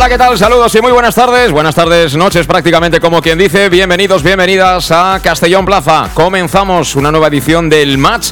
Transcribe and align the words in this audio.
Hola, 0.00 0.08
¿qué 0.08 0.16
tal? 0.16 0.38
Saludos 0.38 0.74
y 0.74 0.80
muy 0.80 0.92
buenas 0.92 1.14
tardes. 1.14 1.52
Buenas 1.52 1.74
tardes, 1.74 2.16
noches 2.16 2.46
prácticamente 2.46 3.00
como 3.00 3.20
quien 3.20 3.36
dice. 3.36 3.68
Bienvenidos, 3.68 4.22
bienvenidas 4.22 4.90
a 4.90 5.20
Castellón 5.22 5.66
Plaza. 5.66 6.08
Comenzamos 6.14 6.96
una 6.96 7.10
nueva 7.10 7.28
edición 7.28 7.68
del 7.68 7.98
match 7.98 8.30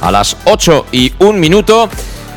a 0.00 0.12
las 0.12 0.36
8 0.44 0.86
y 0.92 1.12
un 1.18 1.40
minuto. 1.40 1.88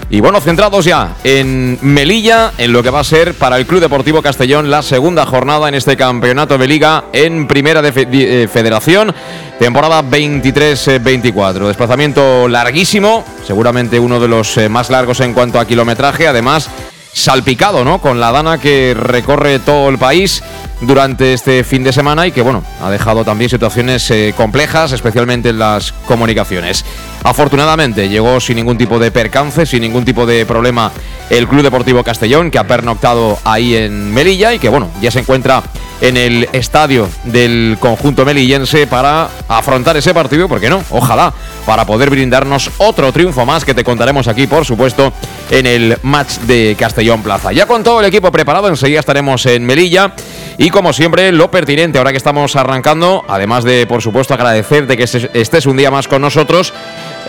Y 0.09 0.19
bueno, 0.19 0.41
centrados 0.41 0.83
ya 0.83 1.13
en 1.23 1.77
Melilla, 1.83 2.53
en 2.57 2.73
lo 2.73 2.81
que 2.81 2.89
va 2.89 3.01
a 3.01 3.03
ser 3.03 3.35
para 3.35 3.57
el 3.57 3.67
Club 3.67 3.81
Deportivo 3.81 4.23
Castellón 4.23 4.71
la 4.71 4.81
segunda 4.81 5.27
jornada 5.27 5.69
en 5.69 5.75
este 5.75 5.95
campeonato 5.95 6.57
de 6.57 6.67
liga 6.67 7.03
en 7.13 7.47
Primera 7.47 7.83
de 7.83 7.93
eh, 7.95 8.47
Federación, 8.47 9.13
temporada 9.59 10.01
23-24. 10.01 11.67
Desplazamiento 11.67 12.47
larguísimo, 12.47 13.23
seguramente 13.45 13.99
uno 13.99 14.19
de 14.19 14.27
los 14.27 14.57
eh, 14.57 14.69
más 14.69 14.89
largos 14.89 15.19
en 15.19 15.35
cuanto 15.35 15.59
a 15.59 15.65
kilometraje, 15.65 16.27
además 16.27 16.67
salpicado, 17.13 17.83
¿no? 17.83 17.99
Con 17.99 18.19
la 18.19 18.31
dana 18.31 18.57
que 18.59 18.93
recorre 18.97 19.59
todo 19.59 19.89
el 19.89 19.97
país 19.97 20.43
durante 20.81 21.33
este 21.33 21.63
fin 21.63 21.83
de 21.83 21.93
semana 21.93 22.27
y 22.27 22.31
que, 22.31 22.41
bueno, 22.41 22.63
ha 22.81 22.89
dejado 22.89 23.23
también 23.23 23.49
situaciones 23.49 24.09
eh, 24.11 24.33
complejas, 24.35 24.91
especialmente 24.91 25.49
en 25.49 25.59
las 25.59 25.91
comunicaciones. 25.91 26.83
Afortunadamente 27.23 28.09
llegó 28.09 28.39
sin 28.39 28.55
ningún 28.55 28.77
tipo 28.77 28.97
de 28.97 29.11
percance, 29.11 29.65
sin 29.65 29.81
ningún 29.81 30.05
tipo 30.05 30.25
de 30.25 30.45
problema 30.45 30.91
el 31.29 31.47
Club 31.47 31.61
Deportivo 31.63 32.03
Castellón, 32.03 32.51
que 32.51 32.59
ha 32.59 32.67
pernoctado 32.67 33.37
ahí 33.43 33.75
en 33.75 34.13
Melilla 34.13 34.53
y 34.53 34.59
que, 34.59 34.69
bueno, 34.69 34.89
ya 35.01 35.11
se 35.11 35.19
encuentra 35.19 35.63
en 36.01 36.17
el 36.17 36.49
estadio 36.51 37.07
del 37.25 37.77
conjunto 37.79 38.25
melillense 38.25 38.87
para 38.87 39.29
afrontar 39.47 39.95
ese 39.95 40.13
partido, 40.13 40.47
¿por 40.47 40.59
qué 40.59 40.69
no? 40.69 40.83
Ojalá, 40.89 41.31
para 41.65 41.85
poder 41.85 42.09
brindarnos 42.09 42.71
otro 42.79 43.11
triunfo 43.13 43.45
más 43.45 43.63
que 43.63 43.75
te 43.75 43.83
contaremos 43.83 44.27
aquí, 44.27 44.47
por 44.47 44.65
supuesto, 44.65 45.13
en 45.51 45.67
el 45.67 45.97
match 46.01 46.39
de 46.47 46.75
Castellón 46.77 47.21
Plaza. 47.21 47.51
Ya 47.51 47.67
con 47.67 47.83
todo 47.83 47.99
el 47.99 48.07
equipo 48.07 48.31
preparado, 48.31 48.67
enseguida 48.67 48.99
estaremos 48.99 49.45
en 49.45 49.63
Melilla. 49.63 50.13
Y 50.57 50.69
como 50.69 50.91
siempre, 50.91 51.31
lo 51.31 51.49
pertinente, 51.49 51.97
ahora 51.97 52.11
que 52.11 52.17
estamos 52.17 52.55
arrancando, 52.55 53.23
además 53.27 53.63
de, 53.63 53.85
por 53.85 54.01
supuesto, 54.01 54.33
agradecerte 54.33 54.97
que 54.97 55.03
estés 55.03 55.65
un 55.65 55.77
día 55.77 55.91
más 55.91 56.07
con 56.07 56.21
nosotros, 56.21 56.73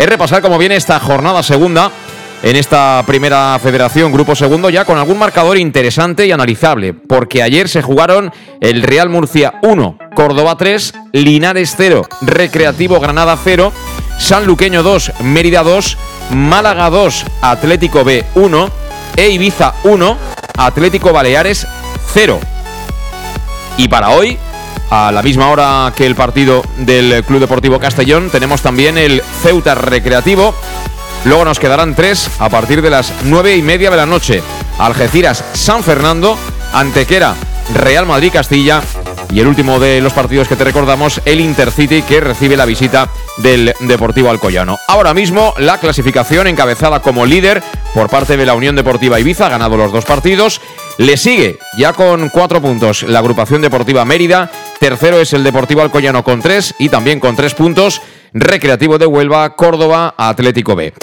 es 0.02 0.08
repasar 0.08 0.42
cómo 0.42 0.58
viene 0.58 0.74
esta 0.74 0.98
jornada 0.98 1.44
segunda 1.44 1.92
en 2.42 2.56
esta 2.56 3.04
primera 3.06 3.56
federación, 3.62 4.10
grupo 4.10 4.34
segundo, 4.34 4.68
ya 4.68 4.84
con 4.84 4.98
algún 4.98 5.16
marcador 5.16 5.56
interesante 5.56 6.26
y 6.26 6.32
analizable, 6.32 6.92
porque 6.92 7.40
ayer 7.40 7.68
se 7.68 7.82
jugaron 7.82 8.32
el 8.60 8.82
Real 8.82 9.08
Murcia 9.08 9.60
1, 9.62 9.98
Córdoba 10.16 10.56
3, 10.56 10.92
Linares 11.12 11.74
0, 11.76 12.08
Recreativo 12.22 12.98
Granada 12.98 13.38
0, 13.44 13.72
Sanluqueño 14.18 14.82
2, 14.82 15.12
Mérida 15.20 15.62
2, 15.62 15.96
Málaga 16.30 16.90
2, 16.90 17.24
Atlético 17.40 18.02
B 18.02 18.24
1 18.34 18.70
e 19.14 19.28
Ibiza 19.28 19.74
1, 19.84 20.18
Atlético 20.58 21.12
Baleares 21.12 21.64
0. 22.12 22.40
Y 23.76 23.86
para 23.86 24.10
hoy, 24.10 24.36
a 24.90 25.12
la 25.12 25.22
misma 25.22 25.48
hora 25.48 25.92
que 25.96 26.06
el 26.06 26.14
partido 26.14 26.62
del 26.78 27.24
Club 27.24 27.40
Deportivo 27.40 27.78
Castellón, 27.78 28.30
tenemos 28.30 28.62
también 28.62 28.98
el 28.98 29.22
Ceuta 29.42 29.74
Recreativo. 29.74 30.54
Luego 31.24 31.44
nos 31.44 31.60
quedarán 31.60 31.94
tres 31.94 32.30
a 32.38 32.48
partir 32.48 32.82
de 32.82 32.90
las 32.90 33.12
nueve 33.24 33.56
y 33.56 33.62
media 33.62 33.90
de 33.90 33.96
la 33.96 34.06
noche. 34.06 34.42
Algeciras 34.78 35.44
San 35.54 35.82
Fernando, 35.82 36.36
Antequera 36.72 37.34
Real 37.74 38.06
Madrid 38.06 38.32
Castilla 38.32 38.82
y 39.32 39.40
el 39.40 39.46
último 39.46 39.80
de 39.80 40.00
los 40.00 40.12
partidos 40.12 40.48
que 40.48 40.56
te 40.56 40.64
recordamos, 40.64 41.22
el 41.24 41.40
Intercity 41.40 42.02
que 42.02 42.20
recibe 42.20 42.56
la 42.56 42.66
visita 42.66 43.08
del 43.38 43.74
Deportivo 43.80 44.30
Alcoyano. 44.30 44.78
Ahora 44.88 45.14
mismo 45.14 45.54
la 45.58 45.78
clasificación 45.78 46.46
encabezada 46.46 47.00
como 47.00 47.24
líder 47.24 47.62
por 47.94 48.08
parte 48.10 48.36
de 48.36 48.46
la 48.46 48.54
Unión 48.54 48.76
Deportiva 48.76 49.18
Ibiza, 49.18 49.46
ha 49.46 49.50
ganado 49.50 49.76
los 49.76 49.92
dos 49.92 50.04
partidos. 50.04 50.60
Le 50.98 51.16
sigue 51.16 51.58
ya 51.78 51.92
con 51.94 52.28
cuatro 52.28 52.60
puntos 52.60 53.02
la 53.04 53.20
agrupación 53.20 53.62
deportiva 53.62 54.04
Mérida. 54.04 54.50
Tercero 54.78 55.18
es 55.18 55.32
el 55.32 55.44
Deportivo 55.44 55.82
Alcoyano 55.82 56.22
con 56.24 56.42
tres 56.42 56.74
y 56.78 56.90
también 56.90 57.20
con 57.20 57.36
tres 57.36 57.54
puntos 57.54 58.02
Recreativo 58.34 58.98
de 58.98 59.06
Huelva, 59.06 59.56
Córdoba, 59.56 60.14
Atlético 60.16 60.74
B. 60.74 60.94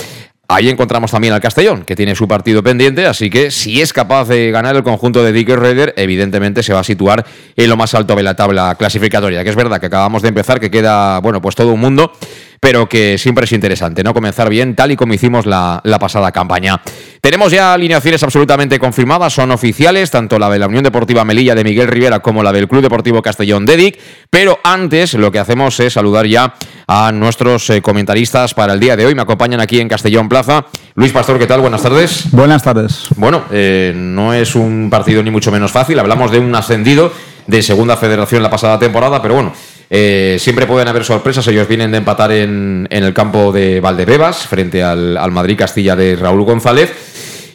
Ahí 0.51 0.67
encontramos 0.67 1.11
también 1.11 1.31
al 1.31 1.41
Castellón, 1.41 1.83
que 1.83 1.95
tiene 1.95 2.15
su 2.15 2.27
partido 2.27 2.63
pendiente, 2.63 3.05
así 3.05 3.29
que 3.29 3.51
si 3.51 3.81
es 3.81 3.93
capaz 3.93 4.27
de 4.29 4.49
ganar 4.49 4.75
el 4.75 4.81
conjunto 4.81 5.23
de 5.23 5.31
Dicker 5.31 5.59
Raider, 5.59 5.93
evidentemente 5.95 6.63
se 6.63 6.73
va 6.73 6.79
a 6.79 6.83
situar 6.83 7.23
en 7.55 7.69
lo 7.69 7.77
más 7.77 7.93
alto 7.93 8.15
de 8.15 8.23
la 8.23 8.35
tabla 8.35 8.73
clasificatoria, 8.73 9.43
que 9.43 9.51
es 9.51 9.55
verdad 9.55 9.79
que 9.79 9.85
acabamos 9.85 10.23
de 10.23 10.29
empezar, 10.29 10.59
que 10.59 10.71
queda, 10.71 11.19
bueno, 11.19 11.39
pues 11.39 11.55
todo 11.55 11.71
un 11.71 11.79
mundo, 11.79 12.13
pero 12.59 12.89
que 12.89 13.17
siempre 13.17 13.45
es 13.45 13.51
interesante, 13.51 14.03
¿no? 14.03 14.13
Comenzar 14.13 14.49
bien, 14.49 14.75
tal 14.75 14.91
y 14.91 14.95
como 14.95 15.13
hicimos 15.13 15.45
la, 15.45 15.81
la 15.83 15.99
pasada 15.99 16.31
campaña. 16.31 16.81
Tenemos 17.21 17.51
ya 17.51 17.73
alineaciones 17.73 18.23
absolutamente 18.23 18.79
confirmadas, 18.79 19.33
son 19.33 19.51
oficiales, 19.51 20.11
tanto 20.11 20.39
la 20.39 20.49
de 20.49 20.59
la 20.59 20.67
Unión 20.67 20.83
Deportiva 20.83 21.25
Melilla 21.25 21.55
de 21.55 21.63
Miguel 21.63 21.87
Rivera 21.87 22.19
como 22.19 22.43
la 22.43 22.53
del 22.53 22.67
Club 22.67 22.81
Deportivo 22.81 23.21
Castellón 23.21 23.65
de 23.65 23.77
Dic, 23.77 23.99
pero 24.29 24.59
antes 24.63 25.13
lo 25.13 25.31
que 25.31 25.39
hacemos 25.39 25.79
es 25.79 25.93
saludar 25.93 26.25
ya 26.27 26.55
a 26.87 27.11
nuestros 27.11 27.69
eh, 27.69 27.81
comentaristas 27.81 28.53
para 28.53 28.73
el 28.73 28.79
día 28.79 28.95
de 28.95 29.05
hoy. 29.05 29.15
Me 29.15 29.21
acompañan 29.21 29.59
aquí 29.59 29.79
en 29.79 29.87
Castellón 29.87 30.29
Plaza. 30.29 30.65
Luis 30.95 31.11
Pastor, 31.11 31.37
¿qué 31.37 31.45
tal? 31.45 31.61
Buenas 31.61 31.83
tardes. 31.83 32.31
Buenas 32.31 32.63
tardes. 32.63 33.07
Bueno, 33.15 33.43
eh, 33.51 33.93
no 33.95 34.33
es 34.33 34.55
un 34.55 34.89
partido 34.89 35.21
ni 35.21 35.29
mucho 35.29 35.51
menos 35.51 35.71
fácil. 35.71 35.99
Hablamos 35.99 36.31
de 36.31 36.39
un 36.39 36.53
ascendido 36.55 37.11
de 37.47 37.61
segunda 37.61 37.97
federación 37.97 38.43
la 38.43 38.49
pasada 38.49 38.79
temporada, 38.79 39.21
pero 39.21 39.35
bueno, 39.35 39.53
eh, 39.89 40.37
siempre 40.39 40.67
pueden 40.67 40.87
haber 40.87 41.03
sorpresas. 41.03 41.47
Ellos 41.47 41.67
vienen 41.67 41.91
de 41.91 41.97
empatar 41.97 42.31
en, 42.31 42.87
en 42.89 43.03
el 43.03 43.13
campo 43.13 43.51
de 43.51 43.79
Valdebebas 43.79 44.47
frente 44.47 44.83
al, 44.83 45.17
al 45.17 45.31
Madrid 45.31 45.57
Castilla 45.57 45.95
de 45.95 46.15
Raúl 46.15 46.43
González. 46.43 47.08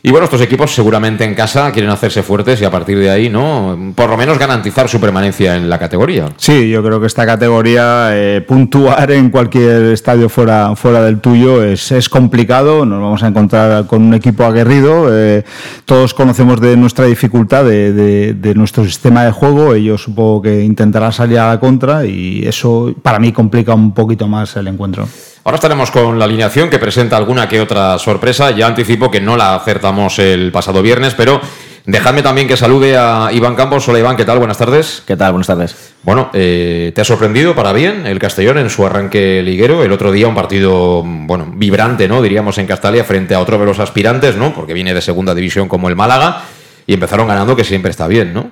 Y 0.07 0.11
bueno, 0.11 0.25
estos 0.27 0.43
equipos 0.43 0.71
seguramente 0.75 1.25
en 1.25 1.35
casa 1.35 1.73
quieren 1.73 1.91
hacerse 1.91 2.23
fuertes 2.23 2.61
y 2.61 2.65
a 2.67 2.71
partir 2.71 2.99
de 2.99 3.09
ahí, 3.09 3.31
¿no? 3.31 3.95
Por 3.95 4.11
lo 4.11 4.19
menos 4.19 4.39
garantizar 4.39 4.87
su 4.87 5.01
permanencia 5.01 5.57
en 5.57 5.71
la 5.71 5.79
categoría. 5.79 6.29
Sí, 6.37 6.69
yo 6.69 6.83
creo 6.85 7.01
que 7.01 7.07
esta 7.07 7.25
categoría, 7.25 8.11
eh, 8.13 8.43
puntuar 8.47 9.11
en 9.13 9.31
cualquier 9.31 9.85
estadio 9.95 10.29
fuera, 10.29 10.77
fuera 10.77 11.03
del 11.03 11.21
tuyo 11.21 11.65
es, 11.65 11.91
es 11.91 12.11
complicado. 12.11 12.85
Nos 12.85 13.01
vamos 13.01 13.23
a 13.23 13.29
encontrar 13.29 13.87
con 13.87 14.03
un 14.03 14.13
equipo 14.13 14.45
aguerrido. 14.45 15.07
eh, 15.11 15.43
todos 15.87 16.13
conocemos 16.13 16.61
de 16.61 16.77
nuestra 16.77 17.07
dificultad 17.07 17.65
de, 17.65 17.95
de- 17.95 18.35
de 18.35 18.55
nuestro 18.55 18.85
sistema 18.85 19.25
de 19.25 19.31
juego. 19.33 19.73
Ellos 19.73 20.03
supongo 20.03 20.43
que 20.43 20.63
intentarán 20.65 21.15
salir 21.15 21.39
a 21.39 21.49
la 21.49 21.59
contra 21.59 22.05
y 22.05 22.47
eso 22.47 22.95
para 23.03 23.19
mí 23.19 23.33
complica 23.33 23.73
un 23.75 23.95
poquito 23.95 24.29
más 24.29 24.55
el 24.57 24.69
encuentro. 24.69 25.09
Ahora 25.47 25.57
estaremos 25.57 25.91
con 25.91 26.19
la 26.19 26.25
alineación 26.25 26.71
que 26.71 26.79
presenta 26.79 27.19
alguna 27.19 27.47
que 27.47 27.61
otra 27.61 27.99
sorpresa. 27.99 28.53
Ya 28.53 28.67
anticipo 28.67 29.11
que 29.11 29.21
no 29.21 29.37
la 29.37 29.55
acertamos 29.55 30.19
el 30.19 30.51
pasado 30.51 30.81
viernes, 30.81 31.13
pero 31.13 31.39
dejadme 31.85 32.23
también 32.23 32.49
que 32.49 32.57
salude 32.57 32.97
a 32.97 33.29
Iván 33.31 33.55
Campos. 33.55 33.87
Hola 33.87 33.99
Iván, 33.99 34.17
¿qué 34.17 34.25
tal? 34.25 34.39
Buenas 34.39 34.57
tardes. 34.57 35.03
¿Qué 35.07 35.19
tal? 35.19 35.33
Buenas 35.33 35.47
tardes. 35.47 35.93
Bueno, 36.03 36.31
eh, 36.33 36.93
¿te 36.95 37.03
ha 37.03 37.05
sorprendido 37.05 37.55
para 37.55 37.75
bien 37.75 38.07
el 38.07 38.19
Castellón 38.19 38.57
en 38.57 38.71
su 38.71 38.87
arranque 38.87 39.43
liguero? 39.43 39.85
El 39.85 39.93
otro 39.93 40.13
día 40.13 40.29
un 40.29 40.35
partido, 40.35 41.03
bueno, 41.05 41.53
vibrante, 41.55 42.09
¿no? 42.09 42.23
Diríamos 42.23 42.57
en 42.57 42.67
Castalia 42.67 43.05
frente 43.05 43.35
a 43.35 43.41
otro 43.41 43.59
de 43.59 43.67
los 43.67 43.79
aspirantes, 43.81 44.37
¿no? 44.37 44.55
Porque 44.55 44.73
viene 44.73 44.95
de 44.95 45.03
segunda 45.03 45.35
división 45.35 45.69
como 45.69 45.91
el 45.91 45.95
Málaga 45.95 46.41
y 46.87 46.95
empezaron 46.95 47.29
ganando, 47.29 47.55
que 47.55 47.65
siempre 47.65 47.91
está 47.91 48.09
bien, 48.09 48.33
¿no? 48.33 48.51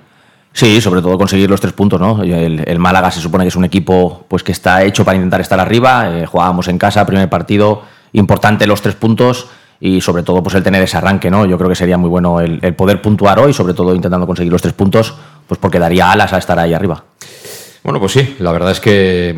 Sí, 0.53 0.81
sobre 0.81 1.01
todo 1.01 1.17
conseguir 1.17 1.49
los 1.49 1.61
tres 1.61 1.73
puntos, 1.73 1.99
¿no? 1.99 2.23
El, 2.23 2.79
Málaga 2.79 3.11
se 3.11 3.21
supone 3.21 3.45
que 3.45 3.49
es 3.49 3.57
un 3.57 3.65
equipo 3.65 4.27
pues 4.29 4.43
que 4.43 4.53
está 4.53 4.83
hecho 4.85 5.05
para 5.05 5.17
intentar 5.17 5.41
estar 5.41 5.59
arriba. 5.59 6.19
Eh, 6.19 6.27
jugábamos 6.27 6.69
en 6.69 6.79
casa, 6.79 7.07
primer 7.07 7.29
partido, 7.31 7.83
importante 8.13 8.67
los 8.67 8.83
tres 8.83 8.95
puntos 8.95 9.49
y 9.81 10.01
sobre 10.01 10.23
todo 10.23 10.43
pues 10.43 10.55
el 10.55 10.63
tener 10.63 10.83
ese 10.83 10.99
arranque, 10.99 11.31
¿no? 11.31 11.47
Yo 11.47 11.57
creo 11.57 11.71
que 11.71 11.75
sería 11.75 11.97
muy 11.97 12.11
bueno 12.11 12.41
el, 12.41 12.61
poder 12.75 13.01
puntuar 13.01 13.39
hoy, 13.39 13.55
sobre 13.55 13.73
todo 13.73 13.95
intentando 13.95 14.27
conseguir 14.27 14.53
los 14.53 14.61
tres 14.61 14.75
puntos, 14.75 15.15
pues 15.49 15.59
porque 15.59 15.79
daría 15.79 16.13
alas 16.13 16.33
a 16.33 16.39
estar 16.39 16.59
ahí 16.59 16.75
arriba. 16.75 17.03
Bueno, 17.83 17.99
pues 17.99 18.13
sí, 18.13 18.37
la 18.39 18.53
verdad 18.53 18.71
es 18.71 18.79
que, 18.79 19.35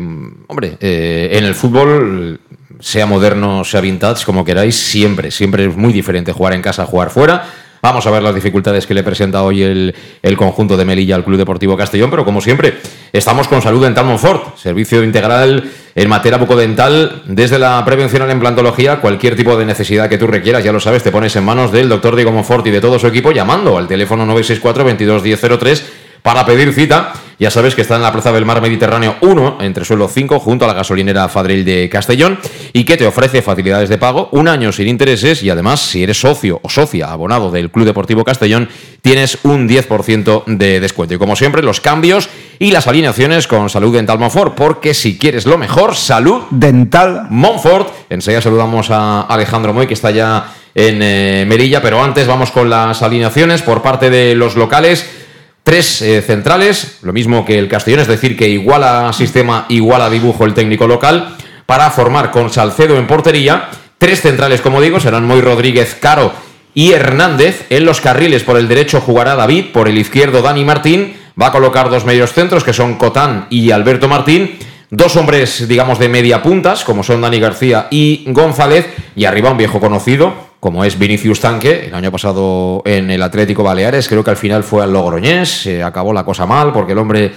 hombre, 0.47 0.77
eh, 0.79 1.29
en 1.31 1.45
el 1.45 1.55
fútbol, 1.55 2.39
sea 2.79 3.05
moderno, 3.05 3.63
sea 3.63 3.81
vintage, 3.81 4.25
como 4.25 4.45
queráis, 4.45 4.75
siempre, 4.75 5.31
siempre 5.31 5.65
es 5.65 5.75
muy 5.75 5.93
diferente 5.93 6.31
jugar 6.31 6.53
en 6.53 6.61
casa, 6.61 6.85
jugar 6.85 7.09
fuera 7.09 7.45
Vamos 7.85 8.07
a 8.07 8.09
ver 8.09 8.23
las 8.23 8.33
dificultades 8.33 8.87
que 8.87 8.95
le 8.95 9.03
presenta 9.03 9.43
hoy 9.43 9.61
el, 9.61 9.93
conjunto 10.37 10.75
de 10.75 10.85
Melilla 10.85 11.13
al 11.13 11.23
Club 11.23 11.37
Deportivo 11.37 11.77
Castellón, 11.77 12.09
pero 12.09 12.25
como 12.25 12.41
siempre, 12.41 12.79
estamos 13.13 13.47
con 13.47 13.61
Salud 13.61 13.83
Dental 13.83 14.03
Monfort, 14.03 14.57
servicio 14.57 15.03
integral 15.03 15.69
en 15.93 16.09
materia 16.09 16.39
bucodental, 16.39 17.21
desde 17.27 17.59
la 17.59 17.85
prevención 17.85 18.23
a 18.23 18.25
la 18.25 18.33
implantología, 18.33 19.01
cualquier 19.01 19.35
tipo 19.35 19.55
de 19.55 19.67
necesidad 19.67 20.09
que 20.09 20.17
tú 20.17 20.25
requieras, 20.25 20.63
ya 20.63 20.71
lo 20.71 20.79
sabes, 20.79 21.03
te 21.03 21.11
pones 21.11 21.35
en 21.35 21.43
manos 21.43 21.71
del 21.71 21.87
doctor 21.87 22.15
Diego 22.15 22.31
Monfort 22.31 22.65
y 22.65 22.71
de 22.71 22.81
todo 22.81 22.97
su 22.97 23.05
equipo 23.05 23.31
llamando 23.31 23.77
al 23.77 23.87
teléfono 23.87 24.25
964 24.25 24.83
221003 24.83 25.85
para 26.23 26.43
pedir 26.43 26.73
cita. 26.73 27.13
Ya 27.37 27.51
sabes 27.51 27.75
que 27.75 27.81
está 27.81 27.97
en 27.97 28.01
la 28.01 28.13
Plaza 28.13 28.31
del 28.31 28.45
Mar 28.45 28.61
Mediterráneo 28.61 29.15
1, 29.19 29.57
entre 29.61 29.83
suelo 29.83 30.07
5, 30.07 30.39
junto 30.39 30.63
a 30.65 30.67
la 30.69 30.73
gasolinera 30.73 31.27
Fadril 31.27 31.65
de 31.65 31.89
Castellón, 31.89 32.39
y 32.71 32.85
que 32.85 32.95
te 32.95 33.05
ofrece 33.05 33.41
facilidades 33.41 33.89
de 33.89 33.97
pago, 33.97 34.29
un 34.31 34.47
año 34.47 34.71
sin 34.71 34.87
intereses, 34.87 35.43
y 35.43 35.49
además, 35.49 35.81
si 35.81 36.03
eres 36.03 36.19
socio 36.19 36.59
o 36.63 36.69
socia 36.69 37.11
abonado 37.11 37.51
del 37.51 37.71
Club 37.71 37.85
Deportivo 37.85 38.23
Castellón, 38.23 38.69
tienes 39.01 39.39
un 39.43 39.67
10% 39.67 40.43
de 40.45 40.79
descuento. 40.79 41.15
Y 41.15 41.17
como 41.17 41.35
siempre, 41.35 41.61
los 41.61 41.81
cambios 41.81 42.29
y 42.57 42.71
las 42.71 42.87
alineaciones 42.87 43.47
con 43.47 43.69
Salud 43.69 43.93
Dental 43.93 44.17
Monfort, 44.17 44.55
porque 44.55 44.93
si 44.93 45.17
quieres 45.17 45.45
lo 45.45 45.57
mejor, 45.57 45.95
Salud 45.95 46.43
Dental 46.51 47.27
Monfort. 47.29 47.89
Enseguida 48.09 48.41
saludamos 48.41 48.89
a 48.91 49.21
Alejandro 49.21 49.73
Moy, 49.73 49.87
que 49.87 49.93
está 49.93 50.11
ya 50.11 50.53
en 50.73 51.01
eh, 51.01 51.45
Merilla, 51.47 51.81
pero 51.81 52.01
antes 52.01 52.27
vamos 52.27 52.51
con 52.51 52.69
las 52.69 53.01
alineaciones 53.01 53.61
por 53.61 53.81
parte 53.81 54.09
de 54.09 54.35
los 54.35 54.55
locales. 54.55 55.24
Tres 55.65 56.03
eh, 56.03 56.21
centrales, 56.21 56.99
lo 57.01 57.11
mismo 57.11 57.43
que 57.43 57.57
el 57.57 57.67
Castellón, 57.67 58.01
es 58.01 58.07
decir, 58.07 58.37
que 58.37 58.47
iguala 58.47 59.11
sistema, 59.13 59.65
iguala 59.69 60.11
dibujo 60.11 60.45
el 60.45 60.53
técnico 60.53 60.85
local, 60.85 61.35
para 61.65 61.89
formar 61.89 62.29
con 62.29 62.51
Salcedo 62.51 62.99
en 62.99 63.07
portería. 63.07 63.69
Tres 63.97 64.21
centrales, 64.21 64.61
como 64.61 64.79
digo, 64.79 64.99
serán 64.99 65.25
Moy 65.25 65.41
Rodríguez, 65.41 65.97
Caro 65.99 66.31
y 66.75 66.91
Hernández. 66.91 67.65
En 67.71 67.83
los 67.83 67.99
carriles 67.99 68.43
por 68.43 68.57
el 68.57 68.67
derecho 68.67 69.01
jugará 69.01 69.35
David, 69.35 69.71
por 69.73 69.87
el 69.87 69.97
izquierdo 69.97 70.43
Dani 70.43 70.63
Martín. 70.63 71.15
Va 71.41 71.47
a 71.47 71.51
colocar 71.51 71.89
dos 71.89 72.05
medios 72.05 72.31
centros, 72.31 72.63
que 72.63 72.71
son 72.71 72.99
Cotán 72.99 73.47
y 73.49 73.71
Alberto 73.71 74.07
Martín. 74.07 74.59
Dos 74.91 75.15
hombres, 75.15 75.67
digamos, 75.67 75.97
de 75.97 76.09
media 76.09 76.43
puntas, 76.43 76.83
como 76.83 77.01
son 77.01 77.21
Dani 77.21 77.39
García 77.39 77.87
y 77.89 78.23
González. 78.27 78.85
Y 79.15 79.25
arriba 79.25 79.49
un 79.49 79.57
viejo 79.57 79.79
conocido, 79.79 80.44
como 80.65 80.83
es 80.83 80.97
Vinicius 80.97 81.41
Tanque, 81.41 81.85
el 81.89 81.93
año 81.93 82.11
pasado 82.11 82.81
en 82.85 83.11
el 83.11 83.21
Atlético 83.21 83.61
Baleares, 83.61 84.09
creo 84.09 84.23
que 84.23 84.31
al 84.31 84.35
final 84.35 84.63
fue 84.63 84.81
al 84.81 84.91
Logroñés, 84.91 85.61
se 85.61 85.83
acabó 85.83 86.11
la 86.11 86.25
cosa 86.25 86.47
mal 86.47 86.73
porque 86.73 86.93
el 86.93 86.97
hombre, 86.97 87.31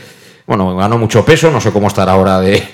bueno, 0.47 0.75
ganó 0.75 0.97
mucho 0.97 1.27
peso, 1.27 1.51
no 1.51 1.61
sé 1.61 1.71
cómo 1.71 1.89
estará 1.89 2.13
ahora 2.13 2.41
de, 2.41 2.67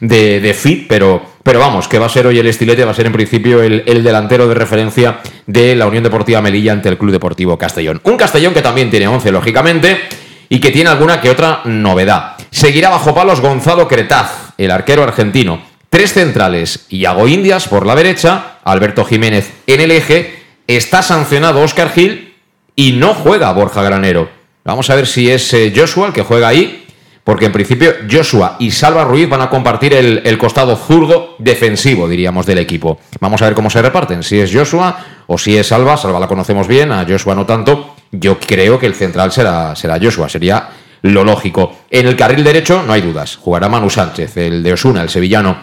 de, 0.00 0.52
fit, 0.52 0.86
pero, 0.86 1.22
pero 1.42 1.60
vamos, 1.60 1.88
que 1.88 1.98
va 1.98 2.04
a 2.04 2.10
ser 2.10 2.26
hoy 2.26 2.38
el 2.38 2.46
estilete, 2.46 2.84
va 2.84 2.90
a 2.90 2.94
ser 2.94 3.06
en 3.06 3.12
principio 3.14 3.62
el, 3.62 3.84
el, 3.86 4.04
delantero 4.04 4.46
de 4.46 4.54
referencia 4.54 5.20
de 5.46 5.74
la 5.74 5.86
Unión 5.86 6.04
Deportiva 6.04 6.42
Melilla 6.42 6.72
ante 6.72 6.90
el 6.90 6.98
Club 6.98 7.12
Deportivo 7.12 7.56
Castellón. 7.56 8.02
Un 8.04 8.18
Castellón 8.18 8.52
que 8.52 8.60
también 8.60 8.90
tiene 8.90 9.08
11, 9.08 9.32
lógicamente, 9.32 9.96
y 10.50 10.60
que 10.60 10.72
tiene 10.72 10.90
alguna 10.90 11.22
que 11.22 11.30
otra 11.30 11.62
novedad. 11.64 12.34
Seguirá 12.50 12.90
bajo 12.90 13.14
palos 13.14 13.40
Gonzalo 13.40 13.88
Cretaz, 13.88 14.52
el 14.58 14.72
arquero 14.72 15.04
argentino. 15.04 15.71
Tres 15.92 16.14
centrales, 16.14 16.86
Iago 16.88 17.28
Indias 17.28 17.68
por 17.68 17.84
la 17.84 17.94
derecha, 17.94 18.56
Alberto 18.64 19.04
Jiménez 19.04 19.52
en 19.66 19.82
el 19.82 19.90
eje, 19.90 20.42
está 20.66 21.02
sancionado 21.02 21.60
Oscar 21.60 21.90
Gil 21.90 22.32
y 22.74 22.92
no 22.92 23.12
juega 23.12 23.52
Borja 23.52 23.82
Granero. 23.82 24.30
Vamos 24.64 24.88
a 24.88 24.94
ver 24.94 25.06
si 25.06 25.30
es 25.30 25.52
eh, 25.52 25.70
Joshua 25.76 26.06
el 26.06 26.14
que 26.14 26.22
juega 26.22 26.48
ahí, 26.48 26.86
porque 27.24 27.44
en 27.44 27.52
principio 27.52 27.92
Joshua 28.10 28.56
y 28.58 28.70
Salva 28.70 29.04
Ruiz 29.04 29.28
van 29.28 29.42
a 29.42 29.50
compartir 29.50 29.92
el, 29.92 30.38
costado 30.38 30.76
zurdo 30.76 31.36
defensivo, 31.38 32.08
diríamos, 32.08 32.46
del 32.46 32.60
equipo. 32.60 32.98
Vamos 33.20 33.42
a 33.42 33.44
ver 33.44 33.54
cómo 33.54 33.68
se 33.68 33.82
reparten, 33.82 34.22
si 34.22 34.40
es 34.40 34.50
Joshua 34.50 34.98
o 35.26 35.36
si 35.36 35.58
es 35.58 35.66
Salva. 35.66 35.98
Salva 35.98 36.18
la 36.18 36.26
conocemos 36.26 36.66
bien, 36.68 36.90
a 36.90 37.04
Joshua 37.06 37.34
no 37.34 37.44
tanto. 37.44 37.96
Yo 38.10 38.40
creo 38.40 38.78
que 38.78 38.86
el 38.86 38.94
central 38.94 39.30
será, 39.30 39.76
será 39.76 39.98
Joshua, 40.00 40.30
sería 40.30 40.70
lo 41.02 41.24
lógico. 41.24 41.80
En 41.90 42.06
el 42.06 42.16
carril 42.16 42.44
derecho 42.44 42.82
no 42.86 42.92
hay 42.92 43.02
dudas. 43.02 43.36
Jugará 43.36 43.68
Manu 43.68 43.90
Sánchez, 43.90 44.36
el 44.38 44.62
de 44.62 44.72
Osuna, 44.72 45.02
el 45.02 45.10
sevillano. 45.10 45.58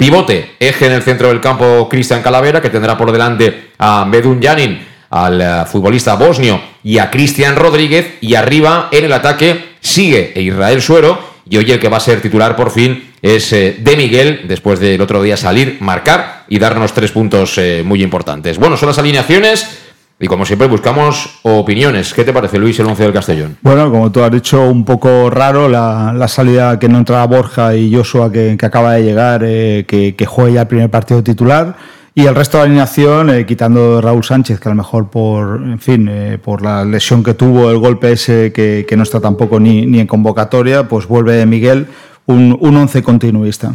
Pivote, 0.00 0.52
eje 0.58 0.86
en 0.86 0.92
el 0.92 1.02
centro 1.02 1.28
del 1.28 1.42
campo 1.42 1.86
Cristian 1.86 2.22
Calavera, 2.22 2.62
que 2.62 2.70
tendrá 2.70 2.96
por 2.96 3.12
delante 3.12 3.72
a 3.76 4.06
Medun 4.06 4.40
Janin, 4.40 4.82
al 5.10 5.38
eh, 5.42 5.66
futbolista 5.66 6.14
bosnio, 6.14 6.58
y 6.82 6.96
a 6.96 7.10
Cristian 7.10 7.54
Rodríguez. 7.54 8.14
Y 8.22 8.34
arriba 8.34 8.88
en 8.92 9.04
el 9.04 9.12
ataque 9.12 9.74
sigue 9.78 10.32
Israel 10.36 10.80
Suero. 10.80 11.18
Y 11.50 11.58
hoy 11.58 11.70
el 11.70 11.78
que 11.78 11.90
va 11.90 11.98
a 11.98 12.00
ser 12.00 12.22
titular 12.22 12.56
por 12.56 12.70
fin 12.70 13.10
es 13.20 13.52
eh, 13.52 13.76
De 13.78 13.94
Miguel, 13.94 14.40
después 14.44 14.80
del 14.80 15.02
otro 15.02 15.22
día 15.22 15.36
salir, 15.36 15.76
marcar 15.80 16.46
y 16.48 16.58
darnos 16.58 16.94
tres 16.94 17.10
puntos 17.10 17.58
eh, 17.58 17.82
muy 17.84 18.02
importantes. 18.02 18.56
Bueno, 18.56 18.78
son 18.78 18.88
las 18.88 18.98
alineaciones. 18.98 19.89
Y 20.22 20.26
como 20.26 20.44
siempre 20.44 20.68
buscamos 20.68 21.40
opiniones. 21.42 22.12
¿Qué 22.12 22.24
te 22.24 22.32
parece, 22.32 22.58
Luis, 22.58 22.78
el 22.78 22.86
11 22.86 23.02
del 23.04 23.12
Castellón? 23.12 23.56
Bueno, 23.62 23.90
como 23.90 24.12
tú 24.12 24.22
has 24.22 24.30
dicho, 24.30 24.68
un 24.68 24.84
poco 24.84 25.30
raro 25.30 25.66
la, 25.66 26.28
salida 26.28 26.78
que 26.78 26.90
no 26.90 26.98
entraba 26.98 27.26
Borja 27.26 27.74
y 27.74 27.94
Joshua 27.94 28.30
que, 28.30 28.58
acaba 28.60 28.92
de 28.92 29.02
llegar, 29.02 29.42
eh, 29.42 29.86
que, 29.88 30.14
que 30.14 30.26
juegue 30.26 30.54
ya 30.54 30.62
el 30.62 30.66
primer 30.68 30.90
partido 30.90 31.22
titular. 31.22 31.74
Y 32.14 32.26
el 32.26 32.34
resto 32.34 32.58
de 32.58 32.64
la 32.64 32.66
alineación, 32.66 33.30
eh, 33.30 33.46
quitando 33.46 34.02
Raúl 34.02 34.22
Sánchez, 34.22 34.60
que 34.60 34.68
a 34.68 34.72
lo 34.72 34.76
mejor 34.76 35.08
por, 35.08 35.62
en 35.62 35.78
fin, 35.78 36.06
eh, 36.10 36.38
por 36.42 36.60
la 36.60 36.84
lesión 36.84 37.22
que 37.22 37.32
tuvo, 37.32 37.70
el 37.70 37.78
golpe 37.78 38.12
ese 38.12 38.52
que, 38.52 38.94
no 38.96 39.04
está 39.04 39.20
tampoco 39.20 39.58
ni, 39.58 39.86
ni 39.86 40.00
en 40.00 40.06
convocatoria, 40.06 40.86
pues 40.86 41.06
vuelve 41.06 41.46
Miguel 41.46 41.86
un, 42.26 42.58
un 42.60 42.76
once 42.76 43.02
continuista. 43.02 43.74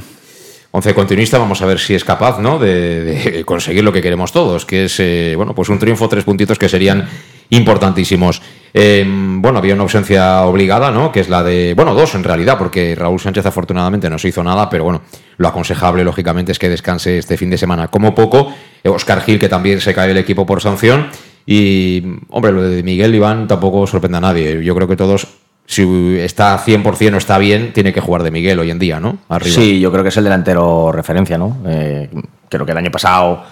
11 0.75 0.94
continuista, 0.94 1.38
vamos 1.38 1.62
a 1.62 1.66
ver 1.66 1.80
si 1.80 1.95
es 1.95 2.04
capaz 2.04 2.38
¿no? 2.38 2.60
de, 2.60 3.44
conseguir 3.45 3.81
lo 3.81 3.94
que 3.94 4.01
queremos 4.01 4.33
todos, 4.33 4.66
que 4.66 4.86
es 4.86 5.00
eh, 5.00 5.33
bueno, 5.38 5.56
pues 5.56 5.69
un 5.69 5.80
triunfo, 5.80 6.10
tres 6.10 6.25
puntitos 6.25 6.60
que 6.60 6.68
serían 6.68 7.07
importantísimos. 7.50 8.42
Em, 8.74 9.42
bueno, 9.42 9.60
había 9.60 9.74
una 9.74 9.83
ausencia 9.83 10.42
obligada, 10.42 10.92
¿no? 10.92 11.13
Que 11.13 11.22
es 11.22 11.30
la 11.30 11.44
de. 11.44 11.74
Bueno, 11.75 11.95
dos 11.95 12.13
en 12.16 12.25
realidad, 12.25 12.57
porque 12.57 12.94
Raúl 12.94 13.22
Sánchez 13.22 13.45
afortunadamente 13.45 14.10
no 14.10 14.19
se 14.19 14.27
hizo 14.27 14.44
nada, 14.44 14.69
pero 14.69 14.83
bueno, 14.83 15.01
lo 15.38 15.48
aconsejable, 15.48 16.04
lógicamente, 16.04 16.51
es 16.51 16.60
que 16.60 16.68
descanse 16.68 17.20
este 17.20 17.38
fin 17.38 17.50
de 17.50 17.58
semana. 17.58 17.88
Como 17.88 18.13
poco, 18.13 18.51
Oscar 18.84 19.22
Gil, 19.22 19.39
que 19.39 19.48
también 19.48 19.79
se 19.79 19.94
cae 19.94 20.12
el 20.12 20.17
equipo 20.17 20.46
por 20.46 20.62
sanción. 20.62 21.08
Y, 21.46 22.03
hombre, 22.29 22.51
lo 22.51 22.63
de 22.63 22.84
Miguel 22.84 23.15
Iván 23.15 23.48
tampoco 23.48 23.88
sorprende 23.88 24.17
a 24.17 24.22
nadie. 24.22 24.62
Yo 24.62 24.75
creo 24.75 24.89
que 24.89 24.98
todos 24.98 25.25
si 25.65 26.17
está 26.19 26.57
100% 26.57 27.13
o 27.13 27.17
está 27.17 27.38
bien, 27.38 27.74
tiene 27.74 27.91
que 27.91 28.01
jugar 28.01 28.24
de 28.24 28.31
Miguel 28.31 28.60
hoy 28.60 28.72
en 28.72 28.79
día, 28.79 29.00
¿no? 29.00 29.17
Sí, 29.41 29.79
yo 29.79 29.91
creo 29.91 30.03
que 30.03 30.10
es 30.10 30.17
el 30.17 30.24
delantero 30.24 30.91
referencia, 30.91 31.38
¿no? 31.38 31.57
Eh, 31.65 32.10
creo 32.50 32.65
que 32.65 32.72
el 32.72 32.77
año 32.77 32.91
pasado 32.91 33.43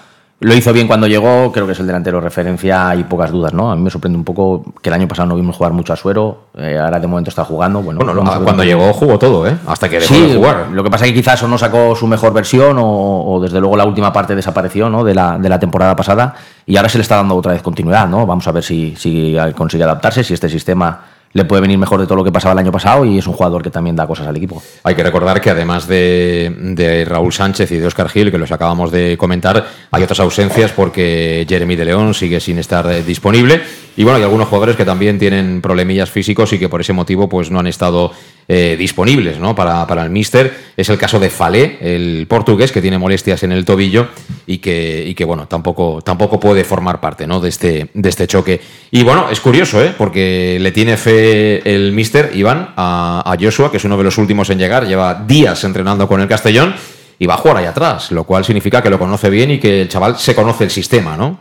lo 0.43 0.53
hizo 0.53 0.73
bien 0.73 0.87
cuando 0.87 1.07
llegó, 1.07 1.51
creo 1.53 1.65
que 1.65 1.71
es 1.71 1.79
el 1.79 1.87
delantero 1.87 2.19
referencia, 2.19 2.89
hay 2.89 3.05
pocas 3.05 3.31
dudas, 3.31 3.53
¿no? 3.53 3.71
A 3.71 3.75
mí 3.75 3.81
me 3.81 3.89
sorprende 3.89 4.17
un 4.17 4.25
poco 4.25 4.73
que 4.81 4.89
el 4.89 4.93
año 4.93 5.07
pasado 5.07 5.29
no 5.29 5.35
vimos 5.35 5.55
jugar 5.55 5.71
mucho 5.71 5.93
a 5.93 5.95
Suero, 5.95 6.47
eh, 6.57 6.77
ahora 6.77 6.99
de 6.99 7.07
momento 7.07 7.29
está 7.29 7.45
jugando. 7.45 7.81
Bueno, 7.81 8.01
cuando 8.43 8.63
llegó 8.63 8.91
jugó 8.93 9.17
todo, 9.17 9.47
¿eh? 9.47 9.55
Hasta 9.65 9.87
que 9.87 9.99
dejó 9.99 10.13
de 10.13 10.35
jugar. 10.35 10.67
Lo 10.71 10.83
que 10.83 10.89
pasa 10.89 11.05
es 11.05 11.11
que 11.11 11.15
quizás 11.15 11.41
o 11.43 11.47
no 11.47 11.57
sacó 11.57 11.95
su 11.95 12.07
mejor 12.07 12.33
versión 12.33 12.75
o, 12.77 13.39
desde 13.41 13.59
luego 13.59 13.77
la 13.77 13.85
última 13.85 14.11
parte 14.11 14.35
desapareció, 14.35 14.89
¿no? 14.89 15.03
De 15.03 15.15
la, 15.15 15.37
de 15.37 15.47
la 15.47 15.59
temporada 15.59 15.95
pasada 15.95 16.35
y 16.65 16.75
ahora 16.75 16.89
se 16.89 16.97
le 16.97 17.03
está 17.03 17.15
dando 17.15 17.35
otra 17.35 17.53
vez 17.53 17.61
continuidad, 17.61 18.07
¿no? 18.07 18.25
Vamos 18.25 18.45
a 18.47 18.51
ver 18.51 18.63
si, 18.63 18.95
si 18.97 19.37
consigue 19.55 19.83
adaptarse, 19.83 20.23
si 20.23 20.33
este 20.33 20.49
sistema 20.49 21.12
le 21.33 21.45
puede 21.45 21.61
venir 21.61 21.77
mejor 21.77 21.99
de 21.99 22.05
todo 22.05 22.15
lo 22.15 22.23
que 22.23 22.31
pasaba 22.31 22.53
el 22.53 22.59
año 22.59 22.71
pasado 22.71 23.05
y 23.05 23.17
es 23.17 23.27
un 23.27 23.33
jugador 23.33 23.63
que 23.63 23.71
también 23.71 23.95
da 23.95 24.07
cosas 24.07 24.27
al 24.27 24.37
equipo. 24.37 24.61
Hay 24.83 24.95
que 24.95 25.03
recordar 25.03 25.41
que 25.41 25.49
además 25.49 25.87
de, 25.87 27.05
Raúl 27.07 27.33
Sánchez 27.33 27.71
y 27.71 27.77
de 27.77 27.87
Oscar 27.87 28.09
Gil, 28.09 28.31
que 28.31 28.37
los 28.37 28.51
acabamos 28.51 28.91
de 28.91 29.17
comentar, 29.17 29.65
hay 29.91 30.03
otras 30.03 30.19
ausencias 30.19 30.71
porque 30.71 31.45
Jeremy 31.49 31.75
de 31.75 31.85
León 31.85 32.13
sigue 32.13 32.39
sin 32.39 32.59
estar 32.59 32.89
eh, 32.91 33.03
disponible. 33.03 33.61
Y 33.95 34.03
bueno, 34.03 34.17
hay 34.17 34.23
algunos 34.23 34.47
jugadores 34.47 34.75
que 34.75 34.85
también 34.85 35.19
tienen 35.19 35.61
problemillas 35.61 36.09
físicos 36.09 36.51
y 36.53 36.59
que 36.59 36.67
por 36.67 36.81
ese 36.81 36.93
motivo 36.93 37.29
pues 37.29 37.51
no 37.51 37.59
han 37.59 37.67
estado 37.67 38.11
eh, 38.47 38.75
disponibles 38.77 39.39
¿no? 39.39 39.55
para, 39.55 39.85
para, 39.85 40.03
el 40.03 40.09
Mister. 40.09 40.51
Es 40.75 40.89
el 40.89 40.97
caso 40.97 41.19
de 41.19 41.29
Falé, 41.29 41.77
el 41.79 42.25
portugués, 42.27 42.71
que 42.71 42.81
tiene 42.81 42.97
molestias 42.97 43.43
en 43.43 43.51
el 43.51 43.65
tobillo 43.65 44.07
y 44.47 44.57
que, 44.57 45.03
y 45.07 45.13
que 45.13 45.25
bueno, 45.25 45.47
tampoco, 45.47 46.01
tampoco 46.01 46.39
puede 46.39 46.63
formar 46.63 46.99
parte 46.99 47.27
¿no? 47.27 47.39
de, 47.39 47.49
este, 47.49 47.89
de 47.93 48.09
este 48.09 48.25
choque. 48.25 48.59
Y 48.89 49.03
bueno, 49.03 49.27
es 49.29 49.39
curioso, 49.39 49.83
¿eh? 49.83 49.93
porque 49.95 50.57
le 50.59 50.71
tiene 50.71 50.97
fe 50.97 51.22
el 51.23 51.91
Mister 51.91 52.31
Iván 52.33 52.69
a, 52.75 53.23
a 53.25 53.37
Joshua, 53.39 53.71
que 53.71 53.77
es 53.77 53.85
uno 53.85 53.97
de 53.97 54.03
los 54.03 54.17
últimos 54.17 54.49
en 54.49 54.59
llegar, 54.59 54.85
lleva 54.85 55.23
días 55.25 55.63
entrenando 55.63 56.07
con 56.07 56.21
el 56.21 56.27
Castellón 56.27 56.73
y 57.19 57.25
va 57.25 57.35
a 57.35 57.37
jugar 57.37 57.57
ahí 57.57 57.65
atrás, 57.65 58.11
lo 58.11 58.23
cual 58.23 58.43
significa 58.43 58.81
que 58.81 58.89
lo 58.89 58.99
conoce 58.99 59.29
bien 59.29 59.51
y 59.51 59.59
que 59.59 59.83
el 59.83 59.89
chaval 59.89 60.17
se 60.17 60.35
conoce 60.35 60.65
el 60.65 60.69
sistema, 60.69 61.15
¿no? 61.15 61.37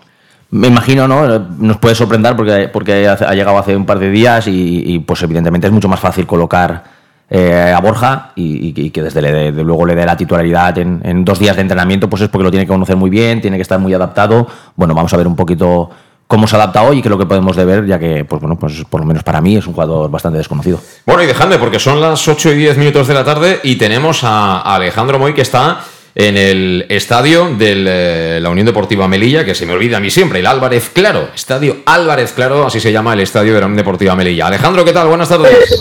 Me 0.53 0.69
imagino, 0.69 1.09
¿no? 1.09 1.39
Nos 1.39 1.79
puede 1.79 1.95
sorprender 1.95 2.37
porque, 2.37 2.69
porque 2.69 3.09
ha 3.09 3.35
llegado 3.35 3.57
hace 3.57 3.75
un 3.75 3.87
par 3.87 3.99
de 3.99 4.11
días 4.11 4.47
y, 4.47 4.99
pues 4.99 5.23
evidentemente 5.23 5.67
es 5.67 5.73
mucho 5.73 5.89
más 5.89 5.99
fácil 5.99 6.27
colocar 6.27 6.85
eh, 7.31 7.73
a 7.75 7.81
Borja 7.81 8.33
y, 8.37 8.91
que 8.91 9.03
desde 9.03 9.51
luego 9.51 9.87
le 9.87 9.95
dé 9.95 10.05
la 10.05 10.15
titularidad 10.15 10.77
en, 10.77 11.25
dos 11.25 11.39
días 11.39 11.57
de 11.57 11.63
entrenamiento, 11.63 12.11
pues 12.11 12.23
es 12.23 12.29
porque 12.29 12.45
lo 12.45 12.51
tiene 12.51 12.67
que 12.67 12.73
conocer 12.73 12.97
muy 12.97 13.09
bien, 13.09 13.41
tiene 13.41 13.57
que 13.57 13.63
estar 13.63 13.79
muy 13.79 13.95
adaptado. 13.95 14.47
Bueno, 14.77 14.95
vamos 14.95 15.13
a 15.15 15.17
ver 15.17 15.27
un 15.27 15.37
poquito 15.37 15.89
cómo 16.27 16.47
se 16.47 16.57
adapta 16.57 16.83
hoy 16.83 16.99
y 16.99 17.03
qué 17.03 17.09
es 17.09 17.11
lo 17.11 17.19
que 17.19 17.27
podemos 17.27 17.57
de 17.57 17.65
ver, 17.65 17.87
ya 17.87 17.99
que, 17.99 18.25
pues 18.25 18.41
bueno, 18.41 18.59
pues 18.59 18.85
por 18.89 19.01
lo 19.01 19.07
menos 19.07 19.23
para 19.23 19.41
mí 19.41 19.57
es 19.57 19.67
un 19.67 19.75
jugador 19.75 20.11
bastante 20.11 20.39
desconocido. 20.39 20.81
Bueno, 21.07 21.23
y 21.23 21.27
dejadme, 21.27 21.59
porque 21.59 21.79
son 21.79 22.01
las 22.01 22.27
8 22.27 22.53
y 22.53 22.57
10 22.57 22.79
minutos 22.79 23.09
de 23.09 23.15
la 23.15 23.25
tarde 23.25 23.61
y 23.63 23.77
tenemos 23.77 24.25
a 24.25 24.61
Alejandro 24.61 25.19
Moy 25.19 25.35
que 25.35 25.43
está 25.43 25.81
en 26.15 26.37
el 26.37 26.87
estadio 26.89 27.55
de 27.57 28.37
eh, 28.37 28.41
la 28.41 28.51
Unión 28.51 28.67
Deportiva 28.67 29.09
Melilla, 29.09 29.45
que 29.45 29.55
se 29.55 29.65
me 29.65 29.73
olvida 29.73 29.97
a 29.97 30.01
mí 30.01 30.11
siempre, 30.11 30.41
el 30.41 30.47
Álvarez 30.47 30.91
Claro, 30.93 31.29
Estadio 31.35 31.79
Álvarez 31.87 32.33
Claro, 32.33 32.67
así 32.67 32.81
se 32.81 32.93
llama 32.93 33.15
el 33.15 33.21
estadio 33.21 33.55
de 33.55 33.61
la 33.61 33.67
Unión 33.67 33.79
Deportiva 33.79 34.15
Melilla. 34.15 34.47
Alejandro, 34.47 34.85
¿qué 34.85 34.93
tal? 34.93 35.09
Buenas 35.09 35.29
tardes. 35.29 35.81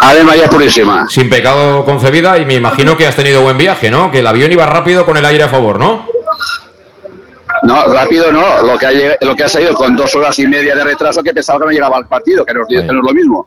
Ave 0.00 0.24
María 0.24 0.48
Purísima. 0.48 1.06
Sin 1.08 1.28
pecado 1.28 1.84
concebida 1.84 2.38
y 2.38 2.46
me 2.46 2.54
imagino 2.54 2.96
que 2.96 3.06
has 3.06 3.16
tenido 3.16 3.42
buen 3.42 3.58
viaje, 3.58 3.90
¿no? 3.90 4.10
Que 4.10 4.20
el 4.20 4.26
avión 4.26 4.50
iba 4.50 4.64
rápido 4.66 5.04
con 5.04 5.16
el 5.16 5.24
aire 5.24 5.42
a 5.42 5.48
favor, 5.48 5.78
¿no? 5.78 6.06
No, 7.62 7.84
rápido 7.84 8.32
no. 8.32 8.62
Lo 8.62 8.78
que 8.78 8.86
ha, 8.86 8.90
lo 9.20 9.36
que 9.36 9.44
ha 9.44 9.48
salido 9.48 9.74
con 9.74 9.96
dos 9.96 10.14
horas 10.14 10.38
y 10.38 10.46
media 10.46 10.74
de 10.74 10.84
retraso 10.84 11.22
que 11.22 11.32
pensaba 11.32 11.58
que 11.58 11.64
no 11.66 11.70
llegaba 11.72 11.96
al 11.96 12.06
partido, 12.06 12.44
que 12.44 12.54
no, 12.54 12.64
es 12.68 12.86
lo 12.86 13.14
mismo. 13.14 13.46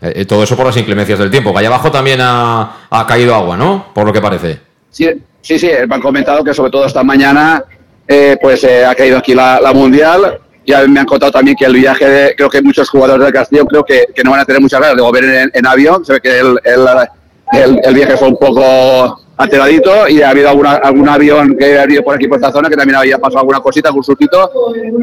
Eh, 0.00 0.12
eh, 0.16 0.24
todo 0.24 0.42
eso 0.42 0.56
por 0.56 0.66
las 0.66 0.76
inclemencias 0.76 1.18
del 1.18 1.30
tiempo. 1.30 1.52
Que 1.52 1.60
allá 1.60 1.68
abajo 1.68 1.90
también 1.90 2.20
ha, 2.20 2.86
ha 2.90 3.06
caído 3.06 3.34
agua, 3.34 3.56
¿no? 3.56 3.86
Por 3.94 4.06
lo 4.06 4.12
que 4.12 4.20
parece. 4.20 4.60
Sí, 4.90 5.08
sí, 5.40 5.58
sí, 5.58 5.70
me 5.88 5.94
han 5.94 6.00
comentado 6.00 6.44
que 6.44 6.54
sobre 6.54 6.70
todo 6.70 6.86
esta 6.86 7.02
mañana 7.02 7.64
eh, 8.06 8.36
pues 8.40 8.62
eh, 8.64 8.84
ha 8.84 8.94
caído 8.94 9.18
aquí 9.18 9.34
la, 9.34 9.72
Mundial. 9.74 10.40
Ya 10.66 10.86
me 10.86 11.00
han 11.00 11.06
contado 11.06 11.32
también 11.32 11.56
que 11.56 11.66
el 11.66 11.74
viaje, 11.74 12.34
creo 12.36 12.48
que 12.48 12.62
muchos 12.62 12.88
jugadores 12.88 13.24
del 13.24 13.34
Castillo 13.34 13.66
creo 13.66 13.84
que, 13.84 14.06
no 14.24 14.30
van 14.30 14.40
a 14.40 14.44
tener 14.44 14.62
muchas 14.62 14.80
ganas 14.80 14.96
de 14.96 15.02
volver 15.02 15.24
en, 15.24 15.50
en 15.52 15.66
avión. 15.66 16.04
Se 16.04 16.14
ve 16.14 16.20
que 16.20 16.38
el, 16.38 16.58
el, 16.64 17.80
el, 17.84 17.94
viaje 17.94 18.16
fue 18.16 18.28
un 18.28 18.38
poco 18.38 19.20
alteradito 19.36 20.08
y 20.08 20.22
ha 20.22 20.30
habido 20.30 20.48
alguna, 20.48 20.74
algún 20.74 21.08
avión 21.08 21.56
que 21.56 21.78
ha 21.78 21.82
habido 21.82 22.02
por 22.02 22.14
aquí 22.14 22.28
por 22.28 22.38
esta 22.38 22.52
zona 22.52 22.68
que 22.68 22.76
también 22.76 22.96
había 22.96 23.18
pasado 23.18 23.40
alguna 23.40 23.60
cosita, 23.60 23.88
algún 23.88 24.04
sustito, 24.04 24.50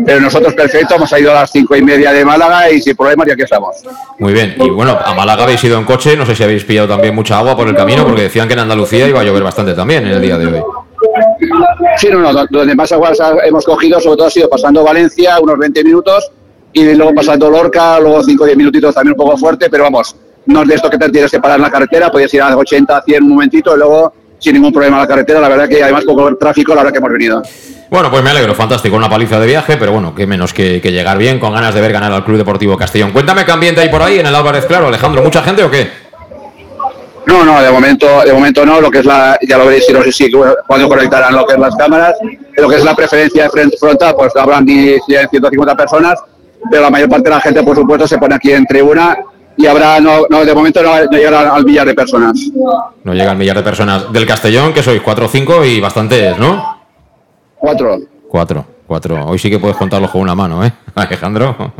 pero 0.05 0.21
nosotros 0.21 0.53
perfecto, 0.53 0.95
hemos 0.95 1.11
ido 1.19 1.31
a 1.31 1.35
las 1.35 1.51
cinco 1.51 1.75
y 1.75 1.81
media 1.81 2.13
de 2.13 2.23
Málaga 2.23 2.71
y 2.71 2.81
sin 2.81 2.95
problemas 2.95 3.27
y 3.27 3.31
aquí 3.31 3.43
estamos. 3.43 3.77
Muy 4.19 4.33
bien, 4.33 4.55
y 4.57 4.69
bueno, 4.69 4.97
a 5.03 5.13
Málaga 5.13 5.43
habéis 5.43 5.63
ido 5.63 5.77
en 5.77 5.83
coche, 5.83 6.15
no 6.15 6.25
sé 6.25 6.35
si 6.35 6.43
habéis 6.43 6.63
pillado 6.63 6.87
también 6.87 7.13
mucha 7.13 7.37
agua 7.37 7.55
por 7.55 7.67
el 7.67 7.75
camino, 7.75 8.05
porque 8.05 8.23
decían 8.23 8.47
que 8.47 8.53
en 8.53 8.59
Andalucía 8.59 9.07
iba 9.07 9.19
a 9.19 9.23
llover 9.23 9.43
bastante 9.43 9.73
también 9.73 10.05
en 10.05 10.13
el 10.13 10.21
día 10.21 10.37
de 10.37 10.47
hoy. 10.47 10.63
Sí, 11.97 12.09
no, 12.09 12.19
no, 12.19 12.45
donde 12.49 12.75
más 12.75 12.91
agua 12.91 13.11
hemos 13.43 13.65
cogido 13.65 13.99
sobre 13.99 14.17
todo 14.17 14.27
ha 14.27 14.31
sido 14.31 14.49
pasando 14.49 14.83
Valencia, 14.83 15.39
unos 15.41 15.57
20 15.57 15.83
minutos, 15.83 16.31
y 16.73 16.93
luego 16.93 17.13
pasando 17.13 17.49
Lorca, 17.49 17.99
luego 17.99 18.23
5 18.23 18.43
o 18.43 18.45
10 18.45 18.57
minutitos 18.57 18.95
también 18.95 19.13
un 19.19 19.25
poco 19.25 19.37
fuerte, 19.37 19.69
pero 19.69 19.83
vamos, 19.83 20.15
no 20.45 20.61
es 20.61 20.67
de 20.69 20.75
esto 20.75 20.89
que 20.89 20.97
te 20.97 21.09
tienes 21.09 21.31
que 21.31 21.39
parar 21.39 21.57
en 21.57 21.63
la 21.63 21.71
carretera, 21.71 22.11
puedes 22.11 22.33
ir 22.33 22.41
a 22.41 22.55
80, 22.55 23.03
100 23.03 23.23
un 23.23 23.29
momentito 23.29 23.75
y 23.75 23.77
luego 23.77 24.13
sin 24.41 24.53
ningún 24.53 24.73
problema 24.73 24.97
la 24.97 25.07
carretera. 25.07 25.39
La 25.39 25.47
verdad 25.47 25.69
que 25.69 25.81
además 25.81 26.03
poco 26.03 26.35
tráfico 26.35 26.73
la 26.73 26.81
hora 26.81 26.91
que 26.91 26.97
hemos 26.97 27.11
venido. 27.11 27.41
Bueno, 27.89 28.09
pues 28.09 28.23
me 28.23 28.31
alegro, 28.31 28.55
fantástico, 28.55 28.95
una 28.95 29.09
paliza 29.09 29.39
de 29.39 29.47
viaje, 29.47 29.77
pero 29.77 29.91
bueno, 29.91 30.15
qué 30.15 30.25
menos 30.25 30.53
que, 30.53 30.79
llegar 30.79 31.17
bien, 31.17 31.39
con 31.39 31.53
ganas 31.53 31.73
de 31.75 31.81
ver 31.81 31.91
ganar 31.91 32.11
al 32.11 32.23
Club 32.23 32.37
Deportivo 32.37 32.77
Castellón. 32.77 33.11
Cuéntame 33.11 33.45
qué 33.45 33.51
ambiente 33.51 33.81
hay 33.81 33.89
por 33.89 34.01
ahí 34.01 34.19
en 34.19 34.25
el 34.25 34.33
Álvarez 34.33 34.65
Claro, 34.65 34.87
Alejandro, 34.87 35.21
¿mucha 35.21 35.43
gente 35.43 35.63
o 35.63 35.69
qué? 35.69 35.89
No, 37.25 37.43
no, 37.43 37.61
de 37.61 37.69
momento, 37.69 38.21
de 38.25 38.33
momento 38.33 38.65
no, 38.65 38.81
lo 38.81 38.89
que 38.89 38.99
es 38.99 39.05
la, 39.05 39.37
ya 39.47 39.57
lo 39.57 39.65
veréis 39.65 39.85
si 39.85 39.93
no 39.93 40.01
sé 40.03 40.11
si 40.11 40.31
cuando 40.31 40.87
conectarán 40.87 41.35
lo 41.35 41.45
que 41.45 41.53
es 41.53 41.59
las 41.59 41.75
cámaras, 41.75 42.15
lo 42.57 42.67
que 42.67 42.77
es 42.77 42.83
la 42.83 42.95
preferencia 42.95 43.43
de 43.43 43.49
frente 43.49 43.77
frontal, 43.77 44.15
pues 44.15 44.35
habrán 44.37 44.65
150 44.65 45.75
personas, 45.75 46.19
pero 46.69 46.83
la 46.83 46.89
mayor 46.89 47.09
parte 47.09 47.25
de 47.25 47.35
la 47.35 47.41
gente, 47.41 47.61
por 47.61 47.75
supuesto, 47.75 48.07
se 48.07 48.17
pone 48.17 48.35
aquí 48.35 48.51
en 48.51 48.65
tribuna 48.65 49.17
y 49.61 49.67
habrá, 49.67 49.99
no, 49.99 50.25
no 50.29 50.43
de 50.43 50.53
momento 50.53 50.81
no, 50.81 51.03
llegará 51.11 51.53
al 51.53 51.63
millar 51.63 51.85
de 51.87 51.93
personas. 51.93 52.39
No 53.03 53.13
llega 53.13 53.31
al 53.31 53.37
millar 53.37 53.57
de 53.57 53.63
personas. 53.63 54.11
Del 54.11 54.25
Castellón, 54.25 54.73
que 54.73 54.81
sois 54.81 55.01
cuatro 55.01 55.25
o 55.25 55.29
cinco 55.29 55.63
y 55.63 55.79
bastantes, 55.79 56.37
¿no? 56.37 56.81
Cuatro. 57.57 57.99
Cuatro, 58.27 58.65
cuatro. 58.87 59.25
Hoy 59.25 59.37
sí 59.37 59.49
que 59.49 59.59
puedes 59.59 59.77
contarlos 59.77 60.09
con 60.09 60.21
una 60.21 60.33
mano, 60.33 60.65
¿eh, 60.65 60.71
Alejandro? 60.95 61.73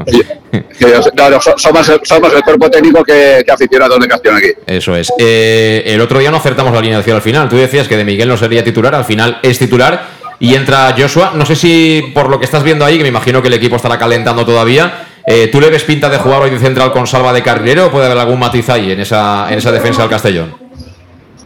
somos, 1.58 1.90
el 1.90 2.44
cuerpo 2.44 2.70
técnico 2.70 3.04
que, 3.04 3.42
que 3.46 3.52
aficionados 3.52 4.00
de 4.00 4.08
Castellón 4.08 4.38
aquí. 4.38 4.50
Eso 4.68 4.96
es. 4.96 5.12
Eh, 5.18 5.84
el 5.86 6.02
otro 6.02 6.20
día 6.20 6.30
no 6.30 6.38
acertamos 6.38 6.72
la 6.74 6.80
alineación 6.80 7.16
al 7.16 7.22
final. 7.22 7.50
Tú 7.50 7.56
decías 7.56 7.88
que 7.88 7.98
de 7.98 8.06
Miguel 8.06 8.28
no 8.28 8.38
sería 8.38 8.64
titular, 8.64 8.94
al 8.94 9.06
final 9.06 9.40
es 9.42 9.58
titular 9.58 10.22
y 10.40 10.56
entra 10.56 10.94
Joshua. 10.98 11.32
No 11.36 11.46
sé 11.46 11.56
si 11.56 12.12
por 12.14 12.30
lo 12.30 12.40
que 12.40 12.46
estás 12.46 12.64
viendo 12.64 12.84
ahí, 12.84 12.98
que 12.98 13.04
me 13.04 13.10
imagino 13.10 13.42
que 13.42 13.48
el 13.48 13.54
equipo 13.54 13.76
estará 13.76 13.98
calentando 13.98 14.46
todavía, 14.46 15.06
eh, 15.26 15.48
¿Tú 15.48 15.62
le 15.62 15.70
ves 15.70 15.84
pinta 15.84 16.10
de 16.10 16.18
jugar 16.18 16.42
hoy 16.42 16.50
de 16.50 16.60
central 16.60 16.92
con 16.92 17.06
Salva 17.06 17.34
de 17.34 17.44
carrilero 17.44 17.88
o 17.88 17.92
puede 17.92 18.06
haber 18.06 18.18
algún 18.18 18.40
matiz 18.40 18.70
ahí 18.70 18.92
en 18.92 19.02
esa, 19.02 19.52
en 19.52 19.60
esa 19.60 19.72
defensa 19.72 20.02
del 20.02 20.10
Castellón? 20.10 20.56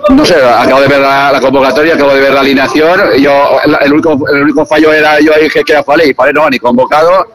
No 0.10 0.24
sé, 0.24 0.36
acabo 0.36 0.82
de 0.82 0.88
ver 0.88 1.00
la, 1.00 1.40
convocatoria, 1.42 1.96
acabo 1.96 2.14
de 2.14 2.22
ver 2.22 2.34
la 2.34 2.42
alineación. 2.42 3.00
Yo, 3.20 3.60
el, 3.82 3.94
único, 3.94 4.28
el 4.30 4.44
único 4.44 4.66
fallo 4.66 4.94
era 4.94 5.20
yo 5.20 5.32
dije 5.42 5.64
que 5.64 5.74
era 5.74 5.84
Falé 5.84 6.10
y 6.10 6.14
Falé 6.14 6.32
no, 6.32 6.50
ni 6.50 6.60
convocado. 6.60 7.26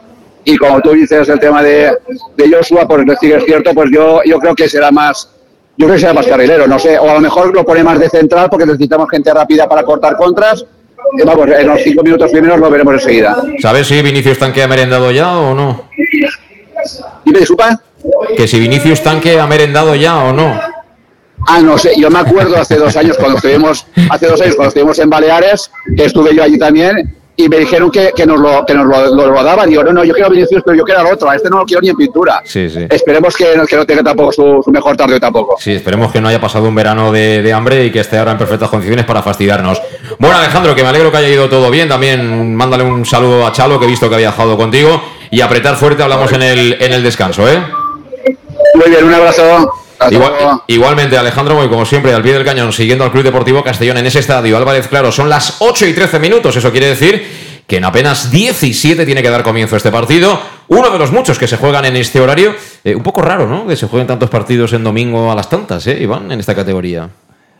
Y 0.43 0.57
como 0.57 0.79
tú 0.81 0.91
dices 0.91 1.27
el 1.29 1.39
tema 1.39 1.61
de, 1.61 1.91
de 2.35 2.51
Joshua, 2.51 2.87
pues 2.87 3.05
que 3.19 3.35
es 3.35 3.45
cierto, 3.45 3.73
pues 3.73 3.91
yo, 3.91 4.21
yo 4.25 4.39
creo 4.39 4.55
que 4.55 4.67
será 4.67 4.89
más, 4.89 5.29
yo 5.77 5.85
creo 5.85 5.95
que 5.95 6.01
será 6.01 6.13
más 6.13 6.25
carrilero, 6.25 6.65
no 6.65 6.79
sé, 6.79 6.97
o 6.97 7.09
a 7.09 7.13
lo 7.13 7.21
mejor 7.21 7.53
lo 7.53 7.63
pone 7.63 7.83
más 7.83 7.99
de 7.99 8.09
central 8.09 8.49
porque 8.49 8.65
necesitamos 8.65 9.07
gente 9.09 9.31
rápida 9.33 9.67
para 9.67 9.83
cortar 9.83 10.15
contras. 10.15 10.65
Y 11.17 11.23
vamos, 11.23 11.47
en 11.49 11.67
los 11.67 11.81
cinco 11.81 12.03
minutos 12.03 12.31
primeros 12.31 12.59
lo 12.59 12.69
veremos 12.69 12.93
enseguida. 12.93 13.41
¿Sabes 13.59 13.87
si 13.87 14.01
Vinicius 14.01 14.39
Tanque 14.39 14.63
ha 14.63 14.67
merendado 14.67 15.11
ya 15.11 15.37
o 15.37 15.53
no? 15.53 15.89
¿Y 17.25 17.31
me 17.31 17.39
disculpa? 17.39 17.81
Que 18.35 18.47
si 18.47 18.59
Vinicius 18.59 19.03
Tanque 19.03 19.39
ha 19.39 19.47
merendado 19.47 19.95
ya 19.95 20.17
o 20.19 20.33
no. 20.33 20.59
Ah, 21.47 21.59
no 21.59 21.77
sé, 21.77 21.93
yo 21.97 22.09
me 22.09 22.19
acuerdo 22.19 22.55
hace 22.57 22.75
dos 22.75 22.95
años 22.95 23.17
cuando 23.17 23.37
estuvimos, 23.37 23.85
hace 24.09 24.27
dos 24.27 24.41
años 24.41 24.55
cuando 24.55 24.69
estuvimos 24.69 24.99
en 24.99 25.09
Baleares, 25.09 25.71
que 25.95 26.05
estuve 26.05 26.35
yo 26.35 26.43
allí 26.43 26.57
también, 26.57 27.15
y 27.35 27.49
me 27.49 27.57
dijeron 27.57 27.89
que, 27.89 28.11
que 28.15 28.25
nos, 28.25 28.39
lo, 28.39 28.65
que 28.65 28.73
nos 28.73 28.85
lo, 28.85 29.31
lo, 29.31 29.43
daban. 29.43 29.69
Y 29.71 29.75
yo, 29.75 29.83
no, 29.83 29.93
no, 29.93 30.03
yo 30.03 30.13
quiero 30.13 30.29
Vinicius, 30.29 30.61
pero 30.65 30.77
yo 30.77 30.83
quiero 30.83 31.01
al 31.01 31.07
otro, 31.07 31.29
a 31.29 31.35
este 31.35 31.49
no 31.49 31.59
lo 31.59 31.65
quiero 31.65 31.81
ni 31.81 31.89
en 31.89 31.95
pintura. 31.95 32.41
Sí, 32.45 32.69
sí. 32.69 32.85
Esperemos 32.89 33.35
que, 33.35 33.45
que 33.67 33.75
no 33.75 33.85
tenga 33.85 34.03
tampoco 34.03 34.31
su, 34.31 34.63
mejor 34.71 34.95
tarde 34.97 35.19
tampoco. 35.19 35.55
Sí, 35.59 35.73
esperemos 35.73 36.11
que 36.11 36.21
no 36.21 36.27
haya 36.27 36.41
pasado 36.41 36.67
un 36.67 36.75
verano 36.75 37.11
de, 37.11 37.41
de, 37.41 37.53
hambre 37.53 37.85
y 37.85 37.91
que 37.91 38.01
esté 38.01 38.17
ahora 38.17 38.33
en 38.33 38.37
perfectas 38.37 38.69
condiciones 38.69 39.05
para 39.05 39.23
fastidiarnos. 39.23 39.81
Bueno, 40.19 40.37
Alejandro, 40.37 40.75
que 40.75 40.83
me 40.83 40.89
alegro 40.89 41.11
que 41.11 41.17
haya 41.17 41.29
ido 41.29 41.49
todo 41.49 41.71
bien. 41.71 41.89
También 41.89 42.55
mándale 42.55 42.83
un 42.83 43.05
saludo 43.05 43.45
a 43.45 43.51
Chalo, 43.51 43.79
que 43.79 43.85
he 43.85 43.89
visto 43.89 44.09
que 44.09 44.15
había 44.15 44.29
viajado 44.29 44.57
contigo. 44.57 45.01
Y 45.31 45.41
apretar 45.41 45.75
fuerte, 45.77 46.03
hablamos 46.03 46.31
en 46.33 46.43
el, 46.43 46.77
en 46.79 46.93
el 46.93 47.03
descanso, 47.03 47.47
¿eh? 47.47 47.61
Muy 48.75 48.89
bien, 48.89 49.05
un 49.05 49.13
abrazo. 49.13 49.73
Igualmente, 50.67 51.17
Alejandro 51.17 51.55
Moy, 51.55 51.69
como 51.69 51.85
siempre, 51.85 52.13
al 52.13 52.21
pie 52.21 52.33
del 52.33 52.45
cañón, 52.45 52.73
siguiendo 52.73 53.03
al 53.03 53.11
Club 53.11 53.23
Deportivo 53.23 53.63
Castellón 53.63 53.97
en 53.97 54.05
ese 54.05 54.19
estadio. 54.19 54.57
Álvarez, 54.57 54.87
claro, 54.87 55.11
son 55.11 55.29
las 55.29 55.57
8 55.59 55.87
y 55.87 55.93
13 55.93 56.19
minutos. 56.19 56.55
Eso 56.55 56.71
quiere 56.71 56.87
decir 56.87 57.23
que 57.67 57.77
en 57.77 57.85
apenas 57.85 58.31
17 58.31 59.05
tiene 59.05 59.21
que 59.21 59.29
dar 59.29 59.43
comienzo 59.43 59.77
este 59.77 59.91
partido. 59.91 60.39
Uno 60.67 60.89
de 60.89 60.99
los 60.99 61.11
muchos 61.11 61.39
que 61.39 61.47
se 61.47 61.57
juegan 61.57 61.85
en 61.85 61.95
este 61.95 62.19
horario. 62.19 62.53
Eh, 62.83 62.95
un 62.95 63.03
poco 63.03 63.21
raro, 63.21 63.47
¿no? 63.47 63.67
Que 63.67 63.75
se 63.75 63.87
jueguen 63.87 64.07
tantos 64.07 64.29
partidos 64.29 64.73
en 64.73 64.83
domingo 64.83 65.31
a 65.31 65.35
las 65.35 65.49
tantas, 65.49 65.85
¿eh, 65.87 65.97
Iván, 66.01 66.31
en 66.31 66.39
esta 66.39 66.55
categoría? 66.55 67.09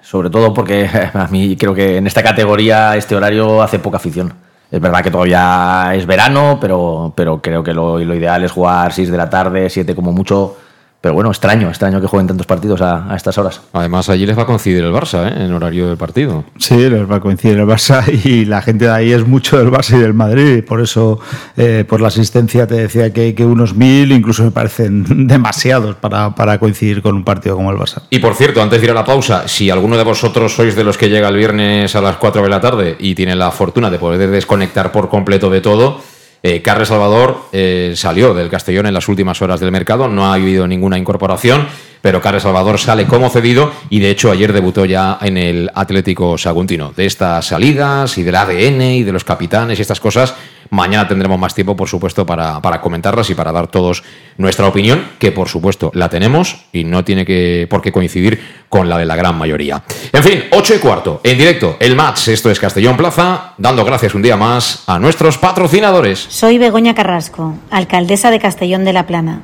Sobre 0.01 0.29
todo 0.29 0.53
porque 0.53 0.89
a 1.13 1.27
mí 1.27 1.55
creo 1.57 1.74
que 1.74 1.98
en 1.98 2.07
esta 2.07 2.24
categoría 2.24 2.95
este 2.98 3.15
horario 3.15 3.62
hace 3.62 3.79
poca 3.79 3.98
afición. 3.98 4.33
Es 4.71 4.79
verdad 4.79 5.03
que 5.03 5.12
todavía 5.12 5.91
es 5.93 6.05
verano, 6.05 6.57
pero, 6.60 7.13
pero 7.15 7.41
creo 7.41 7.62
que 7.62 7.74
lo, 7.74 8.00
lo 8.00 8.15
ideal 8.15 8.43
es 8.43 8.51
jugar 8.51 8.93
6 8.93 9.12
de 9.12 9.17
la 9.17 9.29
tarde, 9.29 9.69
7 9.69 9.93
como 9.95 10.13
mucho, 10.13 10.57
pero 11.01 11.15
bueno, 11.15 11.31
extraño, 11.31 11.67
extraño 11.67 12.00
que 12.00 12.05
jueguen 12.05 12.27
tantos 12.27 12.46
partidos 12.46 12.79
a, 12.84 13.12
estas 13.15 13.36
horas. 13.39 13.62
Además, 13.74 14.08
allí 14.10 14.27
les 14.27 14.38
va 14.38 14.43
a 14.43 14.46
coincidir 14.46 14.84
el 14.84 14.93
Barça, 14.93 15.27
¿eh? 15.27 15.46
En 15.46 15.51
horario 15.51 15.88
del 15.88 15.98
partido. 15.98 16.43
Sí, 16.60 16.77
les 16.77 17.10
va 17.10 17.15
a 17.15 17.20
coincidir 17.20 17.58
el 17.58 17.65
Barça 17.65 18.03
y 18.24 18.46
la 18.46 18.62
gente 18.62 18.86
de 18.86 18.91
ahí 18.91 19.12
es 19.12 19.25
mucho 19.25 19.58
del 19.58 19.72
Barça 19.72 19.98
y 19.98 20.00
del 20.00 20.13
Madrid. 20.13 20.63
Por 20.63 20.79
eso, 20.79 21.20
eh, 21.58 21.86
por 21.89 22.01
la 22.01 22.10
asistencia, 22.10 22.67
te 22.67 22.75
decía 22.75 23.12
que, 23.12 23.34
que 23.34 23.43
unos 23.43 23.74
mil 23.74 24.12
incluso 24.12 24.43
me 24.43 24.51
parecen 24.51 25.27
demasiados 25.27 25.96
para, 25.96 26.36
para, 26.36 26.60
coincidir 26.60 27.01
con 27.01 27.15
un 27.15 27.24
partido 27.24 27.55
como 27.55 27.72
el 27.72 27.77
Barça. 27.77 28.03
Y 28.12 28.20
por 28.20 28.36
cierto, 28.36 28.62
antes 28.62 28.79
de 28.79 28.86
ir 28.86 28.91
a 28.91 28.96
la 28.96 29.05
pausa, 29.05 29.48
si 29.48 29.72
alguno 29.72 29.98
de 29.98 30.03
vosotros 30.03 30.53
sois 30.55 30.75
de 30.75 30.84
los 30.84 31.00
que 31.00 31.10
llega 31.10 31.29
el 31.29 31.36
viernes 31.36 31.96
a 31.96 32.01
las 32.01 32.17
4 32.17 32.43
de 32.43 32.50
la 32.50 32.62
tarde 32.62 32.96
y 33.00 33.15
tiene 33.15 33.36
la 33.36 33.50
fortuna 33.50 33.89
de 33.89 33.98
poder 33.98 34.29
desconectar 34.29 34.91
por 34.91 35.10
completo 35.10 35.50
de 35.50 35.62
todo, 35.62 36.00
eh, 36.43 36.62
Carles 36.62 36.88
Salvador 36.88 37.45
eh, 37.51 37.93
salió 37.95 38.33
del 38.33 38.50
Castellón 38.50 38.88
en 38.88 38.93
las 38.93 39.07
últimas 39.07 39.41
horas 39.41 39.60
del 39.60 39.71
mercado, 39.71 40.07
no 40.07 40.25
ha 40.25 40.33
habido 40.33 40.67
ninguna 40.67 40.98
incorporación, 40.98 41.67
pero 42.01 42.21
Carles 42.21 42.43
Salvador 42.43 42.79
sale 42.79 43.05
como 43.05 43.29
cedido 43.29 43.71
y 43.89 44.00
de 44.00 44.10
hecho 44.10 44.31
ayer 44.31 44.51
debutó 44.51 44.86
ya 44.86 45.19
en 45.21 45.38
el 45.38 45.69
Atlético 45.75 46.38
Saguntino. 46.38 46.93
De 46.95 47.05
estas 47.05 47.45
salidas 47.45 48.17
y 48.17 48.24
del 48.24 48.36
ADN 48.36 48.81
y 48.81 49.03
de 49.03 49.12
los 49.12 49.24
capitanes 49.24 49.77
y 49.77 49.83
estas 49.83 50.00
cosas, 50.00 50.33
Mañana 50.71 51.05
tendremos 51.05 51.37
más 51.37 51.53
tiempo, 51.53 51.75
por 51.75 51.89
supuesto, 51.89 52.25
para, 52.25 52.61
comentarlas 52.79 53.29
y 53.29 53.35
para 53.35 53.51
dar 53.51 53.67
todos 53.67 54.03
nuestra 54.37 54.69
opinión, 54.69 55.03
que 55.19 55.33
por 55.33 55.49
supuesto 55.49 55.91
la 55.93 56.07
tenemos 56.07 56.65
y 56.71 56.85
no 56.85 57.03
tiene 57.03 57.25
que, 57.25 57.67
por 57.69 57.81
qué 57.81 57.91
coincidir 57.91 58.39
con 58.69 58.87
la 58.87 58.97
de 58.97 59.05
la 59.05 59.17
gran 59.17 59.37
mayoría. 59.37 59.83
En 60.13 60.23
fin, 60.23 60.43
8 60.49 60.75
y 60.75 60.79
cuarto, 60.79 61.19
en 61.25 61.37
directo, 61.37 61.75
el 61.81 61.97
match. 61.97 62.29
Esto 62.29 62.49
es 62.49 62.57
Castellón 62.57 62.95
Plaza, 62.95 63.53
dando 63.57 63.83
gracias 63.83 64.15
un 64.15 64.21
día 64.21 64.37
más 64.37 64.85
a 64.87 64.97
nuestros 64.97 65.37
patrocinadores. 65.37 66.25
Soy 66.29 66.57
Begoña 66.57 66.95
Carrasco, 66.95 67.53
alcaldesa 67.69 68.31
de 68.31 68.39
Castellón 68.39 68.85
de 68.85 68.93
la 68.93 69.05
Plana 69.05 69.41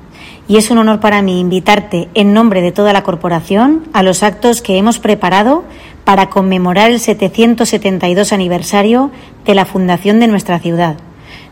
y 0.47 0.55
es 0.55 0.71
un 0.71 0.77
honor 0.77 1.01
para 1.01 1.21
mí 1.21 1.41
invitarte 1.41 2.07
en 2.13 2.33
nombre 2.33 2.61
de 2.61 2.71
toda 2.71 2.93
la 2.93 3.03
corporación 3.03 3.83
a 3.91 4.01
los 4.01 4.23
actos 4.23 4.61
que 4.61 4.77
hemos 4.77 4.99
preparado 4.99 5.65
para 6.05 6.29
conmemorar 6.29 6.89
el 6.89 7.01
772 7.01 8.31
aniversario 8.31 9.11
de 9.45 9.55
la 9.55 9.65
fundación 9.65 10.21
de 10.21 10.27
nuestra 10.27 10.59
ciudad. 10.59 10.95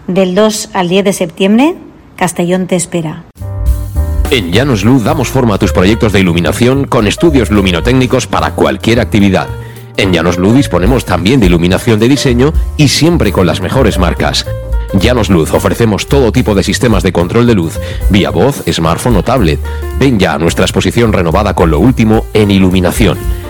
Del 0.08 0.36
2 0.36 0.70
al 0.74 0.88
10 0.88 1.04
de 1.04 1.14
septiembre, 1.14 1.76
Castellón 2.16 2.68
te 2.68 2.76
espera. 2.76 3.24
En 4.30 4.52
Llanos 4.52 4.84
Luz 4.84 5.04
damos 5.04 5.30
forma 5.30 5.56
a 5.56 5.58
tus 5.58 5.72
proyectos 5.72 6.14
de 6.14 6.20
iluminación 6.20 6.86
con 6.86 7.08
estudios 7.08 7.50
luminotécnicos 7.50 8.28
para 8.28 8.52
cualquier 8.52 9.00
actividad. 9.00 9.48
En 9.98 10.14
Llanos 10.14 10.38
Luz 10.38 10.56
disponemos 10.56 11.06
también 11.06 11.40
de 11.40 11.48
iluminación 11.48 12.00
de 12.00 12.08
diseño 12.08 12.54
y 12.78 12.90
siempre 12.90 13.32
con 13.32 13.48
las 13.48 13.62
mejores 13.62 13.98
marcas. 13.98 14.46
Llanos 14.94 15.32
Luz 15.32 15.52
ofrecemos 15.54 16.06
todo 16.06 16.32
tipo 16.32 16.54
de 16.54 16.64
sistemas 16.64 17.02
de 17.02 17.12
control 17.12 17.48
de 17.48 17.56
luz, 17.56 17.80
vía 18.12 18.30
voz, 18.30 18.64
smartphone 18.72 19.16
o 19.16 19.24
tablet. 19.24 19.60
Ven 19.98 20.20
ya 20.20 20.34
a 20.34 20.38
nuestra 20.40 20.66
exposición 20.66 21.14
renovada 21.14 21.56
con 21.56 21.72
lo 21.72 21.80
último 21.80 22.26
en 22.34 22.52
iluminación. 22.52 23.18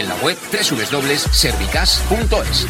en 0.00 0.08
la 0.08 0.16
web 0.16 0.36
www.servicas.es. 0.50 2.66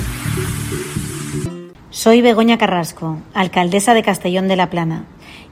Soy 1.90 2.20
Begoña 2.22 2.58
Carrasco, 2.58 3.18
alcaldesa 3.34 3.94
de 3.94 4.02
Castellón 4.02 4.48
de 4.48 4.56
la 4.56 4.68
Plana, 4.68 5.04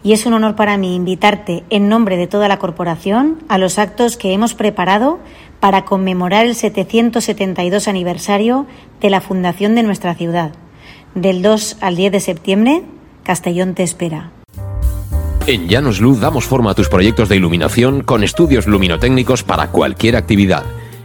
y 0.03 0.13
es 0.13 0.27
un 0.27 0.33
honor 0.33 0.57
para 0.57 0.77
mí 0.77 0.97
invitarte 0.97 1.63
en 1.71 1.89
nombre 1.89 2.17
de 2.17 2.27
toda 2.27 2.49
la 2.49 2.59
corporación 2.59 3.45
a 3.49 3.59
los 3.59 3.79
actos 3.79 4.17
que 4.17 4.33
hemos 4.33 4.55
preparado 4.55 5.21
para 5.61 5.85
conmemorar 5.85 6.47
el 6.47 6.57
772 6.57 7.87
aniversario 7.87 8.67
de 9.01 9.11
la 9.11 9.21
fundación 9.21 9.77
de 9.77 9.85
nuestra 9.85 10.17
ciudad. 10.17 10.51
Del 11.15 11.43
2 11.43 11.77
al 11.81 11.95
10 11.97 12.13
de 12.13 12.21
septiembre, 12.21 12.83
Castellón 13.23 13.75
te 13.75 13.85
espera. 13.85 14.33
En 15.47 15.69
Llanos 15.69 16.01
Luz 16.01 16.19
damos 16.21 16.45
forma 16.45 16.73
a 16.73 16.75
tus 16.75 16.89
proyectos 16.89 17.29
de 17.29 17.37
iluminación 17.37 18.03
con 18.03 18.25
estudios 18.25 18.67
luminotécnicos 18.67 19.45
para 19.45 19.71
cualquier 19.71 20.17
actividad. 20.17 20.65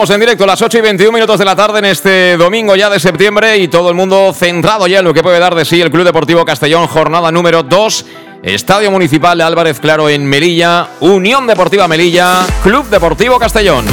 Estamos 0.00 0.14
en 0.14 0.20
directo, 0.20 0.46
las 0.46 0.62
8 0.62 0.78
y 0.78 0.80
21 0.80 1.12
minutos 1.12 1.38
de 1.38 1.44
la 1.44 1.54
tarde 1.54 1.80
en 1.80 1.84
este 1.84 2.38
domingo 2.38 2.74
ya 2.74 2.88
de 2.88 2.98
septiembre 2.98 3.58
y 3.58 3.68
todo 3.68 3.90
el 3.90 3.94
mundo 3.94 4.32
centrado 4.32 4.86
ya 4.86 5.00
en 5.00 5.04
lo 5.04 5.12
que 5.12 5.22
puede 5.22 5.38
dar 5.38 5.54
de 5.54 5.66
sí 5.66 5.78
el 5.78 5.90
Club 5.90 6.04
Deportivo 6.04 6.42
Castellón, 6.42 6.86
jornada 6.86 7.30
número 7.30 7.62
2, 7.62 8.06
Estadio 8.42 8.90
Municipal 8.90 9.36
de 9.36 9.44
Álvarez 9.44 9.78
Claro 9.78 10.08
en 10.08 10.24
Melilla, 10.24 10.88
Unión 11.00 11.46
Deportiva 11.46 11.86
Melilla, 11.86 12.46
Club 12.62 12.88
Deportivo 12.88 13.38
Castellón. 13.38 13.84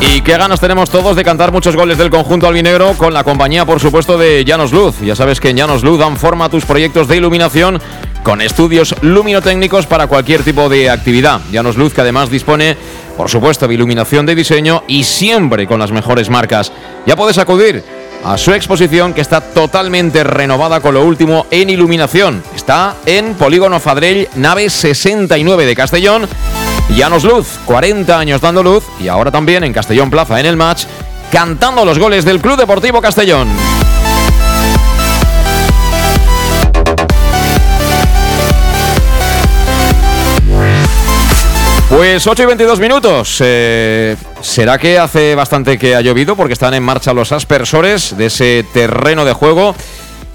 Y 0.00 0.22
qué 0.22 0.38
ganas 0.38 0.58
tenemos 0.58 0.88
todos 0.88 1.14
de 1.14 1.22
cantar 1.22 1.52
muchos 1.52 1.76
goles 1.76 1.98
del 1.98 2.08
conjunto 2.08 2.46
albinegro 2.46 2.94
con 2.94 3.12
la 3.12 3.22
compañía, 3.22 3.66
por 3.66 3.80
supuesto, 3.80 4.16
de 4.16 4.46
Llanos 4.46 4.72
Luz. 4.72 5.00
Ya 5.02 5.14
sabes 5.14 5.40
que 5.40 5.50
en 5.50 5.58
Llanos 5.58 5.82
Luz 5.82 5.98
dan 5.98 6.16
forma 6.16 6.46
a 6.46 6.48
tus 6.48 6.64
proyectos 6.64 7.06
de 7.06 7.18
iluminación 7.18 7.82
con 8.26 8.40
estudios 8.40 8.92
luminotécnicos 9.02 9.86
para 9.86 10.08
cualquier 10.08 10.42
tipo 10.42 10.68
de 10.68 10.90
actividad. 10.90 11.40
Llanos 11.52 11.76
Luz 11.76 11.94
que 11.94 12.00
además 12.00 12.28
dispone, 12.28 12.76
por 13.16 13.30
supuesto, 13.30 13.68
de 13.68 13.74
iluminación 13.74 14.26
de 14.26 14.34
diseño 14.34 14.82
y 14.88 15.04
siempre 15.04 15.68
con 15.68 15.78
las 15.78 15.92
mejores 15.92 16.28
marcas. 16.28 16.72
Ya 17.06 17.14
puedes 17.14 17.38
acudir 17.38 17.84
a 18.24 18.36
su 18.36 18.52
exposición 18.52 19.14
que 19.14 19.20
está 19.20 19.40
totalmente 19.40 20.24
renovada 20.24 20.80
con 20.80 20.94
lo 20.94 21.04
último 21.04 21.46
en 21.52 21.70
iluminación. 21.70 22.42
Está 22.52 22.96
en 23.06 23.34
Polígono 23.34 23.78
Fadrell, 23.78 24.28
nave 24.34 24.70
69 24.70 25.64
de 25.64 25.76
Castellón. 25.76 26.26
Llanos 26.96 27.22
Luz, 27.22 27.46
40 27.64 28.18
años 28.18 28.40
dando 28.40 28.64
luz 28.64 28.82
y 28.98 29.06
ahora 29.06 29.30
también 29.30 29.62
en 29.62 29.72
Castellón 29.72 30.10
Plaza 30.10 30.40
en 30.40 30.46
el 30.46 30.56
match, 30.56 30.86
cantando 31.30 31.84
los 31.84 32.00
goles 32.00 32.24
del 32.24 32.40
Club 32.40 32.56
Deportivo 32.56 33.00
Castellón. 33.00 33.46
Pues 41.88 42.26
8 42.26 42.42
y 42.42 42.46
22 42.46 42.80
minutos. 42.80 43.40
Eh, 43.44 44.16
¿Será 44.40 44.76
que 44.76 44.98
hace 44.98 45.34
bastante 45.36 45.78
que 45.78 45.94
ha 45.94 46.00
llovido? 46.00 46.34
Porque 46.34 46.52
están 46.52 46.74
en 46.74 46.82
marcha 46.82 47.14
los 47.14 47.30
aspersores 47.30 48.16
de 48.16 48.26
ese 48.26 48.64
terreno 48.72 49.24
de 49.24 49.32
juego. 49.32 49.74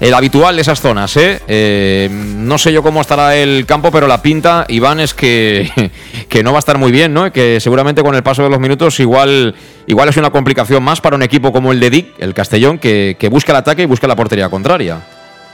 El 0.00 0.14
habitual 0.14 0.56
de 0.56 0.62
esas 0.62 0.80
zonas, 0.80 1.16
¿eh? 1.16 1.40
Eh, 1.46 2.08
no 2.10 2.58
sé 2.58 2.72
yo 2.72 2.82
cómo 2.82 3.00
estará 3.00 3.36
el 3.36 3.66
campo, 3.66 3.92
pero 3.92 4.08
la 4.08 4.20
pinta, 4.20 4.64
Iván, 4.68 4.98
es 4.98 5.14
que, 5.14 5.70
que 6.28 6.42
no 6.42 6.50
va 6.50 6.58
a 6.58 6.60
estar 6.60 6.78
muy 6.78 6.90
bien, 6.90 7.14
¿no? 7.14 7.30
Que 7.30 7.60
seguramente 7.60 8.02
con 8.02 8.16
el 8.16 8.22
paso 8.24 8.42
de 8.42 8.50
los 8.50 8.58
minutos 8.58 8.98
igual, 8.98 9.54
igual 9.86 10.08
es 10.08 10.16
una 10.16 10.30
complicación 10.30 10.82
más 10.82 11.00
para 11.00 11.14
un 11.14 11.22
equipo 11.22 11.52
como 11.52 11.70
el 11.70 11.78
de 11.78 11.90
Dick, 11.90 12.14
el 12.18 12.34
Castellón, 12.34 12.78
que, 12.78 13.16
que 13.16 13.28
busca 13.28 13.52
el 13.52 13.58
ataque 13.58 13.82
y 13.82 13.86
busca 13.86 14.08
la 14.08 14.16
portería 14.16 14.48
contraria. 14.48 15.00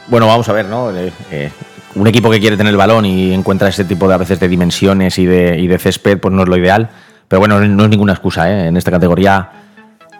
Bueno, 0.06 0.26
vamos 0.26 0.48
a 0.48 0.52
ver, 0.54 0.64
¿no? 0.64 0.90
Eh, 0.96 1.50
un 1.98 2.06
equipo 2.06 2.30
que 2.30 2.40
quiere 2.40 2.56
tener 2.56 2.70
el 2.70 2.76
balón 2.76 3.04
y 3.04 3.32
encuentra 3.32 3.68
este 3.68 3.84
tipo 3.84 4.08
de 4.08 4.14
a 4.14 4.18
veces 4.18 4.38
de 4.40 4.48
dimensiones 4.48 5.18
y 5.18 5.26
de, 5.26 5.58
y 5.58 5.66
de 5.66 5.78
césped, 5.78 6.18
pues 6.18 6.32
no 6.32 6.42
es 6.42 6.48
lo 6.48 6.56
ideal. 6.56 6.88
Pero 7.26 7.40
bueno, 7.40 7.60
no 7.60 7.84
es 7.84 7.90
ninguna 7.90 8.12
excusa, 8.12 8.50
¿eh? 8.50 8.68
En 8.68 8.76
esta 8.76 8.90
categoría 8.90 9.50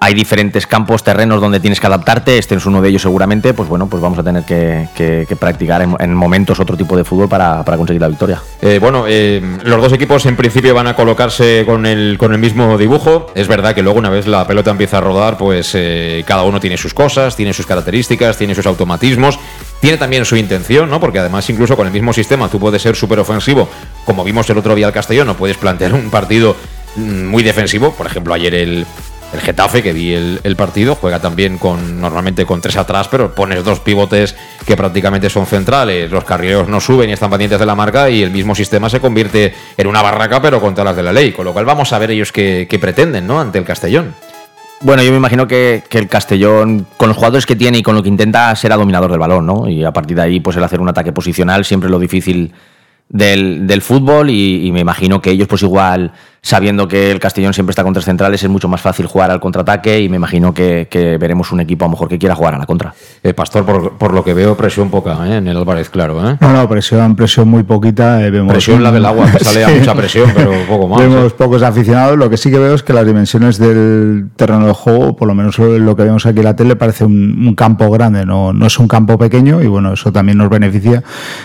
hay 0.01 0.15
diferentes 0.15 0.67
campos, 0.67 1.03
terrenos 1.03 1.41
donde 1.41 1.61
tienes 1.61 1.81
que 1.81 1.87
adaptarte, 1.87 2.39
este 2.39 2.55
es 2.55 2.67
uno 2.67 2.81
de 2.81 2.89
ellos 2.89 3.03
seguramente, 3.03 3.55
pues 3.55 3.69
bueno, 3.69 3.89
pues 3.89 4.01
vamos 4.01 4.19
a 4.19 4.23
tener 4.23 4.45
que, 4.45 5.27
practicar 5.39 5.83
en, 5.83 5.97
en 5.99 6.15
momentos 6.15 6.61
otro 6.61 6.77
tipo 6.77 6.97
de 6.97 7.05
fútbol 7.05 7.29
para, 7.29 7.65
para 7.65 7.77
conseguir 7.77 8.01
la 8.01 8.09
victoria. 8.09 8.41
Eh, 8.63 8.79
bueno, 8.81 9.05
eh, 9.09 9.43
los 9.65 9.83
dos 9.83 9.93
equipos 9.93 10.25
en 10.27 10.37
principio 10.37 10.75
van 10.75 10.87
a 10.87 10.95
colocarse 10.95 11.65
con 11.67 11.87
el, 11.87 12.17
con 12.19 12.33
el 12.33 12.39
mismo 12.39 12.79
dibujo. 12.79 13.27
Es 13.35 13.49
verdad 13.49 13.75
que 13.75 13.83
luego 13.83 13.99
una 13.99 14.11
vez 14.11 14.27
la 14.27 14.47
pelota 14.47 14.71
empieza 14.71 14.99
a 14.99 15.01
rodar, 15.01 15.37
pues 15.37 15.73
eh, 15.75 16.25
cada 16.27 16.43
uno 16.43 16.61
tiene 16.61 16.77
sus 16.77 16.95
cosas, 16.95 17.35
tiene 17.35 17.53
sus 17.53 17.67
características, 17.67 18.37
tiene 18.37 18.55
sus 18.55 18.67
automatismos, 18.67 19.39
tiene 19.81 19.97
también 19.97 20.25
su 20.25 20.37
intención, 20.37 20.91
¿no? 20.91 21.01
Porque 21.01 21.19
además 21.19 21.49
incluso 21.51 21.77
con 21.77 21.87
el 21.87 21.93
mismo 21.93 22.13
sistema 22.13 22.49
tú 22.49 22.59
puedes 22.59 22.83
ser 22.83 22.97
súper 22.97 23.19
ofensivo, 23.19 23.69
como 24.05 24.25
vimos 24.25 24.49
el 24.51 24.59
otro 24.59 24.75
día 24.75 24.87
al 24.87 24.93
Castellón, 24.93 25.27
no 25.27 25.37
puedes 25.37 25.57
plantear 25.57 25.95
un 25.95 26.11
partido 26.11 26.57
mm, 26.97 27.27
muy 27.27 27.43
defensivo. 27.43 27.93
Por 27.93 28.07
ejemplo, 28.07 28.35
ayer 28.35 28.55
el, 28.55 28.87
el 29.33 29.41
Getafe, 29.41 29.83
que 29.83 29.93
vi 29.93 30.15
el, 30.15 30.57
partido, 30.57 30.95
juega 30.95 31.21
también 31.21 31.59
con 31.59 32.01
normalmente 32.01 32.47
con 32.47 32.61
tres 32.61 32.77
atrás, 32.77 33.09
pero 33.09 33.35
pones 33.35 33.63
dos 33.63 33.81
pivotes 33.81 34.35
que 34.65 34.77
prácticamente 34.77 35.29
son 35.29 35.47
centrales, 35.47 36.11
los 36.11 36.25
carrileros 36.25 36.69
no 36.69 36.81
suben 36.81 37.11
y 37.11 37.13
están 37.13 37.31
pendientes 37.31 37.61
de 37.61 37.67
la 37.67 37.75
marca 37.75 38.09
y 38.09 38.23
el 38.23 38.31
mismo 38.31 38.55
sistema 38.55 38.89
se 38.89 39.01
convierte 39.01 39.55
en 39.77 39.87
una 39.87 40.01
barraca, 40.01 40.41
pero 40.41 40.61
con 40.61 40.73
todas 40.73 40.87
las 40.87 40.97
de 40.97 41.03
la 41.03 41.13
ley. 41.13 41.33
Con 41.33 41.45
lo 41.45 41.53
cual 41.53 41.67
vamos 41.67 41.93
a 41.93 41.99
ver 41.99 42.11
ellos 42.11 42.33
qué, 42.33 42.79
pretenden, 42.81 43.27
¿no? 43.27 43.39
Ante 43.39 43.59
el 43.59 43.65
Castellón. 43.65 44.15
Bueno, 44.81 45.03
yo 45.03 45.11
me 45.11 45.17
imagino 45.17 45.47
que, 45.47 45.83
el 45.91 46.09
Castellón, 46.09 46.87
con 46.97 47.09
los 47.09 47.17
jugadores 47.17 47.45
que 47.45 47.57
tiene 47.57 47.79
y 47.79 47.83
con 47.83 47.97
lo 47.97 48.03
que 48.03 48.09
intenta, 48.09 48.55
será 48.57 48.77
dominador 48.77 49.11
del 49.11 49.19
balón, 49.19 49.45
¿no? 49.45 49.69
Y 49.69 49.85
a 49.85 49.93
partir 49.93 50.17
de 50.17 50.23
ahí, 50.23 50.41
pues 50.41 50.57
el 50.57 50.65
hacer 50.65 50.81
un 50.81 50.89
ataque 50.89 51.13
posicional 51.13 51.65
siempre 51.65 51.91
lo 51.91 51.99
difícil 51.99 52.53
del, 53.09 53.67
del 53.67 53.83
fútbol 53.83 54.31
y, 54.31 54.67
y 54.67 54.73
me 54.73 54.81
imagino 54.81 55.21
que 55.21 55.31
ellos, 55.31 55.49
pues 55.49 55.63
igual, 55.63 56.13
sabiendo 56.43 56.89
que 56.89 57.11
el 57.11 57.19
Castellón 57.19 57.53
siempre 57.53 57.73
está 57.73 57.85
con 57.85 57.93
tres 57.93 58.05
centrales, 58.05 58.43
es 58.43 58.49
mucho 58.49 58.69
más 58.69 58.81
fácil 58.81 59.07
jugar 59.07 59.31
al 59.31 59.41
contraataque 59.41 60.01
y 60.01 60.09
me 60.09 60.17
imagino 60.17 60.55
que, 60.55 60.89
que 60.91 61.19
veremos 61.19 61.53
un 61.53 61.61
equipo 61.61 61.85
a 61.85 61.89
lo 61.89 61.93
mejor 61.93 62.09
que 62.09 62.19
quiera 62.19 62.35
jugar 62.35 62.55
a 62.55 62.59
la 62.59 62.67
contra. 62.67 62.95
Eh, 63.23 63.35
Pastor, 63.35 63.65
por, 63.65 63.99
por 63.99 64.15
lo 64.15 64.25
que 64.25 64.35
veo, 64.35 64.57
presión 64.57 64.91
poca 64.91 65.17
¿eh? 65.29 65.37
en 65.39 65.49
el 65.49 65.57
Álvarez, 65.57 65.91
claro. 65.91 66.29
¿eh? 66.29 66.37
No, 66.41 66.53
no, 66.53 66.69
presión, 66.69 67.17
presión 67.17 67.49
muy 67.49 67.63
poquita. 67.65 68.25
eh, 68.25 68.31
vemos 68.31 68.53
Presión 68.53 68.83
la 68.83 68.93
del 68.93 69.05
agua, 69.05 69.31
que 69.31 69.43
sale 69.45 69.65
a 69.65 69.69
mucha 69.79 69.95
presión, 69.95 70.31
pero 70.35 70.53
poco 70.69 70.89
más. 70.89 71.01
Vemos 71.01 71.33
¿eh? 71.33 71.35
pocos 71.37 71.63
aficionados. 71.63 72.17
Lo 72.17 72.31
que 72.31 72.37
sí 72.37 72.51
que 72.51 72.59
veo 72.59 72.75
es 72.75 72.83
que 72.83 72.93
las 72.93 73.07
dimensiones 73.07 73.59
del 73.59 74.29
terreno 74.37 74.67
de 74.67 74.73
juego, 74.73 75.17
por 75.17 75.29
lo 75.29 75.35
menos 75.35 75.59
lo 75.59 75.97
que 75.97 76.05
vemos 76.05 76.25
aquí 76.27 76.39
en 76.39 76.45
la 76.45 76.57
tele, 76.57 76.77
parece 76.77 77.05
un, 77.05 77.47
un 77.47 77.55
campo 77.55 77.91
grande, 77.91 78.25
no, 78.25 78.53
no 78.53 78.67
es 78.67 78.79
un 78.79 78.89
campo 78.89 79.19
pequeño 79.19 79.63
y 79.63 79.67
bueno, 79.67 79.93
eso 79.93 80.13
también 80.13 80.39
nos 80.39 80.49
beneficia. 80.49 81.03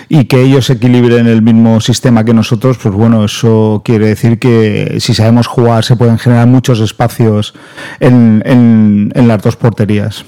Y 0.10 0.26
que 0.26 0.42
ellos 0.42 0.70
equilibren 0.70 1.28
el 1.28 1.42
mismo 1.42 1.82
sistema 1.82 2.24
que 2.24 2.34
nosotros, 2.34 2.78
pues 2.82 2.94
bueno, 2.94 3.26
eso 3.26 3.82
quiere 3.84 4.08
decir 4.08 4.40
que 4.40 4.83
si 5.00 5.14
sabemos 5.14 5.48
jugar 5.48 5.84
se 5.84 5.96
pueden 5.96 6.18
generar 6.20 6.48
muchos 6.48 6.80
espacios 6.80 7.54
en, 8.00 8.42
en- 8.46 9.28
las 9.28 9.42
dos 9.42 9.56
porterías. 9.56 10.26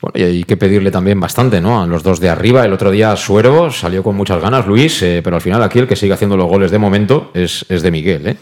Bueno, 0.00 0.14
y 0.18 0.22
hay 0.22 0.44
que 0.44 0.56
pedirle 0.56 0.90
también 0.90 1.20
bastante, 1.20 1.60
¿no? 1.60 1.82
A 1.82 1.86
los 1.86 2.02
dos 2.02 2.18
de 2.18 2.28
arriba. 2.28 2.64
El 2.64 2.72
otro 2.72 2.90
día 2.90 3.14
Suero 3.16 3.70
salió 3.70 4.02
con 4.02 4.16
muchas 4.16 4.40
ganas, 4.42 4.66
Luis, 4.66 5.00
eh, 5.02 5.20
pero 5.22 5.36
al 5.36 5.42
final 5.42 5.62
aquí 5.62 5.78
el 5.78 5.86
que 5.86 5.94
sigue 5.96 6.12
haciendo 6.12 6.36
los 6.36 6.48
goles 6.48 6.70
de 6.70 6.78
momento 6.78 7.30
es, 7.34 7.64
es 7.68 7.82
de 7.82 7.90
Miguel, 7.90 8.26
¿eh? 8.26 8.36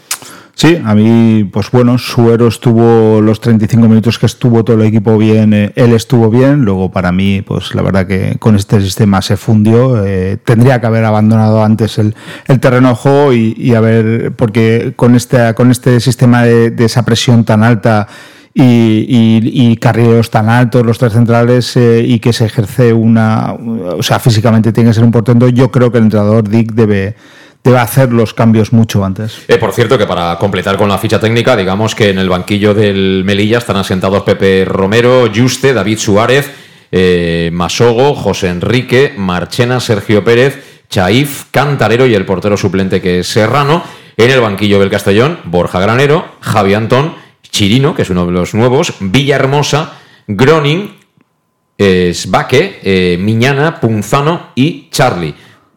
Sí, 0.53 0.79
a 0.83 0.93
mí, 0.93 1.49
pues 1.51 1.71
bueno, 1.71 1.97
Suero 1.97 2.47
estuvo 2.47 3.21
los 3.21 3.39
35 3.39 3.87
minutos 3.87 4.19
que 4.19 4.25
estuvo 4.25 4.63
todo 4.63 4.75
el 4.75 4.87
equipo 4.87 5.17
bien, 5.17 5.53
eh, 5.53 5.71
él 5.75 5.93
estuvo 5.93 6.29
bien, 6.29 6.63
luego 6.63 6.91
para 6.91 7.11
mí, 7.11 7.41
pues 7.41 7.73
la 7.73 7.81
verdad 7.81 8.05
que 8.05 8.35
con 8.37 8.55
este 8.55 8.81
sistema 8.81 9.21
se 9.21 9.37
fundió, 9.37 10.05
eh, 10.05 10.37
tendría 10.43 10.79
que 10.79 10.87
haber 10.87 11.05
abandonado 11.05 11.63
antes 11.63 11.97
el, 11.97 12.15
el 12.47 12.59
terreno 12.59 12.89
de 12.89 12.95
juego 12.95 13.33
y, 13.33 13.55
y 13.57 13.73
haber, 13.75 14.33
porque 14.33 14.93
con 14.95 15.15
este, 15.15 15.53
con 15.55 15.71
este 15.71 15.99
sistema 15.99 16.43
de, 16.43 16.73
esa 16.85 17.05
presión 17.05 17.43
tan 17.45 17.63
alta 17.63 18.07
y, 18.53 18.63
y, 18.63 19.71
y 19.71 19.77
carrileros 19.77 20.29
tan 20.29 20.49
altos, 20.49 20.85
los 20.85 20.97
tres 20.97 21.13
centrales, 21.13 21.75
eh, 21.77 22.03
y 22.05 22.19
que 22.19 22.33
se 22.33 22.45
ejerce 22.45 22.93
una, 22.93 23.53
o 23.53 24.03
sea, 24.03 24.19
físicamente 24.19 24.73
tiene 24.73 24.89
que 24.89 24.95
ser 24.95 25.05
un 25.05 25.11
portento, 25.11 25.47
yo 25.47 25.71
creo 25.71 25.91
que 25.91 25.99
el 25.99 26.05
entrenador 26.05 26.47
Dick 26.49 26.73
debe 26.73 27.15
debe 27.63 27.77
hacer 27.77 28.11
los 28.11 28.33
cambios 28.33 28.73
mucho 28.73 29.03
antes. 29.05 29.43
Eh, 29.47 29.57
por 29.57 29.73
cierto, 29.73 29.97
que 29.97 30.07
para 30.07 30.37
completar 30.37 30.77
con 30.77 30.89
la 30.89 30.97
ficha 30.97 31.19
técnica, 31.19 31.55
digamos 31.55 31.95
que 31.95 32.09
en 32.09 32.17
el 32.17 32.29
banquillo 32.29 32.73
del 32.73 33.23
Melilla 33.23 33.59
están 33.59 33.77
asentados 33.77 34.23
Pepe 34.23 34.65
Romero, 34.65 35.29
Juste, 35.33 35.73
David 35.73 35.99
Suárez, 35.99 36.51
eh, 36.91 37.49
Masogo, 37.53 38.15
José 38.15 38.49
Enrique, 38.49 39.13
Marchena, 39.15 39.79
Sergio 39.79 40.23
Pérez, 40.23 40.83
Chaif, 40.89 41.45
Cantarero 41.51 42.05
y 42.05 42.15
el 42.15 42.25
portero 42.25 42.57
suplente 42.57 43.01
que 43.01 43.19
es 43.19 43.27
Serrano. 43.27 43.83
En 44.17 44.29
el 44.29 44.41
banquillo 44.41 44.79
del 44.79 44.89
Castellón, 44.89 45.39
Borja 45.45 45.79
Granero, 45.79 46.25
Javi 46.41 46.73
Antón, 46.73 47.15
Chirino, 47.43 47.95
que 47.95 48.01
es 48.01 48.09
uno 48.09 48.25
de 48.25 48.31
los 48.31 48.53
nuevos, 48.53 48.93
Villahermosa, 48.99 49.93
Groning, 50.27 50.95
eh, 51.77 52.11
Sbaque, 52.13 53.17
Miñana, 53.19 53.79
Punzano 53.79 54.51
y 54.55 54.89
Charlie. 54.91 55.33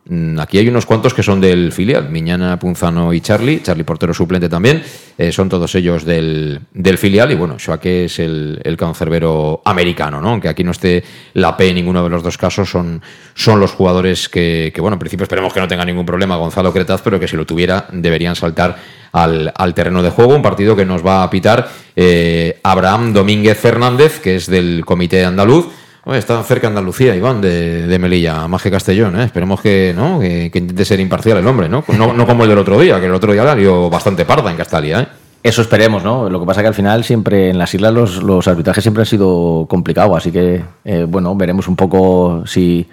Mm, 0.07 0.39
Aquí 0.39 0.59
hay 0.59 0.69
unos 0.69 0.85
cuantos 0.85 1.15
que 1.15 1.23
son 1.23 1.41
del 1.41 1.73
filial, 1.73 2.11
Miñana, 2.11 2.59
Punzano 2.59 3.13
y 3.15 3.23
Charlie, 3.23 3.63
Charlie 3.63 3.85
portero 3.85 4.13
suplente 4.13 4.51
también, 4.51 4.83
eh, 5.17 5.33
son 5.33 5.49
todos 5.49 5.75
ellos 5.75 6.05
del, 6.05 6.61
del 6.75 6.99
filial. 6.99 7.33
Y 7.33 7.35
bueno, 7.35 7.57
Shoake 7.59 8.05
es 8.05 8.19
el, 8.19 8.61
el 8.63 8.77
cancerbero 8.77 9.63
americano, 9.65 10.21
¿no? 10.21 10.31
Aunque 10.31 10.49
aquí 10.49 10.63
no 10.63 10.73
esté 10.73 11.03
la 11.33 11.57
P 11.57 11.69
en 11.69 11.77
ninguno 11.77 12.05
de 12.05 12.11
los 12.11 12.23
dos 12.23 12.37
casos, 12.37 12.69
son, 12.69 13.01
son 13.35 13.61
los 13.61 13.73
jugadores 13.73 14.29
que, 14.29 14.73
que, 14.75 14.81
bueno, 14.83 14.97
en 14.97 15.01
principio 15.01 15.23
esperemos 15.25 15.55
que 15.55 15.61
no 15.61 15.69
tenga 15.69 15.85
ningún 15.87 16.05
problema 16.05 16.37
Gonzalo 16.37 16.73
Cretaz, 16.73 17.01
pero 17.03 17.19
que 17.19 17.27
si 17.29 17.37
lo 17.37 17.47
tuviera 17.47 17.87
deberían 17.91 18.37
saltar 18.37 18.77
al, 19.13 19.53
al 19.57 19.73
terreno 19.73 20.03
de 20.03 20.11
juego, 20.11 20.35
un 20.35 20.43
partido 20.43 20.77
que 20.77 20.85
nos 20.85 21.05
va 21.07 21.23
a 21.23 21.31
pitar 21.31 21.69
eh, 21.97 22.59
Abraham 22.63 23.15
Domínguez 23.15 23.59
Fernández, 23.59 24.21
que 24.21 24.37
es 24.37 24.49
del 24.49 24.85
comité 24.85 25.25
andaluz, 25.25 25.69
Oye, 26.07 26.19
está 26.19 26.43
cerca 26.43 26.67
Andalucía, 26.67 27.17
Iván, 27.17 27.41
de, 27.41 27.87
de, 27.87 27.99
Melilla, 27.99 28.47
más 28.47 28.63
que 28.63 28.71
Castellón, 28.71 29.19
¿eh? 29.19 29.25
Esperemos 29.25 29.61
que, 29.61 29.95
¿no? 29.97 30.21
Que, 30.21 30.51
intente 30.53 30.85
ser 30.85 31.01
imparcial 31.01 31.39
el 31.39 31.47
hombre, 31.47 31.69
¿no? 31.69 31.83
¿no? 31.97 32.13
No 32.13 32.27
como 32.27 32.43
el 32.43 32.51
del 32.51 32.59
otro 32.59 32.79
día, 32.79 33.01
que 33.01 33.07
el 33.07 33.15
otro 33.15 33.33
día 33.33 33.43
la 33.43 33.55
dio 33.55 33.89
bastante 33.89 34.27
parda 34.27 34.51
en 34.51 34.57
Castalia, 34.57 35.01
¿eh? 35.01 35.09
Eso 35.43 35.63
esperemos, 35.63 36.03
¿no? 36.03 36.29
Lo 36.29 36.41
que 36.41 36.47
pasa 36.47 36.63
que 36.63 36.69
al 36.69 36.75
final 36.75 37.05
siempre 37.05 37.51
en 37.51 37.59
las 37.59 37.75
islas 37.75 37.93
los, 37.93 38.23
los 38.23 38.49
arbitrajes 38.49 38.83
siempre 38.83 39.03
han 39.03 39.07
sido 39.07 39.67
complicados, 39.69 40.17
así 40.17 40.31
que, 40.33 40.63
eh, 40.85 41.07
bueno, 41.09 41.35
veremos 41.37 41.69
un 41.69 41.77
poco 41.77 42.45
si 42.47 42.89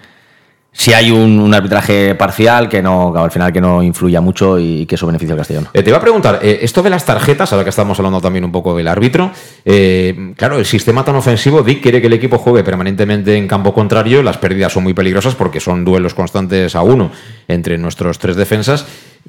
si 0.72 0.94
hay 0.94 1.10
un, 1.10 1.52
arbitraje 1.52 2.14
parcial 2.14 2.68
que 2.68 2.82
no 2.82 3.14
al 3.14 3.30
final 3.30 3.52
que 3.52 3.60
no 3.60 3.82
influya 3.82 4.20
mucho 4.20 4.58
y 4.58 4.86
que 4.86 4.94
eso 4.94 5.06
beneficie 5.06 5.32
al 5.32 5.38
Castellón. 5.38 5.68
Eh, 5.74 5.82
te 5.82 5.90
iba 5.90 5.98
a 5.98 6.00
preguntar, 6.00 6.40
eh, 6.42 6.60
esto 6.62 6.82
de 6.82 6.88
las 6.90 7.04
tarjetas, 7.04 7.52
ahora 7.52 7.64
que 7.64 7.70
estamos 7.70 7.98
hablando 7.98 8.20
también 8.20 8.44
un 8.44 8.52
poco 8.52 8.74
del 8.74 8.88
árbitro, 8.88 9.30
eh, 9.64 10.32
claro, 10.36 10.58
el 10.58 10.64
sistema 10.64 11.04
tan 11.04 11.14
ofensivo, 11.16 11.62
Dick 11.62 11.82
quiere 11.82 12.00
que 12.00 12.06
el 12.06 12.14
equipo 12.14 12.38
juegue 12.38 12.64
permanentemente 12.64 13.36
en 13.36 13.46
campo 13.46 13.74
contrario, 13.74 14.22
las 14.22 14.38
pérdidas 14.38 14.72
son 14.72 14.84
muy 14.84 14.94
peligrosas 14.94 15.34
porque 15.34 15.60
son 15.60 15.84
duelos 15.84 16.14
constantes 16.14 16.74
a 16.74 16.82
uno 16.82 17.10
entre 17.48 17.76
nuestros 17.76 18.18
tres 18.18 18.36
defensas. 18.36 18.86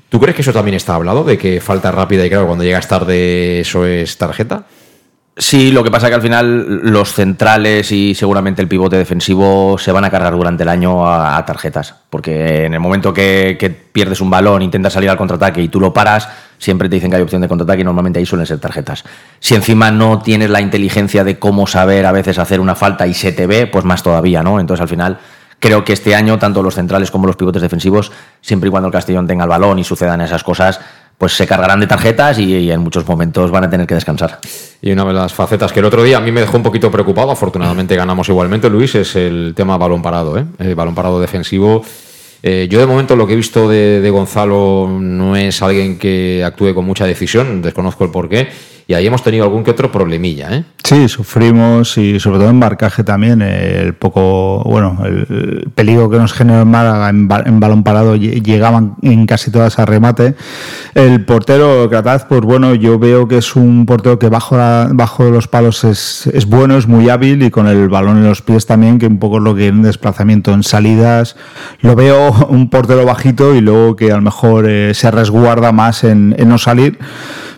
¿Tú 0.09 0.19
crees 0.19 0.35
que 0.35 0.41
eso 0.43 0.53
también 0.53 0.75
está 0.75 0.95
hablado, 0.95 1.23
de 1.23 1.37
que 1.37 1.59
falta 1.59 1.91
rápida 1.91 2.25
y 2.25 2.29
claro, 2.29 2.47
cuando 2.47 2.63
llegas 2.63 2.87
tarde 2.87 3.59
eso 3.59 3.85
es 3.85 4.17
tarjeta? 4.17 4.65
Sí, 5.35 5.71
lo 5.71 5.83
que 5.83 5.89
pasa 5.89 6.05
es 6.05 6.11
que 6.11 6.15
al 6.15 6.21
final 6.21 6.91
los 6.91 7.11
centrales 7.11 7.91
y 7.91 8.13
seguramente 8.13 8.61
el 8.61 8.67
pivote 8.67 8.97
defensivo 8.97 9.79
se 9.79 9.91
van 9.91 10.05
a 10.05 10.11
cargar 10.11 10.33
durante 10.33 10.61
el 10.61 10.69
año 10.69 11.11
a, 11.11 11.43
tarjetas. 11.43 11.95
Porque 12.11 12.65
en 12.65 12.75
el 12.75 12.79
momento 12.79 13.11
que, 13.11 13.57
que, 13.59 13.71
pierdes 13.71 14.21
un 14.21 14.29
balón, 14.29 14.61
intentas 14.61 14.93
salir 14.93 15.09
al 15.09 15.17
contraataque 15.17 15.59
y 15.59 15.69
tú 15.69 15.79
lo 15.79 15.91
paras, 15.91 16.29
siempre 16.59 16.87
te 16.87 16.95
dicen 16.95 17.09
que 17.09 17.15
hay 17.15 17.23
opción 17.23 17.41
de 17.41 17.47
contraataque 17.47 17.81
y 17.81 17.83
normalmente 17.83 18.19
ahí 18.19 18.27
suelen 18.27 18.45
ser 18.45 18.59
tarjetas. 18.59 19.03
Si 19.39 19.55
encima 19.55 19.89
no 19.89 20.21
tienes 20.21 20.51
la 20.51 20.61
inteligencia 20.61 21.23
de 21.23 21.39
cómo 21.39 21.65
saber 21.65 22.05
a 22.05 22.11
veces 22.11 22.37
hacer 22.37 22.59
una 22.59 22.75
falta 22.75 23.07
y 23.07 23.15
se 23.15 23.31
te 23.31 23.47
ve, 23.47 23.65
pues 23.65 23.85
más 23.85 24.03
todavía, 24.03 24.43
¿no? 24.43 24.59
Entonces 24.59 24.81
al 24.81 24.89
final 24.89 25.17
creo 25.57 25.83
que 25.83 25.93
este 25.93 26.13
año 26.13 26.37
tanto 26.37 26.61
los 26.61 26.75
centrales 26.75 27.09
como 27.09 27.25
los 27.25 27.37
pivotes 27.37 27.61
defensivos, 27.61 28.11
siempre 28.41 28.67
y 28.67 28.69
cuando 28.69 28.87
el 28.87 28.93
Castellón 28.93 29.25
tenga 29.25 29.45
el 29.45 29.49
balón 29.49 29.79
y 29.79 29.83
sucedan 29.83 30.21
esas 30.21 30.43
cosas, 30.43 30.79
pues 31.17 31.33
se 31.33 31.47
cargarán 31.47 31.79
de 31.79 31.87
tarjetas 31.87 32.39
y, 32.39 32.71
en 32.71 32.79
muchos 32.81 33.07
momentos 33.07 33.51
van 33.51 33.63
a 33.63 33.69
tener 33.69 33.87
que 33.87 33.95
descansar. 33.95 34.39
Y 34.81 34.91
una 34.91 35.05
de 35.05 35.13
las 35.13 35.33
facetas 35.33 35.71
que 35.71 35.79
el 35.79 35.85
otro 35.85 36.03
día 36.03 36.17
a 36.17 36.21
mí 36.21 36.31
me 36.31 36.41
dejó 36.41 36.57
un 36.57 36.63
poquito 36.63 36.91
preocupado, 36.91 37.31
afortunadamente 37.31 37.95
ganamos 37.95 38.27
igualmente, 38.29 38.69
Luis, 38.69 38.95
es 38.95 39.15
el 39.15 39.53
tema 39.55 39.77
balón 39.77 40.01
parado, 40.01 40.37
¿eh? 40.37 40.45
El 40.59 40.75
balón 40.75 40.95
parado 40.95 41.21
defensivo. 41.21 41.83
Eh, 42.41 42.67
yo 42.69 42.79
de 42.79 42.85
momento 42.85 43.15
lo 43.15 43.25
que 43.25 43.33
he 43.33 43.37
visto 43.37 43.69
de, 43.69 44.01
de, 44.01 44.09
Gonzalo 44.09 44.89
no 44.99 45.37
es 45.37 45.61
alguien 45.61 45.97
que 45.97 46.43
actúe 46.45 46.73
con 46.73 46.83
mucha 46.83 47.05
decisión, 47.05 47.61
desconozco 47.61 48.03
el 48.03 48.11
porqué, 48.11 48.49
y 48.87 48.93
ahí 48.93 49.07
hemos 49.07 49.23
tenido 49.23 49.45
algún 49.45 49.63
que 49.63 49.71
otro 49.71 49.91
problemilla, 49.91 50.53
¿eh? 50.53 50.63
Sí, 50.83 51.07
sufrimos 51.07 51.97
y 51.97 52.19
sobre 52.19 52.39
todo 52.39 52.49
en 52.49 52.59
marcaje 52.59 53.05
también, 53.05 53.41
el 53.41 53.93
poco, 53.93 54.61
bueno, 54.65 54.99
el 55.05 55.71
peligro 55.73 56.09
que 56.09 56.17
nos 56.17 56.33
generó 56.33 56.63
en 56.63 56.67
Málaga 56.67 57.09
en, 57.09 57.27
balón 57.59 57.83
parado 57.83 58.17
llegaban 58.17 58.95
en 59.01 59.25
casi 59.25 59.49
todas 59.49 59.79
a 59.79 59.85
remate. 59.85 60.35
El 60.93 61.23
portero 61.23 61.89
Crataz, 61.89 62.25
pues 62.25 62.41
bueno, 62.41 62.75
yo 62.75 62.99
veo 62.99 63.29
que 63.29 63.37
es 63.37 63.55
un 63.55 63.85
portero 63.85 64.19
que 64.19 64.27
bajo, 64.27 64.57
la, 64.57 64.89
bajo 64.91 65.23
los 65.29 65.47
palos 65.47 65.85
es, 65.85 66.27
es 66.27 66.45
bueno, 66.47 66.77
es 66.77 66.85
muy 66.85 67.09
hábil 67.09 67.43
y 67.43 67.49
con 67.49 67.67
el 67.67 67.87
balón 67.87 68.17
en 68.17 68.25
los 68.25 68.41
pies 68.41 68.65
también, 68.65 68.99
que 68.99 69.07
un 69.07 69.19
poco 69.19 69.39
lo 69.39 69.55
que 69.55 69.67
en 69.67 69.83
desplazamiento 69.83 70.51
en 70.51 70.63
salidas, 70.63 71.37
lo 71.79 71.95
veo 71.95 72.33
un 72.49 72.69
portero 72.69 73.05
bajito 73.05 73.55
y 73.55 73.61
luego 73.61 73.95
que 73.95 74.11
a 74.11 74.15
lo 74.17 74.21
mejor 74.21 74.65
eh, 74.67 74.93
se 74.93 75.09
resguarda 75.11 75.71
más 75.71 76.03
en 76.03 76.35
no 76.45 76.57
salir 76.57 76.99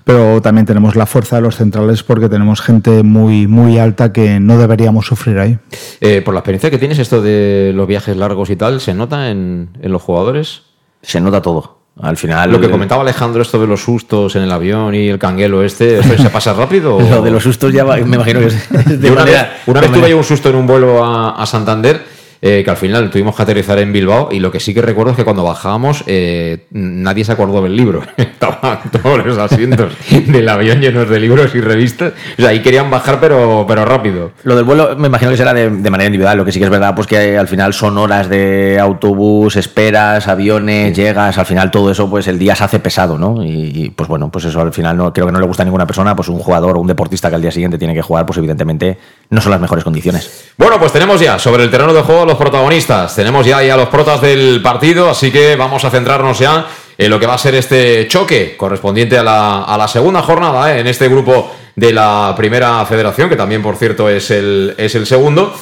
pero 0.05 0.39
también 0.41 0.65
tenemos 0.65 0.95
la 0.95 1.07
fuerza 1.07 1.35
de 1.35 1.41
los 1.41 1.57
centrales 1.57 2.03
porque 2.03 2.29
tenemos 2.29 2.61
gente 2.61 3.03
muy, 3.03 3.47
muy 3.47 3.79
alta 3.79 4.13
que 4.13 4.39
no 4.39 4.57
deberíamos 4.57 5.07
sufrir 5.07 5.39
ahí. 5.39 5.57
Eh, 5.99 6.21
por 6.23 6.33
la 6.33 6.39
experiencia 6.39 6.69
que 6.69 6.77
tienes, 6.77 6.99
esto 6.99 7.21
de 7.21 7.73
los 7.75 7.87
viajes 7.87 8.15
largos 8.15 8.49
y 8.51 8.55
tal, 8.55 8.79
¿se 8.79 8.93
nota 8.93 9.31
en, 9.31 9.69
en 9.81 9.91
los 9.91 10.01
jugadores? 10.01 10.61
Se 11.01 11.19
nota 11.19 11.41
todo. 11.41 11.79
Al 11.99 12.17
final. 12.17 12.51
Lo 12.51 12.59
que 12.59 12.69
comentaba 12.69 13.01
Alejandro, 13.01 13.41
esto 13.41 13.59
de 13.59 13.67
los 13.67 13.81
sustos 13.81 14.35
en 14.35 14.43
el 14.43 14.51
avión 14.51 14.93
y 14.93 15.07
el 15.07 15.17
canguelo 15.17 15.63
este, 15.63 15.99
¿eso 15.99 16.17
se 16.17 16.29
pasa 16.31 16.53
rápido? 16.53 16.99
Lo 16.99 17.21
de 17.21 17.31
los 17.31 17.41
sustos 17.41 17.73
ya 17.73 17.83
va, 17.85 17.95
me 17.97 18.17
imagino 18.17 18.41
que 18.41 18.47
es. 18.47 18.69
De 19.01 19.09
una, 19.09 19.21
manera, 19.21 19.43
vez, 19.43 19.51
una 19.65 19.81
vez 19.81 19.91
tuve 19.91 20.09
yo 20.09 20.17
un 20.17 20.23
susto 20.23 20.49
en 20.49 20.55
un 20.55 20.67
vuelo 20.67 21.03
a, 21.03 21.41
a 21.41 21.45
Santander 21.45 22.14
eh, 22.41 22.61
que 22.63 22.69
al 22.69 22.77
final 22.77 23.09
tuvimos 23.09 23.35
que 23.35 23.43
aterrizar 23.43 23.79
en 23.79 23.93
Bilbao 23.93 24.29
y 24.31 24.39
lo 24.39 24.51
que 24.51 24.59
sí 24.59 24.73
que 24.73 24.81
recuerdo 24.81 25.11
es 25.11 25.17
que 25.17 25.23
cuando 25.23 25.43
bajábamos 25.43 26.03
eh, 26.07 26.65
nadie 26.71 27.23
se 27.23 27.31
acordó 27.31 27.61
del 27.61 27.75
libro. 27.75 28.01
Estaban 28.17 28.79
todos 28.91 29.25
los 29.25 29.37
asientos 29.37 29.93
del 30.09 30.49
avión 30.49 30.81
llenos 30.81 31.09
de 31.09 31.19
libros 31.19 31.55
y 31.55 31.61
revistas. 31.61 32.13
O 32.37 32.41
sea, 32.41 32.49
ahí 32.49 32.61
querían 32.61 32.89
bajar 32.89 33.19
pero, 33.19 33.65
pero 33.67 33.85
rápido. 33.85 34.31
Lo 34.43 34.55
del 34.55 34.65
vuelo 34.65 34.95
me 34.97 35.07
imagino 35.07 35.31
que 35.31 35.37
será 35.37 35.53
de, 35.53 35.69
de, 35.69 35.89
manera 35.89 36.07
individual. 36.07 36.37
Lo 36.37 36.45
que 36.45 36.51
sí 36.51 36.59
que 36.59 36.65
es 36.65 36.71
verdad 36.71 36.93
pues 36.95 37.07
que 37.07 37.37
al 37.37 37.47
final 37.47 37.73
son 37.73 37.97
horas 37.97 38.29
de 38.29 38.77
autobús, 38.79 39.55
esperas, 39.55 40.27
aviones, 40.27 40.95
sí. 40.95 41.01
llegas. 41.01 41.37
Al 41.37 41.45
final 41.45 41.71
todo 41.71 41.91
eso 41.91 42.09
pues 42.09 42.27
el 42.27 42.39
día 42.39 42.55
se 42.55 42.63
hace 42.63 42.79
pesado, 42.79 43.17
¿no? 43.17 43.43
Y, 43.43 43.71
y, 43.73 43.89
pues 43.89 44.09
bueno, 44.09 44.29
pues 44.29 44.45
eso 44.45 44.61
al 44.61 44.73
final 44.73 44.97
no 44.97 45.13
creo 45.13 45.25
que 45.25 45.31
no 45.31 45.39
le 45.39 45.47
gusta 45.47 45.63
a 45.63 45.65
ninguna 45.65 45.87
persona. 45.87 46.15
Pues 46.15 46.29
un 46.29 46.39
jugador 46.39 46.77
o 46.77 46.79
un 46.79 46.87
deportista 46.87 47.29
que 47.29 47.35
al 47.35 47.41
día 47.41 47.51
siguiente 47.51 47.77
tiene 47.77 47.93
que 47.93 48.01
jugar 48.01 48.25
pues 48.25 48.37
evidentemente 48.37 48.97
no 49.29 49.41
son 49.41 49.51
las 49.51 49.61
mejores 49.61 49.83
condiciones. 49.83 50.51
Bueno, 50.57 50.79
pues 50.79 50.91
tenemos 50.91 51.19
ya 51.19 51.39
sobre 51.39 51.63
el 51.63 51.71
terreno 51.71 51.93
de 51.93 52.01
juego 52.01 52.24
los 52.25 52.37
protagonistas. 52.37 53.15
Tenemos 53.15 53.45
ya, 53.45 53.61
ya 53.63 53.77
los 53.77 53.89
protas 53.89 54.21
del 54.21 54.61
partido, 54.61 55.09
así 55.09 55.31
que 55.31 55.55
vamos 55.55 55.83
a 55.85 55.89
centrarnos 55.89 56.39
ya 56.39 56.67
en 56.97 57.09
lo 57.09 57.19
que 57.19 57.27
va 57.27 57.33
a 57.33 57.37
ser 57.37 57.55
este 57.55 58.07
choque 58.07 58.55
correspondiente 58.57 59.17
a 59.17 59.23
la, 59.23 59.63
a 59.63 59.77
la 59.77 59.87
segunda 59.87 60.21
jornada 60.21 60.75
¿eh? 60.75 60.79
en 60.79 60.87
este 60.87 61.07
grupo 61.07 61.51
de 61.75 61.91
la 61.91 62.33
primera 62.37 62.85
federación, 62.85 63.29
que 63.29 63.35
también, 63.35 63.61
por 63.61 63.75
cierto, 63.75 64.09
es 64.09 64.31
el, 64.31 64.75
es 64.77 64.95
el 64.95 65.05
segundo. 65.05 65.53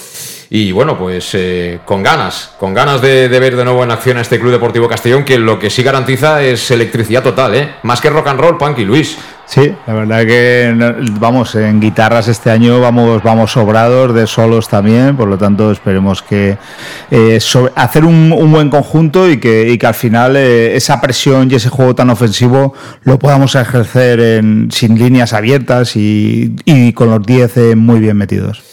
Y 0.49 0.71
bueno, 0.71 0.95
pues 0.95 1.31
eh, 1.33 1.79
con 1.83 2.03
ganas, 2.03 2.53
con 2.59 2.75
ganas 2.75 3.01
de, 3.01 3.27
ver 3.27 3.55
de 3.55 3.63
nuevo 3.63 3.83
en 3.83 3.89
acción 3.89 4.17
a 4.17 4.21
este 4.21 4.39
Club 4.39 4.51
Deportivo 4.51 4.87
Castellón, 4.87 5.25
que 5.25 5.39
lo 5.39 5.57
que 5.57 5.71
sí 5.71 5.81
garantiza 5.81 6.43
es 6.43 6.69
electricidad 6.69 7.23
total, 7.23 7.55
¿eh? 7.55 7.75
Más 7.81 7.99
que 7.99 8.11
rock 8.11 8.27
and 8.27 8.39
roll, 8.39 8.57
Punky 8.59 8.85
Luis. 8.85 9.17
Sí, 9.45 9.73
la 9.85 9.93
verdad 9.93 10.25
que 10.25 10.73
vamos, 11.19 11.53
en 11.55 11.79
guitarras 11.79 12.27
este 12.27 12.49
año 12.49 12.79
vamos, 12.79 13.21
vamos 13.21 13.51
sobrados, 13.51 14.13
de 14.13 14.25
solos 14.25 14.69
también, 14.69 15.17
por 15.17 15.27
lo 15.27 15.37
tanto 15.37 15.71
esperemos 15.71 16.21
que 16.21 16.57
eh, 17.11 17.39
hacer 17.75 18.05
un, 18.05 18.29
buen 18.51 18.69
conjunto 18.69 19.29
y 19.29 19.39
que, 19.39 19.77
que 19.77 19.85
al 19.85 19.93
final 19.93 20.37
eh, 20.37 20.75
esa 20.75 20.99
presión 21.01 21.51
y 21.51 21.55
ese 21.55 21.69
juego 21.69 21.93
tan 21.93 22.09
ofensivo 22.09 22.73
lo 23.03 23.19
podamos 23.19 23.55
ejercer 23.55 24.19
en, 24.19 24.69
sin 24.71 24.97
líneas 24.97 25.33
abiertas 25.33 25.95
y, 25.95 26.93
con 26.95 27.09
los 27.09 27.23
10 27.23 27.57
eh, 27.57 27.75
muy 27.75 27.99
bien 27.99 28.17
metidos. 28.17 28.63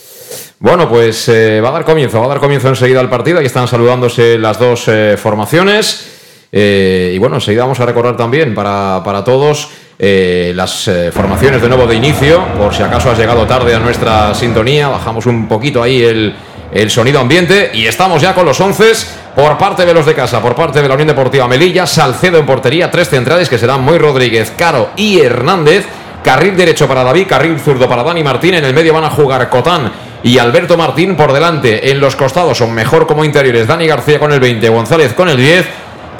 Bueno, 0.60 0.88
pues 0.88 1.28
va 1.28 1.68
a 1.68 1.72
dar 1.72 1.84
comienzo, 1.84 2.20
va 2.20 2.26
a 2.26 2.28
dar 2.28 2.38
comienzo 2.38 2.68
enseguida 2.68 3.00
el 3.00 3.08
partido. 3.08 3.38
Ahí 3.38 3.46
están 3.46 3.66
saludándose 3.66 4.38
las 4.38 4.58
dos 4.58 4.90
formaciones. 5.16 6.06
Y 6.52 7.16
bueno, 7.16 7.36
enseguida 7.36 7.62
vamos 7.62 7.80
a 7.80 7.86
recordar 7.86 8.18
también 8.18 8.54
para, 8.54 9.00
para 9.02 9.24
todos 9.24 9.70
eh, 10.02 10.52
las 10.54 10.90
formaciones 11.12 11.60
de 11.60 11.68
nuevo 11.68 11.86
de 11.86 11.94
inicio. 11.94 12.42
Por 12.56 12.74
si 12.74 12.82
acaso 12.82 13.10
has 13.10 13.18
llegado 13.18 13.46
tarde 13.46 13.74
a 13.74 13.78
nuestra 13.78 14.34
sintonía, 14.34 14.88
bajamos 14.88 15.26
un 15.26 15.46
poquito 15.46 15.82
ahí 15.82 16.02
el, 16.02 16.34
el 16.72 16.90
sonido 16.90 17.20
ambiente. 17.20 17.70
Y 17.74 17.86
estamos 17.86 18.22
ya 18.22 18.34
con 18.34 18.46
los 18.46 18.60
once 18.60 18.92
por 19.34 19.58
parte 19.58 19.84
de 19.84 19.94
los 19.94 20.06
de 20.06 20.14
casa, 20.14 20.40
por 20.40 20.54
parte 20.54 20.80
de 20.82 20.88
la 20.88 20.94
Unión 20.94 21.08
Deportiva 21.08 21.46
Melilla. 21.46 21.86
Salcedo 21.86 22.38
en 22.38 22.46
portería, 22.46 22.90
tres 22.90 23.08
centrales 23.08 23.48
que 23.48 23.58
serán 23.58 23.82
Muy 23.82 23.98
Rodríguez, 23.98 24.52
Caro 24.56 24.90
y 24.96 25.20
Hernández. 25.20 25.86
Carril 26.22 26.54
derecho 26.54 26.86
para 26.86 27.02
David, 27.02 27.26
carril 27.26 27.58
zurdo 27.58 27.88
para 27.88 28.02
Dani 28.02 28.22
Martín. 28.22 28.54
En 28.54 28.64
el 28.64 28.74
medio 28.74 28.92
van 28.92 29.04
a 29.04 29.10
jugar 29.10 29.48
Cotán 29.48 29.90
y 30.22 30.36
Alberto 30.36 30.76
Martín 30.76 31.16
por 31.16 31.32
delante. 31.32 31.90
En 31.90 31.98
los 31.98 32.14
costados 32.14 32.58
son 32.58 32.74
mejor 32.74 33.06
como 33.06 33.24
interiores 33.24 33.66
Dani 33.66 33.86
García 33.86 34.18
con 34.18 34.30
el 34.32 34.40
20, 34.40 34.68
González 34.68 35.14
con 35.14 35.30
el 35.30 35.38
10. 35.38 35.66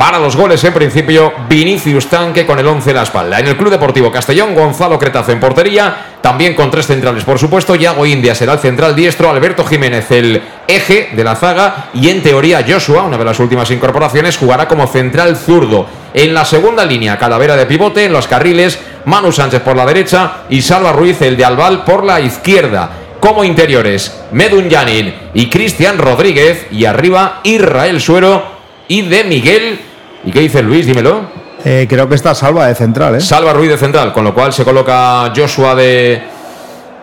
Para 0.01 0.19
los 0.19 0.35
goles, 0.35 0.65
en 0.65 0.73
principio, 0.73 1.31
Vinicius 1.47 2.07
Tanque 2.07 2.47
con 2.47 2.59
el 2.59 2.67
11 2.67 2.89
en 2.89 2.97
la 2.97 3.03
espalda. 3.03 3.39
En 3.39 3.47
el 3.47 3.59
Club 3.59 3.69
Deportivo 3.69 4.11
Castellón, 4.11 4.55
Gonzalo 4.55 4.99
Cretazo 4.99 5.31
en 5.31 5.39
portería, 5.39 6.17
también 6.23 6.55
con 6.55 6.71
tres 6.71 6.87
centrales, 6.87 7.23
por 7.23 7.39
supuesto. 7.39 7.75
Yago 7.75 8.07
India 8.07 8.35
será 8.35 8.55
el 8.55 8.61
central 8.61 8.97
diestro, 8.97 9.29
Alberto 9.29 9.63
Jiménez 9.63 10.11
el 10.11 10.41
eje 10.67 11.11
de 11.13 11.23
la 11.23 11.37
zaga 11.37 11.91
y 11.93 12.09
en 12.09 12.23
teoría 12.23 12.65
Joshua, 12.67 13.03
una 13.03 13.19
de 13.19 13.27
las 13.27 13.39
últimas 13.41 13.71
incorporaciones, 13.71 14.39
jugará 14.39 14.67
como 14.67 14.87
central 14.87 15.37
zurdo. 15.37 15.87
En 16.15 16.33
la 16.33 16.47
segunda 16.47 16.87
línea, 16.87 17.19
Calavera 17.19 17.55
de 17.55 17.67
pivote, 17.67 18.07
en 18.07 18.15
los 18.15 18.27
carriles, 18.27 18.79
Manu 19.05 19.31
Sánchez 19.31 19.61
por 19.61 19.77
la 19.77 19.85
derecha 19.85 20.45
y 20.49 20.63
Salva 20.63 20.93
Ruiz, 20.93 21.21
el 21.21 21.37
de 21.37 21.45
Albal, 21.45 21.85
por 21.85 22.05
la 22.05 22.23
izquierda 22.23 22.89
como 23.21 23.45
interiores 23.45 24.19
Medun 24.33 24.71
Yanin 24.71 25.15
y 25.35 25.51
Cristian 25.51 25.99
Rodríguez 25.99 26.69
y 26.71 26.87
arriba 26.87 27.41
Israel 27.43 28.01
Suero 28.01 28.61
y 28.89 29.03
de 29.03 29.25
Miguel 29.25 29.89
¿Y 30.25 30.33
qué 30.33 30.41
dice 30.41 30.63
Luis? 30.63 30.87
Dímelo. 30.87 31.23
Eh, 31.65 31.87
creo 31.89 32.09
que 32.09 32.15
está 32.15 32.35
Salva 32.35 32.67
de 32.67 32.75
central, 32.75 33.17
¿eh? 33.17 33.21
Salva 33.21 33.53
Ruiz 33.53 33.71
de 33.71 33.77
central, 33.77 34.13
con 34.13 34.25
lo 34.25 34.35
cual 34.35 34.53
se 34.53 34.65
coloca 34.65 35.31
Joshua 35.35 35.75
de, 35.75 36.23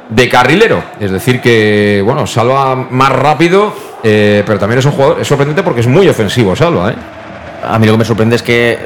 de 0.10 0.30
carrilero. 0.30 0.84
Es 1.00 1.12
decir, 1.12 1.42
que, 1.42 2.02
bueno, 2.04 2.26
Salva 2.26 2.76
más 2.76 3.12
rápido, 3.12 3.74
eh, 4.04 4.44
pero 4.46 4.58
también 4.58 4.80
es 4.80 4.86
un 4.86 4.94
jugador, 4.94 5.20
es 5.22 5.28
sorprendente 5.28 5.62
porque 5.64 5.82
es 5.82 5.88
muy 5.88 6.08
ofensivo, 6.10 6.56
Salva, 6.56 6.92
¿eh? 6.92 6.96
A 7.68 7.80
mí 7.80 7.88
lo 7.88 7.94
que 7.94 7.98
me 7.98 8.06
sorprende 8.06 8.36
es 8.36 8.44
que 8.44 8.78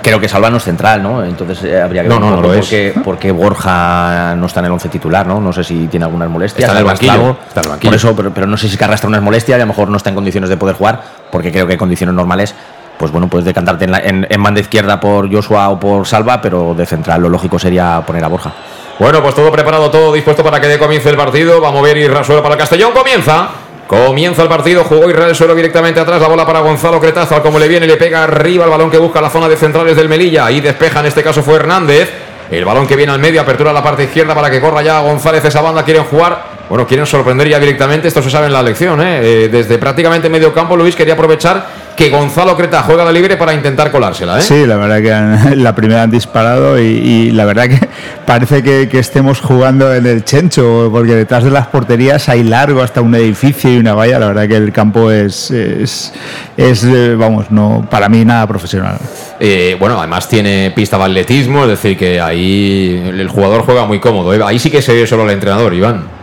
creo 0.00 0.20
que 0.20 0.28
Salva 0.28 0.48
no 0.48 0.58
es 0.58 0.62
central, 0.62 1.02
¿no? 1.02 1.24
Entonces 1.24 1.62
eh, 1.64 1.80
habría 1.80 2.02
que 2.02 2.08
ver 2.08 2.18
no, 2.18 2.30
no, 2.30 2.36
no 2.36 3.02
por, 3.02 3.18
qué, 3.18 3.32
Borja 3.32 4.34
no 4.36 4.46
está 4.46 4.60
en 4.60 4.66
el 4.66 4.72
once 4.72 4.88
titular, 4.88 5.26
¿no? 5.26 5.40
No 5.40 5.52
sé 5.52 5.64
si 5.64 5.86
tiene 5.88 6.06
algunas 6.06 6.30
molestias. 6.30 6.68
Está 6.68 6.72
en 6.72 6.78
el 6.78 6.84
banquillo. 6.84 7.36
Está 7.48 7.60
en 7.60 7.64
el 7.64 7.70
banquillo. 7.70 7.90
Por 7.90 7.96
eso, 7.96 8.16
pero, 8.16 8.32
pero, 8.32 8.46
no 8.46 8.56
sé 8.56 8.68
si 8.68 8.76
que 8.76 8.84
arrastra 8.84 9.08
unas 9.08 9.22
molestias 9.22 9.58
y 9.58 9.60
a 9.60 9.64
lo 9.64 9.68
mejor 9.68 9.88
no 9.88 9.96
está 9.96 10.10
en 10.10 10.14
condiciones 10.14 10.48
de 10.48 10.56
poder 10.56 10.76
jugar, 10.76 11.02
porque 11.32 11.50
creo 11.50 11.66
que 11.66 11.72
en 11.72 11.78
condiciones 11.78 12.14
normales 12.14 12.54
pues 12.98 13.10
bueno, 13.10 13.28
puedes 13.28 13.44
decantarte 13.44 13.84
en, 13.84 13.90
la, 13.90 13.98
en, 13.98 14.42
banda 14.42 14.60
izquierda 14.60 14.98
por 14.98 15.32
Joshua 15.32 15.68
o 15.68 15.78
por 15.78 16.06
Salva, 16.06 16.40
pero 16.40 16.74
de 16.74 16.86
central 16.86 17.22
lo 17.22 17.28
lógico 17.28 17.58
sería 17.58 18.02
poner 18.06 18.24
a 18.24 18.28
Borja. 18.28 18.52
Bueno, 18.98 19.22
pues 19.22 19.34
todo 19.34 19.52
preparado, 19.52 19.90
todo 19.90 20.12
dispuesto 20.12 20.42
para 20.42 20.60
que 20.60 20.78
comience 20.78 21.10
el 21.10 21.16
partido. 21.16 21.60
Vamos 21.60 21.80
a 21.80 21.82
ver 21.82 21.98
Israel 21.98 22.24
Suelo 22.24 22.42
para 22.42 22.54
el 22.54 22.60
Castellón. 22.60 22.92
Comienza. 22.92 23.48
Comienza 23.86 24.42
el 24.42 24.48
partido, 24.48 24.82
jugó 24.82 25.08
Israel 25.08 25.32
Suelo 25.36 25.54
directamente 25.54 26.00
atrás, 26.00 26.20
la 26.20 26.26
bola 26.26 26.44
para 26.44 26.58
Gonzalo 26.58 27.00
Cretazo, 27.00 27.40
como 27.40 27.60
le 27.60 27.68
viene, 27.68 27.86
le 27.86 27.96
pega 27.96 28.24
arriba 28.24 28.64
el 28.64 28.70
balón 28.70 28.90
que 28.90 28.98
busca 28.98 29.20
la 29.20 29.30
zona 29.30 29.48
de 29.48 29.56
centrales 29.56 29.94
del 29.94 30.08
Melilla 30.08 30.50
y 30.50 30.60
despeja, 30.60 30.98
en 30.98 31.06
este 31.06 31.22
caso 31.22 31.40
fue 31.40 31.54
Hernández. 31.54 32.10
El 32.50 32.64
balón 32.64 32.88
que 32.88 32.96
viene 32.96 33.12
al 33.12 33.20
medio, 33.20 33.40
apertura 33.40 33.70
a 33.70 33.72
la 33.72 33.84
parte 33.84 34.02
izquierda 34.02 34.34
para 34.34 34.50
que 34.50 34.60
corra 34.60 34.82
ya 34.82 35.00
González 35.02 35.44
esa 35.44 35.60
banda, 35.60 35.84
quieren 35.84 36.02
jugar 36.02 36.55
bueno, 36.68 36.86
quieren 36.86 37.06
sorprender 37.06 37.48
ya 37.48 37.58
directamente, 37.58 38.08
esto 38.08 38.22
se 38.22 38.30
sabe 38.30 38.46
en 38.46 38.52
la 38.52 38.60
elección, 38.60 39.00
¿eh? 39.00 39.20
¿eh? 39.22 39.48
desde 39.48 39.78
prácticamente 39.78 40.28
medio 40.28 40.52
campo, 40.52 40.76
Luis 40.76 40.96
quería 40.96 41.14
aprovechar 41.14 41.86
que 41.96 42.10
Gonzalo 42.10 42.56
Creta 42.56 42.82
juega 42.82 43.04
de 43.06 43.12
libre 43.12 43.36
para 43.36 43.54
intentar 43.54 43.90
colársela. 43.90 44.38
¿eh? 44.38 44.42
Sí, 44.42 44.66
la 44.66 44.76
verdad 44.76 45.48
que 45.48 45.56
la 45.56 45.74
primera 45.74 46.02
han 46.02 46.10
disparado 46.10 46.78
y, 46.78 47.30
la 47.30 47.44
verdad 47.46 47.68
que 47.68 47.88
parece 48.26 48.62
que, 48.62 48.96
estemos 48.98 49.40
jugando 49.40 49.92
en 49.94 50.06
el 50.06 50.24
Chencho, 50.24 50.90
porque 50.92 51.14
detrás 51.14 51.44
de 51.44 51.50
las 51.50 51.66
porterías 51.68 52.28
hay 52.28 52.42
largo 52.44 52.82
hasta 52.82 53.00
un 53.00 53.14
edificio 53.14 53.72
y 53.72 53.78
una 53.78 53.94
valla. 53.94 54.18
La 54.18 54.28
verdad 54.28 54.46
que 54.46 54.56
el 54.56 54.72
campo 54.72 55.10
es, 55.10 55.50
es, 55.50 56.12
eh, 56.56 57.14
vamos, 57.18 57.50
no 57.50 57.86
para 57.90 58.08
mí 58.08 58.24
nada 58.24 58.46
profesional. 58.46 58.98
Eh, 59.40 59.76
bueno, 59.78 59.98
además 59.98 60.28
tiene 60.28 60.72
pista 60.74 60.98
de 60.98 61.04
atletismo, 61.04 61.62
es 61.62 61.68
decir, 61.70 61.96
que 61.96 62.20
ahí 62.20 63.10
el 63.14 63.28
jugador 63.28 63.62
juega 63.62 63.86
muy 63.86 64.00
cómodo. 64.00 64.46
Ahí 64.46 64.58
sí 64.58 64.70
que 64.70 64.82
se 64.82 64.92
ve 64.92 65.06
solo 65.06 65.24
el 65.24 65.30
entrenador, 65.30 65.72
Iván. 65.72 66.15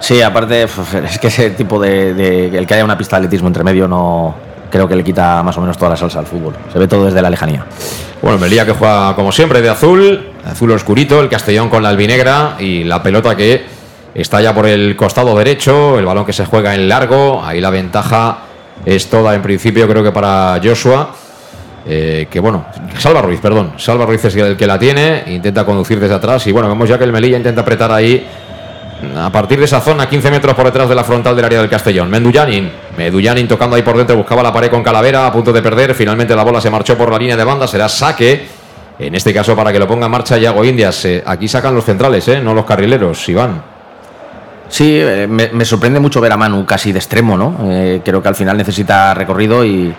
Sí, 0.00 0.22
aparte, 0.22 0.64
es 0.64 1.18
que 1.18 1.28
ese 1.28 1.50
tipo 1.50 1.78
de, 1.78 2.48
El 2.56 2.66
que 2.66 2.74
haya 2.74 2.84
una 2.84 2.98
pista 2.98 3.16
de 3.16 3.26
atletismo 3.26 3.48
entre 3.48 3.62
medio 3.62 3.86
no. 3.86 4.34
Creo 4.70 4.88
que 4.88 4.94
le 4.94 5.02
quita 5.02 5.42
más 5.42 5.56
o 5.58 5.60
menos 5.60 5.76
toda 5.76 5.90
la 5.90 5.96
salsa 5.96 6.20
al 6.20 6.26
fútbol. 6.26 6.54
Se 6.72 6.78
ve 6.78 6.86
todo 6.86 7.04
desde 7.06 7.20
la 7.20 7.28
lejanía. 7.28 7.66
Bueno, 8.22 8.38
Melilla 8.38 8.64
que 8.64 8.72
juega 8.72 9.16
como 9.16 9.32
siempre 9.32 9.60
de 9.60 9.68
azul, 9.68 10.28
azul 10.44 10.70
oscurito, 10.70 11.20
el 11.20 11.28
Castellón 11.28 11.68
con 11.68 11.82
la 11.82 11.88
albinegra 11.88 12.56
y 12.60 12.84
la 12.84 13.02
pelota 13.02 13.34
que 13.34 13.64
está 14.14 14.40
ya 14.40 14.54
por 14.54 14.66
el 14.66 14.94
costado 14.94 15.36
derecho, 15.36 15.98
el 15.98 16.06
balón 16.06 16.24
que 16.24 16.32
se 16.32 16.44
juega 16.44 16.74
en 16.74 16.88
largo, 16.88 17.42
ahí 17.44 17.60
la 17.60 17.70
ventaja 17.70 18.38
es 18.84 19.08
toda 19.08 19.34
en 19.34 19.42
principio 19.42 19.88
creo 19.88 20.04
que 20.04 20.12
para 20.12 20.60
Joshua. 20.62 21.14
Eh, 21.86 22.28
que 22.30 22.38
bueno, 22.38 22.66
Salva 22.98 23.22
Ruiz, 23.22 23.40
perdón, 23.40 23.72
Salva 23.78 24.06
Ruiz 24.06 24.24
es 24.24 24.36
el 24.36 24.56
que 24.56 24.66
la 24.66 24.78
tiene, 24.78 25.24
intenta 25.28 25.64
conducir 25.64 25.98
desde 25.98 26.14
atrás 26.14 26.46
y 26.46 26.52
bueno, 26.52 26.68
vemos 26.68 26.88
ya 26.88 26.98
que 26.98 27.04
el 27.04 27.12
Melilla 27.12 27.38
intenta 27.38 27.62
apretar 27.62 27.90
ahí 27.90 28.24
a 29.16 29.30
partir 29.30 29.58
de 29.58 29.64
esa 29.64 29.80
zona, 29.80 30.08
15 30.08 30.30
metros 30.30 30.54
por 30.54 30.66
detrás 30.66 30.88
de 30.88 30.94
la 30.94 31.04
frontal 31.04 31.34
del 31.36 31.44
área 31.44 31.60
del 31.60 31.68
Castellón. 31.68 32.10
Mendullanin, 32.10 32.70
Mendullanin 32.96 33.48
tocando 33.48 33.76
ahí 33.76 33.82
por 33.82 33.96
dentro, 33.96 34.16
buscaba 34.16 34.42
la 34.42 34.52
pared 34.52 34.70
con 34.70 34.82
Calavera, 34.82 35.26
a 35.26 35.32
punto 35.32 35.52
de 35.52 35.62
perder. 35.62 35.94
Finalmente 35.94 36.34
la 36.34 36.44
bola 36.44 36.60
se 36.60 36.70
marchó 36.70 36.96
por 36.96 37.10
la 37.10 37.18
línea 37.18 37.36
de 37.36 37.44
banda, 37.44 37.66
será 37.66 37.88
saque. 37.88 38.46
En 38.98 39.14
este 39.14 39.32
caso, 39.32 39.56
para 39.56 39.72
que 39.72 39.78
lo 39.78 39.88
ponga 39.88 40.06
en 40.06 40.12
marcha 40.12 40.36
Yago 40.36 40.64
Indias. 40.64 41.04
Eh, 41.06 41.22
aquí 41.24 41.48
sacan 41.48 41.74
los 41.74 41.84
centrales, 41.84 42.28
eh, 42.28 42.40
no 42.40 42.52
los 42.52 42.66
carrileros, 42.66 43.26
Iván. 43.30 43.62
Sí, 44.68 44.98
eh, 45.00 45.26
me, 45.26 45.64
sorprende 45.64 45.98
mucho 45.98 46.20
ver 46.20 46.32
a 46.32 46.36
Manu 46.36 46.66
casi 46.66 46.92
de 46.92 46.98
extremo, 46.98 47.36
¿no? 47.36 47.56
creo 48.04 48.22
que 48.22 48.28
al 48.28 48.36
final 48.36 48.56
necesita 48.56 49.14
recorrido 49.14 49.64
y, 49.64 49.92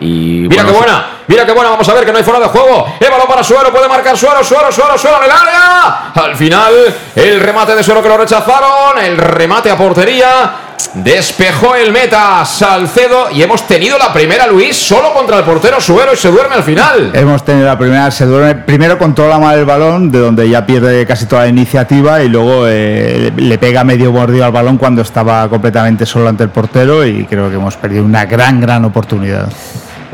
mira 0.00 0.64
qué 0.64 0.72
buena, 0.72 1.06
mira 1.26 1.46
qué 1.46 1.52
buena, 1.52 1.70
vamos 1.70 1.88
a 1.88 1.94
ver 1.94 2.04
que 2.04 2.12
no 2.12 2.18
hay 2.18 2.24
fuera 2.24 2.40
de 2.40 2.46
juego. 2.46 2.86
Balón 3.00 3.26
para 3.28 3.44
Suero, 3.44 3.70
puede 3.70 3.88
marcar 3.88 4.16
Suero, 4.16 4.42
Suero, 4.42 4.72
Suero, 4.72 4.98
Suero 4.98 5.18
en 5.18 5.24
el 5.24 5.30
área. 5.30 6.12
Al 6.14 6.36
final, 6.36 6.72
el 7.14 7.40
remate 7.40 7.74
de 7.74 7.82
Suero 7.82 8.02
que 8.02 8.08
lo 8.08 8.16
rechazaron, 8.16 8.98
el 8.98 9.16
remate 9.16 9.70
a 9.70 9.76
portería. 9.76 10.50
Despejó 10.94 11.74
el 11.74 11.92
meta 11.92 12.44
Salcedo 12.44 13.30
y 13.32 13.42
hemos 13.42 13.66
tenido 13.66 13.98
la 13.98 14.12
primera, 14.12 14.46
Luis, 14.46 14.76
solo 14.76 15.12
contra 15.12 15.38
el 15.38 15.44
portero 15.44 15.80
Suero 15.80 16.12
y 16.14 16.16
se 16.16 16.30
duerme 16.30 16.54
al 16.54 16.62
final. 16.62 17.10
Hemos 17.14 17.44
tenido 17.44 17.66
la 17.66 17.76
primera, 17.76 18.10
se 18.10 18.26
duerme. 18.26 18.54
Primero 18.54 18.96
controla 18.96 19.38
mal 19.38 19.58
el 19.58 19.64
balón, 19.64 20.12
de 20.12 20.20
donde 20.20 20.48
ya 20.48 20.64
pierde 20.64 21.04
casi 21.04 21.26
toda 21.26 21.42
la 21.42 21.48
iniciativa 21.48 22.22
y 22.22 22.28
luego 22.28 22.66
eh, 22.68 23.32
le 23.36 23.58
pega 23.58 23.82
medio 23.82 24.12
mordido 24.12 24.44
al 24.44 24.52
balón 24.52 24.78
cuando 24.78 25.02
estaba 25.02 25.48
completamente 25.48 26.06
solo 26.06 26.28
ante 26.28 26.44
el 26.44 26.50
portero 26.50 27.04
y 27.04 27.24
creo 27.24 27.48
que 27.50 27.56
hemos 27.56 27.76
perdido 27.76 28.04
una 28.04 28.24
gran, 28.26 28.60
gran 28.60 28.84
oportunidad. 28.84 29.48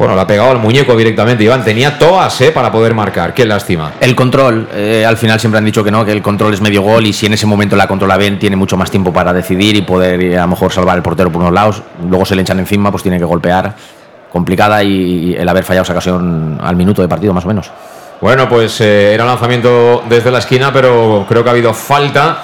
Bueno, 0.00 0.14
le 0.14 0.22
ha 0.22 0.26
pegado 0.26 0.50
al 0.50 0.58
muñeco 0.58 0.96
directamente, 0.96 1.44
Iván. 1.44 1.62
Tenía 1.62 1.98
todas 1.98 2.40
¿eh? 2.40 2.52
para 2.52 2.72
poder 2.72 2.94
marcar. 2.94 3.34
Qué 3.34 3.44
lástima. 3.44 3.92
El 4.00 4.16
control, 4.16 4.66
eh, 4.72 5.04
al 5.06 5.18
final 5.18 5.38
siempre 5.38 5.58
han 5.58 5.64
dicho 5.66 5.84
que 5.84 5.90
no, 5.90 6.06
que 6.06 6.12
el 6.12 6.22
control 6.22 6.54
es 6.54 6.62
medio 6.62 6.80
gol 6.80 7.04
y 7.04 7.12
si 7.12 7.26
en 7.26 7.34
ese 7.34 7.44
momento 7.44 7.76
la 7.76 7.86
controla 7.86 8.16
bien, 8.16 8.38
tiene 8.38 8.56
mucho 8.56 8.78
más 8.78 8.90
tiempo 8.90 9.12
para 9.12 9.34
decidir 9.34 9.76
y 9.76 9.82
poder 9.82 10.18
eh, 10.22 10.38
a 10.38 10.40
lo 10.40 10.48
mejor 10.48 10.72
salvar 10.72 10.96
el 10.96 11.02
portero 11.02 11.30
por 11.30 11.42
unos 11.42 11.52
lados. 11.52 11.82
Luego 12.08 12.24
se 12.24 12.34
le 12.34 12.40
echan 12.40 12.58
encima, 12.58 12.90
pues 12.90 13.02
tiene 13.02 13.18
que 13.18 13.26
golpear. 13.26 13.74
Complicada 14.32 14.82
y, 14.82 15.34
el 15.34 15.46
haber 15.46 15.64
fallado 15.64 15.82
esa 15.82 15.92
ocasión 15.92 16.58
al 16.62 16.76
minuto 16.76 17.02
de 17.02 17.08
partido, 17.08 17.34
más 17.34 17.44
o 17.44 17.48
menos. 17.48 17.70
Bueno, 18.22 18.48
pues 18.48 18.80
eh, 18.80 19.12
era 19.12 19.26
lanzamiento 19.26 20.02
desde 20.08 20.30
la 20.30 20.38
esquina, 20.38 20.72
pero 20.72 21.26
creo 21.28 21.42
que 21.42 21.50
ha 21.50 21.52
habido 21.52 21.74
falta 21.74 22.42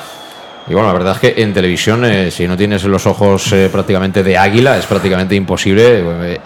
y 0.69 0.75
bueno, 0.75 0.89
la 0.89 0.95
verdad 0.95 1.13
es 1.15 1.21
que 1.21 1.43
en 1.43 1.53
televisión, 1.53 2.05
eh, 2.05 2.31
si 2.33 2.49
no 2.49 2.57
tienes 2.57 2.83
los 2.85 3.07
ojos 3.07 3.53
eh, 3.53 3.69
prácticamente 3.71 4.25
de 4.25 4.37
águila, 4.37 4.77
es 4.77 4.87
prácticamente 4.87 5.37
imposible. 5.37 6.03
Eh, 6.33 6.41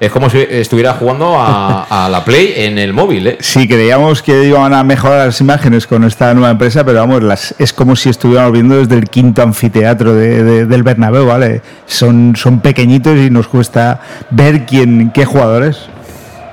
es, 0.00 0.10
como, 0.10 0.30
si 0.30 0.38
estuviera 0.48 0.94
jugando 0.94 1.34
a, 1.38 2.08
la 2.10 2.24
Play 2.24 2.54
en 2.56 2.78
el 2.78 2.94
móvil. 2.94 3.36
Sí, 3.40 3.68
creíamos 3.68 4.22
que 4.22 4.44
iban 4.44 4.72
a 4.72 4.82
mejorar 4.82 5.26
las 5.26 5.40
imágenes 5.42 5.86
con 5.86 6.04
esta 6.04 6.32
nueva 6.32 6.50
empresa, 6.50 6.84
pero 6.84 7.00
vamos, 7.00 7.22
las, 7.22 7.54
es 7.58 7.74
como 7.74 7.96
si 7.96 8.08
estuviéramos 8.08 8.52
viendo 8.52 8.76
desde 8.76 8.96
el 8.96 9.10
quinto 9.10 9.42
anfiteatro 9.42 10.14
del 10.14 10.82
Bernabéu, 10.82 11.26
¿vale? 11.26 11.60
Son, 11.84 12.34
son 12.36 12.60
pequeñitos 12.60 13.18
y 13.18 13.28
nos 13.28 13.46
cuesta 13.46 14.00
ver 14.30 14.64
quién, 14.64 15.10
qué 15.12 15.26
jugadores. 15.26 15.90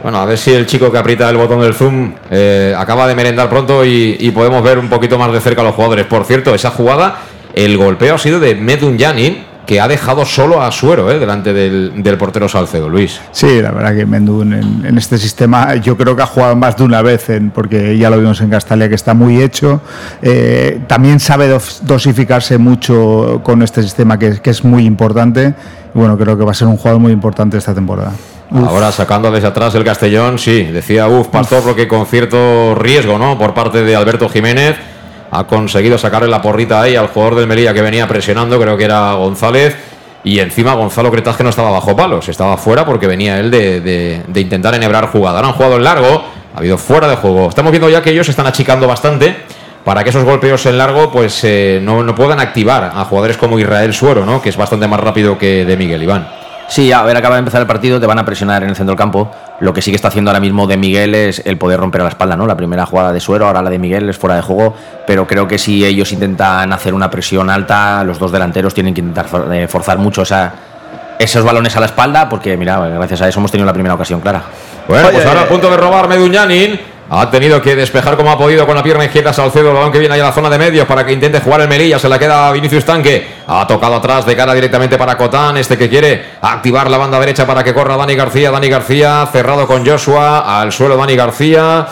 Bueno, 0.01 0.19
a 0.19 0.25
ver 0.25 0.37
si 0.37 0.51
el 0.53 0.67
chico 0.67 0.91
que 0.91 0.97
aprieta 0.97 1.29
el 1.29 1.37
botón 1.37 1.59
del 1.61 1.73
zoom 1.73 2.13
eh, 2.29 2.73
acaba 2.77 3.07
de 3.07 3.15
merendar 3.15 3.49
pronto 3.49 3.83
y, 3.83 4.31
podemos 4.33 4.63
ver 4.63 4.77
un 4.77 4.89
poquito 4.89 5.17
más 5.17 5.31
de 5.31 5.41
cerca 5.41 5.61
a 5.61 5.65
los 5.65 5.75
jugadores. 5.75 6.05
Por 6.05 6.23
cierto, 6.25 6.53
esa 6.53 6.69
jugada, 6.69 7.17
el 7.55 7.77
golpeo 7.77 8.15
ha 8.15 8.17
sido 8.19 8.39
de 8.39 8.53
Medun 8.53 8.97
Yanin, 8.97 9.47
que 9.65 9.81
ha 9.81 9.87
dejado 9.87 10.23
solo 10.23 10.61
a 10.61 10.71
Suero 10.71 11.11
eh, 11.11 11.19
delante 11.19 11.51
del, 11.51 12.17
portero 12.17 12.47
Salcedo, 12.47 12.87
Luis. 12.87 13.19
Sí, 13.31 13.61
la 13.61 13.71
verdad 13.71 13.95
que 13.95 14.05
Medun 14.05 14.53
en, 14.85 14.97
este 14.97 15.17
sistema 15.17 15.75
yo 15.75 15.97
creo 15.97 16.15
que 16.15 16.21
ha 16.21 16.27
jugado 16.27 16.55
más 16.55 16.77
de 16.77 16.83
una 16.83 17.01
vez, 17.01 17.29
en, 17.29 17.49
porque 17.49 17.97
ya 17.97 18.11
lo 18.11 18.19
vimos 18.19 18.39
en 18.41 18.49
Castalia 18.49 18.87
que 18.87 18.95
está 18.95 19.15
muy 19.15 19.41
hecho. 19.41 19.81
Eh, 20.21 20.79
también 20.87 21.19
sabe 21.19 21.49
dosificarse 21.81 22.59
mucho 22.59 23.41
con 23.43 23.63
este 23.63 23.81
sistema 23.81 24.19
que, 24.19 24.39
es 24.43 24.63
muy 24.63 24.85
importante. 24.85 25.55
Bueno, 25.93 26.17
creo 26.17 26.37
que 26.37 26.45
va 26.45 26.51
a 26.51 26.55
ser 26.55 26.67
un 26.67 26.77
jugador 26.77 27.01
muy 27.01 27.11
importante 27.11 27.57
esta 27.57 27.73
temporada. 27.73 28.13
Ahora 28.49 28.91
sacando 28.91 29.29
desde 29.29 29.47
atrás 29.47 29.75
el 29.75 29.83
Castellón, 29.83 30.39
sí, 30.39 30.63
decía 30.63 31.07
Uf, 31.07 31.27
Pastor, 31.27 31.63
porque 31.63 31.87
con 31.87 32.05
cierto 32.05 32.75
riesgo, 32.75 33.17
¿no? 33.17 33.37
Por 33.37 33.53
parte 33.53 33.83
de 33.83 33.95
Alberto 33.95 34.29
Jiménez, 34.29 34.77
ha 35.31 35.43
conseguido 35.45 35.97
sacarle 35.97 36.29
la 36.29 36.41
porrita 36.41 36.81
ahí 36.81 36.95
al 36.95 37.07
jugador 37.07 37.35
del 37.35 37.47
Melilla 37.47 37.73
que 37.73 37.81
venía 37.81 38.07
presionando, 38.07 38.59
creo 38.59 38.77
que 38.77 38.85
era 38.85 39.13
González. 39.13 39.75
Y 40.23 40.39
encima 40.39 40.73
Gonzalo 40.73 41.11
Cretas 41.11 41.37
que 41.37 41.43
no 41.43 41.49
estaba 41.49 41.71
bajo 41.71 41.95
palos, 41.95 42.27
estaba 42.27 42.57
fuera 42.57 42.85
porque 42.85 43.07
venía 43.07 43.39
él 43.39 43.51
de, 43.51 44.23
intentar 44.35 44.75
enhebrar 44.75 45.07
jugada. 45.07 45.37
Ahora 45.37 45.49
han 45.49 45.53
jugado 45.53 45.77
en 45.77 45.83
largo, 45.83 46.23
ha 46.53 46.57
habido 46.57 46.77
fuera 46.77 47.07
de 47.07 47.15
juego. 47.15 47.47
Estamos 47.47 47.71
viendo 47.71 47.89
ya 47.89 48.01
que 48.01 48.11
ellos 48.11 48.27
están 48.27 48.47
achicando 48.47 48.87
bastante 48.87 49.35
para 49.85 50.03
que 50.03 50.09
esos 50.09 50.25
golpeos 50.25 50.65
en 50.65 50.77
largo 50.77 51.11
pues 51.11 51.43
eh, 51.45 51.79
no, 51.81 52.03
no, 52.03 52.13
puedan 52.13 52.41
activar 52.41 52.91
a 52.93 53.05
jugadores 53.05 53.37
como 53.37 53.57
Israel 53.57 53.93
Suero, 53.93 54.25
¿no? 54.25 54.41
que 54.41 54.49
es 54.49 54.57
bastante 54.57 54.85
más 54.85 54.99
rápido 54.99 55.37
que 55.37 55.63
de 55.63 55.77
Miguel 55.77 56.03
Iván. 56.03 56.27
Sí, 56.67 56.91
a 56.91 57.01
ver, 57.03 57.15
acaba 57.15 57.35
de 57.35 57.39
empezar 57.39 57.61
el 57.61 57.67
partido, 57.67 57.99
te 57.99 58.05
van 58.05 58.19
a 58.19 58.25
presionar 58.25 58.63
en 58.63 58.69
el 58.69 58.75
centro 58.75 58.91
del 58.91 58.97
campo. 58.97 59.31
Lo 59.61 59.73
que 59.73 59.81
sí 59.81 59.89
que 59.89 59.95
está 59.95 60.09
haciendo 60.09 60.29
ahora 60.31 60.41
mismo 60.41 60.67
de 60.67 60.77
Miguel 60.77 61.15
es 61.15 61.41
el 61.45 61.57
poder 61.57 61.79
romper 61.79 62.01
a 62.01 62.03
la 62.03 62.09
espalda, 62.09 62.35
¿no? 62.35 62.45
La 62.45 62.57
primera 62.57 62.85
jugada 62.85 63.13
de 63.13 63.19
Suero, 63.19 63.47
ahora 63.47 63.61
la 63.61 63.69
de 63.69 63.79
Miguel 63.79 64.09
es 64.09 64.17
fuera 64.17 64.35
de 64.35 64.41
juego, 64.41 64.75
pero 65.07 65.25
creo 65.25 65.47
que 65.47 65.57
si 65.57 65.85
ellos 65.85 66.11
intentan 66.11 66.71
hacer 66.73 66.93
una 66.93 67.09
presión 67.09 67.49
alta, 67.49 68.03
los 68.03 68.19
dos 68.19 68.31
delanteros 68.31 68.73
tienen 68.73 68.93
que 68.93 69.01
intentar 69.01 69.27
eh, 69.53 69.67
forzar 69.67 69.97
mucho 69.97 70.23
esa, 70.23 70.53
esos 71.17 71.43
balones 71.43 71.75
a 71.77 71.79
la 71.79 71.85
espalda, 71.85 72.27
porque 72.27 72.57
mira, 72.57 72.79
gracias 72.79 73.21
a 73.21 73.27
eso 73.29 73.39
hemos 73.39 73.51
tenido 73.51 73.65
la 73.65 73.73
primera 73.73 73.95
ocasión 73.95 74.19
clara. 74.19 74.43
Bueno, 74.87 75.09
pues 75.11 75.25
ahora 75.25 75.41
a 75.41 75.47
punto 75.47 75.69
de 75.71 75.77
robar 75.77 76.07
Meduñanin. 76.07 76.96
Ha 77.09 77.31
tenido 77.31 77.61
que 77.61 77.73
despejar 77.73 78.17
como 78.17 78.31
ha 78.31 78.37
podido 78.37 78.65
con 78.65 78.75
la 78.75 78.83
pierna 78.83 79.05
izquierda 79.05 79.31
Salcedo, 79.31 79.69
el 79.69 79.75
balón 79.75 79.93
que 79.93 79.99
viene 79.99 80.15
ahí 80.15 80.19
a 80.19 80.25
la 80.25 80.33
zona 80.33 80.49
de 80.49 80.57
medios 80.57 80.85
para 80.85 81.05
que 81.05 81.13
intente 81.13 81.39
jugar 81.39 81.61
el 81.61 81.69
Melilla, 81.69 81.97
se 81.97 82.09
la 82.09 82.19
queda 82.19 82.51
Vinicius 82.51 82.83
Tanque, 82.83 83.25
ha 83.47 83.65
tocado 83.65 83.95
atrás 83.95 84.25
de 84.25 84.35
cara 84.35 84.53
directamente 84.53 84.97
para 84.97 85.15
Cotán, 85.15 85.55
este 85.55 85.77
que 85.77 85.87
quiere 85.87 86.33
activar 86.41 86.91
la 86.91 86.97
banda 86.97 87.17
derecha 87.17 87.47
para 87.47 87.63
que 87.63 87.73
corra 87.73 87.95
Dani 87.95 88.13
García, 88.13 88.51
Dani 88.51 88.67
García 88.67 89.25
cerrado 89.31 89.65
con 89.65 89.85
Joshua, 89.85 90.59
al 90.59 90.73
suelo 90.73 90.97
Dani 90.97 91.15
García, 91.15 91.87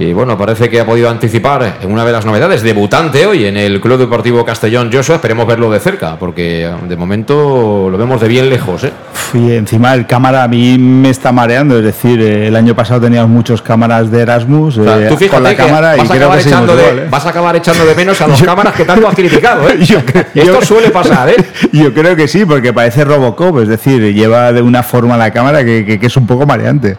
y 0.00 0.12
bueno, 0.12 0.38
parece 0.38 0.68
que 0.68 0.80
ha 0.80 0.86
podido 0.86 1.10
anticipar 1.10 1.78
en 1.80 1.90
una 1.90 2.04
de 2.04 2.12
las 2.12 2.24
novedades, 2.24 2.62
debutante 2.62 3.26
hoy 3.26 3.46
en 3.46 3.56
el 3.56 3.80
Club 3.80 3.98
Deportivo 3.98 4.44
Castellón 4.44 4.90
Joshua. 4.92 5.16
Esperemos 5.16 5.46
verlo 5.46 5.70
de 5.70 5.80
cerca, 5.80 6.16
porque 6.18 6.70
de 6.88 6.96
momento 6.96 7.88
lo 7.90 7.98
vemos 7.98 8.20
de 8.20 8.28
bien 8.28 8.48
lejos. 8.48 8.84
¿eh? 8.84 8.92
Y 9.34 9.52
encima 9.52 9.94
el 9.94 10.06
cámara 10.06 10.44
a 10.44 10.48
mí 10.48 10.78
me 10.78 11.10
está 11.10 11.32
mareando, 11.32 11.78
es 11.78 11.84
decir, 11.84 12.20
eh, 12.20 12.46
el 12.46 12.56
año 12.56 12.74
pasado 12.74 13.00
teníamos 13.00 13.30
muchos 13.30 13.60
cámaras 13.60 14.10
de 14.10 14.20
Erasmus 14.20 14.78
eh, 14.78 15.28
con 15.30 15.42
la 15.42 15.54
cámara 15.54 15.96
y 15.96 16.06
creo 16.06 16.30
que 16.30 16.40
echando 16.40 16.76
de, 16.76 16.82
igual, 16.82 16.98
¿eh? 17.00 17.08
vas 17.10 17.26
a 17.26 17.30
acabar 17.30 17.56
echando 17.56 17.84
de 17.84 17.94
menos 17.94 18.20
a 18.20 18.28
las 18.28 18.42
cámaras 18.42 18.74
que 18.74 18.84
tanto 18.84 19.08
has 19.08 19.14
criticado. 19.14 19.68
¿eh? 19.68 19.78
Yo, 19.84 19.98
Esto 20.34 20.62
suele 20.62 20.90
pasar, 20.90 21.28
¿eh? 21.30 21.36
Yo 21.72 21.92
creo 21.92 22.14
que 22.14 22.28
sí, 22.28 22.44
porque 22.44 22.72
parece 22.72 23.04
Robocop, 23.04 23.60
es 23.60 23.68
decir, 23.68 24.14
lleva 24.14 24.52
de 24.52 24.62
una 24.62 24.82
forma 24.82 25.16
la 25.16 25.30
cámara 25.30 25.64
que, 25.64 25.84
que, 25.84 25.98
que 25.98 26.06
es 26.06 26.16
un 26.16 26.26
poco 26.26 26.46
mareante. 26.46 26.96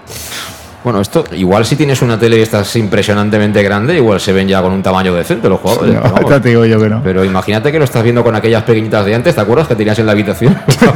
Bueno, 0.84 1.02
esto 1.02 1.26
igual 1.34 1.66
si 1.66 1.76
tienes 1.76 2.02
una 2.02 2.18
tele 2.18 2.38
y 2.38 2.42
estás 2.42 2.74
impresionantemente 2.78 3.62
grande, 3.62 3.96
igual 3.96 4.22
se 4.22 4.32
ven 4.32 4.48
ya 4.48 4.62
con 4.62 4.72
un 4.72 4.82
tamaño 4.82 5.14
decente 5.14 5.50
los 5.50 5.60
jugadores. 5.60 5.96
No, 5.96 6.16
pero, 6.16 6.42
te 6.42 6.50
digo 6.50 6.66
yo 6.66 6.80
que 6.80 6.90
no. 6.90 7.02
pero 7.04 7.26
imagínate 7.26 7.72
que 7.72 7.80
lo 7.80 7.84
estás 7.84 8.02
viendo 8.02 8.24
con 8.24 8.34
aquellas 8.34 8.64
pequeñitas 8.64 9.06
de 9.06 9.14
antes, 9.14 9.36
¿te 9.36 9.42
acuerdas 9.42 9.68
que 9.68 9.76
tenías 9.76 10.00
en 10.00 10.06
la 10.06 10.14
habitación? 10.14 10.58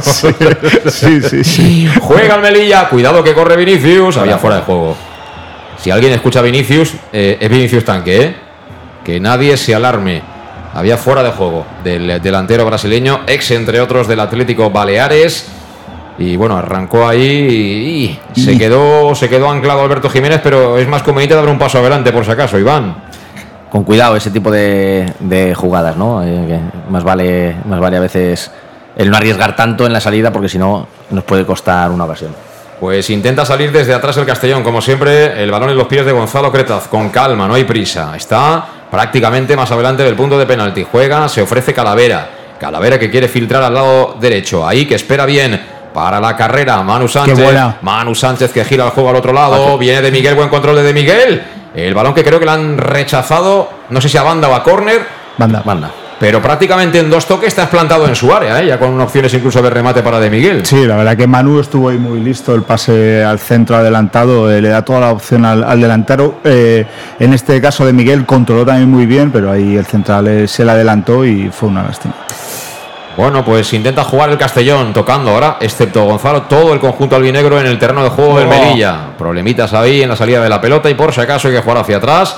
sí, 0.86 1.20
sí, 1.20 1.44
sí. 1.44 1.88
Juega 2.00 2.36
el 2.36 2.40
Melilla, 2.40 2.88
cuidado 2.88 3.22
que 3.22 3.34
corre 3.34 3.56
Vinicius, 3.56 4.16
había 4.16 4.38
fuera 4.38 4.56
de 4.56 4.62
juego. 4.62 4.96
Si 5.76 5.90
alguien 5.90 6.14
escucha 6.14 6.38
a 6.38 6.42
Vinicius, 6.42 6.94
eh, 7.12 7.36
es 7.38 7.50
Vinicius 7.50 7.84
Tanque, 7.84 8.22
¿eh? 8.22 8.36
Que 9.04 9.20
nadie 9.20 9.54
se 9.58 9.74
alarme. 9.74 10.22
Había 10.72 10.96
fuera 10.96 11.22
de 11.22 11.30
juego 11.30 11.66
del 11.84 12.22
delantero 12.22 12.64
brasileño, 12.64 13.20
ex 13.26 13.50
entre 13.50 13.82
otros 13.82 14.08
del 14.08 14.20
Atlético 14.20 14.70
Baleares. 14.70 15.46
Y 16.18 16.36
bueno, 16.36 16.56
arrancó 16.56 17.08
ahí 17.08 18.18
y, 18.34 18.40
se 18.40 18.56
quedó 18.56 19.14
se 19.14 19.28
quedó 19.28 19.50
anclado 19.50 19.82
Alberto 19.82 20.08
Jiménez, 20.08 20.40
pero 20.42 20.78
es 20.78 20.86
más 20.86 21.02
conveniente 21.02 21.34
dar 21.34 21.48
un 21.48 21.58
paso 21.58 21.78
adelante 21.78 22.12
por 22.12 22.24
si 22.24 22.30
acaso, 22.30 22.58
Iván. 22.58 22.96
Con 23.70 23.82
cuidado 23.82 24.14
ese 24.14 24.30
tipo 24.30 24.52
de, 24.52 25.12
de 25.18 25.54
jugadas, 25.54 25.96
¿no? 25.96 26.22
Eh, 26.22 26.60
más 26.88 27.02
vale 27.02 27.56
más 27.64 27.80
vale 27.80 27.96
a 27.96 28.00
veces 28.00 28.50
el 28.96 29.10
no 29.10 29.16
arriesgar 29.16 29.56
tanto 29.56 29.86
en 29.86 29.92
la 29.92 30.00
salida 30.00 30.30
porque 30.32 30.48
si 30.48 30.58
no 30.58 30.86
nos 31.10 31.24
puede 31.24 31.44
costar 31.44 31.90
una 31.90 32.04
ocasión. 32.04 32.32
Pues 32.78 33.08
intenta 33.10 33.44
salir 33.44 33.72
desde 33.72 33.94
atrás 33.94 34.16
el 34.16 34.26
Castellón, 34.26 34.62
como 34.62 34.80
siempre, 34.80 35.42
el 35.42 35.50
balón 35.50 35.70
en 35.70 35.76
los 35.76 35.86
pies 35.86 36.04
de 36.04 36.12
Gonzalo 36.12 36.52
Cretaz, 36.52 36.88
con 36.88 37.08
calma, 37.08 37.48
no 37.48 37.54
hay 37.54 37.64
prisa. 37.64 38.14
Está 38.16 38.64
prácticamente 38.90 39.56
más 39.56 39.70
adelante 39.70 40.02
del 40.02 40.14
punto 40.14 40.38
de 40.38 40.46
penalti. 40.46 40.86
Juega, 40.90 41.28
se 41.28 41.42
ofrece 41.42 41.72
Calavera. 41.72 42.28
Calavera 42.60 42.98
que 42.98 43.10
quiere 43.10 43.28
filtrar 43.28 43.62
al 43.62 43.74
lado 43.74 44.16
derecho. 44.20 44.66
Ahí 44.66 44.86
que 44.86 44.96
espera 44.96 45.24
bien 45.24 45.73
para 45.94 46.20
la 46.20 46.36
carrera. 46.36 46.82
Manu 46.82 47.08
Sánchez. 47.08 47.38
Manu 47.80 48.14
Sánchez 48.14 48.52
que 48.52 48.64
gira 48.64 48.84
el 48.84 48.90
juego 48.90 49.08
al 49.10 49.16
otro 49.16 49.32
lado. 49.32 49.78
Viene 49.78 50.02
de 50.02 50.10
Miguel, 50.10 50.34
buen 50.34 50.50
control 50.50 50.76
de, 50.76 50.82
de 50.82 50.92
Miguel. 50.92 51.42
El 51.74 51.94
balón 51.94 52.12
que 52.12 52.22
creo 52.22 52.38
que 52.38 52.44
le 52.44 52.50
han 52.50 52.76
rechazado, 52.76 53.70
no 53.88 54.00
sé 54.00 54.08
si 54.08 54.18
a 54.18 54.22
banda 54.22 54.48
o 54.48 54.54
a 54.54 54.62
córner. 54.62 55.06
Banda. 55.38 55.62
Banda. 55.64 55.90
Pero 56.20 56.40
prácticamente 56.40 57.00
en 57.00 57.10
dos 57.10 57.26
toques 57.26 57.48
está 57.48 57.68
plantado 57.68 58.06
en 58.06 58.14
su 58.14 58.32
área, 58.32 58.60
¿eh? 58.62 58.66
ya 58.66 58.78
con 58.78 58.98
opciones 59.00 59.34
incluso 59.34 59.60
de 59.60 59.68
remate 59.68 60.00
para 60.00 60.20
De 60.20 60.30
Miguel. 60.30 60.64
Sí, 60.64 60.86
la 60.86 60.96
verdad 60.96 61.16
que 61.16 61.26
Manu 61.26 61.58
estuvo 61.58 61.88
ahí 61.88 61.98
muy 61.98 62.20
listo, 62.20 62.54
el 62.54 62.62
pase 62.62 63.22
al 63.22 63.40
centro 63.40 63.76
adelantado, 63.76 64.50
eh, 64.50 64.60
le 64.60 64.68
da 64.68 64.82
toda 64.82 65.00
la 65.00 65.10
opción 65.10 65.44
al, 65.44 65.64
al 65.64 65.80
delantero. 65.80 66.36
Eh, 66.44 66.86
en 67.18 67.34
este 67.34 67.60
caso 67.60 67.84
de 67.84 67.92
Miguel 67.92 68.24
controló 68.26 68.64
también 68.64 68.88
muy 68.90 69.06
bien, 69.06 69.32
pero 69.32 69.50
ahí 69.50 69.76
el 69.76 69.86
central 69.86 70.48
se 70.48 70.64
le 70.64 70.70
adelantó 70.70 71.24
y 71.24 71.50
fue 71.50 71.68
una 71.68 71.82
lástima. 71.82 72.14
Bueno, 73.16 73.44
pues 73.44 73.72
intenta 73.72 74.02
jugar 74.02 74.30
el 74.30 74.38
Castellón, 74.38 74.92
tocando 74.92 75.30
ahora, 75.30 75.58
excepto 75.60 76.04
Gonzalo, 76.04 76.42
todo 76.42 76.72
el 76.72 76.80
conjunto 76.80 77.14
albinegro 77.14 77.60
en 77.60 77.66
el 77.66 77.78
terreno 77.78 78.02
de 78.02 78.10
juego 78.10 78.38
del 78.38 78.48
Oh. 78.48 78.50
Melilla. 78.50 78.96
Problemitas 79.16 79.72
ahí 79.72 80.02
en 80.02 80.08
la 80.08 80.16
salida 80.16 80.42
de 80.42 80.48
la 80.48 80.60
pelota 80.60 80.90
y 80.90 80.94
por 80.94 81.12
si 81.12 81.20
acaso 81.20 81.46
hay 81.46 81.54
que 81.54 81.60
jugar 81.60 81.78
hacia 81.78 81.98
atrás. 81.98 82.36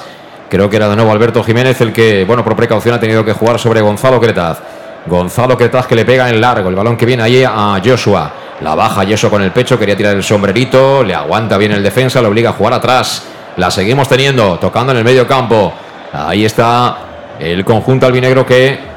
Creo 0.51 0.68
que 0.68 0.77
era 0.77 0.89
de 0.89 0.97
nuevo 0.97 1.11
Alberto 1.11 1.43
Jiménez 1.43 1.81
el 1.81 1.95
que, 1.95 2.24
bueno, 2.24 2.45
por 2.45 2.55
precaución 2.55 2.95
ha 2.95 3.01
tenido 3.01 3.24
que 3.24 3.33
jugar 3.33 3.59
sobre 3.59 3.81
Gonzalo 3.81 4.20
Cretaz. 4.20 4.59
Gonzalo 5.07 5.57
Cretaz 5.57 5.87
que 5.87 5.95
le 5.95 6.05
pega 6.05 6.29
en 6.29 6.41
largo, 6.41 6.68
el 6.68 6.74
balón 6.74 6.97
que 6.97 7.07
viene 7.07 7.22
ahí 7.22 7.43
a 7.43 7.81
Joshua. 7.83 8.31
La 8.61 8.74
baja 8.74 9.03
Joshua 9.09 9.31
con 9.31 9.43
el 9.43 9.53
pecho, 9.53 9.79
quería 9.79 9.97
tirar 9.97 10.14
el 10.14 10.22
sombrerito, 10.22 11.03
le 11.03 11.14
aguanta 11.14 11.57
bien 11.57 11.72
el 11.72 11.83
defensa, 11.83 12.20
le 12.20 12.29
obliga 12.29 12.51
a 12.51 12.53
jugar 12.53 12.74
atrás. 12.74 13.24
La 13.57 13.70
seguimos 13.70 14.09
teniendo, 14.09 14.59
tocando 14.59 14.93
en 14.93 14.99
el 14.99 15.05
medio 15.05 15.27
campo. 15.27 15.72
Ahí 16.12 16.45
está 16.45 16.99
el 17.41 17.64
conjunto 17.64 18.07
albinegro 18.07 18.45
que 18.45 18.95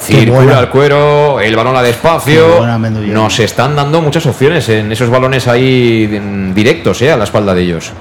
Circula 0.00 0.60
el 0.60 0.68
cuero, 0.68 1.40
el 1.40 1.56
balón 1.56 1.76
a 1.76 1.82
despacio. 1.82 2.64
Nos 3.12 3.40
están 3.40 3.76
dando 3.76 4.00
muchas 4.00 4.24
opciones 4.26 4.68
en 4.68 4.90
esos 4.92 5.10
balones 5.10 5.48
ahí 5.48 6.06
directos, 6.54 7.02
¿eh? 7.02 7.12
a 7.12 7.16
la 7.16 7.24
espalda 7.24 7.54
de 7.54 7.62
ellos. 7.62 7.92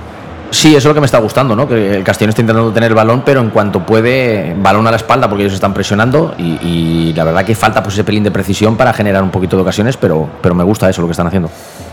Sí, 0.50 0.70
eso 0.70 0.78
es 0.78 0.86
lo 0.86 0.94
que 0.94 1.02
me 1.02 1.06
está 1.06 1.18
gustando, 1.18 1.56
¿no? 1.56 1.68
Que 1.68 1.98
el 1.98 2.04
Castellón 2.06 2.30
está 2.30 2.42
intentando 2.42 2.72
tener 2.72 2.92
el 2.92 2.96
balón, 2.96 3.22
pero 3.26 3.42
en 3.42 3.50
cuanto 3.50 3.86
puede, 3.86 4.56
balón 4.58 4.88
a 4.88 4.92
la 4.92 4.98
espalda 4.98 5.28
porque 5.28 5.44
ellos 5.44 5.54
están 5.54 5.74
presionando 5.74 6.36
y, 6.38 6.58
y 6.66 7.14
la 7.14 7.26
verdad 7.26 7.44
que 7.44 7.54
falta 7.54 7.84
pues 7.84 7.96
ese 7.96 8.06
pelín 8.06 8.24
de 8.24 8.32
precisión 8.32 8.78
para 8.78 8.94
generar 8.94 9.24
un 9.24 9.30
poquito 9.30 9.58
de 9.58 9.64
ocasiones, 9.64 9.98
pero, 9.98 10.30
pero 10.42 10.56
me 10.56 10.64
gusta 10.64 10.90
eso 10.90 11.02
lo 11.02 11.08
que 11.08 11.12
están 11.12 11.28
haciendo. 11.28 11.50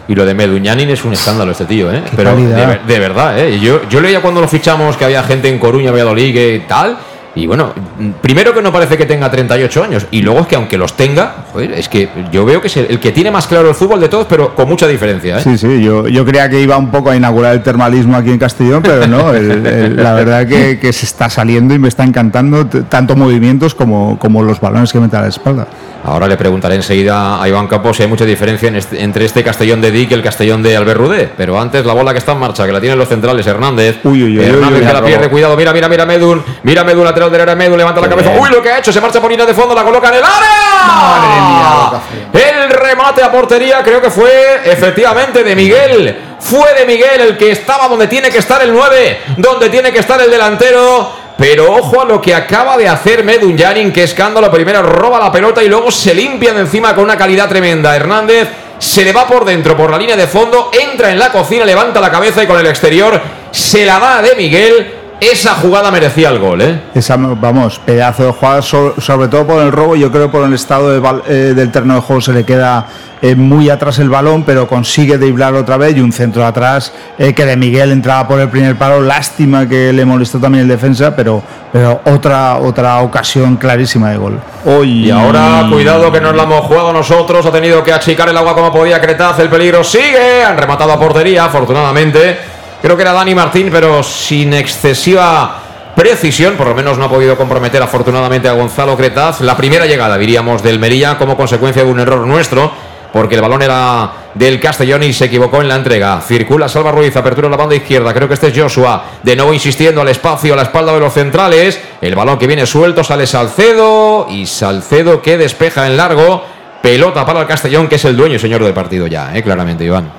Y 0.07 0.15
lo 0.15 0.25
de 0.25 0.35
Meduñanin 0.35 0.89
es 0.91 1.05
un 1.05 1.15
escándalo 1.15 1.51
este 1.51 1.65
tío, 1.65 1.93
¿eh? 1.93 2.03
Pero 2.15 2.37
de 2.37 2.99
verdad, 3.01 3.39
¿eh? 3.39 3.59
Yo, 3.59 3.89
yo 3.89 4.01
leía 4.01 4.21
cuando 4.21 4.41
lo 4.41 4.47
fichamos 4.47 4.97
que 4.97 5.05
había 5.05 5.23
gente 5.25 5.49
en 5.49 5.59
Coruña, 5.59 5.91
Valladolid, 5.91 6.33
que 6.33 6.65
tal. 6.69 6.97
Y 7.37 7.47
bueno, 7.49 7.73
primero 8.21 8.55
que 8.55 8.63
no 8.63 8.73
parece 8.73 8.97
que 8.97 9.07
tenga 9.07 9.29
38 9.31 9.83
años. 9.85 10.07
Y 10.13 10.23
luego 10.23 10.41
es 10.41 10.47
que 10.47 10.55
aunque 10.55 10.79
los 10.79 10.93
tenga, 10.97 11.47
joder, 11.53 11.73
es 11.73 11.89
que 11.89 12.09
yo 12.31 12.45
veo 12.45 12.61
que 12.61 12.69
es 12.69 12.77
el, 12.77 12.87
el 12.91 13.01
que 13.01 13.11
tiene 13.11 13.31
más 13.33 13.47
claro 13.49 13.69
el 13.69 13.75
fútbol 13.75 14.01
de 14.01 14.09
todos, 14.09 14.27
pero 14.29 14.55
con 14.55 14.69
mucha 14.69 14.87
diferencia, 14.87 15.39
¿eh? 15.39 15.41
Sí, 15.43 15.59
sí, 15.59 15.83
yo, 15.83 16.07
yo 16.07 16.25
creía 16.25 16.49
que 16.49 16.61
iba 16.61 16.77
un 16.77 16.91
poco 16.93 17.11
a 17.11 17.17
inaugurar 17.17 17.55
el 17.55 17.63
termalismo 17.63 18.17
aquí 18.17 18.31
en 18.31 18.39
Castellón, 18.39 18.83
pero 18.85 19.07
no, 19.09 19.35
el- 19.35 19.97
la 19.97 20.13
verdad 20.15 20.47
que, 20.47 20.79
que 20.79 20.93
se 20.93 21.07
está 21.07 21.29
saliendo 21.29 21.75
y 21.75 21.79
me 21.81 21.89
está 21.89 22.05
encantando 22.05 22.67
tanto 22.67 23.17
movimientos 23.17 23.75
como, 23.75 24.17
como 24.19 24.43
los 24.45 24.61
balones 24.61 24.93
que 24.93 25.01
mete 25.01 25.17
a 25.17 25.23
la 25.23 25.29
espalda. 25.29 25.67
Ahora 26.07 26.29
le 26.29 26.37
preguntaré 26.37 26.75
enseguida 26.75 27.43
a 27.43 27.49
Iván 27.49 27.67
Campos 27.67 27.97
si 27.97 28.03
hay 28.03 28.09
mucha 28.11 28.27
diferencia 28.27 28.69
en 28.69 28.77
este- 28.77 29.03
entre 29.03 29.25
este 29.25 29.43
Castellón 29.43 29.81
de 29.81 29.91
Dick 29.91 30.11
y 30.11 30.15
el 30.15 30.23
Castellón 30.23 30.63
de 30.63 30.77
Albert 30.77 30.99
Rudé. 31.01 31.31
Pero 31.35 31.59
antes 31.59 31.85
la 31.87 31.95
bola 31.95 32.13
que 32.13 32.19
está 32.19 32.33
en 32.33 32.39
marcha, 32.41 32.67
que 32.67 32.73
la 32.73 32.81
tienen 32.81 32.99
los 32.99 33.09
centrales, 33.09 33.47
Hernández. 33.47 34.01
Uy, 34.05 34.23
uy, 34.23 34.39
uy, 34.39 34.45
Hernández 34.45 34.87
que 34.87 34.93
la 34.93 35.03
pierde, 35.03 35.31
cuidado, 35.31 35.57
mira, 35.57 35.73
mira, 35.73 35.89
mira 35.89 36.05
Medun. 36.05 36.45
Mira 36.63 36.85
Medun, 36.85 37.05
lateral 37.05 37.31
derecha 37.33 37.55
Medun, 37.55 37.79
levanta 37.79 38.01
la 38.03 38.09
cabeza. 38.11 38.33
Uy, 38.39 38.51
lo 38.51 38.63
que 38.63 38.71
ha 38.71 38.79
hecho, 38.79 38.93
se 38.93 39.01
marcha 39.01 39.19
por 39.21 39.31
línea 39.31 39.47
de 39.47 39.55
fondo, 39.55 39.75
la 39.75 39.83
coloca 39.83 40.09
en 40.09 40.15
el 40.17 40.23
área. 40.25 42.01
El 42.33 42.71
remate 42.71 43.23
a 43.23 43.31
portería 43.33 43.83
creo 43.83 44.01
que 44.03 44.11
fue 44.11 44.61
efectivamente 44.65 45.43
de 45.43 45.57
Miguel. 45.57 46.19
Fue 46.39 46.75
de 46.75 46.85
Miguel 46.85 47.21
el 47.29 47.37
que 47.39 47.51
estaba 47.53 47.89
donde 47.89 48.07
tiene 48.09 48.29
que 48.31 48.39
estar 48.39 48.61
el 48.63 48.73
9, 48.73 49.21
donde 49.39 49.71
tiene 49.71 49.91
que 49.93 50.01
estar 50.01 50.21
el 50.21 50.31
delantero. 50.31 51.24
Pero 51.37 51.73
ojo 51.73 52.01
a 52.01 52.05
lo 52.05 52.21
que 52.21 52.35
acaba 52.35 52.77
de 52.77 52.89
hacer 52.89 53.25
Medun 53.25 53.59
Janin, 53.59 53.93
que 53.93 54.05
escándalo. 54.05 54.51
Primero 54.51 54.83
roba 54.83 55.19
la 55.19 55.33
pelota 55.33 55.63
y 55.63 55.69
luego 55.69 55.91
se 55.91 56.15
limpia 56.15 56.55
de 56.55 56.61
encima 56.61 56.95
con 56.95 57.05
una 57.05 57.17
calidad 57.17 57.49
tremenda. 57.49 57.95
Hernández 57.97 58.49
se 58.79 59.05
le 59.05 59.13
va 59.13 59.27
por 59.27 59.45
dentro, 59.45 59.77
por 59.77 59.91
la 59.91 59.99
línea 59.99 60.17
de 60.17 60.27
fondo, 60.27 60.71
entra 60.73 61.11
en 61.11 61.19
la 61.19 61.31
cocina, 61.31 61.65
levanta 61.65 62.01
la 62.01 62.11
cabeza 62.11 62.43
y 62.43 62.47
con 62.47 62.59
el 62.59 62.67
exterior 62.67 63.21
se 63.51 63.85
la 63.85 63.99
da 63.99 64.23
de 64.23 64.35
Miguel. 64.35 65.04
Esa 65.21 65.55
jugada 65.55 65.91
merecía 65.91 66.29
el 66.29 66.39
gol, 66.39 66.61
¿eh? 66.61 66.81
Esa, 66.95 67.17
vamos, 67.17 67.79
pedazo 67.79 68.25
de 68.27 68.33
jugada, 68.33 68.61
so- 68.63 68.95
sobre 69.01 69.29
todo 69.29 69.47
por 69.47 69.63
el 69.63 69.73
robo. 69.73 69.97
Yo 69.97 70.11
creo 70.11 70.27
que 70.27 70.33
por 70.37 70.45
el 70.47 70.53
estado 70.53 70.91
de 70.91 71.01
bal- 71.01 71.23
eh, 71.27 71.53
del 71.57 71.71
terreno 71.71 71.95
de 71.95 72.01
juego 72.01 72.21
se 72.21 72.33
le 72.33 72.45
queda 72.45 72.87
eh, 73.23 73.35
muy 73.35 73.71
atrás 73.71 73.99
el 74.01 74.11
balón, 74.11 74.43
pero 74.43 74.67
consigue 74.69 75.17
driblar 75.17 75.55
otra 75.55 75.79
vez 75.79 75.97
y 75.97 76.01
un 76.01 76.13
centro 76.13 76.43
de 76.43 76.49
atrás 76.49 76.93
eh, 77.17 77.33
que 77.33 77.47
de 77.47 77.57
Miguel 77.57 77.91
entraba 77.93 78.29
por 78.29 78.39
el 78.39 78.51
primer 78.51 78.77
palo. 78.77 79.01
Lástima 79.01 79.67
que 79.67 79.93
le 79.95 80.05
molestó 80.05 80.39
también 80.39 80.63
el 80.63 80.69
defensa, 80.69 81.17
pero, 81.17 81.43
pero 81.73 82.03
otra, 82.05 82.57
otra 82.59 82.99
ocasión 83.01 83.57
clarísima 83.57 84.11
de 84.11 84.19
gol. 84.19 84.39
Hoy 84.67 85.07
Y 85.07 85.11
ahora, 85.11 85.67
cuidado 85.71 86.13
que 86.13 86.21
nos 86.21 86.35
la 86.37 86.43
hemos 86.43 86.61
jugado 86.67 86.93
nosotros. 86.93 87.47
Ha 87.47 87.53
tenido 87.53 87.83
que 87.83 87.93
achicar 87.95 88.29
el 88.29 88.37
agua 88.37 88.55
como 88.55 88.71
podía 88.71 89.01
Cretaz. 89.01 89.39
El 89.39 89.49
peligro 89.49 89.83
sigue. 89.85 90.45
Han 90.45 90.59
rematado 90.59 90.93
a 90.93 90.99
portería, 91.01 91.47
afortunadamente. 91.47 92.53
Creo 92.85 92.97
que 92.97 93.03
era 93.03 93.15
Dani 93.15 93.35
Martín, 93.35 93.71
pero 93.73 94.03
sin 94.03 94.53
excesiva 94.53 95.57
precisión. 95.97 96.55
Por 96.55 96.67
lo 96.67 96.75
menos 96.75 96.99
no 96.99 97.07
ha 97.07 97.09
podido 97.09 97.35
comprometer 97.35 97.83
afortunadamente 97.83 98.47
a 98.47 98.53
Gonzalo 98.53 98.95
Cretaz. 98.95 99.41
La 99.41 99.57
primera 99.57 99.87
llegada, 99.87 100.19
diríamos, 100.19 100.63
del 100.63 100.79
Merilla 100.79 101.17
como 101.17 101.35
consecuencia 101.35 101.83
de 101.83 101.91
un 101.91 101.99
error 101.99 102.27
nuestro. 102.27 102.71
Porque 103.11 103.37
el 103.37 103.41
balón 103.41 103.63
era 103.63 104.11
del 104.35 104.61
Castellón 104.61 105.03
y 105.03 105.15
se 105.15 105.25
equivocó 105.25 105.63
en 105.63 105.69
la 105.69 105.77
entrega. 105.77 106.21
Circula 106.21 106.69
Salva 106.69 106.93
Ruiz, 106.93 107.17
apertura 107.17 107.47
en 107.47 107.53
la 107.53 107.57
banda 107.57 107.75
izquierda. 107.75 108.13
Creo 108.13 108.29
que 108.29 108.35
este 108.35 108.49
es 108.49 108.55
Joshua. 108.55 109.03
De 109.23 109.35
nuevo 109.35 109.55
insistiendo 109.55 110.03
al 110.03 110.09
espacio, 110.09 110.53
a 110.53 110.57
la 110.57 110.65
espalda 110.65 110.93
de 110.93 111.01
los 111.01 111.15
centrales. 111.15 111.81
El 112.03 112.15
balón 112.15 112.39
que 112.39 112.47
viene 112.47 112.67
suelto 112.67 113.03
sale 113.03 113.27
Salcedo 113.27 114.27
y 114.29 114.45
Salcedo 114.45 115.23
que 115.23 115.39
despeja 115.39 115.87
en 115.87 115.97
largo. 115.97 116.45
Pelota 116.83 117.25
para 117.25 117.41
el 117.41 117.47
Castellón, 117.47 117.89
que 117.89 117.95
es 117.95 118.05
el 118.05 118.15
dueño 118.15 118.39
señor 118.39 118.63
del 118.63 118.75
partido 118.75 119.07
ya, 119.07 119.35
¿eh? 119.35 119.43
claramente, 119.43 119.87
Iván. 119.87 120.13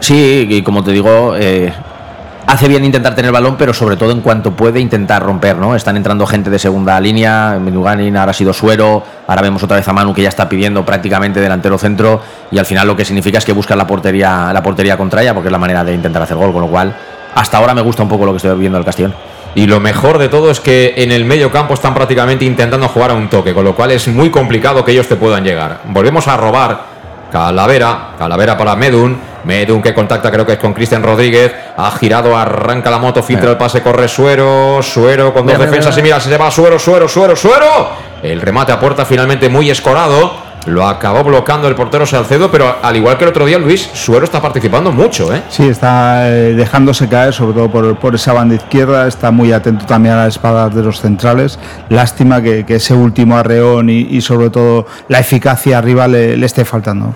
Sí, 0.00 0.46
y 0.48 0.62
como 0.62 0.82
te 0.82 0.92
digo, 0.92 1.34
eh, 1.36 1.70
hace 2.48 2.66
bien 2.66 2.82
intentar 2.82 3.14
tener 3.14 3.30
balón, 3.30 3.56
pero 3.58 3.74
sobre 3.74 3.96
todo 3.96 4.10
en 4.10 4.22
cuanto 4.22 4.52
puede 4.52 4.80
intentar 4.80 5.22
romper, 5.22 5.56
¿no? 5.56 5.76
Están 5.76 5.98
entrando 5.98 6.26
gente 6.26 6.48
de 6.48 6.58
segunda 6.58 6.98
línea, 6.98 7.58
Menuganin, 7.60 8.16
ahora 8.16 8.30
ha 8.30 8.34
sido 8.34 8.54
Suero, 8.54 9.02
ahora 9.26 9.42
vemos 9.42 9.62
otra 9.62 9.76
vez 9.76 9.86
a 9.86 9.92
Manu 9.92 10.14
que 10.14 10.22
ya 10.22 10.30
está 10.30 10.48
pidiendo 10.48 10.82
prácticamente 10.82 11.40
delantero 11.40 11.76
centro 11.76 12.22
y 12.50 12.56
al 12.56 12.64
final 12.64 12.86
lo 12.86 12.96
que 12.96 13.04
significa 13.04 13.36
es 13.36 13.44
que 13.44 13.52
busca 13.52 13.76
la 13.76 13.86
portería, 13.86 14.50
la 14.50 14.62
portería 14.62 14.96
contraria 14.96 15.34
porque 15.34 15.48
es 15.48 15.52
la 15.52 15.58
manera 15.58 15.84
de 15.84 15.92
intentar 15.92 16.22
hacer 16.22 16.38
gol, 16.38 16.50
con 16.54 16.62
lo 16.62 16.68
cual 16.68 16.96
hasta 17.34 17.58
ahora 17.58 17.74
me 17.74 17.82
gusta 17.82 18.02
un 18.02 18.08
poco 18.08 18.24
lo 18.24 18.32
que 18.32 18.38
estoy 18.38 18.58
viendo 18.58 18.78
del 18.78 18.86
Castellón. 18.86 19.14
Y 19.54 19.66
lo 19.66 19.78
mejor 19.78 20.16
de 20.16 20.30
todo 20.30 20.50
es 20.50 20.58
que 20.58 20.94
en 20.96 21.12
el 21.12 21.26
medio 21.26 21.50
campo 21.50 21.74
están 21.74 21.92
prácticamente 21.92 22.46
intentando 22.46 22.88
jugar 22.88 23.10
a 23.10 23.14
un 23.14 23.28
toque, 23.28 23.52
con 23.52 23.64
lo 23.64 23.74
cual 23.74 23.90
es 23.90 24.08
muy 24.08 24.30
complicado 24.30 24.86
que 24.86 24.92
ellos 24.92 25.06
te 25.06 25.16
puedan 25.16 25.44
llegar. 25.44 25.80
Volvemos 25.88 26.26
a 26.28 26.36
robar 26.38 26.80
Calavera, 27.30 28.14
Calavera 28.18 28.56
para 28.56 28.74
Medun. 28.74 29.27
Medun 29.48 29.80
que 29.80 29.94
contacta, 29.94 30.30
creo 30.30 30.44
que 30.44 30.52
es 30.52 30.58
con 30.58 30.74
Cristian 30.74 31.02
Rodríguez. 31.02 31.50
Ha 31.74 31.90
girado, 31.92 32.36
arranca 32.36 32.90
la 32.90 32.98
moto, 32.98 33.22
filtra 33.22 33.50
el 33.50 33.56
pase, 33.56 33.80
corre 33.80 34.06
Suero. 34.06 34.80
Suero 34.82 35.32
con 35.32 35.46
dos 35.46 35.58
defensas 35.58 35.96
y 35.96 36.02
mira, 36.02 36.20
se 36.20 36.36
va 36.36 36.50
Suero, 36.50 36.78
Suero, 36.78 37.08
Suero, 37.08 37.34
Suero. 37.34 37.88
El 38.22 38.42
remate 38.42 38.72
a 38.72 38.78
puerta 38.78 39.06
finalmente 39.06 39.48
muy 39.48 39.70
escorado. 39.70 40.46
Lo 40.66 40.86
acabó 40.86 41.24
bloqueando 41.24 41.66
el 41.66 41.74
portero 41.74 42.04
Salcedo, 42.04 42.50
pero 42.50 42.76
al 42.82 42.94
igual 42.94 43.16
que 43.16 43.24
el 43.24 43.30
otro 43.30 43.46
día, 43.46 43.58
Luis, 43.58 43.88
Suero 43.94 44.26
está 44.26 44.42
participando 44.42 44.92
mucho, 44.92 45.34
¿eh? 45.34 45.40
Sí, 45.48 45.66
está 45.66 46.28
eh, 46.28 46.52
dejándose 46.52 47.08
caer, 47.08 47.32
sobre 47.32 47.54
todo 47.54 47.70
por, 47.70 47.98
por, 47.98 48.14
esa 48.14 48.34
banda 48.34 48.54
izquierda. 48.54 49.06
Está 49.06 49.30
muy 49.30 49.52
atento 49.52 49.86
también 49.86 50.14
a 50.14 50.24
las 50.24 50.34
espadas 50.34 50.74
de 50.74 50.82
los 50.82 51.00
centrales. 51.00 51.58
Lástima 51.88 52.42
que, 52.42 52.66
que 52.66 52.74
ese 52.74 52.92
último 52.92 53.38
arreón 53.38 53.88
y, 53.88 54.00
y, 54.00 54.20
sobre 54.20 54.50
todo 54.50 54.84
la 55.08 55.20
eficacia 55.20 55.78
arriba 55.78 56.06
le, 56.06 56.36
le 56.36 56.44
esté 56.44 56.66
faltando. 56.66 57.14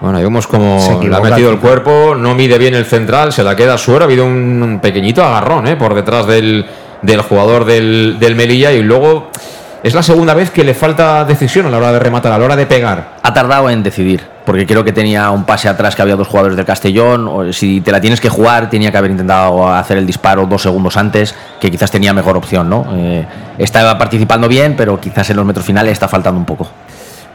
Bueno, 0.00 0.18
ahí 0.18 0.24
vemos 0.24 0.46
como 0.46 1.00
le 1.02 1.16
ha 1.16 1.20
metido 1.20 1.50
el 1.50 1.58
cuerpo, 1.58 2.14
no 2.14 2.34
mide 2.34 2.58
bien 2.58 2.74
el 2.74 2.84
central, 2.84 3.32
se 3.32 3.42
la 3.42 3.56
queda 3.56 3.78
Suero. 3.78 4.04
Ha 4.04 4.06
habido 4.06 4.26
un, 4.26 4.62
un 4.62 4.80
pequeñito 4.80 5.24
agarrón 5.24 5.66
¿eh? 5.66 5.76
por 5.76 5.94
detrás 5.94 6.26
del, 6.26 6.66
del 7.02 7.22
jugador 7.22 7.64
del, 7.64 8.18
del 8.18 8.34
Melilla 8.34 8.72
y 8.72 8.82
luego 8.82 9.30
es 9.82 9.94
la 9.94 10.02
segunda 10.02 10.32
vez 10.34 10.50
que 10.50 10.64
le 10.64 10.74
falta 10.74 11.24
decisión 11.24 11.66
a 11.66 11.70
la 11.70 11.76
hora 11.76 11.92
de 11.92 11.98
rematar, 11.98 12.32
a 12.32 12.38
la 12.38 12.44
hora 12.44 12.56
de 12.56 12.64
pegar. 12.66 13.16
Ha 13.22 13.34
tardado 13.34 13.68
en 13.68 13.82
decidir, 13.82 14.22
porque 14.46 14.66
creo 14.66 14.82
que 14.82 14.92
tenía 14.92 15.30
un 15.30 15.44
pase 15.44 15.68
atrás 15.68 15.94
que 15.94 16.00
había 16.00 16.16
dos 16.16 16.26
jugadores 16.26 16.56
del 16.56 16.64
Castellón. 16.64 17.28
O 17.28 17.52
si 17.52 17.82
te 17.82 17.92
la 17.92 18.00
tienes 18.00 18.18
que 18.18 18.30
jugar, 18.30 18.70
tenía 18.70 18.90
que 18.90 18.96
haber 18.96 19.10
intentado 19.10 19.68
hacer 19.68 19.98
el 19.98 20.06
disparo 20.06 20.46
dos 20.46 20.62
segundos 20.62 20.96
antes, 20.96 21.34
que 21.60 21.70
quizás 21.70 21.90
tenía 21.90 22.14
mejor 22.14 22.34
opción, 22.34 22.70
¿no? 22.70 22.86
Eh, 22.96 23.26
estaba 23.58 23.98
participando 23.98 24.48
bien, 24.48 24.74
pero 24.74 24.98
quizás 24.98 25.28
en 25.28 25.36
los 25.36 25.44
metros 25.44 25.66
finales 25.66 25.92
está 25.92 26.08
faltando 26.08 26.40
un 26.40 26.46
poco. 26.46 26.66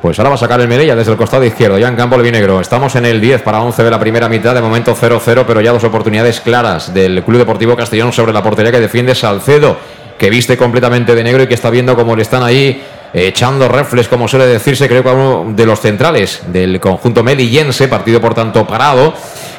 Pues 0.02 0.18
ahora 0.18 0.30
va 0.30 0.36
a 0.36 0.38
sacar 0.38 0.62
el 0.62 0.70
Melilla 0.70 0.96
desde 0.96 1.12
el 1.12 1.18
costado 1.18 1.44
izquierdo, 1.44 1.78
ya 1.78 1.90
en 1.90 1.98
campo 1.98 2.16
el 2.16 2.22
vinegro. 2.22 2.62
Estamos 2.62 2.96
en 2.96 3.06
el 3.06 3.20
10 3.20 3.42
para 3.42 3.62
11 3.62 3.84
de 3.84 3.92
la 3.92 4.00
primera 4.00 4.30
mitad, 4.30 4.56
de 4.56 4.62
momento 4.62 4.96
0-0, 4.96 5.44
pero 5.46 5.60
ya 5.60 5.74
dos 5.74 5.84
oportunidades 5.84 6.40
claras 6.40 6.94
del 6.94 7.22
Club 7.24 7.40
Deportivo 7.40 7.76
Castellón 7.76 8.14
sobre 8.14 8.32
la 8.32 8.42
portería 8.42 8.72
que 8.72 8.80
defiende 8.80 9.14
Salcedo 9.14 9.78
que 10.18 10.30
viste 10.30 10.58
completamente 10.58 11.16
de 11.16 11.24
negro 11.24 11.44
y 11.44 11.48
que 11.48 11.54
está 11.54 11.70
viendo 11.70 11.96
cómo 11.96 12.16
le 12.16 12.22
están 12.22 12.44
ahí 12.44 12.84
echando 13.14 13.68
reflex, 13.68 14.08
como 14.08 14.28
suele 14.28 14.46
decirse, 14.46 14.88
creo 14.88 15.02
que 15.02 15.10
a 15.10 15.14
uno 15.14 15.54
de 15.56 15.66
los 15.66 15.80
centrales 15.80 16.42
del 16.48 16.80
conjunto 16.80 17.24
melillense, 17.24 17.88
partido 17.88 18.22
por 18.22 18.34
tanto 18.34 18.68
parado. 18.68 19.14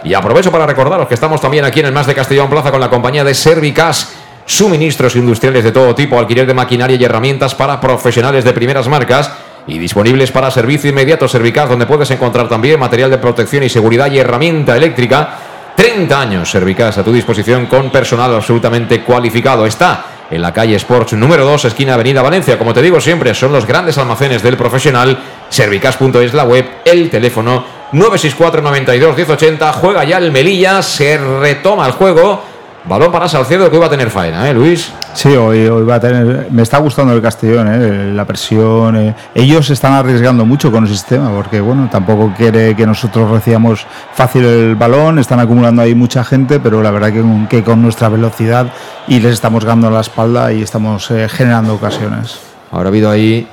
Y 0.04 0.14
aprovecho 0.14 0.52
para 0.52 0.66
recordaros 0.66 1.08
que 1.08 1.14
estamos 1.14 1.40
también 1.40 1.64
aquí 1.64 1.80
en 1.80 1.86
el 1.86 1.92
Más 1.92 2.06
de 2.06 2.14
Castellón 2.14 2.48
Plaza 2.48 2.70
con 2.70 2.80
la 2.80 2.88
compañía 2.88 3.24
de 3.24 3.34
Servicas, 3.34 4.12
suministros 4.46 5.16
industriales 5.16 5.64
de 5.64 5.72
todo 5.72 5.94
tipo, 5.94 6.18
alquiler 6.18 6.46
de 6.46 6.54
maquinaria 6.54 6.96
y 6.96 7.04
herramientas 7.04 7.54
para 7.54 7.80
profesionales 7.80 8.44
de 8.44 8.52
primeras 8.52 8.86
marcas 8.86 9.30
y 9.70 9.78
disponibles 9.78 10.32
para 10.32 10.50
servicio 10.50 10.90
inmediato 10.90 11.28
Servicas, 11.28 11.68
donde 11.68 11.86
puedes 11.86 12.10
encontrar 12.10 12.48
también 12.48 12.78
material 12.80 13.10
de 13.10 13.18
protección 13.18 13.62
y 13.62 13.68
seguridad 13.68 14.10
y 14.10 14.18
herramienta 14.18 14.76
eléctrica. 14.76 15.38
30 15.76 16.20
años 16.20 16.50
Servicas 16.50 16.98
a 16.98 17.04
tu 17.04 17.12
disposición 17.12 17.66
con 17.66 17.90
personal 17.90 18.34
absolutamente 18.34 19.02
cualificado. 19.02 19.64
Está 19.64 20.04
en 20.30 20.42
la 20.42 20.52
calle 20.52 20.74
Sports 20.76 21.12
número 21.12 21.44
2, 21.44 21.66
esquina 21.66 21.94
Avenida 21.94 22.20
Valencia. 22.20 22.58
Como 22.58 22.74
te 22.74 22.82
digo 22.82 23.00
siempre, 23.00 23.32
son 23.34 23.52
los 23.52 23.64
grandes 23.64 23.96
almacenes 23.96 24.42
del 24.42 24.56
profesional. 24.56 25.16
Servicas.es 25.48 26.34
la 26.34 26.44
web, 26.44 26.66
el 26.84 27.08
teléfono 27.08 27.64
964 27.92 28.62
92 28.62 29.16
1080. 29.16 29.72
Juega 29.72 30.04
ya 30.04 30.18
el 30.18 30.32
Melilla, 30.32 30.82
se 30.82 31.16
retoma 31.16 31.86
el 31.86 31.92
juego. 31.92 32.42
Balón 32.84 33.12
para 33.12 33.28
Salcedo 33.28 33.68
que 33.68 33.76
hoy 33.76 33.80
va 33.80 33.86
a 33.86 33.90
tener 33.90 34.10
faena, 34.10 34.48
¿eh, 34.48 34.54
Luis? 34.54 34.90
Sí, 35.12 35.28
hoy, 35.28 35.66
hoy 35.66 35.84
va 35.84 35.96
a 35.96 36.00
tener. 36.00 36.48
Me 36.50 36.62
está 36.62 36.78
gustando 36.78 37.12
el 37.12 37.20
Castellón, 37.20 37.68
¿eh? 37.68 38.12
la 38.14 38.24
presión. 38.24 38.96
Eh. 38.96 39.14
Ellos 39.34 39.68
están 39.68 39.92
arriesgando 39.92 40.46
mucho 40.46 40.72
con 40.72 40.84
el 40.84 40.90
sistema, 40.90 41.30
porque 41.30 41.60
bueno, 41.60 41.88
tampoco 41.90 42.32
quiere 42.34 42.74
que 42.74 42.86
nosotros 42.86 43.30
recibamos 43.30 43.86
fácil 44.14 44.44
el 44.44 44.76
balón. 44.76 45.18
Están 45.18 45.40
acumulando 45.40 45.82
ahí 45.82 45.94
mucha 45.94 46.24
gente, 46.24 46.58
pero 46.58 46.82
la 46.82 46.90
verdad 46.90 47.12
que, 47.12 47.22
que 47.50 47.62
con 47.62 47.82
nuestra 47.82 48.08
velocidad 48.08 48.72
y 49.06 49.20
les 49.20 49.34
estamos 49.34 49.64
ganando 49.64 49.90
la 49.90 50.00
espalda 50.00 50.50
y 50.50 50.62
estamos 50.62 51.10
eh, 51.10 51.28
generando 51.28 51.74
ocasiones. 51.74 52.40
Ahora 52.70 52.86
ha 52.86 52.88
habido 52.88 53.10
ahí 53.10 53.46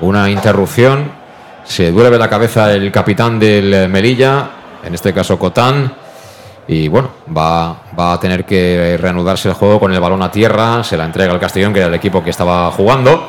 una 0.00 0.28
interrupción. 0.28 1.10
Se 1.64 1.90
duele 1.90 2.18
la 2.18 2.28
cabeza 2.28 2.70
el 2.72 2.92
capitán 2.92 3.38
del 3.38 3.88
Melilla, 3.88 4.50
en 4.84 4.94
este 4.94 5.14
caso 5.14 5.38
Cotán. 5.38 5.94
Y 6.66 6.86
bueno, 6.86 7.10
va, 7.36 7.76
va, 8.00 8.12
a 8.12 8.20
tener 8.20 8.44
que 8.44 8.96
reanudarse 9.00 9.48
el 9.48 9.54
juego 9.54 9.78
con 9.78 9.92
el 9.92 10.00
balón 10.00 10.22
a 10.22 10.30
tierra. 10.30 10.82
Se 10.82 10.96
la 10.96 11.04
entrega 11.04 11.32
al 11.32 11.40
Castellón, 11.40 11.72
que 11.72 11.80
era 11.80 11.88
el 11.88 11.94
equipo 11.94 12.22
que 12.22 12.30
estaba 12.30 12.70
jugando. 12.72 13.26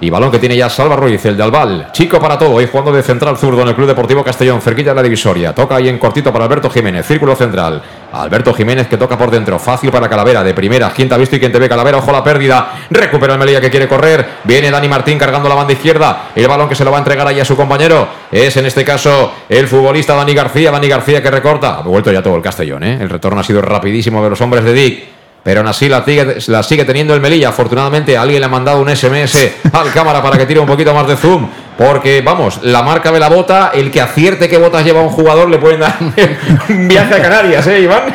Y 0.00 0.10
balón 0.10 0.30
que 0.30 0.38
tiene 0.38 0.56
ya 0.56 0.68
Salva 0.68 0.96
Ruiz, 0.96 1.24
el 1.24 1.36
de 1.36 1.42
Albal. 1.42 1.88
Chico 1.92 2.20
para 2.20 2.38
todo, 2.38 2.52
hoy 2.52 2.66
jugando 2.70 2.92
de 2.92 3.02
central 3.02 3.38
zurdo 3.38 3.62
en 3.62 3.68
el 3.68 3.74
Club 3.74 3.86
Deportivo 3.86 4.24
Castellón, 4.24 4.60
cerquilla 4.60 4.90
de 4.90 4.96
la 4.96 5.02
divisoria. 5.02 5.54
Toca 5.54 5.76
ahí 5.76 5.88
en 5.88 5.98
cortito 5.98 6.32
para 6.32 6.44
Alberto 6.44 6.68
Jiménez, 6.68 7.06
círculo 7.06 7.34
central. 7.36 7.82
Alberto 8.12 8.52
Jiménez 8.52 8.86
que 8.86 8.96
toca 8.96 9.16
por 9.16 9.30
dentro, 9.30 9.58
fácil 9.58 9.90
para 9.90 10.08
Calavera, 10.08 10.42
de 10.42 10.52
primera. 10.52 10.90
¿Quién 10.90 11.08
te 11.08 11.14
ha 11.14 11.18
visto 11.18 11.36
y 11.36 11.40
quién 11.40 11.52
te 11.52 11.58
ve? 11.58 11.68
Calavera, 11.68 11.98
ojo 11.98 12.12
la 12.12 12.22
pérdida. 12.22 12.72
Recupera 12.90 13.34
el 13.34 13.38
Melilla 13.38 13.60
que 13.60 13.70
quiere 13.70 13.88
correr. 13.88 14.26
Viene 14.44 14.70
Dani 14.70 14.88
Martín 14.88 15.18
cargando 15.18 15.48
la 15.48 15.54
banda 15.54 15.72
izquierda. 15.72 16.30
El 16.34 16.48
balón 16.48 16.68
que 16.68 16.74
se 16.74 16.84
lo 16.84 16.90
va 16.90 16.98
a 16.98 17.00
entregar 17.00 17.26
ahí 17.26 17.40
a 17.40 17.44
su 17.44 17.56
compañero 17.56 18.06
es 18.30 18.56
en 18.56 18.66
este 18.66 18.84
caso 18.84 19.32
el 19.48 19.66
futbolista 19.68 20.14
Dani 20.14 20.34
García. 20.34 20.70
Dani 20.70 20.88
García 20.88 21.22
que 21.22 21.30
recorta. 21.30 21.78
Ha 21.78 21.82
vuelto 21.82 22.12
ya 22.12 22.22
todo 22.22 22.36
el 22.36 22.42
Castellón, 22.42 22.82
¿eh? 22.82 22.98
El 23.00 23.10
retorno 23.10 23.40
ha 23.40 23.44
sido 23.44 23.62
rapidísimo 23.62 24.22
de 24.22 24.30
los 24.30 24.40
hombres 24.40 24.64
de 24.64 24.72
Dick 24.72 25.13
pero 25.44 25.60
aún 25.60 25.68
así 25.68 25.90
la 25.90 26.02
sigue, 26.04 26.38
la 26.46 26.62
sigue, 26.62 26.84
teniendo 26.86 27.14
el 27.14 27.20
Melilla. 27.20 27.50
Afortunadamente 27.50 28.16
alguien 28.16 28.40
le 28.40 28.46
ha 28.46 28.48
mandado 28.48 28.80
un 28.80 28.88
SMS 28.88 29.36
al 29.72 29.92
cámara 29.92 30.22
para 30.22 30.38
que 30.38 30.46
tire 30.46 30.58
un 30.58 30.66
poquito 30.66 30.92
más 30.94 31.06
de 31.06 31.16
zoom. 31.16 31.48
Porque, 31.76 32.22
vamos, 32.22 32.60
la 32.62 32.82
marca 32.82 33.10
de 33.10 33.18
la 33.18 33.28
bota, 33.28 33.72
el 33.74 33.90
que 33.90 34.00
acierte 34.00 34.48
qué 34.48 34.58
botas 34.58 34.84
lleva 34.84 35.02
un 35.02 35.08
jugador 35.08 35.50
le 35.50 35.58
pueden 35.58 35.80
dar 35.80 35.96
un 36.68 36.88
viaje 36.88 37.14
a 37.14 37.20
Canarias, 37.20 37.66
¿eh, 37.66 37.80
Iván? 37.80 38.14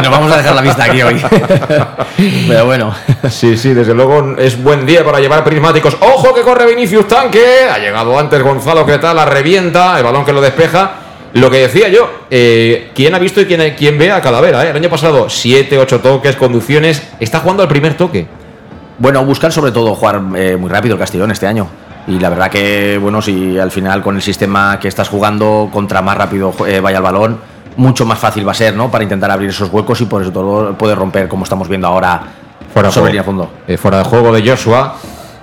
Nos 0.00 0.10
vamos 0.10 0.32
a 0.32 0.36
dejar 0.36 0.54
la 0.54 0.62
vista 0.62 0.84
aquí 0.84 1.02
hoy. 1.02 1.20
Pero 2.48 2.64
bueno. 2.64 2.94
Sí, 3.28 3.56
sí, 3.56 3.74
desde 3.74 3.94
luego 3.94 4.36
es 4.38 4.62
buen 4.62 4.86
día 4.86 5.04
para 5.04 5.18
llevar 5.18 5.44
prismáticos. 5.44 5.96
¡Ojo 6.00 6.32
que 6.32 6.42
corre 6.42 6.66
Vinicius 6.66 7.08
Tanque! 7.08 7.68
Ha 7.70 7.78
llegado 7.78 8.16
antes 8.18 8.40
Gonzalo 8.40 8.86
que 8.86 8.96
tal, 8.98 9.16
la 9.16 9.24
revienta, 9.24 9.98
el 9.98 10.04
balón 10.04 10.24
que 10.24 10.32
lo 10.32 10.40
despeja. 10.40 11.03
Lo 11.34 11.50
que 11.50 11.58
decía 11.58 11.88
yo, 11.88 12.08
eh, 12.30 12.90
¿quién 12.94 13.14
ha 13.14 13.18
visto 13.18 13.40
y 13.40 13.44
quién, 13.46 13.74
quién 13.76 13.98
ve 13.98 14.10
a 14.10 14.20
Calavera? 14.20 14.64
Eh? 14.64 14.70
El 14.70 14.76
año 14.76 14.88
pasado, 14.88 15.28
7, 15.28 15.76
8 15.78 16.00
toques, 16.00 16.36
conducciones. 16.36 17.02
Está 17.20 17.40
jugando 17.40 17.62
al 17.62 17.68
primer 17.68 17.96
toque. 17.96 18.26
Bueno, 18.98 19.24
buscar 19.24 19.50
sobre 19.52 19.72
todo 19.72 19.94
jugar 19.94 20.22
eh, 20.36 20.56
muy 20.56 20.70
rápido 20.70 20.94
el 20.94 21.00
Castellón 21.00 21.32
este 21.32 21.46
año. 21.46 21.66
Y 22.06 22.18
la 22.18 22.28
verdad 22.28 22.50
que, 22.50 22.98
bueno, 23.00 23.20
si 23.22 23.58
al 23.58 23.70
final 23.70 24.02
con 24.02 24.16
el 24.16 24.22
sistema 24.22 24.78
que 24.78 24.88
estás 24.88 25.08
jugando, 25.08 25.70
contra 25.72 26.02
más 26.02 26.16
rápido 26.16 26.54
eh, 26.66 26.80
vaya 26.80 26.98
el 26.98 27.02
balón, 27.02 27.38
mucho 27.76 28.04
más 28.04 28.18
fácil 28.18 28.46
va 28.46 28.52
a 28.52 28.54
ser, 28.54 28.76
¿no? 28.76 28.90
Para 28.90 29.02
intentar 29.04 29.30
abrir 29.30 29.50
esos 29.50 29.70
huecos 29.72 30.00
y 30.00 30.04
por 30.04 30.22
eso 30.22 30.30
todo 30.30 30.74
puede 30.74 30.94
romper, 30.94 31.28
como 31.28 31.44
estamos 31.44 31.68
viendo 31.68 31.88
ahora, 31.88 32.22
fuera 32.72 32.90
sobre 32.90 33.10
línea 33.10 33.24
fondo. 33.24 33.50
Eh, 33.66 33.76
fuera 33.76 33.98
de 33.98 34.04
juego 34.04 34.32
de 34.32 34.48
Joshua. 34.48 34.96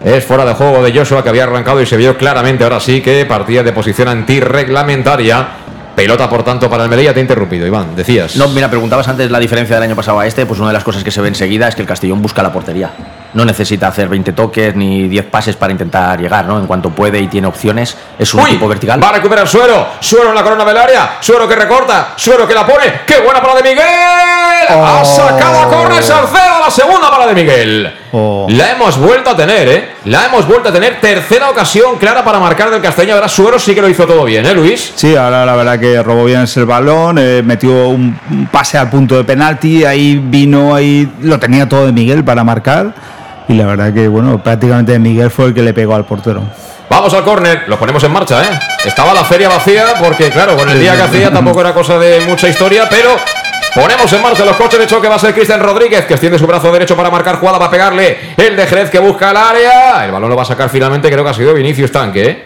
Es 0.03 0.25
fuera 0.25 0.45
de 0.45 0.53
juego 0.53 0.81
de 0.81 0.97
Joshua 0.97 1.21
que 1.21 1.29
había 1.29 1.43
arrancado 1.43 1.81
y 1.81 1.85
se 1.85 1.95
vio 1.95 2.17
claramente 2.17 2.63
ahora 2.63 2.79
sí 2.79 3.01
que 3.01 3.23
partía 3.25 3.61
de 3.61 3.71
posición 3.71 4.07
antirreglamentaria. 4.07 5.47
Pelota, 5.95 6.29
por 6.29 6.43
tanto, 6.43 6.69
para 6.69 6.83
el 6.83 6.89
Melilla. 6.89 7.13
Te 7.13 7.19
he 7.19 7.21
interrumpido, 7.21 7.67
Iván. 7.67 7.95
Decías. 7.95 8.35
No, 8.35 8.47
mira, 8.49 8.69
preguntabas 8.69 9.07
antes 9.07 9.29
la 9.29 9.39
diferencia 9.39 9.75
del 9.75 9.83
año 9.83 9.95
pasado 9.95 10.19
a 10.19 10.25
este. 10.25 10.45
Pues 10.45 10.59
una 10.59 10.69
de 10.69 10.73
las 10.73 10.83
cosas 10.83 11.03
que 11.03 11.11
se 11.11 11.21
ve 11.21 11.27
enseguida 11.27 11.67
es 11.67 11.75
que 11.75 11.81
el 11.81 11.87
Castellón 11.87 12.21
busca 12.21 12.41
la 12.41 12.51
portería. 12.51 12.89
No 13.33 13.45
necesita 13.45 13.87
hacer 13.87 14.07
20 14.09 14.33
toques 14.33 14.75
ni 14.75 15.07
10 15.07 15.25
pases 15.25 15.55
para 15.55 15.71
intentar 15.71 16.19
llegar, 16.19 16.45
¿no? 16.45 16.59
En 16.59 16.65
cuanto 16.67 16.89
puede 16.89 17.19
y 17.19 17.27
tiene 17.27 17.47
opciones, 17.47 17.95
es 18.19 18.33
un 18.33 18.41
Uy, 18.41 18.51
equipo 18.51 18.67
vertical. 18.67 19.01
Va 19.01 19.09
a 19.09 19.13
recuperar 19.13 19.47
Suero. 19.47 19.87
Suero 19.99 20.29
en 20.29 20.35
la 20.35 20.43
corona 20.43 20.65
del 20.65 20.77
área. 20.77 21.17
Suero 21.19 21.47
que 21.47 21.55
recorta. 21.55 22.13
Suero 22.15 22.47
que 22.47 22.53
la 22.53 22.65
pone. 22.65 23.01
¡Qué 23.05 23.19
buena 23.19 23.41
para 23.41 23.55
de 23.55 23.63
Miguel! 23.63 23.85
Ha 24.69 25.03
sacado 25.05 25.61
a 25.61 25.67
correr 25.69 26.03
Salcedo. 26.03 26.59
La 26.65 26.71
segunda 26.71 27.09
para 27.09 27.27
de 27.27 27.33
Miguel. 27.35 28.00
Oh. 28.13 28.45
La 28.49 28.71
hemos 28.71 28.97
vuelto 28.97 29.29
a 29.29 29.35
tener, 29.37 29.69
¿eh? 29.69 29.89
La 30.05 30.25
hemos 30.25 30.45
vuelto 30.45 30.69
a 30.69 30.71
tener. 30.73 30.99
Tercera 30.99 31.49
ocasión 31.49 31.97
clara 31.97 32.23
para 32.23 32.39
marcar 32.39 32.69
del 32.69 32.81
Castellón. 32.81 33.15
Ahora 33.15 33.29
Suero 33.29 33.57
sí 33.57 33.73
que 33.73 33.81
lo 33.81 33.87
hizo 33.87 34.05
todo 34.05 34.25
bien, 34.25 34.45
¿eh, 34.45 34.53
Luis? 34.53 34.91
Sí, 34.95 35.15
ahora 35.15 35.45
la 35.45 35.55
verdad 35.55 35.79
que 35.79 36.03
robó 36.03 36.25
bien 36.25 36.45
el 36.53 36.65
balón, 36.65 37.17
eh, 37.19 37.41
metió 37.43 37.87
un, 37.87 38.19
un 38.29 38.47
pase 38.47 38.77
al 38.77 38.89
punto 38.89 39.15
de 39.15 39.23
penalti, 39.23 39.85
ahí 39.85 40.21
vino, 40.21 40.75
ahí 40.75 41.09
lo 41.21 41.39
tenía 41.39 41.69
todo 41.69 41.85
de 41.85 41.93
Miguel 41.93 42.23
para 42.23 42.43
marcar. 42.43 42.93
Y 43.47 43.53
la 43.53 43.65
verdad 43.65 43.93
que, 43.93 44.07
bueno, 44.07 44.41
prácticamente 44.41 44.97
Miguel 44.99 45.31
fue 45.31 45.45
el 45.45 45.53
que 45.53 45.61
le 45.61 45.73
pegó 45.73 45.95
al 45.95 46.05
portero. 46.05 46.43
Vamos 46.89 47.13
al 47.13 47.23
córner, 47.23 47.63
lo 47.67 47.79
ponemos 47.79 48.03
en 48.03 48.11
marcha, 48.11 48.41
¿eh? 48.43 48.59
Estaba 48.85 49.13
la 49.13 49.23
feria 49.23 49.47
vacía 49.47 49.85
porque, 50.03 50.29
claro, 50.29 50.57
con 50.57 50.69
el 50.69 50.77
día 50.77 50.95
que 50.97 51.03
hacía 51.03 51.31
tampoco 51.31 51.61
era 51.61 51.73
cosa 51.73 51.97
de 51.97 52.19
mucha 52.27 52.49
historia, 52.49 52.87
pero 52.89 53.09
ponemos 53.73 54.11
en 54.13 54.21
marcha 54.21 54.45
los 54.45 54.55
coches 54.55 54.79
de 54.79 54.87
choque. 54.87 55.07
Va 55.07 55.15
a 55.15 55.19
ser 55.19 55.33
Cristian 55.33 55.59
Rodríguez, 55.59 56.05
que 56.05 56.13
extiende 56.13 56.37
su 56.37 56.47
brazo 56.47 56.71
derecho 56.71 56.95
para 56.95 57.09
marcar 57.09 57.37
jugada, 57.37 57.57
va 57.57 57.65
a 57.65 57.71
pegarle 57.71 58.17
el 58.37 58.55
de 58.55 58.67
Jerez 58.67 58.89
que 58.89 58.99
busca 58.99 59.31
el 59.31 59.37
área. 59.37 60.05
El 60.05 60.11
balón 60.11 60.29
lo 60.29 60.35
va 60.35 60.43
a 60.43 60.45
sacar 60.45 60.69
finalmente, 60.69 61.09
creo 61.09 61.23
que 61.23 61.29
ha 61.29 61.33
sido 61.33 61.53
Vinicius 61.53 61.91
Tanque, 61.91 62.25
¿eh? 62.25 62.45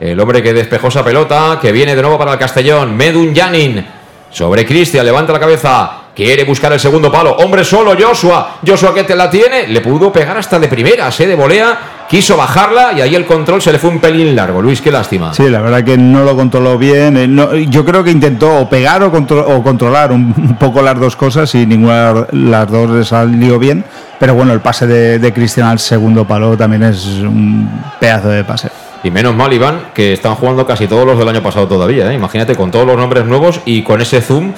El 0.00 0.18
hombre 0.18 0.42
que 0.42 0.54
despejó 0.54 0.88
esa 0.88 1.04
pelota, 1.04 1.58
que 1.60 1.72
viene 1.72 1.94
de 1.94 2.00
nuevo 2.00 2.18
para 2.18 2.32
el 2.32 2.38
Castellón. 2.38 2.96
Medun 2.96 3.36
Janin 3.36 3.86
sobre 4.30 4.64
Cristian, 4.64 5.04
levanta 5.04 5.32
la 5.32 5.38
cabeza. 5.40 5.92
Quiere 6.14 6.44
buscar 6.44 6.72
el 6.72 6.80
segundo 6.80 7.12
palo. 7.12 7.32
Hombre 7.32 7.64
solo, 7.64 7.94
Joshua. 7.98 8.56
Joshua 8.66 8.94
que 8.94 9.04
te 9.04 9.14
la 9.14 9.30
tiene. 9.30 9.68
Le 9.68 9.80
pudo 9.80 10.10
pegar 10.10 10.36
hasta 10.38 10.58
de 10.58 10.68
primeras, 10.68 11.20
¿eh? 11.20 11.26
De 11.26 11.34
volea. 11.34 11.78
Quiso 12.10 12.36
bajarla 12.36 12.92
y 12.96 13.00
ahí 13.02 13.14
el 13.14 13.24
control 13.24 13.62
se 13.62 13.70
le 13.70 13.78
fue 13.78 13.88
un 13.88 14.00
pelín 14.00 14.34
largo. 14.34 14.60
Luis, 14.60 14.80
qué 14.80 14.90
lástima. 14.90 15.32
Sí, 15.32 15.48
la 15.48 15.60
verdad 15.60 15.84
que 15.84 15.96
no 15.96 16.24
lo 16.24 16.34
controló 16.34 16.76
bien. 16.76 17.16
eh, 17.16 17.28
no- 17.28 17.54
yo 17.54 17.84
creo 17.84 18.02
que 18.02 18.10
intentó 18.10 18.68
pegar 18.68 19.00
o, 19.04 19.12
contro- 19.12 19.46
o 19.46 19.62
controlar 19.62 20.10
un, 20.10 20.34
un 20.36 20.56
poco 20.56 20.82
las 20.82 20.98
dos 20.98 21.14
cosas 21.14 21.54
y 21.54 21.66
ninguna 21.66 22.12
de 22.12 22.26
las 22.32 22.68
dos 22.68 22.90
le 22.90 23.04
salió 23.04 23.60
bien. 23.60 23.84
Pero 24.18 24.34
bueno, 24.34 24.52
el 24.52 24.58
pase 24.60 24.88
de, 24.88 25.20
de 25.20 25.32
Cristian 25.32 25.68
al 25.68 25.78
segundo 25.78 26.26
palo 26.26 26.56
también 26.56 26.82
es 26.82 27.06
un 27.20 27.70
pedazo 28.00 28.28
de 28.30 28.42
pase. 28.42 28.70
Y 29.04 29.10
menos 29.12 29.36
mal, 29.36 29.52
Iván, 29.52 29.80
que 29.94 30.12
están 30.12 30.34
jugando 30.34 30.66
casi 30.66 30.88
todos 30.88 31.06
los 31.06 31.16
del 31.16 31.28
año 31.28 31.42
pasado 31.44 31.68
todavía. 31.68 32.10
¿eh? 32.10 32.14
Imagínate 32.16 32.56
con 32.56 32.72
todos 32.72 32.86
los 32.88 32.96
nombres 32.96 33.24
nuevos 33.24 33.60
y 33.64 33.82
con 33.82 34.00
ese 34.00 34.20
zoom. 34.20 34.52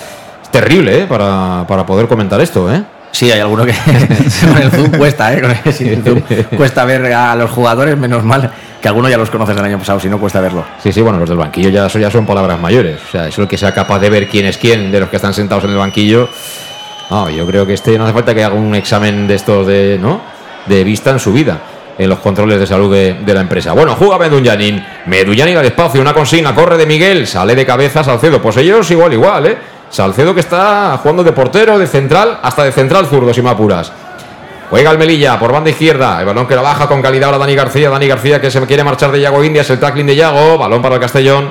Terrible, 0.51 1.03
¿eh? 1.03 1.07
Para, 1.07 1.67
para 1.69 1.85
poder 1.85 2.09
comentar 2.09 2.41
esto, 2.41 2.73
¿eh? 2.73 2.83
Sí, 3.13 3.31
hay 3.31 3.41
alguno 3.41 3.65
que 3.65 3.73
con 4.47 4.61
el 4.61 4.71
Zoom 4.71 4.91
cuesta, 4.93 5.33
¿eh? 5.33 5.41
Con 5.41 5.51
el, 5.51 5.73
sin 5.73 5.89
el 5.89 6.03
Zoom 6.03 6.23
cuesta 6.57 6.85
ver 6.85 7.13
a 7.13 7.37
los 7.37 7.51
jugadores, 7.51 7.97
menos 7.97 8.25
mal 8.25 8.51
que 8.81 8.89
algunos 8.89 9.11
ya 9.11 9.17
los 9.17 9.31
conoces 9.31 9.55
del 9.55 9.65
año 9.65 9.79
pasado, 9.79 10.01
si 10.01 10.09
no 10.09 10.19
cuesta 10.19 10.41
verlo. 10.41 10.65
Sí, 10.83 10.93
sí, 10.93 11.01
bueno, 11.01 11.21
los 11.21 11.29
del 11.29 11.39
banquillo 11.39 11.69
ya, 11.69 11.87
eso 11.87 12.01
ya 12.01 12.11
son 12.11 12.27
palabras 12.27 12.59
mayores. 12.59 13.01
O 13.07 13.13
sea, 13.13 13.29
eso 13.29 13.43
el 13.43 13.49
que 13.49 13.57
sea 13.57 13.73
capaz 13.73 14.01
de 14.01 14.11
ver 14.11 14.29
quién 14.29 14.45
es 14.47 14.59
quién 14.59 14.91
de 14.91 14.99
los 14.99 15.09
que 15.09 15.17
están 15.17 15.33
sentados 15.33 15.63
en 15.65 15.71
el 15.71 15.77
banquillo. 15.77 16.29
Ah, 17.09 17.29
yo 17.31 17.47
creo 17.47 17.65
que 17.65 17.75
este 17.75 17.97
no 17.97 18.05
hace 18.05 18.13
falta 18.13 18.35
que 18.35 18.43
haga 18.43 18.57
un 18.57 18.75
examen 18.75 19.29
de 19.29 19.37
estos 19.37 19.67
de, 19.69 19.99
¿no? 20.01 20.21
De 20.67 20.83
vista 20.83 21.11
en 21.11 21.21
su 21.21 21.33
vida. 21.33 21.61
En 21.97 22.09
los 22.09 22.19
controles 22.19 22.59
de 22.59 22.67
salud 22.67 22.93
de, 22.93 23.15
de 23.15 23.35
la 23.35 23.43
empresa. 23.43 23.73
Bueno, 23.73 23.95
juega 23.95 24.19
Medunyanin. 24.19 24.85
Medunyanin 25.07 25.59
al 25.59 25.67
espacio, 25.67 26.01
una 26.01 26.15
consigna, 26.15 26.55
corre 26.55 26.77
de 26.79 26.87
Miguel, 26.87 27.27
sale 27.29 27.55
de 27.55 27.65
cabeza 27.65 28.03
Salcedo. 28.03 28.43
Pues 28.43 28.57
ellos 28.57 28.91
igual, 28.91 29.13
igual, 29.13 29.47
¿eh? 29.47 29.59
Salcedo 29.93 30.33
que 30.33 30.41
está 30.41 30.99
jugando 31.03 31.23
de 31.23 31.33
portero, 31.33 31.79
de 31.79 31.87
central, 31.87 32.39
hasta 32.43 32.65
de 32.65 32.73
central 32.73 33.05
zurdo, 33.05 33.35
si 33.35 33.43
me 33.43 33.51
apuras. 33.51 33.93
Juega 34.71 34.91
el 34.91 34.97
Melilla 34.97 35.39
por 35.39 35.53
banda 35.53 35.69
izquierda. 35.69 36.19
El 36.21 36.25
balón 36.25 36.47
que 36.47 36.55
la 36.57 36.63
baja 36.63 36.89
con 36.89 37.03
calidad 37.03 37.27
ahora 37.27 37.37
Dani 37.37 37.55
García. 37.55 37.91
Dani 37.91 38.09
García 38.09 38.41
que 38.41 38.51
se 38.51 38.59
quiere 38.63 38.83
marchar 38.83 39.13
de 39.13 39.21
Yago 39.21 39.45
Indias. 39.45 39.69
El 39.69 39.79
tackling 39.79 40.07
de 40.07 40.17
Yago. 40.17 40.57
Balón 40.57 40.81
para 40.81 40.95
el 40.95 41.01
Castellón. 41.03 41.51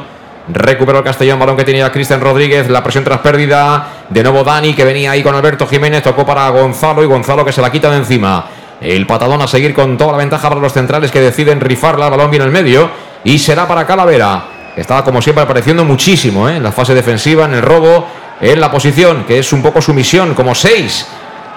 Recupera 0.51 0.97
el 0.97 1.03
Castellón. 1.03 1.37
Balón 1.37 1.55
que 1.55 1.63
tenía 1.63 1.91
Cristian 1.91 2.19
Rodríguez. 2.19 2.67
La 2.67 2.81
presión 2.81 3.03
tras 3.03 3.19
pérdida. 3.19 3.89
De 4.09 4.23
nuevo 4.23 4.43
Dani 4.43 4.73
que 4.73 4.85
venía 4.85 5.11
ahí 5.11 5.21
con 5.21 5.35
Alberto 5.35 5.67
Jiménez. 5.67 6.01
Tocó 6.01 6.25
para 6.25 6.49
Gonzalo 6.49 7.03
y 7.03 7.05
Gonzalo 7.05 7.45
que 7.45 7.51
se 7.51 7.61
la 7.61 7.71
quita 7.71 7.91
de 7.91 7.97
encima. 7.97 8.43
El 8.81 9.05
patadón 9.05 9.39
a 9.43 9.47
seguir 9.47 9.75
con 9.75 9.99
toda 9.99 10.13
la 10.13 10.17
ventaja 10.17 10.49
para 10.49 10.59
los 10.59 10.73
centrales 10.73 11.11
que 11.11 11.21
deciden 11.21 11.61
rifarla. 11.61 12.05
El 12.05 12.11
balón 12.11 12.31
viene 12.31 12.45
en 12.45 12.51
medio. 12.51 12.89
Y 13.23 13.37
será 13.37 13.67
para 13.67 13.85
Calavera. 13.85 14.45
Estaba 14.75 15.03
como 15.03 15.21
siempre 15.21 15.43
apareciendo 15.43 15.83
muchísimo 15.83 16.47
¿eh? 16.47 16.57
en 16.57 16.63
la 16.63 16.71
fase 16.71 16.93
defensiva, 16.93 17.45
en 17.45 17.53
el 17.53 17.61
robo, 17.61 18.07
en 18.41 18.59
la 18.59 18.71
posición, 18.71 19.23
que 19.25 19.39
es 19.39 19.53
un 19.53 19.61
poco 19.61 19.81
su 19.81 19.93
misión, 19.93 20.33
como 20.33 20.55
seis 20.55 21.07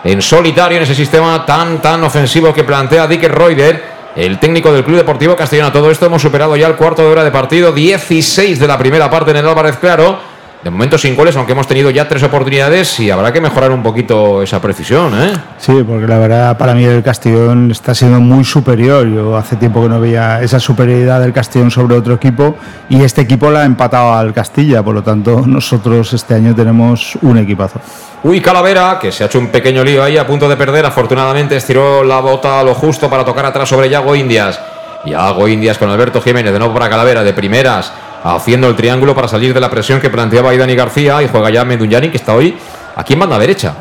en 0.04 0.20
solitario 0.20 0.76
en 0.76 0.82
ese 0.82 0.94
sistema 0.94 1.46
tan 1.46 1.80
tan 1.80 2.04
ofensivo 2.04 2.52
que 2.52 2.62
plantea 2.62 3.06
Dick 3.06 3.24
Reuter, 3.24 3.82
el 4.14 4.38
técnico 4.38 4.70
del 4.72 4.84
Club 4.84 4.98
Deportivo 4.98 5.34
Castellano. 5.34 5.72
Todo 5.72 5.90
esto 5.90 6.06
hemos 6.06 6.20
superado 6.20 6.54
ya 6.56 6.66
el 6.66 6.76
cuarto 6.76 7.02
de 7.02 7.08
hora 7.08 7.24
de 7.24 7.30
partido, 7.30 7.72
16 7.72 8.58
de 8.58 8.66
la 8.68 8.78
primera 8.78 9.10
parte 9.10 9.30
en 9.30 9.38
el 9.38 9.48
Álvarez 9.48 9.78
Claro. 9.78 10.33
De 10.64 10.70
momento 10.70 10.96
sin 10.96 11.14
goles, 11.14 11.36
aunque 11.36 11.52
hemos 11.52 11.66
tenido 11.66 11.90
ya 11.90 12.08
tres 12.08 12.22
oportunidades 12.22 12.98
y 12.98 13.10
habrá 13.10 13.30
que 13.34 13.38
mejorar 13.38 13.70
un 13.70 13.82
poquito 13.82 14.42
esa 14.42 14.62
precisión, 14.62 15.12
¿eh? 15.12 15.34
Sí, 15.58 15.84
porque 15.86 16.06
la 16.06 16.18
verdad 16.18 16.56
para 16.56 16.72
mí 16.72 16.82
el 16.84 17.02
Castellón 17.02 17.70
está 17.70 17.94
siendo 17.94 18.18
muy 18.18 18.44
superior. 18.44 19.06
Yo 19.06 19.36
hace 19.36 19.56
tiempo 19.56 19.82
que 19.82 19.90
no 19.90 20.00
veía 20.00 20.40
esa 20.40 20.58
superioridad 20.58 21.20
del 21.20 21.34
Castellón 21.34 21.70
sobre 21.70 21.96
otro 21.96 22.14
equipo 22.14 22.56
y 22.88 23.02
este 23.02 23.20
equipo 23.20 23.50
la 23.50 23.60
ha 23.60 23.64
empatado 23.66 24.14
al 24.14 24.32
Castilla, 24.32 24.82
por 24.82 24.94
lo 24.94 25.02
tanto 25.02 25.42
nosotros 25.46 26.10
este 26.14 26.32
año 26.32 26.54
tenemos 26.54 27.18
un 27.20 27.36
equipazo. 27.36 27.78
Uy, 28.22 28.40
Calavera, 28.40 28.98
que 28.98 29.12
se 29.12 29.22
ha 29.22 29.26
hecho 29.26 29.38
un 29.38 29.48
pequeño 29.48 29.84
lío 29.84 30.02
ahí 30.02 30.16
a 30.16 30.26
punto 30.26 30.48
de 30.48 30.56
perder. 30.56 30.86
Afortunadamente 30.86 31.56
estiró 31.56 32.02
la 32.02 32.20
bota 32.20 32.60
a 32.60 32.62
lo 32.62 32.72
justo 32.72 33.10
para 33.10 33.22
tocar 33.22 33.44
atrás 33.44 33.68
sobre 33.68 33.90
Yago 33.90 34.16
Indias. 34.16 34.58
Yago 35.04 35.46
Indias 35.46 35.76
con 35.76 35.90
Alberto 35.90 36.22
Jiménez, 36.22 36.54
de 36.54 36.58
nuevo 36.58 36.72
para 36.72 36.88
Calavera, 36.88 37.22
de 37.22 37.34
primeras, 37.34 37.92
haciendo 38.24 38.66
el 38.68 38.74
triángulo 38.74 39.14
para 39.14 39.28
salir 39.28 39.54
de 39.54 39.60
la 39.60 39.70
presión 39.70 40.00
que 40.00 40.10
planteaba 40.10 40.50
ahí 40.50 40.58
Dani 40.58 40.74
García. 40.74 41.22
Y 41.22 41.28
juega 41.28 41.50
ya 41.50 41.64
Medunyani, 41.64 42.08
que 42.08 42.16
está 42.16 42.34
hoy 42.34 42.56
aquí 42.96 43.12
en 43.12 43.20
banda 43.20 43.38
derecha. 43.38 43.74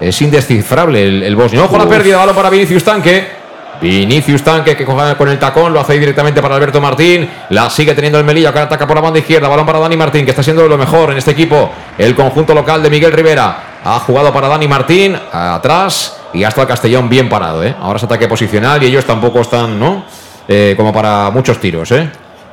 Es 0.00 0.20
indescifrable 0.22 1.02
el, 1.02 1.22
el 1.22 1.34
bosnio. 1.34 1.64
Ojo 1.64 1.74
a 1.74 1.78
la 1.78 1.84
Uf. 1.84 1.90
pérdida, 1.90 2.18
balón 2.18 2.34
para 2.34 2.50
Vinicius 2.50 2.84
Tanque. 2.84 3.42
Vinicius 3.80 4.42
Tanque 4.44 4.76
que 4.76 4.84
coge 4.84 5.16
con 5.16 5.28
el 5.28 5.40
tacón, 5.40 5.72
lo 5.72 5.80
hace 5.80 5.98
directamente 5.98 6.40
para 6.40 6.54
Alberto 6.54 6.80
Martín. 6.80 7.28
La 7.50 7.68
sigue 7.68 7.94
teniendo 7.94 8.18
el 8.18 8.24
Melilla, 8.24 8.52
que 8.52 8.60
ataca 8.60 8.86
por 8.86 8.94
la 8.94 9.00
banda 9.02 9.18
izquierda. 9.18 9.48
Balón 9.48 9.66
para 9.66 9.80
Dani 9.80 9.96
Martín, 9.96 10.24
que 10.24 10.30
está 10.30 10.42
siendo 10.42 10.68
lo 10.68 10.78
mejor 10.78 11.10
en 11.10 11.18
este 11.18 11.32
equipo. 11.32 11.70
El 11.98 12.14
conjunto 12.14 12.54
local 12.54 12.80
de 12.82 12.90
Miguel 12.90 13.10
Rivera. 13.12 13.80
Ha 13.84 13.98
jugado 14.00 14.32
para 14.32 14.46
Dani 14.46 14.68
Martín, 14.68 15.16
atrás. 15.32 16.16
Y 16.32 16.44
hasta 16.44 16.62
el 16.62 16.68
Castellón 16.68 17.08
bien 17.08 17.28
parado, 17.28 17.62
¿eh? 17.64 17.74
Ahora 17.80 17.96
es 17.96 18.04
ataque 18.04 18.28
posicional 18.28 18.82
y 18.82 18.86
ellos 18.86 19.04
tampoco 19.04 19.40
están, 19.40 19.78
¿no? 19.78 20.04
Eh, 20.46 20.74
como 20.76 20.92
para 20.92 21.30
muchos 21.30 21.58
tiros, 21.58 21.90
¿eh? 21.90 22.08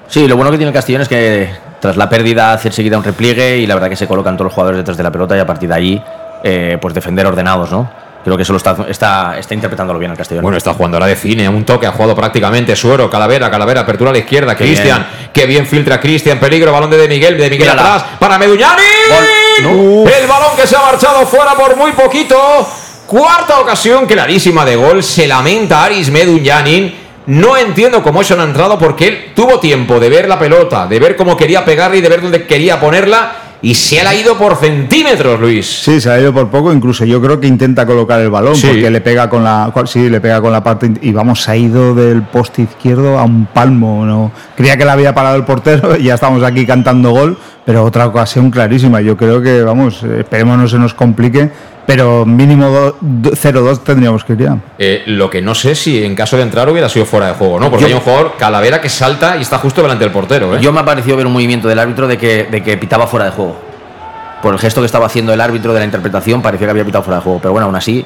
Sí, 0.10 0.28
lo 0.28 0.36
bueno 0.36 0.52
que 0.52 0.58
tiene 0.58 0.70
el 0.70 0.74
Castellón 0.74 1.04
es 1.04 1.08
que 1.08 1.50
tras 1.80 1.96
la 1.96 2.10
pérdida 2.10 2.54
hace 2.54 2.70
enseguida 2.70 2.98
un 2.98 3.04
repliegue 3.04 3.58
y 3.58 3.68
la 3.68 3.76
verdad 3.76 3.90
que 3.90 3.96
se 3.96 4.08
colocan 4.08 4.36
todos 4.36 4.46
los 4.48 4.54
jugadores 4.54 4.80
detrás 4.80 4.98
de 4.98 5.04
la 5.04 5.12
pelota 5.12 5.38
y 5.38 5.40
a 5.40 5.46
partir 5.46 5.70
de 5.70 5.76
ahí 5.76 6.04
eh, 6.44 6.78
pues 6.82 6.94
defender 6.94 7.26
ordenados, 7.28 7.72
¿no? 7.72 7.90
Creo 8.24 8.36
que 8.36 8.44
eso 8.44 8.52
lo 8.52 8.58
está, 8.58 8.76
está, 8.90 9.38
está 9.38 9.54
interpretándolo 9.54 9.98
bien 9.98 10.12
el 10.12 10.18
Castellón. 10.18 10.42
Bueno, 10.42 10.58
está 10.58 10.74
jugando 10.74 10.98
ahora 10.98 11.08
de 11.08 11.16
cine, 11.16 11.48
un 11.48 11.64
toque, 11.64 11.88
ha 11.88 11.92
jugado 11.92 12.16
prácticamente 12.16 12.76
Suero, 12.76 13.10
Calavera, 13.10 13.50
Calavera, 13.50 13.82
apertura 13.82 14.10
a 14.10 14.14
la 14.14 14.20
izquierda, 14.20 14.56
Cristian, 14.56 15.08
qué 15.32 15.46
bien 15.46 15.66
filtra 15.66 16.02
Cristian, 16.02 16.38
peligro, 16.38 16.74
balón 16.74 16.90
de, 16.90 16.98
de 16.98 17.08
Miguel, 17.08 17.38
de 17.38 17.50
Miguel 17.50 17.70
Mírala. 17.70 17.96
atrás, 17.96 18.06
para 18.20 18.38
Meduñani. 18.38 18.82
El 19.60 20.28
balón 20.28 20.58
que 20.58 20.68
se 20.68 20.76
ha 20.76 20.82
marchado 20.82 21.26
fuera 21.26 21.54
por 21.54 21.78
muy 21.78 21.92
poquito. 21.94 22.36
Cuarta 23.08 23.60
ocasión 23.60 24.06
clarísima 24.06 24.66
de 24.66 24.76
gol, 24.76 25.02
se 25.02 25.26
lamenta 25.28 25.86
Aris 25.86 26.12
Meduñanin. 26.12 27.09
No 27.30 27.56
entiendo 27.56 28.02
cómo 28.02 28.22
eso 28.22 28.36
no 28.36 28.42
ha 28.42 28.46
entrado 28.46 28.80
porque 28.80 29.08
él 29.08 29.18
tuvo 29.36 29.60
tiempo 29.60 30.00
de 30.00 30.10
ver 30.10 30.28
la 30.28 30.40
pelota, 30.40 30.88
de 30.88 31.00
ver 31.00 31.16
cómo 31.16 31.38
quería 31.38 31.64
pegarla 31.64 31.96
y 31.96 32.02
de 32.02 32.10
ver 32.10 32.24
dónde 32.24 32.48
quería 32.48 32.80
ponerla 32.80 33.34
y 33.62 33.76
se 33.76 34.02
ha 34.02 34.16
ido 34.16 34.36
por 34.36 34.56
centímetros, 34.56 35.40
Luis. 35.40 35.68
Sí, 35.68 36.02
se 36.02 36.10
ha 36.10 36.20
ido 36.20 36.34
por 36.34 36.48
poco, 36.50 36.74
incluso 36.74 37.06
yo 37.06 37.22
creo 37.22 37.40
que 37.40 37.46
intenta 37.46 37.86
colocar 37.86 38.20
el 38.20 38.32
balón 38.32 38.56
Sí. 38.56 38.66
porque 38.66 38.90
le 38.90 39.02
pega 39.02 39.30
con 39.30 39.44
la 39.44 39.72
sí, 39.86 40.10
le 40.10 40.20
pega 40.20 40.42
con 40.42 40.52
la 40.52 40.64
parte 40.64 40.92
y 41.02 41.12
vamos, 41.12 41.44
se 41.44 41.52
ha 41.52 41.56
ido 41.56 41.94
del 41.94 42.24
poste 42.24 42.64
izquierdo 42.64 43.20
a 43.20 43.26
un 43.26 43.46
palmo, 43.46 44.08
no. 44.08 44.32
Creía 44.58 44.76
que 44.76 44.86
le 44.86 44.90
había 44.92 45.14
parado 45.14 45.36
el 45.36 45.44
portero 45.44 45.96
y 46.00 46.06
ya 46.06 46.16
estamos 46.16 46.42
aquí 46.42 46.66
cantando 46.66 47.12
gol, 47.12 47.38
pero 47.64 47.84
otra 47.84 48.08
ocasión 48.08 48.50
clarísima. 48.50 49.02
Yo 49.02 49.16
creo 49.16 49.40
que 49.40 49.62
vamos, 49.62 50.02
esperemos 50.02 50.58
no 50.58 50.68
se 50.68 50.80
nos 50.80 50.96
complique, 50.96 51.52
pero 51.90 52.24
mínimo 52.24 52.68
do- 52.70 52.98
do- 53.02 53.32
0-2 53.32 53.80
tendríamos 53.80 54.24
que 54.24 54.34
ir 54.34 54.40
ya. 54.44 54.58
Eh, 54.78 55.02
lo 55.08 55.28
que 55.28 55.42
no 55.42 55.56
sé 55.56 55.74
si 55.74 56.04
en 56.04 56.14
caso 56.16 56.38
de 56.38 56.44
entrar 56.44 56.70
hubiera 56.70 56.88
sido 56.88 57.04
fuera 57.04 57.30
de 57.30 57.34
juego, 57.34 57.60
¿no? 57.60 57.72
Porque 57.72 57.82
Yo- 57.82 57.88
hay 57.88 57.94
un 57.96 58.00
jugador 58.02 58.34
Calavera 58.38 58.80
que 58.80 58.90
salta 58.90 59.38
y 59.38 59.42
está 59.42 59.58
justo 59.58 59.82
delante 59.82 60.04
del 60.04 60.14
portero, 60.14 60.56
¿eh? 60.56 60.60
Yo 60.62 60.72
me 60.72 60.82
ha 60.82 60.86
parecido 60.86 61.18
ver 61.18 61.26
un 61.26 61.34
movimiento 61.34 61.68
del 61.68 61.80
árbitro 61.80 62.08
de 62.08 62.20
que, 62.20 62.44
de 62.44 62.62
que 62.62 62.78
pitaba 62.78 63.08
fuera 63.08 63.26
de 63.26 63.32
juego. 63.32 63.56
Por 64.44 64.54
el 64.54 64.60
gesto 64.60 64.82
que 64.82 64.86
estaba 64.86 65.08
haciendo 65.08 65.34
el 65.34 65.42
árbitro 65.42 65.74
de 65.74 65.80
la 65.80 65.86
interpretación, 65.86 66.44
parecía 66.44 66.68
que 66.68 66.72
había 66.72 66.86
pitado 66.86 67.04
fuera 67.04 67.18
de 67.18 67.24
juego. 67.24 67.40
Pero 67.42 67.54
bueno, 67.54 67.66
aún 67.66 67.76
así, 67.76 68.06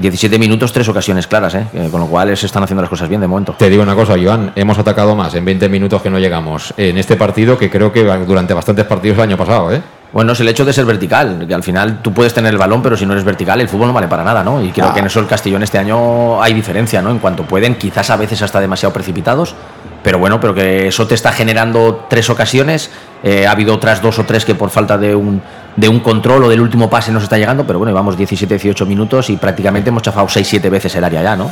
17 0.00 0.36
minutos, 0.40 0.72
tres 0.72 0.88
ocasiones 0.88 1.28
claras, 1.28 1.54
¿eh? 1.54 1.66
Con 1.92 2.00
lo 2.00 2.08
cual 2.08 2.36
se 2.36 2.46
están 2.46 2.64
haciendo 2.64 2.82
las 2.82 2.90
cosas 2.90 3.08
bien 3.08 3.20
de 3.20 3.28
momento. 3.28 3.54
Te 3.56 3.70
digo 3.70 3.84
una 3.84 3.94
cosa, 3.94 4.14
Joan, 4.20 4.50
hemos 4.56 4.76
atacado 4.76 5.14
más 5.14 5.32
en 5.36 5.44
20 5.44 5.68
minutos 5.68 6.02
que 6.02 6.10
no 6.10 6.18
llegamos 6.18 6.74
en 6.76 6.98
este 6.98 7.14
partido 7.14 7.56
que 7.56 7.70
creo 7.70 7.92
que 7.92 8.02
durante 8.26 8.52
bastantes 8.54 8.84
partidos 8.86 9.18
el 9.18 9.22
año 9.22 9.36
pasado, 9.36 9.72
¿eh? 9.72 9.80
Bueno, 10.14 10.32
es 10.32 10.38
el 10.40 10.46
hecho 10.48 10.64
de 10.64 10.72
ser 10.72 10.84
vertical, 10.84 11.44
que 11.46 11.54
al 11.54 11.62
final 11.64 11.98
tú 12.00 12.12
puedes 12.14 12.32
tener 12.32 12.52
el 12.52 12.58
balón, 12.58 12.80
pero 12.82 12.96
si 12.96 13.04
no 13.04 13.12
eres 13.14 13.24
vertical, 13.24 13.60
el 13.60 13.68
fútbol 13.68 13.88
no 13.88 13.92
vale 13.92 14.06
para 14.06 14.22
nada, 14.22 14.44
¿no? 14.44 14.62
Y 14.64 14.70
creo 14.70 14.86
Ah. 14.90 14.94
que 14.94 15.00
en 15.00 15.06
eso 15.06 15.18
el 15.18 15.26
Castellón 15.26 15.64
este 15.64 15.76
año 15.76 16.40
hay 16.40 16.54
diferencia, 16.54 17.02
¿no? 17.02 17.10
En 17.10 17.18
cuanto 17.18 17.42
pueden, 17.42 17.74
quizás 17.74 18.08
a 18.10 18.16
veces 18.16 18.40
hasta 18.40 18.60
demasiado 18.60 18.92
precipitados, 18.92 19.56
pero 20.04 20.18
bueno, 20.20 20.38
pero 20.40 20.54
que 20.54 20.86
eso 20.86 21.06
te 21.08 21.16
está 21.16 21.32
generando 21.32 22.06
tres 22.08 22.30
ocasiones. 22.30 22.90
Eh, 23.24 23.44
ha 23.46 23.50
habido 23.50 23.74
otras 23.74 24.00
dos 24.00 24.16
o 24.20 24.24
tres 24.24 24.44
que 24.44 24.54
por 24.54 24.70
falta 24.70 24.96
de 24.98 25.16
un, 25.16 25.42
de 25.74 25.88
un 25.88 25.98
control 25.98 26.44
o 26.44 26.48
del 26.48 26.60
último 26.60 26.88
pase 26.88 27.10
nos 27.10 27.24
está 27.24 27.36
llegando, 27.36 27.66
pero 27.66 27.80
bueno, 27.80 27.90
llevamos 27.90 28.16
17-18 28.16 28.86
minutos 28.86 29.30
y 29.30 29.36
prácticamente 29.36 29.88
hemos 29.88 30.02
chafado 30.02 30.28
6-7 30.28 30.70
veces 30.70 30.94
el 30.94 31.02
área 31.02 31.22
ya, 31.22 31.34
¿no? 31.34 31.50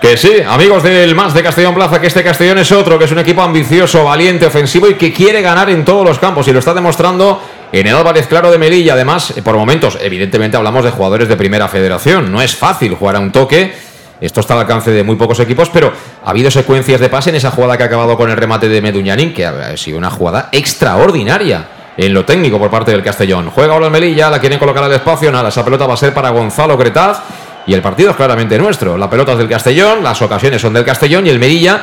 Que 0.00 0.16
sí, 0.16 0.32
amigos 0.48 0.82
del 0.82 1.14
más 1.14 1.34
de 1.34 1.42
Castellón 1.42 1.74
Plaza, 1.74 2.00
que 2.00 2.06
este 2.06 2.24
Castellón 2.24 2.56
es 2.56 2.72
otro, 2.72 2.98
que 2.98 3.04
es 3.04 3.12
un 3.12 3.18
equipo 3.18 3.42
ambicioso, 3.42 4.02
valiente, 4.02 4.46
ofensivo 4.46 4.88
y 4.88 4.94
que 4.94 5.12
quiere 5.12 5.42
ganar 5.42 5.68
en 5.68 5.84
todos 5.84 6.06
los 6.08 6.18
campos 6.18 6.48
y 6.48 6.52
lo 6.54 6.58
está 6.58 6.72
demostrando 6.72 7.38
en 7.72 7.86
el 7.86 7.94
Álvarez 7.94 8.26
Claro 8.26 8.50
de 8.50 8.58
Melilla. 8.58 8.94
Además, 8.94 9.34
por 9.44 9.56
momentos, 9.56 9.98
evidentemente 10.00 10.56
hablamos 10.56 10.84
de 10.84 10.90
jugadores 10.90 11.28
de 11.28 11.36
primera 11.36 11.68
federación, 11.68 12.30
no 12.30 12.42
es 12.42 12.54
fácil 12.54 12.94
jugar 12.94 13.16
a 13.16 13.20
un 13.20 13.32
toque. 13.32 13.72
Esto 14.20 14.40
está 14.40 14.52
al 14.52 14.60
alcance 14.60 14.90
de 14.90 15.02
muy 15.02 15.16
pocos 15.16 15.40
equipos, 15.40 15.70
pero 15.70 15.92
ha 16.24 16.30
habido 16.30 16.50
secuencias 16.50 17.00
de 17.00 17.08
pase 17.08 17.30
en 17.30 17.36
esa 17.36 17.50
jugada 17.50 17.78
que 17.78 17.84
ha 17.84 17.86
acabado 17.86 18.18
con 18.18 18.28
el 18.30 18.36
remate 18.36 18.68
de 18.68 18.82
Meduñanín, 18.82 19.32
que 19.32 19.46
ha 19.46 19.74
sido 19.78 19.96
una 19.96 20.10
jugada 20.10 20.50
extraordinaria 20.52 21.68
en 21.96 22.12
lo 22.12 22.24
técnico 22.24 22.58
por 22.58 22.70
parte 22.70 22.90
del 22.90 23.02
Castellón. 23.02 23.50
Juega 23.50 23.72
ahora 23.72 23.86
el 23.86 23.92
Melilla, 23.92 24.28
la 24.28 24.38
quieren 24.38 24.58
colocar 24.58 24.84
al 24.84 24.92
espacio, 24.92 25.32
nada, 25.32 25.48
esa 25.48 25.64
pelota 25.64 25.86
va 25.86 25.94
a 25.94 25.96
ser 25.96 26.12
para 26.12 26.30
Gonzalo 26.30 26.76
Cretaz 26.76 27.22
y 27.66 27.72
el 27.72 27.80
partido 27.80 28.10
es 28.10 28.16
claramente 28.16 28.58
nuestro. 28.58 28.98
La 28.98 29.08
pelota 29.08 29.32
es 29.32 29.38
del 29.38 29.48
Castellón, 29.48 30.02
las 30.02 30.20
ocasiones 30.20 30.60
son 30.60 30.74
del 30.74 30.84
Castellón 30.84 31.26
y 31.26 31.30
el 31.30 31.38
Merilla, 31.38 31.82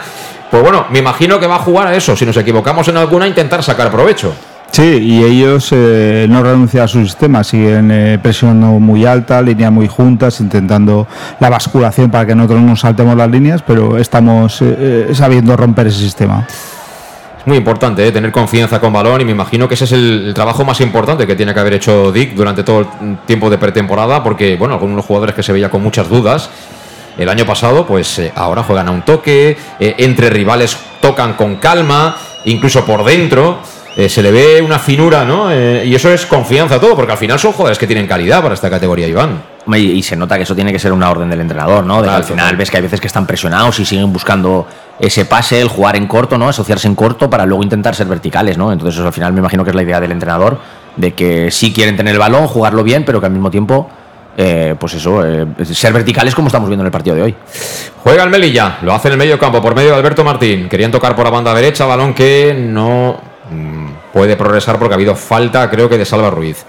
pues 0.51 0.61
bueno, 0.61 0.85
me 0.91 0.99
imagino 0.99 1.39
que 1.39 1.47
va 1.47 1.55
a 1.55 1.59
jugar 1.59 1.87
a 1.87 1.95
eso. 1.95 2.15
Si 2.15 2.25
nos 2.25 2.37
equivocamos 2.37 2.87
en 2.87 2.97
alguna, 2.97 3.27
intentar 3.27 3.63
sacar 3.63 3.91
provecho. 3.91 4.33
Sí, 4.71 4.83
y 4.83 5.23
ellos 5.23 5.69
eh, 5.71 6.27
no 6.29 6.43
renuncian 6.43 6.83
a 6.83 6.87
su 6.87 7.03
sistema, 7.03 7.43
siguen 7.43 7.89
eh, 7.89 8.19
presionando 8.21 8.79
muy 8.79 9.05
alta, 9.05 9.41
líneas 9.41 9.71
muy 9.71 9.87
juntas, 9.87 10.39
intentando 10.39 11.07
la 11.39 11.49
basculación 11.49 12.11
para 12.11 12.27
que 12.27 12.35
nosotros 12.35 12.61
no 12.61 12.75
saltemos 12.75 13.15
las 13.15 13.29
líneas, 13.29 13.63
pero 13.65 13.97
estamos 13.97 14.61
eh, 14.61 15.09
sabiendo 15.13 15.57
romper 15.57 15.87
ese 15.87 15.99
sistema 15.99 16.45
muy 17.47 17.55
importante, 17.55 18.05
¿eh? 18.05 18.11
tener 18.11 18.29
confianza 18.33 18.81
con 18.81 18.91
balón 18.91 19.21
y 19.21 19.25
me 19.25 19.31
imagino 19.31 19.69
que 19.69 19.75
ese 19.75 19.85
es 19.85 19.93
el, 19.93 20.33
trabajo 20.35 20.65
más 20.65 20.81
importante 20.81 21.25
que 21.25 21.33
tiene 21.33 21.53
que 21.53 21.59
haber 21.61 21.75
hecho 21.75 22.11
Dick 22.11 22.33
durante 22.33 22.61
todo 22.61 22.81
el 22.81 23.19
tiempo 23.25 23.49
de 23.49 23.57
pretemporada, 23.57 24.21
porque, 24.21 24.57
bueno, 24.57 24.73
algunos 24.73 25.05
jugadores 25.05 25.33
que 25.33 25.41
se 25.41 25.53
veía 25.53 25.69
con 25.69 25.81
muchas 25.81 26.09
dudas 26.09 26.49
el 27.17 27.29
año 27.29 27.45
pasado, 27.45 27.87
pues 27.87 28.19
eh, 28.19 28.33
ahora 28.35 28.63
juegan 28.63 28.89
a 28.89 28.91
un 28.91 29.03
toque, 29.03 29.57
eh, 29.79 29.95
entre 29.97 30.29
rivales 30.29 30.77
tocan 31.01 31.33
con 31.35 31.55
calma, 31.55 32.17
incluso 32.43 32.83
por 32.83 33.05
dentro. 33.05 33.59
Se 34.07 34.21
le 34.21 34.31
ve 34.31 34.61
una 34.61 34.77
finura, 34.77 35.25
¿no? 35.25 35.51
y 35.51 35.95
eso 35.95 36.11
es 36.11 36.27
confianza 36.27 36.79
todo, 36.79 36.95
porque 36.95 37.13
al 37.13 37.17
final 37.17 37.39
son 37.39 37.51
jugadores 37.51 37.79
que 37.79 37.87
tienen 37.87 38.05
calidad 38.05 38.43
para 38.43 38.53
esta 38.53 38.69
categoría, 38.69 39.07
Iván. 39.07 39.41
Y, 39.75 40.01
se 40.01 40.15
nota 40.15 40.37
que 40.37 40.43
eso 40.43 40.55
tiene 40.55 40.71
que 40.71 40.79
ser 40.79 40.93
una 40.93 41.09
orden 41.09 41.29
del 41.29 41.41
entrenador, 41.41 41.85
¿no? 41.85 42.01
De 42.01 42.09
al 42.09 42.23
final 42.23 42.55
ves 42.55 42.71
que 42.71 42.77
hay 42.77 42.83
veces 42.83 43.01
que 43.01 43.07
están 43.07 43.25
presionados 43.25 43.77
y 43.79 43.85
siguen 43.85 44.13
buscando 44.13 44.65
ese 44.97 45.25
pase, 45.25 45.59
el 45.59 45.67
jugar 45.67 45.97
en 45.97 46.07
corto, 46.07 46.37
¿no? 46.37 46.47
Asociarse 46.47 46.87
en 46.87 46.95
corto 46.95 47.29
para 47.29 47.45
luego 47.45 47.63
intentar 47.63 47.93
ser 47.93 48.07
verticales, 48.07 48.57
¿no? 48.57 48.71
Entonces 48.71 48.97
eso 48.97 49.05
al 49.05 49.13
final 49.13 49.33
me 49.33 49.39
imagino 49.39 49.63
que 49.65 49.71
es 49.71 49.75
la 49.75 49.83
idea 49.83 49.99
del 49.99 50.11
entrenador, 50.11 50.59
de 50.95 51.13
que 51.13 51.51
sí 51.51 51.73
quieren 51.73 51.97
tener 51.97 52.13
el 52.13 52.19
balón, 52.19 52.47
jugarlo 52.47 52.81
bien, 52.81 53.03
pero 53.03 53.19
que 53.19 53.25
al 53.25 53.33
mismo 53.33 53.51
tiempo 53.51 53.89
eh, 54.37 54.75
pues 54.79 54.93
eso, 54.93 55.25
eh, 55.25 55.45
ser 55.65 55.91
verticales 55.91 56.33
como 56.33 56.47
estamos 56.47 56.69
viendo 56.69 56.83
en 56.83 56.87
el 56.87 56.91
partido 56.91 57.15
de 57.15 57.23
hoy. 57.23 57.35
Juega 58.03 58.23
el 58.23 58.29
Melilla, 58.29 58.77
lo 58.83 58.93
hace 58.93 59.09
en 59.09 59.13
el 59.13 59.17
medio 59.17 59.37
campo 59.37 59.61
por 59.61 59.75
medio 59.75 59.89
de 59.89 59.95
Alberto 59.95 60.23
Martín. 60.23 60.69
Querían 60.69 60.91
tocar 60.91 61.15
por 61.15 61.25
la 61.25 61.31
banda 61.31 61.53
derecha, 61.53 61.85
balón 61.85 62.13
que 62.13 62.55
no 62.57 63.19
puede 64.17 64.35
progresar 64.35 64.79
porque 64.79 64.93
ha 64.93 64.95
habido 64.95 65.15
falta, 65.15 65.69
creo 65.69 65.87
que 65.87 65.95
de 65.95 66.03
Salva 66.03 66.31
Ruiz. 66.31 66.65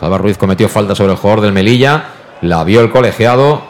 Salva 0.00 0.16
Ruiz 0.16 0.38
cometió 0.38 0.66
falta 0.66 0.94
sobre 0.94 1.12
el 1.12 1.18
jugador 1.18 1.42
del 1.42 1.52
Melilla 1.52 2.04
la 2.40 2.64
vio 2.64 2.80
el 2.80 2.90
colegiado. 2.90 3.60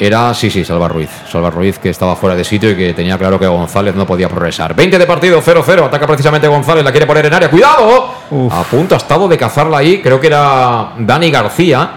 Era, 0.00 0.34
sí, 0.34 0.50
sí, 0.50 0.64
Salva 0.64 0.88
Ruiz. 0.88 1.08
Salva 1.30 1.50
Ruiz 1.50 1.78
que 1.78 1.90
estaba 1.90 2.16
fuera 2.16 2.34
de 2.34 2.42
sitio 2.42 2.68
y 2.70 2.76
que 2.76 2.94
tenía 2.94 3.16
claro 3.16 3.38
que 3.38 3.46
González 3.46 3.94
no 3.94 4.04
podía 4.06 4.28
progresar. 4.28 4.74
20 4.74 4.98
de 4.98 5.06
partido, 5.06 5.40
0-0. 5.40 5.86
Ataca 5.86 6.04
precisamente 6.04 6.48
González, 6.48 6.82
la 6.82 6.90
quiere 6.90 7.06
poner 7.06 7.26
en 7.26 7.34
área. 7.34 7.48
¡Cuidado! 7.48 8.12
A 8.50 8.64
punto 8.64 8.96
ha 8.96 8.98
estado 8.98 9.28
de 9.28 9.38
cazarla 9.38 9.78
ahí. 9.78 10.02
Creo 10.02 10.20
que 10.20 10.26
era 10.26 10.94
Dani 10.98 11.30
García 11.30 11.90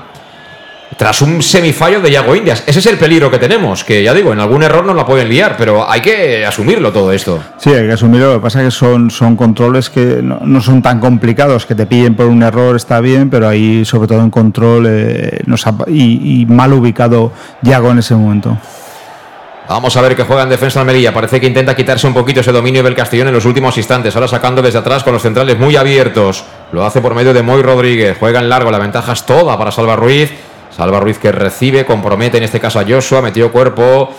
tras 0.97 1.21
un 1.21 1.41
semifallo 1.43 2.01
de 2.01 2.11
Yago 2.11 2.35
Indias. 2.35 2.63
Ese 2.65 2.79
es 2.79 2.85
el 2.87 2.97
peligro 2.97 3.29
que 3.29 3.37
tenemos, 3.37 3.83
que 3.83 4.03
ya 4.03 4.13
digo, 4.13 4.33
en 4.33 4.39
algún 4.39 4.63
error 4.63 4.83
nos 4.83 4.95
la 4.95 5.05
pueden 5.05 5.29
liar, 5.29 5.55
pero 5.57 5.89
hay 5.89 6.01
que 6.01 6.45
asumirlo 6.45 6.91
todo 6.91 7.11
esto. 7.11 7.39
Sí, 7.57 7.69
hay 7.69 7.85
que 7.85 7.93
asumirlo. 7.93 8.33
Lo 8.33 8.33
que 8.35 8.43
pasa 8.43 8.59
es 8.61 8.65
que 8.65 8.71
son, 8.71 9.11
son 9.11 9.35
controles 9.35 9.91
que 9.91 10.21
no, 10.23 10.59
son 10.59 10.81
tan 10.81 10.99
complicados, 10.99 11.65
que 11.67 11.75
te 11.75 11.85
pillen 11.85 12.15
por 12.15 12.25
un 12.25 12.41
error 12.41 12.75
está 12.75 12.99
bien, 12.99 13.29
pero 13.29 13.47
ahí, 13.47 13.85
sobre 13.85 14.07
todo 14.07 14.21
en 14.21 14.31
control, 14.31 14.87
eh, 14.89 15.39
y, 15.87 16.45
mal 16.47 16.73
ubicado 16.73 17.31
Yago 17.61 17.91
en 17.91 17.99
ese 17.99 18.15
momento. 18.15 18.57
Vamos 19.69 19.95
a 19.97 20.01
ver 20.01 20.15
que 20.15 20.23
juega 20.23 20.43
en 20.43 20.49
defensa 20.49 20.79
Almería. 20.79 21.13
Parece 21.13 21.41
que 21.41 21.45
intenta 21.45 21.75
quitarse 21.75 22.07
un 22.07 22.13
poquito 22.13 22.39
ese 22.39 22.53
dominio 22.53 22.81
del 22.81 22.95
Castellón 22.95 23.27
en 23.27 23.33
los 23.33 23.45
últimos 23.45 23.77
instantes. 23.77 24.15
Ahora 24.15 24.29
sacando 24.29 24.61
desde 24.61 24.79
atrás 24.79 25.03
con 25.03 25.11
los 25.11 25.21
centrales 25.21 25.59
muy 25.59 25.75
abiertos. 25.75 26.45
Lo 26.71 26.85
hace 26.85 27.01
por 27.01 27.13
medio 27.13 27.33
de 27.33 27.43
Moy 27.43 27.61
Rodríguez. 27.61 28.15
Juega 28.17 28.39
en 28.39 28.47
largo. 28.47 28.71
La 28.71 28.79
ventaja 28.79 29.11
es 29.11 29.25
toda 29.25 29.57
para 29.57 29.71
Salva 29.71 29.97
Ruiz. 29.97 30.31
Salva 30.77 30.99
Ruiz 30.99 31.17
que 31.17 31.31
recibe, 31.31 31.87
compromete 31.87 32.37
en 32.37 32.43
este 32.43 32.59
caso 32.59 32.79
a 32.79 32.85
Joshua, 32.87 33.19
metió 33.19 33.51
cuerpo. 33.51 34.09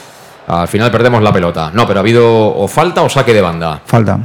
Al 0.49 0.67
final 0.67 0.91
perdemos 0.91 1.23
la 1.23 1.33
pelota. 1.33 1.71
No, 1.73 1.87
pero 1.87 2.01
ha 2.01 2.03
habido 2.03 2.27
o 2.27 2.67
falta 2.67 3.03
o 3.03 3.09
saque 3.09 3.33
de 3.33 3.41
banda. 3.41 3.81
Falta. 3.87 4.19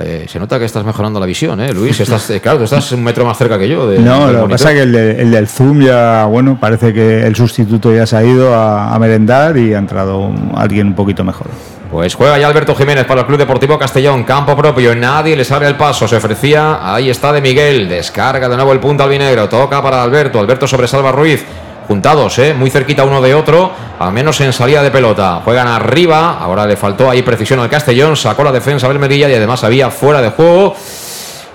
Eh, 0.00 0.24
se 0.26 0.38
nota 0.38 0.58
que 0.58 0.64
estás 0.64 0.82
mejorando 0.82 1.20
la 1.20 1.26
visión, 1.26 1.60
¿eh, 1.60 1.74
Luis? 1.74 2.00
Estás, 2.00 2.30
eh, 2.30 2.40
claro, 2.40 2.58
tú 2.58 2.64
estás 2.64 2.90
un 2.92 3.04
metro 3.04 3.26
más 3.26 3.36
cerca 3.36 3.58
que 3.58 3.68
yo. 3.68 3.84
no, 4.00 4.32
lo 4.32 4.44
que 4.44 4.52
pasa 4.52 4.72
es 4.72 4.76
que 4.76 4.82
el, 4.82 5.30
del 5.30 5.46
Zoom 5.46 5.82
ya, 5.82 6.24
bueno, 6.24 6.56
parece 6.58 6.94
que 6.94 7.26
el 7.26 7.36
sustituto 7.36 7.92
ya 7.92 8.06
se 8.06 8.16
ha 8.16 8.24
ido 8.24 8.54
a, 8.54 8.94
a 8.94 8.98
merendar 8.98 9.58
y 9.58 9.74
ha 9.74 9.78
entrado 9.78 10.30
alguien 10.56 10.86
un 10.86 10.94
poquito 10.94 11.22
mejor. 11.22 11.48
Pues 11.90 12.14
juega 12.14 12.36
ya 12.36 12.46
Alberto 12.46 12.74
Jiménez 12.74 13.06
para 13.06 13.22
el 13.22 13.26
Club 13.26 13.38
Deportivo 13.38 13.78
Castellón, 13.78 14.24
campo 14.24 14.54
propio, 14.54 14.94
nadie 14.94 15.34
le 15.34 15.44
sale 15.44 15.66
el 15.66 15.74
paso, 15.76 16.06
se 16.06 16.16
ofrecía, 16.16 16.80
ahí 16.82 17.08
está 17.08 17.32
de 17.32 17.40
Miguel, 17.40 17.88
descarga 17.88 18.46
de 18.46 18.56
nuevo 18.56 18.74
el 18.74 18.78
punto 18.78 19.04
albinegro, 19.04 19.48
toca 19.48 19.80
para 19.82 20.02
Alberto, 20.02 20.38
Alberto 20.38 20.68
sobre 20.68 20.86
Salva 20.86 21.12
Ruiz, 21.12 21.46
juntados, 21.86 22.38
¿eh? 22.40 22.52
muy 22.52 22.68
cerquita 22.68 23.04
uno 23.04 23.22
de 23.22 23.34
otro, 23.34 23.72
al 23.98 24.12
menos 24.12 24.38
en 24.42 24.52
salida 24.52 24.82
de 24.82 24.90
pelota, 24.90 25.40
juegan 25.42 25.66
arriba, 25.66 26.38
ahora 26.38 26.66
le 26.66 26.76
faltó 26.76 27.08
ahí 27.08 27.22
precisión 27.22 27.58
al 27.60 27.70
Castellón, 27.70 28.18
sacó 28.18 28.44
la 28.44 28.52
defensa 28.52 28.86
del 28.86 28.98
Medilla 28.98 29.30
y 29.30 29.34
además 29.34 29.64
había 29.64 29.88
fuera 29.88 30.20
de 30.20 30.28
juego. 30.28 30.76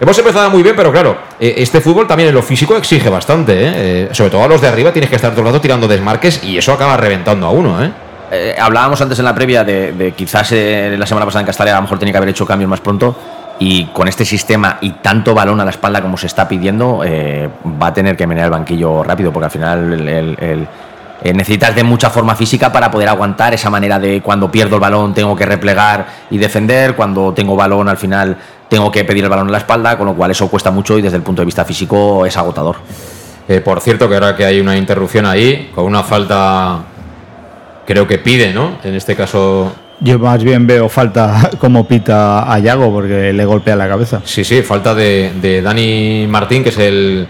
Hemos 0.02 0.18
empezado 0.18 0.50
muy 0.50 0.64
bien, 0.64 0.76
pero 0.76 0.92
claro, 0.92 1.16
eh, 1.40 1.54
este 1.58 1.80
fútbol 1.80 2.08
también 2.08 2.30
en 2.30 2.36
lo 2.36 2.42
físico 2.42 2.76
exige 2.76 3.08
bastante, 3.08 3.54
¿eh? 3.56 4.10
sobre 4.12 4.32
todo 4.32 4.44
a 4.44 4.48
los 4.48 4.60
de 4.60 4.68
arriba 4.68 4.92
tienes 4.92 5.12
que 5.12 5.16
estar 5.16 5.30
todo 5.30 5.42
el 5.42 5.48
rato 5.48 5.62
tirando 5.62 5.88
desmarques 5.88 6.44
y 6.44 6.58
eso 6.58 6.74
acaba 6.74 6.98
reventando 6.98 7.46
a 7.46 7.52
uno, 7.52 7.84
¿eh? 7.84 7.92
Eh, 8.34 8.56
hablábamos 8.60 9.00
antes 9.00 9.20
en 9.20 9.26
la 9.26 9.36
previa 9.36 9.64
de, 9.64 10.12
quizás 10.18 10.52
eh, 10.54 10.96
la 10.98 11.06
semana 11.06 11.24
pasada 11.24 11.42
en 11.42 11.46
Castalia 11.46 11.74
a 11.74 11.76
lo 11.76 11.84
mejor 11.84 12.00
tenía 12.00 12.14
que 12.14 12.18
haber 12.18 12.30
hecho 12.30 12.48
cambios 12.48 12.68
más 12.68 12.80
pronto 12.80 13.16
y 13.60 13.86
con 13.86 14.08
este 14.08 14.26
sistema 14.26 14.80
y 14.82 14.90
tanto 14.94 15.36
balón 15.36 15.62
a 15.62 15.66
la 15.66 15.70
espalda 15.70 16.02
como 16.02 16.18
se 16.18 16.26
está 16.26 16.48
pidiendo 16.48 17.04
eh, 17.06 17.48
va 17.80 17.88
a 17.88 17.94
tener 17.94 18.18
que 18.18 18.26
menear 18.26 18.46
el 18.46 18.52
banquillo 18.52 19.04
rápido 19.04 19.32
porque 19.32 19.46
al 19.46 19.52
final 19.52 20.66
necesitas 21.24 21.76
de 21.76 21.84
mucha 21.84 22.10
forma 22.10 22.36
física 22.36 22.72
para 22.72 22.90
poder 22.90 23.08
aguantar 23.08 23.54
esa 23.54 23.70
manera 23.70 24.00
de 24.00 24.22
cuando 24.24 24.50
pierdo 24.50 24.78
el 24.78 24.82
balón 24.82 25.14
tengo 25.14 25.36
que 25.36 25.46
replegar 25.46 26.08
y 26.32 26.40
defender, 26.40 26.96
cuando 26.96 27.36
tengo 27.36 27.56
balón 27.56 27.88
al 27.88 27.98
final 27.98 28.36
tengo 28.68 28.92
que 28.92 29.06
pedir 29.06 29.26
el 29.26 29.30
balón 29.30 29.46
en 29.46 29.52
la 29.52 29.60
espalda, 29.60 29.96
con 29.96 30.08
lo 30.08 30.16
cual 30.16 30.32
eso 30.32 30.48
cuesta 30.48 30.72
mucho 30.72 30.98
y 30.98 31.04
desde 31.04 31.18
el 31.18 31.24
punto 31.24 31.44
de 31.44 31.46
vista 31.46 31.64
físico 31.64 32.26
es 32.26 32.36
agotador. 32.36 32.78
por 33.64 33.80
cierto, 33.80 34.10
que 34.10 34.16
ahora 34.16 34.36
que 34.36 34.44
hay 34.44 34.60
una 34.60 34.76
interrupción 34.76 35.28
ahí, 35.28 35.72
con 35.76 35.86
una 35.86 36.02
falta 36.02 36.86
creo 37.86 38.08
que 38.08 38.18
pide, 38.18 38.54
¿no? 38.54 38.78
En 38.84 38.96
este 38.96 39.16
caso. 39.16 39.74
Yo 40.00 40.20
más 40.20 40.44
bien 40.44 40.68
veo 40.68 40.90
falta 40.90 41.52
como 41.60 41.88
pita 41.88 42.52
a 42.52 42.60
Yago 42.60 42.92
porque 42.92 43.34
le 43.34 43.46
golpea 43.46 43.76
la 43.76 43.88
cabeza. 43.88 44.22
Sí, 44.26 44.44
sí, 44.44 44.62
falta 44.62 44.94
de, 44.94 45.62
Dani 45.64 46.26
Martín, 46.28 46.64
que 46.64 46.70
es 46.70 46.78
el, 46.78 47.28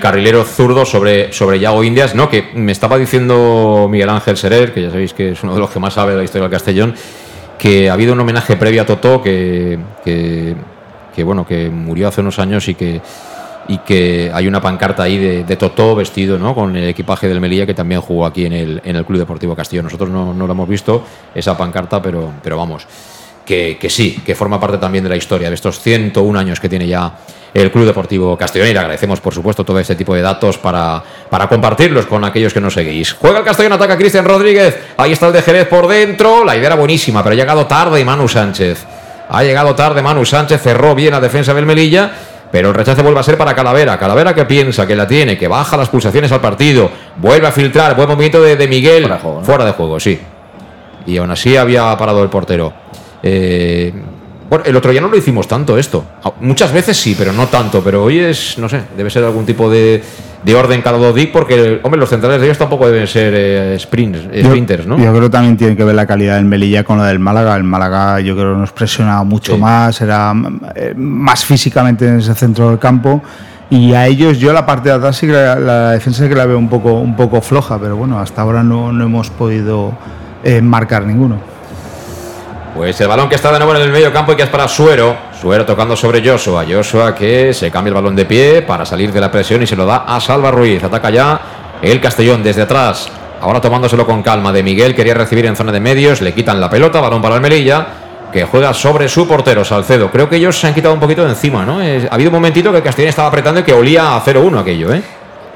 carrilero 0.00 0.44
zurdo 0.44 0.84
sobre, 0.84 1.32
sobre 1.32 1.58
Yago 1.58 1.84
Indias, 1.84 2.14
¿no? 2.14 2.28
Que 2.28 2.50
me 2.54 2.72
estaba 2.72 2.98
diciendo 2.98 3.88
Miguel 3.90 4.10
Ángel 4.10 4.36
Serer, 4.36 4.72
que 4.72 4.82
ya 4.82 4.90
sabéis 4.90 5.12
que 5.12 5.32
es 5.32 5.42
uno 5.42 5.54
de 5.54 5.60
los 5.60 5.70
que 5.70 5.80
más 5.80 5.94
sabe 5.94 6.12
de 6.12 6.18
la 6.18 6.24
historia 6.24 6.42
del 6.42 6.52
Castellón, 6.52 6.94
que 7.58 7.90
ha 7.90 7.92
habido 7.92 8.12
un 8.12 8.20
homenaje 8.20 8.56
previo 8.56 8.82
a 8.82 8.86
Totó 8.86 9.22
que, 9.22 9.78
que 10.04 11.24
bueno, 11.24 11.46
que 11.46 11.68
murió 11.70 12.08
hace 12.08 12.20
unos 12.20 12.38
años 12.38 12.68
y 12.68 12.74
que 12.74 13.00
y 13.68 13.78
que 13.78 14.30
hay 14.32 14.46
una 14.46 14.60
pancarta 14.60 15.04
ahí 15.04 15.18
de, 15.18 15.44
de, 15.44 15.56
Totó 15.56 15.94
vestido 15.94 16.38
¿no? 16.38 16.54
con 16.54 16.74
el 16.76 16.88
equipaje 16.88 17.28
del 17.28 17.40
Melilla 17.40 17.66
que 17.66 17.74
también 17.74 18.00
jugó 18.00 18.26
aquí 18.26 18.46
en 18.46 18.52
el, 18.52 18.82
en 18.84 18.96
el 18.96 19.04
Club 19.04 19.18
Deportivo 19.18 19.54
Castillo. 19.54 19.82
Nosotros 19.82 20.10
no, 20.10 20.34
no 20.34 20.46
lo 20.46 20.52
hemos 20.52 20.68
visto, 20.68 21.04
esa 21.34 21.56
pancarta, 21.56 22.02
pero, 22.02 22.32
pero 22.42 22.56
vamos, 22.56 22.86
que, 23.44 23.76
que, 23.80 23.90
sí, 23.90 24.22
que 24.24 24.34
forma 24.34 24.58
parte 24.58 24.78
también 24.78 25.04
de 25.04 25.10
la 25.10 25.16
historia 25.16 25.48
de 25.48 25.54
estos 25.54 25.80
101 25.80 26.38
años 26.38 26.60
que 26.60 26.68
tiene 26.68 26.86
ya 26.86 27.14
el 27.54 27.70
Club 27.70 27.86
Deportivo 27.86 28.36
Castellón 28.36 28.68
y 28.68 28.72
le 28.72 28.78
agradecemos 28.78 29.20
por 29.20 29.34
supuesto 29.34 29.64
todo 29.64 29.78
este 29.78 29.94
tipo 29.94 30.14
de 30.14 30.22
datos 30.22 30.58
para, 30.58 31.02
para 31.28 31.48
compartirlos 31.48 32.06
con 32.06 32.24
aquellos 32.24 32.52
que 32.52 32.60
nos 32.60 32.74
seguís. 32.74 33.12
Juega 33.12 33.40
el 33.40 33.44
Castellón, 33.44 33.72
ataca 33.74 33.96
Cristian 33.96 34.24
Rodríguez, 34.24 34.78
ahí 34.96 35.12
está 35.12 35.26
el 35.26 35.32
de 35.34 35.42
Jerez 35.42 35.68
por 35.68 35.86
dentro, 35.86 36.44
la 36.44 36.56
idea 36.56 36.68
era 36.68 36.76
buenísima, 36.76 37.22
pero 37.22 37.34
ha 37.34 37.36
llegado 37.36 37.66
tarde 37.66 38.04
Manu 38.04 38.28
Sánchez. 38.28 38.86
Ha 39.28 39.42
llegado 39.44 39.74
tarde 39.74 40.02
Manu 40.02 40.26
Sánchez, 40.26 40.60
cerró 40.60 40.94
bien 40.94 41.12
la 41.12 41.20
defensa 41.20 41.54
del 41.54 41.64
Melilla 41.64 42.12
pero 42.52 42.68
el 42.68 42.74
rechace 42.74 43.02
vuelve 43.02 43.18
a 43.18 43.22
ser 43.22 43.38
para 43.38 43.54
Calavera. 43.54 43.98
Calavera 43.98 44.34
que 44.34 44.44
piensa, 44.44 44.86
que 44.86 44.94
la 44.94 45.08
tiene, 45.08 45.38
que 45.38 45.48
baja 45.48 45.74
las 45.76 45.88
pulsaciones 45.88 46.30
al 46.30 46.40
partido, 46.42 46.90
vuelve 47.16 47.46
a 47.46 47.50
filtrar, 47.52 47.96
buen 47.96 48.06
movimiento 48.06 48.42
de, 48.42 48.68
Miguel. 48.68 49.10
Fuera 49.42 49.64
de, 49.64 49.72
juego, 49.72 49.98
sí. 49.98 50.20
Y 51.06 51.16
aún 51.16 51.30
así 51.30 51.56
había 51.56 51.96
parado 51.96 52.22
el 52.22 52.28
portero. 52.28 52.72
Eh, 53.22 53.90
bueno, 54.50 54.66
el 54.66 54.76
otro 54.76 54.90
día 54.90 55.00
no 55.00 55.08
lo 55.08 55.16
hicimos 55.16 55.48
tanto 55.48 55.78
esto. 55.78 56.04
Ah, 56.22 56.34
Muchas 56.40 56.70
veces 56.74 56.94
sí, 56.94 57.14
pero 57.16 57.32
no 57.32 57.46
tanto. 57.46 57.82
Pero 57.82 58.04
hoy 58.04 58.18
es, 58.18 58.58
no 58.58 58.68
sé, 58.68 58.82
debe 58.94 59.08
ser 59.08 59.24
algún 59.24 59.46
tipo 59.46 59.70
de, 59.70 60.02
de 60.42 60.54
orden 60.56 60.82
cada 60.82 60.98
dos 60.98 61.14
días 61.14 61.28
porque, 61.32 61.80
hombre, 61.82 62.00
los 62.00 62.08
centrales 62.08 62.40
de 62.40 62.46
ellos 62.46 62.58
tampoco 62.58 62.88
deben 62.90 63.06
ser 63.06 63.32
eh, 63.36 63.76
sprints, 63.78 64.20
Yo- 64.32 64.48
sprinters, 64.50 64.86
¿no? 64.86 64.96
Yo 64.98 65.10
creo 65.10 65.22
que 65.22 65.30
también 65.30 65.56
tiene 65.56 65.76
que 65.76 65.84
ver 65.84 65.94
la 65.94 66.06
calidad 66.06 66.34
del 66.36 66.44
Melilla 66.46 66.82
con 66.84 66.98
la 66.98 67.06
del 67.06 67.18
Málaga. 67.20 67.54
El 67.56 67.64
Málaga 67.64 68.18
yo 68.20 68.34
creo 68.34 68.56
nos 68.56 68.72
presionaba 68.72 69.22
mucho 69.24 69.54
Sí. 69.54 69.60
más, 69.60 70.00
era 70.00 70.32
eh, 70.74 70.94
más 70.96 71.44
físicamente 71.44 72.08
en 72.08 72.18
ese 72.18 72.34
centro 72.34 72.70
del 72.70 72.78
campo. 72.78 73.22
Y 73.70 73.94
a 73.94 74.06
ellos, 74.06 74.38
yo 74.38 74.52
la 74.52 74.66
parte 74.66 74.90
de 74.90 74.96
atrás 74.96 75.16
sí 75.16 75.26
que 75.26 75.32
la, 75.32 75.54
la 75.54 75.90
defensa 75.92 76.22
sí 76.24 76.28
que 76.28 76.34
la 76.34 76.44
veo 76.44 76.58
un 76.58 76.68
poco, 76.68 76.92
un 76.94 77.16
poco 77.16 77.40
floja, 77.40 77.78
pero 77.78 77.96
bueno, 77.96 78.18
hasta 78.18 78.42
ahora 78.42 78.62
no, 78.62 78.92
no 78.92 79.04
hemos 79.04 79.30
podido 79.30 79.92
eh, 80.44 80.60
marcar 80.60 81.04
ninguno. 81.06 81.36
Pues 82.76 83.00
el 83.00 83.08
balón 83.08 83.28
que 83.28 83.34
está 83.34 83.52
de 83.52 83.58
nuevo 83.58 83.74
en 83.74 83.82
el 83.82 83.92
medio 83.92 84.12
campo 84.12 84.32
y 84.32 84.36
que 84.36 84.42
es 84.42 84.48
para 84.48 84.66
Suero. 84.68 85.14
Suero 85.42 85.66
tocando 85.66 85.96
sobre 85.96 86.22
Joshua. 86.24 86.64
Joshua 86.70 87.16
que 87.16 87.52
se 87.52 87.68
cambia 87.68 87.88
el 87.88 87.94
balón 87.96 88.14
de 88.14 88.24
pie 88.26 88.62
para 88.62 88.86
salir 88.86 89.12
de 89.12 89.20
la 89.20 89.28
presión 89.28 89.60
y 89.60 89.66
se 89.66 89.74
lo 89.74 89.84
da 89.84 90.04
a 90.06 90.20
Salva 90.20 90.52
Ruiz. 90.52 90.84
Ataca 90.84 91.10
ya 91.10 91.40
el 91.82 92.00
Castellón 92.00 92.44
desde 92.44 92.62
atrás. 92.62 93.08
Ahora 93.40 93.60
tomándoselo 93.60 94.06
con 94.06 94.22
calma 94.22 94.52
de 94.52 94.62
Miguel. 94.62 94.94
Quería 94.94 95.14
recibir 95.14 95.44
en 95.46 95.56
zona 95.56 95.72
de 95.72 95.80
medios. 95.80 96.20
Le 96.20 96.32
quitan 96.32 96.60
la 96.60 96.70
pelota. 96.70 97.00
Balón 97.00 97.20
para 97.20 97.34
el 97.34 97.40
Melilla. 97.40 97.86
Que 98.32 98.44
juega 98.44 98.72
sobre 98.72 99.08
su 99.08 99.26
portero, 99.26 99.64
Salcedo. 99.64 100.12
Creo 100.12 100.28
que 100.28 100.36
ellos 100.36 100.56
se 100.56 100.68
han 100.68 100.74
quitado 100.74 100.94
un 100.94 101.00
poquito 101.00 101.24
de 101.24 101.30
encima, 101.30 101.64
¿no? 101.64 101.80
Ha 101.80 102.14
habido 102.14 102.30
un 102.30 102.34
momentito 102.34 102.70
que 102.70 102.76
el 102.76 102.84
Castellón 102.84 103.08
estaba 103.08 103.26
apretando 103.26 103.58
y 103.58 103.64
que 103.64 103.72
olía 103.72 104.14
a 104.14 104.24
0-1 104.24 104.60
aquello, 104.60 104.92
¿eh? 104.92 105.02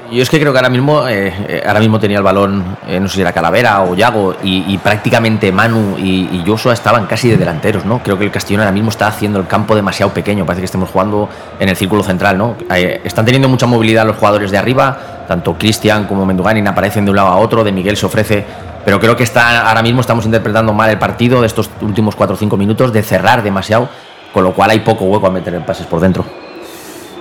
Yo 0.09 0.23
es 0.23 0.29
que 0.29 0.39
creo 0.39 0.53
que 0.53 0.59
ahora 0.59 0.69
mismo, 0.69 1.05
eh, 1.07 1.33
eh, 1.49 1.63
ahora 1.67 1.81
mismo 1.81 1.99
tenía 1.99 2.17
el 2.17 2.23
balón, 2.23 2.77
eh, 2.87 2.97
no 2.97 3.09
sé 3.09 3.15
si 3.15 3.21
era 3.21 3.33
Calavera 3.33 3.81
o 3.83 3.93
Yago, 3.93 4.35
y, 4.41 4.77
prácticamente 4.77 5.51
Manu 5.51 5.97
y, 5.97 6.29
y 6.31 6.43
Joshua 6.47 6.73
estaban 6.73 7.07
casi 7.07 7.29
de 7.29 7.35
delanteros, 7.35 7.83
¿no? 7.83 7.99
Creo 7.99 8.17
que 8.17 8.23
el 8.23 8.31
Castellón 8.31 8.61
ahora 8.61 8.71
mismo 8.71 8.89
está 8.89 9.07
haciendo 9.07 9.39
el 9.39 9.47
campo 9.47 9.75
demasiado 9.75 10.13
pequeño, 10.13 10.45
parece 10.45 10.61
que 10.61 10.65
estemos 10.65 10.89
jugando 10.89 11.27
en 11.59 11.67
el 11.67 11.75
círculo 11.75 12.03
central, 12.03 12.37
¿no? 12.37 12.55
Están 12.69 13.25
teniendo 13.25 13.49
mucha 13.49 13.65
movilidad 13.65 14.05
los 14.05 14.15
jugadores 14.15 14.49
de 14.49 14.57
arriba, 14.57 15.25
tanto 15.27 15.55
Cristian 15.55 16.05
como 16.05 16.25
Menduganin 16.25 16.67
aparecen 16.67 17.03
de 17.03 17.11
un 17.11 17.17
lado 17.17 17.27
a 17.27 17.37
otro, 17.37 17.65
de 17.65 17.73
Miguel 17.73 17.97
se 17.97 18.05
ofrece, 18.05 18.45
pero 18.85 19.01
creo 19.01 19.17
que 19.17 19.23
está, 19.23 19.67
ahora 19.67 19.81
mismo 19.81 19.99
estamos 19.99 20.25
interpretando 20.25 20.71
mal 20.71 20.89
el 20.89 20.99
partido 20.99 21.41
de 21.41 21.47
estos 21.47 21.69
últimos 21.81 22.15
4 22.15 22.33
o 22.33 22.39
5 22.39 22.55
minutos, 22.55 22.93
de 22.93 23.03
cerrar 23.03 23.43
demasiado, 23.43 23.89
con 24.31 24.45
lo 24.45 24.53
cual 24.53 24.69
hay 24.69 24.79
poco 24.79 25.03
hueco 25.03 25.27
a 25.27 25.31
meter 25.31 25.59
pases 25.65 25.85
por 25.85 25.99
dentro. 25.99 26.23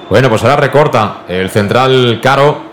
Bueno, 0.08 0.28
pues 0.28 0.40
ahora 0.44 0.54
recorta 0.54 1.22
el 1.26 1.50
central 1.50 2.20
Caro 2.22 2.65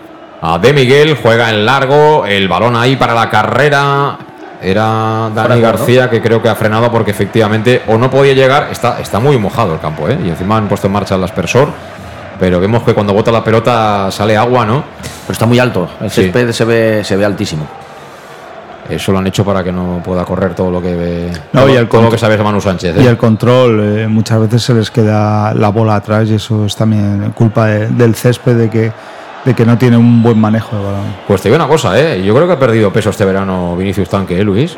De 0.60 0.72
Miguel, 0.72 1.16
juega 1.22 1.48
en 1.50 1.64
largo, 1.64 2.26
el 2.26 2.48
balón 2.48 2.76
ahí 2.76 2.96
para 2.96 3.14
la 3.14 3.30
carrera. 3.30 4.18
Era 4.62 5.30
Dani 5.34 5.60
García 5.60 6.08
que 6.08 6.22
creo 6.22 6.40
que 6.40 6.48
ha 6.48 6.54
frenado 6.54 6.90
porque 6.90 7.10
efectivamente 7.10 7.82
o 7.88 7.98
no 7.98 8.10
podía 8.10 8.32
llegar, 8.32 8.68
está, 8.70 8.98
está 9.00 9.18
muy 9.20 9.36
mojado 9.38 9.74
el 9.74 9.80
campo, 9.80 10.08
¿eh? 10.08 10.18
y 10.24 10.28
encima 10.30 10.56
han 10.56 10.68
puesto 10.68 10.86
en 10.86 10.92
marcha 10.94 11.16
el 11.16 11.24
aspersor, 11.24 11.68
pero 12.40 12.60
vemos 12.60 12.82
que 12.82 12.94
cuando 12.94 13.12
bota 13.12 13.30
la 13.30 13.44
pelota 13.44 14.10
sale 14.10 14.36
agua, 14.38 14.64
¿no? 14.64 14.82
Pero 15.26 15.32
está 15.32 15.44
muy 15.44 15.58
alto, 15.58 15.86
el 16.00 16.10
Sí. 16.10 16.22
césped 16.22 16.50
se 16.52 16.64
ve, 16.64 17.04
se 17.04 17.14
ve 17.16 17.24
altísimo. 17.26 17.66
Eso 18.88 19.12
lo 19.12 19.18
han 19.18 19.26
hecho 19.26 19.44
para 19.44 19.62
que 19.62 19.72
no 19.72 20.00
pueda 20.04 20.24
correr 20.24 20.54
todo 20.54 20.70
lo 20.70 20.80
que 20.80 21.30
No, 21.52 21.60
todo, 21.62 21.70
y 21.70 21.76
el 21.76 21.88
todo 21.88 22.02
lo 22.02 22.10
que 22.10 22.18
sabes 22.18 22.42
Manu 22.42 22.60
Sánchez. 22.60 22.96
¿eh? 22.96 23.02
Y 23.02 23.06
el 23.06 23.18
control, 23.18 23.98
eh, 23.98 24.08
muchas 24.08 24.40
veces 24.40 24.62
se 24.62 24.72
les 24.72 24.90
queda 24.90 25.52
la 25.52 25.68
bola 25.70 25.96
atrás 25.96 26.28
y 26.30 26.34
eso 26.36 26.64
es 26.64 26.74
también 26.76 27.32
culpa 27.34 27.66
de- 27.66 27.88
del 27.88 28.14
césped 28.14 28.56
de 28.56 28.70
que, 28.70 28.92
de 29.44 29.54
que 29.54 29.64
no 29.64 29.76
tiene 29.76 29.96
un 29.96 30.22
buen 30.22 30.38
manejo 30.38 30.76
de 30.76 30.84
balón. 30.84 31.14
Pues 31.26 31.42
te 31.42 31.48
digo 31.48 31.56
una 31.56 31.68
cosa, 31.68 31.98
¿eh? 31.98 32.22
Yo 32.22 32.34
creo 32.34 32.46
que 32.46 32.54
ha 32.54 32.58
perdido 32.58 32.92
peso 32.92 33.10
este 33.10 33.24
verano 33.24 33.76
Vinicius 33.76 34.08
Tanque, 34.08 34.38
¿eh, 34.40 34.44
Luis? 34.44 34.76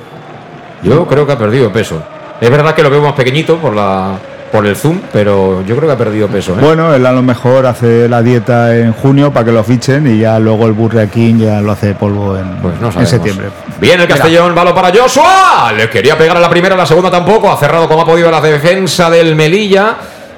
Yo 0.83 1.07
creo 1.07 1.27
que 1.27 1.33
ha 1.33 1.39
perdido 1.39 1.73
peso. 1.73 2.03
Es 2.41 2.51
verdad 2.51 2.75
que 2.75 2.83
lo 2.83 2.91
veo 2.91 3.01
más 3.01 3.15
pequeñito 3.15 3.57
por 3.57 3.75
la 3.75 4.19
por 4.53 4.65
el 4.65 4.77
zoom, 4.77 5.01
pero 5.13 5.63
yo 5.67 5.77
creo 5.77 5.89
que 5.89 5.95
ha 5.95 5.99
perdido 5.99 6.29
peso, 6.29 6.53
¿eh? 6.53 6.59
Bueno, 6.61 6.95
él 6.95 7.05
a 7.05 7.13
lo 7.13 7.23
mejor 7.23 7.67
hace 7.67 8.09
la 8.09 8.23
dieta 8.23 8.77
en 8.77 8.93
junio 8.93 9.33
para 9.33 9.47
que 9.47 9.53
lo 9.53 9.65
fichen 9.65 10.07
y 10.07 10.21
ya 10.21 10.39
luego 10.39 10.67
el 10.67 10.73
Burriaquín 10.73 11.41
ya 11.41 11.61
lo 11.61 11.73
hace 11.73 11.89
de 11.89 11.95
polvo 11.95 12.37
en, 12.37 12.57
Pues 12.63 12.81
no 12.81 12.91
en 12.99 13.07
septiembre. 13.07 13.49
Bien 13.81 14.01
el 14.01 14.07
Castellón, 14.07 14.55
balón 14.55 14.75
para 14.75 14.93
Joshua. 14.97 15.73
Le 15.77 15.91
quería 15.91 16.17
pegar 16.17 16.37
a 16.37 16.41
la 16.41 16.49
primera, 16.49 16.75
a 16.75 16.79
la 16.79 16.87
segunda 16.87 17.11
tampoco. 17.11 17.51
Ha 17.51 17.57
cerrado 17.57 17.89
como 17.89 18.03
ha 18.03 18.07
podido 18.07 18.31
la 18.31 18.41
defensa 18.41 19.11
del 19.11 19.35
Melilla. 19.35 19.97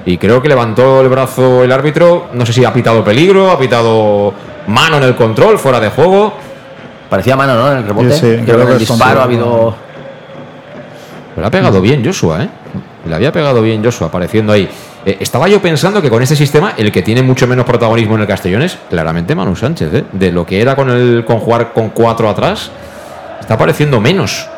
Y 0.09 0.17
creo 0.17 0.41
que 0.41 0.49
levantó 0.49 1.03
el 1.03 1.09
brazo 1.11 1.63
el 1.63 1.71
árbitro. 1.71 2.29
No 2.33 2.47
sé 2.47 2.55
si 2.55 2.65
ha 2.65 2.73
pitado 2.73 3.05
peligro, 3.05 3.51
ha 3.51 3.59
pitado 3.59 4.33
mano 4.67 4.97
en 4.97 5.03
el 5.03 5.15
control, 5.15 5.59
fuera 5.59 5.79
de 5.81 5.91
juego. 5.91 6.33
Parecía 7.11 7.37
mano, 7.37 7.55
¿no? 7.57 7.71
En 7.73 7.79
el 7.79 7.85
rebote. 7.85 8.13
Sí, 8.13 8.21
sí, 8.21 8.43
creo, 8.43 8.57
creo 8.57 8.67
que 8.69 8.73
el 8.73 8.79
disparo 8.79 9.21
ha 9.21 9.25
habido. 9.25 9.75
Pero 11.35 11.47
ha 11.47 11.51
pegado 11.51 11.83
bien 11.83 12.03
Joshua, 12.03 12.43
¿eh? 12.43 12.49
Le 13.07 13.15
había 13.15 13.31
pegado 13.31 13.61
bien 13.61 13.85
Joshua, 13.85 14.07
apareciendo 14.07 14.55
ahí. 14.55 14.67
Eh, 15.05 15.19
estaba 15.21 15.47
yo 15.47 15.61
pensando 15.61 16.01
que 16.01 16.09
con 16.09 16.23
este 16.23 16.37
sistema, 16.37 16.73
el 16.79 16.91
que 16.91 17.03
tiene 17.03 17.23
mucho 17.23 17.47
menos 17.47 17.67
protagonismo 17.67 18.15
en 18.15 18.23
el 18.23 18.27
Castellón 18.27 18.63
es 18.63 18.79
claramente 18.89 19.35
Manu 19.35 19.57
Sánchez, 19.57 19.93
¿eh? 19.93 20.05
De 20.11 20.33
lo 20.33 20.47
que 20.47 20.63
era 20.63 20.75
con, 20.75 20.89
el, 20.89 21.27
con 21.27 21.39
jugar 21.39 21.75
con 21.75 21.91
cuatro 21.91 22.31
atrás, 22.31 22.71
está 23.41 23.59
pareciendo 23.59 24.01
menos. 24.01 24.49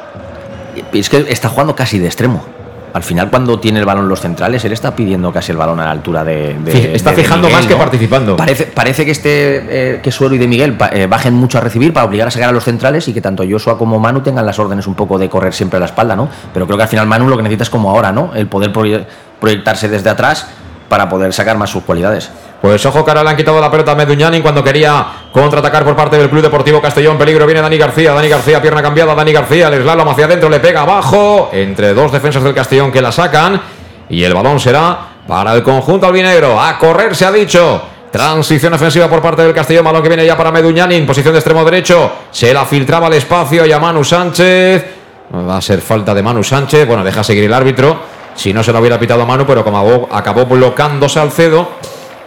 Es 0.93 1.11
que 1.11 1.27
está 1.29 1.49
jugando 1.49 1.75
casi 1.75 1.99
de 1.99 2.07
extremo. 2.07 2.60
Al 2.93 3.03
final, 3.03 3.31
cuando 3.31 3.59
tiene 3.61 3.79
el 3.79 3.85
balón 3.87 4.09
los 4.09 4.21
centrales, 4.21 4.65
él 4.65 4.73
está 4.73 4.95
pidiendo 4.97 5.33
casi 5.33 5.53
el 5.53 5.59
balón 5.59 5.81
a 5.81 5.85
la 5.85 5.91
altura 5.93 6.25
de. 6.25 6.57
está 6.95 7.11
de- 7.11 7.17
de 7.17 7.23
fijando 7.23 7.47
Miguel, 7.49 7.57
más 7.61 7.67
que 7.67 7.75
¿no? 7.75 7.79
participando. 7.79 8.37
Parece, 8.37 8.65
parece 8.67 9.05
que 9.05 9.11
este 9.13 9.95
eh, 9.97 10.01
que 10.03 10.11
Suero 10.13 10.35
y 10.35 10.39
de 10.39 10.49
Miguel 10.49 10.77
eh, 10.93 11.07
bajen 11.07 11.35
mucho 11.35 11.59
a 11.59 11.61
recibir 11.61 11.93
para 11.93 12.07
obligar 12.07 12.29
a 12.29 12.31
sacar 12.31 12.49
a 12.49 12.53
los 12.53 12.65
centrales 12.65 13.07
y 13.09 13.13
que 13.13 13.21
tanto 13.21 13.45
Joshua 13.49 13.79
como 13.79 13.99
Manu 13.99 14.21
tengan 14.21 14.45
las 14.47 14.59
órdenes 14.59 14.87
un 14.87 14.95
poco 14.95 15.19
de 15.19 15.29
correr 15.29 15.53
siempre 15.55 15.77
a 15.77 15.81
la 15.81 15.87
espalda, 15.87 16.17
¿no? 16.17 16.29
Pero 16.53 16.67
creo 16.67 16.77
que 16.77 16.83
al 16.85 16.89
final 16.89 17.07
Manu 17.07 17.29
lo 17.29 17.37
que 17.37 17.43
necesita 17.43 17.65
es 17.65 17.71
como 17.71 17.91
ahora, 17.91 18.13
¿no? 18.13 18.33
El 18.35 18.47
poder 18.49 18.73
proye- 18.73 19.07
proyectarse 19.41 19.89
desde 19.89 20.11
atrás 20.11 20.47
para 20.89 21.09
poder 21.09 21.33
sacar 21.33 21.57
más 21.57 21.71
sus 21.71 21.85
cualidades. 21.85 22.31
Pues 22.61 22.85
ojo 22.85 23.03
que 23.05 23.15
le 23.15 23.21
han 23.21 23.37
quitado 23.37 23.59
la 23.59 23.71
pelota 23.71 23.93
a 23.93 23.95
Meduñanin 23.95 24.43
cuando 24.43 24.63
quería 24.63 25.07
contraatacar 25.33 25.83
por 25.83 25.97
parte 25.97 26.19
del 26.19 26.29
Club 26.29 26.43
Deportivo 26.43 26.81
Castellón. 26.81 27.17
Peligro 27.17 27.47
viene 27.47 27.63
Dani 27.63 27.79
García. 27.79 28.13
Dani 28.13 28.29
García, 28.29 28.61
pierna 28.61 28.83
cambiada. 28.83 29.15
Dani 29.15 29.33
García, 29.33 29.69
el 29.69 29.83
slalom 29.83 30.09
hacia 30.09 30.27
adentro, 30.27 30.51
le 30.51 30.61
pega 30.61 30.83
abajo. 30.83 31.49
Entre 31.53 31.95
dos 31.95 32.13
defensas 32.13 32.43
del 32.43 32.55
Castellón 32.55 32.93
que 32.93 33.01
la 33.01 33.13
sacan. 33.13 33.61
Y 34.11 34.23
el 34.25 34.35
balón 34.35 34.61
será 34.61 34.99
para 35.27 35.55
el 35.55 35.63
conjunto 35.63 36.07
albinegro. 36.07 36.61
A 36.61 36.79
correr 36.79 37.17
se 37.17 37.25
ha 37.25 37.33
dicho. 37.33 37.83
Transición 38.11 38.75
ofensiva 38.75 39.09
por 39.09 39.23
parte 39.23 39.41
del 39.43 39.55
Castellón. 39.55 39.85
Balón 39.87 40.03
que 40.03 40.09
viene 40.09 40.27
ya 40.27 40.37
para 40.37 40.53
Meduñanin. 40.53 41.07
Posición 41.07 41.33
de 41.33 41.39
extremo 41.39 41.65
derecho. 41.65 42.13
Se 42.31 42.53
la 42.53 42.67
filtraba 42.67 43.07
al 43.07 43.15
espacio 43.15 43.65
y 43.65 43.73
a 43.73 43.79
Manu 43.79 44.05
Sánchez. 44.05 44.85
Va 45.35 45.57
a 45.57 45.61
ser 45.63 45.81
falta 45.81 46.13
de 46.13 46.23
Manu 46.23 46.45
Sánchez. 46.45 46.87
Bueno, 46.87 47.05
deja 47.05 47.25
seguir 47.25 47.45
el 47.45 47.55
árbitro. 47.55 48.21
Si 48.35 48.53
no 48.53 48.63
se 48.63 48.71
lo 48.71 48.81
hubiera 48.81 48.99
pitado 48.99 49.23
a 49.23 49.27
Manu, 49.27 49.47
pero 49.47 49.65
como 49.65 49.79
acabó, 49.79 50.09
acabó 50.11 50.45
bloqueando 50.45 51.09
Salcedo. 51.09 51.69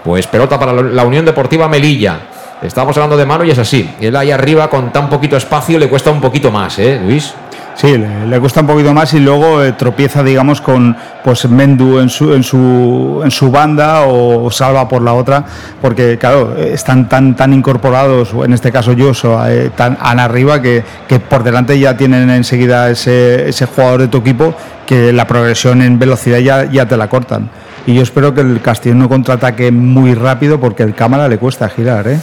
Pues 0.04 0.28
pelota 0.28 0.60
para 0.60 0.74
la 0.74 1.04
Unión 1.06 1.26
Deportiva 1.26 1.68
Melilla. 1.68 2.20
Estamos 2.62 2.96
hablando 2.98 3.18
de 3.18 3.26
Manu 3.26 3.44
y 3.46 3.52
es 3.52 3.60
así. 3.60 3.90
Él 4.00 4.16
ahí 4.16 4.32
arriba 4.32 4.70
con 4.70 4.92
tan 4.92 5.10
poquito 5.10 5.36
espacio 5.38 5.80
le 5.80 5.90
cuesta 5.90 6.12
un 6.12 6.22
poquito 6.22 6.52
más, 6.52 6.80
¿eh, 6.80 7.00
Luis? 7.04 7.34
Sí, 7.76 7.98
le, 7.98 8.28
le 8.28 8.40
cuesta 8.40 8.62
un 8.62 8.68
poquito 8.68 8.94
más 8.94 9.14
y 9.14 9.20
luego 9.20 9.64
eh, 9.64 9.74
tropieza, 9.74 10.24
digamos, 10.24 10.62
con 10.62 10.96
pues 11.24 11.50
Mendu 11.50 12.00
en 12.00 12.10
su, 12.10 12.34
en 12.34 12.44
su, 12.44 13.22
en 13.24 13.32
su 13.32 13.50
banda 13.50 14.04
o 14.06 14.52
Salva 14.52 14.88
por 14.88 15.02
la 15.02 15.14
otra, 15.14 15.44
porque 15.82 16.18
claro, 16.18 16.56
están 16.58 17.10
tan, 17.10 17.36
tan 17.36 17.52
incorporados, 17.52 18.30
en 18.46 18.54
este 18.54 18.72
caso 18.72 18.94
Joshua, 18.98 19.52
eh, 19.52 19.72
tan, 19.76 19.98
tan 19.98 20.20
arriba 20.20 20.62
que, 20.62 20.84
que 21.08 21.20
por 21.20 21.44
delante 21.44 21.80
ya 21.80 21.98
tienen 21.98 22.30
enseguida 22.30 22.92
ese, 22.92 23.50
ese 23.50 23.66
jugador 23.66 24.02
de 24.02 24.08
tu 24.08 24.20
equipo 24.20 24.54
que 24.86 25.12
la 25.12 25.26
progresión 25.26 25.82
en 25.82 25.98
velocidad 25.98 26.38
ya, 26.40 26.66
ya 26.66 26.86
te 26.86 26.96
la 26.96 27.08
cortan. 27.08 27.50
Y 27.86 27.96
yo 27.96 28.02
espero 28.04 28.34
que 28.34 28.42
el 28.42 28.62
Castillo 28.62 28.96
no 28.96 29.10
contraataque 29.10 29.72
muy 29.72 30.14
rápido 30.16 30.60
porque 30.60 30.84
el 30.84 30.96
cámara 30.96 31.28
le 31.28 31.38
cuesta 31.38 31.68
girar, 31.70 32.08
¿eh? 32.08 32.20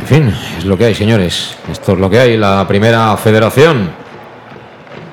En 0.00 0.06
fin, 0.06 0.34
es 0.58 0.64
lo 0.64 0.76
que 0.78 0.86
hay, 0.86 0.94
señores. 0.94 1.54
Esto 1.70 1.92
es 1.92 1.98
lo 1.98 2.08
que 2.08 2.18
hay. 2.18 2.36
La 2.38 2.66
primera 2.66 3.14
federación. 3.16 3.90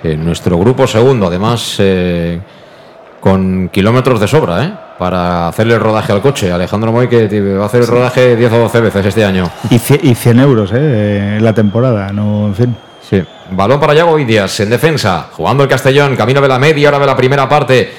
En 0.03 0.23
nuestro 0.23 0.57
grupo 0.57 0.87
segundo, 0.87 1.27
además, 1.27 1.75
eh, 1.79 2.39
con 3.19 3.67
kilómetros 3.67 4.21
de 4.21 4.27
sobra, 4.29 4.63
¿eh? 4.63 4.73
Para 4.97 5.49
hacerle 5.49 5.73
el 5.75 5.81
rodaje 5.81 6.13
al 6.13 6.21
coche. 6.21 6.49
Alejandro 6.51 6.93
Moy 6.93 7.09
que 7.09 7.27
va 7.57 7.63
a 7.63 7.65
hacer 7.65 7.81
el 7.81 7.87
rodaje 7.87 8.37
10 8.37 8.51
o 8.53 8.57
12 8.59 8.79
veces 8.81 9.05
este 9.07 9.25
año. 9.25 9.49
Y, 9.69 9.75
cie- 9.75 9.99
y 10.01 10.15
100 10.15 10.39
euros, 10.39 10.71
¿eh? 10.73 11.35
En 11.37 11.43
la 11.43 11.53
temporada, 11.53 12.13
no, 12.13 12.47
en 12.47 12.55
fin. 12.55 12.77
Sí. 13.09 13.21
Balón 13.51 13.79
para 13.81 13.93
Yago 13.93 14.17
Indias 14.17 14.59
en 14.61 14.69
defensa. 14.69 15.27
Jugando 15.33 15.63
el 15.63 15.69
Castellón. 15.69 16.15
Camino 16.15 16.39
de 16.39 16.47
la 16.47 16.59
media 16.59 16.87
hora 16.87 16.99
de 16.99 17.05
la 17.05 17.17
primera 17.17 17.49
parte. 17.49 17.91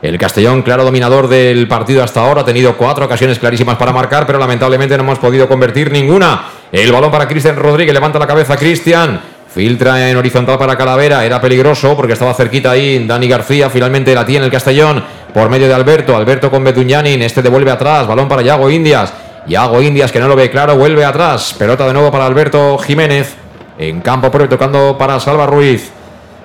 El 0.00 0.16
Castellón, 0.16 0.62
claro 0.62 0.84
dominador 0.84 1.26
del 1.26 1.66
partido 1.66 2.04
hasta 2.04 2.20
ahora, 2.20 2.42
ha 2.42 2.44
tenido 2.44 2.76
cuatro 2.76 3.06
ocasiones 3.06 3.40
clarísimas 3.40 3.76
para 3.76 3.92
marcar, 3.92 4.26
pero 4.28 4.38
lamentablemente 4.38 4.96
no 4.96 5.02
hemos 5.02 5.18
podido 5.18 5.48
convertir 5.48 5.90
ninguna. 5.90 6.42
El 6.70 6.92
balón 6.92 7.10
para 7.10 7.26
Cristian 7.26 7.56
Rodríguez, 7.56 7.92
levanta 7.92 8.16
la 8.16 8.26
cabeza 8.28 8.56
Cristian, 8.56 9.20
filtra 9.52 10.08
en 10.08 10.16
horizontal 10.16 10.56
para 10.56 10.76
Calavera, 10.76 11.24
era 11.24 11.40
peligroso 11.40 11.96
porque 11.96 12.12
estaba 12.12 12.32
cerquita 12.32 12.70
ahí 12.70 13.04
Dani 13.08 13.26
García, 13.26 13.70
finalmente 13.70 14.14
la 14.14 14.24
tiene 14.24 14.44
el 14.44 14.52
Castellón 14.52 15.02
por 15.34 15.50
medio 15.50 15.66
de 15.66 15.74
Alberto, 15.74 16.16
Alberto 16.16 16.48
con 16.48 16.62
Betuñanin, 16.62 17.20
este 17.22 17.42
devuelve 17.42 17.72
atrás, 17.72 18.06
balón 18.06 18.28
para 18.28 18.42
Yago 18.42 18.70
Indias, 18.70 19.12
Yago 19.48 19.82
Indias 19.82 20.12
que 20.12 20.20
no 20.20 20.28
lo 20.28 20.36
ve 20.36 20.48
claro, 20.48 20.76
vuelve 20.76 21.04
atrás, 21.04 21.56
pelota 21.58 21.84
de 21.88 21.92
nuevo 21.92 22.12
para 22.12 22.24
Alberto 22.24 22.78
Jiménez, 22.78 23.34
en 23.76 24.00
campo 24.00 24.30
propio 24.30 24.48
tocando 24.48 24.96
para 24.96 25.18
Salva 25.18 25.46
Ruiz. 25.46 25.97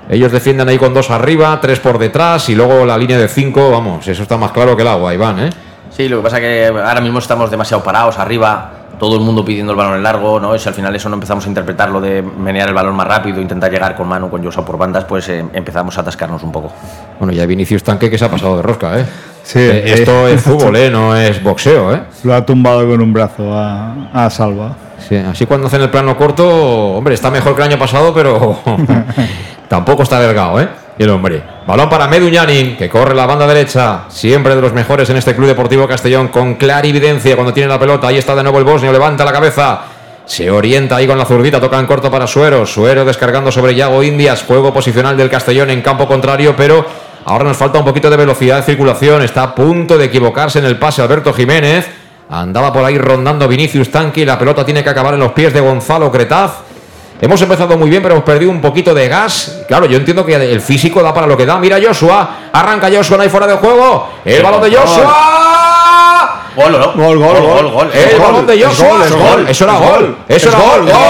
Ellos 0.10 0.32
defienden 0.32 0.68
ahí 0.68 0.78
con 0.78 0.93
dos 0.93 1.10
arriba, 1.10 1.58
tres 1.62 1.80
por 1.80 1.97
detrás 1.97 2.49
y 2.49 2.56
luego 2.56 2.86
la 2.86 2.97
línea 2.97 3.18
de 3.18 3.28
cinco, 3.28 3.72
vamos, 3.72 4.08
eso 4.08 4.24
está 4.24 4.38
más 4.38 4.51
claro 4.51 4.76
que 4.76 4.82
el 4.82 4.88
agua, 4.88 5.14
Iván, 5.14 5.39
¿eh? 5.39 5.49
Sí, 5.89 6.10
lo 6.10 6.18
que 6.18 6.24
pasa 6.24 6.38
es 6.38 6.41
que 6.41 6.68
ahora 6.68 7.01
mismo 7.01 7.20
estamos 7.20 7.49
demasiado 7.49 7.84
parados 7.84 8.18
arriba, 8.18 8.72
todo 9.00 9.16
el 9.16 9.22
mundo 9.22 9.44
pidiendo 9.44 9.72
el 9.74 9.78
balón 9.78 9.96
en 9.96 10.04
largo, 10.04 10.39
¿no? 10.39 10.56
Y 10.56 10.60
si 10.60 10.70
al 10.70 10.76
final 10.76 10.96
eso 10.96 11.10
no 11.10 11.16
empezamos 11.16 11.46
a 11.46 11.50
interpretar 11.50 11.89
lo 11.89 12.00
de 12.00 12.22
menear 12.22 12.68
el 12.70 12.74
balón 12.74 12.96
más 12.96 13.08
rápido, 13.08 13.41
intentar 13.41 13.72
llegar 13.72 13.96
con 13.96 14.08
mano, 14.08 14.30
con 14.30 14.44
Joshua 14.44 14.64
por 14.66 14.78
bandas, 14.78 15.06
pues 15.06 15.28
eh, 15.30 15.44
empezamos 15.54 15.98
a 15.98 16.02
atascarnos 16.02 16.44
un 16.44 16.52
poco. 16.52 16.72
Bueno, 17.20 17.34
ya 17.34 17.46
Vinicius 17.46 17.84
Tanque 17.84 18.10
que 18.10 18.18
se 18.18 18.26
ha 18.26 18.30
pasado 18.30 18.58
de 18.58 18.62
rosca, 18.64 19.00
¿eh? 19.00 19.06
Sí, 19.44 19.60
Eh, 19.60 19.94
esto 19.94 20.28
es 20.28 20.41
fútbol, 20.44 20.76
¿eh? 20.78 20.89
No 20.89 21.16
es 21.16 21.41
boxeo, 21.44 21.94
¿eh? 21.94 22.02
Lo 22.24 22.34
ha 22.34 22.46
tumbado 22.46 22.88
con 22.88 23.02
un 23.02 23.12
brazo 23.12 23.54
a, 23.54 24.10
a 24.14 24.30
Salva. 24.30 24.76
Sí, 25.10 25.18
así 25.18 25.46
cuando 25.46 25.68
hacen 25.68 25.82
el 25.82 25.89
plano 25.89 26.16
corto, 26.16 26.48
hombre, 26.48 27.14
está 27.14 27.30
mejor 27.30 27.56
que 27.56 27.62
el 27.62 27.70
año 27.72 27.80
pasado, 27.80 28.14
pero 28.14 28.58
tampoco 29.68 30.04
está 30.04 30.20
delgado, 30.20 30.62
¿eh? 30.62 30.70
El 30.98 31.10
hombre. 31.10 31.44
Balón 31.66 31.89
para 31.89 32.08
Meduñanin, 32.08 32.78
que 32.78 32.88
corre 32.88 33.16
la 33.16 33.26
banda 33.26 33.48
derecha, 33.48 34.04
siempre 34.10 34.56
de 34.56 34.62
los 34.62 34.74
mejores 34.74 35.10
en 35.10 35.18
este 35.18 35.36
Club 35.36 35.48
Deportivo 35.48 35.88
Castellón, 35.88 36.28
con 36.28 36.56
clarividencia 36.56 37.36
cuando 37.36 37.54
tiene 37.54 37.70
la 37.70 37.80
pelota. 37.80 38.08
Ahí 38.08 38.18
está 38.18 38.36
de 38.36 38.44
nuevo 38.44 38.60
el 38.60 38.64
bosnio, 38.64 38.91
levanta 38.91 39.26
la 39.26 39.32
cabeza. 39.32 39.82
Se 40.26 40.52
orienta 40.52 40.98
ahí 40.98 41.08
con 41.08 41.18
la 41.18 41.26
zurdita, 41.26 41.60
toca 41.60 41.80
en 41.80 41.88
corto 41.88 42.12
para 42.12 42.28
Suero. 42.28 42.66
Suero 42.66 43.04
descargando 43.06 43.52
sobre 43.52 43.74
Yago 43.76 44.04
Indias, 44.04 44.44
juego 44.44 44.72
posicional 44.72 45.18
del 45.18 45.30
Castellón 45.30 45.72
en 45.72 45.82
campo 45.82 46.08
contrario, 46.08 46.54
pero 46.56 46.86
ahora 47.26 47.46
nos 47.46 47.58
falta 47.58 47.80
un 47.80 47.86
poquito 47.86 48.10
de 48.10 48.18
velocidad 48.18 48.58
de 48.58 48.64
circulación. 48.64 49.24
Está 49.24 49.44
a 49.44 49.56
punto 49.56 49.98
de 49.98 50.06
equivocarse 50.06 50.60
en 50.60 50.66
el 50.66 50.78
pase 50.78 51.02
Alberto 51.02 51.34
Jiménez. 51.34 51.89
Andaba 52.30 52.72
por 52.72 52.86
ahí 52.86 52.98
rondando 52.98 53.48
Vinicius 53.48 53.89
Tanqui. 53.89 54.26
La 54.26 54.38
pelota 54.38 54.64
tiene 54.64 54.84
que 54.84 54.89
acabar 54.89 55.16
en 55.16 55.20
los 55.20 55.32
pies 55.34 55.54
de 55.54 55.60
Gonzalo 55.60 56.12
Cretaz. 56.12 56.72
Hemos 57.24 57.41
empezado 57.41 57.78
muy 57.78 57.89
bien, 57.89 58.03
pero 58.03 58.15
hemos 58.15 58.26
perdido 58.26 58.51
un 58.51 58.59
poquito 58.59 58.93
de 58.93 59.07
gas. 59.07 59.59
Claro, 59.65 59.86
yo 59.86 59.95
entiendo 59.95 60.26
que 60.26 60.36
el 60.36 60.59
físico 60.59 61.01
da 61.01 61.13
para 61.13 61.26
lo 61.26 61.38
que 61.38 61.45
da. 61.45 61.57
Mira 61.57 61.78
Joshua. 61.82 62.49
Arranca 62.51 62.89
Joshua, 62.93 63.17
hay 63.21 63.30
fuera 63.30 63.47
de 63.47 63.53
juego. 63.55 64.09
El 64.26 64.43
balón 64.43 64.61
de 64.61 64.76
Joshua. 64.76 66.41
Gol, 66.53 66.71
¿no? 66.74 66.91
Gol, 66.91 67.17
gol, 67.19 67.41
gol. 67.41 67.71
gol. 67.71 67.91
El 67.93 68.17
gol, 68.17 68.28
balón 68.28 68.45
de 68.45 68.61
Joshua. 68.61 68.88
gol, 68.89 69.01
es 69.03 69.15
gol, 69.15 69.47
Eso 69.47 69.63
era 69.63 69.74
gol. 69.76 69.88
gol, 69.89 70.17
Eso 70.28 70.49
es 70.49 70.53
era 70.53 70.63
gol, 70.65 70.82
gol. 70.82 70.89
es 70.89 70.93
¡Gol! 70.93 71.03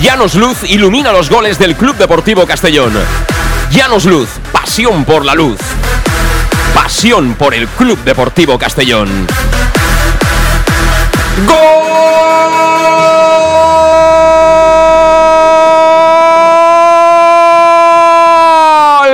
Llanos 0.00 0.34
Luz 0.36 0.64
ilumina 0.70 1.12
los 1.12 1.28
goles 1.28 1.58
del 1.58 1.76
Club 1.76 1.96
Deportivo 1.96 2.46
Castellón. 2.46 2.94
Llanos 3.70 4.06
Luz, 4.06 4.30
pasión 4.50 5.04
por 5.04 5.26
la 5.26 5.34
luz. 5.34 5.58
Pasión 6.74 7.34
por 7.34 7.52
el 7.52 7.68
Club 7.68 7.98
Deportivo 8.04 8.58
Castellón. 8.58 9.26
¡Gol! 11.46 12.12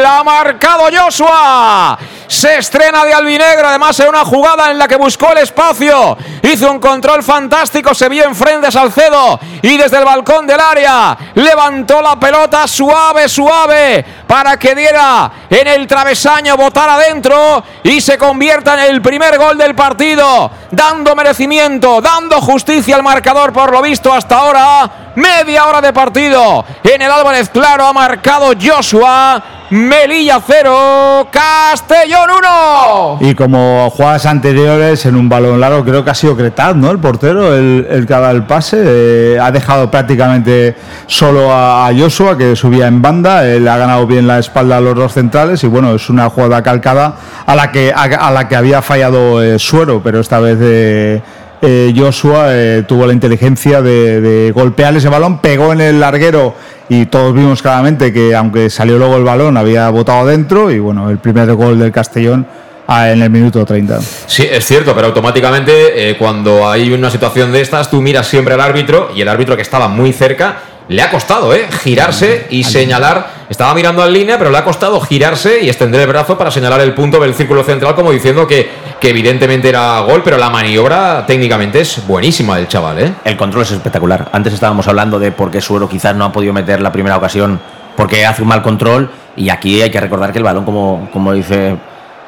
Ha 0.04 0.24
marcado 0.24 0.84
Joshua. 0.92 1.96
Se 2.26 2.58
estrena 2.58 3.04
de 3.04 3.14
albinegro, 3.14 3.68
además 3.68 3.98
en 4.00 4.08
una 4.08 4.24
jugada 4.24 4.70
en 4.70 4.78
la 4.78 4.86
que 4.86 4.96
buscó 4.96 5.32
el 5.32 5.38
espacio. 5.38 6.16
Hizo 6.42 6.70
un 6.70 6.78
control 6.78 7.22
fantástico, 7.22 7.94
se 7.94 8.08
vio 8.08 8.24
enfrente 8.24 8.66
a 8.66 8.70
Salcedo 8.70 9.40
y 9.62 9.76
desde 9.76 9.98
el 9.98 10.04
balcón 10.04 10.46
del 10.46 10.60
área 10.60 11.16
levantó 11.34 12.02
la 12.02 12.18
pelota 12.20 12.66
suave, 12.66 13.28
suave, 13.28 14.04
para 14.29 14.57
que 14.59 14.74
diera 14.74 15.33
en 15.51 15.66
el 15.66 15.87
travesaño, 15.89 16.57
botar 16.57 16.89
adentro 16.91 17.64
y 17.83 18.01
se 18.01 18.18
convierta 18.18 18.74
en 18.74 18.95
el 18.95 19.03
primer 19.03 19.39
gol 19.39 19.57
del 19.59 19.74
partido, 19.74 20.51
dando 20.70 21.16
merecimiento, 21.16 22.01
dando 22.03 22.41
justicia 22.41 22.95
al 22.95 23.03
marcador 23.03 23.53
por 23.53 23.72
lo 23.72 23.83
visto 23.83 24.12
hasta 24.12 24.37
ahora. 24.37 24.91
Media 25.16 25.66
hora 25.66 25.81
de 25.81 25.93
partido. 25.93 26.64
En 26.85 27.03
el 27.03 27.11
Álvarez 27.11 27.49
Claro 27.49 27.87
ha 27.87 27.93
marcado 27.93 28.53
Joshua. 28.61 29.43
Melilla 29.70 30.41
0, 30.47 31.29
Castellón 31.31 32.31
1. 32.39 33.18
Y 33.20 33.35
como 33.35 33.91
jugadas 33.91 34.24
anteriores 34.24 35.05
en 35.05 35.14
un 35.14 35.29
balón 35.29 35.61
largo, 35.61 35.85
creo 35.85 36.03
que 36.03 36.11
ha 36.11 36.14
sido 36.14 36.35
Cretaz, 36.35 36.74
¿no? 36.74 36.91
El 36.91 36.99
portero, 36.99 37.55
el, 37.55 38.05
que 38.07 38.14
ha 38.14 38.20
dado 38.20 38.35
el 38.35 38.45
pase. 38.45 38.79
eh, 38.83 39.39
ha 39.39 39.51
dejado 39.51 39.91
prácticamente 39.91 40.74
solo 41.07 41.53
a, 41.53 41.87
a 41.87 41.93
Joshua, 41.95 42.39
que 42.39 42.57
subía 42.57 42.87
en 42.87 43.03
banda. 43.03 43.47
Él 43.47 43.68
ha 43.68 43.76
ganado 43.76 44.07
bien 44.07 44.17
la 44.26 44.38
espalda 44.38 44.78
a 44.78 44.80
los 44.80 44.94
dos 44.94 45.12
centrales. 45.12 45.62
Y 45.64 45.66
bueno, 45.66 45.94
es 45.94 46.10
una 46.10 46.28
jugada 46.30 46.62
calcada 46.62 47.16
a 47.46 47.54
la 47.54 47.70
que, 47.70 47.92
a, 47.94 48.02
a 48.02 48.30
la 48.30 48.48
que 48.48 48.56
había 48.56 48.82
fallado 48.82 49.42
eh, 49.42 49.58
Suero, 49.58 50.00
pero 50.02 50.20
esta 50.20 50.40
vez. 50.40 50.58
eh, 50.60 51.20
eh, 51.60 51.92
Joshua 51.96 52.54
eh, 52.54 52.84
tuvo 52.86 53.04
la 53.04 53.12
inteligencia 53.12 53.82
de, 53.82 54.20
de 54.20 54.52
golpear 54.52 54.96
ese 54.96 55.08
balón, 55.08 55.38
pegó 55.40 55.72
en 55.72 55.80
el 55.80 55.98
larguero 55.98 56.54
y 56.88 57.06
todos 57.06 57.34
vimos 57.34 57.62
claramente 57.62 58.12
que 58.12 58.32
aunque 58.36 58.70
salió 58.70 58.96
luego 58.96 59.16
el 59.16 59.24
balón 59.24 59.56
había 59.56 59.88
botado 59.90 60.24
dentro 60.24 60.70
y 60.70 60.78
bueno, 60.78 61.10
el 61.10 61.18
primer 61.18 61.52
gol 61.54 61.76
del 61.76 61.90
Castellón 61.90 62.46
ah, 62.86 63.10
en 63.10 63.22
el 63.22 63.30
minuto 63.30 63.64
30. 63.64 63.98
Sí, 64.28 64.46
es 64.48 64.64
cierto, 64.64 64.94
pero 64.94 65.08
automáticamente 65.08 66.10
eh, 66.10 66.16
cuando 66.16 66.70
hay 66.70 66.92
una 66.92 67.10
situación 67.10 67.50
de 67.50 67.60
estas, 67.60 67.90
tú 67.90 68.00
miras 68.00 68.28
siempre 68.28 68.54
al 68.54 68.60
árbitro 68.60 69.10
y 69.12 69.20
el 69.22 69.28
árbitro 69.28 69.56
que 69.56 69.62
estaba 69.62 69.88
muy 69.88 70.12
cerca 70.12 70.58
le 70.88 71.02
ha 71.02 71.10
costado, 71.10 71.52
¿eh? 71.54 71.66
Girarse 71.82 72.46
y 72.50 72.62
señalar. 72.62 73.38
Estaba 73.49 73.72
mirando 73.74 74.03
al 74.03 74.12
línea, 74.12 74.36
pero 74.36 74.51
le 74.51 74.59
ha 74.59 74.64
costado 74.64 75.01
girarse 75.01 75.62
y 75.62 75.68
extender 75.68 76.03
el 76.03 76.07
brazo 76.07 76.36
para 76.36 76.51
señalar 76.51 76.82
el 76.82 76.92
punto 76.92 77.18
del 77.18 77.32
círculo 77.32 77.64
central, 77.64 77.94
como 77.94 78.12
diciendo 78.12 78.46
que, 78.46 78.68
que 79.01 79.09
evidentemente 79.09 79.70
era 79.70 80.01
gol, 80.01 80.22
pero 80.22 80.36
la 80.36 80.51
maniobra 80.51 81.24
técnicamente 81.26 81.80
es 81.80 82.07
buenísima 82.07 82.57
del 82.57 82.68
chaval, 82.68 82.99
¿eh? 82.99 83.12
El 83.24 83.38
control 83.38 83.62
es 83.62 83.70
espectacular. 83.70 84.28
Antes 84.32 84.53
estábamos 84.53 84.86
hablando 84.86 85.18
de 85.18 85.32
por 85.32 85.51
qué 85.51 85.62
Suero 85.62 85.88
quizás 85.88 86.14
no 86.14 86.26
ha 86.26 86.32
podido 86.32 86.53
meter 86.53 86.82
la 86.82 86.92
primera 86.92 87.16
ocasión 87.16 87.59
porque 87.96 88.26
hace 88.26 88.42
un 88.42 88.49
mal 88.49 88.62
control 88.62 89.11
y 89.34 89.49
aquí 89.49 89.80
hay 89.80 89.90
que 89.90 90.01
recordar 90.01 90.30
que 90.30 90.38
el 90.38 90.44
balón, 90.44 90.64
como, 90.64 91.09
como 91.11 91.32
dice, 91.32 91.76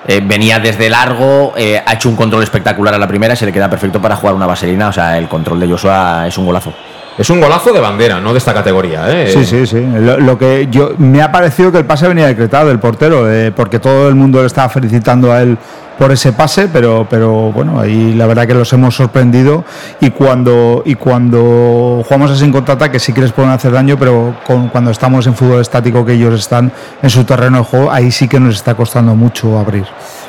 eh, 0.09 0.23
venía 0.25 0.59
desde 0.59 0.89
largo, 0.89 1.53
eh, 1.57 1.83
ha 1.85 1.93
hecho 1.93 2.09
un 2.09 2.17
control 2.17 2.43
espectacular 2.43 2.95
a 2.95 2.99
la 2.99 3.07
primera 3.07 3.35
y 3.35 3.37
se 3.37 3.45
le 3.45 3.53
queda 3.53 3.69
perfecto 3.69 4.01
para 4.01 4.17
jugar 4.17 4.35
una 4.35 4.47
vaselina. 4.47 4.89
O 4.89 4.93
sea, 4.93 5.19
el 5.19 5.29
control 5.29 5.61
de 5.61 5.69
Joshua 5.69 6.27
es 6.27 6.39
un 6.39 6.47
golazo. 6.47 6.73
Es 7.21 7.29
un 7.29 7.39
golazo 7.39 7.71
de 7.71 7.81
bandera, 7.81 8.19
no 8.19 8.33
de 8.33 8.39
esta 8.39 8.55
categoría, 8.55 9.05
¿eh? 9.11 9.31
Sí, 9.31 9.45
sí, 9.45 9.67
sí. 9.67 9.77
Lo, 10.01 10.39
que 10.39 10.69
yo 10.71 10.93
me 10.97 11.21
ha 11.21 11.31
parecido 11.31 11.71
que 11.71 11.77
el 11.77 11.85
pase 11.85 12.09
venía 12.09 12.27
decretado 12.27 12.69
del 12.69 12.79
portero, 12.79 13.31
eh, 13.31 13.53
porque 13.55 13.79
todo 13.79 14.09
el 14.09 14.15
mundo 14.15 14.41
le 14.41 14.47
estaba 14.47 14.71
felicitando 14.71 15.31
a 15.31 15.43
él 15.43 15.59
por 15.99 16.11
ese 16.13 16.33
pase, 16.33 16.69
pero, 16.73 17.07
pero 17.11 17.53
bueno, 17.53 17.79
ahí 17.79 18.15
la 18.15 18.27
verdad 18.27 18.47
que 18.47 18.55
los 18.55 18.73
hemos 18.73 18.95
sorprendido 18.97 19.65
y 20.01 20.09
cuando 20.13 20.83
y 20.87 20.95
cuando 20.95 22.03
jugamos 22.07 22.31
así 22.31 22.43
en 22.43 22.53
contraataque 22.53 22.99
sí 22.99 23.13
que 23.13 23.21
les 23.21 23.33
pueden 23.33 23.51
hacer 23.51 23.73
daño, 23.73 23.99
pero 23.99 24.35
con- 24.47 24.69
cuando 24.71 24.91
estamos 24.91 25.27
en 25.27 25.35
fútbol 25.35 25.61
estático 25.61 26.07
que 26.07 26.15
ellos 26.15 26.33
están 26.41 26.73
en 27.03 27.11
su 27.11 27.25
terreno 27.25 27.59
de 27.59 27.65
juego, 27.65 27.91
ahí 27.93 28.11
sí 28.11 28.29
que 28.29 28.41
nos 28.41 28.55
está 28.55 28.75
costando 28.75 29.15
mucho 29.15 29.59
abrir. 29.59 29.85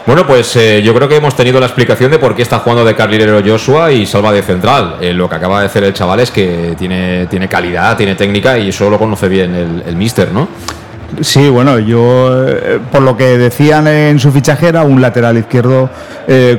Bueno, 0.08 0.26
pues 0.26 0.56
eh, 0.56 0.82
yo 0.84 0.96
creo 0.96 1.08
que 1.08 1.18
hemos 1.18 1.36
tenido 1.36 1.60
la 1.60 1.68
explicación 1.68 2.10
de 2.10 2.18
por 2.18 2.36
qué 2.36 2.42
está 2.42 2.60
jugando 2.60 2.84
de 2.84 2.96
carrilero 2.96 3.40
Joshua 3.46 3.92
y 3.92 4.08
Salva 4.08 4.32
de 4.32 4.42
central. 4.42 4.96
Eh, 5.00 5.14
lo 5.14 5.30
que 5.30 5.36
acaba 5.36 5.60
de 5.60 5.68
hacer 5.68 5.84
el 5.84 5.94
chaval 5.94 6.20
es 6.22 6.32
que 6.32 6.76
tiene, 6.78 7.28
tiene 7.28 7.48
calidad, 7.48 7.96
tiene 7.96 8.16
técnica 8.16 8.58
y 8.58 8.70
eso 8.70 8.90
lo 8.90 8.98
conoce 8.98 9.30
bien 9.30 9.84
el, 9.86 9.96
mister, 9.96 10.32
¿no? 10.32 10.48
Sí, 11.22 11.50
bueno, 11.50 11.78
yo 11.78 12.48
eh, 12.48 12.80
por 12.92 13.04
lo 13.04 13.16
que 13.16 13.38
decían 13.38 13.88
en 13.88 14.18
su 14.18 14.32
fichaje 14.32 14.70
era 14.70 14.82
un 14.82 15.02
lateral 15.02 15.38
izquierdo 15.38 15.90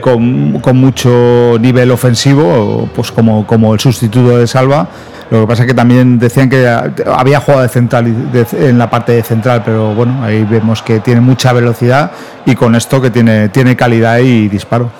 con, 0.01 0.61
con 0.61 0.77
mucho 0.77 1.57
nivel 1.59 1.91
ofensivo, 1.91 2.89
pues 2.95 3.11
como, 3.11 3.47
como 3.47 3.75
el 3.75 3.81
sustituto 3.81 4.39
de 4.39 4.47
Salva. 4.47 4.87
Lo 5.33 5.41
que 5.41 5.47
pasa 5.47 5.63
es 5.63 5.69
que 5.69 5.75
también 5.75 6.19
decían 6.19 6.51
que 6.51 6.69
había 7.07 7.41
jugado 7.41 7.63
de 7.63 7.69
central 7.71 8.31
de- 8.33 8.69
en 8.69 8.77
la 8.79 8.91
parte 8.91 9.13
de 9.13 9.23
central, 9.23 9.63
pero 9.65 9.95
bueno, 9.95 10.23
ahí 10.23 10.45
vemos 10.45 10.83
que 10.83 11.01
tiene 11.01 11.23
mucha 11.23 11.55
velocidad 11.55 12.11
y 12.45 12.55
con 12.55 12.75
esto 12.75 13.01
que 13.01 13.11
tiene, 13.11 13.49
tiene 13.49 13.75
calidad 13.75 14.19
y 14.19 14.49
disparo. 14.49 14.91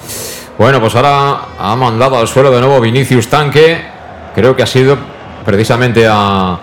Bueno, 0.57 0.81
pues 0.81 0.95
ahora 0.97 1.37
ha 1.59 1.77
mandado 1.77 2.17
al 2.19 2.27
suelo 2.27 2.51
de 2.51 2.61
nuevo 2.61 2.81
Vinicius 2.81 3.29
Tanque. 3.29 3.77
Creo 4.35 4.57
que 4.57 4.63
ha 4.63 4.67
sido 4.67 4.97
precisamente 5.45 6.07
a, 6.11 6.59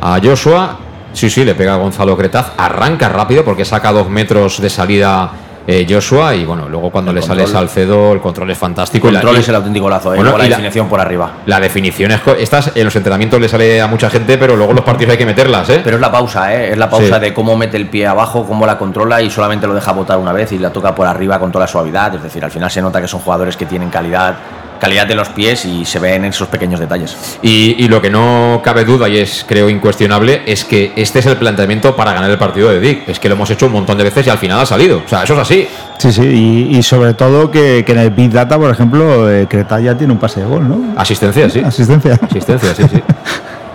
a 0.00 0.18
Joshua. 0.22 0.78
Sí, 1.12 1.28
sí, 1.28 1.44
le 1.44 1.54
pega 1.54 1.74
a 1.74 1.76
Gonzalo 1.76 2.16
Cretaz. 2.16 2.52
Arranca 2.56 3.10
rápido 3.10 3.44
porque 3.44 3.66
saca 3.66 3.92
dos 3.92 4.08
metros 4.08 4.62
de 4.62 4.70
salida 4.70 5.30
eh, 5.66 5.86
Joshua. 5.88 6.34
Y 6.34 6.44
bueno, 6.44 6.68
luego 6.68 6.90
cuando 6.90 7.12
le 7.12 7.22
sale 7.22 7.42
control. 7.44 7.60
Salcedo, 7.68 8.12
el 8.12 8.20
control 8.20 8.50
es 8.50 8.58
fantástico. 8.58 9.08
El 9.08 9.12
y 9.12 9.14
la- 9.14 9.20
control 9.22 9.40
es 9.40 9.48
el 9.48 9.54
auténtico 9.54 9.84
golazo, 9.84 10.14
¿eh? 10.14 10.16
Bueno, 10.16 10.36
la 10.36 10.44
definición 10.44 10.88
por 10.88 11.00
arriba. 11.00 11.32
La 11.46 11.60
definición 11.60 12.10
es. 12.12 12.20
Estas 12.38 12.72
en 12.74 12.84
los 12.84 12.94
entrenamientos 12.96 13.40
le 13.40 13.48
sale 13.48 13.80
a 13.80 13.86
mucha 13.86 14.08
gente, 14.10 14.38
pero 14.38 14.56
luego 14.56 14.72
los 14.72 14.84
partidos 14.84 15.12
hay 15.12 15.18
que 15.18 15.26
meterlas, 15.26 15.68
¿eh? 15.70 15.80
Pero 15.82 15.96
es 15.96 16.00
la 16.00 16.10
pausa, 16.12 16.54
¿eh? 16.54 16.72
Es 16.72 16.78
la 16.78 16.88
pausa 16.90 17.14
Sí. 17.16 17.20
de 17.20 17.34
cómo 17.34 17.56
mete 17.56 17.76
el 17.76 17.88
pie 17.88 18.06
abajo, 18.06 18.44
cómo 18.46 18.66
la 18.66 18.78
controla 18.78 19.20
y 19.22 19.30
solamente 19.30 19.66
lo 19.66 19.74
deja 19.74 19.92
botar 19.92 20.18
una 20.18 20.32
vez 20.32 20.52
y 20.52 20.58
la 20.58 20.70
toca 20.70 20.94
por 20.94 21.06
arriba 21.06 21.38
con 21.38 21.50
toda 21.52 21.64
la 21.64 21.68
suavidad. 21.70 22.14
Es 22.14 22.22
decir, 22.22 22.44
al 22.44 22.50
final 22.50 22.70
se 22.70 22.82
nota 22.82 23.00
que 23.00 23.08
son 23.08 23.20
jugadores 23.20 23.56
que 23.56 23.66
tienen 23.66 23.90
calidad 23.90 24.34
calidad 24.80 25.06
de 25.06 25.14
los 25.14 25.28
pies 25.30 25.64
y 25.64 25.84
se 25.84 25.98
ven 25.98 26.24
en 26.24 26.30
esos 26.30 26.48
pequeños 26.48 26.80
detalles. 26.80 27.38
Y, 27.42 27.76
y 27.78 27.88
lo 27.88 28.00
que 28.02 28.10
no 28.10 28.60
cabe 28.62 28.84
duda 28.84 29.08
y 29.08 29.18
es 29.18 29.44
creo 29.48 29.68
incuestionable 29.68 30.42
es 30.46 30.64
que 30.64 30.92
este 30.96 31.20
es 31.20 31.26
el 31.26 31.36
planteamiento 31.36 31.96
para 31.96 32.12
ganar 32.12 32.30
el 32.30 32.38
partido 32.38 32.70
de 32.70 32.80
Dick. 32.80 33.08
Es 33.08 33.18
que 33.18 33.28
lo 33.28 33.34
hemos 33.34 33.50
hecho 33.50 33.66
un 33.66 33.72
montón 33.72 33.98
de 33.98 34.04
veces 34.04 34.26
y 34.26 34.30
al 34.30 34.38
final 34.38 34.60
ha 34.60 34.66
salido. 34.66 35.02
O 35.04 35.08
sea, 35.08 35.22
eso 35.22 35.34
es 35.34 35.40
así. 35.40 35.68
Sí, 35.98 36.12
sí, 36.12 36.22
y, 36.22 36.76
y 36.76 36.82
sobre 36.82 37.14
todo 37.14 37.50
que, 37.50 37.84
que 37.86 37.92
en 37.92 37.98
el 37.98 38.10
Big 38.10 38.30
Data, 38.30 38.58
por 38.58 38.70
ejemplo, 38.70 39.30
eh, 39.30 39.46
Creta 39.48 39.80
ya 39.80 39.96
tiene 39.96 40.12
un 40.12 40.18
pase 40.18 40.40
de 40.40 40.46
gol, 40.46 40.68
¿no? 40.68 40.94
Asistencia, 40.96 41.48
sí. 41.48 41.60
Asistencia. 41.60 42.18
Asistencia, 42.20 42.74
sí, 42.74 42.82
sí. 42.90 43.02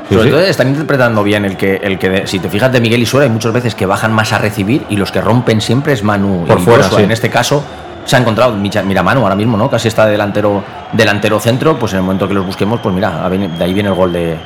Sí, 0.10 0.16
Sobre 0.16 0.30
sí. 0.30 0.32
todo 0.32 0.42
están 0.42 0.68
interpretando 0.70 1.24
bien 1.24 1.46
el 1.46 1.56
que, 1.56 1.76
el 1.84 2.00
que 2.00 2.26
si 2.26 2.40
te 2.40 2.50
fijas 2.50 2.72
de 2.72 2.82
Miguel 2.82 3.00
y 3.00 3.06
Suera, 3.06 3.26
hay 3.26 3.30
muchas 3.32 3.54
veces 3.54 3.76
que 3.76 3.86
bajan 3.86 4.12
más 4.12 4.34
a 4.34 4.40
recibir 4.40 4.84
y 4.90 4.96
los 4.96 5.12
que 5.12 5.22
rompen 5.22 5.62
siempre 5.62 5.94
es 5.94 6.04
Manu 6.04 6.46
Por 6.48 6.60
y 6.60 6.64
fuera, 6.64 6.90
sí. 6.90 7.04
En 7.04 7.12
este 7.12 7.30
caso 7.30 7.64
se 8.10 8.16
ha 8.16 8.20
encontrado, 8.20 8.54
Micha- 8.54 8.82
mira 8.84 9.04
Manu 9.04 9.22
ahora 9.22 9.36
mismo, 9.36 9.56
¿no? 9.56 9.70
Casi 9.70 9.88
está 9.88 10.06
delantero, 10.08 10.64
delantero 10.94 11.40
centro, 11.40 11.78
pues 11.78 11.94
en 11.94 11.98
el 12.00 12.04
momento 12.04 12.28
que 12.28 12.34
los 12.34 12.46
busquemos, 12.46 12.80
pues 12.82 12.94
mira, 12.96 13.30
de 13.30 13.64
ahí 13.64 13.74
viene 13.74 13.90
el 13.90 13.96
gol 13.96 14.12
de, 14.12 14.38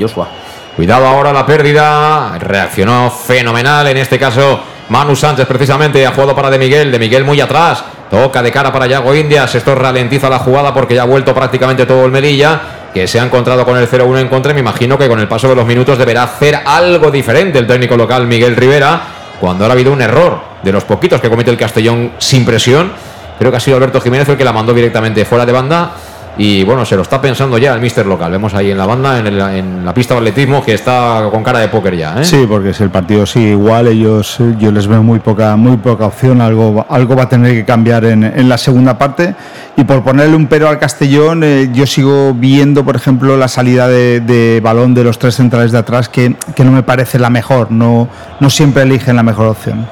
Joshua. 0.00 0.26
Cuidado 0.74 1.06
ahora 1.06 1.32
la 1.32 1.46
pérdida. 1.46 2.36
Reaccionó 2.38 3.10
fenomenal. 3.10 3.86
En 3.86 3.96
este 3.96 4.18
caso, 4.18 4.60
Manu 4.88 5.14
Sánchez 5.16 5.46
precisamente 5.46 6.04
ha 6.06 6.10
jugado 6.10 6.34
para 6.34 6.50
De 6.50 6.58
Miguel. 6.58 6.90
De 6.92 6.98
Miguel 6.98 7.24
muy 7.24 7.40
atrás. 7.40 7.82
Toca 8.10 8.42
de 8.42 8.50
cara 8.52 8.72
para 8.72 8.86
Yago 8.86 9.14
Indias. 9.14 9.54
Esto 9.54 9.74
ralentiza 9.74 10.28
la 10.28 10.38
jugada 10.40 10.74
porque 10.74 10.94
ya 10.94 11.02
ha 11.02 11.06
vuelto 11.06 11.32
prácticamente 11.32 11.86
todo 11.86 12.04
el 12.04 12.10
Melilla. 12.10 12.60
Que 12.92 13.06
se 13.06 13.18
ha 13.20 13.22
encontrado 13.24 13.64
con 13.64 13.78
el 13.78 13.88
0-1 13.88 14.18
en 14.20 14.28
contra. 14.28 14.52
Me 14.52 14.60
imagino 14.60 14.98
que 14.98 15.08
con 15.08 15.18
el 15.20 15.28
paso 15.28 15.48
de 15.48 15.54
los 15.54 15.64
minutos 15.64 15.96
deberá 15.96 16.24
hacer 16.24 16.58
algo 16.66 17.10
diferente 17.10 17.58
el 17.58 17.66
técnico 17.66 17.96
local 17.96 18.26
Miguel 18.26 18.54
Rivera. 18.56 19.00
Cuando 19.40 19.64
ahora 19.64 19.72
ha 19.72 19.76
habido 19.76 19.92
un 19.92 20.00
error 20.00 20.40
de 20.62 20.72
los 20.72 20.84
poquitos 20.84 21.20
que 21.20 21.28
comete 21.28 21.50
el 21.50 21.56
Castellón 21.56 22.12
sin 22.18 22.44
presión. 22.44 22.92
Creo 23.38 23.50
que 23.50 23.58
ha 23.58 23.60
sido 23.60 23.76
Alberto 23.76 24.00
Jiménez 24.00 24.28
el 24.28 24.36
que 24.36 24.44
la 24.44 24.52
mandó 24.52 24.72
directamente 24.72 25.24
fuera 25.24 25.44
de 25.44 25.52
banda. 25.52 25.92
Y 26.38 26.64
bueno, 26.64 26.84
se 26.84 26.96
lo 26.96 27.02
está 27.02 27.20
pensando 27.20 27.56
ya 27.56 27.72
el 27.74 27.80
mister 27.80 28.04
local. 28.04 28.30
Vemos 28.30 28.52
ahí 28.52 28.70
en 28.70 28.76
la 28.76 28.84
banda, 28.84 29.18
en, 29.18 29.26
el- 29.26 29.40
en 29.40 29.84
la 29.86 29.94
pista 29.94 30.12
de 30.14 30.18
atletismo, 30.20 30.62
que 30.62 30.74
está 30.74 31.28
con 31.30 31.42
cara 31.42 31.60
de 31.60 31.68
póker 31.68 31.96
ya. 31.96 32.20
¿eh? 32.20 32.24
Sí, 32.24 32.44
porque 32.46 32.74
si 32.74 32.82
el 32.82 32.90
partido 32.90 33.24
sigue 33.24 33.52
igual, 33.52 33.86
ellos 33.88 34.38
yo 34.58 34.70
les 34.70 34.86
veo 34.86 35.02
muy 35.02 35.18
poca, 35.18 35.56
muy 35.56 35.78
poca 35.78 36.04
opción, 36.06 36.40
algo, 36.42 36.84
algo 36.90 37.16
va 37.16 37.22
a 37.24 37.28
tener 37.28 37.52
que 37.54 37.64
cambiar 37.64 38.04
en, 38.04 38.22
en 38.24 38.48
la 38.48 38.58
segunda 38.58 38.98
parte. 38.98 39.34
Y 39.78 39.84
por 39.84 40.02
ponerle 40.02 40.36
un 40.36 40.46
pero 40.46 40.68
al 40.68 40.78
Castellón, 40.78 41.42
eh, 41.42 41.70
yo 41.72 41.86
sigo 41.86 42.34
viendo, 42.34 42.84
por 42.84 42.96
ejemplo, 42.96 43.36
la 43.36 43.48
salida 43.48 43.88
de, 43.88 44.20
de 44.20 44.60
balón 44.62 44.92
de 44.94 45.04
los 45.04 45.18
tres 45.18 45.36
centrales 45.36 45.72
de 45.72 45.78
atrás, 45.78 46.08
que, 46.08 46.36
que 46.54 46.64
no 46.64 46.70
me 46.72 46.82
parece 46.82 47.18
la 47.18 47.30
mejor, 47.30 47.70
no, 47.70 48.08
no 48.40 48.50
siempre 48.50 48.82
eligen 48.82 49.16
la 49.16 49.22
mejor 49.22 49.46
opción. 49.48 49.86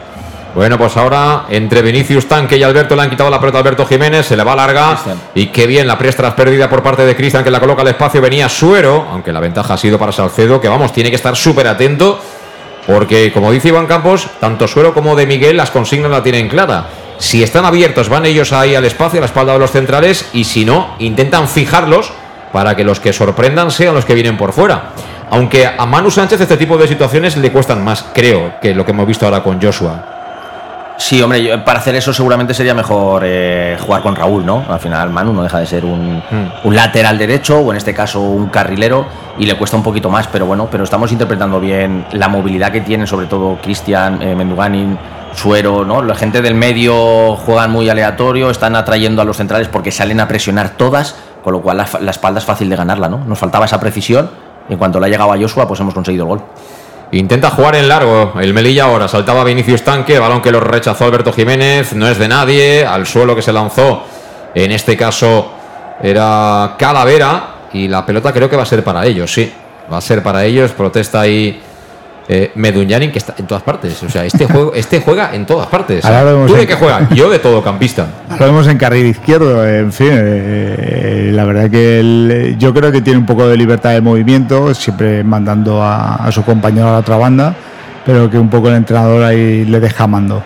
Bueno, 0.55 0.79
pues 0.79 0.97
ahora 0.97 1.47
entre 1.49 1.83
Vinicius 1.83 2.27
Tanque 2.29 2.57
y 2.57 2.63
Alberto 2.63 2.95
le 2.95 3.03
han 3.03 3.11
quitado 3.11 3.29
la 3.29 3.41
pelota 3.41 3.59
a 3.59 3.61
Alberto 3.63 3.85
Jiménez, 3.87 4.25
se 4.25 4.37
le 4.37 4.45
va 4.45 4.55
larga. 4.55 4.97
Y 5.35 5.47
qué 5.47 5.67
bien 5.67 5.87
la 5.87 5.99
presta 5.99 6.23
tras 6.23 6.35
perdida 6.35 6.71
por 6.71 6.81
parte 6.81 7.05
de 7.05 7.17
Cristian 7.17 7.43
que 7.43 7.51
la 7.51 7.59
coloca 7.59 7.83
al 7.83 7.89
espacio. 7.89 8.21
Venía 8.21 8.49
Suero, 8.49 9.09
aunque 9.11 9.33
la 9.33 9.41
ventaja 9.41 9.75
ha 9.75 9.77
sido 9.77 9.99
para 9.99 10.13
Salcedo, 10.13 10.61
que 10.61 10.69
vamos, 10.69 10.93
tiene 10.93 11.11
que 11.11 11.17
estar 11.17 11.35
súper 11.35 11.67
atento. 11.67 12.21
Porque, 12.87 13.33
como 13.33 13.51
dice 13.51 13.69
Iván 13.69 13.87
Campos, 13.87 14.29
tanto 14.39 14.69
Suero 14.69 14.95
como 14.95 15.17
de 15.17 15.27
Miguel 15.27 15.57
las 15.57 15.71
consignas 15.73 16.11
la 16.11 16.23
tienen 16.23 16.49
clara. 16.49 16.87
Si 17.19 17.43
están 17.43 17.65
abiertos, 17.65 18.09
van 18.09 18.25
ellos 18.25 18.53
ahí 18.53 18.77
al 18.77 18.85
espacio, 18.85 19.19
a 19.19 19.23
la 19.23 19.27
espalda 19.27 19.55
de 19.55 19.59
los 19.59 19.73
centrales, 19.73 20.29
y 20.33 20.45
si 20.45 20.65
no, 20.65 20.95
intentan 21.01 21.49
fijarlos 21.49 22.13
para 22.53 22.77
que 22.77 22.85
los 22.85 23.01
que 23.01 23.13
sorprendan 23.13 23.73
sean 23.73 23.95
los 23.95 24.05
que 24.05 24.15
vienen 24.15 24.37
por 24.37 24.53
fuera. 24.53 24.93
Aunque 25.31 25.67
a 25.67 25.87
Manu 25.87 26.11
Sánchez 26.11 26.41
este 26.41 26.57
tipo 26.57 26.77
de 26.77 26.87
situaciones 26.87 27.37
le 27.37 27.51
cuestan 27.51 27.83
más, 27.83 28.05
creo, 28.15 28.61
que 28.61 28.75
lo 28.75 28.85
que 28.85 28.93
hemos 28.93 29.07
visto 29.07 29.25
ahora 29.25 29.43
con 29.43 29.61
Joshua. 29.61 30.14
Sí, 30.97 31.21
hombre, 31.21 31.43
yo- 31.43 31.65
para 31.65 31.81
hacer 31.81 31.97
eso 31.97 32.13
seguramente 32.13 32.55
sería 32.55 32.73
mejor 32.73 33.23
eh, 33.27 33.77
jugar 33.81 34.01
con 34.01 34.15
Raúl, 34.15 34.47
¿no? 34.47 34.65
Al 34.69 34.79
final 34.79 35.11
Manu 35.11 35.33
no 35.33 35.43
deja 35.43 35.59
de 35.59 35.67
ser 35.67 35.85
un, 35.85 36.23
un 36.63 36.75
lateral 36.77 37.19
derecho 37.19 37.59
o 37.59 37.73
en 37.73 37.77
este 37.77 37.93
caso 37.93 38.21
un 38.21 38.47
carrilero 38.47 39.05
y 39.37 39.45
le 39.47 39.57
cuesta 39.57 39.77
un 39.77 39.83
poquito 39.83 40.09
más, 40.09 40.29
pero 40.29 40.47
bueno, 40.47 40.69
pero 40.71 40.85
estamos 40.85 41.11
interpretando 41.11 41.59
bien 41.59 42.07
la 42.13 42.29
movilidad 42.29 42.71
que 42.71 42.81
tienen, 42.81 43.07
sobre 43.09 43.27
todo 43.27 43.59
Cristian, 43.61 44.23
eh, 44.23 44.35
Menduganin, 44.37 44.97
Suero, 45.35 45.85
¿no? 45.85 46.01
La 46.01 46.15
gente 46.15 46.41
del 46.41 46.55
medio 46.55 47.35
juegan 47.37 47.73
muy 47.73 47.89
aleatorio, 47.89 48.51
están 48.51 48.77
atrayendo 48.77 49.21
a 49.21 49.25
los 49.25 49.37
centrales 49.37 49.67
porque 49.67 49.91
salen 49.91 50.21
a 50.21 50.29
presionar 50.29 50.71
todas, 50.77 51.17
con 51.43 51.53
lo 51.55 51.61
cual 51.61 51.79
la, 51.79 51.89
la 52.01 52.13
espalda 52.13 52.39
es 52.39 52.45
fácil 52.45 52.71
de 52.71 52.77
ganarla, 52.77 53.09
¿no? 53.09 53.19
Nos 53.19 53.37
faltaba 53.39 53.65
esa 53.67 53.81
precisión 53.81 54.31
y 54.69 54.75
en 54.75 54.79
cuanto 54.79 55.01
le 55.01 55.07
ha 55.07 55.09
llegado 55.09 55.33
a 55.33 55.37
Joshua, 55.37 55.67
pues 55.67 55.81
hemos 55.81 55.93
conseguido 55.93 56.23
el 56.23 56.29
gol. 56.29 56.43
Intenta 57.15 57.51
jugar 57.51 57.77
en 57.77 57.87
largo. 57.87 58.33
El 58.41 58.53
Melilla 58.53 58.87
ahora 58.87 59.07
saltaba 59.07 59.45
Vinicius 59.45 59.83
Tanque, 59.83 60.19
balón 60.19 60.43
que 60.43 60.51
lo 60.51 60.59
rechazó 60.59 61.05
Alberto 61.05 61.33
Jiménez, 61.33 61.93
no 61.93 62.09
es 62.09 62.19
de 62.19 62.27
nadie, 62.27 62.85
al 62.85 63.07
suelo 63.07 63.37
que 63.37 63.43
se 63.43 63.53
lanzó. 63.53 64.03
En 64.53 64.73
este 64.73 64.97
caso 64.97 65.53
era 66.03 66.75
Calavera 66.77 67.69
y 67.73 67.87
la 67.87 68.05
pelota 68.05 68.33
creo 68.33 68.51
que 68.51 68.57
va 68.57 68.65
a 68.65 68.67
ser 68.67 68.83
para 68.83 69.07
ellos, 69.07 69.33
sí. 69.33 69.53
Va 69.93 69.99
a 69.99 70.01
ser 70.01 70.25
para 70.25 70.45
ellos, 70.45 70.73
protesta 70.73 71.21
ahí 71.21 71.63
eh, 72.29 72.53
Medunyanin 72.55 73.13
que 73.13 73.19
está 73.19 73.35
en 73.39 73.47
todas 73.47 73.63
partes. 73.63 74.03
O 74.03 74.09
sea, 74.09 74.25
este, 74.25 74.47
juego, 74.47 74.73
este 74.75 75.01
juega 75.01 75.35
en 75.35 75.45
todas 75.47 75.67
partes. 75.69 76.05
Ahora 76.05 76.25
vemos 76.25 76.47
¿Tú 76.47 76.55
de 76.55 76.63
en- 76.63 76.69
qué 76.69 76.75
juega? 76.75 77.09
Yo 77.15 77.29
de 77.31 77.39
todocampista. 77.39 78.07
Lo 78.39 78.47
vemos 78.47 78.67
en 78.67 78.79
carril 78.79 79.07
izquierdo, 79.07 79.67
en 79.67 79.93
fin, 79.93 80.09
eh, 80.13 81.31
la 81.33 81.45
verdad 81.45 81.71
que 81.71 82.55
yo 82.59 82.73
creo 82.75 82.91
que 82.93 83.01
tiene 83.01 83.19
un 83.19 83.27
poco 83.27 83.47
de 83.47 83.57
libertad 83.57 83.91
de 83.93 84.01
movimiento, 84.01 84.75
siempre 84.75 85.23
mandando 85.25 85.83
a, 85.83 86.17
a 86.17 86.33
su 86.33 86.43
compañero 86.45 86.89
a 86.89 86.93
la 86.93 86.99
otra 86.99 87.17
banda, 87.17 87.55
pero 88.07 88.29
que 88.31 88.39
un 88.39 88.49
poco 88.51 88.69
el 88.69 88.75
entrenador 88.77 89.23
ahí 89.23 89.65
le 89.65 89.81
deja 89.81 90.07
mando. 90.07 90.43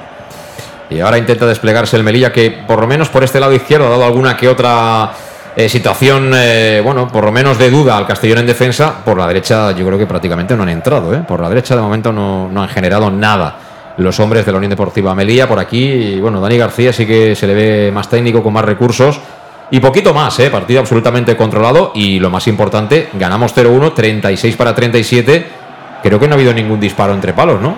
Y 0.90 1.00
ahora 1.00 1.18
intenta 1.18 1.44
desplegarse 1.46 1.96
el 1.96 2.02
Melilla, 2.02 2.32
que 2.32 2.50
por 2.66 2.80
lo 2.80 2.86
menos 2.86 3.08
por 3.10 3.22
este 3.22 3.38
lado 3.40 3.52
izquierdo 3.52 3.86
ha 3.86 3.90
dado 3.90 4.04
alguna 4.04 4.36
que 4.36 4.48
otra 4.48 5.10
eh, 5.58 5.68
situación, 5.68 6.30
eh, 6.36 6.80
bueno, 6.84 7.08
por 7.08 7.24
lo 7.24 7.32
menos 7.32 7.58
de 7.58 7.68
duda 7.68 7.96
al 7.96 8.06
Castellón 8.06 8.38
en 8.38 8.46
defensa. 8.46 9.04
Por 9.04 9.18
la 9.18 9.26
derecha 9.26 9.72
yo 9.72 9.84
creo 9.84 9.98
que 9.98 10.06
prácticamente 10.06 10.56
no 10.56 10.62
han 10.62 10.68
entrado, 10.68 11.12
¿eh? 11.12 11.24
Por 11.26 11.40
la 11.40 11.48
derecha 11.48 11.74
de 11.74 11.82
momento 11.82 12.12
no, 12.12 12.48
no 12.48 12.62
han 12.62 12.68
generado 12.68 13.10
nada 13.10 13.56
los 13.96 14.20
hombres 14.20 14.46
de 14.46 14.52
la 14.52 14.58
Unión 14.58 14.70
Deportiva 14.70 15.16
Melilla. 15.16 15.48
Por 15.48 15.58
aquí, 15.58 15.82
y, 15.82 16.20
bueno, 16.20 16.40
Dani 16.40 16.56
García 16.58 16.92
sí 16.92 17.04
que 17.04 17.34
se 17.34 17.48
le 17.48 17.54
ve 17.54 17.90
más 17.92 18.08
técnico, 18.08 18.40
con 18.40 18.52
más 18.52 18.64
recursos. 18.64 19.18
Y 19.72 19.80
poquito 19.80 20.14
más, 20.14 20.38
¿eh? 20.38 20.48
Partido 20.48 20.78
absolutamente 20.78 21.36
controlado. 21.36 21.90
Y 21.92 22.20
lo 22.20 22.30
más 22.30 22.46
importante, 22.46 23.08
ganamos 23.14 23.52
0-1, 23.52 23.94
36 23.94 24.54
para 24.54 24.76
37. 24.76 25.44
Creo 26.04 26.20
que 26.20 26.28
no 26.28 26.34
ha 26.34 26.36
habido 26.36 26.54
ningún 26.54 26.78
disparo 26.78 27.12
entre 27.12 27.32
palos, 27.32 27.60
¿no? 27.60 27.76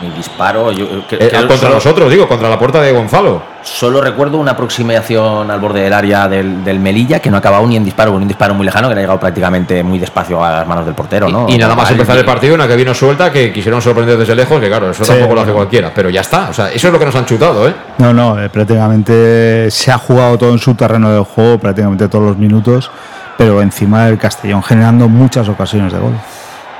Mi 0.00 0.10
disparo, 0.10 0.70
yo, 0.72 0.84
Eh, 0.86 1.02
creo 1.08 1.30
contra 1.48 1.56
solo- 1.56 1.74
nosotros, 1.74 2.10
digo, 2.10 2.28
contra 2.28 2.48
la 2.48 2.58
puerta 2.58 2.80
de 2.80 2.92
Gonzalo. 2.92 3.42
Solo 3.62 4.00
recuerdo 4.00 4.38
una 4.38 4.52
aproximación 4.52 5.50
al 5.50 5.58
borde 5.60 5.82
del 5.82 5.92
área 5.92 6.28
del, 6.28 6.62
del 6.64 6.78
Melilla 6.78 7.18
que 7.20 7.30
no 7.30 7.36
ha 7.36 7.40
acabado 7.40 7.66
ni 7.66 7.76
en 7.76 7.84
disparo, 7.84 8.12
con 8.12 8.22
un 8.22 8.28
disparo 8.28 8.54
muy 8.54 8.64
lejano 8.64 8.88
que 8.88 8.94
le 8.94 9.00
ha 9.00 9.02
llegado 9.02 9.18
prácticamente 9.20 9.82
muy 9.82 9.98
despacio 9.98 10.42
a 10.42 10.50
las 10.52 10.66
manos 10.66 10.86
del 10.86 10.94
portero, 10.94 11.28
¿no? 11.28 11.46
Y 11.48 11.58
nada 11.58 11.74
más 11.74 11.90
empezar 11.90 12.16
el 12.16 12.24
partido, 12.24 12.54
una 12.54 12.68
que 12.68 12.76
vino 12.76 12.94
suelta, 12.94 13.30
que 13.32 13.52
quisieron 13.52 13.82
sorprender 13.82 14.16
desde 14.16 14.34
lejos, 14.34 14.60
que 14.60 14.68
claro, 14.68 14.90
eso 14.90 15.04
Sí, 15.04 15.10
tampoco 15.10 15.34
lo 15.34 15.40
hace 15.42 15.52
cualquiera, 15.52 15.90
pero 15.94 16.08
ya 16.10 16.20
está, 16.20 16.48
o 16.50 16.52
sea, 16.52 16.70
eso 16.70 16.86
es 16.86 16.92
lo 16.92 16.98
que 16.98 17.04
nos 17.06 17.16
han 17.16 17.26
chutado, 17.26 17.68
¿eh? 17.68 17.74
No, 17.98 18.12
no, 18.14 18.40
eh, 18.40 18.48
prácticamente 18.48 19.70
se 19.70 19.90
ha 19.90 19.98
jugado 19.98 20.38
todo 20.38 20.52
en 20.52 20.58
su 20.58 20.74
terreno 20.74 21.10
de 21.12 21.20
juego, 21.24 21.58
prácticamente 21.58 22.08
todos 22.08 22.24
los 22.24 22.36
minutos, 22.38 22.90
pero 23.36 23.60
encima 23.62 24.06
del 24.06 24.18
Castellón 24.18 24.62
generando 24.62 25.08
muchas 25.08 25.48
ocasiones 25.48 25.92
de 25.92 25.98
gol. 25.98 26.12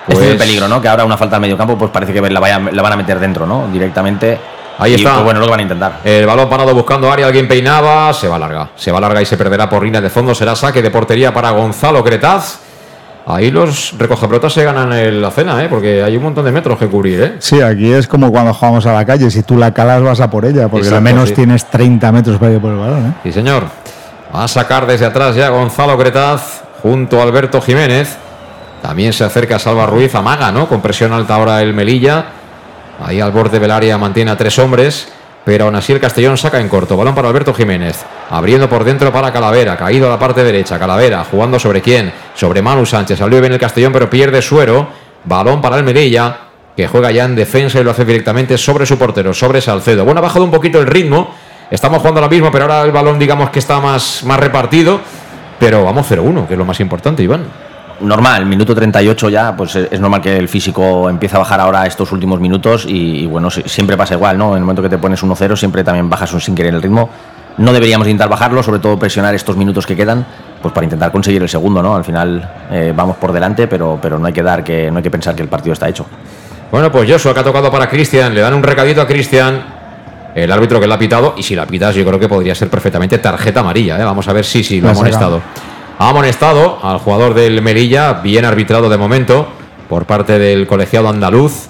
Este 0.09 0.14
es 0.24 0.30
el 0.30 0.36
Pues- 0.36 0.46
peligro, 0.46 0.68
¿no? 0.68 0.80
Que 0.80 0.88
ahora 0.88 1.04
una 1.04 1.16
falta 1.16 1.36
al 1.36 1.42
medio 1.42 1.56
campo, 1.56 1.76
pues 1.76 1.90
parece 1.90 2.12
que 2.12 2.20
la, 2.30 2.40
vaya- 2.40 2.59
la 2.72 2.82
van 2.82 2.92
a 2.92 2.96
meter 2.96 3.18
dentro, 3.20 3.46
¿no? 3.46 3.68
Directamente. 3.72 4.38
Ahí 4.80 4.92
Y, 4.92 4.94
está. 4.94 5.12
pues, 5.14 5.24
bueno, 5.24 5.40
lo 5.40 5.46
que 5.46 5.50
van 5.50 5.61
a 5.61 5.62
intentar. 5.62 5.92
El 6.04 6.24
balón 6.24 6.48
parado 6.48 6.72
buscando 6.74 7.11
área, 7.11 7.26
alguien 7.26 7.48
peinaba, 7.48 8.12
se 8.14 8.28
va 8.28 8.38
larga, 8.38 8.70
se 8.76 8.92
va 8.92 9.00
larga 9.00 9.20
y 9.20 9.26
se 9.26 9.36
perderá 9.36 9.68
por 9.68 9.82
línea 9.82 10.00
de 10.00 10.09
fondo, 10.09 10.34
será 10.34 10.54
saque 10.54 10.80
de 10.82 10.90
portería 10.90 11.34
para 11.34 11.50
Gonzalo 11.50 12.02
Cretaz. 12.04 12.61
Ahí 13.26 13.50
los 13.50 13.92
recogepelotas 13.98 14.52
se 14.54 14.64
ganan 14.64 14.90
el- 14.94 15.20
la 15.20 15.30
cena, 15.30 15.62
¿eh? 15.62 15.66
Porque 15.68 16.02
hay 16.02 16.16
un 16.16 16.22
montón 16.22 16.44
de 16.46 16.52
metros 16.52 16.78
que 16.78 16.86
cubrir, 16.86 17.20
¿eh? 17.22 17.34
Sí, 17.40 17.61
aquí 17.61 17.92
es 17.92 18.06
como 18.06 18.30
cuando 18.32 18.54
jugamos 18.54 18.86
a 18.86 18.92
la 18.94 19.04
calle, 19.04 19.30
si 19.30 19.42
tú 19.42 19.59
la 19.59 19.74
calas 19.74 20.02
vas 20.02 20.20
a 20.20 20.30
por 20.30 20.46
ella, 20.46 20.68
porque 20.68 20.86
Exacto, 20.86 20.96
al 20.96 21.02
menos 21.02 21.28
sí. 21.28 21.34
tienes 21.34 21.66
30 21.66 22.11
metros 22.12 22.38
para 22.38 22.52
ir 22.52 22.61
por 22.61 22.70
el 22.72 22.78
balón. 22.78 23.06
¿eh? 23.09 23.12
Sí, 23.24 23.32
señor. 23.32 23.64
Va 24.34 24.44
a 24.44 24.48
sacar 24.48 24.86
desde 24.86 25.04
atrás 25.06 25.34
ya 25.34 25.48
Gonzalo 25.50 25.98
Cretaz 25.98 26.62
junto 26.82 27.20
a 27.20 27.24
Alberto 27.24 27.61
Jiménez. 27.61 28.16
También 28.83 29.12
se 29.12 29.24
acerca 29.24 29.59
Salva 29.59 29.87
Ruiz, 29.87 30.14
amaga, 30.14 30.53
¿no? 30.53 30.68
Con 30.68 30.81
presión 30.81 31.12
alta 31.12 31.35
ahora 31.35 31.62
el 31.62 31.74
Melilla. 31.74 32.24
Ahí 33.05 33.20
al 33.20 33.33
borde 33.33 33.59
del 33.59 33.70
área 33.70 33.99
mantiene 33.99 34.31
a 34.31 34.37
tres 34.37 34.59
hombres. 34.59 35.09
Pero 35.45 35.64
aún 35.64 35.76
así 35.76 35.93
el 35.93 36.01
Castellón 36.01 36.37
saca 36.37 36.61
en 36.61 36.68
corto. 36.68 36.97
Balón 36.97 37.14
para 37.14 37.29
Alberto 37.29 37.55
Jiménez. 37.55 38.05
Abriendo 38.29 38.68
por 38.68 38.85
dentro 38.85 39.11
para 39.12 39.33
Calavera. 39.33 39.76
Caído 39.76 40.07
a 40.07 40.11
la 40.11 40.18
parte 40.18 40.45
derecha. 40.45 40.79
Calavera 40.79 41.24
jugando 41.24 41.59
sobre 41.59 41.81
quién? 41.81 42.12
Sobre 42.35 42.61
Manu 42.61 42.84
Sánchez. 42.84 43.18
Salió 43.18 43.41
bien 43.41 43.53
el 43.53 43.59
Castellón, 43.59 43.92
pero 43.92 44.11
pierde 44.11 44.42
suero. 44.42 44.88
Balón 45.25 45.63
para 45.63 45.79
el 45.79 45.84
Melilla. 45.84 46.37
Que 46.76 46.87
juega 46.87 47.11
ya 47.11 47.25
en 47.25 47.34
defensa 47.34 47.80
y 47.80 47.84
lo 47.84 47.92
hace 47.92 48.05
directamente 48.05 48.59
sobre 48.59 48.84
su 48.84 48.99
portero, 48.99 49.33
sobre 49.33 49.61
Salcedo. 49.61 50.05
Bueno, 50.05 50.18
ha 50.18 50.22
bajado 50.22 50.45
un 50.45 50.50
poquito 50.50 50.79
el 50.80 50.87
ritmo. 50.87 51.34
Estamos 51.71 51.99
jugando 51.99 52.21
ahora 52.21 52.30
mismo, 52.30 52.53
pero 52.53 52.64
ahora 52.64 52.83
el 52.83 52.92
balón, 52.92 53.18
digamos 53.18 53.50
que 53.50 53.59
está 53.59 53.80
más, 53.80 54.22
más 54.25 54.38
repartido. 54.38 55.00
Pero 55.59 55.84
vamos 55.84 56.07
0-1, 56.11 56.46
que 56.46 56.55
es 56.55 56.59
lo 56.59 56.64
más 56.64 56.79
importante, 56.79 57.22
Iván. 57.22 57.46
Normal, 58.00 58.46
minuto 58.46 58.75
38 58.75 59.29
ya, 59.29 59.57
pues 59.57 59.75
es 59.75 59.99
normal 60.00 60.20
que 60.20 60.37
el 60.37 60.49
físico 60.49 61.11
empiece 61.11 61.34
a 61.34 61.41
bajar 61.41 61.58
ahora 61.61 61.84
estos 61.87 62.12
últimos 62.12 62.38
minutos 62.38 62.84
y, 62.87 63.22
y 63.22 63.26
bueno, 63.26 63.50
si- 63.50 63.62
siempre 63.66 63.96
pasa 63.96 64.14
igual, 64.14 64.38
¿no? 64.38 64.50
En 64.53 64.58
el 64.58 64.61
momento 64.61 64.83
que 64.83 64.88
te 64.88 64.99
pones 64.99 65.20
1-0 65.22 65.57
siempre 65.57 65.83
también 65.83 66.08
bajas 66.08 66.33
un 66.33 66.41
sin 66.41 66.54
querer 66.54 66.75
el 66.75 66.83
ritmo. 66.83 67.11
no 67.58 67.72
deberíamos 67.72 68.07
intentar 68.07 68.29
bajarlo, 68.29 68.62
sobre 68.62 68.79
todo 68.79 68.96
presionar 68.96 69.34
estos 69.34 69.57
minutos 69.57 69.84
que 69.84 69.96
quedan, 69.96 70.25
pues 70.62 70.72
para 70.72 70.84
intentar 70.84 71.11
conseguir 71.11 71.42
el 71.42 71.49
segundo, 71.49 71.83
¿no? 71.83 71.96
Al 71.96 72.04
final 72.04 72.49
eh, 72.70 72.92
vamos 72.95 73.16
por 73.16 73.33
delante, 73.33 73.66
pero, 73.66 73.99
pero 74.00 74.16
no 74.16 74.26
hay 74.29 74.33
que 74.33 74.45
dar 74.45 74.62
que 74.62 74.91
no 74.92 74.99
hay 74.99 75.03
que 75.03 75.11
pensar 75.11 75.34
que 75.34 75.42
el 75.42 75.49
partido 75.49 75.72
está 75.72 75.88
hecho. 75.88 76.07
Bueno, 76.70 76.92
pues 76.92 77.11
Joshua 77.11 77.34
que 77.34 77.41
ha 77.41 77.45
tocado 77.45 77.68
para 77.68 77.88
Cristian, 77.88 78.33
le 78.33 78.42
dan 78.42 78.54
un 78.54 78.62
recadito 78.62 79.00
a 79.00 79.07
Cristian, 79.08 79.61
el 80.37 80.53
árbitro 80.53 80.79
que 80.79 80.87
le 80.87 80.95
ha 80.95 80.99
pitado, 81.00 81.34
y 81.37 81.42
si 81.42 81.57
la 81.57 81.66
pitas 81.66 81.96
yo 81.96 82.04
creo 82.07 82.20
que 82.20 82.29
podría 82.29 82.54
ser 82.54 82.68
perfectamente 82.70 83.18
tarjeta 83.18 83.58
amarilla, 83.58 83.99
¿eh? 84.00 84.04
vamos 84.04 84.29
a 84.29 84.33
ver 84.33 84.45
si 84.45 84.62
sí, 84.62 84.80
lo 84.80 84.87
ha 84.87 84.92
amonestado. 84.92 85.41
Ha 85.99 86.11
amonestado 86.11 86.79
al 86.83 86.99
jugador 86.99 87.34
del 87.34 87.61
Melilla, 87.61 88.14
bien 88.14 88.45
arbitrado 88.45 88.88
de 88.88 88.96
momento, 88.96 89.49
por 89.88 90.07
parte 90.07 90.38
del 90.38 90.66
colegiado 90.68 91.08
andaluz, 91.08 91.68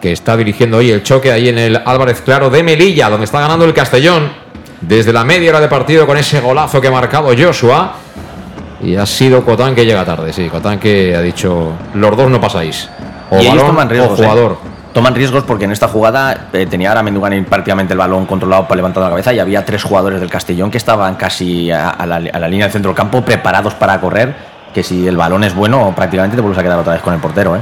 que 0.00 0.12
está 0.12 0.36
dirigiendo 0.36 0.76
hoy 0.76 0.92
el 0.92 1.02
choque 1.02 1.32
ahí 1.32 1.48
en 1.48 1.58
el 1.58 1.76
Álvarez 1.84 2.20
Claro 2.20 2.50
de 2.50 2.62
Melilla, 2.62 3.10
donde 3.10 3.24
está 3.24 3.40
ganando 3.40 3.64
el 3.64 3.74
Castellón 3.74 4.30
desde 4.80 5.12
la 5.12 5.24
media 5.24 5.50
hora 5.50 5.60
de 5.60 5.68
partido 5.68 6.06
con 6.06 6.16
ese 6.16 6.40
golazo 6.40 6.80
que 6.80 6.88
ha 6.88 6.92
marcado 6.92 7.30
Joshua. 7.36 7.94
Y 8.80 8.96
ha 8.96 9.06
sido 9.06 9.44
Cotán 9.44 9.74
que 9.74 9.84
llega 9.84 10.04
tarde, 10.04 10.32
sí. 10.32 10.48
Cotán 10.48 10.78
que 10.78 11.16
ha 11.16 11.20
dicho, 11.20 11.72
los 11.94 12.16
dos 12.16 12.30
no 12.30 12.40
pasáis. 12.40 12.88
O 13.30 13.36
balón 13.36 13.76
o 13.76 14.08
jugador. 14.16 14.52
¿eh? 14.52 14.73
Toman 14.94 15.12
riesgos 15.12 15.42
porque 15.42 15.64
en 15.64 15.72
esta 15.72 15.88
jugada 15.88 16.48
eh, 16.52 16.66
tenía 16.66 16.90
ahora 16.90 17.02
Mendugani 17.02 17.42
prácticamente 17.42 17.92
el 17.94 17.98
balón 17.98 18.26
controlado 18.26 18.62
para 18.68 18.76
levantar 18.76 19.02
la 19.02 19.08
cabeza 19.08 19.32
y 19.34 19.40
había 19.40 19.64
tres 19.64 19.82
jugadores 19.82 20.20
del 20.20 20.30
Castellón 20.30 20.70
que 20.70 20.78
estaban 20.78 21.16
casi 21.16 21.72
a, 21.72 21.90
a 21.90 22.06
la, 22.06 22.16
a 22.16 22.38
la 22.38 22.48
línea 22.48 22.66
del 22.66 22.72
centro 22.72 22.90
del 22.90 22.96
campo 22.96 23.22
preparados 23.22 23.74
para 23.74 24.00
correr. 24.00 24.54
Que 24.72 24.84
si 24.84 25.06
el 25.06 25.16
balón 25.16 25.42
es 25.42 25.52
bueno, 25.52 25.92
prácticamente 25.96 26.36
te 26.36 26.40
vuelves 26.42 26.58
a 26.58 26.62
quedar 26.62 26.78
otra 26.78 26.92
vez 26.92 27.02
con 27.02 27.12
el 27.12 27.20
portero, 27.20 27.56
¿eh? 27.56 27.60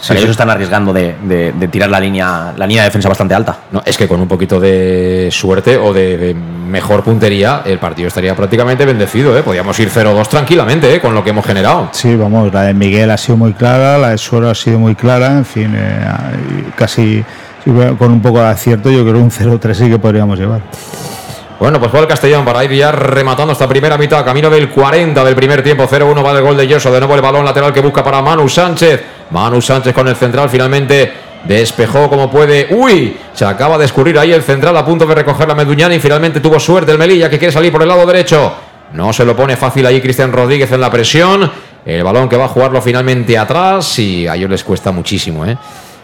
Sí, 0.00 0.12
ellos 0.12 0.24
sí. 0.24 0.30
están 0.30 0.48
arriesgando 0.50 0.92
de, 0.92 1.16
de- 1.22 1.52
de 1.52 1.68
tirar 1.68 1.90
la 1.90 1.98
línea, 2.00 2.52
la 2.56 2.66
línea 2.66 2.82
de 2.82 2.88
defensa 2.88 3.08
bastante 3.08 3.34
alta. 3.34 3.56
No, 3.72 3.82
es 3.84 3.96
que 3.96 4.06
con 4.06 4.20
un 4.20 4.28
poquito 4.28 4.60
de 4.60 5.28
suerte 5.32 5.76
o 5.76 5.92
de, 5.92 6.16
de 6.16 6.34
mejor 6.34 7.02
puntería, 7.02 7.62
el 7.64 7.78
partido 7.78 8.08
estaría 8.08 8.34
prácticamente 8.36 8.84
bendecido. 8.84 9.36
¿eh? 9.36 9.42
Podríamos 9.42 9.78
ir 9.80 9.90
0-2 9.90 10.28
tranquilamente 10.28 10.94
¿eh? 10.94 11.00
con 11.00 11.14
lo 11.14 11.24
que 11.24 11.30
hemos 11.30 11.44
generado. 11.44 11.88
Sí, 11.92 12.14
vamos, 12.14 12.52
la 12.52 12.62
de 12.62 12.74
Miguel 12.74 13.10
ha 13.10 13.16
sido 13.16 13.36
muy 13.36 13.54
clara, 13.54 13.98
la 13.98 14.10
de 14.10 14.18
Suero 14.18 14.48
ha 14.50 14.54
sido 14.54 14.78
muy 14.78 14.94
clara, 14.94 15.32
en 15.32 15.44
fin, 15.44 15.72
eh, 15.76 16.00
casi 16.76 17.24
con 17.98 18.12
un 18.12 18.22
poco 18.22 18.38
de 18.40 18.46
acierto, 18.46 18.88
yo 18.90 19.02
creo 19.02 19.14
que 19.14 19.20
un 19.20 19.30
0-3 19.30 19.74
sí 19.74 19.90
que 19.90 19.98
podríamos 19.98 20.38
llevar. 20.38 20.62
Bueno, 21.58 21.80
pues 21.80 21.92
el 21.92 22.06
Castellón 22.06 22.44
para 22.44 22.64
ir 22.64 22.72
ya 22.72 22.92
rematando 22.92 23.52
esta 23.52 23.68
primera 23.68 23.98
mitad. 23.98 24.24
Camino 24.24 24.48
del 24.48 24.68
40 24.68 25.24
del 25.24 25.34
primer 25.34 25.60
tiempo. 25.62 25.88
0-1 25.88 26.24
va 26.24 26.30
el 26.30 26.42
gol 26.42 26.56
de 26.56 26.68
Yoso. 26.68 26.92
De 26.92 27.00
nuevo 27.00 27.16
el 27.16 27.20
balón 27.20 27.44
lateral 27.44 27.72
que 27.72 27.80
busca 27.80 28.04
para 28.04 28.22
Manu 28.22 28.48
Sánchez. 28.48 29.02
Manu 29.30 29.60
Sánchez 29.60 29.92
con 29.92 30.06
el 30.06 30.14
central 30.14 30.48
finalmente 30.48 31.12
despejó 31.44 32.08
como 32.08 32.30
puede. 32.30 32.68
¡Uy! 32.70 33.16
Se 33.32 33.44
acaba 33.44 33.76
de 33.76 33.86
escurrir 33.86 34.16
ahí 34.20 34.32
el 34.32 34.42
central 34.44 34.76
a 34.76 34.84
punto 34.84 35.04
de 35.04 35.16
recoger 35.16 35.48
la 35.48 35.56
Meduñana 35.56 35.94
y 35.96 35.98
finalmente 35.98 36.38
tuvo 36.38 36.60
suerte 36.60 36.92
el 36.92 36.98
Melilla 36.98 37.28
que 37.28 37.38
quiere 37.38 37.50
salir 37.50 37.72
por 37.72 37.82
el 37.82 37.88
lado 37.88 38.06
derecho. 38.06 38.52
No 38.92 39.12
se 39.12 39.24
lo 39.24 39.34
pone 39.34 39.56
fácil 39.56 39.84
ahí 39.84 40.00
Cristian 40.00 40.32
Rodríguez 40.32 40.70
en 40.70 40.80
la 40.80 40.90
presión. 40.90 41.50
El 41.84 42.04
balón 42.04 42.28
que 42.28 42.36
va 42.36 42.44
a 42.44 42.48
jugarlo 42.48 42.80
finalmente 42.80 43.36
atrás 43.36 43.98
y 43.98 44.28
a 44.28 44.36
ellos 44.36 44.50
les 44.50 44.62
cuesta 44.62 44.92
muchísimo, 44.92 45.44
¿eh? 45.44 45.56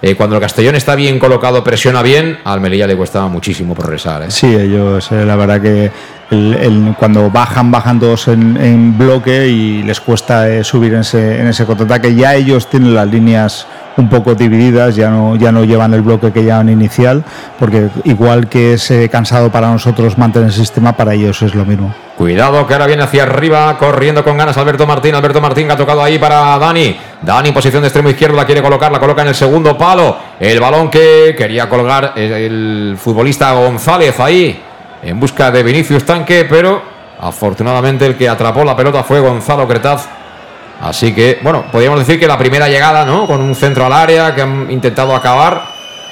Eh, 0.07 0.17
cuando 0.17 0.37
el 0.37 0.43
Castellón 0.43 0.75
está 0.75 0.95
bien 0.97 1.19
colocado, 1.19 1.65
presiona 1.65 2.03
bien, 2.03 2.39
al 2.45 2.61
Melilla 2.61 2.87
le 2.87 2.95
cuesta 2.95 3.27
muchísimo 3.27 3.75
progresar. 3.75 4.23
¿eh? 4.25 4.27
Sí, 4.31 4.55
ellos, 4.55 5.11
eh, 5.11 5.25
la 5.25 5.35
verdad 5.35 5.63
que 5.63 5.91
el- 6.31 6.53
el- 6.55 6.95
cuando 6.99 7.31
bajan, 7.31 7.71
bajan 7.71 7.99
todos 7.99 8.29
en, 8.29 8.55
en 8.59 8.99
bloque 8.99 9.47
y 9.49 9.83
les 9.83 10.01
cuesta 10.01 10.47
eh, 10.51 10.63
subir 10.63 10.93
en 10.93 11.01
ese, 11.01 11.41
en 11.41 11.47
ese 11.47 11.65
contraataque. 11.65 12.15
Ya 12.15 12.35
ellos 12.35 12.69
tienen 12.69 12.95
las 12.95 13.07
líneas 13.07 13.67
un 13.97 14.11
poco 14.11 14.35
divididas, 14.35 14.95
ya 14.95 15.09
no, 15.09 15.37
ya 15.37 15.51
no 15.53 15.65
llevan 15.65 15.95
el 15.95 16.03
bloque 16.03 16.33
que 16.33 16.43
llevan 16.43 16.69
inicial, 16.69 17.25
porque 17.59 17.89
igual 18.05 18.49
que 18.49 18.75
es 18.75 18.91
eh, 18.91 19.09
cansado 19.09 19.51
para 19.51 19.71
nosotros 19.71 20.19
mantener 20.19 20.49
el 20.49 20.55
sistema, 20.55 20.93
para 20.95 21.15
ellos 21.15 21.41
es 21.41 21.55
lo 21.55 21.65
mismo. 21.65 21.95
Cuidado 22.19 22.67
que 22.67 22.75
ahora 22.75 22.87
viene 22.87 23.05
hacia 23.05 23.23
arriba, 23.23 23.77
corriendo 23.79 24.23
con 24.23 24.37
ganas 24.37 24.57
Alberto 24.59 24.87
Martín. 24.87 25.15
Alberto 25.15 25.41
Martín 25.41 25.67
que 25.67 25.73
ha 25.73 25.77
tocado 25.77 26.03
ahí 26.03 26.19
para 26.19 26.59
Dani. 26.59 26.95
Dani, 27.25 27.53
posición 27.53 27.83
de 27.83 27.89
extremo 27.89 28.11
izquierdo, 28.11 28.37
la 28.37 28.45
quiere 28.45 28.61
colocar, 28.63 28.93
la 28.93 29.01
coloca 29.01 29.23
en 29.23 29.29
el 29.29 29.35
segundo 29.35 29.77
palo. 29.79 30.17
El 30.39 30.61
balón 30.61 30.91
que 30.91 31.35
quería 31.37 31.69
colgar 31.69 32.13
el 32.17 32.97
futbolista 32.99 33.53
González 33.53 34.19
ahí, 34.21 34.61
en 35.03 35.19
busca 35.19 35.51
de 35.51 35.63
Vinicius 35.63 36.05
Tanque, 36.05 36.47
pero 36.49 36.83
afortunadamente 37.21 38.05
el 38.07 38.17
que 38.17 38.29
atrapó 38.29 38.65
la 38.65 38.77
pelota 38.77 39.03
fue 39.03 39.21
Gonzalo 39.21 39.67
Cretaz. 39.67 40.07
Así 40.83 41.15
que, 41.15 41.39
bueno, 41.43 41.65
podríamos 41.71 42.01
decir 42.01 42.19
que 42.21 42.27
la 42.27 42.37
primera 42.37 42.69
llegada, 42.69 43.05
¿no? 43.05 43.27
Con 43.27 43.41
un 43.41 43.55
centro 43.55 43.87
al 43.87 43.93
área 43.93 44.35
que 44.35 44.43
han 44.43 44.71
intentado 44.71 45.15
acabar 45.15 45.63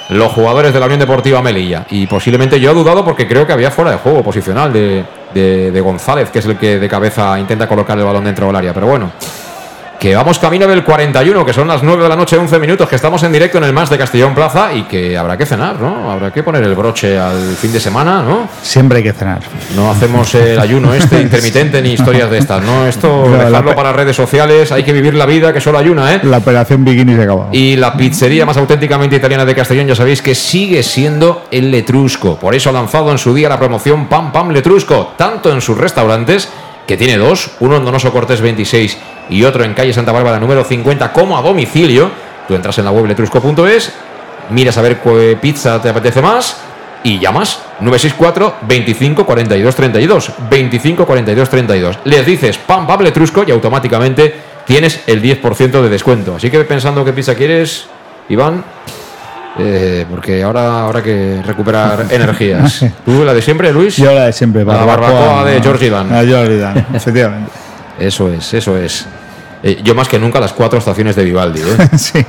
los 0.09 0.31
jugadores 0.31 0.73
de 0.73 0.79
la 0.79 0.85
Unión 0.85 0.99
Deportiva 0.99 1.41
Melilla. 1.41 1.85
Y 1.89 2.07
posiblemente 2.07 2.59
yo 2.59 2.71
he 2.71 2.73
dudado 2.73 3.03
porque 3.05 3.27
creo 3.27 3.45
que 3.45 3.53
había 3.53 3.69
fuera 3.71 3.91
de 3.91 3.97
juego 3.97 4.23
posicional 4.23 4.71
de, 4.73 5.03
de- 5.33 5.71
de 5.71 5.81
González, 5.81 6.29
que 6.31 6.39
es 6.39 6.45
el 6.45 6.57
que 6.57 6.79
de 6.79 6.89
cabeza 6.89 7.37
intenta 7.39 7.67
colocar 7.67 7.97
el 7.97 8.03
balón 8.05 8.23
dentro 8.23 8.47
del 8.47 8.55
área. 8.55 8.73
Pero 8.73 8.87
bueno, 8.87 9.11
que 10.03 10.13
vamos 10.13 10.37
camino 10.37 10.67
del 10.67 10.83
41, 10.83 11.45
que 11.45 11.53
son 11.53 11.65
las 11.65 11.81
9 11.81 12.03
de 12.03 12.09
la 12.09 12.17
noche, 12.17 12.35
11 12.35 12.59
minutos, 12.59 12.89
que 12.89 12.97
estamos 12.97 13.23
en 13.23 13.31
directo 13.31 13.57
en 13.59 13.63
el 13.63 13.71
Más 13.71 13.89
de 13.89 13.97
Castellón 13.97 14.35
Plaza 14.35 14.73
y 14.73 14.83
que 14.83 15.17
habrá 15.17 15.37
que 15.37 15.45
cenar, 15.45 15.79
¿no? 15.79 16.11
Habrá 16.11 16.29
que 16.29 16.43
poner 16.43 16.61
el 16.61 16.75
broche 16.75 17.17
al 17.17 17.55
fin 17.55 17.71
de 17.71 17.79
semana, 17.79 18.21
¿no? 18.21 18.49
Siempre 18.61 18.97
hay 18.97 19.03
que 19.05 19.13
cenar. 19.13 19.39
No 19.77 19.89
hacemos 19.89 20.35
el 20.35 20.59
ayuno 20.59 20.93
este 20.93 21.21
intermitente 21.21 21.81
ni 21.81 21.93
historias 21.93 22.29
de 22.29 22.37
estas, 22.37 22.61
¿no? 22.61 22.85
Esto, 22.85 23.29
No, 23.29 23.37
dejarlo 23.45 23.73
para 23.75 23.93
redes 23.93 24.17
sociales, 24.17 24.73
hay 24.73 24.83
que 24.83 24.91
vivir 24.91 25.13
la 25.13 25.25
vida, 25.25 25.53
que 25.53 25.61
solo 25.61 25.77
hay 25.77 25.87
una, 25.87 26.13
¿eh? 26.13 26.19
La 26.23 26.39
operación 26.39 26.83
Bikini 26.83 27.15
se 27.15 27.23
acaba. 27.23 27.47
Y 27.53 27.77
la 27.77 27.95
pizzería 27.95 28.45
más 28.45 28.57
auténticamente 28.57 29.15
italiana 29.15 29.45
de 29.45 29.55
Castellón, 29.55 29.87
ya 29.87 29.95
sabéis 29.95 30.21
que 30.21 30.35
sigue 30.35 30.83
siendo 30.83 31.43
el 31.49 31.71
Letrusco. 31.71 32.37
Por 32.37 32.53
eso 32.55 32.71
ha 32.71 32.73
lanzado 32.73 33.09
en 33.09 33.17
su 33.17 33.33
día 33.33 33.47
la 33.47 33.57
promoción 33.57 34.07
Pam 34.07 34.33
Pam 34.33 34.49
Letrusco, 34.49 35.13
tanto 35.15 35.49
en 35.49 35.61
sus 35.61 35.77
restaurantes, 35.77 36.49
que 36.87 36.97
tiene 36.97 37.17
dos, 37.17 37.51
uno 37.59 37.77
en 37.77 37.85
Donoso 37.85 38.11
Cortés 38.11 38.41
26 38.41 38.97
y 39.29 39.43
otro 39.43 39.63
en 39.63 39.73
calle 39.73 39.93
Santa 39.93 40.11
Bárbara 40.11 40.39
número 40.39 40.63
50, 40.63 41.13
como 41.13 41.37
a 41.37 41.41
domicilio. 41.41 42.11
Tú 42.47 42.55
entras 42.55 42.77
en 42.77 42.85
la 42.85 42.91
web 42.91 43.05
letrusco.es, 43.05 43.93
miras 44.49 44.77
a 44.77 44.81
ver 44.81 44.99
qué 44.99 45.37
pizza 45.41 45.81
te 45.81 45.89
apetece 45.89 46.21
más 46.21 46.57
y 47.03 47.19
llamas 47.19 47.59
964 47.79 48.55
25 48.67 49.25
42 49.25 49.75
32 49.75 50.31
25 50.49 51.05
42 51.05 51.49
32 51.49 51.99
les 52.05 52.25
dices 52.25 52.57
pam 52.57 52.87
pam 52.87 53.01
letrusco 53.01 53.43
y 53.45 53.51
automáticamente 53.51 54.33
tienes 54.65 55.01
el 55.07 55.21
10% 55.21 55.81
de 55.81 55.89
descuento. 55.89 56.35
Así 56.35 56.49
que 56.49 56.63
pensando 56.63 57.03
qué 57.03 57.11
pizza 57.11 57.35
quieres 57.35 57.87
Iván 58.29 58.63
eh, 59.59 60.05
porque 60.09 60.41
ahora 60.41 60.83
habrá 60.83 61.01
que 61.03 61.41
recuperar 61.45 62.05
energías 62.09 62.85
tú 63.05 63.23
la 63.23 63.33
de 63.33 63.41
siempre 63.41 63.71
Luis 63.71 63.97
Yo 63.97 64.13
la 64.13 64.25
de 64.25 64.33
siempre, 64.33 64.65
la 64.65 64.83
barbacoa 64.83 65.45
de 65.45 65.61
George 65.61 65.85
Iván 65.87 66.09
La 66.09 66.23
George 66.23 66.55
Iván, 66.55 66.87
efectivamente. 66.93 67.51
eso 67.99 68.29
es 68.29 68.53
eso 68.53 68.77
es 68.77 69.05
Eh, 69.65 69.79
yo 69.81 69.95
más 69.95 70.09
que 70.09 70.19
nunca 70.19 70.41
las 70.41 70.51
cuatro 70.51 70.77
estaciones 70.77 71.15
de 71.15 71.23
Vivaldi 71.23 71.61
¿eh? 71.61 71.87
sí. 71.97 72.25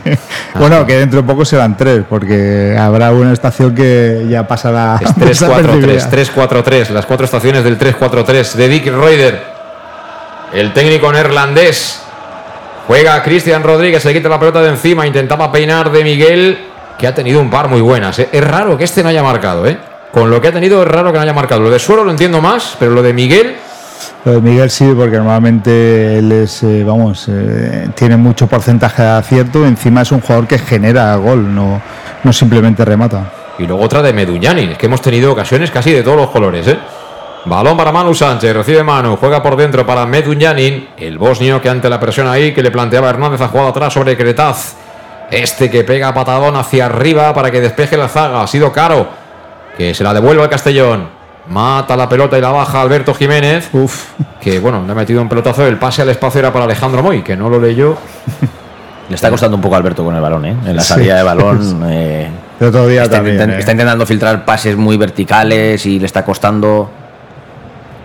Bueno, 0.54 0.86
que 0.86 0.96
dentro 0.96 1.20
de 1.20 1.26
poco 1.26 1.44
serán 1.44 1.76
tres, 1.76 2.04
porque 2.08 2.76
habrá 2.78 3.10
una 3.10 3.32
estación 3.32 3.74
que 3.74 4.24
ya 4.30 4.46
pasará. 4.46 5.00
Es 5.00 5.42
3-4-3, 5.42 6.32
3-4-3, 6.32 6.90
las 6.90 7.06
cuatro 7.06 7.24
estaciones 7.24 7.64
del 7.64 7.76
3-4-3 7.76 8.52
de 8.52 8.68
Dick 8.68 8.86
Reuter. 8.86 9.42
El 10.52 10.72
técnico 10.72 11.12
neerlandés 11.12 12.02
juega 12.86 13.16
a 13.16 13.22
Cristian 13.24 13.64
Rodríguez, 13.64 14.00
se 14.00 14.08
le 14.10 14.14
quita 14.14 14.28
la 14.28 14.38
pelota 14.38 14.62
de 14.62 14.68
encima, 14.68 15.04
intentaba 15.04 15.50
peinar 15.50 15.90
de 15.90 16.04
Miguel, 16.04 16.58
que 16.98 17.06
ha 17.06 17.14
tenido 17.14 17.40
un 17.40 17.50
par 17.50 17.68
muy 17.68 17.80
buenas. 17.80 18.18
¿eh? 18.18 18.28
Es 18.32 18.44
raro 18.44 18.76
que 18.76 18.84
este 18.84 19.02
no 19.02 19.08
haya 19.08 19.22
marcado, 19.22 19.66
¿eh? 19.66 19.78
Con 20.12 20.30
lo 20.30 20.40
que 20.40 20.48
ha 20.48 20.52
tenido 20.52 20.82
es 20.82 20.88
raro 20.88 21.10
que 21.10 21.18
no 21.18 21.22
haya 21.22 21.32
marcado. 21.32 21.60
Lo 21.62 21.70
de 21.70 21.78
Suero 21.78 22.04
lo 22.04 22.10
entiendo 22.10 22.40
más, 22.40 22.76
pero 22.78 22.92
lo 22.92 23.02
de 23.02 23.12
Miguel, 23.12 23.56
Lo 24.24 24.32
de 24.32 24.40
Miguel 24.40 24.70
sí, 24.70 24.90
porque 24.96 25.16
normalmente 25.16 26.18
él 26.18 26.30
es, 26.32 26.62
eh, 26.62 26.84
vamos, 26.84 27.26
eh, 27.28 27.88
tiene 27.94 28.16
mucho 28.16 28.46
porcentaje 28.46 29.02
de 29.02 29.08
acierto. 29.08 29.66
Encima 29.66 30.02
es 30.02 30.12
un 30.12 30.20
jugador 30.20 30.46
que 30.46 30.58
genera 30.58 31.16
gol, 31.16 31.54
no, 31.54 31.82
no 32.22 32.32
simplemente 32.32 32.84
remata. 32.84 33.30
Y 33.58 33.66
luego 33.66 33.82
otra 33.82 34.02
de 34.02 34.12
Meduñani. 34.12 34.72
Es 34.72 34.78
que 34.78 34.86
hemos 34.86 35.00
tenido 35.02 35.32
ocasiones 35.32 35.70
casi 35.70 35.92
de 35.92 36.02
todos 36.02 36.16
los 36.16 36.30
colores, 36.30 36.66
¿eh? 36.68 36.78
Balón 37.46 37.76
para 37.76 37.92
Manu 37.92 38.14
Sánchez, 38.14 38.54
recibe 38.54 38.82
Manu, 38.82 39.16
juega 39.16 39.42
por 39.42 39.54
dentro 39.56 39.84
para 39.84 40.06
Meduñanin, 40.06 40.88
el 40.96 41.18
bosnio 41.18 41.60
que 41.60 41.68
ante 41.68 41.90
la 41.90 42.00
presión 42.00 42.26
ahí 42.26 42.54
que 42.54 42.62
le 42.62 42.70
planteaba 42.70 43.10
Hernández 43.10 43.42
ha 43.42 43.48
jugado 43.48 43.68
atrás 43.68 43.92
sobre 43.92 44.16
Cretaz. 44.16 44.76
Este 45.30 45.70
que 45.70 45.84
pega 45.84 46.12
patadón 46.14 46.56
hacia 46.56 46.86
arriba 46.86 47.32
para 47.34 47.50
que 47.50 47.60
despeje 47.60 47.96
la 47.96 48.08
zaga, 48.08 48.42
ha 48.42 48.46
sido 48.46 48.72
caro. 48.72 49.08
Que 49.76 49.94
se 49.94 50.04
la 50.04 50.14
devuelve 50.14 50.42
al 50.42 50.48
Castellón. 50.50 51.08
Mata 51.48 51.96
la 51.96 52.08
pelota 52.08 52.38
y 52.38 52.40
la 52.40 52.50
baja 52.50 52.80
Alberto 52.80 53.12
Jiménez. 53.14 53.68
Que 54.40 54.58
bueno, 54.60 54.82
le 54.86 54.92
ha 54.92 54.94
metido 54.94 55.20
un 55.20 55.28
pelotazo. 55.28 55.66
El 55.66 55.78
pase 55.78 56.02
al 56.02 56.08
espacio 56.10 56.38
era 56.40 56.52
para 56.52 56.64
Alejandro 56.64 57.02
Moy, 57.02 57.22
que 57.22 57.36
no 57.36 57.48
lo 57.50 57.60
leyó. 57.60 57.96
Le 59.06 59.16
está 59.16 59.28
costando 59.28 59.56
un 59.56 59.60
poco 59.60 59.74
a 59.74 59.78
Alberto 59.78 60.02
con 60.02 60.14
el 60.16 60.22
balón, 60.22 60.46
¿eh? 60.46 60.56
En 60.64 60.76
la 60.76 60.80
Sí. 60.82 60.88
salida 60.94 61.16
de 61.16 61.22
balón. 61.22 61.82
eh, 61.90 62.26
El 62.58 62.68
otro 62.68 62.86
día 62.86 63.02
está, 63.02 63.16
también, 63.16 63.36
intent- 63.38 63.52
eh. 63.52 63.58
está 63.58 63.72
intentando 63.72 64.06
filtrar 64.06 64.46
pases 64.46 64.76
muy 64.78 64.96
verticales 64.96 65.84
y 65.84 65.98
le 66.00 66.06
está 66.06 66.24
costando. 66.24 66.90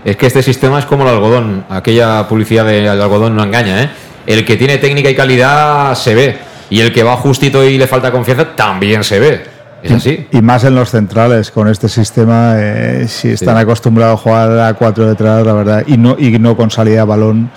Es 0.04 0.18
que 0.18 0.28
este 0.28 0.44
sistema 0.44 0.78
es 0.80 0.86
como 0.86 1.04
el 1.04 1.10
algodón. 1.10 1.64
Aquella 1.70 2.28
publicidad 2.28 2.66
del 2.66 2.90
algodón 2.90 3.34
no 3.34 3.44
engaña, 3.44 3.84
¿eh? 3.84 3.90
El 4.26 4.44
que 4.44 4.58
tiene 4.58 4.78
técnica 4.78 5.10
y 5.10 5.16
calidad 5.16 5.96
se 5.96 6.16
ve. 6.16 6.38
Y 6.70 6.82
el 6.82 6.94
que 6.94 7.04
va 7.04 7.16
justito 7.18 7.64
y 7.64 7.78
le 7.78 7.88
falta 7.88 8.12
confianza 8.12 8.56
también 8.56 9.04
se 9.04 9.20
ve. 9.20 9.60
Es 9.82 9.92
así. 9.92 10.28
Y 10.32 10.42
más 10.42 10.64
en 10.66 10.76
los 10.76 10.90
centrales, 10.90 11.52
con 11.52 11.68
este 11.68 11.88
sistema, 11.88 12.56
eh, 12.58 13.06
si 13.08 13.30
están 13.30 13.58
acostumbrados 13.58 14.20
a 14.20 14.24
jugar 14.24 14.60
a 14.60 14.74
cuatro 14.74 15.08
detrás, 15.08 15.46
la 15.46 15.54
verdad, 15.54 15.84
y 15.88 15.98
no, 15.98 16.16
y 16.20 16.38
no 16.38 16.56
con 16.58 16.70
salida 16.70 17.00
de 17.00 17.06
balón, 17.06 17.50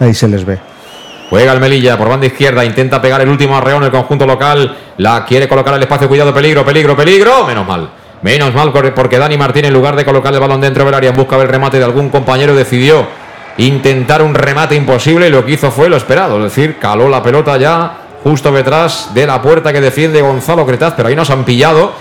ahí 0.00 0.14
se 0.14 0.26
les 0.26 0.44
ve. 0.44 0.58
Juega 1.28 1.52
el 1.52 1.60
Melilla 1.60 1.98
por 1.98 2.08
banda 2.08 2.26
izquierda, 2.26 2.64
intenta 2.64 3.02
pegar 3.02 3.20
el 3.20 3.28
último 3.28 3.56
arreón 3.56 3.84
el 3.84 3.90
conjunto 3.90 4.26
local, 4.26 4.74
la 4.96 5.26
quiere 5.26 5.46
colocar 5.46 5.74
al 5.74 5.82
espacio, 5.82 6.08
cuidado, 6.08 6.32
peligro, 6.32 6.64
peligro, 6.64 6.96
peligro, 6.96 7.46
menos 7.46 7.66
mal. 7.66 7.90
Menos 8.22 8.54
mal 8.54 8.72
porque 8.72 9.18
Dani 9.18 9.36
Martín 9.36 9.66
en 9.66 9.72
lugar 9.72 9.94
de 9.94 10.04
colocar 10.04 10.32
el 10.32 10.40
balón 10.40 10.60
dentro 10.60 10.84
del 10.84 10.94
área 10.94 11.10
en 11.10 11.16
busca 11.16 11.36
del 11.36 11.48
remate 11.48 11.78
de 11.78 11.84
algún 11.84 12.08
compañero 12.08 12.54
decidió 12.54 13.06
intentar 13.58 14.22
un 14.22 14.34
remate 14.34 14.74
imposible 14.74 15.28
y 15.28 15.30
lo 15.30 15.44
que 15.44 15.52
hizo 15.52 15.70
fue 15.70 15.88
lo 15.88 15.96
esperado, 15.96 16.38
es 16.38 16.44
decir, 16.44 16.78
caló 16.80 17.08
la 17.08 17.22
pelota 17.22 17.56
ya 17.58 18.07
justo 18.22 18.52
detrás 18.52 19.10
de 19.14 19.26
la 19.26 19.40
puerta 19.40 19.72
que 19.72 19.80
defiende 19.80 20.22
Gonzalo 20.22 20.66
Cretaz, 20.66 20.94
pero 20.96 21.08
ahí 21.08 21.16
nos 21.16 21.30
han 21.30 21.44
pillado. 21.44 21.92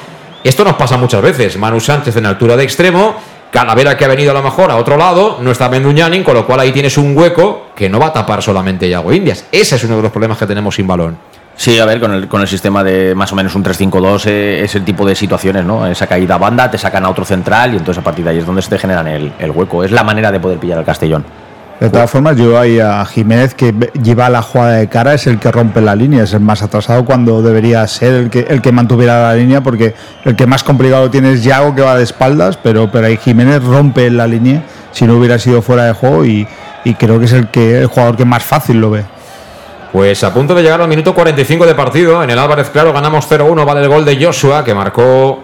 Esto 0.44 0.64
nos 0.64 0.76
pasa 0.76 0.98
muchas 0.98 1.22
veces, 1.22 1.57
Manu 1.57 1.80
Sánchez 1.80 2.15
en 2.15 2.26
altura 2.26 2.56
de 2.56 2.64
extremo, 2.64 3.15
Calavera 3.52 3.98
que 3.98 4.06
ha 4.06 4.07
venido 4.07 4.31
a 4.31 4.34
lo 4.34 4.44
mejor 4.44 4.72
a 4.72 4.76
otro 4.76 4.98
lado, 4.98 5.39
no 5.41 5.52
está 5.52 5.69
Menduñanin, 5.69 6.23
con 6.23 6.34
lo 6.34 6.45
cual 6.45 6.60
ahí 6.60 6.72
tienes 6.72 6.98
un 6.98 7.18
hueco 7.18 7.68
que 7.76 7.89
no 7.89 7.98
va 7.99 8.07
a 8.07 8.14
tapar 8.14 8.44
solamente 8.44 8.89
Yago 8.89 9.14
Indias. 9.14 9.45
Ese 9.52 9.77
es 9.77 9.84
uno 9.85 9.95
de 9.98 10.03
los 10.03 10.11
problemas 10.11 10.38
que 10.38 10.45
tenemos 10.45 10.76
sin 10.76 10.85
balón. 10.85 11.18
Sí, 11.56 11.80
a 11.80 11.85
ver, 11.85 11.99
con 11.99 12.14
el, 12.14 12.27
con 12.27 12.41
el 12.41 12.48
sistema 12.48 12.84
de 12.84 13.15
más 13.15 13.31
o 13.31 13.35
menos 13.35 13.56
un 13.56 13.64
3-5-2 13.64 14.27
eh, 14.27 14.61
es 14.64 14.76
el 14.76 14.85
tipo 14.85 15.06
de 15.07 15.15
situaciones, 15.15 15.65
¿no? 15.65 15.88
Esa 15.88 16.06
caída 16.06 16.38
banda, 16.38 16.69
te 16.69 16.77
sacan 16.77 17.03
a 17.03 17.10
otro 17.10 17.26
central 17.26 17.73
y 17.73 17.77
entonces 17.77 17.99
a 17.99 18.03
partir 18.03 18.23
de 18.23 18.31
ahí 18.31 18.38
es 18.38 18.45
donde 18.45 18.61
se 18.61 18.69
te 18.69 18.77
generan 18.77 19.07
el, 19.07 19.34
el 19.39 19.52
hueco. 19.52 19.84
Es 19.84 19.91
la 19.91 20.03
manera 20.03 20.31
de 20.31 20.39
poder 20.39 20.60
pillar 20.60 20.77
al 20.77 20.85
Castellón. 20.85 21.26
De 21.80 21.91
todas 21.91 22.10
formas, 22.10 22.36
yo 22.36 22.60
ahí 22.60 22.80
a 22.80 23.06
Jiménez 23.06 23.54
que 23.54 23.72
lleva 24.02 24.30
la 24.30 24.41
jugada 24.41 24.78
de 24.78 24.88
cara 24.88 25.14
es 25.14 25.28
el 25.28 25.38
que 25.38 25.52
rompe 25.52 25.80
la 25.80 25.95
línea, 25.95 26.24
es 26.24 26.34
el 26.34 26.40
más 26.40 26.64
atrasado 26.64 27.06
cuando 27.06 27.44
debería 27.44 27.86
ser 27.86 28.14
el 28.14 28.30
que, 28.32 28.40
el 28.49 28.64
que 28.64 28.72
mantuviera 28.72 29.22
la 29.22 29.36
línea, 29.36 29.62
porque 29.62 29.94
el 30.26 30.36
que 30.36 30.48
más 30.48 30.64
complicado 30.64 31.12
tiene 31.12 31.34
es 31.34 31.44
Yago 31.44 31.76
que 31.76 31.84
va 31.84 31.95
de 31.95 32.04
espaldas, 32.04 32.58
pero, 32.58 32.91
pero 32.91 33.06
ahí 33.06 33.18
Jiménez 33.18 33.64
rompe 33.64 34.10
la 34.10 34.26
línea 34.26 34.64
si 34.91 35.06
no 35.06 35.18
hubiera 35.18 35.38
sido 35.38 35.62
fuera 35.62 35.84
de 35.84 35.94
juego 35.94 36.26
y, 36.26 36.48
y 36.84 36.95
creo 36.95 37.20
que 37.20 37.26
es 37.26 37.34
el, 37.34 37.49
que, 37.49 37.78
el 37.82 37.86
jugador 37.86 38.18
que 38.18 38.26
más 38.26 38.44
fácil 38.44 38.82
lo 38.82 38.90
ve. 38.90 39.06
Pues 39.91 40.24
a 40.24 40.34
punto 40.34 40.56
de 40.56 40.64
llegar 40.64 40.82
al 40.82 40.88
minuto 40.88 41.14
45 41.14 41.66
de 41.68 41.76
partido, 41.76 42.24
en 42.24 42.30
el 42.32 42.40
Álvarez 42.40 42.72
Claro 42.72 42.91
ganamos 42.91 43.30
0-1, 43.30 43.66
vale 43.66 43.82
el 43.82 43.88
gol 43.88 44.04
de 44.04 44.24
Joshua 44.24 44.64
que 44.64 44.74
marcó, 44.74 45.44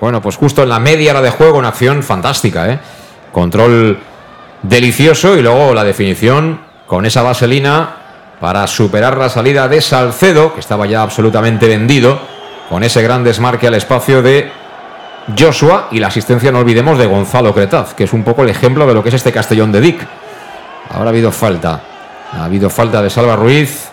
bueno, 0.00 0.22
pues 0.22 0.36
justo 0.36 0.62
en 0.62 0.70
la 0.70 0.78
media 0.78 1.12
hora 1.12 1.20
de 1.20 1.30
juego, 1.30 1.58
una 1.58 1.68
acción 1.68 2.02
fantástica, 2.02 2.70
¿eh? 2.70 2.78
Control 3.32 3.98
delicioso 4.68 5.36
y 5.36 5.42
luego 5.42 5.74
la 5.74 5.84
definición 5.84 6.60
con 6.86 7.06
esa 7.06 7.22
vaselina 7.22 7.96
para 8.40 8.66
superar 8.66 9.16
la 9.16 9.28
salida 9.28 9.68
de 9.68 9.80
Salcedo, 9.80 10.54
que 10.54 10.60
estaba 10.60 10.86
ya 10.86 11.02
absolutamente 11.02 11.68
vendido, 11.68 12.18
con 12.68 12.82
ese 12.82 13.02
gran 13.02 13.24
desmarque 13.24 13.66
al 13.66 13.74
espacio 13.74 14.22
de 14.22 14.50
Joshua 15.38 15.88
y 15.90 15.98
la 15.98 16.08
asistencia, 16.08 16.52
no 16.52 16.58
olvidemos, 16.58 16.98
de 16.98 17.06
Gonzalo 17.06 17.54
Cretaz, 17.54 17.94
que 17.94 18.04
es 18.04 18.12
un 18.12 18.24
poco 18.24 18.42
el 18.42 18.50
ejemplo 18.50 18.86
de 18.86 18.94
lo 18.94 19.02
que 19.02 19.08
es 19.10 19.14
este 19.14 19.32
Castellón 19.32 19.72
de 19.72 19.80
Dick. 19.80 20.06
Ahora 20.90 21.06
ha 21.06 21.08
habido 21.10 21.32
falta. 21.32 21.80
Ha 22.32 22.44
habido 22.44 22.68
falta 22.68 23.00
de 23.00 23.10
Salva 23.10 23.36
Ruiz 23.36 23.88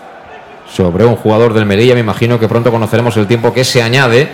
sobre 0.69 1.05
un 1.05 1.15
jugador 1.15 1.53
del 1.53 1.65
Melilla. 1.65 1.93
Me 1.93 1.99
imagino 2.01 2.39
que 2.39 2.47
pronto 2.47 2.71
conoceremos 2.71 3.15
el 3.17 3.27
tiempo 3.27 3.53
que 3.53 3.63
se 3.63 3.81
añade 3.81 4.31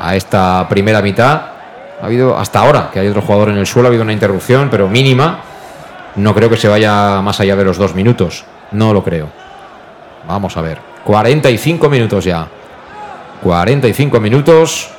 a 0.00 0.14
esta 0.16 0.66
primera 0.68 1.02
mitad. 1.02 1.57
Ha 2.00 2.06
habido 2.06 2.38
hasta 2.38 2.60
ahora 2.60 2.90
que 2.92 3.00
hay 3.00 3.08
otro 3.08 3.22
jugador 3.22 3.50
en 3.50 3.58
el 3.58 3.66
suelo, 3.66 3.88
ha 3.88 3.90
habido 3.90 4.04
una 4.04 4.12
interrupción, 4.12 4.68
pero 4.70 4.88
mínima. 4.88 5.40
No 6.16 6.34
creo 6.34 6.48
que 6.48 6.56
se 6.56 6.68
vaya 6.68 7.20
más 7.22 7.40
allá 7.40 7.56
de 7.56 7.64
los 7.64 7.76
dos 7.76 7.94
minutos. 7.94 8.44
No 8.72 8.92
lo 8.92 9.02
creo. 9.04 9.28
Vamos 10.26 10.56
a 10.56 10.62
ver. 10.62 10.78
45 11.04 11.88
minutos 11.88 12.24
ya. 12.24 12.46
45 13.42 14.20
minutos. 14.20 14.90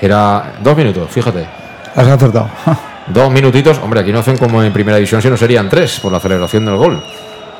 Era 0.00 0.54
dos 0.60 0.76
minutos, 0.76 1.08
fíjate. 1.10 1.46
Has 1.94 2.08
acertado. 2.08 2.48
Dos 3.08 3.30
minutitos. 3.30 3.78
Hombre, 3.78 4.00
aquí 4.00 4.12
no 4.12 4.20
hacen 4.20 4.36
como 4.36 4.62
en 4.62 4.72
primera 4.72 4.96
división, 4.96 5.20
si 5.20 5.28
no 5.28 5.36
serían 5.36 5.68
tres 5.68 5.98
por 6.00 6.12
la 6.12 6.18
aceleración 6.18 6.64
del 6.64 6.76
gol. 6.76 7.02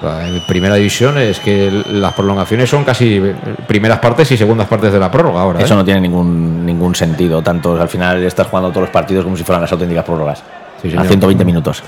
En 0.05 0.41
primera 0.47 0.75
división 0.75 1.17
es 1.19 1.39
que 1.39 1.71
las 1.93 2.13
prolongaciones 2.15 2.69
son 2.69 2.83
casi 2.83 3.21
primeras 3.69 4.01
partes 4.01 4.31
y 4.33 4.37
segundas 4.37 4.67
partes 4.67 4.93
de 4.93 4.99
la 4.99 5.11
prórroga 5.11 5.41
ahora. 5.41 5.61
Eso 5.61 5.75
¿eh? 5.75 5.77
no 5.77 5.85
tiene 5.85 6.01
ningún, 6.01 6.67
ningún 6.67 6.95
sentido. 6.95 7.41
Tanto 7.41 7.81
al 7.81 7.89
final 7.89 8.23
estás 8.25 8.49
jugando 8.49 8.71
todos 8.71 8.83
los 8.83 8.91
partidos 8.91 9.25
como 9.25 9.37
si 9.37 9.45
fueran 9.45 9.63
las 9.63 9.71
auténticas 9.71 10.05
prórrogas. 10.05 10.43
a 10.43 11.05
120 11.05 11.45
minutos. 11.45 11.83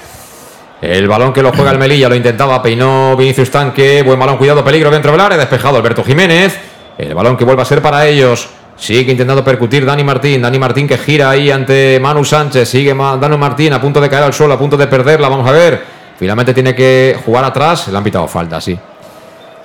El 0.81 1.09
balón 1.09 1.33
que 1.33 1.43
lo 1.43 1.51
juega 1.53 1.73
el 1.73 1.79
Melilla 1.79 2.09
lo 2.09 2.15
intentaba, 2.15 2.63
peinó 2.63 3.17
Vinicius 3.17 3.51
Tanque. 3.51 4.03
Buen 4.03 4.19
balón, 4.19 4.37
cuidado, 4.37 4.63
peligro 4.63 4.91
dentro 4.91 5.13
del 5.13 5.21
área. 5.21 5.39
Despejado 5.39 5.79
Alberto 5.79 6.05
Jiménez. 6.05 6.59
El 6.99 7.15
balón 7.15 7.37
que 7.37 7.45
vuelve 7.45 7.63
a 7.63 7.65
ser 7.65 7.83
para 7.83 8.07
ellos. 8.07 8.49
Sigue 8.77 9.13
intentando 9.13 9.43
percutir 9.43 9.85
Dani 9.85 10.05
Martín. 10.05 10.43
Dani 10.43 10.59
Martín 10.59 10.87
que 10.87 10.99
gira 10.99 11.31
ahí 11.31 11.51
ante 11.51 11.99
Manu 12.01 12.25
Sánchez. 12.25 12.69
Sigue 12.69 12.95
Dani 12.95 13.37
Martín 13.37 13.73
a 13.73 13.81
punto 13.81 14.01
de 14.01 14.09
caer 14.09 14.25
al 14.25 14.35
suelo, 14.35 14.55
a 14.55 14.59
punto 14.59 14.77
de 14.77 14.87
perderla. 14.87 15.29
Vamos 15.29 15.49
a 15.49 15.53
ver. 15.53 15.94
Finalmente 16.19 16.55
tiene 16.55 16.75
que 16.75 17.17
jugar 17.25 17.45
atrás. 17.45 17.89
Le 17.89 17.97
han 17.97 18.05
pitado 18.05 18.27
falta, 18.27 18.61
sí. 18.61 18.79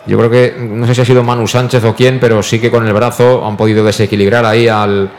Yo 0.06 0.18
creo 0.18 0.30
que 0.30 0.56
no 0.60 0.88
sé 0.88 0.96
si 0.96 1.02
ha 1.02 1.06
sido 1.06 1.24
Manu 1.24 1.48
Sánchez 1.48 1.84
o 1.84 1.94
quién, 1.94 2.20
pero 2.20 2.42
sí 2.42 2.60
que 2.60 2.72
con 2.72 2.86
el 2.88 2.94
brazo 2.94 3.46
han 3.46 3.58
podido 3.58 3.84
desequilibrar 3.84 4.46
ahí 4.46 4.68
al 4.68 5.10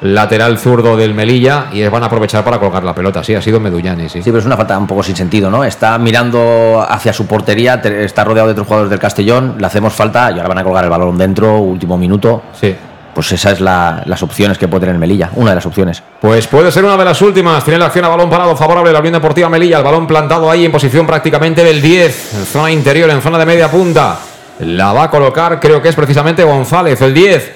lateral 0.00 0.58
zurdo 0.58 0.96
del 0.96 1.14
Melilla 1.14 1.66
y 1.72 1.86
van 1.86 2.02
a 2.02 2.06
aprovechar 2.06 2.42
para 2.42 2.58
colgar 2.58 2.82
la 2.82 2.94
pelota. 2.94 3.22
Sí, 3.22 3.34
ha 3.34 3.42
sido 3.42 3.60
Medullani, 3.60 4.08
sí. 4.08 4.22
Sí, 4.22 4.30
pero 4.30 4.38
es 4.38 4.46
una 4.46 4.56
falta 4.56 4.78
un 4.78 4.86
poco 4.86 5.02
sin 5.02 5.14
sentido, 5.14 5.50
¿no? 5.50 5.64
Está 5.64 5.98
mirando 5.98 6.84
hacia 6.88 7.12
su 7.12 7.26
portería, 7.26 7.74
está 7.74 8.24
rodeado 8.24 8.48
de 8.48 8.52
otros 8.52 8.66
jugadores 8.66 8.90
del 8.90 8.98
Castellón, 8.98 9.56
le 9.58 9.66
hacemos 9.66 9.92
falta 9.92 10.30
y 10.30 10.34
ahora 10.34 10.48
van 10.48 10.58
a 10.58 10.64
colgar 10.64 10.84
el 10.84 10.90
balón 10.90 11.18
dentro, 11.18 11.58
último 11.58 11.96
minuto. 11.98 12.42
Sí 12.52 12.74
pues 13.14 13.30
esas 13.32 13.54
es 13.54 13.60
las 13.60 14.22
opciones 14.22 14.58
que 14.58 14.68
puede 14.68 14.86
tener 14.86 14.98
Melilla, 14.98 15.30
una 15.34 15.50
de 15.50 15.56
las 15.56 15.66
opciones. 15.66 16.02
Pues 16.20 16.46
puede 16.46 16.72
ser 16.72 16.84
una 16.84 16.96
de 16.96 17.04
las 17.04 17.20
últimas. 17.20 17.62
Tiene 17.64 17.78
la 17.78 17.86
acción 17.86 18.04
a 18.04 18.08
balón 18.08 18.30
parado 18.30 18.56
favorable 18.56 18.92
la 18.92 19.00
Unión 19.00 19.14
Deportiva 19.14 19.48
Melilla. 19.48 19.78
El 19.78 19.84
balón 19.84 20.06
plantado 20.06 20.50
ahí 20.50 20.64
en 20.64 20.72
posición 20.72 21.06
prácticamente 21.06 21.62
del 21.62 21.82
10, 21.82 22.34
en 22.34 22.46
zona 22.46 22.70
interior, 22.70 23.10
en 23.10 23.20
zona 23.20 23.38
de 23.38 23.46
media 23.46 23.70
punta. 23.70 24.18
La 24.60 24.92
va 24.92 25.04
a 25.04 25.10
colocar, 25.10 25.60
creo 25.60 25.82
que 25.82 25.88
es 25.88 25.94
precisamente 25.94 26.44
González, 26.44 27.00
el 27.02 27.12
10. 27.12 27.52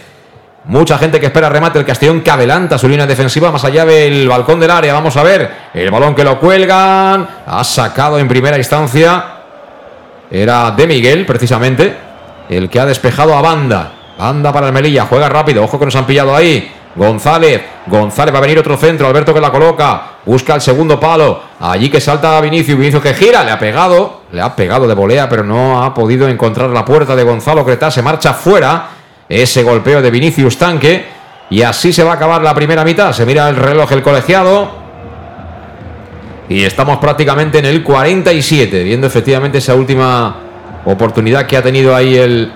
Mucha 0.67 0.99
gente 0.99 1.21
que 1.21 1.27
espera 1.27 1.49
remate. 1.49 1.79
El 1.79 1.85
Castellón 1.85 2.21
que 2.23 2.31
adelanta 2.31 2.77
su 2.77 2.89
línea 2.89 3.07
defensiva 3.07 3.53
más 3.53 3.65
allá 3.65 3.85
del 3.85 4.29
balcón 4.29 4.59
del 4.59 4.71
área. 4.71 4.93
Vamos 4.93 5.17
a 5.17 5.23
ver. 5.23 5.51
El 5.73 5.91
balón 5.91 6.15
que 6.15 6.25
lo 6.25 6.41
cuelgan. 6.41 7.27
Ha 7.47 7.63
sacado 7.63 8.19
en 8.19 8.27
primera 8.27 8.59
instancia. 8.59 9.25
Era 10.31 10.73
de 10.73 10.87
Miguel, 10.87 11.25
precisamente. 11.25 11.97
El 12.49 12.69
que 12.69 12.81
ha 12.81 12.87
despejado 12.87 13.37
a 13.37 13.41
banda. 13.41 13.93
Anda 14.19 14.53
para 14.53 14.69
el 14.69 14.73
Melilla, 14.73 15.07
juega 15.07 15.29
rápido, 15.29 15.63
ojo 15.63 15.79
que 15.79 15.85
nos 15.85 15.97
han 15.97 16.07
pillado 16.07 16.35
ahí. 16.35 16.73
González, 16.95 17.61
González 17.87 18.35
va 18.35 18.39
a 18.39 18.41
venir 18.41 18.59
otro 18.59 18.77
centro, 18.79 19.07
Alberto 19.07 19.35
que 19.35 19.41
la 19.41 19.53
coloca, 19.53 20.03
busca 20.25 20.55
el 20.55 20.63
segundo 20.63 20.99
palo, 20.99 21.43
allí 21.61 21.91
que 21.91 22.01
salta 22.01 22.41
Vinicius, 22.41 22.79
Vinicius 22.79 23.03
que 23.03 23.13
gira, 23.13 23.45
le 23.45 23.51
ha 23.51 23.59
pegado, 23.59 24.23
le 24.33 24.41
ha 24.41 24.57
pegado 24.57 24.89
de 24.89 24.95
volea, 24.95 25.29
pero 25.29 25.45
no 25.45 25.83
ha 25.83 25.93
podido 25.93 26.27
encontrar 26.27 26.71
la 26.71 26.87
puerta 26.87 27.15
de 27.15 27.23
Gonzalo 27.23 27.67
Cretá, 27.67 27.91
se 27.91 28.01
marcha 28.01 28.33
fuera, 28.33 28.89
ese 29.29 29.63
golpeo 29.63 30.01
de 30.01 30.11
Vinicius 30.11 30.57
Tanque, 30.57 31.05
y 31.51 31.61
así 31.61 31.93
se 31.93 32.03
va 32.03 32.13
a 32.13 32.15
acabar 32.15 32.41
la 32.41 32.55
primera 32.55 32.83
mitad, 32.83 33.13
se 33.13 33.27
mira 33.27 33.47
el 33.51 33.57
reloj 33.57 33.93
el 33.93 34.03
colegiado, 34.03 34.71
y 36.49 36.65
estamos 36.65 36.97
prácticamente 36.97 37.59
en 37.59 37.67
el 37.67 37.83
47, 37.83 38.85
viendo 38.85 39.07
efectivamente 39.07 39.59
esa 39.59 39.75
última 39.75 40.35
oportunidad 40.87 41.45
que 41.45 41.59
ha 41.59 41.63
tenido 41.63 41.95
ahí 41.95 42.17
el, 42.17 42.53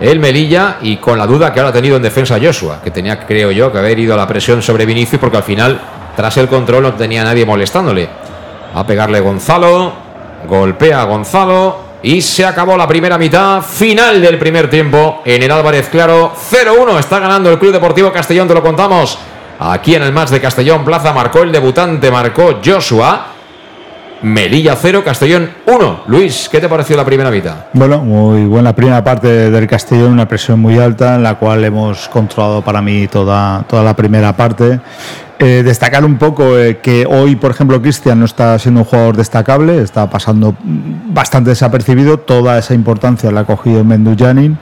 el 0.00 0.18
Melilla 0.18 0.78
y 0.82 0.96
con 0.96 1.18
la 1.18 1.26
duda 1.26 1.52
que 1.52 1.60
ahora 1.60 1.70
ha 1.70 1.72
tenido 1.72 1.96
en 1.96 2.02
defensa 2.02 2.38
Joshua, 2.42 2.80
que 2.82 2.90
tenía, 2.90 3.24
creo 3.26 3.50
yo, 3.50 3.70
que 3.70 3.78
haber 3.78 3.98
ido 3.98 4.14
a 4.14 4.16
la 4.16 4.26
presión 4.26 4.62
sobre 4.62 4.86
Vinicius 4.86 5.20
porque 5.20 5.36
al 5.36 5.42
final, 5.42 5.80
tras 6.16 6.36
el 6.38 6.48
control, 6.48 6.82
no 6.82 6.94
tenía 6.94 7.24
nadie 7.24 7.44
molestándole. 7.44 8.08
A 8.74 8.86
pegarle 8.86 9.20
Gonzalo, 9.20 9.92
golpea 10.48 11.02
a 11.02 11.04
Gonzalo 11.04 11.92
y 12.02 12.20
se 12.20 12.44
acabó 12.44 12.76
la 12.76 12.88
primera 12.88 13.16
mitad, 13.16 13.62
final 13.62 14.20
del 14.20 14.38
primer 14.38 14.68
tiempo 14.68 15.22
en 15.24 15.42
el 15.42 15.50
Álvarez 15.50 15.88
Claro, 15.88 16.32
0-1, 16.50 16.98
está 16.98 17.20
ganando 17.20 17.50
el 17.50 17.58
Club 17.58 17.72
Deportivo 17.72 18.12
Castellón, 18.12 18.48
te 18.48 18.54
lo 18.54 18.62
contamos. 18.62 19.18
Aquí 19.60 19.94
en 19.94 20.02
el 20.02 20.12
match 20.12 20.30
de 20.30 20.40
Castellón 20.40 20.84
Plaza 20.84 21.12
marcó 21.12 21.42
el 21.42 21.52
debutante, 21.52 22.10
marcó 22.10 22.58
Joshua. 22.64 23.26
Melilla 24.22 24.76
0, 24.76 25.02
Castellón 25.04 25.50
1. 25.66 26.04
Luis, 26.06 26.48
¿qué 26.50 26.60
te 26.60 26.68
pareció 26.68 26.96
la 26.96 27.04
primera 27.04 27.30
mitad? 27.30 27.66
Bueno, 27.72 27.98
muy 27.98 28.44
buena 28.44 28.72
primera 28.72 29.02
parte 29.02 29.50
del 29.50 29.66
Castellón, 29.66 30.12
una 30.12 30.28
presión 30.28 30.60
muy 30.60 30.78
alta 30.78 31.16
en 31.16 31.24
la 31.24 31.34
cual 31.34 31.64
hemos 31.64 32.08
controlado 32.08 32.62
para 32.62 32.80
mí 32.80 33.08
toda, 33.08 33.64
toda 33.68 33.82
la 33.82 33.96
primera 33.96 34.36
parte. 34.36 34.80
Eh, 35.40 35.62
destacar 35.64 36.04
un 36.04 36.18
poco 36.18 36.56
eh, 36.56 36.78
que 36.78 37.04
hoy, 37.04 37.34
por 37.34 37.50
ejemplo, 37.50 37.82
Cristian 37.82 38.20
no 38.20 38.26
está 38.26 38.56
siendo 38.60 38.82
un 38.82 38.86
jugador 38.86 39.16
destacable, 39.16 39.82
está 39.82 40.08
pasando 40.08 40.54
bastante 40.62 41.50
desapercibido, 41.50 42.18
toda 42.18 42.58
esa 42.58 42.74
importancia 42.74 43.32
la 43.32 43.40
ha 43.40 43.44
cogido 43.44 43.82
Mendujanin 43.82 44.56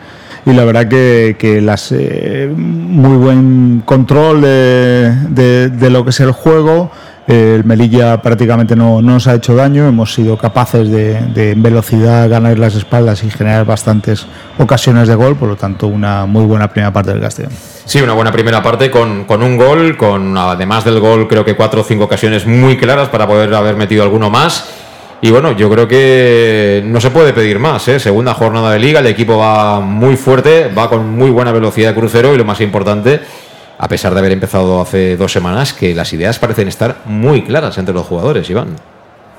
y 0.47 0.53
la 0.55 0.65
verdad 0.65 0.89
que, 0.89 1.37
que 1.39 1.61
las 1.61 1.93
eh, 1.93 2.51
muy 2.57 3.19
buen 3.19 3.83
control 3.85 4.41
de, 4.41 5.15
de, 5.29 5.69
de, 5.69 5.91
lo 5.91 6.03
que 6.05 6.11
es 6.11 6.21
el 6.21 6.33
juego 6.33 6.91
El 7.31 7.65
Melilla 7.65 8.21
prácticamente 8.21 8.75
no, 8.75 9.01
nos 9.01 9.29
ha 9.29 9.37
hecho 9.37 9.55
daño, 9.55 9.87
hemos 9.87 10.13
sido 10.13 10.37
capaces 10.37 10.91
de, 10.91 11.15
de 11.33 11.53
en 11.53 11.63
velocidad 11.63 12.29
ganar 12.29 12.59
las 12.59 12.75
espaldas 12.75 13.23
y 13.23 13.31
generar 13.31 13.65
bastantes 13.65 14.27
ocasiones 14.59 15.07
de 15.07 15.15
gol, 15.15 15.37
por 15.37 15.49
lo 15.49 15.55
tanto 15.55 15.87
una 15.87 16.27
muy 16.27 16.45
buena 16.45 16.69
primera 16.69 16.93
parte 16.93 17.13
del 17.13 17.21
Castellón. 17.21 17.53
Sí, 17.85 18.01
una 18.01 18.15
buena 18.15 18.33
primera 18.33 18.61
parte 18.61 18.91
con, 18.91 19.27
con, 19.27 19.45
un 19.45 19.57
gol, 19.57 19.97
con 19.97 20.37
además 20.37 20.85
del 20.85 20.99
gol 20.99 21.29
creo 21.29 21.45
que 21.45 21.55
cuatro 21.55 21.83
o 21.83 21.85
cinco 21.85 22.05
ocasiones 22.05 22.47
muy 22.47 22.77
claras 22.77 23.09
para 23.11 23.29
poder 23.29 23.55
haber 23.55 23.77
metido 23.77 24.03
alguno 24.03 24.29
más. 24.29 24.69
Y 25.23 25.31
bueno, 25.31 25.53
yo 25.53 25.71
creo 25.71 25.87
que 25.87 26.83
no 26.85 27.01
se 27.01 27.11
puede 27.11 27.33
pedir 27.33 27.61
más. 27.61 27.87
¿eh? 27.87 28.01
Segunda 28.01 28.35
jornada 28.35 28.73
de 28.73 28.81
liga, 28.81 28.99
el 28.99 29.07
equipo 29.07 29.39
va 29.39 29.79
muy 29.79 30.17
fuerte, 30.17 30.69
va 30.77 30.89
con 30.89 31.11
muy 31.17 31.31
buena 31.31 31.53
velocidad 31.53 31.91
de 31.91 31.95
crucero 31.95 32.35
y 32.35 32.39
lo 32.39 32.45
más 32.45 32.61
importante, 32.61 33.21
a 33.83 33.89
pesar 33.89 34.13
de 34.13 34.19
haber 34.19 34.33
empezado 34.33 34.79
hace 34.83 35.17
dos 35.17 35.33
semanas, 35.33 35.73
que 35.73 35.95
las 35.95 36.13
ideas 36.13 36.39
parecen 36.39 36.69
estar 36.69 36.99
muy 37.07 37.45
claras 37.45 37.79
entre 37.79 37.95
los 37.95 38.07
jugadores, 38.07 38.51
Iván. 38.51 38.77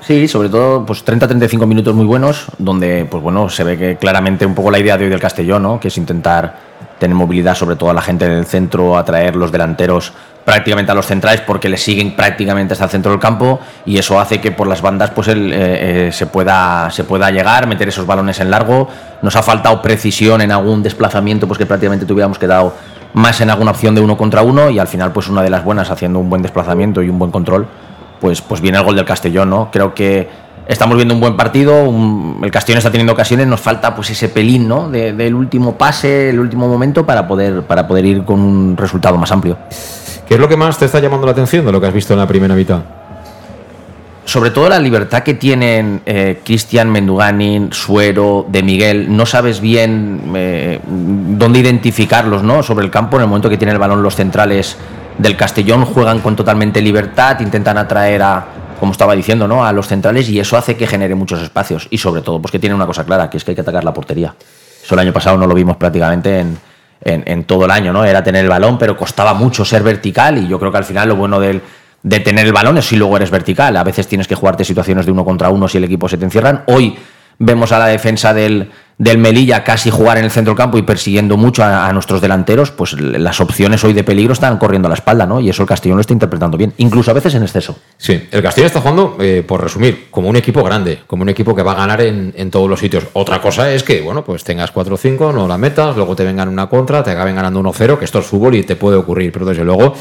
Sí, 0.02 0.26
sobre 0.26 0.48
todo 0.48 0.84
pues 0.84 1.04
30-35 1.04 1.64
minutos 1.64 1.94
muy 1.94 2.06
buenos, 2.06 2.46
donde 2.58 3.06
pues 3.08 3.22
bueno, 3.22 3.48
se 3.48 3.62
ve 3.62 3.78
que 3.78 3.96
claramente 3.96 4.44
un 4.44 4.54
poco 4.54 4.68
la 4.72 4.80
idea 4.80 4.98
de 4.98 5.04
hoy 5.04 5.10
del 5.10 5.20
Castellón, 5.20 5.62
¿no? 5.62 5.78
que 5.78 5.88
es 5.88 5.96
intentar 5.96 6.56
tener 6.98 7.14
movilidad 7.14 7.54
sobre 7.54 7.76
todo 7.76 7.90
a 7.90 7.94
la 7.94 8.02
gente 8.02 8.28
del 8.28 8.44
centro, 8.44 8.98
atraer 8.98 9.36
los 9.36 9.52
delanteros 9.52 10.12
prácticamente 10.44 10.90
a 10.90 10.96
los 10.96 11.06
centrales 11.06 11.40
porque 11.42 11.68
le 11.68 11.76
siguen 11.76 12.16
prácticamente 12.16 12.72
hasta 12.72 12.86
el 12.86 12.90
centro 12.90 13.12
del 13.12 13.20
campo 13.20 13.60
y 13.86 13.96
eso 13.96 14.18
hace 14.18 14.40
que 14.40 14.50
por 14.50 14.66
las 14.66 14.82
bandas 14.82 15.10
pues 15.10 15.28
él, 15.28 15.52
eh, 15.52 16.08
eh, 16.08 16.12
se, 16.12 16.26
pueda, 16.26 16.90
se 16.90 17.04
pueda 17.04 17.30
llegar, 17.30 17.68
meter 17.68 17.86
esos 17.86 18.04
balones 18.04 18.40
en 18.40 18.50
largo. 18.50 18.88
Nos 19.22 19.36
ha 19.36 19.42
faltado 19.44 19.80
precisión 19.82 20.40
en 20.40 20.50
algún 20.50 20.82
desplazamiento 20.82 21.46
pues 21.46 21.58
que 21.58 21.66
prácticamente 21.66 22.06
tuviéramos 22.06 22.40
quedado 22.40 22.74
más 23.14 23.40
en 23.40 23.50
alguna 23.50 23.70
opción 23.70 23.94
de 23.94 24.00
uno 24.00 24.16
contra 24.16 24.42
uno 24.42 24.68
y 24.68 24.80
al 24.80 24.88
final 24.88 25.12
pues 25.12 25.28
una 25.28 25.42
de 25.42 25.50
las 25.50 25.62
buenas 25.62 25.92
haciendo 25.92 26.18
un 26.18 26.28
buen 26.28 26.42
desplazamiento 26.42 27.02
y 27.02 27.08
un 27.08 27.20
buen 27.20 27.30
control 27.30 27.68
pues, 28.22 28.40
pues 28.40 28.60
viene 28.60 28.78
el 28.78 28.84
gol 28.84 28.94
del 28.94 29.04
Castellón, 29.04 29.50
¿no? 29.50 29.68
Creo 29.72 29.92
que 29.92 30.28
estamos 30.68 30.94
viendo 30.96 31.12
un 31.12 31.20
buen 31.20 31.36
partido, 31.36 31.92
el 32.40 32.50
Castellón 32.52 32.78
está 32.78 32.92
teniendo 32.92 33.12
ocasiones, 33.12 33.48
nos 33.48 33.60
falta 33.60 33.96
pues 33.96 34.10
ese 34.10 34.28
pelín, 34.28 34.68
¿no? 34.68 34.88
del 34.88 35.34
último 35.34 35.76
pase, 35.76 36.30
el 36.30 36.38
último 36.38 36.68
momento 36.68 37.04
para 37.04 37.26
poder, 37.26 37.62
para 37.62 37.88
poder 37.88 38.04
ir 38.06 38.24
con 38.24 38.38
un 38.38 38.76
resultado 38.76 39.18
más 39.18 39.32
amplio. 39.32 39.58
¿Qué 40.28 40.34
es 40.34 40.40
lo 40.40 40.48
que 40.48 40.56
más 40.56 40.78
te 40.78 40.84
está 40.84 41.00
llamando 41.00 41.26
la 41.26 41.32
atención 41.32 41.66
de 41.66 41.72
lo 41.72 41.80
que 41.80 41.88
has 41.88 41.92
visto 41.92 42.12
en 42.12 42.20
la 42.20 42.28
primera 42.28 42.54
mitad? 42.54 42.82
Sobre 44.24 44.50
todo 44.50 44.68
la 44.68 44.78
libertad 44.78 45.24
que 45.24 45.34
tienen 45.34 46.00
eh, 46.06 46.40
Cristian 46.44 46.90
Menduganin, 46.90 47.72
Suero, 47.72 48.46
De 48.48 48.62
Miguel. 48.62 49.14
No 49.14 49.26
sabes 49.26 49.60
bien 49.60 50.30
eh, 50.36 50.78
dónde 50.86 51.58
identificarlos 51.58 52.44
¿no? 52.44 52.62
sobre 52.62 52.84
el 52.84 52.90
campo. 52.92 53.16
En 53.16 53.22
el 53.22 53.28
momento 53.28 53.50
que 53.50 53.58
tienen 53.58 53.74
el 53.74 53.80
balón 53.80 54.00
los 54.00 54.14
centrales 54.14 54.78
del 55.18 55.36
Castellón 55.36 55.84
juegan 55.84 56.20
con 56.20 56.36
totalmente 56.36 56.80
libertad, 56.80 57.40
intentan 57.40 57.78
atraer 57.78 58.22
a, 58.22 58.44
como 58.78 58.92
estaba 58.92 59.14
diciendo, 59.14 59.46
¿no? 59.46 59.64
a 59.64 59.72
los 59.72 59.86
centrales 59.86 60.28
y 60.28 60.40
eso 60.40 60.56
hace 60.56 60.76
que 60.76 60.86
genere 60.86 61.14
muchos 61.14 61.40
espacios. 61.42 61.86
Y 61.90 61.98
sobre 61.98 62.22
todo, 62.22 62.40
pues 62.40 62.50
que 62.50 62.58
tiene 62.58 62.74
una 62.74 62.86
cosa 62.86 63.04
clara, 63.04 63.30
que 63.30 63.36
es 63.36 63.44
que 63.44 63.52
hay 63.52 63.54
que 63.54 63.60
atacar 63.60 63.84
la 63.84 63.94
portería. 63.94 64.34
Eso 64.82 64.94
el 64.94 65.00
año 65.00 65.12
pasado 65.12 65.36
no 65.36 65.46
lo 65.46 65.54
vimos 65.54 65.76
prácticamente 65.76 66.40
en, 66.40 66.58
en, 67.04 67.44
todo 67.44 67.64
el 67.64 67.70
año, 67.70 67.92
¿no? 67.92 68.04
Era 68.04 68.22
tener 68.22 68.42
el 68.42 68.50
balón, 68.50 68.78
pero 68.78 68.96
costaba 68.96 69.34
mucho 69.34 69.64
ser 69.64 69.82
vertical 69.82 70.38
y 70.38 70.48
yo 70.48 70.58
creo 70.58 70.72
que 70.72 70.78
al 70.78 70.84
final 70.84 71.08
lo 71.08 71.16
bueno 71.16 71.38
del, 71.38 71.62
de 72.02 72.20
tener 72.20 72.46
el 72.46 72.52
balón 72.52 72.78
es 72.78 72.86
si 72.86 72.96
luego 72.96 73.16
eres 73.16 73.30
vertical. 73.30 73.76
A 73.76 73.84
veces 73.84 74.06
tienes 74.08 74.26
que 74.26 74.34
jugarte 74.34 74.64
situaciones 74.64 75.06
de 75.06 75.12
uno 75.12 75.24
contra 75.24 75.50
uno 75.50 75.68
si 75.68 75.78
el 75.78 75.84
equipo 75.84 76.08
se 76.08 76.16
te 76.16 76.24
encierran. 76.24 76.64
Hoy 76.66 76.96
vemos 77.38 77.72
a 77.72 77.78
la 77.78 77.86
defensa 77.86 78.34
del, 78.34 78.70
del 79.02 79.18
Melilla 79.18 79.64
casi 79.64 79.90
jugar 79.90 80.18
en 80.18 80.24
el 80.24 80.30
centro 80.30 80.54
campo 80.54 80.78
y 80.78 80.82
persiguiendo 80.82 81.36
mucho 81.36 81.64
a, 81.64 81.92
nuestros 81.92 82.20
delanteros, 82.20 82.70
pues 82.70 82.92
las 82.92 83.40
opciones 83.40 83.82
hoy 83.82 83.94
de 83.94 84.04
peligro 84.04 84.32
están 84.32 84.58
corriendo 84.58 84.86
a 84.86 84.90
la 84.90 84.94
espalda, 84.94 85.26
¿no? 85.26 85.40
Y 85.40 85.50
eso 85.50 85.62
el 85.62 85.68
Castellón 85.68 85.96
lo 85.96 86.02
está 86.02 86.12
interpretando 86.12 86.56
bien, 86.56 86.72
incluso 86.76 87.10
a 87.10 87.14
veces 87.14 87.34
en 87.34 87.42
exceso. 87.42 87.76
Sí, 87.96 88.28
el 88.30 88.40
Castellón 88.40 88.68
está 88.68 88.80
jugando, 88.80 89.16
eh, 89.18 89.42
por 89.44 89.60
resumir, 89.60 90.06
como 90.08 90.28
un 90.28 90.36
equipo 90.36 90.62
grande, 90.62 91.00
como 91.08 91.22
un 91.22 91.30
equipo 91.30 91.52
que 91.52 91.64
va 91.64 91.72
a 91.72 91.74
ganar 91.74 92.00
en, 92.00 92.32
en 92.36 92.48
todos 92.52 92.70
los 92.70 92.78
sitios. 92.78 93.02
Otra 93.14 93.40
cosa 93.40 93.72
es 93.72 93.82
que, 93.82 94.02
bueno, 94.02 94.24
pues 94.24 94.44
tengas 94.44 94.70
4 94.70 94.94
o 94.94 94.96
5, 94.96 95.32
no 95.32 95.48
la 95.48 95.58
metas, 95.58 95.96
luego 95.96 96.14
te 96.14 96.22
vengan 96.22 96.48
una 96.48 96.68
contra, 96.68 97.02
te 97.02 97.10
acaben 97.10 97.34
ganando 97.34 97.60
1-0, 97.60 97.98
que 97.98 98.04
esto 98.04 98.20
es 98.20 98.26
fútbol 98.26 98.54
y 98.54 98.62
te 98.62 98.76
puede 98.76 98.96
ocurrir, 98.96 99.32
pero 99.32 99.46
desde 99.46 99.64
luego 99.64 99.94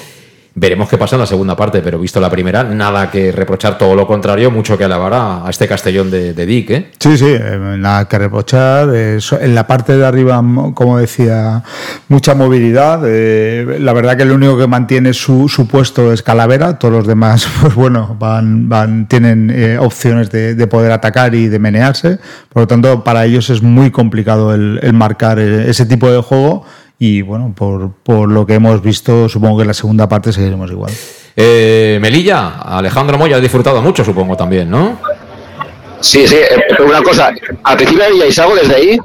Veremos 0.53 0.89
qué 0.89 0.97
pasa 0.97 1.15
en 1.15 1.21
la 1.21 1.25
segunda 1.25 1.55
parte, 1.55 1.79
pero 1.81 1.97
visto 1.97 2.19
la 2.19 2.29
primera, 2.29 2.65
nada 2.65 3.09
que 3.09 3.31
reprochar, 3.31 3.77
todo 3.77 3.95
lo 3.95 4.05
contrario, 4.05 4.51
mucho 4.51 4.77
que 4.77 4.83
alabar 4.83 5.13
a, 5.13 5.49
este 5.49 5.65
Castellón 5.65 6.11
de, 6.11 6.33
Dick. 6.33 6.69
¿eh? 6.71 6.91
Sí, 6.99 7.17
sí, 7.17 7.27
eh, 7.29 7.77
nada 7.77 8.05
que 8.09 8.17
reprochar. 8.17 8.89
en 8.93 9.55
la 9.55 9.65
parte 9.65 9.95
de 9.95 10.05
arriba, 10.05 10.43
como 10.73 10.97
decía, 10.97 11.63
mucha 12.09 12.35
movilidad. 12.35 13.01
Eh, 13.05 13.77
la 13.79 13.93
verdad 13.93 14.17
que 14.17 14.23
el 14.23 14.31
único 14.33 14.57
que 14.57 14.67
mantiene 14.67 15.13
su, 15.13 15.47
puesto 15.71 16.11
es 16.11 16.21
Calavera, 16.21 16.77
todos 16.77 16.93
los 16.93 17.07
demás, 17.07 17.47
pues 17.61 17.73
bueno, 17.73 18.17
van, 18.19 18.67
van 18.67 19.07
tienen 19.07 19.49
eh, 19.55 19.77
opciones 19.79 20.31
de, 20.31 20.67
poder 20.67 20.91
atacar 20.91 21.33
y 21.33 21.47
de 21.47 21.59
menearse. 21.59 22.19
Por 22.49 22.63
lo 22.63 22.67
tanto, 22.67 23.05
para 23.05 23.23
ellos 23.23 23.49
es 23.49 23.61
muy 23.61 23.89
complicado 23.89 24.53
el 24.53 24.93
marcar 24.93 25.39
ese 25.39 25.85
tipo 25.85 26.11
de 26.11 26.21
juego 26.21 26.65
y 27.03 27.23
bueno, 27.23 27.51
por, 27.57 27.93
por, 28.03 28.29
lo 28.29 28.45
que 28.45 28.53
hemos 28.53 28.79
visto, 28.79 29.27
supongo 29.27 29.57
que 29.57 29.61
en 29.63 29.69
la 29.69 29.73
segunda 29.73 30.07
parte 30.07 30.31
seguiremos 30.31 30.69
igual. 30.69 30.93
Eh, 31.35 31.97
Melilla, 31.99 32.59
Alejandro 32.59 33.17
Moya 33.17 33.37
ha 33.37 33.39
disfrutado 33.39 33.81
mucho, 33.81 34.05
supongo 34.05 34.37
también, 34.37 34.69
¿no? 34.69 34.99
Sí, 35.99 36.27
sí, 36.27 36.35
eh, 36.35 36.83
una 36.85 37.01
cosa, 37.01 37.33
¿al 37.63 37.75
principio 37.75 38.05
veíais 38.07 38.37
algo 38.37 38.55
desde 38.55 38.75
ahí? 38.75 38.99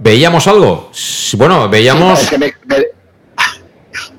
¿Veíamos 0.00 0.48
algo? 0.48 0.90
Bueno, 1.36 1.68
veíamos... 1.68 2.28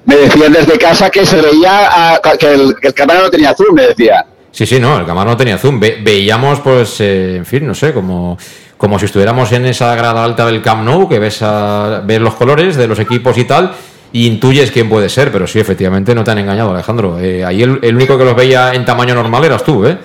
me, 0.06 0.16
decían 0.16 0.54
desde 0.54 0.78
casa 0.78 1.10
que 1.10 1.26
se 1.26 1.42
veía 1.42 2.22
que, 2.40 2.54
el, 2.54 2.74
que 2.80 2.88
el 2.88 2.94
cámara 2.94 3.24
no 3.24 3.30
tenía 3.30 3.54
zoom, 3.54 3.76
me 3.76 3.88
decía. 3.88 4.26
Sí, 4.50 4.66
sí, 4.66 4.80
no, 4.80 4.98
el 4.98 5.06
cámara 5.06 5.32
no 5.32 5.36
tenía 5.36 5.58
zoom. 5.58 5.78
veíamos, 5.78 6.62
pues, 6.62 7.02
eh, 7.02 7.36
en 7.36 7.46
fin, 7.46 7.68
no 7.68 7.76
sé, 7.76 7.94
como 7.94 8.38
como 8.80 8.98
si 8.98 9.06
estuviéramos 9.06 9.52
en 9.52 9.66
esa 9.66 9.94
grada 9.94 10.24
alta 10.24 10.46
del 10.46 10.62
Camp 10.62 10.86
Nou, 10.88 11.10
que 11.10 11.20
ves, 11.20 11.42
a, 11.42 12.02
ves 12.06 12.22
los 12.22 12.34
colores 12.36 12.78
de 12.78 12.88
los 12.88 12.98
equipos 12.98 13.38
y 13.38 13.44
tal, 13.44 13.74
y 14.14 14.26
intuyes 14.26 14.72
quién 14.72 14.88
puede 14.88 15.10
ser, 15.10 15.34
pero 15.34 15.48
sí, 15.48 15.60
efectivamente 15.60 16.16
no 16.16 16.24
te 16.24 16.32
han 16.32 16.38
engañado, 16.38 16.72
Alejandro. 16.72 17.20
Eh, 17.20 17.44
ahí 17.44 17.62
el, 17.62 17.94
único 17.94 18.18
que 18.18 18.24
los 18.24 18.34
veía 18.38 18.74
en 18.74 18.86
tamaño 18.86 19.14
normal 19.14 19.44
eras 19.44 19.66
tú, 19.66 19.86
¿eh? 19.86 19.98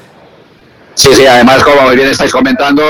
Sí, 0.95 1.15
sí, 1.15 1.25
además, 1.25 1.63
como 1.63 1.89
bien 1.91 2.09
estáis 2.09 2.33
comentando, 2.33 2.83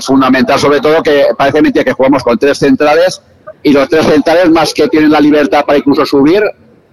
fundamental 0.00 0.58
sobre 0.58 0.80
todo 0.80 1.00
que 1.00 1.26
parece 1.38 1.62
mentira 1.62 1.84
que 1.84 1.92
jugamos 1.92 2.24
con 2.24 2.36
tres 2.36 2.58
centrales 2.58 3.22
y 3.62 3.72
los 3.72 3.88
tres 3.88 4.04
centrales, 4.04 4.50
más 4.50 4.74
que 4.74 4.88
tienen 4.88 5.12
la 5.12 5.20
libertad 5.20 5.64
para 5.64 5.78
incluso 5.78 6.04
subir, 6.06 6.42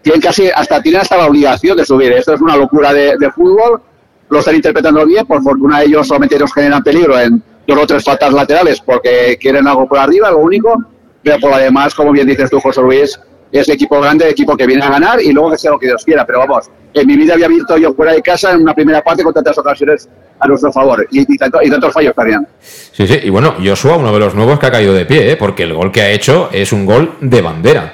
tienen 0.04 0.22
casi, 0.22 0.52
hasta 0.56 0.80
tienen 0.80 1.02
hasta 1.02 1.18
la 1.18 1.26
obligación 1.26 1.76
de 1.76 1.84
subir. 1.84 2.12
Esto 2.12 2.36
es 2.36 2.42
una 2.42 2.56
locura 2.56 2.94
de, 2.94 3.32
fútbol, 3.32 3.82
lo 4.30 4.40
están 4.40 4.54
interpretando 4.54 5.04
bien, 5.08 5.26
por 5.26 5.42
fortuna 5.42 5.82
ellos 5.82 6.08
solamente 6.08 6.38
nos 6.38 6.54
generan 6.54 6.84
peligro 6.84 7.20
en 7.20 7.42
dos 7.74 7.84
o 7.84 7.88
tres 7.88 8.04
faltas 8.04 8.34
laterales 8.34 8.82
porque 8.82 9.38
quieren 9.40 9.68
algo 9.68 9.88
por 9.88 10.00
arriba, 10.00 10.32
lo 10.32 10.40
único, 10.40 10.76
pero 11.24 11.40
por 11.40 11.52
lo 11.52 11.58
demás, 11.58 11.94
como 11.96 12.12
bien 12.12 12.28
dices 12.28 12.50
tú, 12.50 12.60
José 12.60 12.82
Luis, 12.82 13.20
es 13.52 13.70
equipo 13.70 14.00
grande, 14.00 14.30
equipo 14.30 14.58
que 14.58 14.68
viene 14.68 14.84
a 14.84 14.90
ganar 14.90 15.22
y 15.22 15.32
luego 15.32 15.52
que 15.52 15.58
sea 15.58 15.72
lo 15.72 15.80
que 15.80 15.88
Dios 15.88 16.04
quiera. 16.04 16.26
Pero 16.26 16.40
vamos, 16.40 16.70
en 16.94 17.08
mi 17.08 17.16
vida 17.16 17.34
había 17.34 17.48
visto 17.48 17.78
yo 17.78 17.94
fuera 17.94 18.14
de 18.14 18.22
casa 18.22 18.52
en 18.52 18.62
una 18.62 18.74
primera 18.74 19.02
parte 19.02 19.24
con 19.24 19.34
tantas 19.34 19.58
ocasiones 19.58 20.10
a 20.40 20.48
nuestro 20.48 20.72
favor 20.72 21.08
y, 21.12 21.22
y, 21.22 21.38
tantos 21.38 21.94
fallos 21.94 22.14
también. 22.14 22.46
Sí, 22.60 23.08
sí, 23.08 23.20
y 23.24 23.30
bueno, 23.30 23.56
Joshua, 23.64 23.98
uno 23.98 24.12
de 24.12 24.20
los 24.20 24.36
nuevos 24.36 24.60
que 24.60 24.66
ha 24.66 24.72
caído 24.72 24.94
de 24.94 25.06
pie, 25.06 25.32
¿eh? 25.32 25.38
porque 25.38 25.64
el 25.64 25.74
gol 25.74 25.92
que 25.92 26.02
ha 26.02 26.10
hecho 26.10 26.50
es 26.52 26.74
un 26.74 26.86
gol 26.86 27.16
de 27.22 27.42
bandera. 27.42 27.94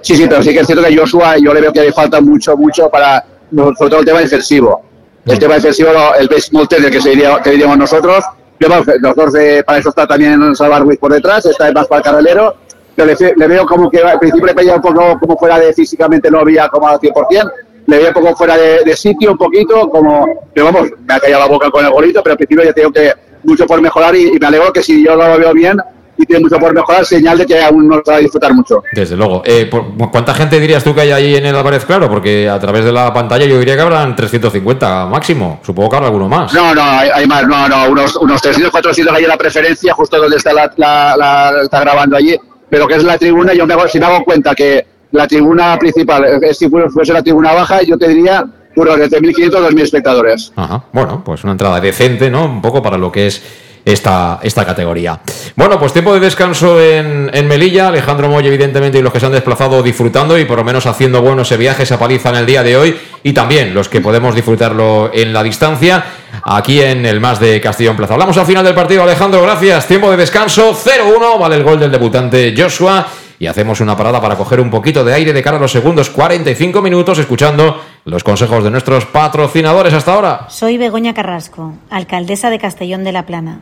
Sí, 0.00 0.16
sí, 0.16 0.26
pero 0.28 0.42
sí 0.42 0.52
que 0.52 0.60
es 0.60 0.66
cierto 0.66 0.84
que 0.84 0.96
Joshua 0.96 1.36
yo 1.38 1.52
le 1.52 1.60
veo 1.60 1.72
que 1.72 1.82
le 1.82 1.92
falta 1.92 2.20
mucho, 2.20 2.56
mucho 2.56 2.88
para, 2.88 3.24
sobre 3.54 3.90
todo 3.90 4.00
el 4.00 4.06
tema 4.06 4.20
defensivo. 4.20 4.89
El 5.26 5.38
tema 5.38 5.54
defensivo, 5.54 5.90
el 6.18 6.28
base 6.28 6.50
del 6.80 6.90
que, 6.90 7.00
se 7.00 7.12
que 7.42 7.50
diríamos 7.50 7.78
nosotros. 7.78 8.24
Los 8.58 9.16
dos 9.16 9.32
para 9.64 9.78
eso 9.78 9.88
está 9.88 10.06
también 10.06 10.54
Salvar 10.54 10.82
Ruiz 10.82 10.98
por 10.98 11.12
detrás, 11.12 11.46
está 11.46 11.72
más 11.72 11.86
para 11.86 11.98
el 11.98 12.04
carrilero. 12.04 12.54
Pero 12.94 13.14
le, 13.36 13.48
veo 13.48 13.64
como 13.64 13.90
que 13.90 14.00
al 14.00 14.18
principio 14.18 14.46
le 14.46 14.54
pedía 14.54 14.74
un 14.74 14.82
poco 14.82 15.18
como 15.18 15.38
fuera 15.38 15.58
de 15.58 15.72
físicamente, 15.72 16.30
no 16.30 16.40
había 16.40 16.68
como 16.68 16.88
al 16.88 16.98
100%. 16.98 17.52
Le 17.86 17.98
veo 17.98 18.08
un 18.08 18.14
poco 18.14 18.36
fuera 18.36 18.56
de, 18.56 18.96
sitio, 18.96 19.32
un 19.32 19.38
poquito, 19.38 19.88
como. 19.88 20.26
Pero 20.52 20.66
vamos, 20.66 20.90
me 21.06 21.14
ha 21.14 21.20
callado 21.20 21.42
la 21.42 21.48
boca 21.48 21.70
con 21.70 21.84
el 21.84 21.90
golito, 21.90 22.22
pero 22.22 22.32
al 22.32 22.38
principio 22.38 22.64
ya 22.64 22.72
tengo 22.72 22.92
que 22.92 23.12
mucho 23.44 23.66
por 23.66 23.80
mejorar 23.80 24.14
y, 24.14 24.28
y 24.28 24.38
me 24.38 24.46
alegro 24.46 24.72
que 24.72 24.82
si 24.82 25.02
yo 25.02 25.16
lo 25.16 25.38
veo 25.38 25.54
bien, 25.54 25.78
y 26.22 26.26
tiene 26.26 26.42
mucho 26.42 26.58
por 26.58 26.74
mejorar, 26.74 27.04
señal 27.04 27.38
de 27.38 27.46
que 27.46 27.60
aún 27.60 27.88
no 27.88 28.00
se 28.04 28.10
va 28.10 28.16
a 28.18 28.20
disfrutar 28.20 28.54
mucho. 28.54 28.82
Desde 28.92 29.16
luego. 29.16 29.42
Eh, 29.44 29.70
¿Cuánta 30.10 30.34
gente 30.34 30.60
dirías 30.60 30.84
tú 30.84 30.94
que 30.94 31.02
hay 31.02 31.10
ahí 31.12 31.34
en 31.36 31.46
el 31.46 31.56
Álvarez 31.56 31.84
Claro? 31.84 32.08
Porque 32.08 32.48
a 32.48 32.58
través 32.58 32.84
de 32.84 32.92
la 32.92 33.12
pantalla 33.12 33.44
yo 33.46 33.58
diría 33.58 33.74
que 33.74 33.82
habrán 33.82 34.14
350 34.14 35.06
máximo. 35.06 35.60
Supongo 35.64 35.90
que 35.90 35.96
habrá 35.96 36.08
alguno 36.08 36.28
más. 36.28 36.52
No, 36.52 36.74
no, 36.74 36.82
hay, 36.82 37.26
más. 37.26 37.46
No, 37.46 37.68
no, 37.68 37.88
unos, 37.88 38.16
unos 38.16 38.40
300, 38.42 38.70
400 38.70 39.16
hay 39.16 39.24
en 39.24 39.28
la 39.28 39.36
preferencia, 39.36 39.94
justo 39.94 40.18
donde 40.18 40.36
está 40.36 40.52
la, 40.52 40.72
la, 40.76 41.62
está 41.62 41.80
grabando 41.80 42.16
allí. 42.16 42.36
Pero 42.68 42.86
que 42.86 42.94
es 42.94 43.04
la 43.04 43.18
tribuna, 43.18 43.52
yo 43.52 43.66
me 43.66 43.74
hago, 43.74 43.88
si 43.88 43.98
me 43.98 44.06
hago 44.06 44.24
cuenta 44.24 44.54
que 44.54 44.86
la 45.12 45.26
tribuna 45.26 45.76
principal, 45.78 46.24
eh, 46.42 46.54
si 46.54 46.68
fuese 46.68 47.12
la 47.12 47.22
tribuna 47.22 47.52
baja, 47.52 47.82
yo 47.82 47.98
te 47.98 48.08
diría 48.08 48.44
unos 48.76 48.98
de 48.98 49.08
1.500 49.08 49.50
2.000 49.50 49.80
espectadores. 49.80 50.52
Ajá. 50.54 50.84
Bueno, 50.92 51.22
pues 51.24 51.42
una 51.42 51.52
entrada 51.52 51.80
decente, 51.80 52.30
¿no? 52.30 52.44
Un 52.44 52.62
poco 52.62 52.82
para 52.82 52.96
lo 52.96 53.10
que 53.10 53.26
es 53.26 53.42
esta, 53.84 54.40
esta 54.42 54.64
categoría. 54.64 55.20
Bueno, 55.56 55.78
pues 55.78 55.92
tiempo 55.92 56.14
de 56.14 56.20
descanso 56.20 56.80
en, 56.80 57.30
en 57.32 57.48
Melilla. 57.48 57.88
Alejandro 57.88 58.28
Moy, 58.28 58.46
evidentemente, 58.46 58.98
y 58.98 59.02
los 59.02 59.12
que 59.12 59.20
se 59.20 59.26
han 59.26 59.32
desplazado 59.32 59.82
disfrutando 59.82 60.38
y 60.38 60.44
por 60.44 60.58
lo 60.58 60.64
menos 60.64 60.86
haciendo 60.86 61.22
bueno 61.22 61.42
ese 61.42 61.56
viaje, 61.56 61.82
esa 61.82 61.98
paliza 61.98 62.30
en 62.30 62.36
el 62.36 62.46
día 62.46 62.62
de 62.62 62.76
hoy. 62.76 62.96
Y 63.22 63.32
también 63.32 63.74
los 63.74 63.88
que 63.88 64.00
podemos 64.00 64.34
disfrutarlo 64.34 65.10
en 65.12 65.32
la 65.32 65.42
distancia, 65.42 66.04
aquí 66.44 66.80
en 66.80 67.04
el 67.04 67.20
más 67.20 67.40
de 67.40 67.60
Castellón 67.60 67.96
Plaza. 67.96 68.14
Hablamos 68.14 68.36
al 68.38 68.46
final 68.46 68.64
del 68.64 68.74
partido, 68.74 69.02
Alejandro, 69.02 69.42
gracias. 69.42 69.86
Tiempo 69.86 70.10
de 70.10 70.16
descanso, 70.16 70.74
0-1, 70.74 71.38
vale 71.38 71.56
el 71.56 71.64
gol 71.64 71.78
del 71.80 71.90
debutante 71.90 72.54
Joshua. 72.56 73.06
Y 73.38 73.46
hacemos 73.46 73.80
una 73.80 73.96
parada 73.96 74.20
para 74.20 74.36
coger 74.36 74.60
un 74.60 74.70
poquito 74.70 75.02
de 75.02 75.14
aire 75.14 75.32
de 75.32 75.42
cara 75.42 75.56
a 75.56 75.60
los 75.60 75.72
segundos 75.72 76.10
45 76.10 76.82
minutos, 76.82 77.18
escuchando 77.18 77.80
los 78.04 78.24
consejos 78.24 78.64
de 78.64 78.70
nuestros 78.70 79.06
patrocinadores 79.06 79.94
hasta 79.94 80.14
ahora. 80.14 80.46
Soy 80.48 80.78
Begoña 80.78 81.14
Carrasco, 81.14 81.74
alcaldesa 81.90 82.50
de 82.50 82.58
Castellón 82.58 83.04
de 83.04 83.12
la 83.12 83.26
Plana, 83.26 83.60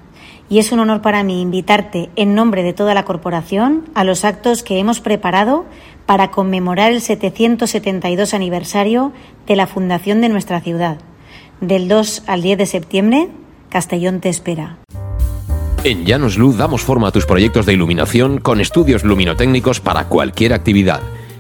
y 0.49 0.59
es 0.59 0.73
un 0.73 0.81
honor 0.81 1.03
para 1.03 1.23
mí 1.23 1.41
invitarte 1.41 2.11
en 2.17 2.35
nombre 2.35 2.63
de 2.63 2.73
toda 2.73 2.95
la 2.95 3.05
corporación 3.05 3.85
a 3.95 4.05
los 4.05 4.25
actos 4.25 4.63
que 4.63 4.79
hemos 4.79 5.01
preparado 5.01 5.67
para 6.07 6.31
conmemorar 6.31 6.93
el 6.93 7.01
772 7.01 8.33
aniversario 8.33 9.13
de 9.47 9.57
la 9.57 9.67
fundación 9.67 10.21
de 10.21 10.29
nuestra 10.29 10.61
ciudad. 10.61 10.99
Del 11.61 11.89
2 11.89 12.23
al 12.27 12.43
10 12.43 12.59
de 12.59 12.67
septiembre, 12.67 13.29
Castellón 13.69 14.21
te 14.21 14.29
espera. 14.29 14.79
En 15.85 16.05
Llanos 16.05 16.39
Luz 16.39 16.57
damos 16.57 16.83
forma 16.83 17.09
a 17.09 17.13
tus 17.13 17.27
proyectos 17.27 17.67
de 17.67 17.73
iluminación 17.73 18.39
con 18.39 18.61
estudios 18.61 19.05
luminotécnicos 19.05 19.81
para 19.81 20.05
cualquier 20.05 20.53
actividad. 20.53 21.01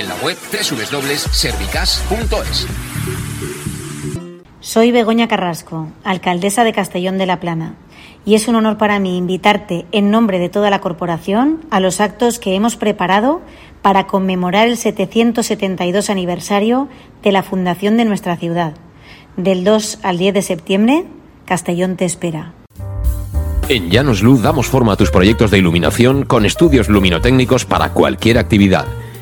en 0.00 0.08
la 0.08 0.16
web 0.16 0.36
www.servicas.es. 0.50 2.66
Soy 4.60 4.90
Begoña 4.92 5.28
Carrasco, 5.28 5.88
alcaldesa 6.04 6.64
de 6.64 6.72
Castellón 6.72 7.18
de 7.18 7.26
la 7.26 7.38
Plana, 7.38 7.74
y 8.24 8.34
es 8.34 8.48
un 8.48 8.56
honor 8.56 8.78
para 8.78 8.98
mí 8.98 9.18
invitarte 9.18 9.84
en 9.92 10.10
nombre 10.10 10.38
de 10.38 10.48
toda 10.48 10.70
la 10.70 10.80
corporación 10.80 11.60
a 11.70 11.80
los 11.80 12.00
actos 12.00 12.38
que 12.38 12.54
hemos 12.54 12.76
preparado 12.76 13.42
para 13.82 14.06
conmemorar 14.06 14.68
el 14.68 14.78
772 14.78 16.08
aniversario 16.08 16.88
de 17.22 17.32
la 17.32 17.42
fundación 17.42 17.98
de 17.98 18.06
nuestra 18.06 18.36
ciudad. 18.36 18.72
Del 19.36 19.64
2 19.64 19.98
al 20.02 20.16
10 20.18 20.34
de 20.34 20.42
septiembre, 20.42 21.04
Castellón 21.44 21.96
te 21.96 22.06
espera. 22.06 22.54
En 23.68 23.90
Llanos 23.90 24.22
Luz 24.22 24.40
damos 24.42 24.66
forma 24.66 24.94
a 24.94 24.96
tus 24.96 25.10
proyectos 25.10 25.50
de 25.50 25.58
iluminación 25.58 26.24
con 26.24 26.46
estudios 26.46 26.88
luminotécnicos 26.88 27.66
para 27.66 27.92
cualquier 27.92 28.38
actividad. 28.38 28.86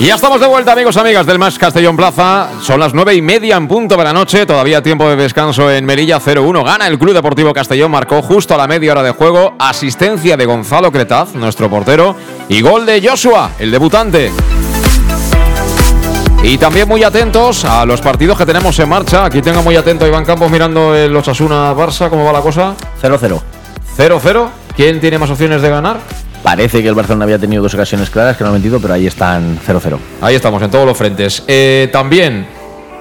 Y 0.00 0.06
ya 0.06 0.14
estamos 0.14 0.40
de 0.40 0.46
vuelta, 0.46 0.72
amigos, 0.72 0.96
amigas 0.96 1.26
del 1.26 1.40
Más 1.40 1.58
Castellón 1.58 1.96
Plaza. 1.96 2.50
Son 2.62 2.78
las 2.78 2.94
nueve 2.94 3.16
y 3.16 3.22
media 3.22 3.56
en 3.56 3.66
punto 3.66 3.96
de 3.96 4.04
la 4.04 4.12
noche. 4.12 4.46
Todavía 4.46 4.80
tiempo 4.80 5.08
de 5.08 5.16
descanso 5.16 5.72
en 5.72 5.84
Melilla 5.84 6.20
0-1. 6.20 6.64
Gana 6.64 6.86
el 6.86 7.00
Club 7.00 7.14
Deportivo 7.14 7.52
Castellón. 7.52 7.90
Marcó 7.90 8.22
justo 8.22 8.54
a 8.54 8.58
la 8.58 8.68
media 8.68 8.92
hora 8.92 9.02
de 9.02 9.10
juego. 9.10 9.56
Asistencia 9.58 10.36
de 10.36 10.46
Gonzalo 10.46 10.92
Cretaz, 10.92 11.34
nuestro 11.34 11.68
portero. 11.68 12.14
Y 12.48 12.60
gol 12.60 12.86
de 12.86 13.04
Joshua, 13.04 13.50
el 13.58 13.72
debutante. 13.72 14.30
Y 16.44 16.58
también 16.58 16.86
muy 16.86 17.02
atentos 17.02 17.64
a 17.64 17.84
los 17.84 18.00
partidos 18.00 18.38
que 18.38 18.46
tenemos 18.46 18.78
en 18.78 18.88
marcha. 18.88 19.24
Aquí 19.24 19.42
tengo 19.42 19.64
muy 19.64 19.74
atento 19.74 20.04
a 20.04 20.08
Iván 20.08 20.24
Campos 20.24 20.48
mirando 20.48 20.94
el 20.94 21.14
Osasuna 21.16 21.74
Barça. 21.74 22.08
¿Cómo 22.08 22.24
va 22.24 22.32
la 22.32 22.40
cosa? 22.40 22.76
0-0. 23.02 23.40
0-0. 23.96 24.48
¿Quién 24.76 25.00
tiene 25.00 25.18
más 25.18 25.28
opciones 25.28 25.60
de 25.60 25.68
ganar? 25.68 25.98
Parece 26.42 26.82
que 26.82 26.88
el 26.88 26.94
Barcelona 26.94 27.24
había 27.24 27.38
tenido 27.38 27.62
dos 27.62 27.74
ocasiones 27.74 28.10
claras 28.10 28.36
que 28.36 28.44
no 28.44 28.50
han 28.50 28.56
metido, 28.56 28.80
pero 28.80 28.94
ahí 28.94 29.06
están 29.06 29.58
0-0. 29.66 29.98
Ahí 30.20 30.34
estamos, 30.34 30.62
en 30.62 30.70
todos 30.70 30.86
los 30.86 30.96
frentes. 30.96 31.42
Eh, 31.46 31.88
también 31.92 32.46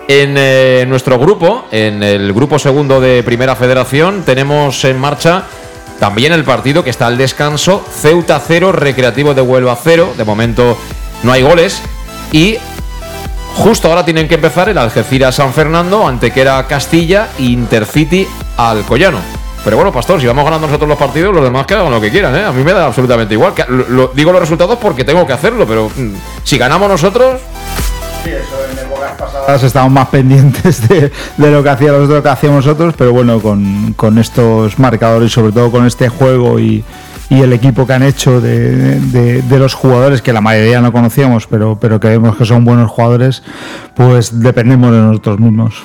en 0.07 0.35
eh, 0.37 0.85
nuestro 0.87 1.19
grupo, 1.19 1.65
en 1.71 2.01
el 2.01 2.33
grupo 2.33 2.57
segundo 2.57 2.99
de 2.99 3.23
Primera 3.23 3.55
Federación, 3.55 4.23
tenemos 4.23 4.83
en 4.85 4.97
marcha 4.99 5.43
también 5.99 6.31
el 6.31 6.43
partido 6.43 6.83
que 6.83 6.89
está 6.89 7.07
al 7.07 7.17
descanso. 7.17 7.83
Ceuta 7.91 8.41
0, 8.45 8.71
Recreativo 8.71 9.33
de 9.33 9.41
Huelva 9.41 9.77
0. 9.81 10.13
De 10.17 10.23
momento 10.23 10.77
no 11.23 11.31
hay 11.31 11.41
goles. 11.41 11.81
Y 12.31 12.57
justo 13.55 13.89
ahora 13.89 14.05
tienen 14.05 14.27
que 14.27 14.35
empezar 14.35 14.69
el 14.69 14.77
Algeciras 14.77 15.35
San 15.35 15.53
Fernando, 15.53 16.07
Antequera 16.07 16.65
Castilla 16.67 17.29
e 17.39 17.43
Intercity 17.43 18.27
Alcoyano. 18.57 19.36
Pero 19.63 19.75
bueno, 19.75 19.91
Pastor, 19.91 20.19
si 20.21 20.27
vamos 20.27 20.45
ganando 20.45 20.67
nosotros 20.67 20.87
los 20.87 20.97
partidos, 20.97 21.33
los 21.33 21.43
demás 21.43 21.65
que 21.65 21.73
hagan 21.73 21.91
lo 21.91 21.99
que 21.99 22.09
quieran, 22.09 22.33
¿eh? 22.35 22.43
A 22.45 22.51
mí 22.51 22.63
me 22.63 22.71
da 22.73 22.85
absolutamente 22.85 23.33
igual. 23.33 23.53
Que- 23.53 23.65
lo- 23.67 23.87
lo- 23.89 24.11
digo 24.15 24.31
los 24.31 24.39
resultados 24.41 24.77
porque 24.81 25.03
tengo 25.03 25.25
que 25.27 25.33
hacerlo, 25.33 25.65
pero 25.67 25.89
mm, 25.95 26.13
si 26.43 26.57
ganamos 26.57 26.89
nosotros, 26.89 27.41
Pasadas 29.17 29.63
Estamos 29.63 29.91
más 29.91 30.07
pendientes 30.09 30.87
de, 30.89 31.11
de 31.37 31.51
lo 31.51 31.63
que 31.63 31.69
hacía 31.69 31.91
los 31.91 32.09
lo 32.09 32.21
que 32.21 32.29
hacíamos 32.29 32.65
nosotros, 32.65 32.93
pero 32.97 33.13
bueno, 33.13 33.39
con, 33.39 33.93
con 33.93 34.17
estos 34.17 34.77
marcadores, 34.79 35.31
sobre 35.31 35.51
todo 35.53 35.71
con 35.71 35.85
este 35.85 36.09
juego 36.09 36.59
y, 36.59 36.83
y 37.29 37.41
el 37.41 37.53
equipo 37.53 37.87
que 37.87 37.93
han 37.93 38.03
hecho 38.03 38.41
de, 38.41 38.99
de- 38.99 39.41
de 39.41 39.59
los 39.59 39.73
jugadores, 39.73 40.21
que 40.21 40.33
la 40.33 40.41
mayoría 40.41 40.81
no 40.81 40.91
conocíamos, 40.91 41.47
pero, 41.47 41.77
pero 41.79 41.99
que 41.99 42.09
vemos 42.09 42.35
que 42.35 42.45
son 42.45 42.63
buenos 42.65 42.91
jugadores, 42.91 43.43
pues 43.95 44.39
dependemos 44.41 44.91
de 44.91 44.97
nosotros 44.99 45.39
mismos. 45.39 45.75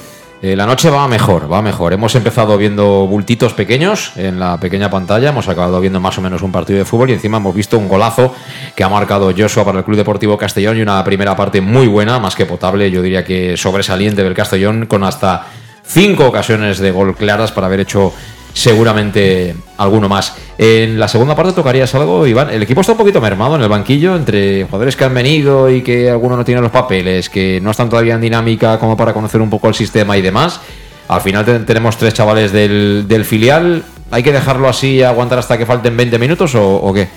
Eh, 0.45 0.57
la 0.57 0.67
noche 0.67 0.91
va 0.91 1.07
mejor, 1.07 1.51
va 1.51 1.63
mejor. 1.63 1.93
Hemos 1.93 2.17
empezado 2.17 2.59
viendo 2.59 3.07
bultitos 3.07 3.55
pequeños 3.55 4.11
en 4.17 4.41
la 4.41 4.59
pequeña 4.59 4.91
pantalla, 4.91 5.29
hemos 5.29 5.47
acabado 5.47 5.81
viendo 5.81 6.01
más 6.01 6.19
o 6.19 6.21
menos 6.21 6.43
un 6.43 6.51
partido 6.51 6.81
de 6.81 6.85
fútbol 6.85 7.11
y 7.11 7.13
encima 7.13 7.37
hemos 7.37 7.55
visto 7.55 7.79
un 7.79 7.87
golazo 7.87 8.35
que 8.75 8.83
ha 8.83 8.89
marcado 8.89 9.33
Joshua 9.37 9.65
para 9.65 9.79
el 9.79 9.85
Club 9.85 9.99
Deportivo 9.99 10.37
Castellón 10.37 10.79
y 10.79 10.83
una 10.83 11.05
primera 11.05 11.37
parte 11.37 11.61
muy 11.61 11.87
buena, 11.87 12.19
más 12.19 12.35
que 12.35 12.45
potable, 12.45 12.91
yo 12.91 13.03
diría 13.03 13.25
que 13.25 13.57
sobresaliente 13.57 14.25
del 14.25 14.35
Castellón, 14.35 14.87
con 14.87 15.05
hasta 15.05 15.47
cinco 15.85 16.27
ocasiones 16.27 16.81
de 16.81 16.91
gol 16.91 17.15
claras 17.15 17.53
para 17.53 17.69
haber 17.69 17.79
hecho 17.79 18.13
seguramente 18.53 19.55
alguno 19.79 20.09
más. 20.09 20.35
En 20.59 20.99
la 20.99 21.09
segunda 21.09 21.35
parte 21.35 21.53
tocarías 21.53 21.95
algo, 21.95 22.27
Iván. 22.27 22.51
El 22.51 22.63
equipo 22.63 22.81
está 22.81 22.93
un 22.93 22.99
poquito 22.99 23.21
mermado 23.21 23.57
en 23.57 23.63
el 23.63 23.69
banquillo 23.69 24.15
entre 24.17 24.65
jugadores 24.65 24.97
que 24.97 25.05
han 25.05 25.15
venido 25.15 25.71
y 25.71 25.83
que 25.83 26.11
alguno 26.11 26.37
no 26.37 26.45
tiene 26.45 26.61
los 26.61 26.71
papeles, 26.71 27.29
que 27.29 27.61
no 27.61 27.71
están 27.71 27.89
todavía 27.89 28.15
en 28.15 28.21
dinámica 28.21 28.79
como 28.79 28.97
para 28.97 29.13
conocer 29.13 29.41
un 29.41 29.51
poco 29.51 29.69
el 29.69 29.75
sistema 29.75 30.17
y 30.17 30.23
demás. 30.23 30.61
Al 31.09 31.21
final 31.21 31.45
te- 31.45 31.59
tenemos 31.61 31.97
tres 31.97 32.15
chavales 32.15 32.53
del, 32.53 33.07
del 33.09 33.25
filial. 33.25 33.83
¿Hay 34.11 34.23
que 34.23 34.33
dejarlo 34.33 34.69
así 34.69 34.97
y 34.97 35.03
aguantar 35.03 35.39
hasta 35.39 35.57
que 35.59 35.67
falten 35.67 35.97
20 35.97 36.19
minutos 36.19 36.55
o, 36.55 36.77
o 36.77 36.93
qué? 36.93 37.09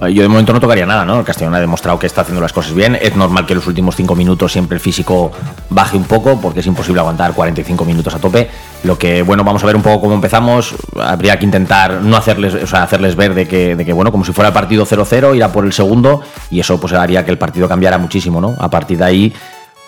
Eh, 0.00 0.12
Yo 0.12 0.22
de 0.22 0.28
momento 0.28 0.52
no 0.52 0.60
tocaría 0.60 0.86
nada, 0.86 1.04
¿no? 1.04 1.18
El 1.20 1.24
Castellón 1.24 1.54
ha 1.54 1.60
demostrado 1.60 1.98
que 1.98 2.06
está 2.06 2.22
haciendo 2.22 2.40
las 2.40 2.52
cosas 2.52 2.74
bien. 2.74 2.98
Es 3.00 3.16
normal 3.16 3.46
que 3.46 3.52
en 3.54 3.58
los 3.58 3.66
últimos 3.66 3.96
cinco 3.96 4.14
minutos 4.14 4.52
siempre 4.52 4.76
el 4.76 4.80
físico 4.80 5.30
baje 5.70 5.96
un 5.96 6.04
poco, 6.04 6.40
porque 6.40 6.60
es 6.60 6.66
imposible 6.66 7.00
aguantar 7.00 7.32
45 7.32 7.84
minutos 7.84 8.14
a 8.14 8.18
tope. 8.18 8.48
Lo 8.84 8.98
que, 8.98 9.22
bueno, 9.22 9.42
vamos 9.42 9.62
a 9.62 9.66
ver 9.66 9.76
un 9.76 9.82
poco 9.82 10.00
cómo 10.02 10.14
empezamos. 10.14 10.74
Habría 11.00 11.38
que 11.38 11.44
intentar 11.44 12.02
no 12.02 12.16
hacerles, 12.16 12.54
o 12.54 12.66
sea, 12.66 12.82
hacerles 12.82 13.16
ver 13.16 13.34
de 13.34 13.46
que, 13.46 13.74
de 13.74 13.84
que, 13.84 13.92
bueno, 13.92 14.12
como 14.12 14.24
si 14.24 14.32
fuera 14.32 14.48
el 14.48 14.54
partido 14.54 14.84
0-0, 14.86 15.34
ir 15.34 15.42
a 15.42 15.52
por 15.52 15.64
el 15.64 15.72
segundo, 15.72 16.20
y 16.50 16.60
eso 16.60 16.78
pues 16.78 16.92
haría 16.92 17.24
que 17.24 17.30
el 17.30 17.38
partido 17.38 17.68
cambiara 17.68 17.98
muchísimo, 17.98 18.40
¿no? 18.40 18.54
A 18.58 18.70
partir 18.70 18.98
de 18.98 19.04
ahí, 19.04 19.34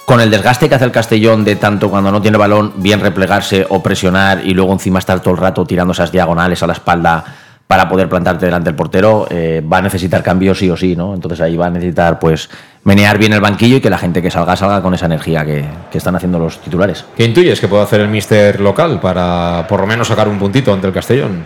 con 0.07 0.23
el 0.23 0.31
desgaste 0.31 0.71
que 0.71 0.75
hace 0.75 0.87
el 0.87 0.91
Castellón 0.91 1.45
de 1.45 1.57
tanto 1.57 1.91
cuando 1.91 2.11
no 2.11 2.23
tiene 2.23 2.39
balón, 2.39 2.73
bien 2.77 3.01
replegarse 3.01 3.67
o 3.69 3.83
presionar 3.83 4.45
y 4.45 4.55
luego 4.55 4.73
encima 4.73 4.99
estar 5.01 5.21
todo 5.21 5.35
el 5.35 5.41
rato 5.41 5.67
tirando 5.67 5.93
esas 5.93 6.11
diagonales 6.11 6.63
a 6.63 6.67
la 6.67 6.73
espalda 6.73 7.25
para 7.69 7.87
poder 7.89 8.09
plantarte 8.09 8.47
delante 8.47 8.71
del 8.71 8.75
portero, 8.75 9.27
eh, 9.31 9.63
va 9.63 9.77
a 9.79 9.83
necesitar 9.83 10.23
cambios 10.23 10.59
sí 10.59 10.69
o 10.71 10.77
sí, 10.77 10.97
¿no? 10.97 11.15
Entonces 11.15 11.39
ahí 11.43 11.55
va 11.55 11.67
a 11.67 11.71
necesitar 11.71 12.19
pues 12.19 12.49
menear 12.85 13.19
bien 13.19 13.35
el 13.35 13.41
banquillo 13.43 13.77
y 13.77 13.81
que 13.83 13.91
la 13.91 13.99
gente 13.99 14.23
que 14.23 14.31
salga 14.31 14.57
salga 14.57 14.81
con 14.81 14.95
esa 14.95 15.05
energía 15.05 15.45
que, 15.45 15.67
que 15.93 15.99
están 15.99 16.17
haciendo 16.17 16.39
los 16.39 16.59
titulares. 16.61 17.05
¿Qué 17.15 17.25
intuyes 17.25 17.61
que 17.61 17.69
puede 17.69 17.83
hacer 17.83 18.01
el 18.01 18.09
mister 18.09 18.59
local 18.61 18.99
para 19.01 19.67
por 19.69 19.81
lo 19.81 19.87
menos 19.87 20.09
sacar 20.09 20.29
un 20.29 20.39
puntito 20.39 20.73
ante 20.73 20.87
el 20.87 20.95
Castellón? 20.95 21.45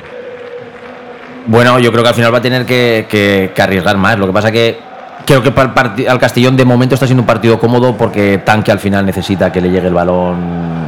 Bueno, 1.46 1.78
yo 1.80 1.90
creo 1.90 2.04
que 2.04 2.08
al 2.10 2.14
final 2.14 2.32
va 2.32 2.38
a 2.38 2.42
tener 2.42 2.64
que, 2.64 3.06
que- 3.10 3.50
que 3.52 3.62
arriesgar 3.62 3.96
más. 3.96 4.16
Lo 4.16 4.28
que 4.28 4.32
pasa 4.32 4.52
que 4.52 4.78
creo 5.26 5.42
que 5.42 5.50
para 5.50 5.94
el 5.96 6.08
al 6.08 6.18
Castellón 6.20 6.56
de 6.56 6.64
momento 6.64 6.94
está 6.94 7.06
siendo 7.06 7.22
un 7.22 7.26
partido 7.26 7.58
cómodo 7.58 7.96
porque 7.96 8.38
Tanque 8.44 8.70
al 8.70 8.78
final 8.78 9.04
necesita 9.04 9.50
que 9.50 9.60
le 9.60 9.70
llegue 9.70 9.88
el 9.88 9.94
balón, 9.94 10.81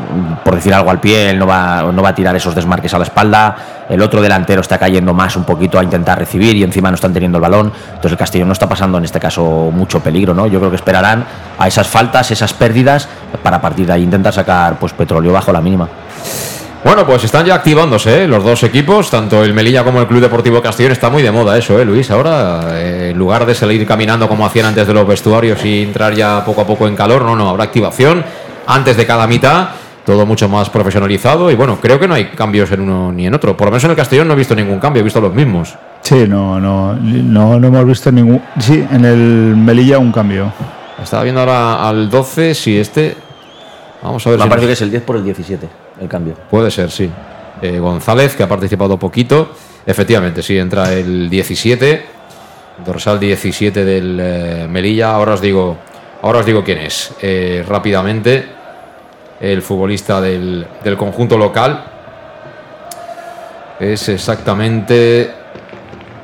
por 0.44 0.54
decir 0.54 0.72
algo 0.74 0.90
al 0.90 1.00
pie, 1.00 1.30
él 1.30 1.38
no 1.38 1.46
va, 1.46 1.82
no 1.92 2.02
va 2.02 2.10
a 2.10 2.14
tirar 2.14 2.34
esos 2.36 2.54
desmarques 2.54 2.92
a 2.94 2.98
la 2.98 3.04
espalda. 3.04 3.56
El 3.88 4.00
otro 4.00 4.22
delantero 4.22 4.60
está 4.60 4.78
cayendo 4.78 5.12
más 5.12 5.36
un 5.36 5.44
poquito 5.44 5.78
a 5.78 5.84
intentar 5.84 6.18
recibir 6.18 6.56
y 6.56 6.62
encima 6.62 6.90
no 6.90 6.94
están 6.94 7.12
teniendo 7.12 7.38
el 7.38 7.42
balón. 7.42 7.72
Entonces 7.86 8.12
el 8.12 8.18
Castellón 8.18 8.48
no 8.48 8.52
está 8.52 8.68
pasando 8.68 8.98
en 8.98 9.04
este 9.04 9.20
caso 9.20 9.70
mucho 9.72 10.00
peligro, 10.00 10.34
¿no? 10.34 10.46
Yo 10.46 10.58
creo 10.58 10.70
que 10.70 10.76
esperarán 10.76 11.24
a 11.58 11.68
esas 11.68 11.86
faltas, 11.86 12.30
esas 12.30 12.54
pérdidas, 12.54 13.08
para 13.42 13.60
partir 13.60 13.86
de 13.86 13.92
ahí 13.92 14.02
intentar 14.02 14.32
sacar 14.32 14.78
pues 14.78 14.92
petróleo 14.92 15.32
bajo 15.32 15.52
la 15.52 15.60
mínima. 15.60 15.88
Bueno, 16.84 17.06
pues 17.06 17.24
están 17.24 17.46
ya 17.46 17.54
activándose 17.54 18.24
¿eh? 18.24 18.28
los 18.28 18.44
dos 18.44 18.62
equipos, 18.62 19.08
tanto 19.08 19.42
el 19.42 19.54
Melilla 19.54 19.82
como 19.84 20.02
el 20.02 20.06
Club 20.06 20.20
Deportivo 20.20 20.60
Castellón. 20.60 20.92
Está 20.92 21.08
muy 21.08 21.22
de 21.22 21.32
moda 21.32 21.56
eso, 21.56 21.80
¿eh, 21.80 21.84
Luis? 21.84 22.10
Ahora, 22.10 22.78
eh, 22.78 23.08
en 23.12 23.18
lugar 23.18 23.46
de 23.46 23.54
salir 23.54 23.86
caminando 23.86 24.28
como 24.28 24.44
hacían 24.44 24.66
antes 24.66 24.86
de 24.86 24.92
los 24.92 25.08
vestuarios 25.08 25.64
y 25.64 25.84
entrar 25.84 26.14
ya 26.14 26.44
poco 26.44 26.60
a 26.60 26.66
poco 26.66 26.86
en 26.86 26.94
calor, 26.94 27.22
no, 27.22 27.34
no, 27.36 27.48
habrá 27.48 27.64
activación 27.64 28.22
antes 28.66 28.98
de 28.98 29.06
cada 29.06 29.26
mitad, 29.26 29.68
todo 30.04 30.26
mucho 30.26 30.48
más 30.48 30.68
profesionalizado. 30.70 31.50
Y 31.50 31.54
bueno, 31.54 31.78
creo 31.80 31.98
que 31.98 32.06
no 32.08 32.14
hay 32.14 32.26
cambios 32.26 32.70
en 32.72 32.80
uno 32.80 33.10
ni 33.12 33.26
en 33.26 33.34
otro. 33.34 33.56
Por 33.56 33.66
lo 33.66 33.70
menos 33.72 33.84
en 33.84 33.90
el 33.90 33.96
Castellón 33.96 34.28
no 34.28 34.34
he 34.34 34.36
visto 34.36 34.54
ningún 34.54 34.78
cambio, 34.78 35.00
he 35.00 35.04
visto 35.04 35.20
los 35.20 35.34
mismos. 35.34 35.74
Sí, 36.02 36.26
no, 36.28 36.60
no, 36.60 36.94
no, 36.94 37.58
no 37.58 37.66
hemos 37.68 37.86
visto 37.86 38.12
ningún. 38.12 38.40
Sí, 38.58 38.84
en 38.90 39.04
el 39.04 39.54
Melilla 39.56 39.98
un 39.98 40.12
cambio. 40.12 40.52
Estaba 41.02 41.22
viendo 41.22 41.40
ahora 41.40 41.88
al 41.88 42.08
12, 42.10 42.54
si 42.54 42.78
este. 42.78 43.16
Vamos 44.02 44.26
a 44.26 44.30
ver 44.30 44.38
Me 44.38 44.44
si 44.44 44.48
parece 44.50 44.66
nos- 44.66 44.68
que 44.68 44.72
es 44.74 44.82
el 44.82 44.90
10 44.90 45.02
por 45.02 45.16
el 45.16 45.24
17 45.24 45.68
el 46.00 46.08
cambio. 46.08 46.34
Puede 46.50 46.70
ser, 46.70 46.90
sí. 46.90 47.10
eh, 47.62 47.78
González, 47.78 48.34
que 48.36 48.42
ha 48.42 48.48
participado 48.48 48.98
poquito. 48.98 49.52
Efectivamente, 49.86 50.42
sí, 50.42 50.58
entra 50.58 50.92
el 50.92 51.30
17, 51.30 52.04
dorsal 52.84 53.18
17 53.18 53.84
del 53.84 54.18
eh, 54.20 54.66
Melilla. 54.68 55.14
Ahora 55.14 55.34
os 55.34 55.40
digo, 55.40 55.78
ahora 56.22 56.40
os 56.40 56.46
digo 56.46 56.62
quién 56.62 56.78
es. 56.78 57.12
Eh, 57.22 57.64
rápidamente, 57.66 58.44
el 59.52 59.62
futbolista 59.62 60.20
del, 60.20 60.66
del 60.82 60.96
conjunto 60.96 61.36
local 61.36 61.84
es 63.78 64.08
exactamente 64.08 65.30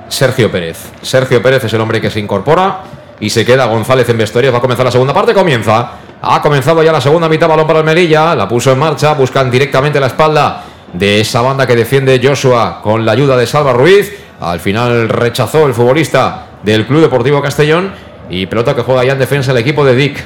Sergio 0.08 0.50
Pérez. 0.50 0.90
Sergio 1.02 1.42
Pérez 1.42 1.64
es 1.64 1.72
el 1.74 1.80
hombre 1.80 2.00
que 2.00 2.10
se 2.10 2.18
incorpora 2.18 2.80
y 3.20 3.28
se 3.28 3.44
queda 3.44 3.66
González 3.66 4.08
en 4.08 4.16
vestuario. 4.16 4.52
Va 4.52 4.58
a 4.58 4.60
comenzar 4.62 4.86
la 4.86 4.92
segunda 4.92 5.12
parte, 5.12 5.34
comienza. 5.34 5.92
Ha 6.22 6.40
comenzado 6.40 6.82
ya 6.82 6.92
la 6.92 7.00
segunda 7.00 7.28
mitad, 7.28 7.48
balón 7.48 7.66
para 7.66 7.80
el 7.80 7.84
Melilla, 7.84 8.34
la 8.34 8.48
puso 8.48 8.72
en 8.72 8.78
marcha, 8.78 9.12
buscan 9.14 9.50
directamente 9.50 10.00
la 10.00 10.06
espalda 10.06 10.64
de 10.92 11.20
esa 11.20 11.42
banda 11.42 11.66
que 11.66 11.76
defiende 11.76 12.20
Joshua 12.22 12.80
con 12.82 13.04
la 13.04 13.12
ayuda 13.12 13.36
de 13.36 13.46
Salva 13.46 13.72
Ruiz. 13.72 14.12
Al 14.40 14.60
final 14.60 15.10
rechazó 15.10 15.66
el 15.66 15.74
futbolista 15.74 16.46
del 16.62 16.86
Club 16.86 17.02
Deportivo 17.02 17.42
Castellón 17.42 17.92
y 18.30 18.46
pelota 18.46 18.74
que 18.74 18.82
juega 18.82 19.04
ya 19.04 19.12
en 19.12 19.18
defensa 19.18 19.52
el 19.52 19.58
equipo 19.58 19.84
de 19.84 19.94
Dick. 19.94 20.24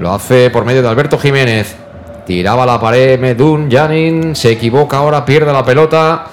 Lo 0.00 0.12
hace 0.12 0.50
por 0.50 0.64
medio 0.64 0.82
de 0.82 0.88
Alberto 0.88 1.18
Jiménez. 1.18 1.81
Tiraba 2.26 2.64
la 2.64 2.80
pared 2.80 3.18
Medun, 3.18 3.68
Janin, 3.70 4.36
se 4.36 4.52
equivoca 4.52 4.98
ahora, 4.98 5.24
pierde 5.24 5.52
la 5.52 5.64
pelota. 5.64 6.26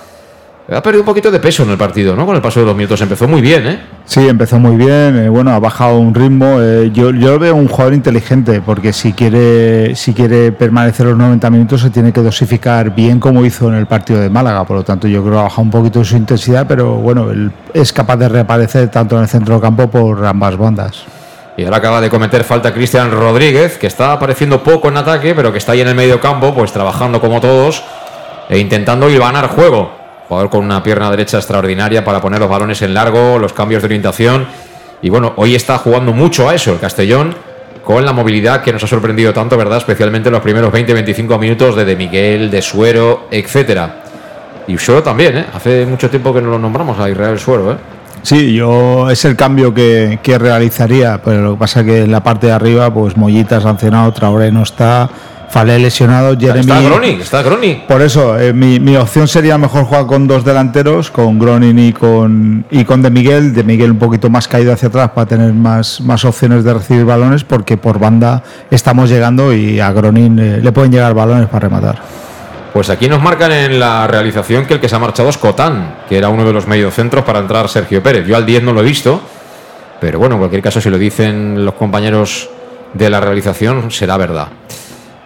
Ha 0.72 0.84
perdido 0.84 1.02
un 1.02 1.06
poquito 1.08 1.32
de 1.32 1.40
peso 1.40 1.64
en 1.64 1.72
el 1.72 1.80
partido, 1.80 2.16
¿no? 2.16 2.28
Con 2.28 2.36
el 2.36 2.44
paso 2.44 2.60
de 2.60 2.68
los 2.68 2.76
minutos 2.76 3.02
empezó 3.02 3.28
muy 3.28 3.42
bien, 3.42 3.66
¿eh? 3.66 3.80
Sí, 4.06 4.28
empezó 4.28 4.60
muy 4.60 4.76
bien. 4.76 5.18
eh, 5.18 5.28
bueno, 5.28 5.52
ha 5.52 5.60
bajado 5.60 5.98
un 5.98 6.14
ritmo. 6.14 6.62
eh, 6.62 6.92
yo, 6.94 7.10
yo 7.10 7.40
veo 7.40 7.56
un 7.56 7.68
jugador 7.68 7.96
inteligente 7.96 8.62
porque 8.62 8.94
si 8.94 9.14
quiere, 9.14 9.96
si 9.96 10.14
quiere 10.14 10.52
permanecer 10.52 11.08
los 11.08 11.18
90 11.18 11.50
minutos 11.50 11.82
se 11.82 11.90
tiene 11.90 12.14
que 12.14 12.22
dosificar 12.22 12.94
bien 12.94 13.20
como 13.20 13.44
hizo 13.44 13.68
en 13.70 13.76
el 13.76 13.88
partido 13.88 14.20
de 14.20 14.30
Málaga. 14.30 14.64
Por 14.64 14.78
lo 14.78 14.84
tanto, 14.84 15.08
yo 15.08 15.22
creo 15.24 15.34
que 15.34 15.40
ha 15.40 15.44
bajado 15.44 15.64
un 15.64 15.72
poquito 15.72 16.04
su 16.04 16.16
intensidad, 16.16 16.68
pero 16.68 16.98
bueno, 16.98 17.32
él 17.32 17.52
es 17.74 17.92
capaz 17.92 18.18
de 18.18 18.30
reaparecer 18.30 18.90
tanto 18.90 19.16
en 19.16 19.24
el 19.24 19.28
centro 19.28 19.56
del 19.56 19.62
campo 19.64 19.90
por 19.90 20.24
ambas 20.24 20.56
bandas. 20.56 21.04
Y 21.60 21.66
ahora 21.66 21.76
acaba 21.76 22.00
de 22.00 22.10
cometer 22.10 22.46
falta 22.46 22.74
Cristian 22.74 23.12
Rodríguez, 23.12 23.78
que 23.78 23.88
está 23.88 24.14
apareciendo 24.14 24.64
poco 24.64 24.88
en 24.88 24.96
ataque, 24.96 25.36
pero 25.36 25.52
que 25.52 25.58
está 25.58 25.74
ahí 25.74 25.82
en 25.82 25.90
el 25.90 25.96
medio 25.96 26.22
campo, 26.22 26.54
pues 26.54 26.72
trabajando 26.72 27.20
como 27.20 27.42
todos 27.42 27.84
e 28.48 28.60
intentando 28.60 29.10
ganar 29.10 29.50
juego. 29.50 29.92
Jugador 30.30 30.50
con 30.50 30.64
una 30.64 30.82
pierna 30.82 31.12
derecha 31.12 31.36
extraordinaria 31.36 32.06
para 32.06 32.22
poner 32.22 32.40
los 32.40 32.50
balones 32.50 32.82
en 32.82 32.94
largo, 32.94 33.38
los 33.38 33.52
cambios 33.52 33.82
de 33.82 33.88
orientación. 33.88 34.48
Y 35.02 35.10
bueno, 35.10 35.34
hoy 35.36 35.54
está 35.54 35.78
jugando 35.80 36.14
mucho 36.14 36.48
a 36.48 36.56
eso 36.56 36.72
el 36.72 36.80
Castellón, 36.80 37.36
con 37.84 38.06
la 38.06 38.14
movilidad 38.14 38.62
que 38.62 38.72
nos 38.72 38.82
ha 38.86 38.88
sorprendido 38.88 39.34
tanto, 39.34 39.58
¿verdad? 39.58 39.80
Especialmente 39.80 40.30
en 40.30 40.34
los 40.36 40.42
primeros 40.42 40.72
20-25 40.72 41.38
minutos 41.38 41.76
de 41.76 41.84
De 41.84 41.98
Miguel, 41.98 42.50
de 42.50 42.62
Suero, 42.62 43.28
etcétera. 43.32 43.96
Y 44.66 44.78
Suero 44.78 45.04
también, 45.04 45.38
¿eh? 45.40 45.46
Hace 45.54 45.86
mucho 45.86 46.10
tiempo 46.10 46.34
que 46.34 46.42
no 46.42 46.52
lo 46.52 46.60
nombramos 46.60 46.98
a 46.98 47.10
Israel 47.10 47.38
Suero, 47.38 47.74
¿eh? 47.74 47.99
Sí, 48.22 48.54
yo 48.54 49.10
es 49.10 49.26
el 49.26 49.36
cambio 49.36 49.74
que, 49.74 50.20
que 50.22 50.38
realizaría, 50.38 51.22
pero 51.24 51.42
lo 51.42 51.54
que 51.54 51.60
pasa 51.60 51.82
es 51.82 51.86
que 51.86 52.04
en 52.04 52.12
la 52.12 52.24
parte 52.24 52.48
de 52.48 52.54
arriba, 52.54 52.94
pues 52.94 53.18
Mollita 53.18 53.62
sancionado, 53.62 54.12
Traoré 54.12 54.52
no 54.52 54.64
está, 54.64 55.10
Falé 55.50 55.80
lesionado, 55.80 56.38
Jeremy. 56.38 56.60
Está 56.60 56.82
Groni, 56.82 57.10
está 57.10 57.42
Groni. 57.42 57.84
Por 57.88 58.04
eso, 58.04 58.38
eh, 58.38 58.54
mi, 58.54 58.80
mi 58.80 58.96
opción 58.98 59.28
sería 59.28 59.58
mejor 59.58 59.84
jugar 59.86 60.06
con 60.06 60.28
dos 60.28 60.46
delanteros, 60.46 61.10
con 61.10 61.40
Gronin 61.40 61.80
y 61.80 61.92
con, 61.92 62.66
y 62.70 62.86
con 62.86 63.02
De 63.02 63.10
Miguel. 63.10 63.54
De 63.54 63.64
Miguel 63.64 63.92
un 63.92 63.98
poquito 63.98 64.30
más 64.30 64.48
caído 64.48 64.72
hacia 64.72 64.90
atrás 64.90 65.10
para 65.10 65.26
tener 65.26 65.52
más, 65.54 66.02
más 66.02 66.24
opciones 66.24 66.64
de 66.64 66.76
recibir 66.76 67.04
balones, 67.04 67.44
porque 67.44 67.78
por 67.78 67.98
banda 67.98 68.44
estamos 68.70 69.10
llegando 69.10 69.52
y 69.52 69.80
a 69.80 69.92
Gronin 69.92 70.38
eh, 70.38 70.60
le 70.62 70.72
pueden 70.72 70.92
llegar 70.92 71.16
balones 71.16 71.48
para 71.48 71.68
rematar. 71.68 72.00
Pues 72.74 72.90
aquí 72.90 73.10
nos 73.10 73.22
marcan 73.22 73.52
en 73.52 73.80
la 73.80 74.06
realización 74.08 74.66
que 74.66 74.76
el 74.76 74.80
que 74.80 74.88
se 74.88 74.96
ha 74.96 75.00
marchado 75.00 75.30
es 75.30 75.38
Cotán, 75.38 76.04
que 76.08 76.18
era 76.18 76.30
uno 76.30 76.46
de 76.46 76.54
los 76.54 76.68
mediocentros 76.68 77.24
para 77.24 77.40
entrar 77.40 77.68
Sergio 77.68 78.04
Pérez. 78.04 78.28
Yo 78.28 78.36
al 78.36 78.46
10 78.46 78.64
no 78.64 78.74
lo 78.74 78.82
he 78.82 78.84
visto, 78.84 79.22
pero 80.00 80.20
bueno, 80.20 80.36
en 80.36 80.40
cualquier 80.40 80.62
caso, 80.62 80.80
si 80.80 80.90
lo 80.90 80.98
dicen 80.98 81.66
los 81.66 81.74
compañeros 81.74 82.50
de 82.94 83.10
la 83.10 83.20
realización, 83.20 83.90
será 83.92 84.18
verdad. 84.18 84.50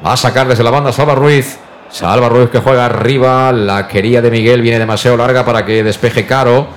Va 0.05 0.13
a 0.13 0.17
sacar 0.17 0.47
desde 0.47 0.63
la 0.63 0.71
banda 0.71 0.91
Salva 0.91 1.15
Ruiz. 1.15 1.57
Salva 1.89 2.29
Ruiz 2.29 2.49
que 2.49 2.59
juega 2.59 2.85
arriba. 2.85 3.51
La 3.51 3.87
quería 3.87 4.21
de 4.21 4.31
Miguel 4.31 4.61
viene 4.61 4.79
demasiado 4.79 5.17
larga 5.17 5.45
para 5.45 5.65
que 5.65 5.83
despeje 5.83 6.25
Caro. 6.25 6.67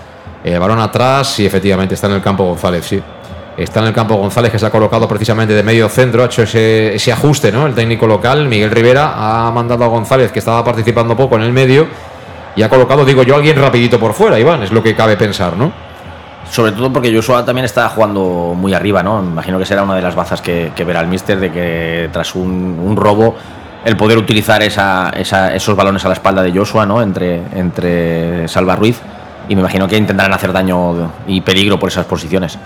El 0.45 0.59
balón 0.59 0.79
atrás 0.79 1.41
y 1.41 1.47
efectivamente 1.47 1.95
está 1.95 2.07
en 2.07 2.15
el 2.15 2.23
campo 2.23 2.45
González, 2.45 2.85
sí. 2.85 3.03
Está 3.57 3.81
en 3.81 3.87
el 3.87 3.93
campo 3.95 4.17
González 4.17 4.53
que 4.53 4.59
se 4.59 4.67
ha 4.67 4.71
colocado 4.71 5.09
precisamente 5.09 5.55
de 5.55 5.63
medio 5.63 5.89
centro, 5.89 6.23
ha 6.23 6.27
hecho 6.27 6.43
ese, 6.43 6.95
ese 6.95 7.11
ajuste, 7.11 7.51
¿no? 7.51 7.67
El 7.67 7.75
técnico 7.75 8.07
local, 8.07 8.47
Miguel 8.49 8.71
Rivera, 8.71 9.15
ha 9.17 9.51
mandado 9.51 9.85
a 9.85 9.89
González, 9.89 10.31
que 10.31 10.41
estaba 10.41 10.63
participando 10.63 11.17
poco 11.17 11.37
en 11.37 11.43
el 11.43 11.53
medio, 11.53 11.87
y 12.55 12.63
ha 12.63 12.69
colocado, 12.69 13.05
digo 13.05 13.23
yo, 13.23 13.35
alguien 13.35 13.57
rapidito 13.57 13.99
por 13.99 14.13
fuera, 14.13 14.39
Iván, 14.39 14.63
es 14.63 14.73
lo 14.73 14.83
que 14.83 14.95
cabe 14.95 15.17
pensar, 15.17 15.57
¿no? 15.57 15.73
Sobre 16.51 16.73
todo 16.73 16.93
porque 16.93 17.15
Joshua 17.15 17.45
también 17.45 17.65
está 17.65 17.89
jugando 17.89 18.55
muy 18.55 18.73
arriba, 18.75 19.03
¿no? 19.03 19.21
Imagino 19.21 19.59
que 19.59 19.65
será 19.67 19.83
una 19.83 19.95
de 19.95 20.03
las 20.03 20.15
bazas 20.15 20.41
que, 20.41 20.73
verá 20.87 21.01
el 21.01 21.09
míster 21.09 21.41
de 21.41 21.51
que 21.51 22.09
tras 22.13 22.35
un, 22.35 22.95
robo 22.97 23.37
el 23.85 23.97
poder 23.97 24.19
utilizar 24.19 24.63
esos 24.63 25.77
balones 25.77 26.05
a 26.05 26.09
la 26.09 26.15
espalda 26.15 26.43
de 26.43 26.53
Joshua, 26.53 26.87
¿no? 26.87 27.03
Entre, 27.03 27.43
entre 27.55 28.49
Salva 28.49 28.77
Ruiz 28.77 29.01
y 29.49 29.55
me 29.55 29.61
imagino 29.61 29.87
que 29.87 29.97
intentarán 29.97 30.33
hacer 30.33 30.53
daño 30.53 31.13
y 31.27 31.41
peligro 31.41 31.79
por 31.79 31.89
esas 31.89 32.07
posiciones. 32.07 32.59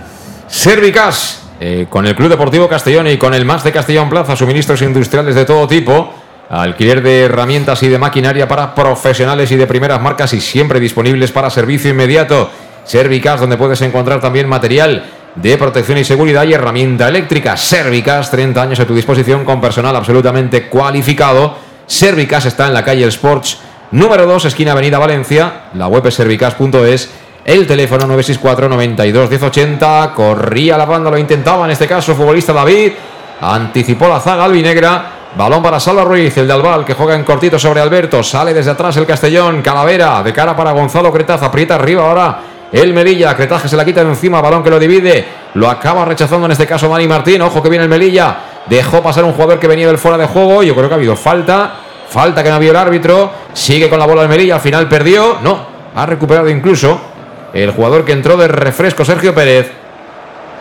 Servicas, 0.51 1.43
eh, 1.61 1.87
con 1.89 2.05
el 2.07 2.17
Club 2.17 2.29
Deportivo 2.29 2.69
Castellón 2.69 3.07
y 3.07 3.17
con 3.17 3.33
el 3.35 3.45
más 3.45 3.63
de 3.63 3.71
Castellón 3.71 4.11
Plaza, 4.11 4.35
suministros 4.35 4.83
industriales 4.83 5.37
de 5.37 5.45
todo 5.45 5.69
tipo, 5.69 6.13
alquiler 6.51 7.03
de 7.03 7.23
herramientas 7.23 7.83
y 7.85 7.89
de 7.89 7.99
maquinaria 7.99 8.49
para 8.49 8.75
profesionales 8.75 9.53
y 9.53 9.57
de 9.57 9.69
primeras 9.69 10.03
marcas 10.03 10.33
y 10.35 10.41
siempre 10.41 10.81
disponibles 10.81 11.31
para 11.31 11.51
servicio 11.51 11.91
inmediato. 11.91 12.51
Servicas, 12.85 13.41
donde 13.41 13.57
puedes 13.57 13.81
encontrar 13.83 14.21
también 14.21 14.49
material 14.49 15.05
de 15.37 15.57
protección 15.57 15.99
y 15.99 16.05
seguridad 16.05 16.45
y 16.45 16.53
herramienta 16.53 17.09
eléctrica. 17.09 17.57
Servicas, 17.57 18.33
30 18.33 18.61
años 18.61 18.81
a 18.81 18.87
tu 18.87 18.95
disposición 18.95 19.45
con 19.45 19.61
personal 19.61 19.95
absolutamente 19.95 20.67
cualificado. 20.67 21.55
Servicas 21.87 22.45
está 22.47 22.67
en 22.67 22.75
la 22.75 22.85
calle 22.85 23.07
Sports 23.07 23.59
número 23.93 24.27
2, 24.27 24.47
esquina 24.47 24.73
Avenida 24.73 24.99
Valencia. 24.99 25.67
La 25.75 25.87
web 25.87 26.05
es 26.09 26.15
servicas.es. 26.15 27.11
El 27.45 27.67
teléfono 27.67 28.07
964 28.07 28.69
92 28.69 29.31
1080. 29.31 30.13
Corría 30.15 30.77
la 30.77 30.85
banda, 30.85 31.11
lo 31.11 31.19
intentaba 31.19 31.65
en 31.65 31.71
este 31.73 31.87
caso, 31.87 32.15
futbolista 32.15 32.53
David. 32.53 32.93
Anticipó 33.41 34.09
la 34.09 34.21
zaga 34.21 34.45
albinegra. 34.45 35.17
Balón 35.37 35.63
para 35.63 35.79
Salva 35.79 36.05
Ruiz, 36.05 36.37
el 36.39 36.47
de 36.49 36.53
Albal, 36.53 36.85
que 36.85 36.95
juega 36.95 37.15
en 37.15 37.23
cortito 37.25 37.59
sobre 37.59 37.81
Alberto. 37.81 38.23
Sale 38.23 38.53
desde 38.53 38.73
atrás 38.73 38.97
el 38.97 39.07
Castellón. 39.07 39.63
Calavera, 39.63 40.23
de 40.23 40.33
cara 40.33 40.57
para 40.57 40.73
Gonzalo 40.73 41.13
Cretaz. 41.13 41.43
Aprieta 41.43 41.77
arriba 41.77 42.09
ahora 42.09 42.41
el 42.73 42.93
Melilla. 42.93 43.35
Cretaje 43.35 43.69
se 43.69 43.77
la 43.77 43.85
quita 43.85 44.03
de 44.03 44.11
encima. 44.11 44.41
Balón 44.41 44.63
que 44.63 44.71
lo 44.71 44.79
divide. 44.79 45.25
Lo 45.55 45.71
acaba 45.71 46.05
rechazando 46.05 46.47
en 46.47 46.53
este 46.53 46.67
caso 46.67 46.89
Dani 46.89 47.07
Martín. 47.07 47.41
Ojo 47.43 47.63
que 47.63 47.69
viene 47.69 47.85
el 47.85 47.91
Melilla. 47.91 48.37
Dejó 48.67 49.03
pasar 49.03 49.25
un 49.25 49.33
jugador 49.33 49.59
que 49.59 49.67
venía 49.67 49.87
del 49.87 49.99
fuera 49.99 50.19
de 50.19 50.27
juego. 50.27 50.63
Yo 50.63 50.75
creo 50.75 50.89
que 50.89 50.95
ha 50.95 50.99
habido 50.99 51.17
falta. 51.17 51.75
Falta 52.09 52.43
que 52.43 52.51
no 52.51 52.57
había 52.57 52.71
el 52.71 52.77
árbitro. 52.77 53.31
Sigue 53.53 53.89
con 53.89 53.99
la 53.99 54.07
bola 54.07 54.23
el 54.23 54.29
Melilla. 54.29 54.57
Al 54.57 54.61
final 54.61 54.89
perdió. 54.89 55.39
No, 55.43 55.65
ha 55.95 56.07
recuperado 56.07 56.51
incluso 56.51 57.10
el 57.53 57.71
jugador 57.73 58.05
que 58.05 58.13
entró 58.13 58.37
de 58.37 58.49
refresco, 58.49 59.05
Sergio 59.05 59.35
Pérez. 59.35 59.71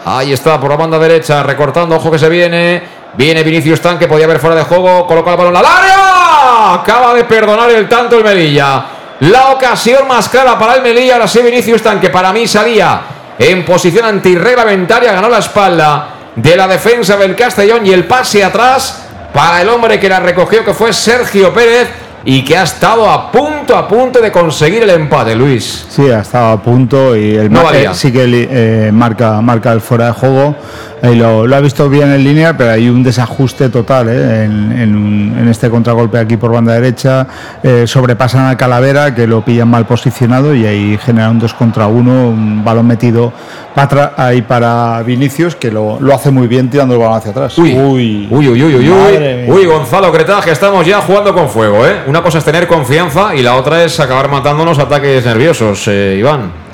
Ahí 0.06 0.34
está 0.34 0.60
por 0.60 0.70
la 0.70 0.78
banda 0.78 0.98
derecha, 0.98 1.44
recortando, 1.44 1.96
ojo 1.96 2.10
que 2.12 2.20
se 2.20 2.30
viene. 2.30 3.00
Viene 3.16 3.44
Vinicius 3.44 3.82
Tan, 3.82 3.98
que 3.98 4.08
podía 4.08 4.26
haber 4.26 4.40
fuera 4.40 4.56
de 4.56 4.64
juego. 4.64 5.06
Coloca 5.08 5.32
el 5.32 5.38
balón 5.38 5.58
al 5.58 5.66
área. 5.66 6.74
Acaba 6.76 7.14
de 7.14 7.24
perdonar 7.26 7.70
el 7.72 7.90
tanto 7.90 8.18
el 8.18 8.24
Melilla. 8.24 8.86
La 9.22 9.50
ocasión 9.50 10.08
más 10.08 10.30
clara 10.30 10.58
para 10.58 10.76
el 10.76 10.82
Melilla. 10.82 11.16
Ahora 11.16 11.28
sí, 11.28 11.42
Vinicius 11.42 11.82
Tan, 11.82 12.00
que 12.00 12.10
para 12.10 12.32
mí 12.32 12.48
salía 12.48 13.02
en 13.38 13.66
posición 13.66 14.06
antirreglamentaria. 14.06 15.12
Ganó 15.12 15.28
la 15.28 15.40
espalda 15.40 16.08
de 16.36 16.56
la 16.56 16.68
defensa 16.68 17.18
del 17.18 17.36
Castellón 17.36 17.86
y 17.86 17.92
el 17.92 18.06
pase 18.06 18.44
atrás 18.44 19.08
para 19.34 19.62
el 19.62 19.70
hombre 19.70 20.00
que 20.00 20.08
la 20.08 20.20
recogió, 20.20 20.64
que 20.64 20.74
fue 20.74 20.94
Sergio 20.94 21.54
Pérez. 21.54 21.90
Y 22.32 22.44
que 22.44 22.56
ha 22.56 22.62
estado 22.62 23.10
a 23.10 23.32
punto, 23.32 23.76
a 23.76 23.88
punto 23.88 24.22
de 24.22 24.32
conseguir 24.32 24.84
el 24.84 24.92
empate, 24.92 25.34
Luis. 25.36 25.88
Sí, 25.90 26.12
ha 26.12 26.20
estado 26.20 26.52
a 26.52 26.62
punto 26.62 27.16
y 27.16 27.34
el 27.36 27.52
No 27.52 27.64
valía. 27.64 27.92
sí 27.96 28.12
que 28.12 28.48
eh, 28.52 28.92
marca, 28.92 29.42
marca 29.42 29.72
el 29.72 29.82
fuera 29.82 30.06
de 30.06 30.12
juego. 30.12 30.56
Ahí 31.02 31.16
lo, 31.16 31.48
lo 31.48 31.56
ha 31.56 31.60
visto 31.62 31.90
bien 31.90 32.12
en 32.12 32.24
línea, 32.24 32.58
pero 32.58 32.72
hay 32.72 32.90
un 32.90 33.04
desajuste 33.04 33.70
total 33.70 34.10
¿eh? 34.10 34.44
en, 34.44 34.72
en 34.72 34.96
un- 34.96 35.36
en 35.40 35.48
este 35.48 35.70
contragolpe 35.70 36.18
aquí 36.18 36.36
por 36.38 36.52
banda 36.52 36.74
derecha. 36.74 37.26
Eh, 37.64 37.86
sobrepasan 37.88 38.48
a 38.48 38.58
Calavera, 38.58 39.16
que 39.16 39.26
lo 39.28 39.44
pillan 39.46 39.70
mal 39.70 39.86
posicionado 39.86 40.54
y 40.54 40.66
ahí 40.66 41.00
genera 41.04 41.30
un 41.30 41.40
2 41.40 41.54
contra 41.54 41.88
1, 41.88 42.12
un 42.30 42.64
balón 42.66 42.88
metido 42.88 43.32
para 43.74 43.86
atrás, 43.86 44.12
ahí 44.18 44.42
para 44.42 45.02
Vinicius, 45.04 45.56
que 45.56 45.72
lo, 45.72 45.98
lo 46.02 46.14
hace 46.14 46.32
muy 46.32 46.48
bien 46.48 46.70
tirando 46.70 46.96
el 46.96 47.00
balón 47.00 47.16
hacia 47.18 47.32
atrás. 47.32 47.58
Uy, 47.76 48.28
uy, 48.30 48.50
uy, 48.50 48.64
uy, 48.64 48.76
uy, 48.76 48.90
uy. 48.90 49.50
Uy, 49.50 49.66
Gonzalo 49.66 50.12
Cretaje, 50.12 50.52
estamos 50.52 50.86
ya 50.86 51.00
jugando 51.02 51.34
con 51.34 51.48
fuego, 51.50 51.88
¿eh? 51.88 52.02
Una 52.08 52.22
cosa 52.22 52.40
es 52.40 52.44
tener 52.44 52.68
confianza 52.68 53.34
y 53.36 53.42
la 53.42 53.56
otra 53.56 53.84
es 53.84 54.00
acabar 54.00 54.30
matándonos 54.30 54.78
ataques 54.80 55.26
nerviosos, 55.26 55.88
eh, 55.88 56.18
Iván. 56.20 56.69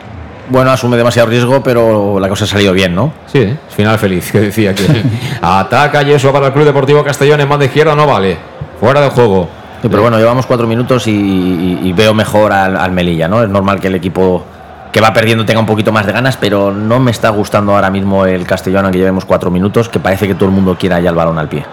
Bueno, 0.49 0.71
asume 0.71 0.97
demasiado 0.97 1.29
riesgo, 1.29 1.63
pero 1.63 2.19
la 2.19 2.29
cosa 2.29 2.45
ha 2.45 2.47
salido 2.47 2.73
bien, 2.73 2.93
¿no? 2.93 3.13
Sí, 3.27 3.39
¿eh? 3.39 3.57
final 3.69 3.97
feliz, 3.97 4.31
que 4.31 4.39
decía 4.39 4.73
que 4.75 4.85
ataca 5.41 6.03
y 6.03 6.11
eso 6.11 6.31
para 6.31 6.47
el 6.47 6.53
Club 6.53 6.65
Deportivo 6.65 7.03
Castellón 7.03 7.41
en 7.41 7.49
banda 7.49 7.65
izquierda 7.65 7.95
no 7.95 8.05
vale. 8.05 8.37
Fuera 8.79 9.01
de 9.01 9.09
juego. 9.09 9.47
pero 9.81 10.01
bueno, 10.01 10.17
llevamos 10.17 10.45
cuatro 10.45 10.67
minutos 10.67 11.07
y, 11.07 11.93
veo 11.95 12.13
mejor 12.13 12.51
al, 12.51 12.91
Melilla, 12.91 13.27
¿no? 13.27 13.43
Es 13.43 13.49
normal 13.49 13.79
que 13.79 13.87
el 13.87 13.95
equipo 13.95 14.43
que 14.91 15.01
va 15.01 15.11
perdiendo 15.13 15.45
tenga 15.45 15.59
un 15.59 15.65
poquito 15.65 15.91
más 15.91 16.05
de 16.05 16.13
ganas, 16.13 16.37
pero 16.37 16.71
no 16.71 16.99
me 16.99 17.11
está 17.11 17.29
gustando 17.29 17.75
ahora 17.75 17.89
mismo 17.89 18.25
el 18.25 18.45
Castellano, 18.45 18.91
que 18.91 18.97
llevemos 18.97 19.25
cuatro 19.25 19.51
minutos, 19.51 19.89
que 19.89 19.99
parece 19.99 20.27
que 20.27 20.35
todo 20.35 20.45
el 20.45 20.55
mundo 20.55 20.77
quiera 20.79 20.99
ya 20.99 21.09
el 21.09 21.15
balón 21.15 21.37
al 21.37 21.49
pie. 21.49 21.65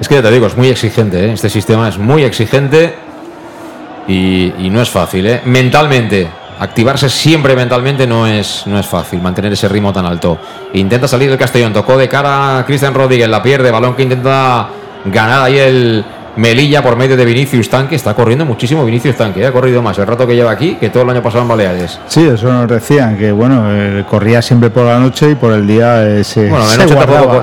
Es 0.00 0.08
que 0.08 0.16
ya 0.16 0.22
te 0.22 0.30
digo, 0.30 0.46
es 0.46 0.56
muy 0.56 0.68
exigente, 0.68 1.26
¿eh? 1.26 1.32
este 1.32 1.48
sistema 1.48 1.88
es 1.88 1.98
muy 1.98 2.24
exigente 2.24 2.94
y, 4.08 4.52
no 4.70 4.80
es 4.80 4.90
fácil, 4.90 5.26
¿eh? 5.26 5.40
mentalmente. 5.44 6.28
Activarse 6.58 7.08
siempre 7.08 7.56
mentalmente 7.56 8.06
no 8.06 8.26
es, 8.26 8.66
no 8.66 8.78
es 8.78 8.86
fácil, 8.86 9.20
mantener 9.20 9.52
ese 9.52 9.68
ritmo 9.68 9.92
tan 9.92 10.06
alto. 10.06 10.38
Intenta 10.74 11.08
salir 11.08 11.30
el 11.30 11.38
Castellón, 11.38 11.72
tocó 11.72 11.98
de 11.98 12.08
cara 12.08 12.58
a 12.58 12.66
Cristian 12.66 12.94
Rodríguez, 12.94 13.28
la 13.28 13.42
pierde, 13.42 13.70
balón 13.70 13.94
que 13.94 14.04
intenta 14.04 14.68
ganar 15.04 15.42
ahí 15.42 15.58
el 15.58 16.04
Melilla 16.36 16.82
por 16.82 16.96
medio 16.96 17.16
de 17.16 17.24
Vinicius 17.24 17.68
Tanque. 17.68 17.94
Está 17.94 18.14
corriendo 18.14 18.44
muchísimo 18.44 18.84
Vinicius 18.84 19.16
Tanque, 19.16 19.42
¿eh? 19.42 19.46
ha 19.46 19.52
corrido 19.52 19.82
más 19.82 19.98
el 19.98 20.06
rato 20.06 20.26
que 20.26 20.34
lleva 20.34 20.50
aquí 20.50 20.76
que 20.76 20.90
todo 20.90 21.02
el 21.02 21.10
año 21.10 21.22
pasado 21.22 21.42
en 21.42 21.48
Baleares. 21.48 22.00
Sí, 22.06 22.26
eso 22.26 22.52
nos 22.52 22.68
decían, 22.68 23.16
que 23.16 23.32
bueno, 23.32 23.64
eh, 23.70 24.04
corría 24.08 24.42
siempre 24.42 24.70
por 24.70 24.84
la 24.84 24.98
noche 24.98 25.30
y 25.30 25.34
por 25.34 25.52
el 25.52 25.66
día 25.66 26.04
eh, 26.06 26.24
se. 26.24 26.48
Bueno, 26.48 26.68
de 26.68 26.76
noche 26.78 26.94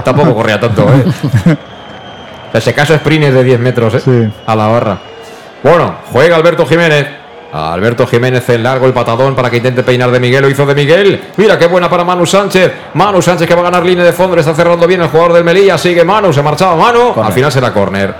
tampoco, 0.04 0.36
corría 0.36 0.60
tanto, 0.60 0.84
¿eh? 0.84 1.58
ese 2.54 2.74
caso 2.74 2.96
sprints 2.96 3.34
de 3.34 3.44
10 3.44 3.60
metros 3.60 3.96
a 4.46 4.56
la 4.56 4.68
barra. 4.68 5.00
Bueno, 5.64 5.96
juega 6.12 6.36
Alberto 6.36 6.66
Jiménez. 6.66 7.21
Alberto 7.54 8.08
Jiménez 8.08 8.48
en 8.50 8.64
largo 8.64 8.86
el 8.86 8.94
patadón 8.94 9.36
para 9.36 9.50
que 9.50 9.58
intente 9.58 9.84
peinar 9.84 10.12
de 10.12 10.20
Miguel. 10.20 10.42
Lo 10.42 10.50
hizo 10.50 10.66
de 10.66 10.76
Miguel. 10.76 11.22
Mira 11.38 11.58
qué 11.58 11.68
buena 11.68 11.90
para 11.90 12.04
Manu 12.04 12.26
Sánchez. 12.26 12.72
Manu 12.94 13.22
Sánchez 13.22 13.48
que 13.48 13.56
va 13.56 13.62
a 13.62 13.66
ganar 13.66 13.86
línea 13.86 14.06
de 14.06 14.14
fondo. 14.14 14.36
Le 14.36 14.42
está 14.42 14.54
cerrando 14.54 14.88
bien 14.88 15.02
el 15.02 15.10
jugador 15.10 15.34
del 15.34 15.44
Melilla. 15.44 15.78
Sigue 15.78 16.04
Manu. 16.04 16.32
Se 16.32 16.42
marchaba 16.42 16.76
Manu. 16.76 17.14
Al 17.22 17.34
final 17.34 17.52
será 17.52 17.74
córner. 17.74 18.14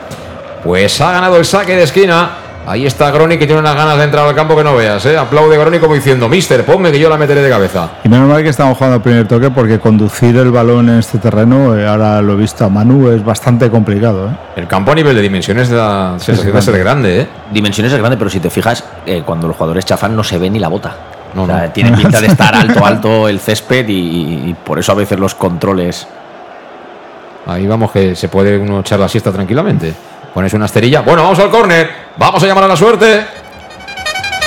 Pues 0.64 1.00
ha 1.02 1.12
ganado 1.12 1.38
el 1.38 1.46
saque 1.46 1.76
de 1.76 1.84
esquina. 1.84 2.30
Ahí 2.72 2.86
está 2.86 3.12
Groni 3.12 3.38
que 3.38 3.46
tiene 3.46 3.60
unas 3.60 3.76
ganas 3.76 3.98
de 3.98 4.06
entrar 4.06 4.26
al 4.26 4.34
campo 4.34 4.56
que 4.56 4.64
no 4.64 4.74
veas. 4.74 5.06
¿eh? 5.06 5.18
Aplaude 5.18 5.58
Groni 5.58 5.80
como 5.80 5.94
diciendo, 5.94 6.30
Mister, 6.30 6.64
ponme 6.64 6.90
que 6.90 7.00
yo 7.00 7.10
la 7.10 7.18
meteré 7.18 7.42
de 7.42 7.50
cabeza. 7.50 7.90
Y 8.02 8.08
menos 8.08 8.30
mal 8.30 8.42
que 8.42 8.48
estamos 8.48 8.78
jugando 8.78 8.96
el 8.96 9.02
primer 9.02 9.28
toque 9.28 9.50
porque 9.50 9.78
conducir 9.78 10.38
el 10.38 10.52
balón 10.52 10.88
en 10.88 11.00
este 11.00 11.18
terreno, 11.18 11.78
eh, 11.78 11.86
ahora 11.86 12.22
lo 12.22 12.32
he 12.32 12.36
visto 12.38 12.64
a 12.64 12.70
Manu, 12.70 13.10
es 13.10 13.26
bastante 13.26 13.70
complicado. 13.70 14.30
¿eh? 14.30 14.32
El 14.56 14.68
campo 14.68 14.94
a 14.94 14.96
nivel 14.96 15.14
de 15.14 15.22
dimensiones 15.22 15.68
da 15.68 16.18
se, 16.18 16.32
a 16.32 16.62
ser 16.62 16.80
grande. 16.80 17.20
¿eh? 17.20 17.28
Dimensiones 17.52 17.92
es 17.92 18.00
grande, 18.00 18.16
pero 18.16 18.30
si 18.30 18.40
te 18.40 18.50
fijas, 18.50 18.86
eh, 19.06 19.22
cuando 19.26 19.50
los 19.50 19.58
jugadores 19.58 19.84
chafan 19.84 20.16
no 20.16 20.24
se 20.24 20.38
ve 20.38 20.50
ni 20.50 20.60
la 20.60 20.70
bota. 20.70 20.96
No, 21.34 21.46
Tiene 21.74 21.92
pinta 21.92 22.22
de 22.22 22.28
estar 22.32 22.56
alto, 22.56 22.86
alto 22.86 23.28
el 23.28 23.42
césped 23.42 23.86
y, 23.90 24.56
por 24.64 24.80
eso 24.80 24.94
a 24.94 24.96
veces 24.96 25.20
los 25.20 25.36
controles. 25.36 26.08
Ahí 27.48 27.68
vamos 27.68 27.92
que 27.92 28.16
se 28.16 28.30
puede 28.30 28.58
uno 28.58 28.80
echar 28.80 28.98
la 28.98 29.10
siesta 29.10 29.30
tranquilamente. 29.30 29.94
Pones 30.34 30.54
una 30.54 30.66
esterilla. 30.66 31.02
Bueno, 31.02 31.24
vamos 31.24 31.40
al 31.40 31.50
córner. 31.50 31.90
Vamos 32.18 32.42
a 32.42 32.48
llamar 32.48 32.64
a 32.64 32.68
la 32.68 32.76
suerte. 32.76 33.26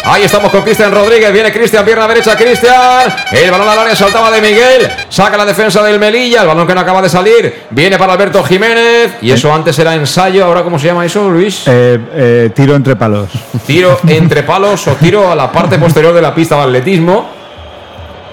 Ahí 0.06 0.22
estamos 0.22 0.50
con 0.50 0.62
Cristian 0.62 0.92
Rodríguez. 0.92 1.32
Viene 1.32 1.50
Cristian, 1.50 1.84
pierna 1.84 2.06
derecha, 2.06 2.36
Cristian. 2.36 3.12
El 3.32 3.50
balón 3.50 3.68
al 3.68 3.78
área 3.78 3.96
saltaba 3.96 4.30
de 4.30 4.40
Miguel. 4.40 4.88
Saca 5.08 5.36
la 5.36 5.46
defensa 5.46 5.82
del 5.82 5.98
Melilla. 5.98 6.42
El 6.42 6.46
balón 6.46 6.66
que 6.66 6.74
no 6.74 6.80
acaba 6.80 7.00
de 7.00 7.08
salir. 7.08 7.64
Viene 7.70 7.98
para 7.98 8.12
Alberto 8.12 8.42
Jiménez. 8.44 9.12
Y 9.22 9.30
eso 9.30 9.52
antes 9.52 9.78
era 9.78 9.94
ensayo. 9.94 10.44
Ahora, 10.44 10.62
¿cómo 10.62 10.78
se 10.78 10.86
llama 10.86 11.04
eso, 11.06 11.28
Luis? 11.30 11.64
Eh, 11.66 11.98
eh, 12.14 12.50
tiro 12.54 12.74
entre 12.74 12.96
palos. 12.96 13.30
Tiro 13.66 13.98
entre 14.06 14.42
palos 14.42 14.86
o 14.88 14.92
tiro 14.92 15.30
a 15.30 15.34
la 15.34 15.50
parte 15.50 15.78
posterior 15.78 16.12
de 16.12 16.20
la 16.20 16.34
pista 16.34 16.56
de 16.56 16.62
atletismo. 16.62 17.28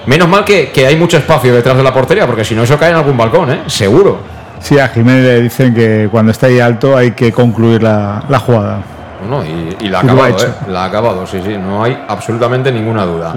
Menos 0.08 0.28
mal 0.28 0.44
que, 0.44 0.72
que 0.72 0.86
hay 0.86 0.98
mucho 0.98 1.18
espacio 1.18 1.54
detrás 1.54 1.78
de 1.78 1.84
la 1.84 1.94
portería, 1.94 2.26
porque 2.26 2.44
si 2.44 2.54
no, 2.54 2.64
eso 2.64 2.78
cae 2.78 2.90
en 2.90 2.98
algún 2.98 3.16
balcón, 3.16 3.52
¿eh? 3.52 3.62
Seguro. 3.68 4.41
Sí, 4.62 4.78
a 4.80 4.88
Jiménez 4.88 5.24
le 5.24 5.42
dicen 5.42 5.74
que 5.74 6.08
cuando 6.12 6.32
está 6.32 6.48
ahí 6.48 6.60
alto 6.60 6.96
hay 6.96 7.12
que 7.12 7.32
concluir 7.32 7.82
la, 7.82 8.22
jugada. 8.46 8.82
No, 9.28 9.44
y, 9.44 9.90
la 9.90 10.00
ha 10.00 10.02
acabado, 10.02 10.46
¿eh? 10.46 10.50
La 10.68 10.84
ha 10.84 10.86
acabado, 10.86 11.28
sí, 11.28 11.42
sí, 11.44 11.58
no 11.58 11.84
hay 11.84 11.98
absolutamente 12.08 12.72
ninguna 12.72 13.06
duda. 13.06 13.34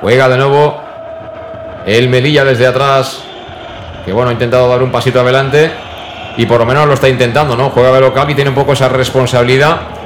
Juega 0.00 0.28
de 0.28 0.36
nuevo 0.36 0.80
el 1.86 2.08
Melilla 2.08 2.44
desde 2.44 2.66
atrás, 2.66 3.22
que 4.04 4.12
bueno, 4.12 4.30
ha 4.30 4.32
intentado 4.32 4.68
dar 4.68 4.82
un 4.82 4.90
pasito 4.90 5.20
adelante 5.20 5.70
y 6.36 6.46
por 6.46 6.58
lo 6.60 6.66
menos 6.66 6.86
lo 6.86 6.94
está 6.94 7.08
intentando, 7.08 7.56
¿no? 7.56 7.70
Juega 7.70 7.92
de 7.92 8.00
local 8.00 8.28
y 8.30 8.34
tiene 8.34 8.50
un 8.50 8.56
poco 8.56 8.72
esa 8.72 8.88
responsabilidad 8.88 9.99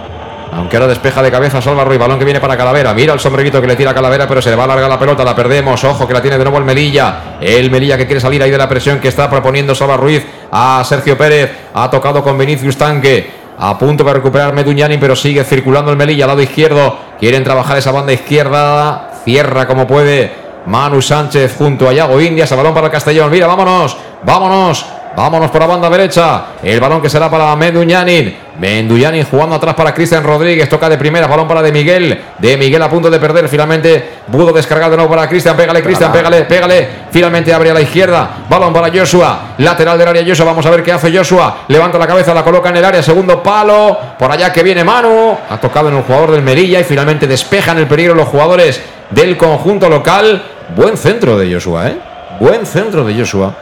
aunque 0.55 0.76
ahora 0.76 0.89
despeja 0.89 1.22
de 1.22 1.31
cabeza 1.31 1.60
Salva 1.60 1.85
Ruiz, 1.85 1.98
balón 1.98 2.18
que 2.18 2.24
viene 2.24 2.40
para 2.40 2.56
Calavera. 2.56 2.94
Mira 2.94 3.12
el 3.12 3.20
sombrerito 3.20 3.60
que 3.60 3.66
le 3.66 3.76
tira 3.76 3.90
a 3.90 3.94
Calavera, 3.94 4.28
pero 4.28 4.40
se 4.40 4.51
le 4.51 4.56
va 4.56 4.64
a 4.64 4.66
largar 4.68 4.89
la 4.89 4.98
pelota, 4.98 5.24
la 5.24 5.35
perdemos. 5.35 5.82
Ojo 5.85 6.06
que 6.06 6.14
la 6.14 6.22
tiene 6.22 6.39
de 6.39 6.44
nuevo 6.44 6.59
el 6.59 6.64
Melilla. 6.64 7.39
El 7.40 7.70
Melilla 7.70 7.97
que 7.97 8.06
quiere 8.06 8.20
salir 8.20 8.43
ahí 8.43 8.51
de 8.51 8.59
la 8.59 8.68
presión 8.68 9.01
que 9.01 9.09
está 9.09 9.28
proponiendo 9.28 9.74
Salva 9.74 9.97
Ruiz 9.97 10.24
a 10.52 10.82
Sergio 10.85 11.18
Pérez. 11.18 11.51
Ha 11.74 11.90
tocado 11.90 12.22
con 12.22 12.39
Vinicius 12.39 12.76
Tanque. 12.76 13.44
A 13.59 13.78
punto 13.78 14.05
para 14.05 14.14
recuperar 14.14 14.52
Meduñani, 14.52 14.98
pero 14.98 15.14
sigue 15.14 15.44
circulando 15.44 15.90
el 15.90 15.97
Melilla 15.97 16.24
al 16.24 16.28
lado 16.28 16.43
izquierdo. 16.43 16.98
Quieren 17.18 17.44
trabajar 17.44 17.78
esa 17.78 17.93
banda 17.93 18.12
izquierda. 18.12 19.10
Cierra 19.24 19.66
como 19.66 19.86
puede. 19.86 20.32
Manu 20.66 21.02
Sánchez 21.02 21.56
junto 21.59 21.89
a 21.89 21.93
Yago 21.93 22.20
Indias. 22.20 22.51
El 22.52 22.56
balón 22.59 22.74
para 22.74 22.86
el 22.86 22.93
Castellón. 22.93 23.31
Mira, 23.31 23.47
vámonos. 23.47 23.97
Vámonos. 24.22 24.86
Vámonos 25.16 25.50
por 25.50 25.60
la 25.60 25.66
banda 25.66 25.88
derecha. 25.88 26.42
El 26.62 26.80
balón 26.80 27.00
que 27.00 27.08
será 27.08 27.30
para 27.30 27.54
Menduñanin. 27.54 28.36
Menduñanin 28.58 29.24
jugando 29.24 29.54
atrás 29.56 29.74
para 29.74 29.94
Cristian 29.94 30.24
Rodríguez. 30.24 30.68
Toca 30.68 30.88
de 30.88 30.98
primera. 30.98 31.28
Balón 31.28 31.46
para 31.46 31.62
De 31.62 31.70
Miguel. 31.70 32.20
De 32.38 32.56
Miguel 32.56 32.82
a 32.82 32.90
punto 32.90 33.08
de 33.08 33.20
perder. 33.20 33.48
Finalmente 33.48 34.04
pudo 34.30 34.52
descargar 34.52 34.90
de 34.90 34.96
nuevo 34.96 35.10
para 35.10 35.28
Cristian. 35.28 35.56
Pégale, 35.56 35.82
Cristian. 35.82 36.10
Pégale, 36.10 36.42
pégale. 36.42 36.88
Finalmente 37.10 37.54
abre 37.54 37.70
a 37.70 37.74
la 37.74 37.80
izquierda. 37.80 38.28
Balón 38.48 38.72
para 38.72 38.90
Joshua. 38.90 39.54
Lateral 39.58 39.96
del 39.98 40.08
área 40.08 40.24
Joshua. 40.26 40.46
Vamos 40.46 40.66
a 40.66 40.70
ver 40.70 40.82
qué 40.82 40.92
hace 40.92 41.16
Joshua. 41.16 41.58
Levanta 41.68 41.96
la 41.96 42.08
cabeza, 42.08 42.34
la 42.34 42.42
coloca 42.42 42.70
en 42.70 42.76
el 42.76 42.84
área. 42.84 43.02
Segundo 43.02 43.40
palo. 43.40 43.96
Por 44.18 44.30
allá 44.32 44.52
que 44.52 44.64
viene 44.64 44.82
Manu. 44.82 45.36
Ha 45.48 45.60
tocado 45.60 45.90
en 45.90 45.96
el 45.96 46.02
jugador 46.02 46.32
del 46.32 46.42
Merilla 46.42 46.80
y 46.80 46.84
finalmente 46.84 47.28
despejan 47.28 47.78
el 47.78 47.86
peligro 47.86 48.14
los 48.14 48.28
jugadores 48.28 48.80
del 49.10 49.36
conjunto 49.36 49.88
local. 49.88 50.42
Buen 50.74 50.96
centro 50.96 51.38
de 51.38 51.52
Joshua, 51.52 51.88
¿eh? 51.88 51.98
Buen 52.40 52.66
centro 52.66 53.04
de 53.04 53.14
Joshua. 53.14 53.54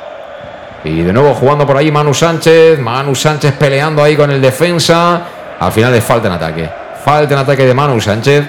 Y 0.84 1.02
de 1.02 1.12
nuevo 1.12 1.34
jugando 1.34 1.66
por 1.66 1.76
ahí 1.76 1.90
Manu 1.90 2.12
Sánchez. 2.12 2.78
Manu 2.78 3.14
Sánchez 3.14 3.54
peleando 3.54 4.02
ahí 4.02 4.16
con 4.16 4.30
el 4.30 4.40
defensa. 4.40 5.22
Al 5.58 5.72
final 5.72 5.92
le 5.92 6.00
falta 6.00 6.28
en 6.28 6.34
ataque. 6.34 6.70
Falta 7.04 7.34
en 7.34 7.40
ataque 7.40 7.64
de 7.66 7.74
Manu 7.74 8.00
Sánchez. 8.00 8.44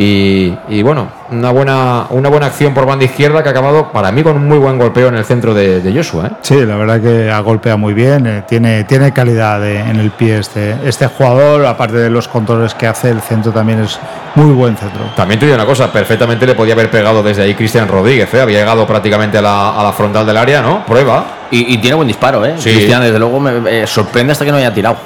Y, 0.00 0.80
bueno, 0.82 1.08
una 1.32 1.50
buena, 1.50 2.06
una 2.10 2.28
buena 2.28 2.46
acción 2.46 2.72
por 2.72 2.86
banda 2.86 3.04
izquierda 3.04 3.42
que 3.42 3.48
ha 3.48 3.50
acabado 3.50 3.90
para 3.90 4.12
mí 4.12 4.22
con 4.22 4.36
un 4.36 4.46
muy 4.46 4.58
buen 4.58 4.78
golpeo 4.78 5.08
en 5.08 5.16
el 5.16 5.24
centro 5.24 5.52
de, 5.52 5.92
Joshua. 5.92 6.28
¿eh? 6.28 6.30
Sí, 6.40 6.64
la 6.64 6.76
verdad 6.76 7.00
que 7.00 7.28
ha 7.28 7.40
golpeado 7.40 7.78
muy 7.78 7.94
bien, 7.94 8.24
eh, 8.28 8.44
tiene, 8.46 8.84
tiene 8.84 9.12
calidad 9.12 9.66
en 9.68 9.96
el 9.96 10.12
pie 10.12 10.38
este, 10.38 10.76
este 10.84 11.08
jugador, 11.08 11.66
aparte 11.66 11.96
de 11.96 12.10
los 12.10 12.28
controles 12.28 12.74
que 12.74 12.86
hace, 12.86 13.10
el 13.10 13.20
centro 13.20 13.50
también 13.50 13.80
es 13.80 13.98
muy 14.36 14.52
buen 14.52 14.76
centro. 14.76 15.00
También 15.16 15.40
te 15.40 15.46
digo 15.46 15.56
una 15.56 15.66
cosa, 15.66 15.90
perfectamente 15.90 16.46
le 16.46 16.54
podía 16.54 16.74
haber 16.74 16.92
pegado 16.92 17.20
desde 17.20 17.42
ahí 17.42 17.56
Cristian 17.56 17.88
Rodríguez, 17.88 18.32
¿eh? 18.32 18.40
había 18.40 18.60
llegado 18.60 18.86
prácticamente 18.86 19.38
a 19.38 19.42
la, 19.42 19.92
frontal 19.96 20.24
del 20.24 20.36
área, 20.36 20.62
¿no? 20.62 20.86
Prueba. 20.86 21.37
Y, 21.50 21.78
tiene 21.78 21.94
buen 21.94 22.08
disparo, 22.08 22.44
¿eh? 22.44 22.54
Cristian, 22.62 23.00
desde 23.00 23.18
luego, 23.18 23.40
me 23.40 23.86
sorprende 23.86 24.32
hasta 24.32 24.44
que 24.44 24.50
no 24.50 24.58
haya 24.58 24.72
tirado. 24.72 24.96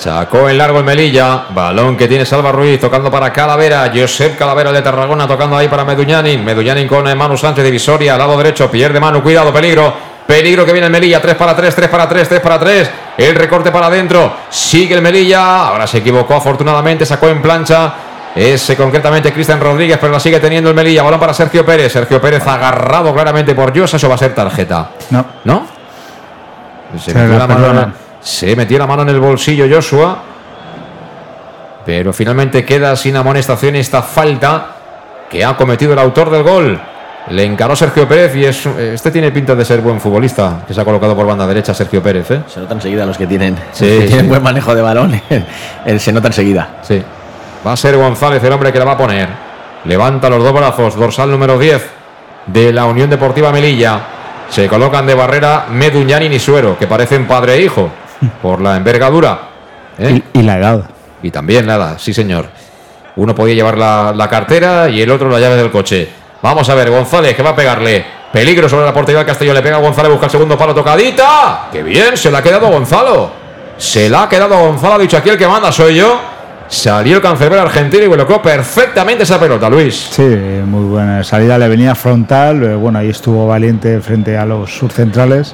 Sacó 0.00 0.48
en 0.48 0.56
largo 0.56 0.78
el 0.78 0.84
Melilla. 0.84 1.44
Balón 1.50 1.94
que 1.94 2.08
tiene 2.08 2.24
Salva 2.24 2.50
Ruiz 2.50 2.80
tocando 2.80 3.10
para 3.10 3.30
Calavera. 3.30 3.92
Josep 3.94 4.38
Calavera 4.38 4.72
de 4.72 4.80
Tarragona 4.80 5.28
tocando 5.28 5.58
ahí 5.58 5.68
para 5.68 5.84
Meduñanin. 5.84 6.42
Meduñanin 6.42 6.88
con 6.88 7.04
Manu 7.18 7.36
Sánchez 7.36 7.62
Divisoria. 7.62 8.14
Al 8.14 8.20
lado 8.20 8.34
derecho. 8.38 8.70
Pierde 8.70 8.98
Manu. 8.98 9.22
Cuidado, 9.22 9.52
peligro. 9.52 9.92
Peligro 10.26 10.64
que 10.64 10.72
viene 10.72 10.86
el 10.86 10.92
Melilla. 10.92 11.20
3 11.20 11.34
para 11.34 11.54
3, 11.54 11.74
3 11.74 11.88
para 11.90 12.08
3, 12.08 12.28
3 12.30 12.40
para 12.40 12.58
3. 12.58 12.90
El 13.18 13.34
recorte 13.34 13.70
para 13.70 13.88
adentro. 13.88 14.36
Sigue 14.48 14.94
el 14.94 15.02
Melilla. 15.02 15.66
Ahora 15.66 15.86
se 15.86 15.98
equivocó 15.98 16.34
afortunadamente. 16.34 17.04
Sacó 17.04 17.28
en 17.28 17.42
plancha. 17.42 17.92
Ese 18.34 18.76
concretamente 18.76 19.32
Cristian 19.32 19.60
Rodríguez, 19.60 19.98
pero 20.00 20.12
la 20.12 20.20
sigue 20.20 20.38
teniendo 20.38 20.70
el 20.70 20.76
Melilla. 20.76 21.02
Balón 21.02 21.18
para 21.18 21.34
Sergio 21.34 21.64
Pérez. 21.64 21.92
Sergio 21.92 22.20
Pérez 22.20 22.46
agarrado 22.46 23.12
claramente 23.12 23.54
por 23.54 23.72
Dios. 23.72 23.92
Eso 23.92 24.08
va 24.08 24.14
a 24.14 24.18
ser 24.18 24.34
tarjeta. 24.34 24.90
No. 25.10 25.24
¿No? 25.44 25.66
Se, 26.98 27.12
la 27.12 27.46
mano. 27.46 27.92
Se 28.20 28.54
metió 28.54 28.78
la 28.78 28.86
mano 28.86 29.02
en 29.02 29.08
el 29.08 29.20
bolsillo 29.20 29.66
Joshua. 29.68 30.22
Pero 31.84 32.12
finalmente 32.12 32.64
queda 32.64 32.94
sin 32.94 33.16
amonestación 33.16 33.74
esta 33.74 34.02
falta 34.02 34.76
que 35.28 35.44
ha 35.44 35.56
cometido 35.56 35.92
el 35.92 35.98
autor 35.98 36.30
del 36.30 36.42
gol. 36.42 36.80
Le 37.30 37.44
encaró 37.44 37.76
Sergio 37.76 38.08
Pérez 38.08 38.34
y 38.34 38.44
es, 38.44 38.66
este 38.66 39.10
tiene 39.10 39.30
pinta 39.30 39.54
de 39.54 39.64
ser 39.64 39.80
buen 39.80 40.00
futbolista, 40.00 40.64
que 40.66 40.74
se 40.74 40.80
ha 40.80 40.84
colocado 40.84 41.14
por 41.14 41.26
banda 41.26 41.46
derecha 41.46 41.74
Sergio 41.74 42.02
Pérez. 42.02 42.30
¿eh? 42.30 42.42
Se 42.46 42.60
nota 42.60 42.74
enseguida 42.74 43.06
los 43.06 43.18
que 43.18 43.26
tienen, 43.26 43.56
tienen 43.78 44.28
buen 44.28 44.42
manejo 44.42 44.74
de 44.74 44.82
balón. 44.82 45.20
se 45.98 46.12
nota 46.12 46.28
enseguida. 46.28 46.68
Sí. 46.82 47.02
Va 47.66 47.72
a 47.72 47.76
ser 47.76 47.96
González 47.96 48.42
el 48.42 48.52
hombre 48.52 48.72
que 48.72 48.78
la 48.78 48.86
va 48.86 48.92
a 48.92 48.96
poner. 48.96 49.28
Levanta 49.84 50.30
los 50.30 50.42
dos 50.42 50.52
brazos, 50.52 50.96
dorsal 50.96 51.30
número 51.30 51.58
10 51.58 51.82
de 52.46 52.72
la 52.72 52.86
Unión 52.86 53.10
Deportiva 53.10 53.52
Melilla. 53.52 54.00
Se 54.48 54.66
colocan 54.66 55.06
de 55.06 55.14
barrera 55.14 55.66
Meduñani 55.70 56.26
y 56.26 56.38
Suero, 56.38 56.76
que 56.78 56.86
parecen 56.86 57.26
padre 57.26 57.54
e 57.54 57.62
hijo 57.62 57.90
por 58.42 58.60
la 58.60 58.76
envergadura. 58.76 59.38
¿eh? 59.98 60.20
Y, 60.32 60.42
la 60.42 60.58
edad. 60.58 60.84
Y 61.22 61.30
también 61.30 61.66
nada, 61.66 61.98
sí 61.98 62.14
señor. 62.14 62.46
Uno 63.16 63.34
podía 63.34 63.54
llevar 63.54 63.76
la, 63.76 64.28
cartera 64.30 64.88
y 64.88 65.02
el 65.02 65.10
otro 65.10 65.28
la 65.28 65.38
llave 65.38 65.56
del 65.56 65.70
coche. 65.70 66.08
Vamos 66.42 66.68
a 66.68 66.74
ver, 66.74 66.90
González, 66.90 67.36
que 67.36 67.42
va 67.42 67.50
a 67.50 67.56
pegarle. 67.56 68.04
Peligro 68.32 68.68
sobre 68.68 68.86
la 68.86 68.94
portería 68.94 69.18
del 69.18 69.26
Castellón. 69.26 69.54
Le 69.54 69.62
pega 69.62 69.76
a 69.76 69.80
González, 69.80 70.10
busca 70.10 70.26
el 70.26 70.32
segundo 70.32 70.56
palo, 70.56 70.74
tocadita. 70.74 71.68
¡Qué 71.70 71.82
bien! 71.82 72.16
Se 72.16 72.30
le 72.30 72.38
ha 72.38 72.42
quedado 72.42 72.68
Gonzalo. 72.68 73.30
Se 73.76 74.08
la 74.08 74.22
ha 74.22 74.28
quedado 74.28 74.58
Gonzalo, 74.58 74.94
ha 74.94 74.98
dicho 74.98 75.16
aquí 75.16 75.28
el 75.28 75.36
que 75.36 75.46
manda 75.46 75.70
soy 75.70 75.96
yo. 75.96 76.39
Salió 76.70 77.16
el 77.16 77.22
cancerbero 77.22 77.62
argentino 77.62 78.04
y 78.04 78.08
colocó 78.08 78.40
perfectamente 78.40 79.24
esa 79.24 79.40
pelota, 79.40 79.68
Luis. 79.68 80.08
Sí, 80.12 80.22
muy 80.22 80.84
buena 80.84 81.24
salida, 81.24 81.58
le 81.58 81.66
venía 81.66 81.96
frontal, 81.96 82.62
eh, 82.62 82.74
bueno, 82.76 83.00
ahí 83.00 83.08
estuvo 83.08 83.44
valiente 83.48 84.00
frente 84.00 84.38
a 84.38 84.46
los 84.46 84.72
surcentrales 84.72 85.52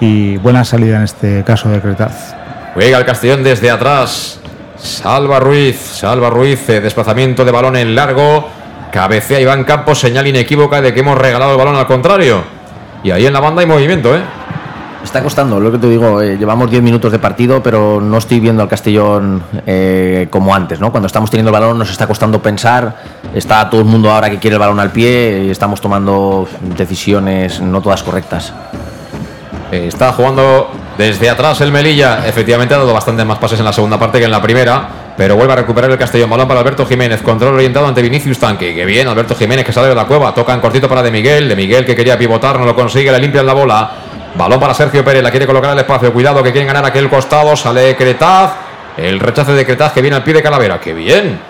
y 0.00 0.38
buena 0.38 0.64
salida 0.64 0.96
en 0.96 1.02
este 1.02 1.44
caso 1.44 1.68
de 1.68 1.80
Cretaz. 1.80 2.34
Juega 2.72 2.96
el 2.96 3.04
Castellón 3.04 3.44
desde 3.44 3.70
atrás. 3.70 4.40
Salva 4.78 5.38
Ruiz, 5.38 5.76
Salva 5.76 6.30
Ruiz, 6.30 6.66
eh, 6.70 6.80
desplazamiento 6.80 7.44
de 7.44 7.52
balón 7.52 7.76
en 7.76 7.94
largo. 7.94 8.48
Cabecea 8.90 9.40
Iván 9.40 9.64
Campos, 9.64 9.98
señal 9.98 10.26
inequívoca 10.26 10.80
de 10.80 10.94
que 10.94 11.00
hemos 11.00 11.18
regalado 11.18 11.52
el 11.52 11.58
balón 11.58 11.76
al 11.76 11.86
contrario. 11.86 12.42
Y 13.02 13.10
ahí 13.10 13.26
en 13.26 13.34
la 13.34 13.40
banda 13.40 13.60
hay 13.60 13.66
movimiento, 13.66 14.16
¿eh? 14.16 14.22
Está 15.04 15.22
costando, 15.22 15.60
lo 15.60 15.70
que 15.70 15.76
te 15.76 15.86
digo, 15.86 16.22
eh, 16.22 16.38
llevamos 16.38 16.70
10 16.70 16.82
minutos 16.82 17.12
de 17.12 17.18
partido, 17.18 17.62
pero 17.62 18.00
no 18.00 18.16
estoy 18.16 18.40
viendo 18.40 18.62
al 18.62 18.68
Castellón 18.68 19.42
eh, 19.66 20.28
como 20.30 20.54
antes, 20.54 20.80
¿no? 20.80 20.90
Cuando 20.90 21.06
estamos 21.06 21.30
teniendo 21.30 21.50
el 21.50 21.52
balón 21.52 21.78
nos 21.78 21.90
está 21.90 22.06
costando 22.06 22.42
pensar, 22.42 22.96
está 23.34 23.68
todo 23.68 23.82
el 23.82 23.86
mundo 23.86 24.10
ahora 24.10 24.30
que 24.30 24.38
quiere 24.38 24.54
el 24.54 24.60
balón 24.60 24.80
al 24.80 24.90
pie 24.90 25.50
estamos 25.50 25.80
tomando 25.80 26.48
decisiones 26.76 27.60
no 27.60 27.82
todas 27.82 28.02
correctas. 28.02 28.54
Eh, 29.70 29.88
está 29.88 30.10
jugando 30.12 30.70
desde 30.96 31.28
atrás 31.28 31.60
el 31.60 31.70
Melilla, 31.70 32.26
efectivamente 32.26 32.74
ha 32.74 32.78
dado 32.78 32.94
bastantes 32.94 33.26
más 33.26 33.38
pases 33.38 33.58
en 33.58 33.66
la 33.66 33.72
segunda 33.74 33.98
parte 33.98 34.18
que 34.18 34.24
en 34.24 34.30
la 34.30 34.40
primera, 34.40 34.88
pero 35.16 35.36
vuelve 35.36 35.52
a 35.52 35.56
recuperar 35.56 35.90
el 35.90 35.98
Castellón, 35.98 36.30
balón 36.30 36.48
para 36.48 36.60
Alberto 36.60 36.86
Jiménez, 36.86 37.20
control 37.20 37.54
orientado 37.54 37.86
ante 37.86 38.00
Vinicius 38.00 38.38
Tanque, 38.38 38.74
que 38.74 38.84
bien, 38.86 39.06
Alberto 39.06 39.34
Jiménez 39.34 39.66
que 39.66 39.72
sale 39.72 39.88
de 39.88 39.94
la 39.94 40.06
cueva, 40.06 40.34
toca 40.34 40.54
en 40.54 40.60
cortito 40.60 40.88
para 40.88 41.02
De 41.02 41.10
Miguel, 41.10 41.48
De 41.48 41.54
Miguel 41.54 41.84
que 41.84 41.94
quería 41.94 42.18
pivotar, 42.18 42.58
no 42.58 42.64
lo 42.64 42.74
consigue, 42.74 43.12
le 43.12 43.18
limpian 43.18 43.44
la 43.44 43.52
bola. 43.52 43.90
Balón 44.36 44.58
para 44.58 44.74
Sergio 44.74 45.04
Pérez, 45.04 45.22
la 45.22 45.30
quiere 45.30 45.46
colocar 45.46 45.70
al 45.70 45.78
espacio. 45.78 46.12
Cuidado 46.12 46.42
que 46.42 46.50
quieren 46.50 46.66
ganar 46.66 46.84
aquel 46.84 47.08
costado. 47.08 47.54
Sale 47.54 47.94
Cretaz. 47.96 48.52
El 48.96 49.20
rechace 49.20 49.52
de 49.52 49.64
Cretaz 49.64 49.92
que 49.92 50.02
viene 50.02 50.16
al 50.16 50.24
pie 50.24 50.34
de 50.34 50.42
Calavera. 50.42 50.80
¡Qué 50.80 50.92
bien! 50.92 51.40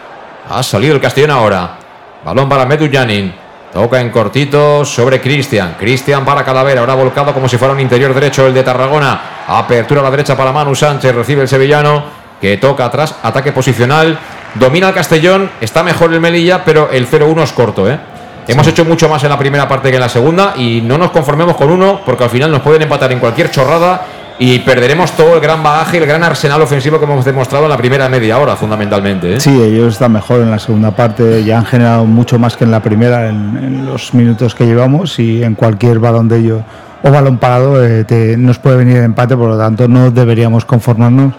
Ha 0.50 0.62
salido 0.62 0.94
el 0.94 1.00
Castellón 1.00 1.30
ahora. 1.30 1.78
Balón 2.24 2.48
para 2.48 2.66
Medu 2.66 2.88
Janin. 2.92 3.34
Toca 3.72 4.00
en 4.00 4.10
cortito 4.10 4.84
sobre 4.84 5.20
Cristian. 5.20 5.76
Cristian 5.78 6.24
para 6.24 6.44
Calavera. 6.44 6.80
Ahora 6.80 6.94
volcado 6.94 7.32
como 7.32 7.48
si 7.48 7.56
fuera 7.56 7.72
un 7.72 7.80
interior 7.80 8.12
derecho 8.12 8.46
el 8.46 8.52
de 8.52 8.62
Tarragona. 8.62 9.20
Apertura 9.48 10.00
a 10.00 10.04
la 10.04 10.10
derecha 10.10 10.36
para 10.36 10.52
Manu 10.52 10.74
Sánchez. 10.74 11.14
Recibe 11.14 11.42
el 11.42 11.48
sevillano 11.48 12.04
que 12.38 12.58
toca 12.58 12.84
atrás. 12.84 13.14
Ataque 13.22 13.52
posicional. 13.52 14.18
Domina 14.54 14.88
el 14.88 14.94
Castellón. 14.94 15.50
Está 15.58 15.82
mejor 15.82 16.12
el 16.12 16.20
Melilla, 16.20 16.62
pero 16.64 16.90
el 16.90 17.08
0-1 17.10 17.42
es 17.42 17.52
corto, 17.52 17.90
¿eh? 17.90 17.98
Hemos 18.46 18.66
hecho 18.66 18.84
mucho 18.84 19.08
más 19.08 19.22
en 19.24 19.30
la 19.30 19.38
primera 19.38 19.66
parte 19.66 19.90
que 19.90 19.96
en 19.96 20.02
la 20.02 20.08
segunda 20.08 20.54
y 20.56 20.80
no 20.82 20.98
nos 20.98 21.10
conformemos 21.10 21.56
con 21.56 21.70
uno 21.70 22.00
porque 22.04 22.24
al 22.24 22.30
final 22.30 22.50
nos 22.50 22.60
pueden 22.60 22.82
empatar 22.82 23.10
en 23.12 23.18
cualquier 23.18 23.50
chorrada 23.50 24.02
y 24.38 24.58
perderemos 24.58 25.12
todo 25.12 25.34
el 25.34 25.40
gran 25.40 25.62
bagaje, 25.62 25.98
el 25.98 26.06
gran 26.06 26.22
arsenal 26.24 26.60
ofensivo 26.60 26.98
que 26.98 27.04
hemos 27.04 27.24
demostrado 27.24 27.64
en 27.64 27.70
la 27.70 27.76
primera 27.76 28.08
media 28.08 28.38
hora, 28.38 28.56
fundamentalmente. 28.56 29.34
¿eh? 29.34 29.40
Sí, 29.40 29.62
ellos 29.62 29.94
están 29.94 30.12
mejor 30.12 30.40
en 30.40 30.50
la 30.50 30.58
segunda 30.58 30.90
parte, 30.90 31.44
ya 31.44 31.58
han 31.58 31.64
generado 31.64 32.04
mucho 32.04 32.38
más 32.38 32.56
que 32.56 32.64
en 32.64 32.72
la 32.72 32.80
primera 32.80 33.28
en, 33.28 33.56
en 33.56 33.86
los 33.86 34.12
minutos 34.12 34.54
que 34.54 34.66
llevamos 34.66 35.18
y 35.18 35.42
en 35.42 35.54
cualquier 35.54 36.00
balón 36.00 36.28
de 36.28 36.38
ellos 36.38 36.62
o 37.06 37.10
balón 37.10 37.36
parado 37.36 37.84
eh, 37.84 38.04
te, 38.04 38.34
nos 38.38 38.58
puede 38.58 38.78
venir 38.78 38.96
el 38.96 39.04
empate, 39.04 39.36
por 39.36 39.50
lo 39.50 39.58
tanto 39.58 39.86
no 39.86 40.10
deberíamos 40.10 40.64
conformarnos. 40.64 41.34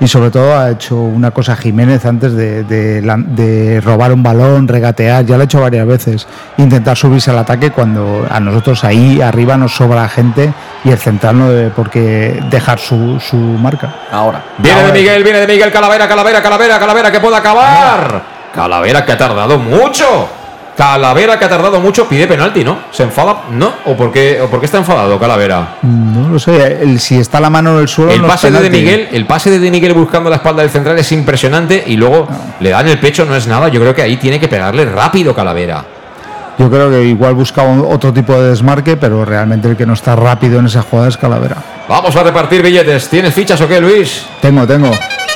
Y 0.00 0.06
sobre 0.06 0.30
todo 0.30 0.56
ha 0.56 0.70
hecho 0.70 0.96
una 0.96 1.32
cosa 1.32 1.56
Jiménez 1.56 2.06
antes 2.06 2.34
de, 2.34 2.62
de, 2.62 3.00
de, 3.00 3.80
robar 3.80 4.12
un 4.12 4.22
balón, 4.22 4.68
regatear, 4.68 5.26
ya 5.26 5.36
lo 5.36 5.42
ha 5.42 5.44
hecho 5.44 5.60
varias 5.60 5.86
veces, 5.88 6.26
intentar 6.56 6.96
subirse 6.96 7.32
al 7.32 7.38
ataque 7.38 7.72
cuando 7.72 8.26
a 8.30 8.38
nosotros 8.38 8.84
ahí 8.84 9.20
arriba 9.20 9.56
nos 9.56 9.74
sobra 9.74 10.08
gente 10.08 10.52
y 10.84 10.90
el 10.90 10.98
central 10.98 11.36
no 11.36 11.50
debe 11.50 11.70
por 11.70 11.90
qué 11.90 12.40
dejar 12.48 12.78
su, 12.78 13.18
su 13.18 13.36
marca. 13.36 13.92
Ahora. 14.12 14.44
Viene 14.58 14.80
Ahora. 14.80 14.92
de 14.92 15.00
Miguel, 15.00 15.24
viene 15.24 15.40
de 15.40 15.46
Miguel, 15.48 15.72
Calavera, 15.72 16.06
Calavera, 16.06 16.40
Calavera, 16.40 16.78
Calavera, 16.78 17.10
que 17.10 17.18
puede 17.18 17.36
acabar. 17.36 18.22
Calavera 18.54 19.04
que 19.04 19.12
ha 19.12 19.18
tardado 19.18 19.58
mucho. 19.58 20.37
Calavera 20.78 21.36
que 21.40 21.44
ha 21.44 21.48
tardado 21.48 21.80
mucho, 21.80 22.08
pide 22.08 22.28
penalti, 22.28 22.62
¿no? 22.62 22.78
¿Se 22.92 23.02
enfada? 23.02 23.46
¿No? 23.50 23.72
¿O 23.86 23.96
por 23.96 24.12
qué, 24.12 24.40
o 24.40 24.46
por 24.46 24.60
qué 24.60 24.66
está 24.66 24.78
enfadado 24.78 25.18
Calavera? 25.18 25.78
No 25.82 26.28
lo 26.28 26.38
sé, 26.38 26.78
el- 26.80 27.00
si 27.00 27.16
está 27.18 27.40
la 27.40 27.50
mano 27.50 27.74
en 27.74 27.80
el 27.80 27.88
suelo. 27.88 28.12
El 28.12 28.22
no 28.22 28.28
pase 28.28 28.48
de. 28.52 28.70
Miguel, 28.70 29.08
el 29.10 29.26
pase 29.26 29.50
de 29.50 29.58
De 29.58 29.72
Miguel 29.72 29.92
buscando 29.92 30.30
la 30.30 30.36
espalda 30.36 30.62
del 30.62 30.70
central 30.70 30.96
es 30.96 31.10
impresionante 31.10 31.82
y 31.84 31.96
luego 31.96 32.28
le 32.60 32.70
dan 32.70 32.86
el 32.86 32.98
pecho, 33.00 33.24
no 33.24 33.34
es 33.34 33.48
nada. 33.48 33.66
Yo 33.66 33.80
creo 33.80 33.92
que 33.92 34.02
ahí 34.02 34.18
tiene 34.18 34.38
que 34.38 34.46
pegarle 34.46 34.84
rápido 34.84 35.34
Calavera. 35.34 35.84
Yo 36.58 36.70
creo 36.70 36.88
que 36.90 37.02
igual 37.02 37.34
buscaba 37.34 37.68
un- 37.70 37.84
otro 37.92 38.12
tipo 38.12 38.32
de 38.34 38.50
desmarque, 38.50 38.96
pero 38.96 39.24
realmente 39.24 39.66
el 39.68 39.76
que 39.76 39.84
no 39.84 39.94
está 39.94 40.14
rápido 40.14 40.60
en 40.60 40.66
esa 40.66 40.82
jugada 40.82 41.08
es 41.08 41.16
Calavera. 41.16 41.56
Vamos 41.88 42.14
a 42.14 42.22
repartir 42.22 42.62
billetes. 42.62 43.08
¿Tienes 43.08 43.34
fichas 43.34 43.60
o 43.60 43.66
qué, 43.66 43.80
Luis? 43.80 44.26
Tengo, 44.40 44.64
tengo. 44.64 44.92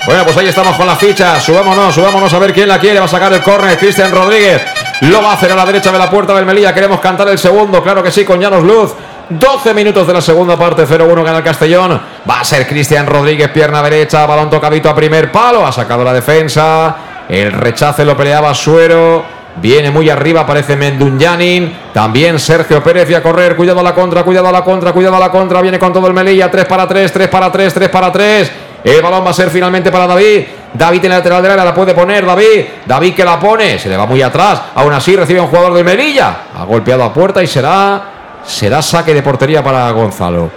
Bueno, 0.06 0.22
pues 0.24 0.36
ahí 0.36 0.46
estamos 0.46 0.76
con 0.76 0.86
la 0.86 0.94
ficha. 0.94 1.40
Subámonos, 1.40 1.92
subámonos 1.94 2.32
a 2.32 2.38
ver 2.38 2.52
quién 2.52 2.68
la 2.68 2.78
quiere. 2.78 3.00
Va 3.00 3.06
a 3.06 3.08
sacar 3.08 3.32
el 3.32 3.40
córner 3.40 3.76
Cristian 3.76 4.12
Rodríguez. 4.12 4.60
Lo 5.00 5.22
va 5.22 5.30
a 5.30 5.34
hacer 5.34 5.50
a 5.50 5.56
la 5.56 5.66
derecha 5.66 5.90
de 5.90 5.98
la 5.98 6.08
puerta 6.08 6.34
del 6.34 6.46
Melilla. 6.46 6.72
Queremos 6.72 7.00
cantar 7.00 7.28
el 7.28 7.38
segundo, 7.38 7.82
claro 7.82 8.02
que 8.02 8.10
sí, 8.10 8.24
con 8.24 8.40
Llanos 8.40 8.62
Luz. 8.62 8.94
12 9.28 9.74
minutos 9.74 10.06
de 10.06 10.12
la 10.12 10.20
segunda 10.20 10.56
parte, 10.56 10.86
0-1 10.86 11.24
gana 11.24 11.38
el 11.38 11.44
Castellón. 11.44 12.00
Va 12.28 12.40
a 12.40 12.44
ser 12.44 12.66
Cristian 12.66 13.06
Rodríguez, 13.06 13.48
pierna 13.48 13.82
derecha, 13.82 14.26
balón 14.26 14.50
tocadito 14.50 14.88
a 14.90 14.94
primer 14.94 15.32
palo. 15.32 15.66
Ha 15.66 15.72
sacado 15.72 16.04
la 16.04 16.12
defensa. 16.12 16.96
El 17.28 17.52
rechace 17.52 18.04
lo 18.04 18.16
peleaba 18.16 18.54
Suero. 18.54 19.24
Viene 19.56 19.90
muy 19.90 20.08
arriba, 20.08 20.42
aparece 20.42 20.76
Mendunyanin. 20.76 21.72
También 21.92 22.38
Sergio 22.38 22.82
Pérez 22.82 23.08
y 23.10 23.14
a 23.14 23.22
correr. 23.22 23.56
Cuidado 23.56 23.80
a 23.80 23.82
la 23.82 23.94
contra, 23.94 24.22
cuidado 24.22 24.48
a 24.48 24.52
la 24.52 24.62
contra, 24.62 24.92
cuidado 24.92 25.16
a 25.16 25.20
la 25.20 25.30
contra. 25.30 25.60
Viene 25.60 25.78
con 25.78 25.92
todo 25.92 26.06
el 26.06 26.14
Melilla. 26.14 26.50
3 26.50 26.64
para 26.66 26.86
3, 26.86 27.12
3 27.12 27.28
para 27.28 27.50
3, 27.50 27.74
3 27.74 27.88
para 27.88 28.12
3. 28.12 28.52
El 28.84 29.02
balón 29.02 29.24
va 29.24 29.30
a 29.30 29.34
ser 29.34 29.50
finalmente 29.50 29.90
para 29.90 30.06
David. 30.06 30.44
David 30.74 31.04
en 31.04 31.10
la 31.10 31.16
lateral 31.18 31.42
del 31.42 31.52
área 31.52 31.64
la 31.64 31.74
puede 31.74 31.94
poner. 31.94 32.24
David. 32.24 32.64
David 32.86 33.14
que 33.14 33.24
la 33.24 33.38
pone. 33.38 33.78
Se 33.78 33.88
le 33.88 33.96
va 33.96 34.06
muy 34.06 34.22
atrás. 34.22 34.60
Aún 34.74 34.92
así 34.92 35.14
recibe 35.16 35.40
un 35.40 35.48
jugador 35.48 35.74
del 35.74 35.84
Melilla. 35.84 36.34
Ha 36.58 36.64
golpeado 36.64 37.04
a 37.04 37.12
puerta 37.12 37.42
y 37.42 37.46
será, 37.46 38.02
será 38.44 38.80
saque 38.82 39.12
de 39.14 39.22
portería 39.22 39.62
para 39.62 39.90
Gonzalo. 39.90 40.50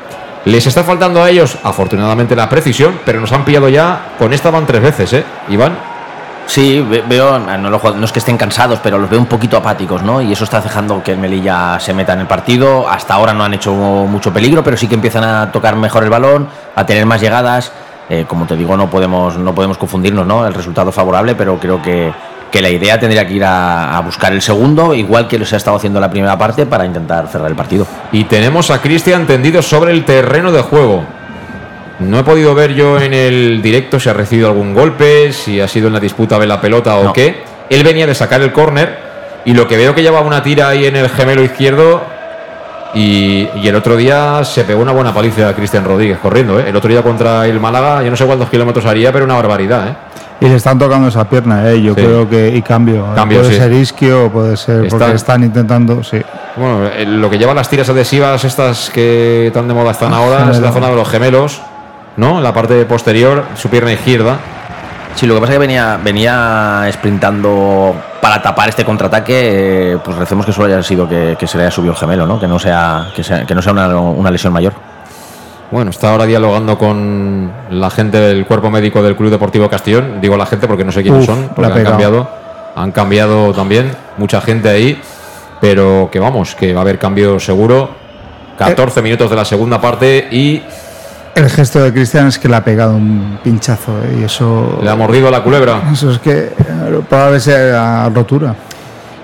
Les 0.45 0.65
está 0.67 0.83
faltando 0.83 1.23
a 1.23 1.29
ellos, 1.29 1.57
afortunadamente, 1.63 2.35
la 2.35 2.47
precisión, 2.47 2.99
pero 3.03 3.19
nos 3.19 3.31
han 3.31 3.43
pillado 3.43 3.67
ya. 3.67 4.09
Con 4.19 4.31
esta 4.31 4.51
van 4.51 4.65
tres 4.65 4.81
veces, 4.81 5.11
¿eh? 5.13 5.23
Iván. 5.49 5.75
Sí, 6.47 6.85
ve- 6.87 7.03
veo, 7.09 7.39
no, 7.39 7.57
no 7.57 8.05
es 8.05 8.11
que 8.11 8.19
estén 8.19 8.37
cansados, 8.37 8.79
pero 8.83 8.99
los 8.99 9.09
veo 9.09 9.17
un 9.19 9.25
poquito 9.25 9.57
apáticos, 9.57 10.03
¿no? 10.03 10.21
Y 10.21 10.31
eso 10.31 10.43
está 10.43 10.61
dejando 10.61 11.01
que 11.01 11.13
el 11.13 11.17
Melilla 11.17 11.79
se 11.79 11.91
meta 11.95 12.13
en 12.13 12.19
el 12.19 12.27
partido. 12.27 12.87
Hasta 12.87 13.15
ahora 13.15 13.33
no 13.33 13.43
han 13.43 13.55
hecho 13.55 13.73
mucho 13.73 14.31
peligro, 14.31 14.63
pero 14.63 14.77
sí 14.77 14.87
que 14.87 14.93
empiezan 14.93 15.23
a 15.23 15.51
tocar 15.51 15.75
mejor 15.75 16.03
el 16.03 16.11
balón, 16.11 16.47
a 16.75 16.85
tener 16.85 17.07
más 17.07 17.19
llegadas. 17.19 17.71
Eh, 18.09 18.25
como 18.27 18.45
te 18.45 18.55
digo, 18.55 18.77
no 18.77 18.89
podemos, 18.89 19.37
no 19.37 19.53
podemos 19.55 19.77
confundirnos, 19.77 20.25
¿no? 20.27 20.45
El 20.45 20.53
resultado 20.53 20.89
es 20.89 20.95
favorable, 20.95 21.33
pero 21.35 21.57
creo 21.59 21.81
que, 21.81 22.11
que 22.51 22.61
la 22.61 22.69
idea 22.69 22.99
tendría 22.99 23.25
que 23.27 23.33
ir 23.33 23.43
a, 23.43 23.97
a 23.97 24.01
buscar 24.01 24.31
el 24.31 24.41
segundo, 24.41 24.93
igual 24.93 25.27
que 25.27 25.43
se 25.43 25.55
ha 25.55 25.57
estado 25.57 25.77
haciendo 25.77 25.97
en 25.99 26.01
la 26.01 26.09
primera 26.11 26.37
parte, 26.37 26.65
para 26.67 26.85
intentar 26.85 27.27
cerrar 27.27 27.49
el 27.49 27.55
partido. 27.55 27.87
Y 28.11 28.25
tenemos 28.25 28.69
a 28.69 28.79
Cristian 28.81 29.25
tendido 29.25 29.61
sobre 29.61 29.91
el 29.91 30.05
terreno 30.05 30.51
de 30.51 30.61
juego. 30.61 31.03
No 31.99 32.19
he 32.19 32.23
podido 32.23 32.53
ver 32.53 32.73
yo 32.73 32.99
en 32.99 33.13
el 33.13 33.61
directo 33.61 33.99
si 33.99 34.09
ha 34.09 34.13
recibido 34.13 34.49
algún 34.49 34.73
golpe, 34.73 35.31
si 35.31 35.59
ha 35.61 35.67
sido 35.67 35.87
en 35.87 35.93
la 35.93 35.99
disputa 35.99 36.37
de 36.37 36.45
la 36.45 36.59
pelota 36.61 36.97
o 36.97 37.05
No. 37.05 37.13
qué. 37.13 37.43
Él 37.69 37.83
venía 37.83 38.05
de 38.05 38.13
sacar 38.13 38.41
el 38.41 38.51
córner 38.51 38.99
y 39.45 39.53
lo 39.53 39.67
que 39.67 39.77
veo 39.77 39.95
que 39.95 40.01
lleva 40.03 40.19
una 40.21 40.43
tira 40.43 40.67
ahí 40.67 40.85
en 40.85 40.95
el 40.97 41.09
gemelo 41.09 41.41
izquierdo 41.41 42.03
y, 42.93 43.47
y 43.61 43.67
el 43.67 43.75
otro 43.75 43.95
día 43.97 44.43
se 44.43 44.63
pegó 44.63 44.81
una 44.81 44.91
buena 44.91 45.13
paliza 45.13 45.49
a 45.49 45.53
Cristian 45.53 45.83
Rodríguez 45.83 46.17
corriendo. 46.19 46.59
¿eh? 46.59 46.65
El 46.69 46.75
otro 46.75 46.89
día 46.89 47.01
contra 47.01 47.45
el 47.47 47.59
Málaga, 47.59 48.03
yo 48.03 48.09
no 48.11 48.15
sé 48.17 48.25
cuántos 48.25 48.49
kilómetros 48.49 48.85
haría, 48.85 49.11
pero 49.11 49.25
una 49.25 49.35
barbaridad. 49.35 49.87
¿eh? 49.89 49.95
Y 50.41 50.47
le 50.49 50.55
están 50.55 50.77
tocando 50.77 51.07
esa 51.07 51.27
pierna, 51.29 51.69
¿eh? 51.71 51.81
yo 51.81 51.93
Sí. 51.95 52.01
creo 52.01 52.29
que. 52.29 52.49
Y 52.49 52.61
cambio. 52.61 53.05
Cambio, 53.15 53.39
puede 53.39 53.53
sí. 53.53 53.59
ser 53.59 53.71
isquio 53.73 54.29
puede 54.31 54.55
ser. 54.57 54.85
Están- 54.85 54.99
Porque 54.99 55.15
están 55.15 55.43
intentando. 55.43 56.03
Sí. 56.03 56.21
Bueno, 56.57 56.87
eh, 56.87 57.05
lo 57.05 57.29
que 57.29 57.37
lleva 57.37 57.53
las 57.53 57.69
tiras 57.69 57.89
adhesivas, 57.89 58.43
estas 58.43 58.89
que 58.89 59.49
tan 59.53 59.67
de 59.67 59.73
moda 59.73 59.91
están 59.91 60.13
ahora, 60.13 60.49
es 60.51 60.59
la 60.59 60.71
zona 60.71 60.89
de 60.89 60.95
los 60.95 61.07
gemelos, 61.09 61.61
¿no? 62.17 62.37
En 62.37 62.43
la 62.43 62.53
parte 62.53 62.83
posterior, 62.85 63.43
su 63.55 63.69
pierna 63.69 63.91
izquierda. 63.93 64.37
Sí, 65.15 65.25
lo 65.25 65.35
que 65.35 65.39
pasa 65.41 65.53
es 65.53 65.55
que 65.55 65.59
venía, 65.59 65.97
venía 66.03 66.89
sprintando 66.91 67.95
para 68.25 68.41
tapar 68.41 68.69
este 68.69 68.83
contraataque. 68.83 69.91
eh, 69.93 69.97
pues 70.03 70.17
recemos 70.17 70.47
que 70.47 70.51
solo 70.51 70.65
haya 70.73 70.81
sido 70.81 71.07
que, 71.07 71.35
que 71.37 71.45
se 71.45 71.57
le 71.59 71.63
haya 71.65 71.71
subido 71.71 71.93
el 71.93 71.99
gemelo, 71.99 72.25
¿no? 72.25 72.39
Que 72.39 72.47
no 72.47 72.57
sea, 72.57 73.09
que 73.15 73.23
sea, 73.23 73.45
que 73.45 73.53
no 73.53 73.61
sea 73.61 73.71
una, 73.71 73.87
una 73.99 74.31
lesión 74.31 74.51
mayor. 74.51 74.73
Bueno, 75.69 75.91
está 75.91 76.09
ahora 76.09 76.25
dialogando 76.25 76.75
con 76.75 77.51
la 77.69 77.91
gente 77.91 78.19
del 78.19 78.47
cuerpo 78.47 78.71
médico 78.71 79.03
del 79.03 79.15
Club 79.15 79.29
Deportivo 79.29 79.69
Castellón. 79.69 80.21
Digo 80.21 80.37
la 80.37 80.47
gente 80.47 80.67
porque 80.67 80.83
no 80.83 80.91
sé 80.91 81.03
quiénes 81.03 81.21
Uf, 81.21 81.27
son, 81.27 81.49
porque 81.55 81.67
han 81.67 81.73
pegado. 81.77 81.91
cambiado. 81.91 82.29
Han 82.75 82.91
cambiado 82.91 83.53
también 83.53 83.91
mucha 84.17 84.41
gente 84.41 84.69
ahí, 84.69 84.99
pero 85.61 86.09
que 86.11 86.19
vamos, 86.19 86.55
que 86.55 86.73
va 86.73 86.79
a 86.79 86.81
haber 86.81 86.97
cambio 86.97 87.39
seguro. 87.39 87.91
14 88.57 89.03
minutos 89.03 89.29
de 89.29 89.35
la 89.35 89.45
segunda 89.45 89.79
parte 89.79 90.29
y 90.31 90.63
El 91.35 91.49
gesto 91.49 91.83
de 91.83 91.91
Cristian 91.91 92.27
es 92.27 92.39
que 92.39 92.47
le 92.47 92.55
ha 92.55 92.63
pegado 92.63 92.95
un 92.95 93.39
pinchazo 93.43 93.91
¿eh? 94.03 94.19
y 94.21 94.23
eso. 94.23 94.79
le 94.81 94.89
ha 94.89 94.95
mordido 94.95 95.29
la 95.29 95.43
culebra. 95.43 95.81
Eso 95.91 96.11
es 96.11 96.19
que 96.19 96.51
probablemente 97.09 97.41
sea 97.41 98.09
rotura. 98.09 98.55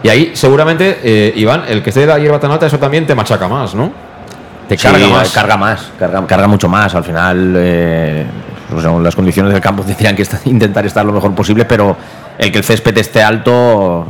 Y 0.03 0.09
ahí 0.09 0.31
seguramente, 0.33 0.99
eh, 1.03 1.33
Iván, 1.35 1.63
el 1.67 1.81
que 1.81 1.91
esté 1.91 2.01
de 2.01 2.07
la 2.07 2.19
hierba 2.19 2.39
tan 2.39 2.51
alta, 2.51 2.65
eso 2.65 2.79
también 2.79 3.05
te 3.05 3.15
machaca 3.15 3.47
más, 3.47 3.75
¿no? 3.75 3.91
Te 4.67 4.77
Sí, 4.77 4.83
carga 4.83 5.07
más. 5.07 5.31
Carga 5.31 5.57
más, 5.57 5.91
carga, 5.97 6.27
carga 6.27 6.47
mucho 6.47 6.67
más. 6.67 6.95
Al 6.95 7.03
final, 7.03 7.53
eh, 7.57 8.25
pues, 8.69 8.83
las 8.83 9.15
condiciones 9.15 9.53
del 9.53 9.61
campo 9.61 9.83
tendrían 9.87 10.15
que 10.15 10.25
intentar 10.45 10.85
estar 10.85 11.05
lo 11.05 11.13
mejor 11.13 11.33
posible, 11.33 11.65
pero 11.65 11.95
el 12.37 12.51
que 12.51 12.57
el 12.57 12.63
césped 12.63 12.97
esté 12.97 13.21
alto 13.21 14.07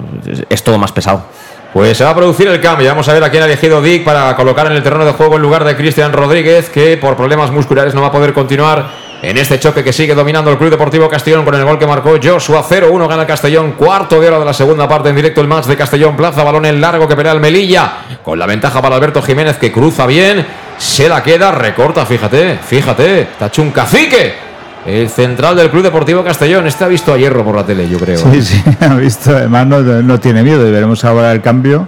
es, 0.49 0.63
todo 0.63 0.77
más 0.77 0.91
pesado. 0.91 1.25
Pues 1.73 1.97
se 1.97 2.03
va 2.03 2.09
a 2.09 2.15
producir 2.15 2.49
el 2.49 2.59
cambio. 2.59 2.89
Vamos 2.89 3.07
a 3.07 3.13
ver 3.13 3.23
a 3.23 3.29
quién 3.29 3.43
ha 3.43 3.45
elegido 3.45 3.81
Dick 3.81 4.03
para 4.03 4.35
colocar 4.35 4.67
en 4.67 4.73
el 4.73 4.83
terreno 4.83 5.05
de 5.05 5.13
juego 5.13 5.37
en 5.37 5.41
lugar 5.41 5.63
de 5.63 5.77
Cristian 5.77 6.11
Rodríguez, 6.11 6.69
que 6.69 6.97
por 6.97 7.15
problemas 7.15 7.49
musculares 7.49 7.95
no 7.95 8.01
va 8.01 8.07
a 8.07 8.11
poder 8.11 8.33
continuar 8.33 8.89
en 9.21 9.37
este 9.37 9.57
choque 9.57 9.83
que 9.83 9.93
sigue 9.93 10.13
dominando 10.13 10.51
el 10.51 10.57
Club 10.57 10.71
Deportivo 10.71 11.07
Castellón 11.07 11.45
con 11.45 11.55
el 11.55 11.63
gol 11.63 11.79
que 11.79 11.87
marcó 11.87 12.17
Joshua 12.21 12.65
0-1 12.67 13.07
gana 13.07 13.25
Castellón, 13.25 13.73
cuarto 13.73 14.19
de 14.19 14.27
hora 14.27 14.39
de 14.39 14.45
la 14.45 14.53
segunda 14.53 14.87
parte 14.87 15.09
en 15.09 15.15
directo 15.15 15.39
el 15.41 15.47
match 15.47 15.65
de 15.65 15.77
Castellón 15.77 16.17
Plaza, 16.17 16.43
balón 16.43 16.65
en 16.65 16.81
largo 16.81 17.07
que 17.07 17.15
pelea 17.15 17.31
el 17.31 17.39
Melilla, 17.39 17.93
con 18.23 18.37
la 18.39 18.47
ventaja 18.47 18.81
para 18.81 18.95
Alberto 18.95 19.21
Jiménez 19.21 19.57
que 19.57 19.71
cruza 19.71 20.07
bien, 20.07 20.45
se 20.77 21.07
la 21.07 21.21
queda, 21.21 21.51
recorta, 21.51 22.05
fíjate, 22.05 22.57
fíjate, 22.57 23.21
está 23.21 23.45
hecho 23.45 23.61
un 23.61 23.71
cacique 23.71 24.50
el 24.85 25.09
central 25.09 25.55
del 25.55 25.69
Club 25.69 25.83
Deportivo 25.83 26.23
Castellón. 26.23 26.67
Este 26.67 26.83
ha 26.83 26.87
visto 26.87 27.13
a 27.13 27.17
hierro 27.17 27.43
por 27.43 27.55
la 27.55 27.65
tele, 27.65 27.87
yo 27.87 27.99
creo. 27.99 28.17
Sí, 28.17 28.41
sí, 28.41 28.63
ha 28.79 28.95
visto. 28.95 29.31
Además, 29.31 29.67
no, 29.67 30.19
tiene 30.19 30.43
miedo. 30.43 30.67
Y 30.67 30.71
veremos 30.71 31.03
ahora 31.05 31.31
el 31.31 31.41
cambio. 31.41 31.87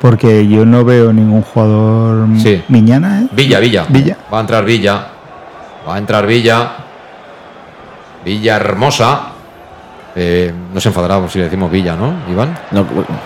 Porque 0.00 0.48
yo 0.48 0.66
no 0.66 0.84
veo 0.84 1.12
ningún 1.12 1.42
jugador 1.42 2.26
sí. 2.42 2.60
Miñana. 2.68 3.20
¿eh? 3.20 3.26
Villa, 3.30 3.60
Villa. 3.60 3.86
Villa. 3.88 4.16
Va 4.32 4.38
a 4.38 4.40
entrar 4.40 4.64
Villa. 4.64 5.06
Va 5.88 5.94
a 5.94 5.98
entrar 5.98 6.26
Villa. 6.26 6.72
Villa 8.24 8.56
Hermosa. 8.56 9.31
Eh, 10.14 10.52
no 10.74 10.78
se 10.78 10.90
enfadará 10.90 11.26
si 11.26 11.38
le 11.38 11.44
decimos 11.44 11.70
Villa, 11.70 11.96
¿no, 11.96 12.12
Iván? 12.30 12.54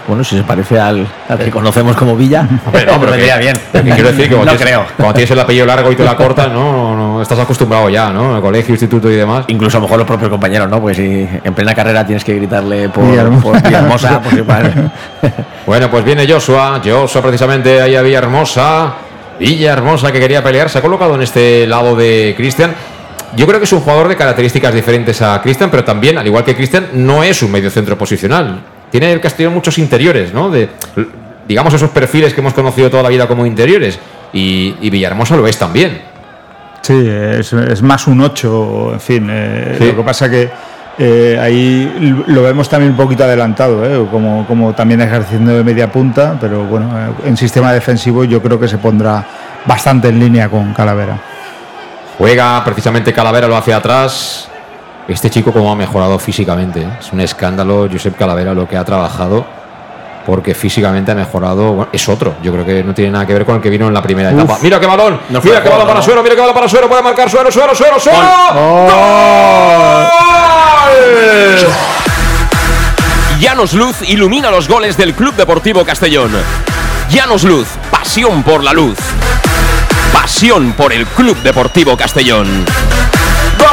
bueno, 0.07 0.23
si 0.23 0.37
se 0.37 0.45
parece 0.45 0.79
al, 0.79 1.05
que 1.37 1.51
conocemos 1.51 1.97
como 1.97 2.15
Villa, 2.15 2.47
pero 2.73 2.93
no, 2.93 3.01
pero 3.01 3.13
bien. 3.17 3.57
quiero 3.73 4.13
decir 4.13 4.29
que 4.29 4.37
cuando, 4.37 4.55
tienes, 4.57 4.79
cuando 4.97 5.15
tienes 5.15 5.31
el 5.33 5.41
apellido 5.41 5.67
largo 5.67 5.91
y 5.91 5.97
te 5.97 6.05
la 6.05 6.17
cortas, 6.17 6.49
¿no, 6.53 6.95
no, 6.95 7.23
estás 7.23 7.41
acostumbrado 7.41 7.89
ya, 7.89 8.11
¿no? 8.11 8.37
El 8.37 8.43
colegio, 8.43 8.73
instituto 8.73 9.11
y 9.11 9.17
demás. 9.17 9.47
Incluso 9.49 9.79
a 9.79 9.81
lo 9.81 9.87
mejor 9.87 9.99
los 9.99 10.07
propios 10.07 10.31
compañeros, 10.31 10.69
¿no? 10.69 10.81
Pues 10.81 10.97
si 10.97 11.29
en 11.43 11.55
plena 11.55 11.75
carrera 11.75 12.07
tienes 12.07 12.23
que 12.23 12.37
gritarle 12.37 12.89
por 12.89 13.05
Villahermosa, 13.05 14.21
pues 14.23 14.37
igual. 14.37 14.93
Bueno, 15.67 15.91
pues 15.91 16.05
viene 16.05 16.25
Joshua, 16.31 16.81
Joshua 16.85 17.21
precisamente 17.21 17.81
ahí 17.81 17.97
a 17.97 18.03
Villahermosa. 18.03 18.95
Villahermosa 19.41 20.13
que 20.13 20.21
quería 20.21 20.43
pelear, 20.43 20.71
se 20.71 20.79
ha 20.79 20.83
colocado 20.83 21.17
en 21.17 21.23
este 21.23 21.67
lado 21.67 21.97
de 21.97 22.35
Cristian. 22.37 22.73
Yo 23.35 23.47
creo 23.47 23.59
que 23.59 23.65
es 23.65 23.73
un 23.73 23.81
jugador 23.81 24.09
de 24.09 24.17
características 24.17 24.75
diferentes 24.75 25.21
a 25.23 25.41
Cristian, 25.43 25.71
pero 25.71 25.85
también, 25.85 26.19
al 26.19 26.27
igual 26.27 26.45
que 26.45 26.55
Cristian, 26.55 26.89
no 26.93 27.23
es 27.23 27.43
un 27.43 27.51
medio 27.51 27.71
centro 27.71 27.99
posicional. 27.99 28.61
Tiene 28.91 29.13
el 29.13 29.21
Castillo 29.21 29.51
muchos 29.51 29.79
interiores, 29.79 30.33
¿no? 30.33 30.51
De, 30.51 30.69
digamos, 31.47 31.75
esos 31.75 31.91
perfiles 31.91 32.33
que 32.33 32.41
hemos 32.41 32.55
conocido 32.55 32.91
toda 32.91 33.03
la 33.03 33.09
vida 33.09 33.27
como 33.27 33.45
interiores. 33.45 33.99
Y, 34.33 34.91
Villahermosa 34.91 35.37
lo 35.37 35.47
es 35.47 35.59
también. 35.59 36.03
Sí, 36.83 37.07
es, 37.09 37.83
más 37.83 38.07
un 38.07 38.21
8, 38.21 38.91
en 38.93 39.01
fin. 39.01 39.29
Eh, 39.31 39.77
lo 39.81 39.97
que 39.97 40.03
pasa 40.03 40.31
que 40.31 40.49
eh, 40.99 41.39
ahí 41.41 42.25
lo 42.29 42.43
vemos 42.43 42.69
también 42.69 42.93
un 42.93 42.97
poquito 42.97 43.25
adelantado, 43.25 43.85
eh, 43.85 44.07
como, 44.11 44.47
como 44.47 44.73
también 44.73 45.01
ejerciendo 45.01 45.53
de 45.53 45.65
media 45.65 45.91
punta, 45.91 46.37
pero 46.41 46.65
bueno, 46.65 46.91
en 47.25 47.37
sistema 47.37 47.73
defensivo 47.73 48.25
yo 48.25 48.41
creo 48.41 48.59
que 48.59 48.69
se 48.69 48.79
pondrá 48.79 49.25
bastante 49.67 50.09
en 50.09 50.21
línea 50.21 50.49
con 50.49 50.73
Calavera. 50.73 51.19
Juega 52.19 52.65
precisamente 52.65 53.13
Calavera, 53.13 53.47
lo 53.47 53.57
hace 53.57 53.75
atrás. 53.75 54.49
Este 55.07 55.31
chico 55.31 55.53
como 55.53 55.71
ha 55.71 55.77
mejorado 55.77 56.19
físicamente. 56.19 56.81
¿eh? 56.81 56.89
Es 56.99 57.13
un 57.13 57.21
escándalo, 57.21 57.89
Josep 57.91 58.17
Calavera, 58.17 58.55
lo 58.55 58.67
que 58.67 58.77
ha 58.77 58.85
trabajado. 58.85 59.45
Porque 60.25 60.55
físicamente 60.55 61.13
ha 61.13 61.15
mejorado. 61.15 61.89
es 61.93 62.09
otro. 62.09 62.35
Yo 62.43 62.53
creo 62.53 62.65
que 62.65 62.83
no 62.83 62.95
tiene 62.95 63.13
nada 63.13 63.27
que 63.27 63.35
ver 63.35 63.45
con 63.45 63.57
el 63.57 63.61
que 63.61 63.71
vino 63.71 63.87
en 63.87 63.95
la 63.95 64.03
primera 64.03 64.31
etapa. 64.31 64.59
Mira 64.61 64.81
qué 64.81 64.87
balón. 64.87 65.21
mira 65.29 65.63
qué 65.63 65.69
balón 65.69 65.87
para 65.87 66.03
Suero. 66.03 66.23
Mira 66.23 66.35
qué 66.35 66.41
balón 66.41 66.55
para 66.55 66.69
Suero. 66.69 66.89
Puede 66.89 67.03
marcar 67.03 67.31
Suero, 67.31 67.53
Suero, 67.53 67.75
Suero, 67.75 68.01
Suero. 68.01 68.19
¡Gol! 68.55 70.07
Llanos 73.39 73.75
Luz 73.75 74.03
ilumina 74.09 74.51
los 74.51 74.67
goles 74.67 74.97
del 74.97 75.15
Club 75.15 75.37
Deportivo 75.37 75.85
Castellón. 75.85 76.33
Llanos 77.11 77.45
Luz, 77.45 77.69
pasión 77.91 78.43
por 78.43 78.65
la 78.65 78.73
luz 78.73 78.99
pasión 80.27 80.73
por 80.73 80.93
el 80.93 81.07
Club 81.07 81.41
Deportivo 81.41 81.97
Castellón. 81.97 82.65
¡Gol! 83.61 83.69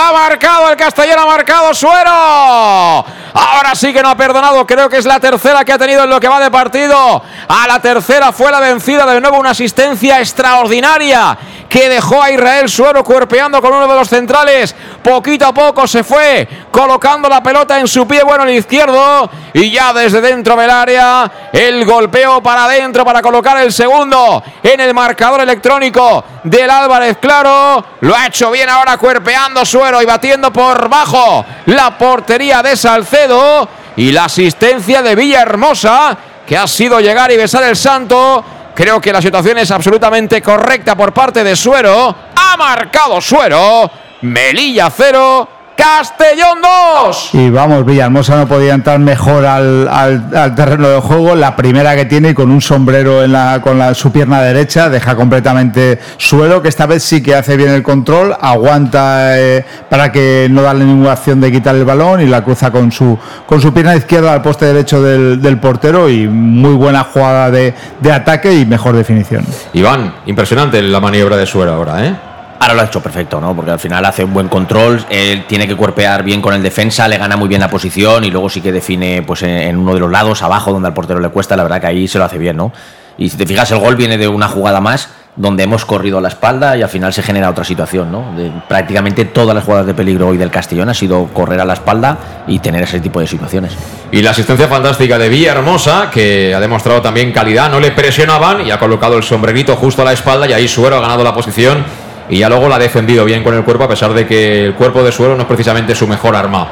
Ha 0.00 0.12
marcado 0.14 0.70
el 0.70 0.76
Castellón, 0.76 1.18
ha 1.18 1.26
marcado 1.26 1.74
Suero. 1.74 3.04
Ahora 3.34 3.74
sí 3.74 3.92
que 3.92 4.02
no 4.02 4.10
ha 4.10 4.16
perdonado. 4.16 4.66
Creo 4.66 4.88
que 4.88 4.96
es 4.96 5.06
la 5.06 5.20
tercera 5.20 5.64
que 5.64 5.72
ha 5.72 5.78
tenido 5.78 6.04
en 6.04 6.10
lo 6.10 6.20
que 6.20 6.28
va 6.28 6.40
de 6.40 6.50
partido. 6.50 7.22
A 7.48 7.66
la 7.66 7.80
tercera 7.80 8.32
fue 8.32 8.50
la 8.50 8.60
vencida. 8.60 9.06
De 9.06 9.20
nuevo 9.20 9.38
una 9.38 9.50
asistencia 9.50 10.20
extraordinaria 10.20 11.36
que 11.68 11.88
dejó 11.88 12.22
a 12.22 12.30
Israel 12.30 12.68
Suero 12.68 13.04
cuerpeando 13.04 13.60
con 13.60 13.72
uno 13.72 13.86
de 13.86 13.94
los 13.94 14.08
centrales. 14.08 14.74
Poquito 15.02 15.46
a 15.46 15.52
poco 15.52 15.86
se 15.86 16.02
fue 16.02 16.48
colocando 16.70 17.28
la 17.28 17.42
pelota 17.42 17.78
en 17.78 17.86
su 17.86 18.06
pie 18.06 18.22
bueno 18.22 18.44
el 18.44 18.54
izquierdo 18.54 19.30
y 19.52 19.70
ya 19.70 19.92
desde 19.92 20.20
dentro 20.20 20.56
del 20.56 20.70
área 20.70 21.30
el 21.52 21.84
golpeo 21.84 22.42
para 22.42 22.64
adentro 22.64 23.04
para 23.04 23.20
colocar 23.20 23.58
el 23.58 23.72
segundo 23.72 24.42
en 24.62 24.80
el 24.80 24.94
marcador 24.94 25.40
electrónico 25.40 26.24
del 26.44 26.70
Álvarez 26.70 27.18
Claro. 27.20 27.84
Lo 28.00 28.14
ha 28.14 28.26
hecho 28.26 28.50
bien 28.50 28.68
ahora 28.68 28.96
cuerpeando 28.96 29.64
Suero 29.64 30.00
y 30.00 30.06
batiendo 30.06 30.52
por 30.52 30.88
bajo 30.88 31.44
la 31.66 31.96
portería 31.98 32.62
de 32.62 32.76
Salcedo 32.76 33.17
y 33.96 34.12
la 34.12 34.24
asistencia 34.24 35.02
de 35.02 35.14
Villahermosa 35.14 36.16
que 36.46 36.56
ha 36.56 36.66
sido 36.66 37.00
llegar 37.00 37.30
y 37.30 37.36
besar 37.36 37.64
el 37.64 37.76
santo 37.76 38.44
Creo 38.78 39.00
que 39.00 39.12
la 39.12 39.20
situación 39.20 39.58
es 39.58 39.72
absolutamente 39.72 40.40
correcta 40.40 40.94
por 40.94 41.12
parte 41.12 41.42
de 41.42 41.56
Suero. 41.56 42.14
Ha 42.36 42.56
marcado 42.56 43.20
Suero. 43.20 43.90
Melilla 44.22 44.88
0, 44.88 45.48
Castellón 45.78 46.58
2. 47.04 47.30
Y 47.34 47.50
vamos, 47.50 47.86
Villahermosa 47.86 48.36
no 48.36 48.48
podía 48.48 48.74
entrar 48.74 48.98
mejor 48.98 49.46
al, 49.46 50.54
terreno 50.56 50.88
de 50.88 51.00
juego. 51.00 51.36
La 51.36 51.54
primera 51.54 51.94
que 51.94 52.04
tiene 52.04 52.34
con 52.34 52.50
un 52.50 52.60
sombrero 52.60 53.22
en 53.22 53.30
la, 53.30 53.60
con 53.62 53.78
la, 53.78 53.94
su 53.94 54.10
pierna 54.10 54.42
derecha, 54.42 54.88
deja 54.88 55.14
completamente 55.14 56.00
suelo, 56.16 56.60
que 56.62 56.68
esta 56.68 56.86
vez 56.86 57.04
sí 57.04 57.22
que 57.22 57.36
hace 57.36 57.56
bien 57.56 57.70
el 57.70 57.84
control, 57.84 58.36
aguanta 58.40 59.38
eh, 59.38 59.64
para 59.88 60.10
que 60.10 60.48
no 60.50 60.62
darle 60.62 60.84
ninguna 60.84 61.12
acción 61.12 61.40
de 61.40 61.52
quitar 61.52 61.76
el 61.76 61.84
balón 61.84 62.22
y 62.22 62.26
la 62.26 62.42
cruza 62.42 62.72
con 62.72 62.90
su, 62.90 63.16
con 63.46 63.60
su 63.60 63.72
pierna 63.72 63.94
izquierda 63.94 64.32
al 64.32 64.42
poste 64.42 64.66
derecho 64.66 65.00
del, 65.00 65.40
del 65.40 65.60
portero 65.60 66.10
y 66.10 66.26
muy 66.26 66.74
buena 66.74 67.04
jugada 67.04 67.52
de, 67.52 67.72
de 68.00 68.12
ataque 68.12 68.52
y 68.52 68.66
mejor 68.66 68.96
definición. 68.96 69.46
Iván, 69.74 70.12
impresionante 70.26 70.82
la 70.82 70.98
maniobra 70.98 71.36
de 71.36 71.46
suelo 71.46 71.72
ahora, 71.72 72.04
¿eh? 72.04 72.27
Ahora 72.60 72.74
lo 72.74 72.80
ha 72.80 72.84
hecho 72.84 73.00
perfecto, 73.00 73.40
¿no? 73.40 73.54
Porque 73.54 73.70
al 73.70 73.78
final 73.78 74.04
hace 74.04 74.24
un 74.24 74.32
buen 74.32 74.48
control, 74.48 75.04
tiene 75.46 75.68
que 75.68 75.76
cuerpear 75.76 76.22
bien 76.24 76.42
con 76.42 76.54
el 76.54 76.62
defensa, 76.62 77.06
le 77.06 77.16
gana 77.16 77.36
muy 77.36 77.48
bien 77.48 77.60
la 77.60 77.70
posición 77.70 78.24
y 78.24 78.30
luego 78.30 78.48
sí 78.48 78.60
que 78.60 78.72
define 78.72 79.22
pues 79.22 79.42
en 79.42 79.76
uno 79.76 79.94
de 79.94 80.00
los 80.00 80.10
lados, 80.10 80.42
abajo, 80.42 80.72
donde 80.72 80.88
al 80.88 80.94
portero 80.94 81.20
le 81.20 81.28
cuesta, 81.28 81.56
la 81.56 81.62
verdad 81.62 81.80
que 81.80 81.86
ahí 81.86 82.08
se 82.08 82.18
lo 82.18 82.24
hace 82.24 82.38
bien, 82.38 82.56
¿no? 82.56 82.72
Y 83.16 83.28
si 83.28 83.36
te 83.36 83.46
fijas, 83.46 83.70
el 83.70 83.78
gol 83.78 83.96
viene 83.96 84.18
de 84.18 84.28
una 84.28 84.48
jugada 84.48 84.80
más 84.80 85.10
donde 85.34 85.62
hemos 85.62 85.84
corrido 85.84 86.20
la 86.20 86.28
espalda 86.28 86.76
y 86.76 86.82
al 86.82 86.88
final 86.88 87.12
se 87.12 87.22
genera 87.22 87.48
otra 87.48 87.62
situación, 87.62 88.10
¿no? 88.10 88.32
De 88.36 88.50
prácticamente 88.68 89.24
todas 89.24 89.54
las 89.54 89.64
jugadas 89.64 89.86
de 89.86 89.94
peligro 89.94 90.26
hoy 90.26 90.36
del 90.36 90.50
Castellón 90.50 90.88
ha 90.88 90.94
sido 90.94 91.28
correr 91.28 91.60
a 91.60 91.64
la 91.64 91.74
espalda 91.74 92.18
y 92.48 92.58
tener 92.58 92.82
ese 92.82 92.98
tipo 92.98 93.20
de 93.20 93.28
situaciones. 93.28 93.72
Y 94.10 94.20
la 94.20 94.30
asistencia 94.30 94.66
fantástica 94.66 95.16
de 95.16 95.28
Villahermosa, 95.28 96.10
que 96.10 96.52
ha 96.54 96.58
demostrado 96.58 97.02
también 97.02 97.30
calidad, 97.30 97.70
no 97.70 97.78
le 97.78 97.92
presionaban 97.92 98.66
y 98.66 98.72
ha 98.72 98.80
colocado 98.80 99.16
el 99.16 99.22
sombrerito 99.22 99.76
justo 99.76 100.02
a 100.02 100.06
la 100.06 100.12
espalda 100.12 100.48
y 100.48 100.52
ahí 100.54 100.66
Suero 100.66 100.96
ha 100.96 101.00
ganado 101.00 101.22
la 101.22 101.34
posición 101.34 101.84
y 102.28 102.38
ya 102.38 102.48
luego 102.48 102.68
la 102.68 102.76
ha 102.76 102.78
defendido 102.78 103.24
bien 103.24 103.42
con 103.42 103.54
el 103.54 103.64
cuerpo 103.64 103.84
a 103.84 103.88
pesar 103.88 104.12
de 104.12 104.26
que 104.26 104.66
el 104.66 104.74
cuerpo 104.74 105.02
de 105.02 105.12
suelo 105.12 105.34
no 105.34 105.42
es 105.42 105.48
precisamente 105.48 105.94
su 105.94 106.06
mejor 106.06 106.36
arma. 106.36 106.68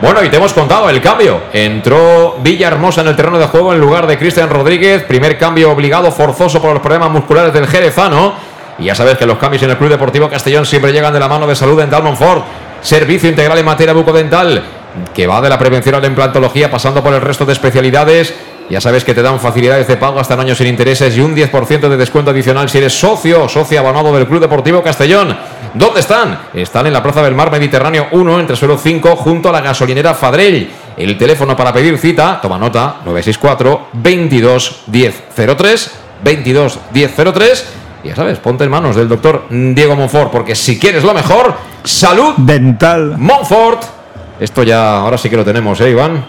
Bueno, 0.00 0.22
y 0.22 0.28
te 0.28 0.36
hemos 0.36 0.52
contado 0.52 0.88
el 0.88 1.00
cambio. 1.00 1.42
Entró 1.52 2.36
Villahermosa 2.40 3.00
en 3.02 3.08
el 3.08 3.16
terreno 3.16 3.38
de 3.38 3.46
juego 3.46 3.72
en 3.72 3.80
lugar 3.80 4.06
de 4.06 4.16
Cristian 4.18 4.48
Rodríguez. 4.48 5.04
Primer 5.04 5.36
cambio 5.36 5.70
obligado, 5.72 6.10
forzoso 6.12 6.60
por 6.60 6.72
los 6.72 6.80
problemas 6.80 7.10
musculares 7.10 7.52
del 7.52 7.66
Jerezano. 7.66 8.34
Y 8.78 8.84
ya 8.84 8.94
sabes 8.94 9.18
que 9.18 9.26
los 9.26 9.36
cambios 9.38 9.62
en 9.62 9.70
el 9.70 9.76
Club 9.76 9.90
Deportivo 9.90 10.30
Castellón 10.30 10.64
siempre 10.64 10.92
llegan 10.92 11.12
de 11.12 11.20
la 11.20 11.28
mano 11.28 11.46
de 11.46 11.54
salud 11.54 11.78
en 11.80 12.16
Ford. 12.16 12.42
Servicio 12.80 13.28
integral 13.28 13.58
en 13.58 13.66
materia 13.66 13.92
bucodental 13.92 14.62
que 15.14 15.26
va 15.26 15.40
de 15.40 15.48
la 15.48 15.58
prevención 15.58 15.94
a 15.94 16.00
la 16.00 16.06
implantología 16.06 16.70
pasando 16.70 17.02
por 17.02 17.12
el 17.14 17.20
resto 17.20 17.44
de 17.44 17.52
especialidades 17.52 18.34
ya 18.70 18.80
sabes 18.80 19.02
que 19.02 19.14
te 19.14 19.22
dan 19.22 19.40
facilidades 19.40 19.88
de 19.88 19.96
pago 19.96 20.20
hasta 20.20 20.34
en 20.34 20.40
años 20.40 20.58
sin 20.58 20.68
intereses 20.68 21.16
y 21.16 21.20
un 21.20 21.34
10% 21.34 21.88
de 21.88 21.96
descuento 21.96 22.30
adicional 22.30 22.70
si 22.70 22.78
eres 22.78 22.96
socio 22.96 23.42
o 23.42 23.48
socio 23.48 23.80
abonado 23.80 24.14
del 24.14 24.28
Club 24.28 24.40
Deportivo 24.40 24.80
Castellón. 24.80 25.36
¿Dónde 25.74 25.98
están? 25.98 26.38
Están 26.54 26.86
en 26.86 26.92
la 26.92 27.02
Plaza 27.02 27.20
del 27.20 27.34
Mar 27.34 27.50
Mediterráneo 27.50 28.06
1, 28.12 28.38
entre 28.38 28.54
suelo 28.54 28.78
5, 28.78 29.16
junto 29.16 29.48
a 29.48 29.52
la 29.52 29.60
gasolinera 29.60 30.14
Fadrell. 30.14 30.70
El 30.96 31.18
teléfono 31.18 31.56
para 31.56 31.72
pedir 31.72 31.98
cita, 31.98 32.38
toma 32.40 32.58
nota, 32.58 32.98
964 33.04 33.88
22 33.92 34.82
1003 34.86 35.90
22 36.22 36.78
1003 36.92 37.66
ya 38.02 38.16
sabes, 38.16 38.38
ponte 38.38 38.64
en 38.64 38.70
manos 38.70 38.96
del 38.96 39.08
doctor 39.08 39.44
Diego 39.50 39.94
Monfort, 39.94 40.30
porque 40.30 40.54
si 40.54 40.78
quieres 40.78 41.04
lo 41.04 41.12
mejor, 41.12 41.54
salud 41.84 42.34
dental. 42.38 43.16
Monfort. 43.18 43.99
Esto 44.40 44.62
ya, 44.62 44.96
ahora 45.00 45.18
sí 45.18 45.28
que 45.28 45.36
lo 45.36 45.44
tenemos, 45.44 45.78
¿eh, 45.82 45.90
Iván? 45.90 46.24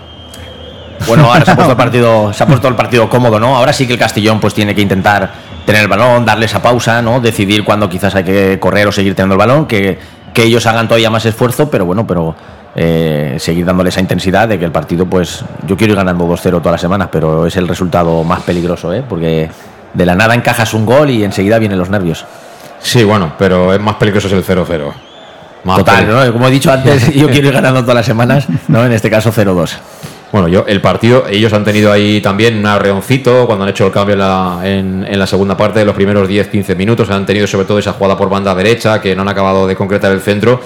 Bueno, 1.07 1.31
ahora 1.31 1.45
se 1.45 1.51
ha 1.51 1.55
puesto 1.55 1.71
el 1.71 1.77
partido, 1.85 2.33
se 2.33 2.43
ha 2.43 2.45
puesto 2.45 2.67
el 2.67 2.75
partido 2.75 3.09
cómodo, 3.09 3.39
¿no? 3.39 3.55
Ahora 3.55 3.71
sí 3.71 3.87
que 3.87 3.93
el 3.93 3.99
Castellón 3.99 4.41
pues 4.41 4.53
tiene 4.53 4.75
que 4.75 4.81
intentar 4.81 5.31
tener 5.65 5.83
el 5.83 5.87
balón, 5.87 6.25
darle 6.25 6.45
esa 6.45 6.61
pausa, 6.61 7.01
¿no? 7.01 7.21
Decidir 7.21 7.63
cuándo 7.63 7.89
quizás 7.89 8.13
hay 8.15 8.25
que 8.25 8.59
correr 8.59 8.87
o 8.87 8.91
seguir 8.91 9.15
teniendo 9.15 9.35
el 9.35 9.39
balón, 9.39 9.65
que, 9.65 9.97
que 10.33 10.43
ellos 10.43 10.65
hagan 10.65 10.89
todavía 10.89 11.09
más 11.09 11.25
esfuerzo, 11.25 11.69
pero 11.71 11.85
bueno, 11.85 12.05
pero 12.05 12.35
eh, 12.75 13.37
seguir 13.39 13.65
dándole 13.65 13.89
esa 13.89 14.01
intensidad 14.01 14.49
de 14.49 14.59
que 14.59 14.65
el 14.65 14.71
partido, 14.73 15.05
pues 15.05 15.45
yo 15.65 15.77
quiero 15.77 15.93
ir 15.93 15.97
ganando 15.97 16.25
2-0 16.25 16.41
todas 16.41 16.73
las 16.73 16.81
semanas, 16.81 17.07
pero 17.11 17.47
es 17.47 17.55
el 17.55 17.67
resultado 17.67 18.25
más 18.25 18.41
peligroso, 18.41 18.93
¿eh? 18.93 19.03
Porque 19.07 19.49
de 19.93 20.05
la 20.05 20.15
nada 20.15 20.35
encajas 20.35 20.73
un 20.73 20.85
gol 20.85 21.09
y 21.09 21.23
enseguida 21.23 21.59
vienen 21.59 21.79
los 21.79 21.89
nervios. 21.89 22.25
Sí, 22.79 23.05
bueno, 23.05 23.33
pero 23.37 23.73
es 23.73 23.79
más 23.79 23.95
peligroso 23.95 24.27
es 24.27 24.33
el 24.33 24.43
0-0. 24.45 25.10
Total, 25.63 26.07
¿no? 26.07 26.33
Como 26.33 26.47
he 26.47 26.51
dicho 26.51 26.71
antes, 26.71 27.13
yo 27.13 27.29
quiero 27.29 27.47
ir 27.47 27.53
ganando 27.53 27.81
todas 27.81 27.95
las 27.95 28.05
semanas, 28.05 28.47
¿no? 28.67 28.85
En 28.85 28.91
este 28.91 29.09
caso 29.09 29.31
0-2. 29.31 29.77
Bueno, 30.31 30.47
yo, 30.47 30.63
el 30.65 30.79
partido, 30.79 31.25
ellos 31.29 31.51
han 31.51 31.65
tenido 31.65 31.91
ahí 31.91 32.21
también 32.21 32.57
un 32.57 32.65
arreoncito 32.65 33.45
cuando 33.45 33.65
han 33.65 33.69
hecho 33.69 33.85
el 33.85 33.91
cambio 33.91 34.13
en 34.13 34.19
la, 34.19 34.59
en, 34.63 35.05
en 35.07 35.19
la 35.19 35.27
segunda 35.27 35.57
parte 35.57 35.79
de 35.79 35.85
los 35.85 35.93
primeros 35.93 36.29
10-15 36.29 36.75
minutos. 36.77 37.09
Han 37.09 37.25
tenido 37.25 37.47
sobre 37.47 37.65
todo 37.65 37.79
esa 37.79 37.91
jugada 37.93 38.17
por 38.17 38.29
banda 38.29 38.55
derecha 38.55 39.01
que 39.01 39.13
no 39.13 39.23
han 39.23 39.29
acabado 39.29 39.67
de 39.67 39.75
concretar 39.75 40.11
el 40.13 40.21
centro. 40.21 40.61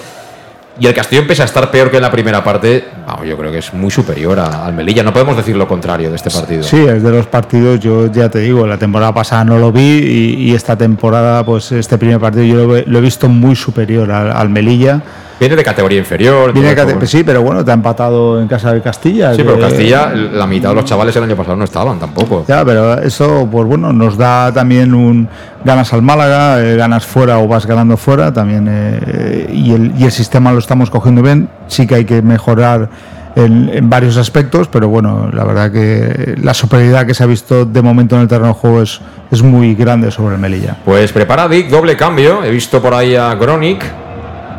Y 0.78 0.86
el 0.86 0.92
Castellón, 0.94 1.26
pese 1.26 1.40
a 1.42 1.46
estar 1.46 1.70
peor 1.70 1.90
que 1.90 1.96
en 1.96 2.02
la 2.02 2.10
primera 2.10 2.44
parte, 2.44 2.84
vamos, 3.06 3.26
yo 3.26 3.36
creo 3.38 3.50
que 3.50 3.58
es 3.58 3.72
muy 3.72 3.90
superior 3.90 4.38
al 4.38 4.74
Melilla. 4.74 5.02
No 5.02 5.12
podemos 5.12 5.36
decir 5.36 5.56
lo 5.56 5.66
contrario 5.66 6.10
de 6.10 6.16
este 6.16 6.30
partido. 6.30 6.62
Sí, 6.62 6.76
es 6.76 7.02
de 7.02 7.10
los 7.10 7.26
partidos, 7.26 7.80
yo 7.80 8.12
ya 8.12 8.28
te 8.28 8.40
digo, 8.40 8.66
la 8.66 8.76
temporada 8.76 9.14
pasada 9.14 9.42
no 9.44 9.58
lo 9.58 9.72
vi 9.72 9.80
y, 9.80 10.50
y 10.50 10.54
esta 10.54 10.76
temporada, 10.76 11.44
pues 11.46 11.72
este 11.72 11.96
primer 11.96 12.20
partido 12.20 12.44
yo 12.44 12.66
lo, 12.66 12.76
he- 12.76 12.84
lo 12.86 12.98
he 12.98 13.00
visto 13.00 13.28
muy 13.28 13.56
superior 13.56 14.10
al, 14.12 14.30
al 14.32 14.48
Melilla. 14.50 15.00
Viene 15.38 15.54
de 15.56 15.62
categoría 15.64 15.98
inferior. 15.98 16.52
Viene 16.52 16.70
de 16.70 16.74
cate- 16.76 17.06
sí, 17.06 17.22
pero 17.22 17.42
bueno, 17.42 17.64
te 17.64 17.70
ha 17.70 17.74
empatado 17.74 18.40
en 18.40 18.48
casa 18.48 18.72
del 18.72 18.80
Castilla. 18.82 19.32
Sí, 19.32 19.38
que- 19.38 19.44
pero 19.44 19.60
Castilla, 19.60 20.08
la 20.14 20.46
mitad 20.46 20.70
de 20.70 20.76
los 20.76 20.84
chavales 20.86 21.14
el 21.16 21.24
año 21.24 21.36
pasado 21.36 21.56
no 21.56 21.64
estaban 21.64 21.98
tampoco. 21.98 22.44
Ya, 22.48 22.64
pero 22.64 23.00
eso, 23.02 23.46
pues 23.50 23.66
bueno, 23.66 23.92
nos 23.92 24.16
da 24.16 24.52
también 24.52 24.94
un 24.94 25.28
ganas 25.64 25.92
al 25.92 26.00
Málaga, 26.02 26.62
eh, 26.62 26.76
ganas 26.76 27.04
fuera 27.04 27.38
o 27.38 27.46
vas 27.48 27.66
ganando 27.66 27.96
fuera 27.96 28.32
también. 28.32 28.66
eh, 28.70 29.50
y, 29.52 29.72
el, 29.72 29.92
y 29.98 30.04
el 30.04 30.12
sistema 30.12 30.52
lo 30.52 30.58
estamos 30.58 30.88
cogiendo 30.90 31.20
bien. 31.22 31.48
Sí 31.66 31.86
que 31.86 31.96
hay 31.96 32.04
que 32.06 32.22
mejorar 32.22 32.88
en, 33.34 33.68
en 33.70 33.90
varios 33.90 34.16
aspectos, 34.16 34.68
pero 34.68 34.88
bueno, 34.88 35.28
la 35.32 35.44
verdad 35.44 35.70
que 35.70 36.36
la 36.42 36.54
superioridad 36.54 37.04
que 37.06 37.12
se 37.12 37.22
ha 37.22 37.26
visto 37.26 37.66
de 37.66 37.82
momento 37.82 38.16
en 38.16 38.22
el 38.22 38.28
terreno 38.28 38.48
de 38.48 38.54
juego 38.54 38.80
es, 38.80 39.00
es 39.30 39.42
muy 39.42 39.74
grande 39.74 40.10
sobre 40.10 40.36
el 40.36 40.40
Melilla. 40.40 40.76
Pues 40.86 41.12
prepara 41.12 41.46
Dick, 41.46 41.68
doble 41.68 41.94
cambio. 41.96 42.42
He 42.42 42.50
visto 42.50 42.80
por 42.80 42.94
ahí 42.94 43.14
a 43.14 43.34
Gronic 43.34 43.84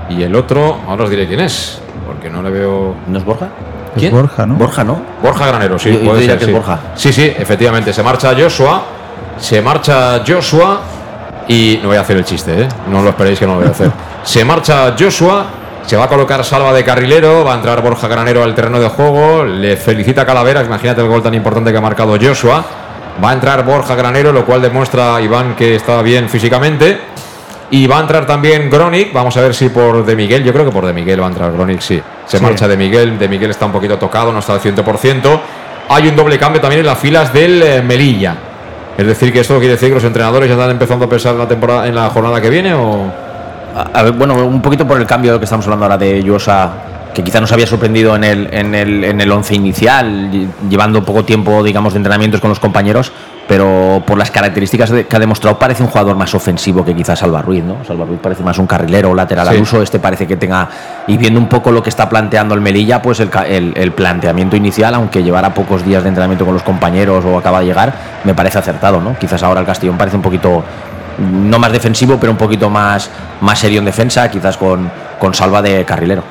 y 0.10 0.24
el 0.24 0.36
otro, 0.36 0.78
ahora 0.88 1.04
os 1.06 1.10
diré 1.10 1.28
quién 1.28 1.40
es, 1.42 1.80
porque 2.06 2.30
no 2.30 2.42
le 2.42 2.50
veo. 2.50 2.96
¿No 3.08 3.18
es 3.18 3.26
Borja? 3.26 3.48
Es 3.96 4.00
¿Quién? 4.02 4.12
Borja, 4.14 4.46
¿no? 4.46 4.56
Borja, 4.56 4.84
¿no? 4.84 5.02
Borja 5.22 5.48
Granero, 5.48 5.78
sí, 5.80 5.92
Yo- 5.92 6.00
yo 6.00 6.06
puede 6.06 6.22
diría 6.22 6.34
ser, 6.34 6.40
que 6.40 6.44
es 6.46 6.50
sí. 6.50 6.54
Borja. 6.54 6.80
Sí, 6.96 7.14
sí, 7.14 7.34
efectivamente. 7.38 7.92
Se 7.94 8.04
marcha 8.04 8.34
Joshua. 8.38 8.84
Se 9.38 9.62
marcha 9.62 10.22
Joshua. 10.28 10.82
Y 11.48 11.80
no 11.82 11.88
voy 11.90 11.98
a 11.98 12.02
hacer 12.02 12.18
el 12.18 12.26
chiste, 12.26 12.64
¿eh? 12.64 12.68
No 12.92 13.02
lo 13.02 13.10
esperéis 13.10 13.40
que 13.40 13.46
no 13.46 13.54
lo 13.54 13.60
voy 13.60 13.68
a 13.70 13.72
hacer. 13.72 13.90
Se 14.24 14.44
marcha 14.44 14.94
Joshua. 15.00 15.46
Se 15.86 15.96
va 15.96 16.04
a 16.04 16.08
colocar 16.10 16.44
Salva 16.44 16.74
de 16.74 16.84
carrilero. 16.84 17.46
Va 17.46 17.54
a 17.54 17.56
entrar 17.56 17.82
Borja 17.82 18.10
Granero 18.10 18.44
al 18.44 18.54
terreno 18.54 18.80
de 18.82 18.90
juego. 18.90 19.46
Le 19.46 19.78
felicita 19.78 20.26
Calavera. 20.26 20.62
Imagínate 20.62 21.00
el 21.02 21.08
gol 21.08 21.24
tan 21.24 21.34
importante 21.34 21.72
que 21.72 21.78
ha 21.78 21.82
marcado 21.82 22.18
Joshua. 22.22 22.66
Va 23.24 23.30
a 23.30 23.34
entrar 23.34 23.64
Borja 23.64 23.96
Granero, 23.96 24.34
lo 24.34 24.46
cual 24.46 24.62
demuestra 24.62 25.16
a 25.16 25.22
Iván 25.22 25.56
que 25.56 25.76
está 25.78 26.02
bien 26.02 26.28
físicamente. 26.28 27.00
Y 27.70 27.86
va 27.86 27.98
a 27.98 28.02
entrar 28.02 28.26
también 28.26 28.70
Gronic. 28.70 29.12
Vamos 29.12 29.36
a 29.38 29.42
ver 29.42 29.54
si 29.54 29.70
por 29.70 30.06
De 30.06 30.16
Miguel. 30.16 30.44
Yo 30.44 30.54
creo 30.54 30.66
que 30.66 30.72
por 30.72 30.86
De 30.86 30.94
Miguel 30.94 31.22
va 31.22 31.26
a 31.26 31.30
entrar 31.30 31.52
Gronic, 31.52 31.82
sí. 31.82 32.02
Se 32.26 32.38
Sí. 32.38 32.44
marcha 32.44 32.68
De 32.68 32.78
Miguel. 32.78 33.20
De 33.20 33.28
Miguel 33.28 33.52
está 33.52 33.66
un 33.66 33.72
poquito 33.74 33.98
tocado, 33.98 34.32
no 34.32 34.40
está 34.40 34.54
al 34.54 34.62
100%. 34.62 35.40
Hay 35.90 36.08
un 36.08 36.16
doble 36.16 36.38
cambio 36.38 36.62
también 36.62 36.82
en 36.82 36.86
las 36.86 36.98
filas 36.98 37.34
del 37.34 37.62
eh, 37.62 37.82
Melilla. 37.82 38.36
Es 38.98 39.06
decir, 39.06 39.32
que 39.32 39.42
esto 39.42 39.58
quiere 39.60 39.74
decir 39.74 39.90
que 39.90 39.96
los 39.96 40.04
entrenadores 40.04 40.48
ya 40.50 40.56
están 40.56 40.72
empezando 40.72 41.06
a 41.06 41.10
pensar 41.10 41.34
en 41.34 41.40
la 41.40 41.48
temporada, 41.48 41.88
en 41.88 41.96
la 41.96 42.10
jornada 42.10 42.42
que 42.42 42.50
viene 42.50 42.74
o. 42.74 43.12
A, 43.76 44.00
a 44.00 44.04
ver, 44.04 44.14
bueno, 44.14 44.34
un 44.46 44.62
poquito 44.62 44.88
por 44.88 44.98
el 45.00 45.06
cambio 45.06 45.32
de 45.32 45.36
lo 45.36 45.40
que 45.40 45.44
estamos 45.46 45.66
hablando 45.66 45.86
ahora 45.86 45.98
de 45.98 46.24
Josa, 46.28 46.72
que 47.14 47.24
quizá 47.24 47.42
nos 47.42 47.52
había 47.52 47.66
sorprendido 47.68 48.16
en 48.16 48.24
el, 48.24 48.48
en 48.54 48.76
el, 48.76 49.04
en 49.04 49.22
el 49.22 49.32
once 49.32 49.56
inicial, 49.56 50.30
lle- 50.32 50.48
llevando 50.70 51.04
poco 51.04 51.26
tiempo, 51.26 51.64
digamos, 51.64 51.94
de 51.94 51.98
entrenamientos 51.98 52.40
con 52.42 52.50
los 52.50 52.60
compañeros, 52.60 53.12
pero 53.48 54.04
por 54.06 54.18
las 54.18 54.30
características 54.30 54.92
que 54.92 55.16
ha 55.16 55.20
demostrado, 55.20 55.58
parece 55.58 55.82
un 55.82 55.90
jugador 55.90 56.16
más 56.18 56.36
ofensivo 56.36 56.84
que 56.84 56.94
quizás 56.94 57.20
Salva 57.20 57.42
Ruiz, 57.42 57.64
¿no? 57.64 57.78
Salva 57.86 58.04
Ruiz 58.06 58.20
parece 58.22 58.44
más 58.44 58.58
un 58.60 58.68
carrilero, 58.68 59.16
lateral 59.16 59.48
Sí. 59.48 59.56
al 59.56 59.62
uso, 59.62 59.82
este 59.82 60.00
parece 60.00 60.28
que 60.28 60.36
tenga, 60.38 60.68
y 61.08 61.16
viendo 61.18 61.40
un 61.40 61.48
poco 61.48 61.72
lo 61.72 61.82
que 61.82 61.90
está 61.90 62.10
planteando 62.10 62.54
el 62.56 62.62
Melilla, 62.62 63.02
pues 63.02 63.20
el, 63.22 63.30
el, 63.48 63.74
el 63.76 63.92
planteamiento 63.94 64.56
inicial, 64.58 64.94
aunque 64.96 65.24
llevara 65.24 65.54
pocos 65.54 65.86
días 65.86 66.04
de 66.04 66.10
entrenamiento 66.10 66.44
con 66.46 66.54
los 66.54 66.64
compañeros 66.64 67.24
o 67.26 67.38
acaba 67.38 67.62
de 67.62 67.68
llegar, 67.68 67.94
me 68.26 68.34
parece 68.36 68.60
acertado, 68.60 69.00
¿no? 69.02 69.18
Quizás 69.18 69.42
ahora 69.44 69.62
el 69.62 69.66
Castellón 69.66 69.98
parece 69.98 70.18
un 70.18 70.22
poquito 70.24 70.64
no 71.20 71.58
más 71.58 71.72
defensivo, 71.72 72.18
pero 72.20 72.32
un 72.32 72.38
poquito 72.38 72.70
más, 72.70 73.10
más 73.42 73.58
serio 73.58 73.80
en 73.80 73.86
defensa, 73.86 74.30
quizás 74.30 74.56
con, 74.58 74.92
con 75.18 75.34
salva 75.34 75.62
de 75.64 75.84
carrilero. 75.86 76.22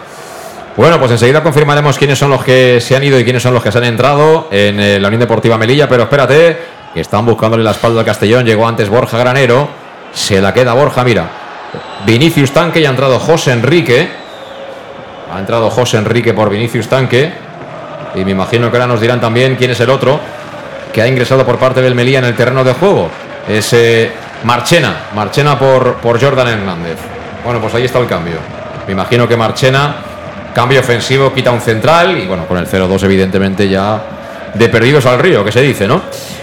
Bueno, 0.76 0.98
pues 0.98 1.10
enseguida 1.10 1.42
confirmaremos 1.42 1.96
quiénes 1.96 2.18
son 2.18 2.30
los 2.30 2.44
que 2.44 2.80
se 2.82 2.94
han 2.94 3.02
ido 3.02 3.18
y 3.18 3.24
quiénes 3.24 3.42
son 3.42 3.54
los 3.54 3.62
que 3.62 3.72
se 3.72 3.78
han 3.78 3.84
entrado 3.84 4.48
en 4.50 4.78
eh, 4.78 5.00
la 5.00 5.08
Unión 5.08 5.20
Deportiva 5.20 5.56
Melilla, 5.56 5.88
pero 5.88 6.02
espérate, 6.02 6.58
están 6.94 7.24
buscándole 7.24 7.64
la 7.64 7.70
espalda 7.70 8.00
al 8.00 8.06
Castellón. 8.06 8.44
Llegó 8.44 8.68
antes 8.68 8.90
Borja 8.90 9.16
Granero, 9.16 9.68
se 10.12 10.40
la 10.40 10.52
queda 10.52 10.74
Borja, 10.74 11.02
mira. 11.02 11.28
Vinicius 12.04 12.52
Tanque 12.52 12.80
y 12.80 12.84
ha 12.84 12.90
entrado 12.90 13.18
José 13.18 13.52
Enrique. 13.52 14.06
Ha 15.34 15.38
entrado 15.38 15.70
José 15.70 15.96
Enrique 15.96 16.34
por 16.34 16.50
Vinicius 16.50 16.88
Tanque. 16.88 17.32
Y 18.14 18.24
me 18.24 18.32
imagino 18.32 18.70
que 18.70 18.76
ahora 18.76 18.86
nos 18.86 19.00
dirán 19.00 19.20
también 19.20 19.56
quién 19.56 19.70
es 19.70 19.80
el 19.80 19.88
otro 19.90 20.20
que 20.92 21.02
ha 21.02 21.06
ingresado 21.06 21.44
por 21.44 21.58
parte 21.58 21.82
del 21.82 21.94
Melilla 21.94 22.18
en 22.18 22.26
el 22.26 22.36
terreno 22.36 22.64
de 22.64 22.74
juego. 22.74 23.10
Es 23.48 23.72
eh, 23.72 24.10
Marchena. 24.44 25.06
Marchena 25.14 25.58
por, 25.58 25.96
por 25.96 26.20
Jordan 26.20 26.48
Hernández. 26.48 26.98
Bueno, 27.44 27.60
pues 27.60 27.74
ahí 27.74 27.84
está 27.84 27.98
el 27.98 28.06
cambio. 28.06 28.36
Me 28.86 28.92
imagino 28.92 29.26
que 29.26 29.36
Marchena, 29.36 29.96
cambio 30.56 30.80
ofensivo, 30.80 31.34
quita 31.34 31.50
un 31.50 31.60
central. 31.60 32.16
Y 32.16 32.26
bueno, 32.26 32.46
con 32.46 32.56
el 32.56 32.66
0-2 32.66 33.02
evidentemente 33.02 33.68
ya 33.68 34.00
de 34.54 34.68
perdidos 34.70 35.04
al 35.04 35.18
río, 35.18 35.44
que 35.44 35.52
se 35.52 35.60
dice, 35.60 35.86
¿no? 35.86 36.00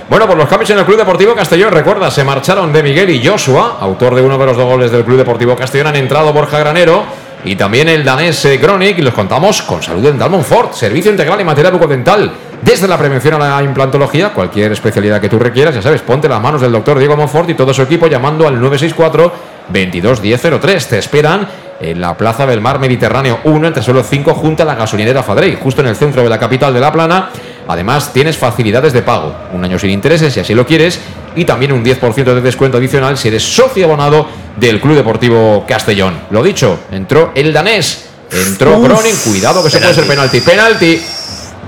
Bueno, 0.07 0.27
pues 0.27 0.37
los 0.37 0.47
cambios 0.47 0.69
en 0.69 0.77
el 0.77 0.85
Club 0.85 0.97
Deportivo 0.97 1.33
Castellón, 1.33 1.71
recuerda, 1.71 2.11
se 2.11 2.23
marcharon 2.23 2.71
de 2.71 2.83
Miguel 2.83 3.09
y 3.09 3.25
Joshua, 3.25 3.77
autor 3.81 4.13
de 4.13 4.21
uno 4.21 4.37
de 4.37 4.45
los 4.45 4.55
dos 4.55 4.67
goles 4.67 4.91
del 4.91 5.03
Club 5.03 5.17
Deportivo 5.17 5.55
Castellón, 5.55 5.87
han 5.87 5.95
entrado 5.95 6.31
Borja 6.31 6.59
Granero 6.59 7.03
y 7.43 7.55
también 7.55 7.89
el 7.89 8.05
danés 8.05 8.47
Gronic, 8.61 8.99
y 8.99 9.01
los 9.01 9.15
contamos 9.15 9.63
con 9.63 9.81
Salud 9.81 10.03
Dental 10.03 10.29
Monfort, 10.29 10.73
servicio 10.73 11.09
integral 11.09 11.39
en 11.39 11.47
materia 11.47 11.71
bucodental, 11.71 12.31
desde 12.61 12.87
la 12.87 12.99
prevención 12.99 13.33
a 13.33 13.39
la 13.39 13.63
implantología, 13.63 14.29
cualquier 14.29 14.73
especialidad 14.73 15.19
que 15.19 15.27
tú 15.27 15.39
requieras, 15.39 15.73
ya 15.73 15.81
sabes, 15.81 16.01
ponte 16.01 16.29
las 16.29 16.39
manos 16.39 16.61
del 16.61 16.71
doctor 16.71 16.99
Diego 16.99 17.17
Monfort 17.17 17.49
y 17.49 17.55
todo 17.55 17.73
su 17.73 17.81
equipo 17.81 18.05
llamando 18.05 18.47
al 18.47 18.61
964 18.61 19.52
22 19.69 20.21
1003. 20.21 20.87
Te 20.87 20.97
esperan 20.99 21.47
en 21.79 21.99
la 21.99 22.15
Plaza 22.15 22.45
del 22.45 22.61
Mar 22.61 22.79
Mediterráneo 22.79 23.39
1, 23.43 23.67
entre 23.67 23.83
suelo 23.83 24.03
5, 24.03 24.33
junto 24.33 24.63
a 24.63 24.65
la 24.65 24.75
gasolinera 24.75 25.23
Fadrey, 25.23 25.57
justo 25.61 25.81
en 25.81 25.87
el 25.87 25.95
centro 25.95 26.23
de 26.23 26.29
la 26.29 26.39
capital 26.39 26.73
de 26.73 26.79
La 26.79 26.91
Plana. 26.91 27.29
Además, 27.67 28.11
tienes 28.13 28.37
facilidades 28.37 28.93
de 28.93 29.01
pago, 29.01 29.35
un 29.53 29.63
año 29.63 29.79
sin 29.79 29.89
intereses 29.89 30.33
si 30.33 30.39
así 30.39 30.53
lo 30.53 30.65
quieres, 30.65 30.99
y 31.35 31.45
también 31.45 31.71
un 31.71 31.83
10% 31.83 32.23
de 32.23 32.41
descuento 32.41 32.77
adicional 32.77 33.17
si 33.17 33.29
eres 33.29 33.43
socio 33.43 33.85
abonado 33.85 34.27
del 34.57 34.79
Club 34.79 34.95
Deportivo 34.95 35.65
Castellón. 35.67 36.19
Lo 36.29 36.43
dicho, 36.43 36.79
entró 36.91 37.31
el 37.35 37.53
danés, 37.53 38.09
entró 38.31 38.77
Uf. 38.77 38.87
Groning, 38.87 39.15
cuidado 39.23 39.63
que 39.63 39.69
se 39.69 39.79
puede 39.79 39.93
ser 39.93 40.07
penalti, 40.07 40.41
penalti, 40.41 41.01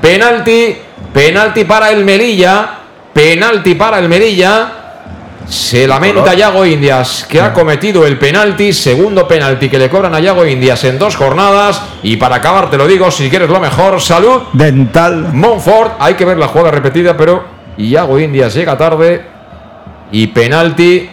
penalti, 0.01 0.77
penalti 1.13 1.63
para 1.63 1.91
el 1.91 2.03
Melilla, 2.03 2.80
penalti 3.13 3.76
para 3.76 3.99
el 3.99 4.09
Melilla. 4.09 4.85
Se 5.47 5.88
lamenta 5.88 6.34
Yago 6.34 6.65
Indias 6.65 7.26
que 7.30 7.39
ha 7.39 7.53
cometido 7.53 8.05
el 8.05 8.17
penalti, 8.17 8.73
segundo 8.73 9.27
penalti 9.27 9.69
que 9.69 9.77
le 9.77 9.89
cobran 9.89 10.15
a 10.15 10.19
Yago 10.19 10.45
Indias 10.45 10.84
en 10.85 10.97
dos 10.97 11.15
jornadas. 11.15 11.81
Y 12.03 12.17
para 12.17 12.38
acabar, 12.38 12.69
te 12.69 12.77
lo 12.77 12.88
digo, 12.88 13.11
si 13.11 13.30
quieres 13.30 13.49
lo 13.49 13.59
mejor, 13.59 14.01
salud. 14.01 14.41
Dental. 14.53 15.30
Monfort, 15.34 15.93
hay 15.99 16.15
que 16.15 16.26
ver 16.26 16.38
la 16.38 16.47
jugada 16.47 16.72
repetida, 16.72 17.15
pero 17.15 17.43
Yago 17.77 18.19
Indias 18.19 18.53
llega 18.55 18.76
tarde. 18.77 19.23
Y 20.11 20.27
penalti, 20.27 21.09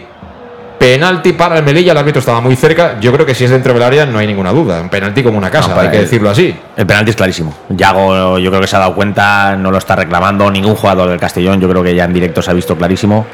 penalti 0.79 1.33
para 1.33 1.57
el 1.57 1.63
Melilla. 1.63 1.91
El 1.91 1.97
árbitro 1.99 2.19
estaba 2.19 2.41
muy 2.41 2.55
cerca. 2.55 2.99
Yo 2.99 3.11
creo 3.13 3.25
que 3.25 3.35
si 3.35 3.43
es 3.45 3.51
dentro 3.51 3.73
del 3.73 3.83
área 3.83 4.05
no 4.07 4.17
hay 4.17 4.25
ninguna 4.27 4.51
duda. 4.51 4.81
Un 4.81 4.89
penalti 4.89 5.21
como 5.23 5.37
una 5.37 5.51
casa, 5.51 5.69
No, 5.69 5.73
hay 5.75 5.79
para 5.79 5.91
que 5.91 5.97
el- 5.97 6.03
decirlo 6.05 6.29
así. 6.31 6.55
El 6.75 6.85
penalti 6.87 7.11
es 7.11 7.15
clarísimo. 7.15 7.53
Yago, 7.69 8.39
yo 8.39 8.49
creo 8.49 8.61
que 8.61 8.67
se 8.67 8.75
ha 8.75 8.79
dado 8.79 8.95
cuenta, 8.95 9.55
no 9.55 9.69
lo 9.71 9.77
está 9.77 9.95
reclamando 9.95 10.49
ningún 10.49 10.75
jugador 10.75 11.09
del 11.09 11.19
Castellón. 11.19 11.59
Yo 11.61 11.69
creo 11.69 11.83
que 11.83 11.93
ya 11.93 12.05
en 12.05 12.13
directo 12.13 12.41
se 12.41 12.49
ha 12.49 12.53
visto 12.53 12.75
clarísimo. 12.75 13.25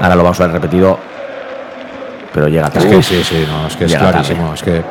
Ahora 0.00 0.14
lo 0.14 0.22
vamos 0.22 0.40
a 0.40 0.44
ver 0.44 0.52
repetido. 0.52 0.98
Pero 2.32 2.48
llega 2.48 2.66
Es 2.66 2.72
tarde. 2.72 2.90
que 2.90 3.02
sí, 3.02 3.22
sí, 3.24 3.46
no, 3.48 3.66
es 3.66 3.76
que 3.76 3.84
es 3.86 3.94
clarísimo. 3.94 4.52
Es 4.54 4.62
que, 4.62 4.82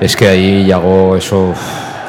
es 0.00 0.16
que 0.16 0.28
ahí 0.28 0.66
Yago, 0.66 1.16
eso 1.16 1.54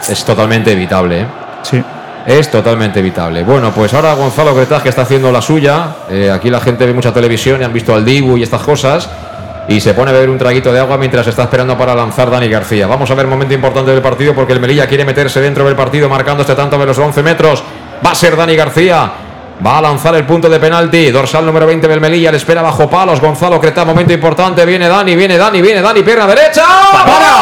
es 0.10 0.26
totalmente 0.26 0.72
evitable. 0.72 1.22
¿eh? 1.22 1.26
Sí. 1.62 1.84
Es 2.26 2.50
totalmente 2.50 3.00
evitable. 3.00 3.44
Bueno, 3.44 3.72
pues 3.72 3.94
ahora 3.94 4.14
Gonzalo 4.16 4.56
Cretaz 4.56 4.82
que 4.82 4.90
está 4.90 5.04
haciendo 5.04 5.32
la 5.32 5.42
suya. 5.42 5.88
Eh, 6.10 6.32
aquí 6.32 6.50
la 6.50 6.60
gente 6.60 6.86
ve 6.86 6.94
mucha 6.94 7.14
televisión 7.14 7.62
y 7.62 7.64
han 7.64 7.74
visto 7.74 7.94
al 7.94 8.04
Dibu 8.04 8.38
y 8.38 8.44
estas 8.44 8.62
cosas. 8.64 9.08
Y 9.68 9.80
se 9.80 9.94
pone 9.94 10.10
a 10.10 10.14
beber 10.14 10.30
un 10.30 10.38
traguito 10.38 10.72
de 10.72 10.80
agua 10.80 10.98
mientras 10.98 11.26
está 11.28 11.44
esperando 11.44 11.78
para 11.78 11.94
lanzar 11.94 12.30
Dani 12.32 12.48
García. 12.48 12.88
Vamos 12.88 13.10
a 13.12 13.16
ver 13.16 13.28
momento 13.28 13.54
importante 13.54 13.92
del 13.92 14.02
partido 14.02 14.34
porque 14.34 14.54
el 14.54 14.60
Melilla 14.60 14.88
quiere 14.88 15.06
meterse 15.06 15.42
dentro 15.42 15.66
del 15.66 15.76
partido 15.76 16.10
marcando 16.10 16.42
este 16.42 16.56
tanto 16.56 16.78
de 16.80 16.86
los 16.88 16.98
11 16.98 17.22
metros. 17.22 17.64
Va 18.04 18.12
a 18.12 18.16
ser 18.16 18.36
Dani 18.36 18.56
García. 18.56 19.12
Va 19.64 19.78
a 19.78 19.82
lanzar 19.82 20.16
el 20.16 20.26
punto 20.26 20.50
de 20.50 20.60
penalti. 20.60 21.12
Dorsal 21.12 21.46
número 21.46 21.66
20 21.66 21.88
del 21.88 22.02
Melilla. 22.02 22.32
Le 22.32 22.38
espera 22.38 22.62
bajo 22.62 22.90
palos. 22.90 23.22
Gonzalo 23.22 23.60
Creta. 23.60 23.86
Momento 23.86 24.14
importante. 24.14 24.66
Viene 24.66 24.88
Dani, 24.88 25.16
viene 25.16 25.38
Dani, 25.38 25.62
viene 25.62 25.82
Dani. 25.82 26.04
Pierna 26.04 26.28
derecha. 26.28 26.64
¡Para! 26.92 27.36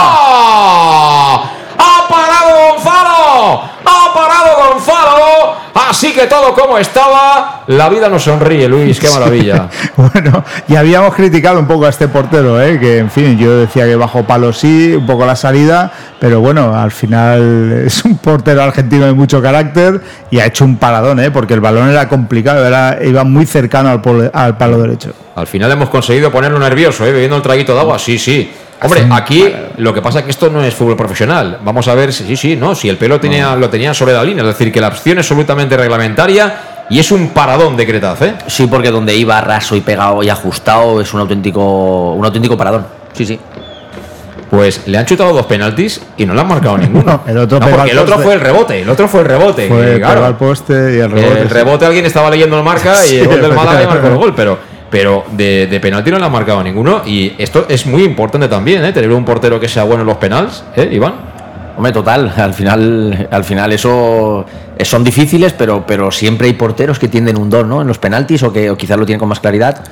¡Ha 1.78 2.08
parado 2.08 2.74
Gonzalo! 2.74 3.73
¡Ha 3.86 4.14
parado 4.14 4.74
Gonzalo! 4.74 5.64
Así 5.90 6.14
que 6.14 6.28
todo 6.28 6.54
como 6.54 6.78
estaba, 6.78 7.64
la 7.68 7.90
vida 7.90 8.08
nos 8.08 8.24
sonríe, 8.24 8.68
Luis, 8.68 9.00
qué 9.00 9.10
maravilla. 9.14 9.68
bueno, 9.98 10.44
y 10.68 10.76
habíamos 10.76 11.14
criticado 11.16 11.60
un 11.60 11.68
poco 11.68 11.86
a 11.86 11.90
este 11.90 12.08
portero, 12.08 12.62
¿eh? 12.62 12.80
que 12.80 13.00
en 13.00 13.10
fin, 13.12 13.38
yo 13.38 13.58
decía 13.58 13.86
que 13.86 13.96
bajo 13.96 14.24
palo 14.24 14.54
sí, 14.54 14.94
un 14.96 15.06
poco 15.06 15.26
la 15.26 15.36
salida, 15.36 15.92
pero 16.20 16.40
bueno, 16.40 16.76
al 16.76 16.92
final 16.92 17.84
es 17.88 18.04
un 18.06 18.18
portero 18.18 18.62
argentino 18.64 19.06
de 19.06 19.14
mucho 19.14 19.42
carácter 19.42 20.00
y 20.32 20.40
ha 20.40 20.46
hecho 20.46 20.64
un 20.66 20.78
paradón, 20.78 21.20
¿eh? 21.20 21.32
porque 21.32 21.54
el 21.56 21.60
balón 21.62 21.90
era 21.90 22.08
complicado, 22.08 22.66
era, 22.66 23.00
iba 23.04 23.24
muy 23.24 23.46
cercano 23.46 23.90
al, 23.90 24.02
polo- 24.02 24.30
al 24.34 24.58
palo 24.58 24.78
derecho. 24.80 25.12
Al 25.36 25.48
final 25.48 25.72
hemos 25.72 25.90
conseguido 25.90 26.32
ponerlo 26.32 26.60
nervioso, 26.60 27.06
¿eh? 27.06 27.12
bebiendo 27.12 27.36
el 27.38 27.42
traguito 27.42 27.74
de 27.74 27.80
agua, 27.80 27.98
sí, 27.98 28.20
sí. 28.20 28.52
Hombre, 28.84 29.08
aquí 29.12 29.46
lo 29.78 29.94
que 29.94 30.02
pasa 30.02 30.20
es 30.20 30.26
que 30.26 30.32
esto 30.32 30.50
no 30.50 30.64
es 30.64 30.74
fútbol 30.74 30.98
profesional. 30.98 31.60
Vamos 31.64 31.88
a 31.88 31.96
ver 31.96 32.12
si 32.12 32.26
sí, 32.26 32.36
sí, 32.36 32.56
no, 32.56 32.76
si 32.76 32.90
el 32.90 32.98
pelo 32.98 33.20
tenía, 33.20 33.56
lo 33.56 33.70
tenía 33.70 33.94
sobre 33.94 34.14
la 34.14 34.24
línea, 34.24 34.44
es 34.44 34.50
decir, 34.50 34.72
que 34.72 34.82
la 34.82 34.90
opción 34.90 35.20
es 35.20 35.26
absolutamente 35.26 35.78
reglamentaria 35.78 36.86
y 36.90 37.00
es 37.00 37.12
un 37.12 37.30
paradón 37.30 37.78
de 37.78 37.88
Cretaz, 37.88 38.22
¿eh? 38.22 38.36
Sí, 38.48 38.68
porque 38.68 38.92
donde 38.92 39.16
iba 39.16 39.40
raso 39.42 39.76
y 39.76 39.82
pegado 39.82 40.22
y 40.22 40.30
ajustado 40.30 41.00
es 41.02 41.14
un 41.14 41.22
auténtico, 41.22 42.14
un 42.14 42.26
auténtico 42.26 42.58
paradón. 42.58 42.86
Sí, 43.14 43.26
sí. 43.26 43.40
Pues 44.50 44.82
le 44.86 44.98
han 45.00 45.06
chutado 45.06 45.34
dos 45.34 45.48
penaltis 45.48 46.00
y 46.18 46.26
no 46.26 46.34
le 46.36 46.42
han 46.42 46.48
marcado 46.48 46.78
ninguno. 46.80 47.22
el 47.26 47.38
otro 47.38 47.60
No, 47.60 47.68
porque 47.70 47.92
el 47.92 47.98
otro 47.98 48.20
fue 48.20 48.34
el 48.34 48.40
rebote, 48.40 48.82
el 48.82 48.90
otro 48.90 49.08
fue 49.08 49.22
el 49.22 49.28
rebote. 49.28 49.68
Fue 49.68 49.78
que, 49.78 49.86
pegó 49.94 50.00
claro, 50.00 50.26
al 50.26 50.38
poste 50.38 50.74
y 50.74 51.00
el 51.00 51.10
rebote. 51.10 51.42
el 51.42 51.48
sí. 51.48 51.54
rebote 51.54 51.86
alguien 51.86 52.06
estaba 52.06 52.30
leyendo 52.30 52.58
el 52.58 52.64
marca 52.64 53.06
y 53.06 53.10
Sí, 53.10 53.20
el 53.20 53.28
gol 53.28 53.42
del 53.42 53.54
Málaga 53.54 53.84
y 53.84 53.88
marcó 53.88 54.08
el 54.08 54.16
gol, 54.16 54.34
pero 54.36 54.60
pero 54.94 55.26
de, 55.32 55.66
de 55.66 55.80
penalti 55.80 56.12
no 56.12 56.20
le 56.20 56.26
han 56.26 56.32
marcado 56.32 56.64
ninguno 56.64 57.02
y 57.04 57.34
esto 57.40 57.66
es 57.68 57.88
muy 57.88 58.04
importante 58.04 58.48
también, 58.48 58.86
¿eh? 58.86 58.94
tener 58.94 59.12
un 59.12 59.26
portero 59.26 59.60
que 59.60 59.68
sea 59.68 59.86
bueno 59.86 60.02
en 60.02 60.08
los 60.08 60.18
penals, 60.18 60.64
¿eh, 60.76 60.88
Iván? 60.92 61.16
Hombre, 61.76 61.92
total, 61.92 62.32
al 62.38 62.54
final, 62.54 63.28
al 63.32 63.44
final 63.44 63.74
eso 63.74 64.46
eh, 64.78 64.86
son 64.86 65.04
difíciles, 65.04 65.52
pero, 65.54 65.84
pero 65.88 66.12
siempre 66.12 66.46
hay 66.46 66.54
porteros 66.54 67.00
que 67.00 67.08
tienden 67.08 67.40
un 67.40 67.50
don, 67.50 67.68
¿no? 67.68 67.82
En 67.82 67.88
los 67.88 67.98
penaltis 67.98 68.44
o 68.44 68.54
que 68.54 68.70
o 68.70 68.78
quizás 68.78 69.00
lo 69.00 69.08
tienen 69.08 69.18
con 69.20 69.30
más 69.30 69.40
claridad. 69.40 69.84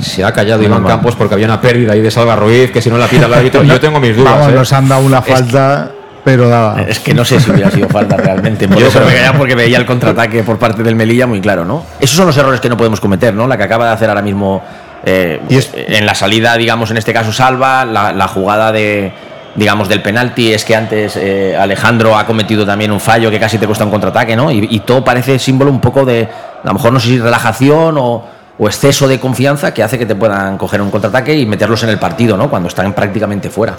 Se 0.00 0.24
ha 0.24 0.32
callado 0.32 0.64
Iván. 0.64 0.82
Campos 0.82 1.14
porque 1.14 1.34
había 1.34 1.46
una 1.46 1.60
pérdida 1.60 1.92
ahí 1.92 2.00
de 2.00 2.10
Salva 2.10 2.34
Ruiz, 2.34 2.72
que 2.72 2.82
si 2.82 2.90
no 2.90 2.98
la 2.98 3.06
pita 3.06 3.26
el 3.26 3.34
árbitro, 3.34 3.62
yo 3.62 3.78
tengo 3.78 4.00
mis 4.00 4.16
dudas. 4.16 4.32
Vamos, 4.32 4.48
¿eh? 4.48 4.54
nos 4.56 4.72
han 4.72 4.88
dado 4.88 5.06
una 5.06 5.22
falta, 5.22 5.92
pero 6.24 6.48
daba. 6.48 6.82
Es 6.82 7.00
que 7.00 7.14
no 7.14 7.24
sé 7.24 7.40
si 7.40 7.50
hubiera 7.50 7.70
sido 7.70 7.88
falta 7.88 8.16
realmente. 8.16 8.68
Por 8.68 8.78
Yo 8.78 8.86
eso 8.86 9.00
me 9.00 9.12
callaba 9.12 9.38
porque 9.38 9.54
veía 9.54 9.78
el 9.78 9.86
contraataque 9.86 10.42
por 10.42 10.58
parte 10.58 10.82
del 10.82 10.94
Melilla 10.94 11.26
muy 11.26 11.40
claro, 11.40 11.64
¿no? 11.64 11.84
Esos 12.00 12.16
son 12.16 12.26
los 12.26 12.36
errores 12.36 12.60
que 12.60 12.68
no 12.68 12.76
podemos 12.76 13.00
cometer, 13.00 13.34
¿no? 13.34 13.46
La 13.46 13.56
que 13.56 13.64
acaba 13.64 13.86
de 13.86 13.92
hacer 13.92 14.08
ahora 14.08 14.22
mismo 14.22 14.62
eh, 15.04 15.40
en 15.74 16.06
la 16.06 16.14
salida, 16.14 16.56
digamos, 16.56 16.90
en 16.90 16.96
este 16.96 17.12
caso 17.12 17.32
Salva, 17.32 17.84
la, 17.84 18.12
la 18.12 18.28
jugada 18.28 18.72
de 18.72 19.12
digamos 19.54 19.88
del 19.88 20.00
penalti 20.00 20.52
es 20.52 20.64
que 20.64 20.74
antes 20.74 21.16
eh, 21.16 21.54
Alejandro 21.54 22.16
ha 22.16 22.24
cometido 22.26 22.64
también 22.64 22.90
un 22.90 23.00
fallo 23.00 23.30
que 23.30 23.38
casi 23.38 23.58
te 23.58 23.66
cuesta 23.66 23.84
un 23.84 23.90
contraataque, 23.90 24.36
¿no? 24.36 24.50
Y, 24.50 24.66
y 24.70 24.80
todo 24.80 25.04
parece 25.04 25.38
símbolo 25.38 25.70
un 25.70 25.80
poco 25.80 26.04
de, 26.04 26.22
a 26.62 26.66
lo 26.66 26.74
mejor 26.74 26.92
no 26.92 27.00
sé 27.00 27.08
si 27.08 27.18
relajación 27.18 27.98
o, 27.98 28.24
o 28.58 28.66
exceso 28.66 29.08
de 29.08 29.18
confianza 29.20 29.74
que 29.74 29.82
hace 29.82 29.98
que 29.98 30.06
te 30.06 30.14
puedan 30.14 30.56
coger 30.56 30.80
un 30.80 30.90
contraataque 30.90 31.36
y 31.36 31.46
meterlos 31.46 31.82
en 31.82 31.90
el 31.90 31.98
partido, 31.98 32.36
¿no? 32.36 32.48
Cuando 32.48 32.68
están 32.68 32.92
prácticamente 32.94 33.50
fuera. 33.50 33.76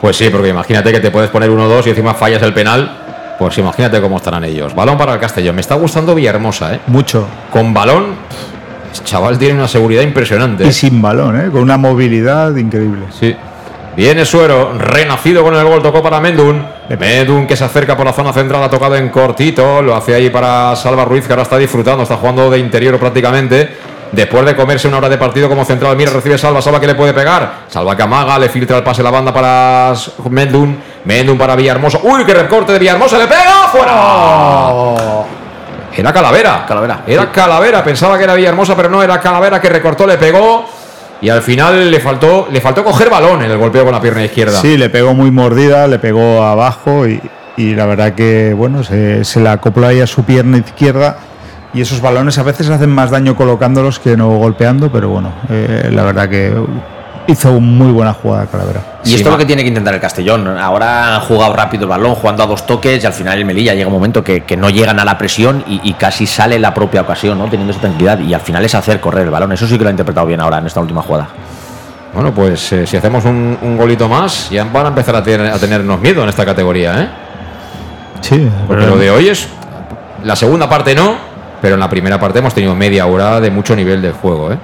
Pues 0.00 0.16
sí, 0.16 0.28
porque 0.30 0.48
imagínate 0.48 0.92
que 0.92 1.00
te 1.00 1.10
puedes 1.10 1.30
poner 1.30 1.50
1-2 1.50 1.86
y 1.86 1.90
encima 1.90 2.14
fallas 2.14 2.42
el 2.42 2.52
penal. 2.52 3.36
Pues 3.38 3.58
imagínate 3.58 4.00
cómo 4.00 4.16
estarán 4.16 4.44
ellos. 4.44 4.74
Balón 4.74 4.96
para 4.96 5.14
el 5.14 5.20
Castellón. 5.20 5.54
Me 5.54 5.60
está 5.60 5.74
gustando 5.74 6.14
Villahermosa, 6.14 6.74
¿eh? 6.74 6.80
Mucho. 6.86 7.26
Con 7.50 7.74
balón, 7.74 8.14
chaval 9.04 9.38
tiene 9.38 9.54
una 9.54 9.68
seguridad 9.68 10.02
impresionante. 10.02 10.66
Y 10.66 10.72
sin 10.72 11.00
balón, 11.02 11.38
¿eh? 11.40 11.50
con 11.50 11.62
una 11.62 11.76
movilidad 11.76 12.54
increíble. 12.56 13.06
Sí. 13.10 13.34
Viene 13.96 14.26
Suero, 14.26 14.76
renacido 14.78 15.42
con 15.42 15.54
el 15.54 15.64
gol, 15.64 15.82
tocó 15.82 16.02
para 16.02 16.20
Mendun. 16.20 16.62
Mendun 16.98 17.46
que 17.46 17.56
se 17.56 17.64
acerca 17.64 17.96
por 17.96 18.04
la 18.04 18.12
zona 18.12 18.30
central, 18.30 18.62
ha 18.62 18.68
tocado 18.68 18.94
en 18.94 19.08
cortito, 19.08 19.80
lo 19.80 19.96
hace 19.96 20.14
ahí 20.14 20.28
para 20.28 20.76
Salva 20.76 21.06
Ruiz, 21.06 21.26
que 21.26 21.32
ahora 21.32 21.44
está 21.44 21.56
disfrutando, 21.56 22.02
está 22.02 22.16
jugando 22.16 22.50
de 22.50 22.58
interior 22.58 22.98
prácticamente. 22.98 23.70
Después 24.12 24.44
de 24.46 24.54
comerse 24.54 24.88
una 24.88 24.98
hora 24.98 25.08
de 25.08 25.18
partido 25.18 25.48
como 25.48 25.64
central, 25.64 25.96
mira, 25.96 26.10
recibe 26.12 26.38
Salva, 26.38 26.62
Salva 26.62 26.80
que 26.80 26.86
le 26.86 26.94
puede 26.94 27.12
pegar. 27.12 27.64
Salva 27.68 27.96
que 27.96 28.02
amaga, 28.02 28.38
le 28.38 28.48
filtra 28.48 28.78
el 28.78 28.84
pase 28.84 29.02
la 29.02 29.10
banda 29.10 29.32
para 29.32 29.92
Mendun. 30.30 30.78
Mendun 31.04 31.36
para 31.36 31.56
Villahermosa. 31.56 31.98
¡Uy, 32.02 32.24
qué 32.24 32.34
recorte 32.34 32.72
de 32.72 32.78
Villahermosa! 32.78 33.18
¡Le 33.18 33.26
pega! 33.26 33.68
¡Fuera! 33.70 35.24
Era 35.96 36.12
Calavera. 36.12 36.64
Calavera. 36.66 37.00
Era 37.06 37.30
Calavera. 37.32 37.82
Pensaba 37.82 38.16
que 38.18 38.24
era 38.24 38.34
Villahermosa, 38.34 38.76
pero 38.76 38.88
no, 38.88 39.02
era 39.02 39.20
Calavera 39.20 39.60
que 39.60 39.68
recortó, 39.68 40.06
le 40.06 40.18
pegó. 40.18 40.66
Y 41.20 41.30
al 41.30 41.42
final 41.42 41.90
le 41.90 41.98
faltó, 41.98 42.48
le 42.50 42.60
faltó 42.60 42.84
coger 42.84 43.08
balón 43.08 43.42
en 43.42 43.50
el 43.50 43.56
golpeo 43.56 43.84
con 43.84 43.92
la 43.92 44.00
pierna 44.00 44.24
izquierda. 44.24 44.60
Sí, 44.60 44.76
le 44.76 44.90
pegó 44.90 45.14
muy 45.14 45.30
mordida, 45.30 45.86
le 45.86 45.98
pegó 45.98 46.42
abajo 46.42 47.08
y, 47.08 47.20
y 47.56 47.74
la 47.74 47.86
verdad 47.86 48.12
que 48.12 48.52
bueno, 48.54 48.84
se, 48.84 49.24
se 49.24 49.40
la 49.40 49.52
acopló 49.52 49.86
ahí 49.86 50.00
a 50.00 50.06
su 50.06 50.24
pierna 50.24 50.58
izquierda 50.58 51.16
y 51.74 51.80
esos 51.80 52.00
balones 52.00 52.38
a 52.38 52.42
veces 52.42 52.68
hacen 52.70 52.90
más 52.90 53.10
daño 53.10 53.34
colocándolos 53.36 53.98
que 53.98 54.16
no 54.16 54.28
golpeando, 54.36 54.90
pero 54.90 55.08
bueno, 55.08 55.32
eh, 55.50 55.90
la 55.92 56.02
verdad 56.04 56.28
que 56.28 56.54
hizo 57.28 57.60
muy 57.60 57.90
buena 57.90 58.12
jugada 58.12 58.46
Calavera. 58.46 58.80
Y 59.04 59.14
esto 59.14 59.28
es 59.28 59.32
lo 59.32 59.38
que 59.38 59.44
tiene 59.44 59.62
que 59.62 59.68
intentar 59.68 59.92
el 59.94 60.00
Castellón. 60.00 60.46
Ahora 60.58 61.16
han 61.16 61.20
jugado 61.22 61.52
rápido 61.54 61.82
el 61.84 61.88
balón, 61.90 62.14
jugando 62.14 62.42
a 62.44 62.46
dos 62.46 62.66
toques 62.66 63.02
y 63.02 63.06
al 63.06 63.12
final 63.12 63.36
el 63.38 63.44
Melilla 63.44 63.74
llega 63.74 63.88
un 63.88 63.92
momento 63.92 64.22
que, 64.22 64.42
que 64.44 64.56
no 64.56 64.70
llegan 64.70 64.98
a 65.00 65.04
la 65.04 65.18
presión 65.18 65.64
y, 65.66 65.80
y 65.82 65.94
casi 65.94 66.24
sale 66.26 66.58
la 66.58 66.72
propia 66.72 67.00
ocasión, 67.02 67.36
¿no? 67.38 67.46
Teniendo 67.46 67.72
esa 67.72 67.80
tranquilidad. 67.80 68.20
Y 68.20 68.32
al 68.32 68.40
final 68.40 68.64
es 68.64 68.74
hacer 68.76 69.00
correr 69.00 69.24
el 69.24 69.30
balón. 69.30 69.50
Eso 69.52 69.66
sí 69.66 69.76
que 69.76 69.82
lo 69.82 69.88
ha 69.88 69.90
interpretado 69.90 70.26
bien 70.26 70.40
ahora 70.40 70.58
en 70.58 70.66
esta 70.66 70.80
última 70.80 71.02
jugada. 71.02 71.28
Bueno, 72.14 72.32
pues 72.32 72.72
eh, 72.72 72.86
si 72.86 72.96
hacemos 72.96 73.24
un, 73.24 73.58
un 73.60 73.76
golito 73.76 74.08
más, 74.08 74.48
ya 74.50 74.64
van 74.64 74.86
a 74.86 74.88
empezar 74.90 75.16
a, 75.16 75.22
tener- 75.22 75.52
a 75.52 75.58
tenernos 75.58 76.00
miedo 76.00 76.22
en 76.22 76.28
esta 76.28 76.44
categoría, 76.46 77.02
¿eh? 77.02 77.08
Sí, 78.20 78.48
Porque 78.68 78.84
pero- 78.84 78.94
lo 78.94 79.00
de 79.00 79.10
hoy 79.10 79.28
es. 79.28 79.48
La 80.24 80.34
segunda 80.34 80.68
parte 80.68 80.94
no, 80.94 81.14
pero 81.60 81.74
en 81.74 81.80
la 81.80 81.88
primera 81.90 82.18
parte 82.20 82.38
hemos 82.38 82.54
tenido 82.54 82.74
media 82.74 83.06
hora 83.06 83.40
de 83.40 83.50
mucho 83.50 83.74
nivel 83.76 84.00
del 84.02 84.12
juego, 84.12 84.52
¿eh? 84.52 84.58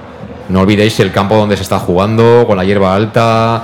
No 0.49 0.61
olvidéis 0.61 0.99
el 0.99 1.11
campo 1.11 1.35
donde 1.37 1.55
se 1.55 1.63
está 1.63 1.79
jugando, 1.79 2.43
con 2.45 2.57
la 2.57 2.63
hierba 2.65 2.93
alta. 2.95 3.61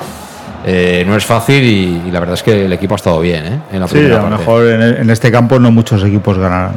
eh, 0.65 1.03
no 1.07 1.15
es 1.15 1.25
fácil 1.25 1.63
y, 1.63 2.03
y 2.07 2.11
la 2.11 2.19
verdad 2.19 2.33
es 2.35 2.43
que 2.43 2.65
el 2.65 2.73
equipo 2.73 2.95
ha 2.95 2.97
estado 2.97 3.19
bien, 3.19 3.45
¿eh? 3.45 3.59
En 3.73 3.79
la 3.81 3.87
Sí, 3.87 3.95
primera 3.95 4.19
a 4.21 4.29
lo 4.29 4.37
mejor 4.37 4.65
en, 4.67 4.81
en 4.81 5.09
este 5.09 5.31
campo 5.31 5.59
no 5.59 5.71
muchos 5.71 6.03
equipos 6.03 6.37
ganarán. 6.37 6.73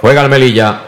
Juega 0.00 0.22
el 0.22 0.28
Melilla. 0.28 0.80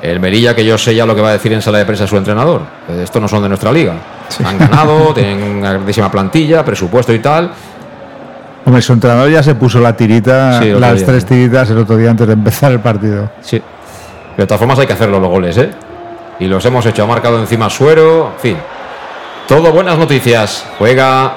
El 0.00 0.20
Melilla 0.20 0.54
que 0.54 0.64
yo 0.64 0.78
sé 0.78 0.94
ya 0.94 1.04
lo 1.04 1.14
que 1.14 1.20
va 1.20 1.30
a 1.30 1.32
decir 1.32 1.52
en 1.52 1.60
sala 1.60 1.78
de 1.78 1.84
prensa 1.84 2.06
su 2.06 2.16
entrenador. 2.16 2.62
Estos 3.02 3.20
no 3.20 3.26
son 3.28 3.42
de 3.42 3.48
nuestra 3.48 3.72
liga. 3.72 3.94
Han 4.44 4.56
ganado, 4.58 5.12
tienen 5.14 5.42
una 5.58 5.72
grandísima 5.72 6.10
plantilla, 6.10 6.64
presupuesto 6.64 7.12
y 7.12 7.18
tal. 7.18 7.50
Hombre, 8.68 8.82
su 8.82 8.92
entrenador 8.92 9.30
ya 9.30 9.42
se 9.42 9.54
puso 9.54 9.80
la 9.80 9.96
tirita, 9.96 10.60
Sí, 10.60 10.72
las 10.72 10.96
día. 10.96 11.06
tres 11.06 11.24
tiritas 11.24 11.70
el 11.70 11.78
otro 11.78 11.96
día 11.96 12.10
antes 12.10 12.26
de 12.26 12.34
empezar 12.34 12.70
el 12.70 12.80
partido. 12.80 13.30
Sí. 13.40 13.62
Pero 14.36 14.44
de 14.44 14.46
todas 14.46 14.58
formas 14.58 14.78
hay 14.78 14.86
que 14.86 14.92
hacerlo 14.92 15.18
los 15.18 15.30
goles, 15.30 15.56
¿eh? 15.56 15.70
Y 16.38 16.44
los 16.48 16.62
hemos 16.66 16.84
hecho. 16.84 17.02
Ha 17.02 17.06
marcado 17.06 17.40
encima 17.40 17.70
Suero. 17.70 18.32
En 18.34 18.40
fin. 18.40 18.56
Todo 19.48 19.72
buenas 19.72 19.96
noticias. 19.96 20.66
Juega 20.78 21.32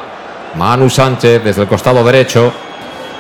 Manu 0.57 0.89
Sánchez 0.89 1.41
desde 1.41 1.61
el 1.61 1.69
costado 1.69 2.03
derecho. 2.03 2.51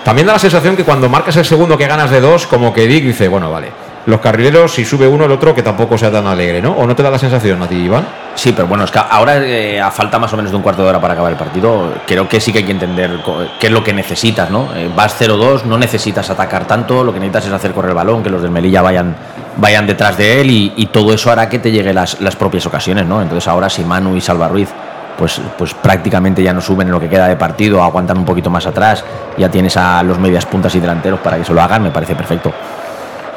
También 0.03 0.27
da 0.27 0.33
la 0.33 0.39
sensación 0.39 0.75
que 0.75 0.83
cuando 0.83 1.07
marcas 1.07 1.37
el 1.37 1.45
segundo 1.45 1.77
que 1.77 1.87
ganas 1.87 2.11
de 2.11 2.19
dos, 2.19 2.47
como 2.47 2.73
que 2.73 2.87
Dick 2.87 3.05
dice, 3.05 3.29
bueno, 3.29 3.49
vale. 3.49 3.71
Los 4.05 4.19
carrileros, 4.19 4.73
si 4.73 4.83
sube 4.83 5.07
uno, 5.07 5.25
el 5.25 5.31
otro, 5.31 5.53
que 5.53 5.61
tampoco 5.61 5.97
sea 5.97 6.11
tan 6.11 6.25
alegre, 6.25 6.61
¿no? 6.61 6.71
¿O 6.71 6.87
no 6.87 6.95
te 6.95 7.03
da 7.03 7.11
la 7.11 7.19
sensación 7.19 7.61
a 7.61 7.67
ti, 7.67 7.75
Iván? 7.75 8.05
Sí, 8.33 8.51
pero 8.51 8.67
bueno, 8.67 8.83
es 8.83 8.91
que 8.91 8.97
ahora 8.97 9.37
eh, 9.37 9.81
falta 9.91 10.17
más 10.17 10.33
o 10.33 10.37
menos 10.37 10.51
de 10.51 10.57
un 10.57 10.63
cuarto 10.63 10.81
de 10.81 10.89
hora 10.89 10.99
para 10.99 11.13
acabar 11.13 11.31
el 11.31 11.37
partido, 11.37 11.93
creo 12.07 12.27
que 12.27 12.39
sí 12.39 12.51
que 12.51 12.59
hay 12.59 12.65
que 12.65 12.71
entender 12.71 13.19
qué 13.59 13.67
es 13.67 13.73
lo 13.73 13.83
que 13.83 13.93
necesitas, 13.93 14.49
¿no? 14.49 14.69
Eh, 14.75 14.89
vas 14.95 15.21
0-2, 15.21 15.65
no 15.65 15.77
necesitas 15.77 16.29
atacar 16.31 16.65
tanto, 16.65 17.03
lo 17.03 17.13
que 17.13 17.19
necesitas 17.19 17.47
es 17.47 17.53
hacer 17.53 17.73
correr 17.73 17.91
el 17.91 17.95
balón, 17.95 18.23
que 18.23 18.31
los 18.31 18.41
del 18.41 18.49
Melilla 18.49 18.81
vayan, 18.81 19.15
vayan 19.57 19.85
detrás 19.85 20.17
de 20.17 20.41
él 20.41 20.49
y, 20.49 20.73
y 20.77 20.87
todo 20.87 21.13
eso 21.13 21.31
hará 21.31 21.47
que 21.47 21.59
te 21.59 21.71
lleguen 21.71 21.93
las, 21.93 22.19
las 22.21 22.35
propias 22.35 22.65
ocasiones, 22.65 23.05
¿no? 23.05 23.21
Entonces 23.21 23.47
ahora 23.47 23.69
si 23.69 23.83
Manu 23.83 24.15
y 24.15 24.21
Salva 24.21 24.47
Ruiz 24.47 24.69
pues, 25.17 25.39
pues 25.55 25.75
prácticamente 25.75 26.41
ya 26.41 26.51
no 26.51 26.61
suben 26.61 26.87
en 26.87 26.93
lo 26.93 26.99
que 26.99 27.07
queda 27.07 27.27
de 27.27 27.35
partido, 27.35 27.83
aguantan 27.83 28.17
un 28.17 28.25
poquito 28.25 28.49
más 28.49 28.65
atrás, 28.65 29.03
ya 29.37 29.49
tienes 29.49 29.77
a 29.77 30.01
los 30.01 30.17
medias 30.17 30.47
puntas 30.47 30.73
y 30.73 30.79
delanteros 30.79 31.19
para 31.19 31.37
que 31.37 31.45
se 31.45 31.53
lo 31.53 31.61
hagan, 31.61 31.83
me 31.83 31.91
parece 31.91 32.15
perfecto. 32.15 32.51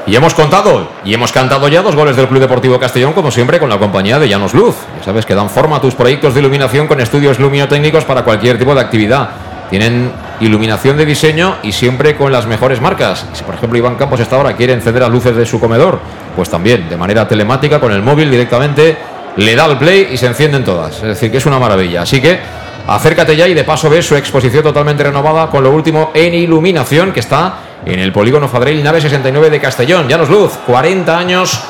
Y 0.06 0.14
hemos 0.14 0.34
contado 0.34 0.86
y 1.02 1.14
hemos 1.14 1.32
cantado 1.32 1.66
ya 1.68 1.80
dos 1.80 1.96
goles 1.96 2.14
del 2.14 2.28
Club 2.28 2.40
Deportivo 2.40 2.78
Castellón, 2.78 3.14
como 3.14 3.30
siempre, 3.30 3.58
con 3.58 3.70
la 3.70 3.78
compañía 3.78 4.18
de 4.18 4.28
Llanos 4.28 4.52
Luz. 4.52 4.76
Ya 4.98 5.04
sabes 5.04 5.24
que 5.24 5.34
dan 5.34 5.48
forma 5.48 5.76
a 5.76 5.80
tus 5.80 5.94
proyectos 5.94 6.34
de 6.34 6.40
iluminación 6.40 6.86
con 6.86 7.00
estudios 7.00 7.38
luminotécnicos 7.38 8.04
para 8.04 8.22
cualquier 8.22 8.58
tipo 8.58 8.74
de 8.74 8.82
actividad. 8.82 9.30
Tienen 9.70 10.12
iluminación 10.40 10.98
de 10.98 11.06
diseño 11.06 11.56
y 11.62 11.72
siempre 11.72 12.16
con 12.16 12.30
las 12.30 12.46
mejores 12.46 12.82
marcas. 12.82 13.24
Si 13.32 13.42
por 13.44 13.54
ejemplo 13.54 13.78
Iván 13.78 13.94
Campos 13.94 14.20
esta 14.20 14.36
hora 14.36 14.54
quiere 14.54 14.74
encender 14.74 15.00
las 15.00 15.10
luces 15.10 15.34
de 15.36 15.46
su 15.46 15.58
comedor, 15.58 15.98
pues 16.36 16.50
también 16.50 16.86
de 16.86 16.98
manera 16.98 17.26
telemática 17.26 17.80
con 17.80 17.90
el 17.90 18.02
móvil 18.02 18.30
directamente 18.30 18.98
le 19.36 19.56
da 19.56 19.64
al 19.64 19.78
play 19.78 20.08
y 20.12 20.18
se 20.18 20.26
encienden 20.26 20.64
todas. 20.64 20.96
Es 20.96 21.02
decir, 21.02 21.30
que 21.30 21.38
es 21.38 21.46
una 21.46 21.58
maravilla. 21.58 22.02
Así 22.02 22.20
que 22.20 22.38
acércate 22.86 23.36
ya 23.36 23.48
y 23.48 23.54
de 23.54 23.64
paso 23.64 23.88
ves 23.88 24.06
su 24.06 24.16
exposición 24.16 24.62
totalmente 24.62 25.02
renovada 25.02 25.48
con 25.48 25.64
lo 25.64 25.70
último 25.70 26.10
en 26.12 26.34
iluminación 26.34 27.10
que 27.10 27.20
está 27.20 27.54
en 27.86 27.98
el 28.00 28.12
polígono 28.12 28.48
Fadrell 28.48 28.82
Nave 28.82 29.00
69 29.00 29.50
de 29.50 29.60
Castellón. 29.60 30.08
Llanos 30.08 30.28
Luz, 30.28 30.52
40 30.66 31.18
años 31.18 31.60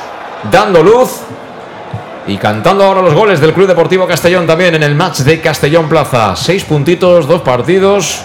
dando 0.51 0.83
luz 0.83 1.21
y 2.27 2.37
cantando 2.37 2.83
ahora 2.83 3.01
los 3.01 3.13
goles 3.13 3.39
del 3.39 3.53
Club 3.53 3.67
Deportivo 3.67 4.07
Castellón 4.07 4.47
también 4.47 4.75
en 4.75 4.83
el 4.83 4.95
match 4.95 5.19
de 5.19 5.39
Castellón 5.39 5.87
Plaza. 5.87 6.35
Seis 6.35 6.63
puntitos, 6.63 7.27
dos 7.27 7.41
partidos. 7.41 8.23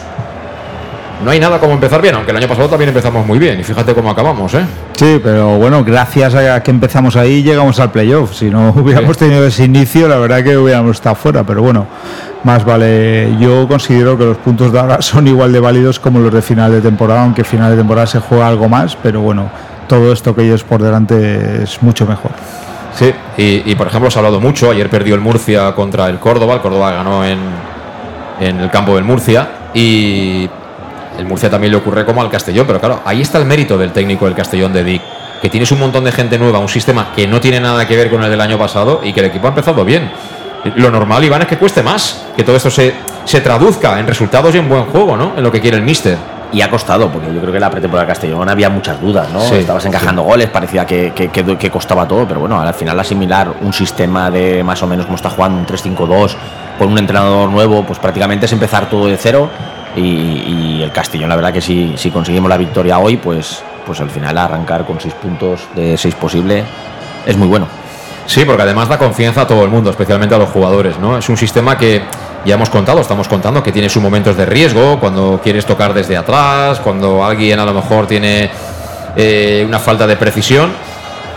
No 1.24 1.30
hay 1.30 1.38
nada 1.38 1.59
como 1.59 1.74
empezar 1.74 2.01
bien, 2.01 2.14
aunque 2.14 2.30
el 2.30 2.36
año 2.38 2.48
pasado 2.48 2.68
también 2.68 2.88
empezamos 2.88 3.26
muy 3.26 3.38
bien 3.38 3.60
y 3.60 3.62
fíjate 3.62 3.94
cómo 3.94 4.10
acabamos, 4.10 4.55
¿eh? 4.55 4.64
Sí, 4.94 5.20
pero 5.22 5.59
bueno, 5.59 5.84
gracias 5.84 6.34
a 6.34 6.62
que 6.62 6.70
empezamos 6.70 7.14
ahí 7.16 7.42
llegamos 7.42 7.78
al 7.78 7.90
playoff. 7.90 8.34
Si 8.34 8.48
no 8.48 8.70
hubiéramos 8.76 9.18
tenido 9.18 9.47
ese 9.47 9.64
inicio, 9.64 10.09
la 10.09 10.16
verdad 10.16 10.42
que 10.42 10.56
hubiéramos 10.56 10.97
estado 10.97 11.14
fuera, 11.16 11.44
pero 11.44 11.60
bueno, 11.62 11.86
más 12.44 12.64
vale. 12.64 13.36
Yo 13.38 13.68
considero 13.68 14.16
que 14.16 14.24
los 14.24 14.38
puntos 14.38 14.72
de 14.72 14.80
ahora 14.80 15.02
son 15.02 15.26
igual 15.28 15.52
de 15.52 15.60
válidos 15.60 16.01
como 16.01 16.20
los 16.20 16.32
de 16.32 16.40
final 16.40 16.72
de 16.72 16.80
temporada, 16.80 17.22
aunque 17.22 17.44
final 17.44 17.70
de 17.70 17.76
temporada 17.76 18.06
se 18.06 18.18
juega 18.20 18.48
algo 18.48 18.68
más, 18.70 18.97
pero 18.97 19.20
bueno, 19.20 19.51
todo 19.88 20.12
esto 20.12 20.34
que 20.34 20.42
ellos 20.42 20.64
por 20.64 20.82
delante 20.82 21.64
es 21.64 21.82
mucho 21.82 22.06
mejor. 22.06 22.30
Sí, 22.94 23.12
y, 23.36 23.74
por 23.76 23.86
ejemplo 23.86 24.10
se 24.10 24.18
ha 24.18 24.20
hablado 24.20 24.40
mucho, 24.40 24.70
ayer 24.70 24.90
perdió 24.90 25.14
el 25.14 25.20
Murcia 25.20 25.72
contra 25.74 26.09
el 26.09 26.18
Córdoba, 26.18 26.55
el 26.55 26.60
Córdoba 26.60 26.90
ganó 26.90 27.24
en, 27.24 27.38
en 28.40 28.60
el 28.60 28.70
campo 28.70 28.97
del 28.97 29.05
Murcia 29.05 29.48
y 29.72 30.51
el 31.20 31.26
Murcia 31.26 31.51
también 31.51 31.70
le 31.72 31.76
ocurre 31.76 32.06
como 32.06 32.22
al 32.22 32.30
Castellón, 32.30 32.66
pero 32.66 32.80
claro, 32.80 33.02
ahí 33.05 33.20
está 33.20 33.38
el 33.38 33.44
mérito 33.44 33.76
del 33.76 33.92
técnico 33.92 34.24
del 34.24 34.34
Castellón 34.34 34.72
de 34.72 34.82
Dick, 34.82 35.02
que 35.42 35.51
tienes 35.51 35.70
un 35.70 35.78
montón 35.78 36.02
de 36.05 36.12
gente 36.12 36.38
nueva, 36.38 36.59
un 36.59 36.68
sistema 36.68 37.12
que 37.14 37.28
no 37.28 37.40
tiene 37.40 37.60
nada 37.60 37.86
que 37.86 37.94
ver 37.94 38.10
con 38.10 38.24
el 38.24 38.30
del 38.30 38.40
año 38.40 38.59
pasado 38.59 39.01
y 39.05 39.12
que 39.12 39.20
el 39.20 39.26
equipo 39.26 39.47
ha 39.47 39.51
empezado 39.51 39.84
bien. 39.84 40.10
Lo 40.76 40.90
normal, 40.90 41.22
Iván, 41.22 41.42
es 41.42 41.48
que 41.48 41.59
cueste 41.59 41.82
más, 41.82 42.24
que 42.36 42.42
todo 42.42 42.56
esto 42.56 42.70
se, 42.70 42.94
se 43.24 43.40
traduzca 43.42 43.98
en 43.98 44.06
resultados 44.06 44.55
y 44.55 44.59
en 44.59 44.68
buen 44.68 44.86
juego, 44.86 45.16
¿no? 45.16 45.34
En 45.36 45.42
lo 45.42 45.52
que 45.52 45.60
quiere 45.60 45.76
el 45.76 45.82
míster. 45.82 46.16
Y 46.52 46.62
ha 46.62 46.70
costado, 46.70 47.09
porque 47.10 47.32
yo 47.32 47.40
creo 47.40 47.52
que 47.52 47.60
la 47.60 47.70
pretemporada 47.70 48.09
Castellón 48.09 48.48
había 48.48 48.68
muchas 48.70 49.01
dudas, 49.01 49.30
¿no? 49.30 49.42
Estabas 49.42 49.84
encajando 49.84 50.22
goles, 50.22 50.48
parecía 50.48 50.84
que, 50.84 51.12
que, 51.14 51.28
que, 51.30 51.70
costaba 51.70 52.09
todo, 52.09 52.26
pero 52.26 52.40
bueno, 52.40 52.60
al 52.60 52.74
final 52.74 52.98
asimilar 52.98 53.52
un 53.60 53.72
sistema 53.72 54.30
de 54.30 54.64
más 54.64 54.82
o 54.82 54.86
menos 54.86 55.06
como 55.06 55.16
está 55.16 55.30
jugando 55.30 55.59
un 55.59 55.66
3-5-2 55.66 56.34
con 56.78 56.88
un 56.88 56.98
entrenador 56.98 57.48
nuevo, 57.51 57.84
pues 57.84 57.98
prácticamente 57.98 58.47
es 58.47 58.52
empezar 58.52 58.88
todo 58.88 59.06
de 59.06 59.16
cero 59.16 59.48
y, 59.97 60.81
el 60.83 60.93
Castellón, 60.93 61.29
la 61.29 61.37
verdad 61.37 61.53
que 61.53 61.61
si, 61.61 61.95
si 61.97 62.11
conseguimos 62.11 62.49
la 62.49 62.57
victoria 62.57 62.99
hoy, 62.99 63.17
pues, 63.17 63.62
pues 63.87 64.01
al 64.01 64.11
final 64.11 64.37
arrancar 64.39 64.87
con 64.87 65.01
seis 65.01 65.15
puntos 65.15 65.61
de 65.75 65.97
seis 65.97 66.15
posible 66.15 66.65
es 67.27 67.37
muy 67.37 67.49
bueno. 67.49 67.67
Sí, 68.27 68.45
porque 68.45 68.62
además 68.62 68.89
da 68.89 68.97
confianza 68.97 69.43
a 69.43 69.47
todo 69.47 69.65
el 69.65 69.71
mundo, 69.71 69.91
especialmente 69.91 70.35
a 70.35 70.39
los 70.39 70.51
jugadores, 70.51 70.99
¿no? 70.99 71.19
Es 71.19 71.29
un 71.29 71.37
sistema 71.37 71.77
que 71.77 72.03
ya 72.45 72.55
hemos 72.55 72.71
contado, 72.71 73.01
estamos 73.01 73.29
contando 73.29 73.62
que 73.62 73.73
tiene 73.73 73.89
sus 73.89 74.03
momentos 74.03 74.37
de 74.37 74.47
riesgo, 74.47 75.01
cuando 75.01 75.41
quieres 75.43 75.67
tocar 75.67 75.93
desde 75.93 76.17
atrás, 76.17 76.79
cuando 76.81 77.25
alguien 77.25 77.59
a 77.59 77.65
lo 77.65 77.75
mejor 77.75 78.07
tiene 78.07 78.51
eh, 79.17 79.65
una 79.67 79.79
falta 79.79 80.07
de 80.07 80.17
precisión 80.17 80.73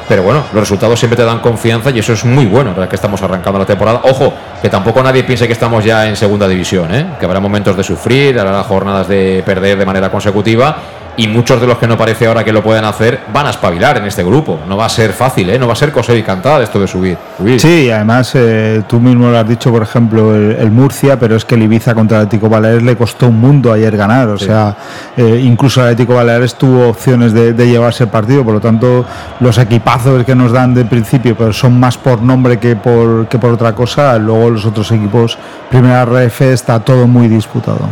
pero 0.07 0.23
bueno, 0.23 0.43
los 0.53 0.61
resultados 0.61 0.99
siempre 0.99 1.17
te 1.17 1.23
dan 1.23 1.39
confianza 1.39 1.89
y 1.91 1.99
eso 1.99 2.13
es 2.13 2.25
muy 2.25 2.45
bueno 2.45 2.73
para 2.73 2.89
que 2.89 2.95
estamos 2.95 3.21
arrancando 3.21 3.59
la 3.59 3.65
temporada. 3.65 4.01
Ojo, 4.03 4.33
que 4.61 4.69
tampoco 4.69 5.01
nadie 5.01 5.23
piense 5.23 5.47
que 5.47 5.53
estamos 5.53 5.83
ya 5.83 6.07
en 6.07 6.15
segunda 6.15 6.47
división, 6.47 6.93
¿eh? 6.93 7.05
que 7.19 7.25
habrá 7.25 7.39
momentos 7.39 7.75
de 7.75 7.83
sufrir, 7.83 8.39
habrá 8.39 8.63
jornadas 8.63 9.07
de 9.07 9.43
perder 9.45 9.77
de 9.77 9.85
manera 9.85 10.09
consecutiva 10.11 10.77
y 11.15 11.27
muchos 11.27 11.61
de 11.61 11.67
los 11.67 11.77
que 11.77 11.87
no 11.87 11.97
parece 11.97 12.25
ahora 12.27 12.43
que 12.43 12.51
lo 12.51 12.63
puedan 12.63 12.85
hacer 12.85 13.21
van 13.31 13.45
a 13.45 13.51
espabilar 13.51 13.97
en 13.97 14.05
este 14.05 14.23
grupo. 14.23 14.59
No 14.67 14.77
va 14.77 14.85
a 14.85 14.89
ser 14.89 15.13
fácil, 15.13 15.49
¿eh? 15.49 15.59
no 15.59 15.67
va 15.67 15.73
a 15.73 15.75
ser 15.75 15.91
cosa 15.91 16.13
y 16.15 16.23
cantada 16.23 16.63
esto 16.63 16.79
de 16.79 16.87
subir. 16.87 17.17
Sí, 17.57 17.89
además 17.91 18.31
eh, 18.35 18.83
tú 18.87 18.99
mismo 18.99 19.29
lo 19.29 19.37
has 19.37 19.47
dicho, 19.47 19.71
por 19.71 19.83
ejemplo, 19.83 20.35
el, 20.35 20.71
Murcia, 20.71 21.19
pero 21.19 21.35
es 21.35 21.45
que 21.45 21.55
el 21.55 21.63
Ibiza 21.63 21.93
contra 21.93 22.17
el 22.17 22.25
Atlético 22.25 22.49
Baleares 22.49 22.81
le 22.81 22.95
costó 22.95 23.27
un 23.27 23.39
mundo 23.39 23.71
ayer 23.71 23.95
ganar. 23.95 24.29
O 24.29 24.37
sea, 24.37 24.75
eh, 25.15 25.41
incluso 25.43 25.81
el 25.81 25.87
Atlético 25.87 26.15
Baleares 26.15 26.55
tuvo 26.55 26.89
opciones 26.89 27.33
de, 27.33 27.53
llevarse 27.63 28.05
el 28.05 28.09
partido, 28.09 28.43
por 28.43 28.55
lo 28.55 28.59
tanto, 28.59 29.05
los 29.39 29.57
equipazos 29.57 30.23
que 30.23 30.35
nos 30.35 30.51
dan 30.51 30.73
de 30.73 30.85
principio, 30.85 31.35
pero 31.37 31.53
son 31.53 31.79
más 31.79 31.97
por 31.97 32.21
nombre 32.21 32.57
que 32.59 32.75
por, 32.75 33.27
que 33.27 33.37
por 33.37 33.51
otra 33.51 33.73
cosa. 33.73 34.17
Luego 34.17 34.49
los 34.49 34.65
otros 34.65 34.91
equipos, 34.91 35.37
primera 35.69 36.05
RF, 36.05 36.41
está 36.41 36.79
todo 36.79 37.07
muy 37.07 37.27
disputado. 37.27 37.87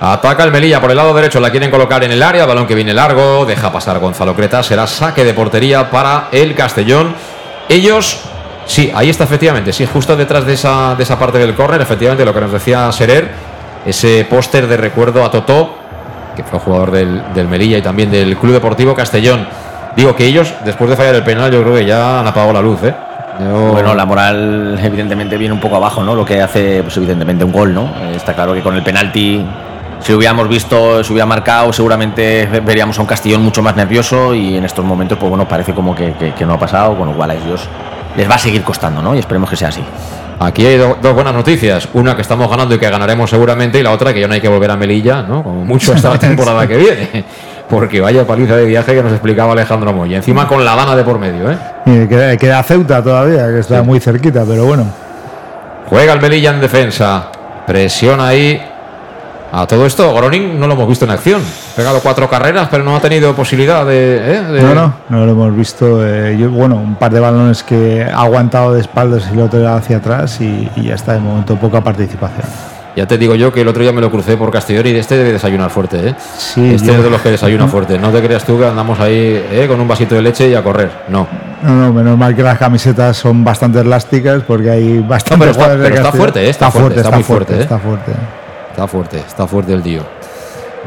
Ataca 0.00 0.44
el 0.44 0.50
Melilla 0.50 0.80
por 0.80 0.90
el 0.90 0.96
lado 0.96 1.12
derecho, 1.12 1.40
la 1.40 1.50
quieren 1.50 1.70
colocar 1.70 2.02
en 2.02 2.10
el 2.10 2.22
área, 2.22 2.46
balón 2.46 2.66
que 2.66 2.74
viene 2.74 2.94
largo, 2.94 3.44
deja 3.44 3.70
pasar 3.70 3.98
Gonzalo 3.98 4.34
Creta, 4.34 4.62
será 4.62 4.86
saque 4.86 5.24
de 5.24 5.34
portería 5.34 5.90
para 5.90 6.28
el 6.32 6.54
Castellón. 6.54 7.14
Ellos, 7.68 8.22
sí, 8.64 8.90
ahí 8.94 9.10
está 9.10 9.24
efectivamente, 9.24 9.74
sí, 9.74 9.84
justo 9.84 10.16
detrás 10.16 10.46
de 10.46 10.54
esa, 10.54 10.94
de 10.94 11.02
esa 11.02 11.18
parte 11.18 11.36
del 11.38 11.54
córner, 11.54 11.82
efectivamente 11.82 12.24
lo 12.24 12.32
que 12.32 12.40
nos 12.40 12.50
decía 12.50 12.90
Serer, 12.92 13.30
ese 13.84 14.26
póster 14.28 14.66
de 14.66 14.78
recuerdo 14.78 15.22
a 15.22 15.30
Totó, 15.30 15.76
que 16.34 16.44
fue 16.44 16.58
jugador 16.58 16.92
del, 16.92 17.22
del 17.34 17.46
Melilla 17.46 17.76
y 17.76 17.82
también 17.82 18.10
del 18.10 18.38
Club 18.38 18.54
Deportivo 18.54 18.94
Castellón. 18.94 19.46
Digo 19.96 20.16
que 20.16 20.24
ellos, 20.24 20.54
después 20.64 20.88
de 20.88 20.96
fallar 20.96 21.16
el 21.16 21.24
penal, 21.24 21.50
yo 21.50 21.62
creo 21.62 21.74
que 21.74 21.84
ya 21.84 22.20
han 22.20 22.26
apagado 22.26 22.54
la 22.54 22.62
luz, 22.62 22.82
¿eh? 22.84 22.94
Bueno, 23.38 23.94
la 23.94 24.04
moral 24.04 24.78
evidentemente 24.82 25.36
viene 25.36 25.54
un 25.54 25.60
poco 25.60 25.76
abajo, 25.76 26.02
¿no? 26.02 26.14
Lo 26.14 26.24
que 26.24 26.40
hace, 26.40 26.82
pues 26.82 26.96
evidentemente, 26.96 27.44
un 27.44 27.52
gol, 27.52 27.74
¿no? 27.74 27.90
Está 28.14 28.34
claro 28.34 28.54
que 28.54 28.62
con 28.62 28.74
el 28.76 28.82
penalti 28.82 29.44
si 30.02 30.12
hubiéramos 30.14 30.48
visto, 30.48 31.04
si 31.04 31.12
hubiera 31.12 31.26
marcado, 31.26 31.72
seguramente 31.72 32.46
veríamos 32.64 32.98
a 32.98 33.02
un 33.02 33.06
Castellón 33.06 33.42
mucho 33.42 33.62
más 33.62 33.76
nervioso 33.76 34.34
y 34.34 34.56
en 34.56 34.64
estos 34.64 34.84
momentos, 34.84 35.18
pues 35.18 35.28
bueno, 35.28 35.46
parece 35.46 35.74
como 35.74 35.94
que, 35.94 36.34
no 36.46 36.54
ha 36.54 36.58
pasado, 36.58 36.96
con 36.96 37.08
lo 37.08 37.14
cual 37.14 37.30
a 37.30 37.34
ellos 37.34 37.68
les 38.16 38.28
va 38.28 38.34
a 38.34 38.38
seguir 38.38 38.62
costando, 38.62 39.02
¿no? 39.02 39.14
Y 39.14 39.18
esperemos 39.18 39.48
que 39.50 39.56
sea 39.56 39.68
así. 39.68 39.82
Aquí 40.38 40.64
hay 40.64 40.78
dos 40.78 41.14
buenas 41.14 41.34
noticias. 41.34 41.88
Una 41.92 42.16
que 42.16 42.22
estamos 42.22 42.48
ganando 42.48 42.74
y 42.74 42.78
que 42.78 42.88
ganaremos 42.88 43.28
seguramente, 43.28 43.78
y 43.78 43.82
la 43.82 43.92
otra 43.92 44.14
que 44.14 44.20
ya 44.20 44.26
no 44.26 44.34
hay 44.34 44.40
que 44.40 44.48
volver 44.48 44.70
a 44.70 44.76
Melilla, 44.76 45.22
¿no? 45.22 45.42
Como 45.42 45.64
mucho 45.64 45.92
hasta 45.92 46.10
la 46.10 46.18
temporada 46.18 46.66
que 46.66 46.76
viene. 46.76 47.24
Porque 47.68 48.00
vaya 48.00 48.26
paliza 48.26 48.56
de 48.56 48.64
viaje 48.64 48.94
que 48.94 49.02
nos 49.02 49.12
explicaba 49.12 49.52
Alejandro 49.52 49.92
Moya. 49.92 50.16
Encima 50.16 50.48
con 50.48 50.64
La 50.64 50.72
Habana 50.72 50.96
de 50.96 51.04
por 51.04 51.18
medio, 51.18 51.50
¿eh? 51.50 51.58
Y 51.86 52.08
queda, 52.08 52.36
queda 52.36 52.62
Ceuta 52.62 53.02
todavía, 53.02 53.46
que 53.48 53.60
está 53.60 53.82
muy 53.82 54.00
cerquita, 54.00 54.44
pero 54.48 54.64
bueno. 54.64 54.86
Juega 55.88 56.14
el 56.14 56.20
Melilla 56.20 56.50
en 56.50 56.60
defensa. 56.60 57.30
Presiona 57.66 58.28
ahí 58.28 58.69
a 59.52 59.66
todo 59.66 59.84
esto, 59.84 60.14
Groning 60.14 60.60
no 60.60 60.66
lo 60.66 60.74
hemos 60.74 60.88
visto 60.88 61.04
en 61.04 61.10
acción. 61.10 61.42
Ha 61.72 61.76
pegado 61.76 62.00
cuatro 62.00 62.28
carreras, 62.28 62.68
pero 62.70 62.84
no 62.84 62.94
ha 62.94 63.00
tenido 63.00 63.34
posibilidad 63.34 63.84
de. 63.84 64.36
¿eh? 64.36 64.42
No, 64.62 64.74
no, 64.74 64.94
no 65.08 65.26
lo 65.26 65.32
hemos 65.32 65.56
visto. 65.56 66.06
Eh, 66.06 66.36
yo, 66.38 66.50
bueno, 66.50 66.76
un 66.76 66.94
par 66.94 67.12
de 67.12 67.20
balones 67.20 67.62
que 67.62 68.04
ha 68.04 68.22
aguantado 68.22 68.74
de 68.74 68.80
espaldas 68.80 69.28
y 69.32 69.36
lo 69.36 69.46
otro 69.46 69.66
hacia 69.68 69.96
atrás 69.96 70.40
y, 70.40 70.70
ya 70.80 70.94
está, 70.94 71.14
de 71.14 71.20
momento 71.20 71.56
poca 71.56 71.80
participación. 71.82 72.46
Ya 72.96 73.06
te 73.06 73.18
digo 73.18 73.34
yo 73.36 73.52
que 73.52 73.60
el 73.60 73.68
otro 73.68 73.82
día 73.82 73.92
me 73.92 74.00
lo 74.00 74.10
crucé 74.10 74.36
por 74.36 74.50
Castellón 74.50 74.86
y 74.88 74.90
este 74.90 75.16
debe 75.16 75.32
desayunar 75.32 75.70
fuerte, 75.70 76.08
¿eh? 76.08 76.14
Sí, 76.36 76.74
este 76.74 76.92
es 76.92 77.02
de 77.02 77.10
los 77.10 77.20
que 77.20 77.30
desayuna 77.30 77.68
fuerte. 77.68 77.98
No 77.98 78.10
te 78.10 78.20
creas 78.20 78.44
tú 78.44 78.58
que 78.58 78.66
andamos 78.66 78.98
ahí 78.98 79.46
¿eh? 79.50 79.66
con 79.68 79.80
un 79.80 79.86
vasito 79.86 80.16
de 80.16 80.22
leche 80.22 80.48
y 80.48 80.54
a 80.54 80.62
correr. 80.62 80.90
No. 81.08 81.26
No, 81.62 81.74
no, 81.74 81.92
menos 81.92 82.18
mal 82.18 82.34
que 82.34 82.42
las 82.42 82.58
camisetas 82.58 83.16
son 83.16 83.44
bastante 83.44 83.80
elásticas 83.80 84.42
porque 84.42 84.70
hay 84.70 84.98
bastante. 84.98 85.46
pero, 85.46 85.50
está, 85.52 85.72
está, 85.74 86.12
fuerte, 86.12 86.48
está, 86.48 86.70
fuerte, 86.70 87.00
está, 87.00 87.10
muy 87.10 87.22
fuerte, 87.22 87.52
fuerte 87.54 87.62
está 87.62 87.78
fuerte. 87.78 88.39
Está 88.80 88.88
fuerte, 88.88 89.18
está 89.18 89.46
fuerte 89.46 89.74
el 89.74 89.82
tío. 89.82 90.02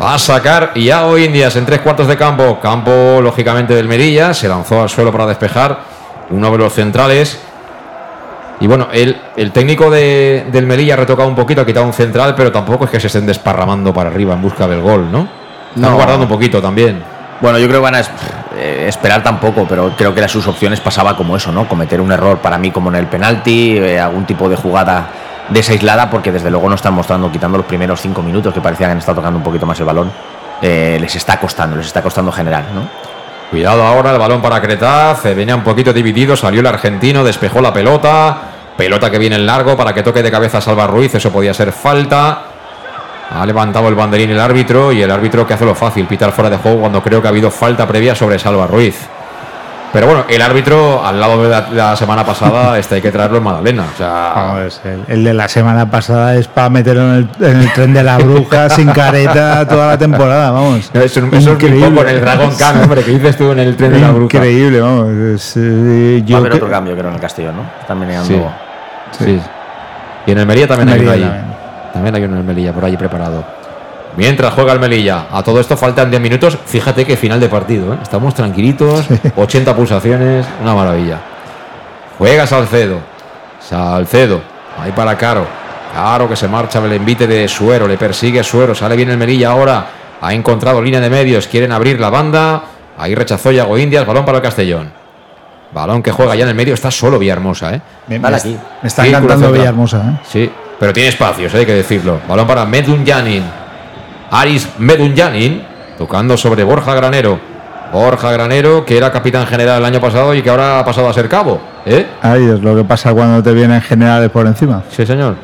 Va 0.02 0.16
a 0.16 0.18
sacar 0.18 0.72
y 0.74 0.86
ya 0.86 1.06
hoy 1.06 1.26
en 1.26 1.36
en 1.36 1.66
tres 1.68 1.80
cuartos 1.82 2.08
de 2.08 2.18
campo. 2.18 2.60
Campo, 2.60 3.20
lógicamente, 3.22 3.76
del 3.76 3.88
Merilla. 3.88 4.34
Se 4.34 4.48
lanzó 4.48 4.82
al 4.82 4.90
suelo 4.90 5.12
para 5.12 5.28
despejar. 5.28 5.78
Uno 6.32 6.50
de 6.50 6.58
los 6.58 6.74
centrales. 6.74 7.40
Y 8.60 8.66
bueno, 8.66 8.88
el, 8.92 9.16
el 9.38 9.52
técnico 9.52 9.92
de, 9.92 10.48
del 10.52 10.66
Melilla 10.66 10.96
ha 10.96 10.98
retocado 10.98 11.30
un 11.30 11.36
poquito, 11.36 11.62
ha 11.62 11.66
quitado 11.68 11.86
un 11.86 11.94
central, 11.94 12.34
pero 12.36 12.52
tampoco 12.52 12.86
es 12.86 12.90
que 12.90 13.00
se 13.00 13.06
estén 13.06 13.28
desparramando 13.28 13.94
para 13.94 14.10
arriba 14.10 14.34
en 14.34 14.42
busca 14.42 14.68
del 14.68 14.82
gol, 14.82 15.12
¿no? 15.12 15.30
Están 15.76 15.94
guardando 15.94 16.24
un 16.24 16.30
poquito 16.30 16.60
también. 16.60 17.04
Bueno, 17.42 17.60
yo 17.60 17.68
creo 17.68 17.80
que 17.80 17.84
van 17.84 17.96
a 17.96 18.02
eh, 18.58 18.86
esperar 18.88 19.22
tampoco, 19.22 19.68
pero 19.70 19.94
creo 19.96 20.16
que 20.16 20.22
las 20.22 20.32
sus 20.32 20.48
opciones 20.48 20.80
pasaba 20.80 21.16
como 21.16 21.36
eso, 21.38 21.52
¿no? 21.52 21.68
Cometer 21.68 22.02
un 22.02 22.12
error 22.12 22.40
para 22.40 22.58
mí 22.58 22.72
como 22.72 22.90
en 22.90 22.96
el 22.96 23.06
penalti, 23.06 23.78
eh, 23.78 24.00
algún 24.00 24.26
tipo 24.26 24.50
de 24.50 24.56
jugada 24.56 25.10
desaislada 25.50 26.10
porque 26.10 26.32
desde 26.32 26.50
luego 26.50 26.70
no 26.70 26.76
están 26.76 26.94
mostrando, 26.94 27.32
quitando 27.32 27.58
los 27.58 27.68
primeros 27.68 28.02
cinco 28.02 28.22
minutos 28.22 28.54
que 28.54 28.62
parecían 28.62 28.90
que 28.90 28.92
han 28.94 28.98
estado 29.00 29.18
tocando 29.18 29.38
un 29.38 29.44
poquito 29.44 29.66
más 29.66 29.80
el 29.80 29.86
balón, 29.86 30.12
eh, 30.62 30.98
les 31.00 31.16
está 31.16 31.40
costando, 31.40 31.76
les 31.76 31.88
está 31.88 32.02
costando 32.02 32.32
general, 32.32 32.66
¿no? 32.74 32.88
Cuidado 33.50 33.84
ahora 33.84 34.12
el 34.12 34.18
balón 34.18 34.42
para 34.42 34.60
Cretaz, 34.62 35.24
venía 35.36 35.56
un 35.56 35.64
poquito 35.64 35.94
dividido, 35.94 36.36
salió 36.36 36.62
el 36.62 36.66
argentino, 36.66 37.24
despejó 37.24 37.62
la 37.62 37.72
pelota, 37.72 38.38
pelota 38.76 39.12
que 39.12 39.20
viene 39.20 39.36
en 39.36 39.46
largo 39.46 39.78
para 39.78 39.94
que 39.94 40.02
toque 40.02 40.24
de 40.24 40.32
cabeza 40.32 40.60
Salva 40.60 40.88
Ruiz, 40.88 41.14
eso 41.14 41.32
podía 41.32 41.54
ser 41.54 41.72
falta. 41.72 42.46
Ha 43.30 43.46
levantado 43.46 43.88
el 43.88 43.96
banderín 43.96 44.32
el 44.32 44.40
árbitro 44.40 44.92
y 44.92 45.02
el 45.02 45.12
árbitro 45.12 45.46
que 45.46 45.54
hace 45.54 45.66
lo 45.66 45.76
fácil, 45.76 46.08
pitar 46.08 46.32
fuera 46.32 46.50
de 46.50 46.58
juego 46.58 46.82
cuando 46.82 47.02
creo 47.04 47.22
que 47.22 47.28
ha 47.28 47.32
habido 47.32 47.52
falta 47.52 47.88
previa 47.88 48.16
sobre 48.16 48.40
Salva 48.40 48.68
Ruiz. 48.68 49.08
Pero 49.94 50.08
bueno, 50.08 50.26
el 50.28 50.42
árbitro 50.42 51.06
al 51.06 51.20
lado 51.20 51.44
de 51.44 51.50
la, 51.76 51.96
semana 51.96 52.26
pasada, 52.26 52.80
este 52.80 52.96
hay 52.96 53.02
que 53.02 53.12
traerlo 53.12 53.38
en 53.38 53.44
Madalena. 53.44 53.86
O 53.94 53.96
sea... 53.96 54.68
el, 55.08 55.24
de 55.24 55.34
la 55.36 55.48
semana 55.48 55.90
pasada 55.90 56.36
es 56.36 56.48
para 56.48 56.72
meterlo 56.72 57.14
en 57.14 57.30
el, 57.40 57.72
tren 57.74 57.94
de 57.94 58.02
la 58.02 58.18
bruja 58.18 58.70
sin 58.72 58.90
careta 58.90 59.68
toda 59.68 59.90
la 59.90 59.98
temporada, 59.98 60.50
vamos. 60.50 60.90
Eso, 60.96 61.28
es 61.32 61.46
increíble. 61.46 61.88
un 61.88 61.94
poco 61.94 62.08
en 62.08 62.16
el 62.16 62.22
Dragon 62.22 62.56
Khan, 62.56 62.82
hombre, 62.82 63.04
que 63.04 63.12
dices 63.12 63.38
tú 63.38 63.52
en 63.52 63.60
el 63.60 63.76
tren 63.76 63.94
de 63.94 64.00
la 64.00 64.10
bruja. 64.10 64.38
Increíble, 64.38 64.82
vamos. 64.82 65.54
Eh, 65.58 66.24
yo 66.26 66.34
Va 66.34 66.38
a 66.38 66.40
haber 66.40 66.54
otro 66.54 66.70
cambio, 66.72 66.96
creo, 66.96 67.10
en 67.10 67.16
el 67.16 67.22
Castillo, 67.22 67.52
¿no? 67.52 67.64
Están 67.80 68.00
meneando. 68.00 68.52
Sí. 69.20 69.40
Y 70.26 70.32
en 70.32 70.38
el 70.40 70.48
Melilla 70.48 70.68
también 70.68 70.90
hay 70.90 71.02
uno 71.02 71.12
ahí. 71.12 71.22
También. 71.22 71.46
también 71.94 72.16
hay 72.16 72.24
uno 72.24 72.34
en 72.34 72.40
el 72.40 72.48
Melilla 72.48 72.74
por 72.74 72.84
ahí 72.84 72.98
preparado. 72.98 73.63
Mientras 74.16 74.54
juega 74.54 74.74
el 74.74 74.80
Melilla. 74.80 75.28
A 75.32 75.42
todo 75.44 75.60
esto 75.60 75.76
faltan 75.76 76.10
10 76.10 76.22
minutos. 76.22 76.58
Fíjate 76.66 77.06
que 77.06 77.18
final 77.18 77.40
de 77.40 77.50
partido. 77.50 77.94
¿eh? 77.94 77.98
Estamos 78.02 78.34
tranquilitos. 78.36 79.06
80 79.36 79.76
pulsaciones. 79.76 80.46
Una 80.62 80.76
maravilla. 80.76 81.20
Juega 82.18 82.46
Salcedo. 82.46 83.00
Salcedo. 83.60 84.42
Ahí 84.80 84.92
para 84.92 85.18
Caro. 85.18 85.46
Caro 85.94 86.30
que 86.30 86.36
se 86.36 86.48
marcha 86.48 86.80
el 86.80 86.94
envite 86.94 87.26
de 87.26 87.48
Suero. 87.48 87.88
Le 87.88 87.98
persigue 87.98 88.44
Suero. 88.44 88.76
Sale 88.76 88.96
bien 88.96 89.10
el 89.10 89.18
Melilla 89.18 89.50
ahora. 89.52 89.86
Ha 90.22 90.34
encontrado 90.34 90.82
línea 90.82 91.00
de 91.00 91.10
medios. 91.10 91.48
Quieren 91.48 91.72
abrir 91.72 92.00
la 92.00 92.10
banda. 92.10 92.64
Ahí 92.98 93.16
rechazó 93.16 93.52
Yago 93.52 93.78
Indias. 93.78 94.06
Balón 94.06 94.26
para 94.26 94.38
el 94.38 94.44
Castellón. 94.44 94.92
Balón 95.74 96.04
que 96.04 96.12
juega 96.12 96.36
ya 96.36 96.44
en 96.44 96.50
el 96.50 96.56
medio. 96.56 96.76
Está 96.76 96.92
solo 96.92 97.18
Villahermosa. 97.18 97.74
¿eh? 97.74 97.82
Me, 98.08 98.20
me, 98.20 98.30
me 98.30 98.38
está 98.84 99.08
encantando 99.08 99.52
Villahermosa. 99.52 99.98
¿eh? 99.98 100.22
Sí. 100.30 100.52
Pero 100.80 100.92
tiene 100.94 101.10
espacios, 101.10 101.54
hay 101.56 101.66
que 101.66 101.74
decirlo. 101.74 102.20
Balón 102.28 102.46
para 102.46 102.66
Medun 102.66 103.06
Janin. 103.06 103.44
Aris 104.34 104.68
Medunyanin, 104.80 105.64
tocando 105.96 106.36
sobre 106.36 106.64
Borja 106.64 106.96
Granero. 106.96 107.40
Borja 107.92 108.32
Granero, 108.32 108.84
que 108.84 108.98
era 108.98 109.12
capitán 109.12 109.46
general 109.46 109.78
el 109.78 109.86
año 109.86 110.02
pasado 110.02 110.34
y 110.34 110.42
que 110.42 110.50
ahora 110.50 110.80
ha 110.80 110.86
pasado 110.86 111.08
a 111.08 111.14
ser 111.14 111.30
cabo. 111.30 111.62
¿eh? 111.86 112.08
Ahí 112.24 112.44
es 112.44 112.60
lo 112.60 112.76
que 112.76 112.84
pasa 112.84 113.14
cuando 113.14 113.44
te 113.44 113.54
vienen 113.54 113.80
generales 113.82 114.32
por 114.32 114.48
encima. 114.48 114.82
Sí, 114.90 115.06
señor. 115.06 115.36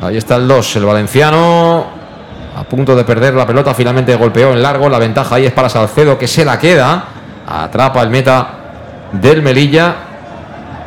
Ahí 0.00 0.16
está 0.16 0.36
el 0.36 0.46
2, 0.46 0.76
el 0.76 0.84
valenciano. 0.84 1.86
A 2.56 2.62
punto 2.62 2.94
de 2.94 3.02
perder 3.02 3.34
la 3.34 3.44
pelota, 3.44 3.74
finalmente 3.74 4.14
golpeó 4.14 4.52
en 4.52 4.62
largo. 4.62 4.88
La 4.88 5.00
ventaja 5.00 5.34
ahí 5.34 5.46
es 5.46 5.52
para 5.52 5.68
Salcedo, 5.68 6.16
que 6.16 6.28
se 6.28 6.44
la 6.44 6.56
queda. 6.56 7.04
Atrapa 7.48 8.00
el 8.02 8.10
meta 8.10 8.48
del 9.10 9.42
Melilla, 9.42 9.94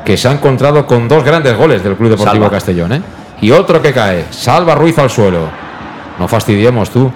que 0.05 0.15
se 0.15 0.29
ha 0.29 0.31
encontrado 0.31 0.87
con 0.87 1.09
dos 1.09 1.25
grandes 1.25 1.57
goles 1.57 1.83
del 1.83 1.97
Club 1.97 2.11
Deportivo 2.11 2.49
Castellón. 2.49 2.93
¿eh? 2.93 3.01
Y 3.41 3.51
otro 3.51 3.81
que 3.81 3.91
cae. 3.91 4.27
Salva 4.29 4.75
Ruiz 4.75 4.97
al 4.97 5.09
suelo. 5.09 5.41
No 6.17 6.25
fastidiemos 6.25 6.89
tú. 6.89 7.11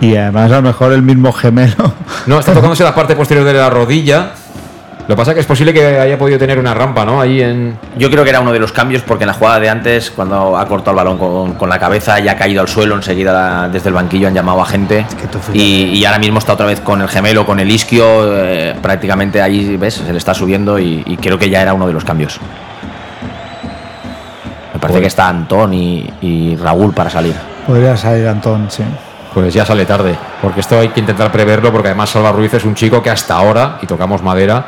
Y 0.00 0.16
además 0.16 0.50
a 0.50 0.56
lo 0.56 0.62
mejor 0.62 0.92
el 0.92 1.02
mismo 1.02 1.32
gemelo. 1.32 1.94
No, 2.26 2.38
está 2.38 2.52
tocándose 2.52 2.84
la 2.84 2.94
parte 2.94 3.16
posterior 3.16 3.46
de 3.46 3.54
la 3.54 3.70
rodilla. 3.70 4.32
Lo 5.08 5.16
que 5.16 5.16
pasa 5.16 5.30
es 5.30 5.36
que 5.36 5.40
es 5.40 5.46
posible 5.46 5.72
que 5.72 5.98
haya 5.98 6.18
podido 6.18 6.38
tener 6.38 6.58
una 6.58 6.74
rampa, 6.74 7.04
¿no? 7.04 7.20
Ahí 7.20 7.40
en. 7.40 7.76
Yo 7.96 8.10
creo 8.10 8.22
que 8.22 8.30
era 8.30 8.40
uno 8.40 8.52
de 8.52 8.58
los 8.58 8.72
cambios 8.72 9.02
porque 9.02 9.24
en 9.24 9.28
la 9.28 9.34
jugada 9.34 9.58
de 9.58 9.68
antes, 9.68 10.10
cuando 10.10 10.56
ha 10.56 10.66
cortado 10.66 10.92
el 10.92 10.96
balón 10.98 11.18
con, 11.18 11.54
con 11.54 11.68
la 11.68 11.78
cabeza 11.78 12.20
y 12.20 12.28
ha 12.28 12.36
caído 12.36 12.60
al 12.60 12.68
suelo, 12.68 12.94
enseguida 12.94 13.68
desde 13.68 13.88
el 13.88 13.94
banquillo 13.94 14.28
han 14.28 14.34
llamado 14.34 14.60
a 14.60 14.66
gente. 14.66 15.06
y, 15.54 15.98
y, 15.98 16.04
ahora 16.04 16.18
mismo 16.18 16.38
está 16.38 16.52
otra 16.52 16.66
vez 16.66 16.80
con 16.80 17.00
el 17.00 17.08
gemelo, 17.08 17.46
con 17.46 17.58
el 17.58 17.70
isquio, 17.70 18.04
eh, 18.36 18.76
prácticamente 18.80 19.40
ahí, 19.40 19.76
¿ves? 19.76 19.94
Se 19.94 20.12
le 20.12 20.18
está 20.18 20.34
subiendo 20.34 20.78
y, 20.78 21.02
y, 21.06 21.16
creo 21.16 21.38
que 21.38 21.48
ya 21.48 21.62
era 21.62 21.72
uno 21.72 21.86
de 21.86 21.92
los 21.92 22.04
cambios. 22.04 22.38
Me 24.74 24.78
parece 24.78 24.98
pues... 24.98 25.00
que 25.00 25.08
está 25.08 25.28
Antón 25.28 25.74
y, 25.74 26.08
y 26.20 26.56
Raúl 26.56 26.92
para 26.92 27.10
salir. 27.10 27.34
Podría 27.66 27.96
salir 27.96 28.28
Antón, 28.28 28.70
sí 28.70 28.84
pues 29.34 29.52
ya 29.54 29.64
sale 29.64 29.84
tarde. 29.84 30.14
Porque 30.42 30.60
esto 30.60 30.78
hay 30.78 30.88
que 30.88 31.00
intentar 31.00 31.30
preverlo, 31.30 31.72
porque 31.72 31.88
además 31.88 32.10
Salva 32.10 32.32
Ruiz 32.32 32.54
es 32.54 32.64
un 32.64 32.74
chico 32.74 33.02
que 33.02 33.10
hasta 33.10 33.34
ahora, 33.34 33.78
y 33.82 33.86
tocamos 33.86 34.22
madera, 34.22 34.64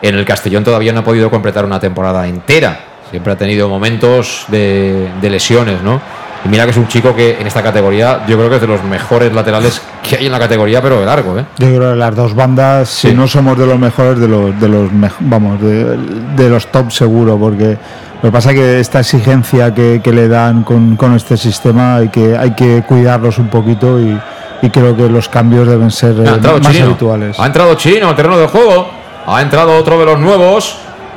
en 0.00 0.16
el 0.16 0.24
Castellón 0.24 0.64
todavía 0.64 0.92
no 0.92 1.00
ha 1.00 1.04
podido 1.04 1.30
completar 1.30 1.64
una 1.64 1.78
temporada 1.78 2.26
entera. 2.26 2.80
Siempre 3.10 3.32
ha 3.32 3.36
tenido 3.36 3.68
momentos 3.68 4.46
de, 4.48 5.08
de 5.20 5.30
lesiones, 5.30 5.82
¿no? 5.82 6.00
Y 6.44 6.48
mira 6.48 6.64
que 6.64 6.70
es 6.70 6.76
un 6.76 6.88
chico 6.88 7.14
que 7.14 7.38
en 7.38 7.46
esta 7.46 7.62
categoría 7.62 8.24
yo 8.26 8.36
creo 8.36 8.48
que 8.48 8.56
es 8.56 8.60
de 8.60 8.66
los 8.66 8.82
mejores 8.82 9.32
laterales 9.32 9.80
que 10.02 10.16
hay 10.16 10.26
en 10.26 10.32
la 10.32 10.40
categoría, 10.40 10.82
pero 10.82 10.98
de 10.98 11.06
largo, 11.06 11.38
¿eh? 11.38 11.44
Yo 11.58 11.68
creo 11.68 11.92
que 11.92 11.96
las 11.96 12.16
dos 12.16 12.34
bandas, 12.34 12.88
sí. 12.88 13.10
si 13.10 13.14
no 13.14 13.28
somos 13.28 13.56
de 13.56 13.66
los 13.66 13.78
mejores, 13.78 14.18
de 14.18 14.26
los, 14.26 14.60
de 14.60 14.68
los 14.68 14.90
vamos, 15.20 15.60
de, 15.60 15.96
de 16.34 16.48
los 16.48 16.66
top 16.66 16.90
seguro, 16.90 17.38
porque 17.38 17.78
lo 18.22 18.28
que 18.28 18.32
pasa 18.32 18.50
es 18.50 18.56
que 18.56 18.80
esta 18.80 19.00
exigencia 19.00 19.74
que, 19.74 20.00
que 20.02 20.12
le 20.12 20.28
dan 20.28 20.62
con, 20.62 20.96
con, 20.96 21.16
este 21.16 21.36
sistema 21.36 21.96
hay 21.96 22.08
que, 22.08 22.36
hay 22.36 22.52
que 22.52 22.84
cuidarlos 22.86 23.38
un 23.38 23.48
poquito 23.48 24.00
y, 24.00 24.16
y 24.62 24.70
creo 24.70 24.96
que 24.96 25.08
los 25.08 25.28
cambios 25.28 25.66
deben 25.66 25.90
ser 25.90 26.12
eh, 26.12 26.38
más 26.40 26.70
Chino. 26.70 26.86
habituales. 26.86 27.38
Ha 27.40 27.46
entrado 27.46 27.74
Chino 27.74 28.08
al 28.08 28.14
terreno 28.14 28.38
de 28.38 28.46
juego, 28.46 28.88
ha 29.26 29.42
entrado 29.42 29.76
otro 29.76 29.98
de 29.98 30.06
los 30.06 30.20
nuevos, 30.20 30.76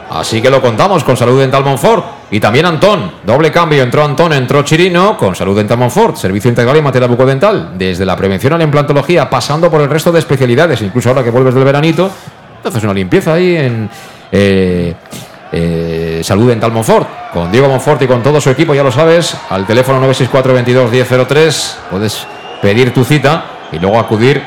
así 0.10 0.41
que 0.41 0.49
lo 0.49 0.64
contamos 0.64 1.03
con 1.03 1.15
Salud 1.15 1.40
Dental 1.40 1.64
Monfort. 1.64 2.06
Y 2.32 2.40
también 2.40 2.65
Antón, 2.65 3.11
doble 3.23 3.52
cambio, 3.52 3.84
entró 3.84 4.03
Antón, 4.03 4.34
entró 4.34 4.64
Chirino 4.64 5.15
con 5.15 5.36
Salud 5.36 5.56
Dental 5.56 5.77
Monfort, 5.77 6.15
servicio 6.15 6.49
integral 6.49 6.76
en 6.76 6.84
materia 6.84 7.07
bucodental, 7.07 7.77
desde 7.77 8.03
la 8.03 8.15
prevención 8.15 8.53
a 8.53 8.57
la 8.57 8.64
implantología, 8.64 9.30
pasando 9.30 9.69
por 9.69 9.80
el 9.80 9.90
resto 9.91 10.11
de 10.11 10.18
especialidades, 10.18 10.82
incluso 10.82 11.10
ahora 11.10 11.23
que 11.23 11.30
vuelves 11.30 11.53
del 11.53 11.64
veranito, 11.64 12.10
haces 12.64 12.84
una 12.84 12.95
limpieza 12.95 13.34
ahí 13.34 13.56
en... 13.56 13.90
Eh, 14.32 14.95
eh, 15.52 15.84
Salud 16.23 16.49
Dental 16.49 16.71
Monfort, 16.71 17.07
con 17.33 17.51
Diego 17.51 17.67
Monfort 17.67 18.01
y 18.01 18.07
con 18.07 18.23
todo 18.23 18.39
su 18.39 18.49
equipo, 18.49 18.73
ya 18.73 18.83
lo 18.83 18.91
sabes, 18.91 19.35
al 19.49 19.65
teléfono 19.65 19.99
964 19.99 20.53
22 20.53 20.91
1003 20.91 21.79
puedes 21.91 22.27
pedir 22.61 22.93
tu 22.93 23.03
cita 23.03 23.45
y 23.71 23.79
luego 23.79 23.99
acudir 23.99 24.41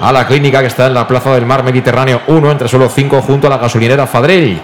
a 0.00 0.12
la 0.12 0.26
clínica 0.26 0.60
que 0.60 0.66
está 0.66 0.86
en 0.86 0.94
la 0.94 1.06
Plaza 1.06 1.34
del 1.34 1.46
Mar 1.46 1.62
Mediterráneo 1.62 2.22
1, 2.26 2.50
entre 2.52 2.68
solo 2.68 2.88
5, 2.88 3.22
junto 3.22 3.46
a 3.46 3.50
la 3.50 3.58
gasolinera 3.58 4.06
Fadrell. 4.06 4.60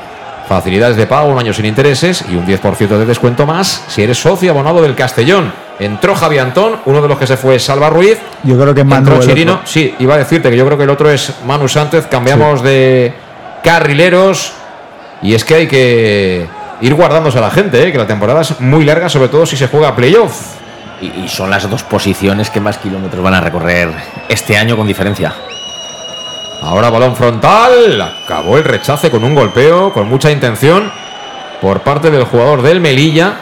Facilidades 0.49 0.97
de 0.97 1.07
pago, 1.07 1.29
un 1.29 1.39
año 1.39 1.55
sin 1.55 1.65
intereses 1.65 2.25
y 2.29 2.37
un 2.37 2.47
10% 2.47 2.77
de 2.87 3.07
descuento 3.07 3.47
más 3.47 3.85
si 3.89 4.03
eres 4.03 4.19
socio 4.19 4.51
abonado 4.51 4.83
del 4.83 4.95
Castellón. 4.95 5.53
Entró 5.79 6.15
Javi 6.15 6.39
Antón, 6.39 6.77
uno 6.85 7.01
de 7.01 7.09
los 7.09 7.19
que 7.19 7.27
se 7.27 7.37
fue 7.37 7.59
Salva 7.59 7.89
Ruiz. 7.89 8.19
Yo 8.45 8.59
creo 8.59 8.75
que 8.75 8.85
Manu 8.85 9.19
Chirino. 9.21 9.61
Sí, 9.65 9.95
iba 9.99 10.15
a 10.15 10.19
decirte 10.19 10.51
que 10.51 10.57
yo 10.57 10.67
creo 10.67 10.77
que 10.77 10.85
el 10.85 10.91
otro 10.91 11.11
es 11.11 11.33
Manu 11.47 11.67
Sánchez. 11.67 12.07
Cambiamos 12.09 12.61
sí. 12.61 12.67
de 12.67 13.15
carrileros. 13.65 14.53
Y 15.25 15.35
es 15.35 15.45
que 15.45 15.55
hay 15.55 15.67
que 15.67 16.47
ir 16.83 16.95
guardándose 16.95 17.39
a 17.39 17.41
la 17.41 17.51
gente, 17.51 17.83
¿eh? 17.83 17.91
que 17.91 17.99
la 17.99 18.07
temporada 18.07 18.43
es 18.43 18.61
muy 18.61 18.85
larga, 18.85 19.09
sobre 19.09 19.29
todo 19.29 19.47
si 19.47 19.57
se 19.57 19.69
juega 19.69 19.89
a 19.89 19.97
playoff. 19.97 20.55
Y, 21.01 21.25
y 21.25 21.29
son 21.29 21.51
las 21.51 21.69
dos 21.69 21.83
posiciones 21.83 22.51
que 22.51 22.61
más 22.61 22.79
kilómetros 22.79 23.23
van 23.23 23.35
a 23.35 23.41
recorrer 23.41 23.91
este 24.29 24.57
año 24.57 24.77
con 24.77 24.87
diferencia. 24.87 25.33
Ahora 26.63 26.91
balón 26.91 27.17
frontal. 27.17 28.01
Acabó 28.01 28.59
el 28.59 28.65
rechace 28.65 29.11
con 29.11 29.25
un 29.25 29.35
golpeo, 29.35 29.93
con 29.93 30.09
mucha 30.09 30.31
intención 30.31 30.91
por 31.61 31.81
parte 31.81 32.11
del 32.11 32.25
jugador 32.25 32.63
del 32.63 32.81
Melilla. 32.81 33.35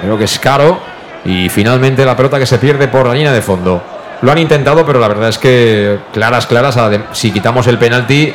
Creo 0.00 0.18
que 0.18 0.24
es 0.24 0.38
caro. 0.38 0.80
Y 1.26 1.48
finalmente 1.48 2.04
la 2.04 2.16
pelota 2.16 2.38
que 2.38 2.46
se 2.46 2.58
pierde 2.58 2.88
por 2.88 3.06
la 3.06 3.14
línea 3.14 3.32
de 3.32 3.42
fondo. 3.42 3.82
Lo 4.22 4.32
han 4.32 4.38
intentado, 4.38 4.84
pero 4.86 4.98
la 4.98 5.08
verdad 5.08 5.28
es 5.28 5.38
que 5.38 5.98
claras, 6.12 6.46
claras. 6.46 6.78
Si 7.12 7.30
quitamos 7.30 7.66
el 7.66 7.78
penalti, 7.78 8.34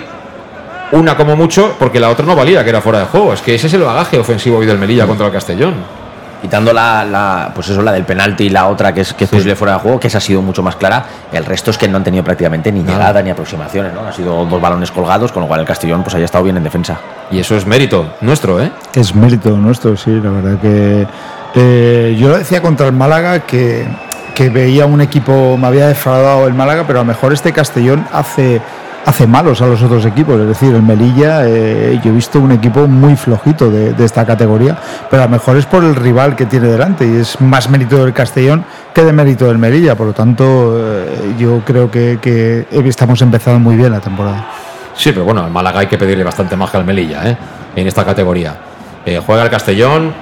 una 0.92 1.16
como 1.16 1.36
mucho, 1.36 1.76
porque 1.78 2.00
la 2.00 2.10
otra 2.10 2.26
no 2.26 2.36
valía, 2.36 2.64
que 2.64 2.70
era 2.70 2.82
fuera 2.82 3.00
de 3.00 3.06
juego. 3.06 3.34
Es 3.34 3.42
que 3.42 3.56
ese 3.56 3.68
es 3.68 3.74
el 3.74 3.82
bagaje 3.82 4.18
ofensivo 4.18 4.58
hoy 4.58 4.66
del 4.66 4.78
Melilla 4.78 5.06
contra 5.06 5.28
el 5.28 5.32
Castellón. 5.32 5.76
Quitando 6.42 6.72
la, 6.72 7.04
la, 7.04 7.52
pues 7.54 7.68
eso 7.68 7.82
la 7.82 7.92
del 7.92 8.06
penalti 8.06 8.46
y 8.46 8.50
la 8.50 8.68
otra 8.68 8.94
que 8.94 9.02
es 9.02 9.14
que 9.14 9.26
es 9.26 9.30
posible 9.30 9.58
fuera 9.58 9.74
de 9.74 9.80
juego 9.80 10.00
que 10.00 10.08
esa 10.08 10.20
ha 10.20 10.22
sido 10.22 10.42
mucho 10.42 10.64
más 10.64 10.78
clara. 10.78 11.06
El 11.34 11.44
resto 11.44 11.70
es 11.70 11.78
que 11.78 11.86
no 11.90 11.98
han 11.98 12.04
tenido 12.06 12.24
prácticamente 12.24 12.72
ni 12.72 12.82
llegada 12.82 13.22
ni 13.22 13.30
aproximaciones 13.30 13.94
no 13.94 14.08
han 14.08 14.14
sido 14.14 14.46
dos 14.46 14.62
balones 14.62 14.90
colgados 14.90 15.34
con 15.34 15.42
lo 15.42 15.48
cual 15.50 15.60
el 15.60 15.66
Castellón 15.66 16.02
pues 16.02 16.16
haya 16.16 16.24
estado 16.24 16.46
bien 16.46 16.56
en 16.56 16.64
defensa. 16.64 16.98
Y 17.30 17.40
eso 17.40 17.58
es 17.58 17.66
mérito 17.66 18.14
nuestro 18.22 18.62
eh 18.62 18.72
es 18.96 19.14
mérito 19.14 19.50
nuestro 19.58 19.98
sí 19.98 20.12
la 20.12 20.30
verdad 20.30 20.60
que 20.62 21.06
eh, 21.56 22.16
yo 22.18 22.30
lo 22.30 22.38
decía 22.38 22.62
contra 22.62 22.88
el 22.88 22.94
Málaga 22.94 23.42
que 23.42 23.86
que 24.34 24.50
veía 24.50 24.86
un 24.86 25.02
equipo 25.02 25.58
me 25.58 25.68
había 25.68 25.88
defraudado 25.88 26.48
el 26.48 26.54
Málaga 26.54 26.86
pero 26.88 27.00
a 27.00 27.02
lo 27.02 27.08
mejor 27.08 27.34
este 27.34 27.52
Castellón 27.52 28.08
hace 28.14 28.62
hace 29.06 29.28
malos 29.28 29.62
a 29.62 29.68
los 29.68 29.82
otros 29.82 30.06
equipos. 30.06 30.40
Es 30.40 30.48
decir, 30.48 30.74
el 30.74 30.82
Melilla, 30.82 31.48
eh, 31.48 32.00
yo 32.04 32.12
he 32.12 32.14
visto 32.14 32.40
un 32.40 32.52
equipo 32.52 32.88
muy 32.88 33.16
flojito 33.16 33.70
de, 33.70 33.94
esta 34.04 34.26
categoría, 34.26 34.78
pero 35.10 35.24
a 35.24 35.26
lo 35.26 35.32
mejor 35.32 35.58
es 35.58 35.66
por 35.66 35.84
el 35.84 35.96
rival 35.96 36.36
que 36.36 36.46
tiene 36.46 36.68
delante 36.68 37.06
y 37.06 37.18
es 37.18 37.40
más 37.42 37.70
mérito 37.70 38.04
del 38.04 38.14
Castellón 38.14 38.64
que 38.94 39.04
de 39.04 39.14
mérito 39.14 39.48
del 39.48 39.58
Melilla. 39.58 39.96
Por 39.96 40.08
lo 40.08 40.14
tanto, 40.14 40.78
eh, 40.78 41.36
yo 41.38 41.62
creo 41.66 41.90
que, 41.90 42.20
que, 42.22 42.68
estamos 42.88 43.22
empezando 43.22 43.60
muy 43.60 43.76
bien 43.76 43.92
la 43.92 44.00
temporada. 44.00 44.48
Sí, 44.96 45.12
pero 45.12 45.26
bueno, 45.26 45.44
al 45.44 45.52
Málaga 45.52 45.82
hay 45.82 45.88
que 45.88 45.98
pedirle 45.98 46.24
bastante 46.24 46.56
más 46.56 46.72
que 46.72 46.78
al 46.78 46.86
Melilla 46.86 47.30
¿eh? 47.30 47.38
en 47.76 47.88
esta 47.88 48.04
categoría. 48.04 48.56
Eh, 49.06 49.22
juega 49.26 49.44
el 49.44 49.50
Castellón, 49.50 50.14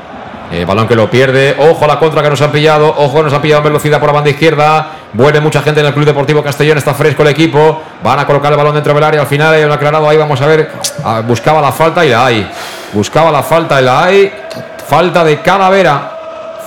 eh, 0.51 0.65
balón 0.65 0.87
que 0.87 0.95
lo 0.95 1.09
pierde. 1.09 1.55
Ojo 1.59 1.85
a 1.85 1.87
la 1.87 1.99
contra 1.99 2.21
que 2.21 2.29
nos 2.29 2.41
han 2.41 2.51
pillado. 2.51 2.93
Ojo, 2.97 3.23
nos 3.23 3.33
han 3.33 3.41
pillado 3.41 3.59
en 3.59 3.65
velocidad 3.65 3.99
por 3.99 4.07
la 4.07 4.13
banda 4.13 4.29
izquierda. 4.29 4.91
Vuelve 5.13 5.41
mucha 5.41 5.61
gente 5.61 5.81
en 5.81 5.87
el 5.87 5.93
Club 5.93 6.05
Deportivo 6.05 6.43
Castellón. 6.43 6.77
Está 6.77 6.93
fresco 6.93 7.23
el 7.23 7.29
equipo. 7.29 7.81
Van 8.03 8.19
a 8.19 8.25
colocar 8.25 8.51
el 8.51 8.57
balón 8.57 8.73
dentro 8.73 8.93
del 8.93 9.03
área. 9.03 9.21
Al 9.21 9.27
final 9.27 9.53
hay 9.53 9.63
un 9.63 9.71
aclarado 9.71 10.07
ahí. 10.07 10.17
Vamos 10.17 10.41
a 10.41 10.47
ver. 10.47 10.71
Ah, 11.03 11.21
buscaba 11.25 11.61
la 11.61 11.71
falta 11.71 12.05
y 12.05 12.09
la 12.09 12.25
hay. 12.25 12.49
Buscaba 12.93 13.31
la 13.31 13.43
falta 13.43 13.81
y 13.81 13.85
la 13.85 14.03
hay. 14.03 14.31
Falta 14.87 15.23
de 15.23 15.41
Calavera. 15.41 16.13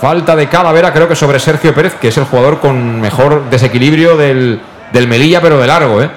Falta 0.01 0.35
de 0.35 0.49
Calavera, 0.49 0.95
creo 0.95 1.07
que 1.07 1.15
sobre 1.15 1.39
Sergio 1.39 1.75
Pérez, 1.75 1.95
que 2.01 2.09
es 2.09 2.17
el 2.17 2.25
jugador 2.25 2.59
con 2.59 3.03
mejor 3.03 3.51
desequilibrio 3.51 4.17
del, 4.17 4.59
del 4.95 5.07
Melilla, 5.07 5.43
pero 5.43 5.59
de 5.59 5.67
largo, 5.67 6.01
¿eh? 6.01 6.11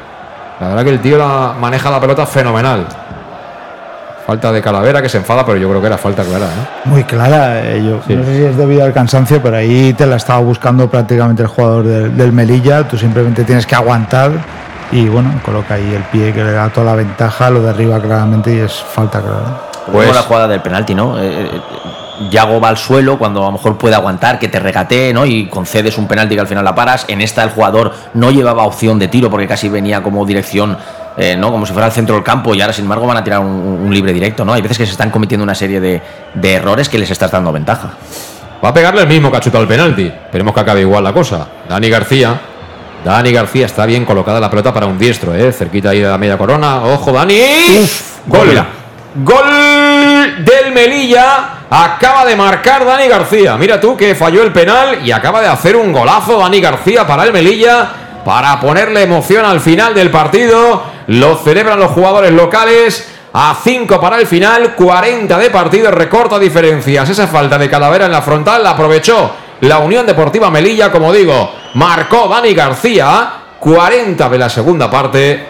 La 0.61 0.69
verdad 0.69 0.83
que 0.85 0.89
el 0.91 1.01
tío 1.01 1.17
la, 1.17 1.53
maneja 1.59 1.91
la 1.91 1.99
pelota 1.99 2.25
fenomenal. 2.25 2.87
Falta 4.25 4.51
de 4.51 4.61
Calavera 4.61 5.01
que 5.01 5.09
se 5.09 5.17
enfada, 5.17 5.45
pero 5.45 5.57
yo 5.57 5.69
creo 5.69 5.81
que 5.81 5.87
era 5.87 5.97
falta 5.97 6.23
clara. 6.23 6.45
¿eh? 6.45 6.79
Muy 6.85 7.03
clara. 7.03 7.61
Eh, 7.61 7.83
yo 7.85 7.99
sí. 8.07 8.15
no 8.15 8.23
sé 8.23 8.37
si 8.37 8.43
es 8.43 8.57
debido 8.57 8.85
al 8.85 8.93
cansancio, 8.93 9.41
pero 9.41 9.57
ahí 9.57 9.93
te 9.93 10.05
la 10.05 10.15
estaba 10.15 10.39
buscando 10.39 10.89
prácticamente 10.89 11.43
el 11.43 11.49
jugador 11.49 11.83
del, 11.83 12.15
del, 12.15 12.31
Melilla. 12.31 12.87
Tú 12.87 12.97
simplemente 12.97 13.43
tienes 13.43 13.65
que 13.65 13.75
aguantar 13.75 14.31
y 14.91 15.07
bueno, 15.09 15.29
coloca 15.43 15.73
ahí 15.73 15.93
el 15.93 16.03
pie 16.03 16.31
que 16.31 16.43
le 16.43 16.51
da 16.51 16.69
toda 16.69 16.85
la 16.85 16.95
ventaja, 16.95 17.49
lo 17.49 17.61
derriba 17.61 17.99
claramente 17.99 18.55
y 18.55 18.59
es 18.59 18.73
falta 18.73 19.19
clara. 19.19 19.61
Pues 19.91 20.13
la 20.13 20.21
jugada 20.21 20.47
del 20.47 20.61
penalti, 20.61 20.95
¿no? 20.95 21.19
Eh, 21.19 21.49
Yago 22.29 22.61
va 22.61 22.69
al 22.69 22.77
suelo 22.77 23.17
cuando 23.17 23.41
a 23.41 23.45
lo 23.47 23.53
mejor 23.53 23.77
puede 23.77 23.95
aguantar, 23.95 24.39
que 24.39 24.47
te 24.47 24.59
regatee, 24.59 25.13
¿no? 25.13 25.25
Y 25.25 25.47
concedes 25.47 25.97
un 25.97 26.07
penalti 26.07 26.35
que 26.35 26.41
al 26.41 26.47
final 26.47 26.63
la 26.63 26.75
paras. 26.75 27.05
En 27.07 27.21
esta 27.21 27.43
el 27.43 27.49
jugador 27.49 27.93
no 28.13 28.31
llevaba 28.31 28.63
opción 28.63 28.99
de 28.99 29.07
tiro 29.07 29.29
porque 29.29 29.47
casi 29.47 29.69
venía 29.69 30.01
como 30.03 30.25
dirección, 30.25 30.77
eh, 31.17 31.35
¿no? 31.35 31.51
Como 31.51 31.65
si 31.65 31.73
fuera 31.73 31.85
al 31.87 31.91
centro 31.91 32.15
del 32.15 32.23
campo 32.23 32.53
y 32.55 32.61
ahora 32.61 32.73
sin 32.73 32.85
embargo 32.85 33.05
van 33.07 33.17
a 33.17 33.23
tirar 33.23 33.39
un, 33.39 33.47
un 33.47 33.93
libre 33.93 34.13
directo, 34.13 34.43
¿no? 34.45 34.53
Hay 34.53 34.61
veces 34.61 34.77
que 34.77 34.85
se 34.85 34.91
están 34.91 35.09
cometiendo 35.09 35.43
una 35.43 35.55
serie 35.55 35.79
de, 35.79 36.01
de 36.33 36.53
errores 36.53 36.89
que 36.89 36.97
les 36.97 37.09
estás 37.11 37.31
dando 37.31 37.51
ventaja. 37.51 37.89
Va 38.63 38.69
a 38.69 38.73
pegarle 38.73 39.01
el 39.01 39.07
mismo 39.07 39.29
cachuto 39.29 39.57
al 39.57 39.67
penalti. 39.67 40.05
Esperemos 40.05 40.53
que 40.53 40.59
acabe 40.61 40.81
igual 40.81 41.03
la 41.03 41.11
cosa. 41.13 41.47
Dani 41.67 41.89
García. 41.89 42.39
Dani 43.03 43.31
García 43.33 43.65
está 43.65 43.85
bien 43.85 44.05
colocada 44.05 44.39
la 44.39 44.49
pelota 44.49 44.73
para 44.73 44.85
un 44.85 44.97
diestro, 44.97 45.35
¿eh? 45.35 45.51
Cerquita 45.51 45.89
ahí 45.89 45.99
de 45.99 46.07
la 46.07 46.17
media 46.17 46.37
corona. 46.37 46.77
¡Ojo, 46.85 47.11
Dani! 47.11 47.41
Gol. 48.27 48.47
mira. 48.47 48.65
Gol 49.15 50.45
del 50.45 50.71
Melilla. 50.73 51.49
Acaba 51.69 52.25
de 52.25 52.35
marcar 52.37 52.85
Dani 52.85 53.07
García. 53.07 53.57
Mira 53.57 53.81
tú 53.81 53.97
que 53.97 54.15
falló 54.15 54.43
el 54.43 54.53
penal 54.53 54.99
y 55.05 55.11
acaba 55.11 55.41
de 55.41 55.47
hacer 55.47 55.75
un 55.75 55.91
golazo 55.91 56.39
Dani 56.39 56.61
García 56.61 57.05
para 57.05 57.23
el 57.25 57.33
Melilla. 57.33 57.89
Para 58.23 58.57
ponerle 58.61 59.03
emoción 59.03 59.43
al 59.43 59.59
final 59.59 59.93
del 59.93 60.09
partido. 60.09 60.92
Lo 61.07 61.35
celebran 61.37 61.79
los 61.79 61.91
jugadores 61.91 62.31
locales. 62.31 63.09
A 63.35 63.57
5 63.63 63.99
para 63.99 64.19
el 64.19 64.27
final, 64.27 64.75
40 64.75 65.39
de 65.39 65.49
partido, 65.49 65.89
recorta 65.89 66.37
diferencias. 66.37 67.09
Esa 67.09 67.25
falta 67.25 67.57
de 67.57 67.67
calavera 67.67 68.05
en 68.05 68.11
la 68.11 68.21
frontal 68.21 68.61
la 68.61 68.71
aprovechó 68.71 69.31
la 69.61 69.79
Unión 69.79 70.05
Deportiva 70.05 70.51
Melilla, 70.51 70.91
como 70.91 71.13
digo, 71.13 71.51
marcó 71.75 72.27
Dani 72.27 72.53
García, 72.53 73.31
40 73.59 74.29
de 74.29 74.37
la 74.37 74.49
segunda 74.49 74.91
parte. 74.91 75.47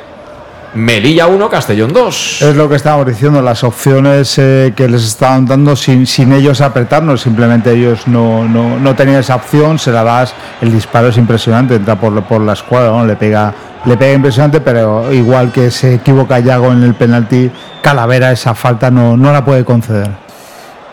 Melilla 0.75 1.27
1, 1.27 1.49
Castellón 1.49 1.93
2. 1.93 2.41
Es 2.41 2.55
lo 2.55 2.67
que 2.67 2.75
estábamos 2.75 3.05
diciendo, 3.05 3.41
las 3.41 3.63
opciones 3.63 4.37
eh, 4.39 4.73
que 4.75 4.87
les 4.87 5.03
estaban 5.03 5.45
dando 5.45 5.75
sin, 5.75 6.07
sin 6.07 6.31
ellos 6.31 6.61
apretarnos, 6.61 7.21
simplemente 7.21 7.71
ellos 7.71 8.07
no, 8.07 8.47
no, 8.47 8.79
no 8.79 8.95
tenían 8.95 9.19
esa 9.19 9.35
opción, 9.35 9.77
se 9.77 9.91
la 9.91 10.03
das, 10.03 10.33
el 10.61 10.71
disparo 10.71 11.09
es 11.09 11.17
impresionante, 11.17 11.75
entra 11.75 11.95
por, 11.95 12.23
por 12.23 12.41
la 12.41 12.53
escuadra, 12.53 13.03
le 13.03 13.15
pega 13.15 13.53
le 13.85 13.97
pega 13.97 14.13
impresionante, 14.13 14.61
pero 14.61 15.11
igual 15.11 15.51
que 15.51 15.69
se 15.71 15.95
equivoca 15.95 16.39
Yago 16.39 16.71
en 16.71 16.83
el 16.83 16.93
penalti, 16.95 17.51
Calavera 17.81 18.31
esa 18.31 18.53
falta 18.55 18.89
no, 18.89 19.17
no 19.17 19.31
la 19.33 19.43
puede 19.43 19.65
conceder. 19.65 20.09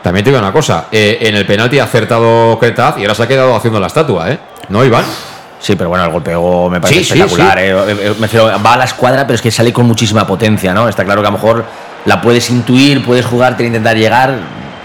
También 0.02 0.24
te 0.24 0.30
digo 0.30 0.40
una 0.40 0.52
cosa, 0.52 0.86
eh, 0.90 1.18
en 1.20 1.36
el 1.36 1.44
penalti 1.46 1.78
ha 1.78 1.84
acertado 1.84 2.58
Cretaz 2.58 2.96
y 2.98 3.02
ahora 3.02 3.14
se 3.14 3.22
ha 3.22 3.28
quedado 3.28 3.54
haciendo 3.54 3.78
la 3.78 3.86
estatua, 3.86 4.30
¿eh? 4.30 4.38
¿No, 4.70 4.84
Iván? 4.84 5.04
Sí, 5.58 5.76
pero 5.76 5.90
bueno, 5.90 6.04
el 6.04 6.10
golpeo 6.10 6.70
me 6.70 6.80
parece 6.80 7.04
Sí, 7.04 7.12
espectacular. 7.20 7.58
sí. 7.58 7.64
¿eh? 7.64 7.70
Eh, 7.70 7.96
eh, 8.00 8.14
me 8.18 8.26
refiero, 8.26 8.50
va 8.64 8.72
a 8.74 8.76
la 8.78 8.84
escuadra, 8.84 9.26
pero 9.26 9.34
es 9.34 9.42
que 9.42 9.50
sale 9.50 9.72
con 9.74 9.86
muchísima 9.86 10.26
potencia, 10.26 10.72
¿no? 10.72 10.88
Está 10.88 11.04
claro 11.04 11.20
que 11.20 11.28
a 11.28 11.30
lo 11.30 11.36
mejor 11.36 11.64
la 12.06 12.20
puedes 12.22 12.48
intuir, 12.48 13.04
puedes 13.04 13.26
jugar, 13.26 13.58
te 13.58 13.66
intentar 13.66 13.94
llegar, 13.94 14.38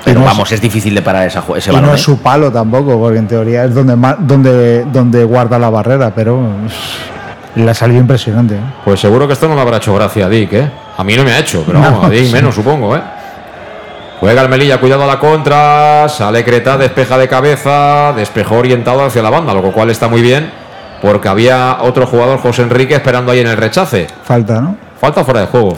pero 0.04 0.20
no 0.20 0.26
vamos, 0.26 0.52
es 0.52 0.60
difícil 0.60 0.94
de 0.94 1.02
parar 1.02 1.26
esa, 1.28 1.42
ese 1.56 1.70
Y 1.72 1.74
balón. 1.74 1.88
no 1.90 1.94
¿eh? 1.94 1.96
es 1.96 2.02
su 2.04 2.20
palo 2.20 2.52
tampoco, 2.52 3.00
porque 3.00 3.20
en 3.20 3.28
teoría 3.28 3.64
es 3.64 3.74
donde, 3.74 3.96
donde, 4.20 4.84
donde 4.92 5.24
guarda 5.24 5.58
la 5.58 5.70
barrera, 5.70 6.12
pero 6.14 6.42
le 7.56 7.72
ha 7.72 7.74
salido 7.74 8.02
impresionante. 8.02 8.56
¿eh? 8.56 8.62
Pues 8.84 9.00
seguro 9.00 9.28
que 9.28 9.34
esto 9.34 9.48
no 9.48 9.56
le 9.56 9.62
habrá 9.62 9.78
hecho 9.78 9.94
gracia 9.94 10.26
a 10.26 10.30
Dick, 10.30 10.54
¿eh? 10.54 10.70
A 10.98 11.04
mí 11.04 11.16
no 11.16 11.24
me 11.24 11.32
ha 11.32 11.40
hecho, 11.40 11.64
pero 11.66 11.80
vamos, 11.82 12.06
a 12.06 12.10
Dick 12.10 12.26
sí. 12.26 12.34
menos, 12.34 12.56
supongo, 12.56 12.96
¿eh? 12.96 13.02
Juega 14.20 14.42
el 14.42 14.50
Melilla, 14.50 14.80
cuidado 14.80 15.04
a 15.04 15.08
la 15.08 15.20
contra, 15.20 16.08
sale 16.08 16.44
Creta, 16.44 16.78
despeja 16.78 17.18
de 17.18 17.28
cabeza, 17.28 18.14
despejó 18.16 18.56
orientado 18.56 19.04
hacia 19.04 19.22
la 19.22 19.30
banda, 19.30 19.54
lo 19.54 19.62
cual 19.72 19.90
está 19.90 20.08
muy 20.08 20.22
bien, 20.22 20.50
porque 21.02 21.28
había 21.28 21.80
otro 21.82 22.08
jugador, 22.08 22.40
José 22.40 22.62
Enrique, 22.62 22.96
esperando 22.96 23.32
ahí 23.32 23.40
en 23.40 23.48
el 23.48 23.58
rechace. 23.58 24.08
Falta, 24.24 24.62
¿no? 24.62 24.78
Falta 25.00 25.24
fuera 25.26 25.42
de 25.42 25.48
juego. 25.48 25.78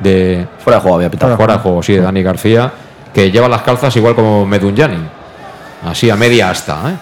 De... 0.00 0.46
Fuera 0.58 0.78
de 0.78 0.82
juego 0.82 0.96
había 0.96 1.10
pitado. 1.10 1.36
Fuera 1.36 1.54
de 1.54 1.58
juego, 1.58 1.82
sí, 1.82 1.94
de 1.94 2.02
Dani 2.02 2.22
García, 2.22 2.70
que 3.12 3.30
lleva 3.30 3.48
las 3.48 3.62
calzas 3.62 3.94
igual 3.96 4.14
como 4.14 4.46
Medunjani. 4.46 5.04
Así 5.84 6.08
a 6.08 6.16
media 6.16 6.50
asta, 6.50 6.78
¿eh? 6.86 6.94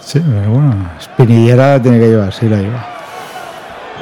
Sí, 0.00 0.20
pero 0.24 0.50
bueno, 0.50 0.74
Espinillera 0.98 1.80
tiene 1.82 1.98
que 1.98 2.06
llevar, 2.08 2.32
sí 2.32 2.48
la 2.48 2.56
lleva. 2.56 2.99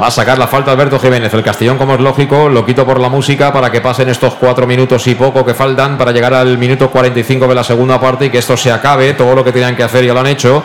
Va 0.00 0.06
a 0.06 0.10
sacar 0.12 0.38
la 0.38 0.46
falta 0.46 0.70
Alberto 0.70 0.96
Jiménez. 1.00 1.34
El 1.34 1.42
Castellón, 1.42 1.76
como 1.76 1.94
es 1.94 2.00
lógico, 2.00 2.48
lo 2.48 2.64
quito 2.64 2.86
por 2.86 3.00
la 3.00 3.08
música 3.08 3.52
para 3.52 3.72
que 3.72 3.80
pasen 3.80 4.08
estos 4.08 4.34
cuatro 4.34 4.64
minutos 4.64 5.04
y 5.08 5.16
poco 5.16 5.44
que 5.44 5.54
faltan 5.54 5.98
para 5.98 6.12
llegar 6.12 6.32
al 6.34 6.56
minuto 6.56 6.88
45 6.88 7.48
de 7.48 7.54
la 7.56 7.64
segunda 7.64 8.00
parte 8.00 8.26
y 8.26 8.30
que 8.30 8.38
esto 8.38 8.56
se 8.56 8.70
acabe. 8.70 9.14
Todo 9.14 9.34
lo 9.34 9.42
que 9.42 9.50
tenían 9.50 9.74
que 9.74 9.82
hacer 9.82 10.04
ya 10.04 10.14
lo 10.14 10.20
han 10.20 10.28
hecho. 10.28 10.62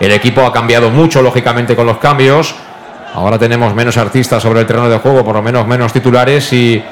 El 0.00 0.10
equipo 0.12 0.40
ha 0.40 0.52
cambiado 0.54 0.88
mucho, 0.88 1.20
lógicamente, 1.20 1.76
con 1.76 1.84
los 1.84 1.98
cambios. 1.98 2.54
Ahora 3.12 3.38
tenemos 3.38 3.74
menos 3.74 3.98
artistas 3.98 4.42
sobre 4.42 4.60
el 4.60 4.66
terreno 4.66 4.88
de 4.88 4.96
juego, 4.96 5.22
por 5.22 5.34
lo 5.34 5.42
menos 5.42 5.66
menos 5.66 5.92
titulares. 5.92 6.50
Y 6.54 6.82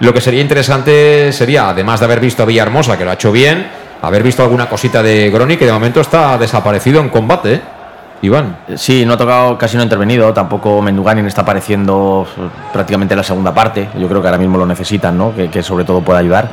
lo 0.00 0.12
que 0.12 0.20
sería 0.20 0.42
interesante 0.42 1.32
sería, 1.32 1.70
además 1.70 2.00
de 2.00 2.04
haber 2.04 2.20
visto 2.20 2.42
a 2.42 2.46
Villahermosa, 2.46 2.98
que 2.98 3.04
lo 3.06 3.12
ha 3.12 3.14
hecho 3.14 3.32
bien, 3.32 3.66
haber 4.02 4.22
visto 4.22 4.42
alguna 4.42 4.68
cosita 4.68 5.02
de 5.02 5.30
Groni, 5.30 5.56
que 5.56 5.64
de 5.64 5.72
momento 5.72 6.02
está 6.02 6.36
desaparecido 6.36 7.00
en 7.00 7.08
combate. 7.08 7.79
Iván. 8.22 8.58
Sí, 8.76 9.06
no 9.06 9.14
ha 9.14 9.16
tocado, 9.16 9.56
casi 9.56 9.76
no 9.76 9.82
ha 9.82 9.84
intervenido. 9.84 10.32
Tampoco 10.34 10.82
Menduganin 10.82 11.26
está 11.26 11.42
apareciendo 11.42 12.26
eh, 12.36 12.40
prácticamente 12.72 13.14
en 13.14 13.18
la 13.18 13.24
segunda 13.24 13.54
parte. 13.54 13.88
Yo 13.98 14.08
creo 14.08 14.20
que 14.20 14.28
ahora 14.28 14.38
mismo 14.38 14.58
lo 14.58 14.66
necesitan, 14.66 15.16
¿no? 15.16 15.34
Que, 15.34 15.48
que 15.48 15.62
sobre 15.62 15.84
todo 15.84 16.02
pueda 16.02 16.18
ayudar. 16.18 16.48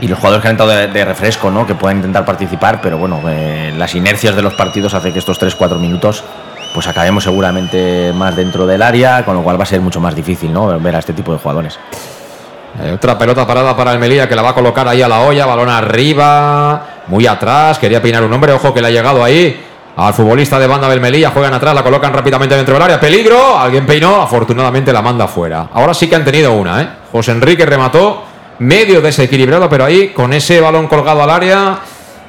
Y 0.00 0.08
los 0.08 0.18
jugadores 0.18 0.42
que 0.42 0.48
han 0.48 0.52
entrado 0.52 0.72
de, 0.72 0.88
de 0.88 1.04
refresco, 1.04 1.50
¿no? 1.50 1.66
Que 1.66 1.74
puedan 1.74 1.98
intentar 1.98 2.24
participar, 2.24 2.80
pero 2.80 2.96
bueno, 2.96 3.20
eh, 3.28 3.74
las 3.76 3.94
inercias 3.94 4.34
de 4.34 4.42
los 4.42 4.54
partidos 4.54 4.94
hace 4.94 5.12
que 5.12 5.18
estos 5.18 5.40
3-4 5.40 5.78
minutos 5.78 6.24
pues 6.74 6.86
acabemos 6.86 7.24
seguramente 7.24 8.12
más 8.14 8.34
dentro 8.34 8.66
del 8.66 8.80
área, 8.80 9.24
con 9.26 9.34
lo 9.34 9.42
cual 9.42 9.60
va 9.60 9.64
a 9.64 9.66
ser 9.66 9.82
mucho 9.82 10.00
más 10.00 10.14
difícil, 10.14 10.50
¿no? 10.50 10.80
Ver 10.80 10.96
a 10.96 11.00
este 11.00 11.12
tipo 11.12 11.30
de 11.30 11.38
jugadores. 11.38 11.78
Eh, 12.82 12.92
otra 12.92 13.18
pelota 13.18 13.46
parada 13.46 13.76
para 13.76 13.92
el 13.92 13.98
Melilla 13.98 14.26
que 14.26 14.34
la 14.34 14.40
va 14.40 14.50
a 14.50 14.54
colocar 14.54 14.88
ahí 14.88 15.02
a 15.02 15.08
la 15.08 15.20
olla, 15.20 15.44
balón 15.44 15.68
arriba, 15.68 17.02
muy 17.08 17.26
atrás, 17.26 17.78
quería 17.78 18.00
peinar 18.00 18.22
un 18.22 18.32
hombre, 18.32 18.54
ojo 18.54 18.72
que 18.72 18.80
le 18.80 18.88
ha 18.88 18.90
llegado 18.90 19.22
ahí 19.22 19.71
al 19.96 20.14
futbolista 20.14 20.58
de 20.58 20.66
banda 20.66 20.88
del 20.88 21.00
Melilla, 21.00 21.30
juegan 21.30 21.52
atrás, 21.54 21.74
la 21.74 21.82
colocan 21.82 22.12
rápidamente 22.12 22.56
dentro 22.56 22.74
del 22.74 22.82
área, 22.82 23.00
peligro, 23.00 23.58
alguien 23.58 23.84
peinó, 23.86 24.22
afortunadamente 24.22 24.92
la 24.92 25.02
manda 25.02 25.28
fuera. 25.28 25.68
Ahora 25.72 25.92
sí 25.92 26.08
que 26.08 26.16
han 26.16 26.24
tenido 26.24 26.52
una, 26.54 26.82
¿eh? 26.82 26.88
José 27.12 27.32
Enrique 27.32 27.66
remató, 27.66 28.24
medio 28.60 29.00
desequilibrado, 29.00 29.68
pero 29.68 29.84
ahí 29.84 30.08
con 30.10 30.32
ese 30.32 30.60
balón 30.60 30.86
colgado 30.86 31.22
al 31.22 31.30
área 31.30 31.78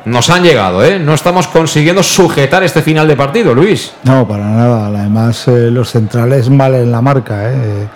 nos 0.06 0.30
han 0.30 0.44
llegado, 0.44 0.84
¿eh? 0.84 1.00
No 1.00 1.14
estamos 1.14 1.48
consiguiendo 1.48 2.04
sujetar 2.04 2.64
este 2.64 2.82
final 2.82 3.08
de 3.08 3.16
partido, 3.16 3.54
Luis. 3.54 3.94
No, 4.04 4.28
para 4.28 4.46
nada. 4.46 4.88
Además, 4.88 5.48
eh, 5.48 5.70
los 5.72 5.92
centrales 5.92 6.50
mal 6.50 6.76
en 6.76 6.92
la 6.92 7.02
marca. 7.02 7.50
¿eh? 7.50 7.88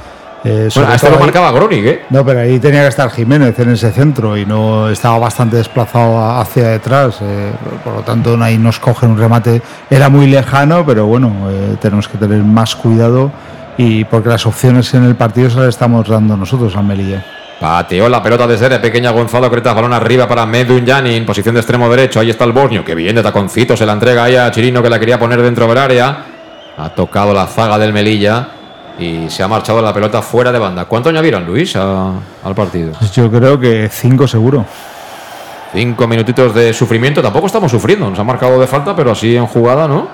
Eh, 0.43 0.69
Bueno, 0.75 0.93
este 0.93 1.09
lo 1.09 1.19
marcaba 1.19 1.51
Gronig, 1.51 1.85
¿eh? 1.85 2.05
No, 2.09 2.23
pero 2.25 2.41
ahí 2.41 2.59
tenía 2.59 2.81
que 2.81 2.87
estar 2.87 3.09
Jiménez 3.09 3.57
en 3.59 3.71
ese 3.71 3.91
centro 3.91 4.37
y 4.37 4.45
no 4.45 4.89
estaba 4.89 5.17
bastante 5.19 5.57
desplazado 5.57 6.39
hacia 6.39 6.69
detrás. 6.69 7.17
eh, 7.21 7.51
por 7.83 7.93
lo 7.95 8.01
tanto, 8.01 8.37
ahí 8.41 8.57
nos 8.57 8.79
cogen 8.79 9.11
un 9.11 9.17
remate. 9.17 9.61
Era 9.89 10.09
muy 10.09 10.27
lejano, 10.27 10.85
pero 10.85 11.05
bueno, 11.05 11.33
eh, 11.49 11.75
tenemos 11.81 12.07
que 12.07 12.17
tener 12.17 12.43
más 12.43 12.75
cuidado 12.75 13.31
y 13.77 14.03
porque 14.05 14.29
las 14.29 14.45
opciones 14.45 14.93
en 14.93 15.03
el 15.03 15.15
partido 15.15 15.49
se 15.49 15.59
las 15.59 15.69
estamos 15.69 16.07
dando 16.07 16.37
nosotros 16.37 16.75
a 16.75 16.81
Melilla. 16.81 17.23
Pateó 17.59 18.07
la 18.07 18.21
pelota 18.21 18.45
desde 18.45 18.69
de 18.69 18.79
pequeña 18.79 19.09
Gonzalo 19.09 19.49
Creta, 19.49 19.73
balón 19.73 19.91
arriba 19.91 20.27
para 20.27 20.45
Medun 20.45 20.85
Janin, 20.85 21.25
posición 21.25 21.55
de 21.55 21.61
extremo 21.61 21.89
derecho, 21.89 22.19
ahí 22.19 22.29
está 22.29 22.43
el 22.43 22.51
bosnio, 22.51 22.85
que 22.85 22.93
bien 22.93 23.15
de 23.15 23.23
taconcito, 23.23 23.75
se 23.75 23.83
la 23.85 23.93
entrega 23.93 24.25
ahí 24.25 24.35
a 24.35 24.51
Chirino 24.51 24.83
que 24.83 24.89
la 24.89 24.99
quería 24.99 25.17
poner 25.17 25.41
dentro 25.41 25.65
del 25.67 25.77
área, 25.79 26.17
ha 26.77 26.89
tocado 26.89 27.33
la 27.33 27.47
zaga 27.47 27.79
del 27.79 27.93
Melilla 27.93 28.49
y 28.99 29.29
se 29.29 29.43
ha 29.43 29.47
marchado 29.47 29.81
la 29.81 29.93
pelota 29.93 30.21
fuera 30.21 30.51
de 30.51 30.59
banda. 30.59 30.85
¿Cuánto 30.85 31.09
añadieron, 31.09 31.45
Luis, 31.45 31.75
a- 31.75 32.11
al 32.43 32.55
partido? 32.55 32.91
Pues 32.97 33.11
Yo 33.11 33.29
creo 33.31 33.59
que 33.59 33.89
cinco 33.91 34.27
seguro. 34.27 34.65
Cinco 35.73 36.07
minutitos 36.07 36.53
de 36.55 36.73
sufrimiento, 36.73 37.21
tampoco 37.21 37.47
estamos 37.47 37.69
sufriendo, 37.71 38.09
nos 38.09 38.17
ha 38.17 38.23
marcado 38.23 38.59
de 38.59 38.67
falta, 38.67 38.95
pero 38.95 39.11
así 39.11 39.35
en 39.35 39.45
jugada, 39.47 39.87
¿no? 39.87 40.07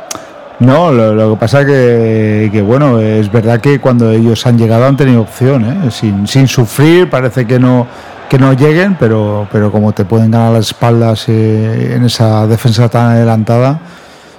No, 0.60 0.92
lo, 0.92 1.14
lo 1.14 1.32
que 1.34 1.40
pasa 1.40 1.66
que, 1.66 2.50
que, 2.52 2.62
bueno, 2.62 3.00
es 3.00 3.32
verdad 3.32 3.60
que 3.62 3.80
cuando 3.80 4.12
ellos 4.12 4.45
han 4.48 4.58
llegado 4.58 4.86
han 4.86 4.98
tenido 4.98 5.22
opción, 5.22 5.64
¿eh? 5.88 5.92
sin, 5.92 6.28
sin 6.28 6.48
sufrir, 6.48 7.10
parece 7.10 7.45
que 7.45 7.60
no 7.60 7.88
que 8.30 8.40
no 8.40 8.53
lleguen, 8.53 8.95
pero, 9.00 9.48
pero 9.52 9.72
como 9.72 9.92
te 9.92 10.06
pueden 10.06 10.32
ganar 10.32 10.53
las 10.53 10.68
espaldas 10.68 11.26
eh, 11.28 11.94
en 11.95 12.06
esa 12.06 12.48
defensa 12.48 12.90
tan 12.90 13.12
adelantada, 13.12 13.80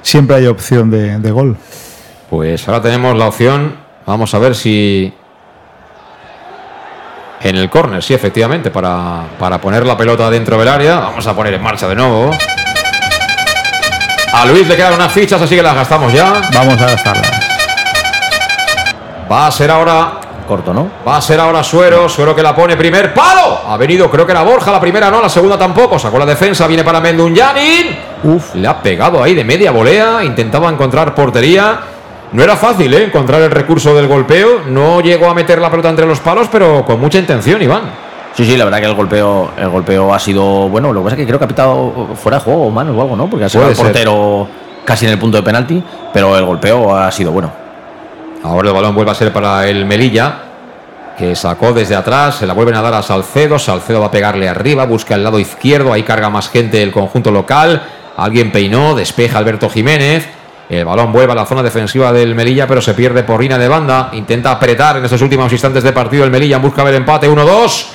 siempre 0.02 0.34
hay 0.36 0.46
opción 0.46 0.90
de, 0.90 1.18
de 1.20 1.30
gol. 1.30 1.56
Pues 2.28 2.66
ahora 2.66 2.80
tenemos 2.82 3.16
la 3.16 3.28
opción, 3.28 3.76
vamos 4.06 4.34
a 4.34 4.38
ver 4.38 4.54
si 4.54 5.12
en 7.44 7.56
el 7.56 7.68
córner, 7.68 8.02
sí, 8.02 8.14
efectivamente, 8.14 8.70
para, 8.70 9.24
para 9.38 9.60
poner 9.60 9.84
la 9.84 9.96
pelota 9.96 10.30
dentro 10.30 10.58
del 10.58 10.68
área. 10.68 10.98
Vamos 10.98 11.26
a 11.26 11.36
poner 11.36 11.52
en 11.52 11.62
marcha 11.62 11.86
de 11.86 11.94
nuevo. 11.94 12.30
A 14.32 14.46
Luis 14.46 14.66
le 14.66 14.74
quedan 14.76 14.94
unas 14.94 15.12
fichas, 15.12 15.40
así 15.40 15.54
que 15.54 15.62
las 15.62 15.74
gastamos 15.74 16.12
ya. 16.12 16.40
Vamos 16.54 16.80
a 16.80 16.86
gastarlas. 16.86 17.30
Va 19.30 19.46
a 19.46 19.50
ser 19.50 19.70
ahora. 19.70 20.20
Corto, 20.48 20.74
¿no? 20.74 20.90
Va 21.06 21.16
a 21.18 21.20
ser 21.20 21.38
ahora 21.38 21.62
Suero. 21.62 22.08
Suero 22.08 22.34
que 22.34 22.42
la 22.42 22.54
pone 22.54 22.76
primer 22.76 23.14
palo. 23.14 23.60
Ha 23.68 23.76
venido, 23.76 24.10
creo 24.10 24.26
que 24.26 24.32
era 24.32 24.42
Borja, 24.42 24.72
la 24.72 24.80
primera 24.80 25.10
no, 25.10 25.22
la 25.22 25.28
segunda 25.28 25.58
tampoco. 25.58 25.98
Sacó 25.98 26.18
la 26.18 26.26
defensa, 26.26 26.66
viene 26.66 26.82
para 26.82 27.00
Mendunyanin. 27.00 27.98
Uf. 28.24 28.54
Le 28.54 28.68
ha 28.68 28.82
pegado 28.82 29.22
ahí 29.22 29.34
de 29.34 29.44
media 29.44 29.70
volea. 29.70 30.24
Intentaba 30.24 30.68
encontrar 30.68 31.14
portería. 31.14 31.80
No 32.34 32.42
era 32.42 32.56
fácil, 32.56 32.92
¿eh? 32.92 33.04
Encontrar 33.04 33.40
el 33.42 33.50
recurso 33.52 33.94
del 33.94 34.08
golpeo. 34.08 34.62
No 34.66 35.00
llegó 35.00 35.30
a 35.30 35.34
meter 35.34 35.60
la 35.60 35.70
pelota 35.70 35.88
entre 35.88 36.04
los 36.04 36.18
palos, 36.18 36.48
pero 36.50 36.84
con 36.84 37.00
mucha 37.00 37.16
intención, 37.16 37.62
Iván. 37.62 37.82
Sí, 38.34 38.44
sí, 38.44 38.56
la 38.56 38.64
verdad 38.64 38.80
que 38.80 38.86
el 38.86 38.94
golpeo, 38.94 39.52
el 39.56 39.68
golpeo 39.68 40.12
ha 40.12 40.18
sido 40.18 40.68
bueno. 40.68 40.92
Lo 40.92 40.98
que 40.98 41.04
pasa 41.04 41.14
es 41.14 41.20
que 41.20 41.26
creo 41.28 41.38
que 41.38 41.44
ha 41.44 41.48
pitado 41.48 42.08
fuera 42.16 42.38
de 42.38 42.44
juego, 42.44 42.68
manos 42.70 42.96
o 42.96 43.02
algo, 43.02 43.14
¿no? 43.14 43.30
Porque 43.30 43.44
ha 43.44 43.48
sido 43.48 43.68
el 43.68 43.76
portero 43.76 44.48
casi 44.84 45.06
en 45.06 45.12
el 45.12 45.18
punto 45.20 45.36
de 45.36 45.44
penalti, 45.44 45.80
pero 46.12 46.36
el 46.36 46.44
golpeo 46.44 46.96
ha 46.96 47.08
sido 47.12 47.30
bueno. 47.30 47.52
Ahora 48.42 48.68
el 48.68 48.74
balón 48.74 48.96
vuelve 48.96 49.12
a 49.12 49.14
ser 49.14 49.32
para 49.32 49.68
el 49.68 49.86
Melilla, 49.86 50.34
que 51.16 51.36
sacó 51.36 51.72
desde 51.72 51.94
atrás, 51.94 52.34
se 52.34 52.48
la 52.48 52.52
vuelven 52.52 52.74
a 52.74 52.82
dar 52.82 52.94
a 52.94 53.02
Salcedo. 53.04 53.60
Salcedo 53.60 54.00
va 54.00 54.06
a 54.06 54.10
pegarle 54.10 54.48
arriba, 54.48 54.86
busca 54.86 55.14
el 55.14 55.22
lado 55.22 55.38
izquierdo, 55.38 55.92
ahí 55.92 56.02
carga 56.02 56.30
más 56.30 56.50
gente 56.50 56.82
el 56.82 56.90
conjunto 56.90 57.30
local. 57.30 57.80
Alguien 58.16 58.50
peinó, 58.50 58.96
despeja 58.96 59.38
Alberto 59.38 59.70
Jiménez. 59.70 60.28
El 60.68 60.84
balón 60.84 61.12
vuelve 61.12 61.32
a 61.32 61.36
la 61.36 61.46
zona 61.46 61.62
defensiva 61.62 62.12
del 62.12 62.34
Melilla, 62.34 62.66
pero 62.66 62.80
se 62.80 62.94
pierde 62.94 63.22
por 63.22 63.40
línea 63.40 63.58
de 63.58 63.68
banda. 63.68 64.10
Intenta 64.12 64.50
apretar 64.50 64.96
en 64.96 65.04
estos 65.04 65.20
últimos 65.20 65.52
instantes 65.52 65.82
de 65.82 65.92
partido 65.92 66.24
el 66.24 66.30
Melilla 66.30 66.56
en 66.56 66.62
busca 66.62 66.84
del 66.84 66.96
empate 66.96 67.28
1-2. 67.28 67.86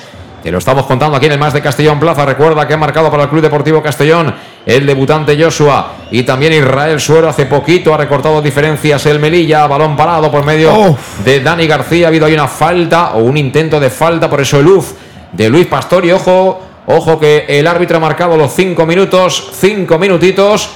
Te 0.42 0.50
lo 0.50 0.56
estamos 0.56 0.86
contando 0.86 1.16
aquí 1.16 1.26
en 1.26 1.32
el 1.32 1.38
más 1.38 1.52
de 1.52 1.60
Castellón 1.60 2.00
Plaza. 2.00 2.24
Recuerda 2.24 2.66
que 2.66 2.72
ha 2.72 2.76
marcado 2.78 3.10
para 3.10 3.24
el 3.24 3.28
Club 3.28 3.42
Deportivo 3.42 3.82
Castellón 3.82 4.34
el 4.64 4.86
debutante 4.86 5.36
Joshua 5.42 5.92
y 6.10 6.22
también 6.22 6.52
Israel 6.54 6.98
Suero 6.98 7.28
hace 7.28 7.44
poquito 7.44 7.92
ha 7.92 7.98
recortado 7.98 8.40
diferencias 8.40 9.04
el 9.06 9.18
Melilla, 9.18 9.66
balón 9.66 9.96
parado 9.96 10.30
por 10.30 10.44
medio 10.44 10.96
de 11.24 11.40
Dani 11.40 11.66
García. 11.66 12.06
Ha 12.06 12.08
habido 12.08 12.24
ahí 12.24 12.34
una 12.34 12.48
falta 12.48 13.12
o 13.14 13.18
un 13.18 13.36
intento 13.36 13.78
de 13.78 13.90
falta, 13.90 14.30
por 14.30 14.40
eso 14.40 14.58
el 14.60 14.68
UF 14.68 14.92
de 15.32 15.50
Luis 15.50 15.66
Pastor 15.66 16.06
y 16.06 16.12
ojo, 16.12 16.60
ojo 16.86 17.20
que 17.20 17.44
el 17.46 17.66
árbitro 17.66 17.98
ha 17.98 18.00
marcado 18.00 18.36
los 18.38 18.54
cinco 18.54 18.86
minutos, 18.86 19.50
cinco 19.52 19.98
minutitos. 19.98 20.70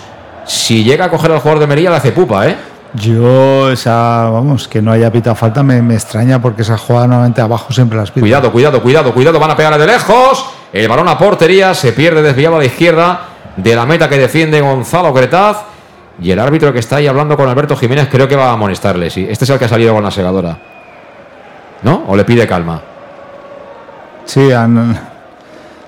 Si 0.45 0.85
llega 0.85 1.07
a 1.07 1.11
coger 1.11 1.33
al 1.33 1.39
jugador 1.39 1.61
de 1.61 1.67
Melilla 1.67 1.91
le 1.91 1.97
hace 1.97 2.13
pupa, 2.13 2.47
¿eh? 2.47 2.57
Yo, 2.95 3.73
esa, 3.73 4.31
vamos, 4.31 4.69
que 4.69 4.81
no 4.81 4.93
haya 4.93 5.11
pitado 5.11 5.35
falta 5.35 5.65
me, 5.65 5.95
extraña 5.95 6.41
porque 6.41 6.63
esa 6.63 6.79
jugada 6.79 7.09
nuevamente 7.09 7.41
abajo 7.41 7.73
siempre 7.73 7.99
las 7.99 8.11
pita. 8.11 8.21
Cuidado, 8.21 8.53
cuidado, 8.53 8.81
cuidado, 8.81 9.13
cuidado, 9.13 9.41
van 9.41 9.51
a 9.51 9.57
pegarle 9.57 9.79
de 9.79 9.87
lejos. 9.87 10.47
El 10.73 10.87
balón 10.89 11.09
a 11.09 11.19
portería, 11.19 11.75
se 11.75 11.93
pierde 11.93 12.23
desviado 12.23 12.57
a 12.57 12.59
la 12.59 12.65
izquierda 12.65 13.21
de 13.57 13.75
la 13.75 13.85
meta 13.85 14.09
que 14.09 14.17
defiende 14.17 14.61
Gonzalo 14.61 15.13
Cretaz. 15.13 15.65
Y 16.21 16.31
el 16.31 16.39
árbitro 16.39 16.73
que 16.73 16.79
está 16.79 16.97
ahí 16.97 17.09
hablando 17.09 17.37
con 17.37 17.49
Alberto 17.49 17.77
Jiménez 17.77 18.09
creo 18.09 18.29
que 18.29 18.37
va 18.37 18.51
a 18.51 18.53
amonestarle. 18.53 19.11
Sí. 19.11 19.27
Este 19.29 19.45
es 19.45 19.51
el 19.51 19.59
que 19.59 19.65
ha 19.65 19.69
salido 19.69 19.93
con 19.93 20.05
la 20.05 20.13
segadora. 20.13 20.57
¿No? 21.83 22.05
¿O 22.07 22.17
le 22.17 22.25
pide 22.25 22.47
calma? 22.47 22.81
Sí, 24.25 24.51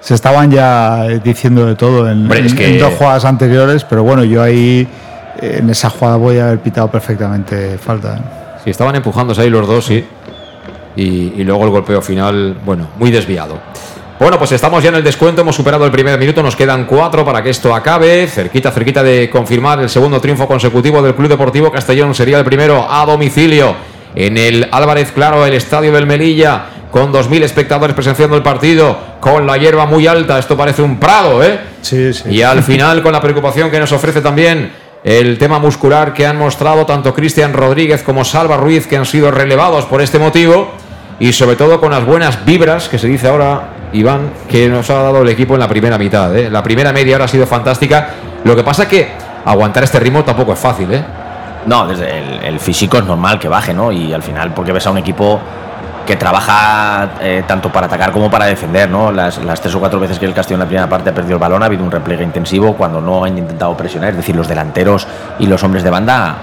se 0.07 0.15
estaban 0.15 0.53
ya 0.53 1.03
diciendo 1.25 1.67
de 1.67 1.75
todo 1.75 2.09
en, 2.09 2.31
en 2.31 2.79
dos 2.79 2.95
jugadas 2.95 3.25
anteriores, 3.25 3.83
pero 3.83 4.05
bueno, 4.05 4.23
yo 4.23 4.41
ahí 4.41 4.87
en 5.43 5.69
esa 5.69 5.91
jugada 5.91 6.17
voy 6.17 6.39
a 6.39 6.47
haber 6.47 6.61
pitado 6.61 6.89
perfectamente 6.89 7.77
falta. 7.77 8.15
¿eh? 8.15 8.21
Sí, 8.63 8.71
estaban 8.71 8.95
empujándose 8.95 9.41
ahí 9.41 9.51
los 9.51 9.67
dos, 9.67 9.85
sí. 9.85 10.07
Y, 10.95 11.43
luego 11.43 11.65
el 11.65 11.71
golpeo 11.71 12.01
final, 12.03 12.57
bueno, 12.65 12.87
muy 13.01 13.11
desviado. 13.11 13.59
Bueno, 14.21 14.39
pues 14.39 14.53
estamos 14.53 14.81
ya 14.81 14.91
en 14.91 14.95
el 14.95 15.03
descuento, 15.03 15.41
hemos 15.41 15.57
superado 15.57 15.85
el 15.85 15.91
primer 15.91 16.17
minuto, 16.21 16.41
nos 16.41 16.55
quedan 16.55 16.85
cuatro 16.85 17.25
para 17.25 17.43
que 17.43 17.51
esto 17.51 17.75
acabe. 17.75 18.29
Cerquita, 18.29 18.71
cerquita 18.71 19.03
de 19.03 19.29
confirmar 19.29 19.81
el 19.81 19.89
segundo 19.89 20.21
triunfo 20.21 20.47
consecutivo 20.47 21.03
del 21.03 21.17
Club 21.17 21.31
Deportivo 21.31 21.73
Castellón. 21.73 22.15
Sería 22.15 22.39
el 22.39 22.45
primero 22.45 22.87
a 22.89 23.05
domicilio 23.05 23.75
en 24.15 24.39
el 24.39 24.69
Álvarez 24.71 25.11
Claro, 25.11 25.45
el 25.45 25.55
estadio 25.55 25.91
del 25.91 26.07
Melilla, 26.07 26.76
con 26.97 27.13
2.000 27.13 27.43
espectadores 27.43 27.95
presenciando 27.95 28.37
el 28.37 28.43
partido, 28.43 28.97
con 29.21 29.47
la 29.47 29.59
hierba 29.59 29.85
muy 29.85 30.07
alta. 30.07 30.39
Esto 30.39 30.57
parece 30.57 30.81
un 30.81 30.99
prado, 30.99 31.45
¿eh? 31.45 31.61
Sí, 31.83 32.15
sí. 32.15 32.31
Y 32.31 32.41
al 32.41 32.63
final, 32.63 33.03
con 33.03 33.13
la 33.13 33.21
preocupación 33.21 33.71
que 33.71 33.79
nos 33.79 33.93
ofrece 33.93 34.23
también 34.23 34.73
el 35.05 35.37
tema 35.37 35.59
muscular 35.59 36.15
que 36.15 36.27
han 36.27 36.39
mostrado 36.39 36.87
tanto 36.87 37.13
Cristian 37.13 37.53
Rodríguez 37.53 38.03
como 38.03 38.25
Salva 38.25 38.57
Ruiz, 38.57 38.87
que 38.87 38.97
han 38.97 39.05
sido 39.05 39.31
relevados 39.31 39.85
por 39.85 40.01
este 40.01 40.19
motivo, 40.19 40.71
y 41.21 41.35
sobre 41.35 41.57
todo 41.57 41.81
con 41.81 41.91
las 41.91 42.03
buenas 42.03 42.47
vibras, 42.47 42.89
que 42.89 42.99
se 42.99 43.09
dice 43.09 43.29
ahora, 43.29 43.73
Iván, 43.93 44.31
que 44.49 44.67
nos 44.71 44.89
ha 44.89 45.03
dado 45.03 45.21
el 45.21 45.29
equipo 45.29 45.53
en 45.53 45.61
la 45.61 45.69
primera 45.69 45.99
mitad. 45.99 46.35
¿eh? 46.35 46.49
La 46.49 46.63
primera 46.63 46.95
media 46.95 47.17
hora 47.17 47.27
ha 47.27 47.29
sido 47.29 47.47
fantástica. 47.47 48.09
Lo 48.43 48.57
que 48.57 48.65
pasa 48.65 48.85
es 48.85 48.89
que 48.89 49.09
aguantar 49.45 49.85
este 49.85 50.01
ritmo 50.01 50.25
tampoco 50.25 50.55
es 50.55 50.59
fácil. 50.59 50.91
¿eh? 50.95 51.05
No, 51.67 51.87
desde 51.87 52.09
el, 52.21 52.43
el 52.43 52.59
físico 52.59 52.97
es 52.97 53.05
normal 53.05 53.39
que 53.39 53.49
baje, 53.49 53.75
¿no? 53.75 53.93
Y 53.93 54.15
al 54.15 54.23
final, 54.23 54.55
porque 54.55 54.73
ves 54.73 54.87
a 54.87 54.91
un 54.93 54.97
equipo 54.97 55.39
que 56.07 56.17
trabaja 56.17 57.11
eh, 57.21 57.45
tanto 57.47 57.71
para 57.71 57.87
atacar 57.87 58.13
como 58.13 58.31
para 58.31 58.47
defender, 58.47 58.89
¿no? 58.89 59.11
Las, 59.13 59.39
tres 59.61 59.75
o 59.75 59.81
cuatro 59.81 60.01
veces 60.01 60.19
que 60.19 60.27
el 60.27 60.33
Castillo 60.33 60.55
en 60.55 60.61
la 60.61 60.67
primera 60.67 60.89
parte 60.89 61.11
ha 61.11 61.15
perdido 61.15 61.35
el 61.35 61.41
balón 61.41 61.63
ha 61.63 61.67
habido 61.67 61.85
un 61.85 61.91
repliegue 61.91 62.25
intensivo 62.25 62.75
cuando 62.75 63.01
no 63.01 63.25
han 63.25 63.37
intentado 63.37 63.77
presionar, 63.77 64.11
es 64.11 64.17
decir, 64.17 64.35
los 64.35 64.49
delanteros 64.49 65.07
y 65.39 65.47
los 65.47 65.63
hombres 65.65 65.83
de 65.83 65.91
banda 65.91 66.37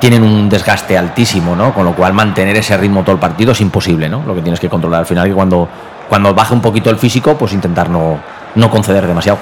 tienen 0.00 0.22
un 0.22 0.48
desgaste 0.48 0.98
altísimo, 0.98 1.56
¿no? 1.56 1.72
Con 1.72 1.84
lo 1.84 1.94
cual 1.94 2.12
mantener 2.12 2.56
ese 2.56 2.76
ritmo 2.76 3.02
todo 3.02 3.12
el 3.12 3.20
partido 3.20 3.52
es 3.52 3.60
imposible, 3.60 4.08
¿no? 4.08 4.22
Lo 4.26 4.34
que 4.34 4.42
tienes 4.42 4.60
que 4.60 4.68
controlar 4.68 5.00
al 5.00 5.06
final 5.06 5.26
que 5.26 5.34
cuando, 5.34 5.68
cuando 6.08 6.34
baje 6.34 6.54
un 6.54 6.60
poquito 6.60 6.90
el 6.90 6.96
físico, 6.96 7.36
pues 7.36 7.52
intentar 7.52 7.88
no, 7.88 8.18
no 8.54 8.70
conceder 8.70 9.06
demasiado. 9.06 9.38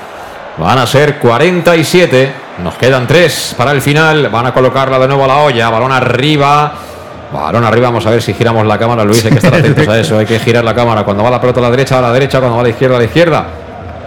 Van 0.59 0.79
a 0.79 0.87
ser 0.87 1.19
47, 1.19 2.33
nos 2.63 2.75
quedan 2.77 3.07
tres 3.07 3.55
para 3.57 3.73
el 3.73 3.83
final, 3.83 4.29
van 4.29 4.47
a 4.47 4.55
colocarla 4.55 4.99
de 4.99 5.07
nuevo 5.09 5.25
a 5.25 5.27
la 5.27 5.37
olla, 5.39 5.69
balón 5.69 5.93
arriba, 5.93 6.73
Balón 7.33 7.65
arriba, 7.65 7.89
vamos 7.89 8.07
a 8.07 8.11
ver 8.11 8.23
si 8.23 8.33
giramos 8.35 8.67
la 8.67 8.79
cámara, 8.79 9.05
Luis, 9.05 9.25
hay 9.25 9.33
que 9.33 9.39
estar 9.39 9.55
atentos 9.55 9.87
a 9.89 9.99
eso, 9.99 10.19
hay 10.19 10.27
que 10.27 10.39
girar 10.39 10.65
la 10.65 10.75
cámara. 10.75 11.05
Cuando 11.05 11.23
va 11.25 11.31
la 11.31 11.41
pelota 11.41 11.61
a 11.61 11.65
la 11.65 11.71
derecha, 11.71 11.99
a 11.99 12.03
la 12.03 12.13
derecha, 12.13 12.39
cuando 12.39 12.57
va 12.57 12.61
a 12.61 12.65
la 12.65 12.71
izquierda, 12.71 12.97
a 12.97 12.99
la 12.99 13.05
izquierda. 13.05 13.47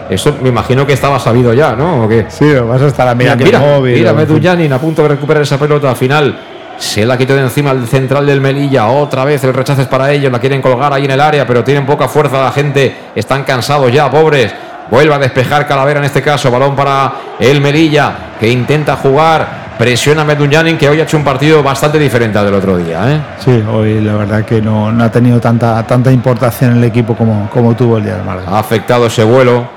Eso 0.09 0.38
me 0.41 0.49
imagino 0.49 0.88
que 0.88 0.93
estaba 0.93 1.19
sabido 1.19 1.53
ya, 1.53 1.75
¿no? 1.75 2.06
¿O 2.06 2.07
qué? 2.07 2.25
Sí, 2.30 2.51
vas 2.53 2.81
a 2.81 2.88
estar 2.88 3.07
a 3.07 3.14
mira, 3.14 3.35
mira, 3.35 3.59
móvil. 3.59 3.95
Mira, 3.95 4.14
Medullanin 4.14 4.73
a 4.73 4.80
punto 4.80 5.03
de 5.03 5.09
recuperar 5.09 5.43
esa 5.43 5.59
pelota 5.59 5.89
al 5.89 5.95
final. 5.95 6.39
Se 6.77 7.06
la 7.06 7.17
quitó 7.17 7.35
de 7.35 7.41
encima 7.41 7.72
el 7.72 7.85
central 7.88 8.25
del 8.25 8.41
Melilla. 8.41 8.88
Otra 8.88 9.25
vez 9.25 9.43
el 9.43 9.53
rechazo 9.53 9.81
es 9.81 9.88
para 9.88 10.11
ellos. 10.11 10.31
La 10.31 10.39
quieren 10.39 10.61
colgar 10.61 10.93
ahí 10.93 11.06
en 11.06 11.11
el 11.11 11.19
área, 11.19 11.45
pero 11.45 11.64
tienen 11.64 11.85
poca 11.85 12.07
fuerza 12.07 12.41
la 12.41 12.51
gente. 12.51 12.95
Están 13.14 13.43
cansados 13.43 13.91
ya, 13.91 14.09
pobres. 14.09 14.51
Vuelve 14.89 15.14
a 15.14 15.19
despejar 15.19 15.67
Calavera 15.67 15.99
en 15.99 16.06
este 16.06 16.23
caso. 16.23 16.49
Balón 16.49 16.75
para 16.75 17.14
el 17.38 17.61
Melilla, 17.61 18.14
que 18.39 18.49
intenta 18.49 18.95
jugar 18.95 19.58
presiona 19.80 20.24
a 20.24 20.25
Medunjanin, 20.25 20.77
que 20.77 20.90
hoy 20.90 20.99
ha 20.99 21.03
hecho 21.03 21.16
un 21.16 21.24
partido 21.24 21.64
bastante 21.64 21.98
diferente 21.98 22.38
al 22.38 22.43
del 22.43 22.56
otro 22.56 22.75
día. 22.75 23.14
¿eh? 23.14 23.22
Sí, 23.40 23.64
hoy 23.72 24.01
la 24.01 24.14
verdad 24.16 24.43
que 24.43 24.61
no, 24.61 24.90
ha 24.90 25.09
tenido 25.09 25.40
tanta, 25.40 25.82
tanta 25.88 26.11
importancia 26.11 26.67
en 26.67 26.75
el 26.75 26.83
equipo 26.83 27.16
como, 27.16 27.49
como 27.49 27.74
tuvo 27.77 27.98
el 27.98 28.03
día 28.03 28.17
de 28.17 28.24
Málaga. 28.24 28.51
Ha 28.51 28.59
afectado 28.59 29.06
ese 29.06 29.24
vuelo, 29.24 29.69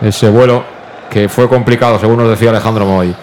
ese 0.00 0.28
vuelo 0.28 0.64
que 1.08 1.28
fue 1.28 1.48
complicado, 1.48 1.96
según 2.00 2.16
nos 2.16 2.28
decía 2.28 2.50
Alejandro 2.50 2.86
Moy. 2.86 3.14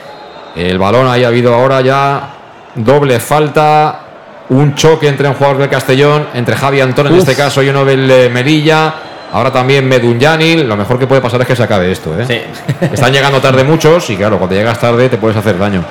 El 0.55 0.79
balón 0.79 1.09
ahí 1.09 1.25
ha 1.25 1.27
habido 1.27 1.53
ahora 1.53 1.81
ya 1.81 2.29
doble 2.73 3.19
falta, 3.19 3.99
un 4.47 4.75
choque 4.75 5.09
entre 5.09 5.27
un 5.27 5.33
jugador 5.33 5.57
del 5.57 5.69
Castellón, 5.69 6.27
entre 6.33 6.55
Javi 6.55 6.79
Antón 6.79 7.07
en 7.07 7.15
este 7.15 7.35
caso 7.35 7.61
y 7.61 7.67
uno 7.67 7.83
del 7.83 8.09
eh, 8.09 8.29
Melilla. 8.29 8.93
Ahora 9.31 9.51
también 9.51 9.87
Medunyanin. 9.87 10.67
Lo 10.67 10.75
mejor 10.75 10.99
que 10.99 11.07
puede 11.07 11.21
pasar 11.21 11.41
es 11.41 11.47
que 11.47 11.55
se 11.55 11.63
acabe 11.63 11.91
esto. 11.91 12.13
¿eh? 12.19 12.47
Están 12.81 13.13
llegando 13.13 13.39
tarde 13.39 13.63
muchos 13.63 14.09
y 14.09 14.17
claro, 14.17 14.37
cuando 14.37 14.55
llegas 14.55 14.79
tarde 14.79 15.09
te 15.09 15.17
puedes 15.17 15.37
hacer 15.37 15.57
daño. 15.57 15.83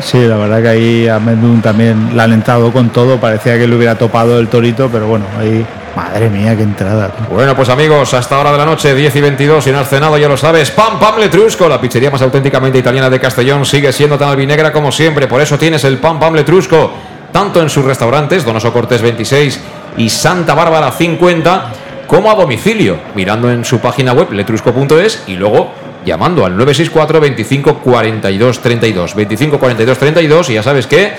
Sí, 0.00 0.26
la 0.26 0.36
verdad 0.36 0.60
que 0.60 0.68
ahí 0.68 1.08
a 1.08 1.18
Medun 1.20 1.62
también 1.62 2.16
la 2.16 2.22
ha 2.22 2.26
alentado 2.26 2.72
con 2.72 2.90
todo. 2.90 3.18
Parecía 3.18 3.58
que 3.58 3.66
le 3.66 3.76
hubiera 3.76 3.94
topado 3.94 4.38
el 4.38 4.48
torito, 4.48 4.88
pero 4.90 5.06
bueno, 5.06 5.24
ahí. 5.38 5.64
Madre 5.94 6.28
mía, 6.28 6.56
qué 6.56 6.64
entrada. 6.64 7.08
Bueno, 7.30 7.54
pues 7.54 7.68
amigos, 7.68 8.14
hasta 8.14 8.36
hora 8.40 8.50
de 8.50 8.58
la 8.58 8.64
noche, 8.64 8.96
10 8.96 9.14
y 9.14 9.20
22, 9.20 9.62
si 9.62 9.70
no 9.70 9.78
has 9.78 9.88
cenado, 9.88 10.18
ya 10.18 10.26
lo 10.26 10.36
sabes. 10.36 10.72
Pam, 10.72 10.98
pam, 10.98 11.20
letrusco, 11.20 11.68
la 11.68 11.80
pizzería 11.80 12.10
más 12.10 12.20
auténticamente 12.20 12.78
italiana 12.78 13.08
de 13.08 13.20
Castellón, 13.20 13.64
sigue 13.64 13.92
siendo 13.92 14.18
tan 14.18 14.28
albinegra 14.28 14.72
como 14.72 14.90
siempre. 14.90 15.28
Por 15.28 15.40
eso 15.40 15.56
tienes 15.56 15.84
el 15.84 15.98
pam, 15.98 16.18
pam, 16.18 16.34
letrusco, 16.34 16.92
tanto 17.30 17.62
en 17.62 17.70
sus 17.70 17.84
restaurantes, 17.84 18.44
Donoso 18.44 18.72
Cortés 18.72 19.02
26 19.02 19.60
y 19.98 20.10
Santa 20.10 20.54
Bárbara 20.54 20.90
50 20.90 21.70
como 22.06 22.30
a 22.30 22.34
domicilio, 22.34 22.98
mirando 23.14 23.50
en 23.50 23.64
su 23.64 23.78
página 23.80 24.12
web 24.12 24.32
letrusco.es 24.32 25.24
y 25.26 25.36
luego 25.36 25.72
llamando 26.04 26.44
al 26.44 26.56
964 26.56 27.20
25 27.20 27.78
42 27.78 28.60
32. 28.60 29.14
25 29.14 29.58
42 29.58 29.98
32 29.98 30.50
y 30.50 30.54
ya 30.54 30.62
sabes 30.62 30.86
que 30.86 31.12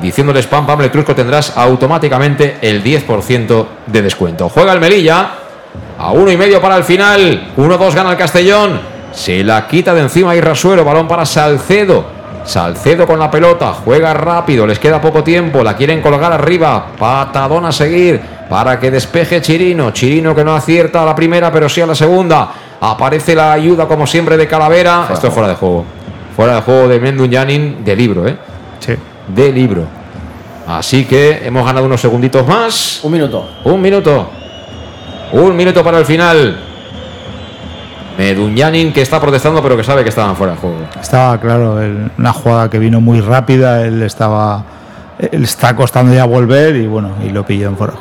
diciéndole 0.00 0.40
spam 0.40 0.66
pam 0.66 0.80
letrusco 0.80 1.14
tendrás 1.14 1.56
automáticamente 1.56 2.58
el 2.60 2.82
10% 2.82 3.66
de 3.86 4.02
descuento. 4.02 4.48
Juega 4.48 4.72
el 4.72 4.80
Melilla 4.80 5.28
a 5.98 6.10
uno 6.12 6.30
y 6.30 6.36
medio 6.36 6.60
para 6.60 6.76
el 6.76 6.84
final. 6.84 7.52
1-2 7.56 7.94
gana 7.94 8.12
el 8.12 8.16
Castellón. 8.16 8.80
Se 9.12 9.44
la 9.44 9.66
quita 9.68 9.94
de 9.94 10.00
encima 10.02 10.34
Irrasuero. 10.34 10.84
Balón 10.84 11.06
para 11.06 11.24
Salcedo. 11.26 12.14
Salcedo 12.44 13.06
con 13.06 13.18
la 13.18 13.30
pelota, 13.30 13.72
juega 13.72 14.12
rápido, 14.12 14.66
les 14.66 14.78
queda 14.78 15.00
poco 15.00 15.24
tiempo, 15.24 15.64
la 15.64 15.74
quieren 15.74 16.02
colgar 16.02 16.30
arriba, 16.30 16.88
patadón 16.98 17.64
a 17.64 17.72
seguir 17.72 18.20
para 18.54 18.78
que 18.78 18.88
despeje 18.88 19.42
Chirino, 19.42 19.90
Chirino 19.90 20.32
que 20.32 20.44
no 20.44 20.54
acierta 20.54 21.02
a 21.02 21.04
la 21.04 21.12
primera 21.12 21.50
pero 21.50 21.68
sí 21.68 21.80
a 21.80 21.86
la 21.86 21.94
segunda, 21.96 22.50
aparece 22.80 23.34
la 23.34 23.52
ayuda 23.52 23.88
como 23.88 24.06
siempre 24.06 24.36
de 24.36 24.46
Calavera, 24.46 25.08
esto 25.12 25.26
es 25.26 25.34
fuera 25.34 25.48
de 25.48 25.56
juego, 25.56 25.84
fuera 26.36 26.54
de 26.54 26.60
juego 26.60 26.86
de 26.86 27.00
Mendun 27.00 27.28
Yanin 27.28 27.84
de 27.84 27.96
libro, 27.96 28.28
¿eh? 28.28 28.36
Sí. 28.78 28.94
De 29.26 29.50
libro. 29.50 29.82
Así 30.68 31.04
que 31.04 31.44
hemos 31.44 31.66
ganado 31.66 31.84
unos 31.84 32.00
segunditos 32.00 32.46
más. 32.46 33.00
Un 33.02 33.10
minuto. 33.10 33.44
Un 33.64 33.82
minuto. 33.82 34.30
Un 35.32 35.56
minuto 35.56 35.82
para 35.82 35.98
el 35.98 36.06
final. 36.06 36.56
Medunyanin 38.16 38.92
que 38.92 39.02
está 39.02 39.20
protestando 39.20 39.60
pero 39.64 39.76
que 39.76 39.82
sabe 39.82 40.04
que 40.04 40.10
estaban 40.10 40.36
fuera 40.36 40.52
de 40.52 40.60
juego. 40.60 40.76
Estaba 41.00 41.40
claro, 41.40 41.80
una 42.16 42.32
jugada 42.32 42.70
que 42.70 42.78
vino 42.78 43.00
muy 43.00 43.20
rápida, 43.20 43.84
él 43.84 44.00
estaba 44.04 44.62
él 45.18 45.42
está 45.42 45.74
costando 45.74 46.14
ya 46.14 46.24
volver 46.24 46.76
y 46.76 46.86
bueno, 46.86 47.16
y 47.24 47.30
lo 47.30 47.44
pilló 47.44 47.66
en 47.66 47.76
fuera. 47.76 47.94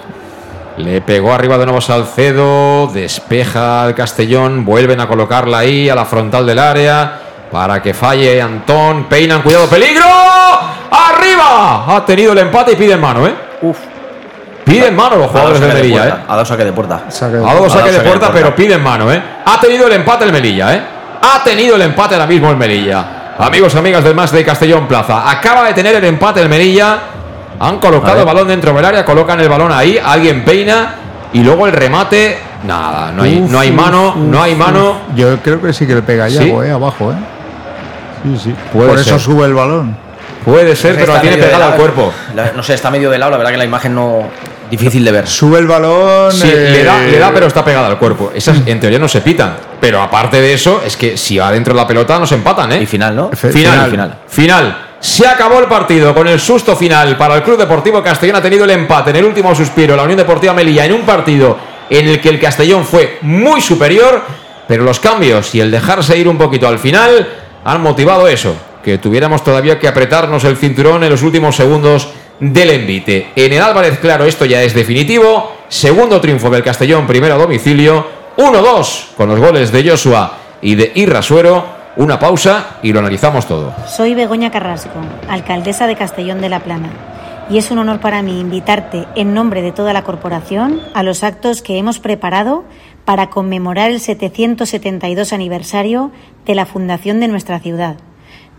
Le 0.77 1.01
pegó 1.01 1.33
arriba 1.33 1.57
de 1.57 1.65
nuevo 1.65 1.81
Salcedo, 1.81 2.87
despeja 2.87 3.83
al 3.83 3.93
Castellón, 3.93 4.65
vuelven 4.65 4.99
a 5.01 5.07
colocarla 5.07 5.59
ahí 5.59 5.87
a 5.87 5.95
la 5.95 6.05
frontal 6.05 6.47
del 6.47 6.57
área 6.57 7.19
para 7.51 7.81
que 7.81 7.93
falle 7.93 8.41
Antón, 8.41 9.03
peinan, 9.03 9.43
cuidado, 9.43 9.67
peligro, 9.67 10.03
arriba, 10.89 11.85
ha 11.95 12.03
tenido 12.05 12.31
el 12.31 12.39
empate 12.39 12.71
y 12.71 12.75
piden 12.75 12.99
mano, 12.99 13.27
¿eh? 13.27 13.35
Uf. 13.61 13.77
Piden 14.65 14.95
mano 14.95 15.17
los 15.17 15.27
jugadores 15.27 15.59
de 15.59 15.67
Melilla, 15.67 16.07
¿eh? 16.07 16.13
A 16.27 16.37
dos 16.37 16.47
saque 16.47 16.65
de 16.65 16.71
puerta. 16.71 17.03
Ha 17.07 17.53
dado 17.53 17.69
saque 17.69 17.91
de 17.91 17.99
puerta, 17.99 18.31
pero 18.33 18.55
piden 18.55 18.81
mano, 18.81 19.11
¿eh? 19.11 19.21
Ha 19.45 19.59
tenido 19.59 19.85
el 19.85 19.93
empate 19.93 20.25
el 20.25 20.31
Melilla, 20.31 20.73
¿eh? 20.73 20.81
Ha 21.21 21.43
tenido 21.43 21.75
el 21.75 21.83
empate 21.83 22.15
ahora 22.15 22.25
mismo 22.25 22.49
el 22.49 22.57
Melilla. 22.57 23.35
Amigos, 23.37 23.75
amigas 23.75 24.03
del 24.03 24.15
más 24.15 24.31
de 24.31 24.43
Castellón 24.43 24.87
Plaza. 24.87 25.29
Acaba 25.29 25.63
de 25.65 25.73
tener 25.73 25.95
el 25.95 26.03
empate 26.05 26.41
el 26.41 26.49
Melilla. 26.49 26.97
Han 27.59 27.79
colocado 27.79 28.19
el 28.19 28.25
balón 28.25 28.47
dentro 28.47 28.73
del 28.73 28.83
área, 28.85 29.05
colocan 29.05 29.39
el 29.39 29.49
balón 29.49 29.71
ahí, 29.71 29.99
alguien 30.03 30.43
peina 30.43 30.95
y 31.31 31.43
luego 31.43 31.65
el 31.67 31.73
remate. 31.73 32.37
Nada, 32.65 33.11
no 33.11 33.23
hay, 33.23 33.39
no 33.41 33.59
hay 33.59 33.71
mano, 33.71 34.15
no 34.15 34.41
hay 34.41 34.55
mano. 34.55 35.01
Yo 35.15 35.37
creo 35.39 35.61
que 35.61 35.73
sí 35.73 35.85
que 35.85 35.95
le 35.95 36.01
pega 36.01 36.27
ya, 36.29 36.41
¿Sí? 36.41 36.49
eh, 36.49 36.71
abajo, 36.71 37.11
¿eh? 37.11 37.15
Sí, 38.23 38.39
sí. 38.45 38.55
Puede 38.71 38.89
Por 38.89 38.99
eso 38.99 39.19
sube 39.19 39.45
el 39.45 39.53
balón. 39.53 39.97
Puede 40.45 40.75
ser, 40.75 40.95
pero 40.95 41.13
la 41.13 41.21
tiene 41.21 41.37
pegada 41.37 41.67
al 41.67 41.75
cuerpo. 41.75 42.11
La- 42.35 42.51
no 42.53 42.63
sé, 42.63 42.73
está 42.73 42.89
medio 42.91 43.09
de 43.09 43.17
lado, 43.17 43.31
la 43.31 43.37
verdad 43.37 43.51
que 43.51 43.57
la 43.57 43.65
imagen 43.65 43.95
no. 43.95 44.23
difícil 44.69 45.03
de 45.05 45.11
ver. 45.11 45.27
Sube 45.27 45.59
el 45.59 45.67
balón. 45.67 46.31
Sí, 46.31 46.49
eh, 46.51 46.69
le, 46.71 46.83
da, 46.83 46.99
le 47.01 47.19
da, 47.19 47.31
pero 47.33 47.47
está 47.47 47.63
pegada 47.63 47.87
al 47.87 47.97
cuerpo. 47.97 48.31
Esas 48.33 48.57
en 48.65 48.79
teoría 48.79 48.99
no 48.99 49.07
se 49.07 49.21
pitan. 49.21 49.55
Pero 49.79 50.01
aparte 50.01 50.41
de 50.41 50.53
eso, 50.53 50.81
es 50.85 50.97
que 50.97 51.15
si 51.17 51.37
va 51.37 51.51
dentro 51.51 51.73
de 51.73 51.79
la 51.81 51.87
pelota 51.87 52.17
nos 52.19 52.31
empatan, 52.31 52.71
¿eh? 52.73 52.81
Y 52.81 52.85
final, 52.85 53.15
¿no? 53.15 53.29
Final, 53.31 53.89
final. 53.89 54.17
final. 54.27 54.77
Se 55.03 55.27
acabó 55.27 55.59
el 55.59 55.65
partido 55.65 56.15
con 56.15 56.29
el 56.29 56.39
susto 56.39 56.77
final 56.77 57.17
para 57.17 57.35
el 57.35 57.43
Club 57.43 57.57
Deportivo 57.57 58.01
Castellón. 58.01 58.37
Ha 58.37 58.41
tenido 58.41 58.63
el 58.63 58.69
empate 58.69 59.09
en 59.09 59.17
el 59.17 59.25
último 59.25 59.53
suspiro. 59.53 59.97
La 59.97 60.03
Unión 60.03 60.17
Deportiva 60.17 60.53
Melilla 60.53 60.85
en 60.85 60.93
un 60.93 61.01
partido 61.01 61.57
en 61.89 62.07
el 62.07 62.21
que 62.21 62.29
el 62.29 62.39
Castellón 62.39 62.85
fue 62.85 63.17
muy 63.19 63.59
superior. 63.59 64.21
Pero 64.65 64.85
los 64.85 65.01
cambios 65.01 65.53
y 65.55 65.59
el 65.59 65.71
dejarse 65.71 66.17
ir 66.17 66.29
un 66.29 66.37
poquito 66.37 66.69
al 66.69 66.79
final 66.79 67.27
han 67.65 67.81
motivado 67.81 68.29
eso. 68.29 68.55
Que 68.81 68.97
tuviéramos 68.97 69.43
todavía 69.43 69.77
que 69.77 69.89
apretarnos 69.89 70.45
el 70.45 70.55
cinturón 70.55 71.03
en 71.03 71.09
los 71.09 71.21
últimos 71.21 71.57
segundos 71.57 72.07
del 72.39 72.69
envite. 72.69 73.33
En 73.35 73.51
el 73.51 73.61
Álvarez, 73.61 73.99
claro, 73.99 74.23
esto 74.23 74.45
ya 74.45 74.63
es 74.63 74.73
definitivo. 74.73 75.53
Segundo 75.67 76.21
triunfo 76.21 76.49
del 76.49 76.63
Castellón, 76.63 77.05
primero 77.05 77.35
a 77.35 77.39
domicilio. 77.39 78.07
1-2 78.37 79.15
con 79.17 79.27
los 79.27 79.37
goles 79.37 79.69
de 79.69 79.89
Joshua 79.89 80.37
y 80.61 80.75
de 80.75 80.93
Irrasuero. 80.95 81.72
Una 81.95 82.17
pausa 82.17 82.77
y 82.81 82.91
lo 82.91 82.99
analizamos 82.99 83.47
todo. 83.47 83.71
Soy 83.87 84.15
Begoña 84.15 84.49
Carrasco, 84.49 84.99
alcaldesa 85.29 85.85
de 85.85 85.95
Castellón 85.95 86.41
de 86.41 86.49
la 86.49 86.61
Plana, 86.61 86.89
y 87.51 87.59
es 87.59 87.69
un 87.69 87.77
honor 87.77 87.99
para 87.99 88.23
mí 88.23 88.39
invitarte 88.39 89.05
en 89.13 89.35
nombre 89.35 89.61
de 89.61 89.71
toda 89.71 89.93
la 89.93 90.03
corporación 90.03 90.81
a 90.95 91.03
los 91.03 91.23
actos 91.23 91.61
que 91.61 91.77
hemos 91.77 91.99
preparado 91.99 92.63
para 93.05 93.29
conmemorar 93.29 93.91
el 93.91 93.99
772 93.99 95.33
aniversario 95.33 96.11
de 96.47 96.55
la 96.55 96.65
fundación 96.65 97.19
de 97.19 97.27
nuestra 97.27 97.59
ciudad. 97.59 97.97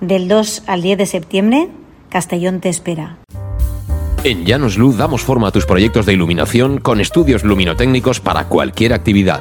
Del 0.00 0.28
2 0.28 0.62
al 0.68 0.82
10 0.82 0.98
de 0.98 1.06
septiembre, 1.06 1.68
Castellón 2.10 2.60
te 2.60 2.68
espera. 2.68 3.16
En 4.22 4.44
Llanos 4.44 4.78
Luz 4.78 4.96
damos 4.96 5.22
forma 5.22 5.48
a 5.48 5.50
tus 5.50 5.66
proyectos 5.66 6.06
de 6.06 6.12
iluminación 6.12 6.78
con 6.78 7.00
estudios 7.00 7.42
luminotécnicos 7.42 8.20
para 8.20 8.44
cualquier 8.44 8.92
actividad. 8.92 9.40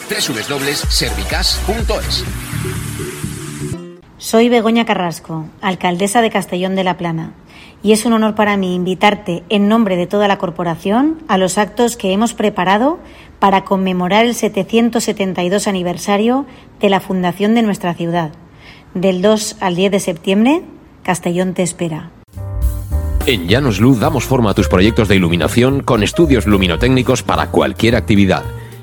www.servicas.es. 0.09 2.25
Soy 4.17 4.49
Begoña 4.49 4.85
Carrasco, 4.85 5.45
alcaldesa 5.61 6.21
de 6.21 6.29
Castellón 6.29 6.75
de 6.75 6.83
la 6.83 6.97
Plana, 6.97 7.33
y 7.81 7.91
es 7.91 8.05
un 8.05 8.13
honor 8.13 8.35
para 8.35 8.55
mí 8.55 8.75
invitarte 8.75 9.43
en 9.49 9.67
nombre 9.67 9.95
de 9.95 10.07
toda 10.07 10.27
la 10.27 10.37
corporación 10.37 11.23
a 11.27 11.37
los 11.37 11.57
actos 11.57 11.97
que 11.97 12.13
hemos 12.13 12.33
preparado 12.33 12.99
para 13.39 13.63
conmemorar 13.63 14.25
el 14.25 14.35
772 14.35 15.67
aniversario 15.67 16.45
de 16.79 16.89
la 16.89 16.99
fundación 16.99 17.55
de 17.55 17.63
nuestra 17.63 17.95
ciudad. 17.95 18.31
Del 18.93 19.21
2 19.21 19.57
al 19.59 19.75
10 19.75 19.91
de 19.91 19.99
septiembre, 19.99 20.61
Castellón 21.03 21.53
te 21.53 21.63
espera. 21.63 22.11
En 23.25 23.47
Llanos 23.47 23.79
Luz 23.79 23.99
damos 23.99 24.25
forma 24.25 24.51
a 24.51 24.53
tus 24.53 24.67
proyectos 24.67 25.07
de 25.07 25.15
iluminación 25.15 25.81
con 25.81 26.03
estudios 26.03 26.47
luminotécnicos 26.47 27.23
para 27.23 27.47
cualquier 27.47 27.95
actividad. 27.95 28.43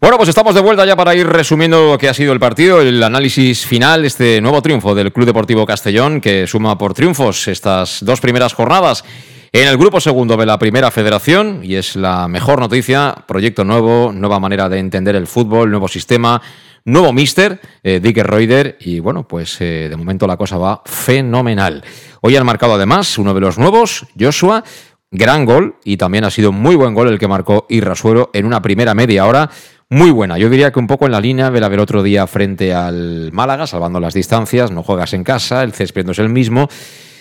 Bueno, 0.00 0.16
pues 0.16 0.28
estamos 0.28 0.54
de 0.54 0.60
vuelta 0.60 0.86
ya 0.86 0.94
para 0.94 1.12
ir 1.16 1.26
resumiendo 1.26 1.90
lo 1.90 1.98
que 1.98 2.08
ha 2.08 2.14
sido 2.14 2.32
el 2.32 2.38
partido, 2.38 2.80
el 2.80 3.02
análisis 3.02 3.66
final, 3.66 4.04
este 4.04 4.40
nuevo 4.40 4.62
triunfo 4.62 4.94
del 4.94 5.12
Club 5.12 5.26
Deportivo 5.26 5.66
Castellón, 5.66 6.20
que 6.20 6.46
suma 6.46 6.78
por 6.78 6.94
triunfos 6.94 7.48
estas 7.48 8.04
dos 8.04 8.20
primeras 8.20 8.54
jornadas 8.54 9.04
en 9.50 9.66
el 9.66 9.76
grupo 9.76 10.00
segundo 10.00 10.36
de 10.36 10.46
la 10.46 10.56
primera 10.56 10.92
federación, 10.92 11.62
y 11.64 11.74
es 11.74 11.96
la 11.96 12.28
mejor 12.28 12.60
noticia, 12.60 13.12
proyecto 13.26 13.64
nuevo, 13.64 14.12
nueva 14.14 14.38
manera 14.38 14.68
de 14.68 14.78
entender 14.78 15.16
el 15.16 15.26
fútbol, 15.26 15.68
nuevo 15.68 15.88
sistema, 15.88 16.40
nuevo 16.84 17.12
mister, 17.12 17.60
eh, 17.82 17.98
Dick 18.00 18.18
Reuter, 18.18 18.76
y 18.78 19.00
bueno, 19.00 19.26
pues 19.26 19.60
eh, 19.60 19.88
de 19.90 19.96
momento 19.96 20.28
la 20.28 20.36
cosa 20.36 20.58
va 20.58 20.80
fenomenal. 20.84 21.82
Hoy 22.20 22.36
han 22.36 22.46
marcado 22.46 22.74
además 22.74 23.18
uno 23.18 23.34
de 23.34 23.40
los 23.40 23.58
nuevos, 23.58 24.06
Joshua, 24.18 24.62
gran 25.10 25.44
gol, 25.44 25.74
y 25.82 25.96
también 25.96 26.22
ha 26.22 26.30
sido 26.30 26.52
muy 26.52 26.76
buen 26.76 26.94
gol 26.94 27.08
el 27.08 27.18
que 27.18 27.26
marcó 27.26 27.66
Irrasuero 27.68 28.30
en 28.32 28.46
una 28.46 28.62
primera 28.62 28.94
media 28.94 29.26
hora 29.26 29.50
muy 29.90 30.10
buena. 30.10 30.36
Yo 30.38 30.50
diría 30.50 30.70
que 30.70 30.78
un 30.78 30.86
poco 30.86 31.06
en 31.06 31.12
la 31.12 31.20
línea 31.20 31.50
de 31.50 31.60
la 31.60 31.68
del 31.68 31.80
otro 31.80 32.02
día 32.02 32.26
frente 32.26 32.74
al 32.74 33.30
Málaga, 33.32 33.66
salvando 33.66 34.00
las 34.00 34.14
distancias, 34.14 34.70
no 34.70 34.82
juegas 34.82 35.14
en 35.14 35.24
casa, 35.24 35.62
el 35.62 35.72
césped 35.72 36.04
no 36.04 36.12
es 36.12 36.18
el 36.18 36.28
mismo. 36.28 36.68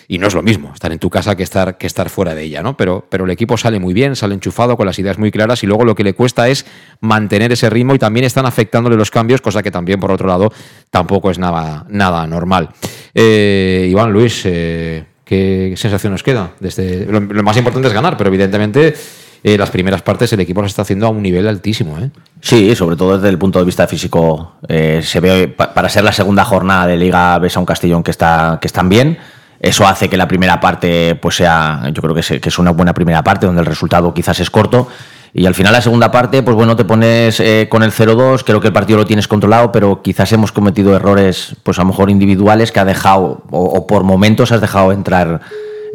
Y 0.10 0.20
no 0.20 0.28
es 0.28 0.34
lo 0.34 0.42
mismo 0.42 0.72
estar 0.74 0.90
en 0.94 1.00
tu 1.00 1.10
casa 1.10 1.36
que 1.36 1.44
estar, 1.44 1.78
que 1.78 1.86
estar 1.86 2.10
fuera 2.10 2.34
de 2.34 2.44
ella, 2.44 2.64
¿no? 2.64 2.78
Pero, 2.78 3.06
pero 3.10 3.26
el 3.26 3.30
equipo 3.30 3.58
sale 3.58 3.78
muy 3.78 3.94
bien, 3.94 4.16
sale 4.16 4.36
enchufado, 4.36 4.78
con 4.78 4.86
las 4.86 4.98
ideas 5.00 5.18
muy 5.18 5.32
claras, 5.32 5.64
y 5.64 5.68
luego 5.68 5.84
lo 5.84 5.96
que 5.96 6.06
le 6.06 6.14
cuesta 6.14 6.48
es 6.48 6.66
mantener 7.02 7.52
ese 7.52 7.70
ritmo 7.70 7.94
y 7.94 8.00
también 8.00 8.26
están 8.26 8.46
afectándole 8.46 8.96
los 8.96 9.12
cambios, 9.12 9.42
cosa 9.42 9.62
que 9.62 9.70
también, 9.70 10.00
por 10.00 10.10
otro 10.14 10.30
lado, 10.30 10.50
tampoco 10.92 11.30
es 11.30 11.40
nada, 11.40 11.86
nada 11.90 12.26
normal. 12.26 12.70
Eh, 13.14 13.90
Iván 13.92 14.14
Luis, 14.14 14.44
eh, 14.46 15.04
¿qué 15.26 15.74
sensación 15.76 16.14
nos 16.14 16.24
queda? 16.24 16.54
Desde, 16.62 17.06
lo, 17.06 17.20
lo 17.20 17.44
más 17.44 17.58
importante 17.58 17.90
es 17.90 17.94
ganar, 17.94 18.16
pero 18.16 18.30
evidentemente 18.30 18.94
eh, 19.44 19.58
las 19.58 19.70
primeras 19.70 20.02
partes 20.02 20.34
el 20.34 20.40
equipo 20.40 20.62
las 20.62 20.72
está 20.72 20.82
haciendo 20.82 21.08
a 21.08 21.10
un 21.10 21.22
nivel 21.22 21.48
altísimo. 21.48 21.98
¿eh? 22.00 22.10
Sí, 22.42 22.76
sobre 22.76 22.96
todo 22.96 23.16
desde 23.18 23.30
el 23.30 23.38
punto 23.38 23.60
de 23.60 23.66
vista 23.66 23.88
físico. 23.88 24.54
Eh, 24.68 25.02
se 25.04 25.20
ve 25.20 25.48
para 25.48 25.90
ser 25.90 26.04
la 26.04 26.12
segunda 26.12 26.44
jornada 26.44 26.88
de 26.88 26.98
Liga 26.98 27.38
ves 27.40 27.56
a 27.56 27.60
un 27.60 27.66
Castellón 27.66 28.04
que 28.04 28.12
está 28.12 28.58
que 28.62 28.68
están 28.68 28.90
bien. 28.90 29.18
Eso 29.60 29.88
hace 29.88 30.10
que 30.10 30.18
la 30.18 30.28
primera 30.28 30.60
parte 30.60 31.16
pues 31.16 31.36
sea, 31.36 31.90
yo 31.94 32.02
creo 32.02 32.14
que, 32.14 32.22
es 32.22 32.60
una 32.60 32.72
buena 32.72 32.94
primera 32.94 33.24
parte 33.24 33.46
donde 33.46 33.62
el 33.62 33.66
resultado 33.66 34.14
quizás 34.14 34.40
es 34.40 34.50
corto. 34.50 34.88
Y 35.34 35.46
al 35.46 35.54
final 35.54 35.74
la 35.74 35.82
segunda 35.82 36.10
parte, 36.10 36.42
pues 36.42 36.56
bueno, 36.56 36.76
te 36.76 36.86
pones 36.86 37.40
eh, 37.40 37.68
con 37.70 37.84
el 37.84 37.92
0-2, 37.92 38.44
creo 38.44 38.60
que 38.60 38.68
el 38.68 38.74
partido 38.74 38.98
lo 38.98 39.06
tienes 39.06 39.28
controlado, 39.28 39.72
pero 39.72 40.02
quizás 40.02 40.32
hemos 40.32 40.52
cometido 40.52 40.96
errores, 40.96 41.56
pues 41.64 41.78
a 41.78 41.84
lo 41.84 41.90
mejor 41.90 42.10
individuales 42.10 42.72
que 42.72 42.80
ha 42.80 42.86
dejado, 42.86 43.44
o, 43.52 43.64
o 43.66 43.86
por 43.86 44.04
momentos 44.04 44.52
has 44.52 44.62
dejado 44.62 44.92
entrar 44.92 45.42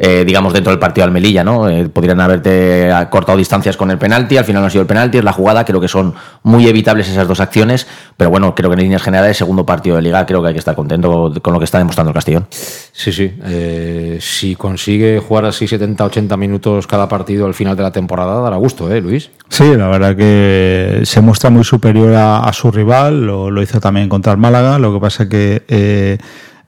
eh, 0.05 0.25
digamos, 0.25 0.51
dentro 0.51 0.69
del 0.69 0.79
partido 0.79 1.05
al 1.05 1.11
Melilla, 1.11 1.45
¿no? 1.45 1.69
Eh, 1.69 1.87
podrían 1.87 2.19
haberte 2.19 2.89
cortado 3.09 3.37
distancias 3.37 3.77
con 3.77 3.89
el 3.89 3.97
penalti, 3.97 4.35
al 4.35 4.43
final 4.43 4.61
no 4.61 4.67
ha 4.67 4.69
sido 4.69 4.81
el 4.81 4.87
penalti, 4.87 5.17
es 5.17 5.23
la 5.23 5.31
jugada, 5.31 5.63
creo 5.63 5.79
que 5.79 5.87
son 5.87 6.13
muy 6.41 6.67
evitables 6.67 7.07
esas 7.07 7.25
dos 7.25 7.39
acciones, 7.39 7.87
pero 8.17 8.29
bueno, 8.29 8.53
creo 8.53 8.69
que 8.69 8.73
en 8.73 8.81
líneas 8.81 9.01
generales, 9.01 9.37
segundo 9.37 9.65
partido 9.65 9.95
de 9.95 10.01
liga, 10.01 10.25
creo 10.25 10.41
que 10.41 10.49
hay 10.49 10.53
que 10.53 10.59
estar 10.59 10.75
contento 10.75 11.33
con 11.41 11.53
lo 11.53 11.59
que 11.59 11.63
está 11.63 11.77
demostrando 11.77 12.09
el 12.09 12.15
Castellón. 12.15 12.47
Sí, 12.51 13.13
sí, 13.13 13.31
eh, 13.45 14.17
si 14.19 14.57
consigue 14.57 15.19
jugar 15.25 15.45
así 15.45 15.69
70, 15.69 16.03
80 16.03 16.35
minutos 16.35 16.85
cada 16.85 17.07
partido 17.07 17.45
al 17.45 17.53
final 17.53 17.77
de 17.77 17.83
la 17.83 17.91
temporada, 17.93 18.41
dará 18.41 18.57
gusto, 18.57 18.93
¿eh, 18.93 18.99
Luis? 18.99 19.31
Sí, 19.47 19.73
la 19.77 19.87
verdad 19.87 20.17
que 20.17 21.03
se 21.05 21.21
muestra 21.21 21.49
muy 21.49 21.63
superior 21.63 22.13
a, 22.13 22.39
a 22.39 22.51
su 22.51 22.71
rival, 22.71 23.25
lo, 23.25 23.49
lo, 23.49 23.61
hizo 23.61 23.79
también 23.79 24.09
contra 24.09 24.33
el 24.33 24.37
Málaga, 24.37 24.79
lo 24.79 24.93
que 24.93 24.99
pasa 24.99 25.29
que 25.29 26.19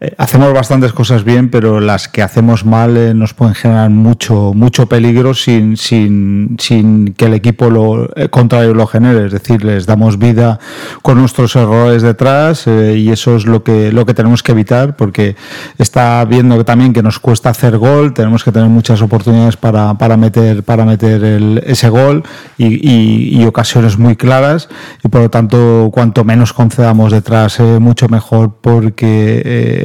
eh, 0.02 0.14
hacemos 0.18 0.52
bastantes 0.54 0.92
cosas 0.92 1.24
bien, 1.24 1.50
pero 1.50 1.80
las 1.80 2.10
que 2.10 2.22
hacemos 2.22 2.66
mal 2.66 2.98
eh, 2.98 3.14
nos 3.14 3.34
pueden 3.34 3.56
generar 3.56 3.90
mucho, 3.90 4.52
mucho 4.54 4.88
peligro 4.88 5.34
sin, 5.34 5.78
sin, 5.78 6.58
sin 6.60 7.14
que 7.14 7.26
el 7.26 7.34
equipo 7.34 7.70
lo, 7.70 8.10
eh, 8.18 8.28
contrario 8.28 8.74
lo 8.74 8.88
genere. 8.88 9.28
Es 9.28 9.32
decir, 9.32 9.64
les 9.64 9.86
damos 9.86 10.20
vida 10.20 10.60
con 11.02 11.18
nuestros 11.18 11.56
errores 11.56 12.02
detrás 12.02 12.68
y 12.68 13.10
eso 13.10 13.38
es 13.38 13.46
lo 13.46 13.64
que, 13.64 13.94
lo 13.94 14.06
que 14.06 14.14
tenemos 14.14 14.44
que 14.44 14.52
evitar 14.52 14.98
porque 14.98 15.38
está 15.78 16.26
viendo 16.26 16.66
también 16.66 16.92
que 16.92 17.02
nos 17.02 17.20
cuesta 17.20 17.50
hacer 17.52 17.78
gol, 17.78 18.14
tenemos 18.14 18.44
que 18.44 18.52
tener 18.52 18.68
muchas 18.68 19.02
oportunidades 19.02 19.56
para, 19.56 19.94
para 19.94 20.18
meter, 20.18 20.64
para 20.64 20.84
meter 20.84 21.24
el, 21.24 21.64
ese 21.66 21.88
gol 21.90 22.24
y, 22.58 23.46
ocasiones 23.46 24.00
muy 24.00 24.16
claras 24.16 24.68
y 25.04 25.08
por 25.08 25.22
lo 25.22 25.30
tanto 25.30 25.90
cuanto 25.94 26.24
menos 26.24 26.52
concedamos 26.52 27.12
detrás, 27.12 27.60
mucho 27.60 28.10
mejor 28.10 28.58
porque 28.60 29.85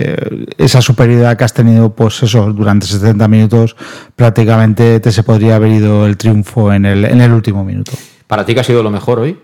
esa 0.58 0.80
superioridad 0.80 1.36
que 1.36 1.44
has 1.44 1.54
tenido, 1.54 1.94
pues 1.94 2.22
eso, 2.22 2.52
durante 2.52 2.86
70 2.86 3.28
minutos, 3.28 3.76
prácticamente 4.16 5.00
te 5.00 5.12
se 5.12 5.22
podría 5.22 5.56
haber 5.56 5.72
ido 5.72 6.06
el 6.06 6.16
triunfo 6.16 6.72
en 6.72 6.86
el, 6.86 7.04
en 7.04 7.20
el 7.20 7.32
último 7.32 7.64
minuto. 7.64 7.92
¿Para 8.26 8.44
ti 8.44 8.54
qué 8.54 8.60
ha 8.60 8.64
sido 8.64 8.82
lo 8.82 8.90
mejor 8.90 9.18
hoy? 9.18 9.38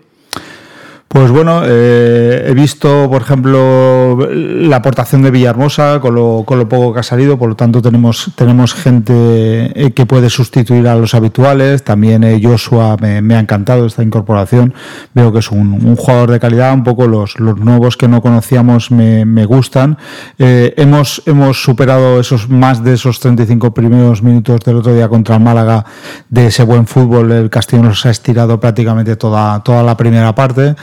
Pues 1.07 1.31
bueno, 1.31 1.61
eh, 1.65 2.47
he 2.47 2.53
visto, 2.53 3.09
por 3.09 3.21
ejemplo, 3.21 4.27
la 4.29 4.75
aportación 4.75 5.21
de 5.23 5.31
Villahermosa 5.31 6.01
con 6.01 6.15
lo, 6.15 6.43
con 6.45 6.59
lo 6.59 6.67
poco 6.67 6.93
que 6.93 6.99
ha 6.99 7.03
salido, 7.03 7.37
por 7.37 7.47
lo 7.47 7.55
tanto 7.55 7.81
tenemos, 7.81 8.31
tenemos 8.35 8.73
gente 8.73 9.71
eh, 9.73 9.91
que 9.93 10.05
puede 10.05 10.29
sustituir 10.29 10.85
a 10.85 10.95
los 10.95 11.15
habituales. 11.15 11.83
También 11.85 12.25
eh, 12.25 12.41
Joshua 12.43 12.97
me, 12.99 13.35
ha 13.35 13.39
encantado 13.39 13.85
esta 13.85 14.03
incorporación. 14.03 14.73
Veo 15.13 15.31
que 15.31 15.39
es 15.39 15.49
un, 15.49 15.73
un, 15.85 15.95
jugador 15.95 16.29
de 16.29 16.41
calidad, 16.41 16.73
un 16.73 16.83
poco 16.83 17.07
los, 17.07 17.39
los 17.39 17.57
nuevos 17.57 17.95
que 17.95 18.09
no 18.09 18.21
conocíamos 18.21 18.91
me, 18.91 19.23
me 19.23 19.45
gustan. 19.45 19.97
Eh, 20.37 20.73
hemos, 20.75 21.23
hemos 21.25 21.63
superado 21.63 22.19
esos 22.19 22.49
más 22.49 22.83
de 22.83 22.95
esos 22.95 23.21
35 23.21 23.73
primeros 23.73 24.21
minutos 24.21 24.59
del 24.59 24.75
otro 24.75 24.93
día 24.93 25.07
contra 25.07 25.35
el 25.37 25.41
Málaga 25.41 25.85
de 26.29 26.47
ese 26.47 26.63
buen 26.63 26.85
fútbol. 26.85 27.31
El 27.31 27.49
Castillo 27.49 27.83
nos 27.83 28.05
ha 28.05 28.09
estirado 28.09 28.59
prácticamente 28.59 29.15
toda, 29.15 29.63
toda 29.63 29.83
la 29.83 29.95
primera 29.95 30.35
parte 30.35 30.75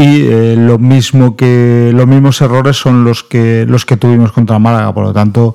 y 0.00 0.26
eh, 0.26 0.54
lo 0.56 0.78
mismo 0.78 1.36
que 1.36 1.90
los 1.94 2.06
mismos 2.06 2.40
errores 2.40 2.78
son 2.78 3.04
los 3.04 3.22
que 3.22 3.66
los 3.68 3.84
que 3.84 3.98
tuvimos 3.98 4.32
contra 4.32 4.58
Málaga. 4.58 4.94
Por 4.94 5.04
lo 5.04 5.12
tanto 5.12 5.54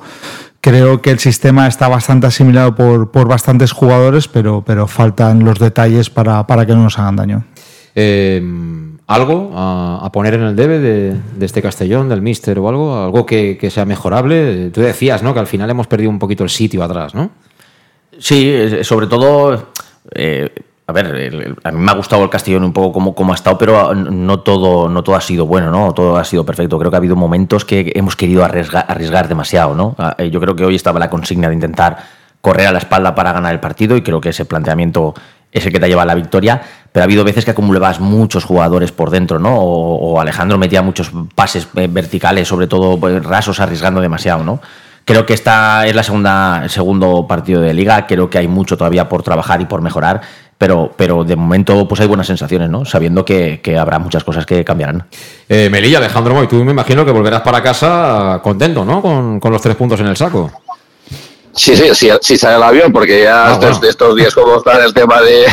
creo 0.62 1.02
que 1.02 1.10
el 1.10 1.18
sistema 1.18 1.68
está 1.68 1.88
bastante 1.88 2.28
asimilado 2.28 2.76
por, 2.76 3.10
por 3.10 3.28
bastantes 3.28 3.72
jugadores 3.72 4.28
pero 4.28 4.64
pero 4.66 4.88
faltan 4.88 5.44
los 5.44 5.58
detalles 5.58 6.12
para, 6.12 6.46
para 6.46 6.66
que 6.66 6.74
no 6.74 6.84
nos 6.84 7.00
hagan 7.00 7.16
daño. 7.16 7.44
Eh, 7.96 8.40
algo 9.08 9.52
a, 9.56 10.02
a, 10.04 10.12
poner 10.12 10.36
en 10.36 10.42
el 10.42 10.56
debe 10.56 10.80
de, 10.80 11.14
de, 11.14 11.46
este 11.46 11.62
Castellón 11.62 12.10
del 12.10 12.22
Mister 12.22 12.60
o 12.60 12.70
algo 12.70 13.04
algo 13.04 13.26
que, 13.26 13.58
que, 13.58 13.72
sea 13.72 13.86
mejorable 13.86 14.70
tú 14.72 14.82
decías 14.82 15.24
no 15.24 15.34
que 15.34 15.40
al 15.40 15.48
final 15.48 15.70
hemos 15.70 15.88
perdido 15.88 16.10
un 16.10 16.20
poquito 16.20 16.44
el 16.44 16.50
sitio 16.50 16.84
atrás 16.84 17.16
no 17.16 17.30
sí 18.20 18.54
sobre 18.82 19.08
todo 19.08 19.70
eh, 20.14 20.50
a 20.88 20.94
ver, 20.94 21.08
el, 21.08 21.42
el, 21.42 21.56
a 21.64 21.72
mí 21.72 21.80
me 21.80 21.92
ha 21.92 21.96
gustado 21.96 22.24
el 22.24 22.30
Castellón 22.30 22.64
un 22.64 22.72
poco 22.72 22.94
como, 22.94 23.16
como 23.16 23.32
ha 23.32 23.36
estado, 23.36 23.58
pero 23.58 23.96
no 23.96 24.42
todo, 24.42 24.88
no 24.88 25.04
todo 25.04 25.16
ha 25.16 25.22
sido 25.22 25.48
bueno, 25.48 25.72
¿no? 25.72 25.94
Todo 25.94 26.18
ha 26.18 26.24
sido 26.24 26.46
perfecto. 26.46 26.78
Creo 26.78 26.92
que 26.92 26.98
ha 26.98 27.00
habido 27.00 27.16
momentos 27.16 27.66
que 27.66 27.92
hemos 27.96 28.16
querido 28.16 28.46
arriesgar, 28.46 28.86
arriesgar 28.88 29.28
demasiado, 29.28 29.74
¿no? 29.74 29.96
Ah, 29.98 30.16
eh, 30.20 30.30
yo 30.30 30.40
creo 30.40 30.56
que 30.56 30.64
hoy 30.64 30.76
estaba 30.76 31.00
la 31.00 31.10
consigna 31.10 31.48
de 31.48 31.56
intentar 31.56 31.98
correr 32.40 32.68
a 32.68 32.72
la 32.72 32.78
espalda 32.78 33.16
para 33.16 33.34
ganar 33.34 33.54
el 33.54 33.60
partido 33.60 33.98
y 33.98 34.04
creo 34.04 34.22
que 34.22 34.30
ese 34.30 34.46
planteamiento 34.46 35.16
es 35.52 35.66
el 35.66 35.72
que 35.72 35.80
te 35.80 35.88
lleva 35.88 36.04
a 36.04 36.06
la 36.06 36.14
victoria, 36.14 36.62
pero 36.92 37.02
ha 37.02 37.06
habido 37.06 37.24
veces 37.24 37.46
que 37.46 37.52
acumulabas 37.52 38.00
muchos 38.00 38.44
jugadores 38.44 38.92
por 38.92 39.10
dentro, 39.10 39.40
¿no? 39.40 39.58
O, 39.58 40.20
Alejandro 40.20 40.60
metía 40.60 40.84
muchos 40.84 41.12
pases 41.34 41.68
eh, 41.76 41.88
verticales, 41.90 42.48
sobre 42.48 42.68
todo 42.68 43.00
pues, 43.00 43.24
rasos, 43.24 43.60
arriesgando 43.60 44.02
demasiado, 44.02 44.44
¿no? 44.44 44.62
Creo 45.06 45.26
que 45.26 45.36
esta 45.36 45.86
es 45.86 45.96
la 45.96 46.02
segunda, 46.02 46.62
el 46.64 46.70
segundo 46.72 47.28
partido 47.28 47.62
de 47.62 47.76
liga, 47.76 48.08
creo 48.08 48.28
que 48.28 48.40
hay 48.40 48.48
mucho 48.48 48.76
todavía 48.76 49.08
por 49.08 49.22
trabajar 49.22 49.62
y 49.62 49.66
por 49.66 49.82
mejorar, 49.82 50.22
pero, 50.58 50.92
pero 50.95 51.24
de 51.24 51.35
momento 51.35 51.88
pues 51.88 52.01
hay 52.01 52.08
buenas 52.08 52.27
sensaciones, 52.27 52.69
¿no? 52.69 52.85
Sabiendo 52.85 53.25
que, 53.25 53.59
habrá 53.80 54.00
muchas 54.00 54.24
cosas 54.24 54.45
que 54.45 54.64
cambiarán. 54.64 55.06
Eh, 55.50 55.69
Melilla, 55.69 55.98
Alejandro 55.98 56.34
Moy, 56.34 56.48
tú 56.48 56.64
me 56.64 56.72
imagino 56.72 57.06
que 57.06 57.11
volverás 57.11 57.42
para 57.42 57.61
casa 57.61 58.40
contento, 58.43 58.85
¿no? 58.85 59.01
Con, 59.01 59.40
con 59.40 59.51
los 59.51 59.61
tres 59.61 59.75
puntos 59.75 60.00
en 60.00 60.08
el 60.08 60.16
saco. 60.17 60.51
Sí, 61.56 61.75
sí, 61.75 61.95
sí, 61.95 62.09
sí 62.22 62.38
sale 62.38 62.58
el 62.58 62.64
avión, 62.64 62.92
porque 62.92 63.24
ya 63.24 63.53
ah, 63.53 63.59
estos, 63.88 64.16
días 64.16 64.35
como 64.35 64.58
está 64.58 64.84
el 64.84 64.93
tema 64.93 65.22
de, 65.22 65.45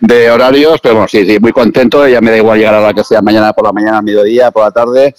de 0.00 0.30
horarios, 0.30 0.80
pero 0.82 0.94
bueno, 0.94 1.08
sí, 1.08 1.26
sí, 1.26 1.38
muy 1.38 1.52
contento, 1.52 2.08
ya 2.08 2.22
me 2.22 2.30
da 2.30 2.38
igual 2.38 2.58
llegar 2.58 2.74
a 2.74 2.80
la 2.80 2.94
que 2.94 3.04
sea 3.04 3.20
mañana 3.20 3.52
por 3.52 3.66
la 3.66 3.72
mañana, 3.72 4.00
mediodía, 4.00 4.50
por 4.50 4.64
la 4.64 4.70
tarde, 4.70 5.14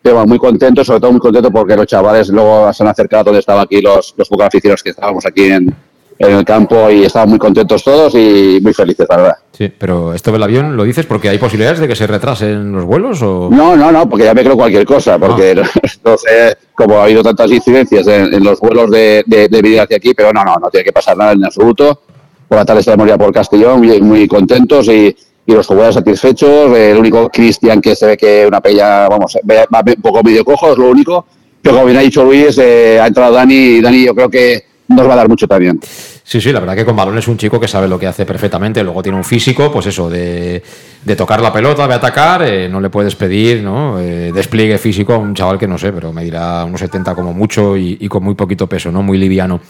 pero 0.00 0.14
bueno, 0.14 0.28
muy 0.28 0.38
contento, 0.38 0.84
sobre 0.84 1.00
todo 1.00 1.10
muy 1.10 1.20
contento 1.20 1.50
porque 1.50 1.74
los 1.74 1.88
chavales 1.88 2.28
luego 2.28 2.72
se 2.72 2.84
han 2.84 2.88
acercado 2.88 3.24
donde 3.24 3.40
estaban 3.40 3.64
aquí 3.64 3.80
los, 3.80 4.14
los 4.16 4.28
aficionados 4.40 4.82
que 4.82 4.90
estábamos 4.90 5.26
aquí 5.26 5.46
en, 5.46 5.74
en 6.18 6.32
el 6.32 6.44
campo 6.44 6.90
y 6.90 7.04
estaban 7.04 7.28
muy 7.28 7.38
contentos 7.38 7.84
todos 7.84 8.14
y 8.14 8.58
muy 8.60 8.74
felices, 8.74 9.06
la 9.08 9.16
verdad. 9.16 9.34
Sí, 9.52 9.72
pero 9.76 10.12
esto 10.14 10.32
del 10.32 10.42
avión 10.42 10.76
lo 10.76 10.84
dices 10.84 11.06
porque 11.06 11.28
hay 11.28 11.38
posibilidades 11.38 11.78
de 11.78 11.88
que 11.88 11.94
se 11.94 12.06
retrasen 12.06 12.72
los 12.72 12.84
vuelos 12.84 13.22
o 13.22 13.48
no, 13.50 13.76
no, 13.76 13.92
no, 13.92 14.08
porque 14.08 14.24
ya 14.24 14.34
me 14.34 14.42
creo 14.42 14.56
cualquier 14.56 14.84
cosa, 14.84 15.18
porque 15.18 15.60
ah. 15.62 15.70
entonces 15.82 16.56
como 16.74 16.98
ha 16.98 17.04
habido 17.04 17.22
tantas 17.22 17.50
incidencias 17.50 18.06
en, 18.06 18.42
los 18.42 18.60
vuelos 18.60 18.90
de, 18.90 19.22
de, 19.26 19.48
de 19.48 19.80
hacia 19.80 19.96
aquí, 19.96 20.14
pero 20.14 20.32
no, 20.32 20.44
no, 20.44 20.56
no 20.56 20.70
tiene 20.70 20.84
que 20.84 20.92
pasar 20.92 21.16
nada 21.16 21.32
en 21.32 21.44
absoluto. 21.44 22.02
Por 22.48 22.58
la 22.58 22.64
tarde 22.64 22.80
estaremos 22.80 23.06
ya 23.06 23.18
por 23.18 23.32
Castellón, 23.32 23.80
muy, 23.80 24.00
muy 24.00 24.26
contentos 24.26 24.88
y, 24.88 25.14
y 25.48 25.52
los 25.52 25.66
jugadores 25.66 25.94
satisfechos. 25.94 26.76
El 26.76 26.98
único 26.98 27.28
Cristian 27.30 27.80
que 27.80 27.96
se 27.96 28.06
ve 28.06 28.16
que 28.16 28.46
una 28.46 28.60
pella, 28.60 29.08
vamos, 29.08 29.36
va 29.44 29.82
un 29.84 30.02
poco 30.02 30.22
medio 30.22 30.44
cojo, 30.44 30.72
es 30.72 30.78
lo 30.78 30.90
único. 30.90 31.26
Pero 31.60 31.76
como 31.76 31.86
bien 31.86 31.98
ha 31.98 32.02
dicho 32.02 32.22
Luis, 32.22 32.56
eh, 32.58 33.00
ha 33.00 33.06
entrado 33.06 33.32
Dani 33.34 33.54
y 33.54 33.80
Dani 33.80 34.04
yo 34.04 34.14
creo 34.14 34.30
que 34.30 34.67
nos 34.88 35.08
va 35.08 35.12
a 35.12 35.16
dar 35.16 35.28
mucho 35.28 35.46
también. 35.46 35.78
Sí, 35.82 36.40
sí, 36.40 36.52
la 36.52 36.60
verdad 36.60 36.76
que 36.76 36.84
con 36.84 36.96
balón 36.96 37.16
es 37.18 37.28
un 37.28 37.38
chico 37.38 37.58
que 37.60 37.68
sabe 37.68 37.88
lo 37.88 37.98
que 37.98 38.06
hace 38.06 38.26
perfectamente. 38.26 38.82
Luego 38.82 39.02
tiene 39.02 39.16
un 39.16 39.24
físico, 39.24 39.70
pues 39.72 39.86
eso, 39.86 40.10
de, 40.10 40.62
tocar 41.16 41.40
la 41.40 41.52
pelota, 41.52 41.86
de 41.86 41.94
atacar, 41.94 42.42
eh, 42.42 42.68
no 42.68 42.80
le 42.80 42.90
puedes 42.90 43.14
pedir, 43.14 43.62
¿no? 43.62 43.98
Eh, 44.00 44.32
despliegue 44.32 44.78
físico 44.78 45.14
a 45.14 45.18
un 45.18 45.34
chaval 45.34 45.58
que 45.58 45.68
no 45.68 45.78
sé, 45.78 45.92
pero 45.92 46.12
me 46.12 46.24
dirá 46.24 46.64
unos 46.64 46.80
70 46.80 47.14
como 47.14 47.32
mucho 47.32 47.76
y, 47.76 47.96
y 48.00 48.08
con 48.08 48.24
muy 48.24 48.34
poquito 48.34 48.66
peso, 48.66 48.90
¿no? 48.90 49.02
Muy 49.02 49.18
liviano. 49.18 49.60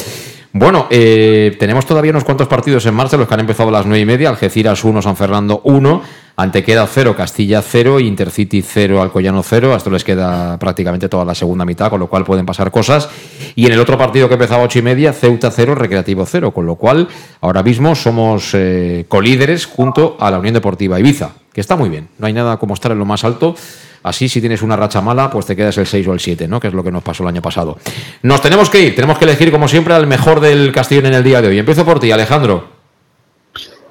Bueno, 0.52 0.86
eh, 0.90 1.56
tenemos 1.58 1.84
todavía 1.84 2.10
unos 2.10 2.24
cuantos 2.24 2.48
partidos 2.48 2.86
en 2.86 2.94
marcha, 2.94 3.18
los 3.18 3.28
que 3.28 3.34
han 3.34 3.40
empezado 3.40 3.68
a 3.68 3.72
las 3.72 3.86
nueve 3.86 4.00
y 4.00 4.06
media, 4.06 4.30
Algeciras 4.30 4.82
1, 4.82 5.02
San 5.02 5.14
Fernando 5.14 5.60
1, 5.64 6.02
Antequeda 6.36 6.86
0, 6.86 7.14
Castilla 7.14 7.60
0, 7.60 8.00
Intercity 8.00 8.62
0, 8.62 9.02
Alcoyano 9.02 9.42
0, 9.42 9.74
a 9.74 9.76
esto 9.76 9.90
les 9.90 10.04
queda 10.04 10.58
prácticamente 10.58 11.08
toda 11.08 11.24
la 11.24 11.34
segunda 11.34 11.66
mitad, 11.66 11.90
con 11.90 12.00
lo 12.00 12.06
cual 12.06 12.24
pueden 12.24 12.46
pasar 12.46 12.70
cosas. 12.70 13.10
Y 13.56 13.66
en 13.66 13.72
el 13.72 13.80
otro 13.80 13.98
partido 13.98 14.28
que 14.28 14.34
empezaba 14.34 14.62
a 14.62 14.66
8 14.66 14.78
y 14.78 14.82
media, 14.82 15.12
Ceuta 15.12 15.50
0, 15.50 15.74
Recreativo 15.74 16.24
0, 16.24 16.52
con 16.52 16.64
lo 16.64 16.76
cual 16.76 17.08
ahora 17.40 17.62
mismo 17.62 17.94
somos 17.94 18.54
eh, 18.54 19.04
colíderes 19.08 19.66
junto 19.66 20.16
a 20.18 20.30
la 20.30 20.38
Unión 20.38 20.54
Deportiva 20.54 20.98
Ibiza, 20.98 21.32
que 21.52 21.60
está 21.60 21.76
muy 21.76 21.88
bien, 21.88 22.08
no 22.18 22.26
hay 22.26 22.32
nada 22.32 22.56
como 22.58 22.74
estar 22.74 22.92
en 22.92 22.98
lo 22.98 23.04
más 23.04 23.24
alto. 23.24 23.54
Así, 24.02 24.28
si 24.28 24.40
tienes 24.40 24.62
una 24.62 24.76
racha 24.76 25.00
mala, 25.00 25.28
pues 25.28 25.46
te 25.46 25.56
quedas 25.56 25.76
el 25.78 25.86
6 25.86 26.06
o 26.08 26.12
el 26.12 26.20
7, 26.20 26.46
¿no? 26.46 26.60
Que 26.60 26.68
es 26.68 26.74
lo 26.74 26.84
que 26.84 26.92
nos 26.92 27.02
pasó 27.02 27.24
el 27.24 27.28
año 27.30 27.42
pasado. 27.42 27.78
Nos 28.22 28.40
tenemos 28.40 28.70
que 28.70 28.80
ir, 28.80 28.94
tenemos 28.94 29.18
que 29.18 29.24
elegir, 29.24 29.50
como 29.50 29.66
siempre, 29.66 29.92
al 29.92 30.06
mejor 30.06 30.40
del 30.40 30.72
Castillo 30.72 31.06
en 31.06 31.14
el 31.14 31.24
día 31.24 31.42
de 31.42 31.48
hoy. 31.48 31.58
Empiezo 31.58 31.84
por 31.84 31.98
ti, 31.98 32.12
Alejandro. 32.12 32.78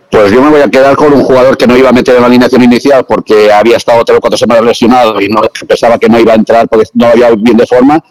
Pues 0.10 0.32
yo 0.32 0.42
me 0.42 0.50
voy 0.50 0.61
a 0.61 0.69
quedar 0.69 0.95
con 0.95 1.11
un 1.11 1.22
jugador 1.22 1.58
que 1.58 1.68
no 1.68 1.76
iba 1.76 1.90
a 1.90 1.92
meter 1.92 2.16
en 2.16 2.22
la 2.22 2.27
alineación 2.27 2.64
inicial 2.64 3.06
porque 3.06 3.52
había 3.52 3.76
estado 3.76 4.06
tres 4.06 4.18
o 4.18 4.22
cuatro 4.22 4.38
semanas 4.38 4.64
lesionado 4.64 5.19
y 5.19 5.27
no 5.27 5.42
pensaba 5.68 6.00
que 6.00 6.08
no 6.08 6.18
iba 6.18 6.32
a 6.32 6.36
entrar 6.36 6.68
porque 6.69 6.86
no 6.94 7.08
había 7.08 7.30
bien 7.32 7.58
de 7.58 7.68
forma. 7.68 8.02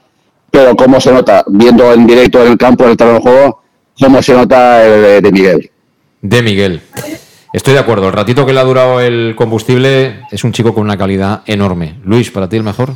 Pero 0.50 0.76
cómo 0.76 1.00
se 1.00 1.10
nota, 1.12 1.42
viendo 1.49 1.92
en 1.92 2.07
directo 2.07 2.44
en 2.44 2.52
el 2.52 2.58
campo, 2.58 2.84
en 2.84 2.91
el 2.91 2.97
terreno 2.97 3.16
de 3.18 3.23
juego, 3.23 3.62
cómo 3.99 4.23
se 4.23 4.34
nota 4.34 4.84
el 4.84 5.23
de 5.23 5.33
Miguel. 5.33 5.70
De 6.20 6.42
Miguel. 6.42 6.83
Estoy 7.52 7.75
de 7.75 7.81
acuerdo. 7.81 8.08
El 8.08 8.12
ratito 8.12 8.44
que 8.44 8.52
le 8.52 8.60
ha 8.60 8.65
durado 8.65 9.00
el 9.00 9.34
combustible 9.36 10.20
es 10.31 10.44
un 10.44 10.52
chico 10.52 10.75
con 10.75 10.84
una 10.84 10.97
calidad 10.97 11.42
enorme. 11.47 11.99
Luis, 12.05 12.31
¿para 12.31 12.49
ti 12.49 12.57
el 12.57 12.62
mejor? 12.62 12.94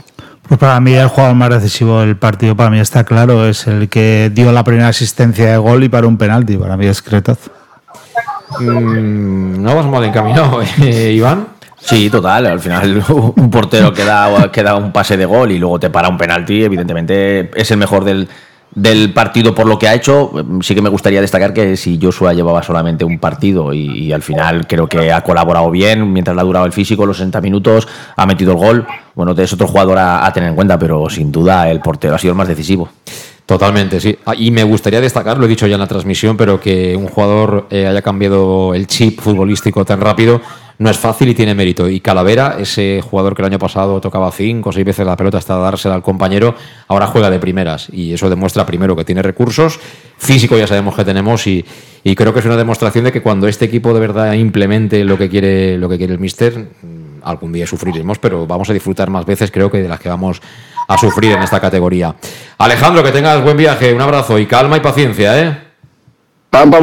Pues 0.49 0.59
para 0.59 0.81
mí 0.81 0.93
el 0.95 1.09
jugador 1.09 1.37
más 1.37 1.51
decisivo 1.51 2.01
del 2.01 2.17
partido, 2.17 2.57
para 2.57 2.71
mí 2.71 2.81
está 2.81 3.05
claro, 3.05 3.47
es 3.47 3.69
el 3.69 3.89
que 3.89 4.33
dio 4.35 4.51
la 4.51 4.65
primera 4.65 4.89
asistencia 4.89 5.53
de 5.53 5.57
gol 5.59 5.85
y 5.85 5.89
para 5.89 6.07
un 6.07 6.19
penalti. 6.19 6.57
Para 6.57 6.77
mí 6.77 6.87
es 6.87 7.01
Cretaz. 7.01 7.39
Mm, 8.59 9.63
no 9.63 9.77
vas 9.77 9.87
mal 9.87 10.05
encaminado, 10.05 10.61
¿eh, 10.83 11.13
Iván. 11.13 11.47
Sí, 11.79 12.11
total. 12.11 12.47
Al 12.47 12.61
final, 12.61 13.03
un 13.37 13.51
portero 13.51 13.93
que 13.93 14.05
da, 14.05 14.51
que 14.51 14.63
da 14.63 14.75
un 14.75 14.93
pase 14.93 15.17
de 15.17 15.25
gol 15.25 15.53
y 15.53 15.59
luego 15.59 15.79
te 15.79 15.89
para 15.89 16.09
un 16.09 16.19
penalti, 16.19 16.65
evidentemente 16.65 17.51
es 17.55 17.71
el 17.71 17.77
mejor 17.77 18.05
del, 18.05 18.29
del 18.75 19.13
partido 19.13 19.55
por 19.55 19.67
lo 19.67 19.79
que 19.79 19.89
ha 19.89 19.95
hecho, 19.95 20.33
sí 20.61 20.75
que 20.75 20.83
me 20.83 20.89
gustaría 20.89 21.21
destacar 21.21 21.53
que 21.53 21.77
si 21.77 21.99
Joshua 22.01 22.33
llevaba 22.33 22.63
solamente 22.63 23.05
un 23.05 23.19
partido 23.19 23.73
y, 23.73 24.13
al 24.13 24.23
final 24.23 24.67
creo 24.67 24.87
que 24.87 25.13
ha 25.13 25.23
colaborado 25.23 25.71
bien 25.71 26.13
mientras 26.13 26.35
le 26.37 26.43
ha 26.43 26.45
durado 26.45 26.67
el 26.67 26.73
físico, 26.73 27.07
los 27.07 27.17
60 27.17 27.41
minutos, 27.41 27.89
ha 28.17 28.27
metido 28.27 28.53
el 28.53 28.59
gol. 28.59 28.87
Bueno, 29.15 29.35
es 29.37 29.53
otro 29.53 29.67
jugador 29.67 29.99
a, 29.99 30.31
tener 30.33 30.51
en 30.51 30.55
cuenta, 30.55 30.79
pero 30.79 31.09
sin 31.11 31.33
duda 31.33 31.71
el 31.71 31.81
portero 31.81 32.15
ha 32.15 32.19
sido 32.19 32.33
el 32.33 32.39
más 32.39 32.49
decisivo. 32.49 32.89
Totalmente, 33.45 34.01
sí. 34.01 34.17
Ah, 34.25 34.35
y 34.37 34.53
me 34.53 34.63
gustaría 34.63 35.01
destacar, 35.01 35.37
lo 35.37 35.47
he 35.47 35.49
dicho 35.49 35.67
ya 35.67 35.75
en 35.75 35.81
la 35.81 35.89
transmisión, 35.89 36.37
pero 36.37 36.61
que 36.61 36.95
un 36.97 37.09
jugador 37.09 37.67
eh, 37.71 37.87
haya 37.87 38.01
cambiado 38.01 38.75
el 38.75 38.87
chip 38.87 39.21
futbolístico 39.21 39.85
tan 39.85 40.01
rápido 40.01 40.41
no 40.81 40.89
es 40.89 40.99
fácil 40.99 41.29
y 41.29 41.35
tiene 41.35 41.55
mérito. 41.55 41.91
Y 41.91 42.01
Calavera, 42.01 42.57
ese 42.59 43.03
jugador 43.03 43.37
que 43.37 43.43
el 43.43 43.47
año 43.47 43.59
pasado 43.59 44.01
tocaba 44.01 44.33
cinco 44.33 44.71
o 44.71 44.73
seis 44.73 44.87
veces 44.87 45.05
la 45.05 45.15
pelota 45.15 45.37
hasta 45.37 45.55
dársela 45.57 45.95
al 45.95 46.03
compañero, 46.03 46.55
ahora 46.89 47.07
juega 47.07 47.29
de 47.29 47.39
primeras. 47.39 47.89
Y 47.93 48.15
eso 48.15 48.31
demuestra 48.31 48.65
primero 48.65 48.97
que 48.97 49.05
tiene 49.05 49.21
recursos, 49.21 49.79
físico 50.17 50.57
ya 50.57 50.67
sabemos 50.67 50.97
que 50.97 51.05
tenemos, 51.05 51.47
y, 51.47 51.67
creo 52.17 52.33
que 52.33 52.41
es 52.41 52.47
una 52.47 52.57
demostración 52.57 53.05
de 53.05 53.13
que 53.13 53.21
cuando 53.21 53.47
este 53.47 53.67
equipo 53.67 53.93
de 53.93 54.01
verdad 54.01 54.33
implemente 54.33 55.05
lo 55.05 55.19
que 55.19 55.29
quiere, 55.29 55.77
lo 55.77 55.87
que 55.87 55.99
quiere 55.99 56.15
el 56.15 56.19
míster, 56.19 56.57
mm, 56.59 57.25
algún 57.25 57.53
día 57.53 57.67
sufriremos, 57.67 58.19
pero 58.19 58.47
vamos 58.47 58.71
a 58.71 58.73
disfrutar 58.73 59.11
más 59.11 59.27
veces, 59.27 59.51
creo 59.51 59.71
que 59.71 59.83
de 59.83 59.89
las 59.89 60.01
que 60.01 60.09
vamos 60.09 60.41
a 60.89 60.97
sufrir 60.97 61.33
en 61.33 61.43
esta 61.43 61.61
categoría. 61.61 62.17
Alejandro, 62.57 63.03
que 63.03 63.13
tengas 63.13 63.45
buen 63.45 63.59
viaje, 63.59 63.93
un 63.93 64.01
abrazo 64.01 64.39
y 64.39 64.47
calma 64.47 64.79
y 64.79 64.81
paciencia, 64.81 65.39
¿eh? 65.43 65.59
Pampa 66.49 66.79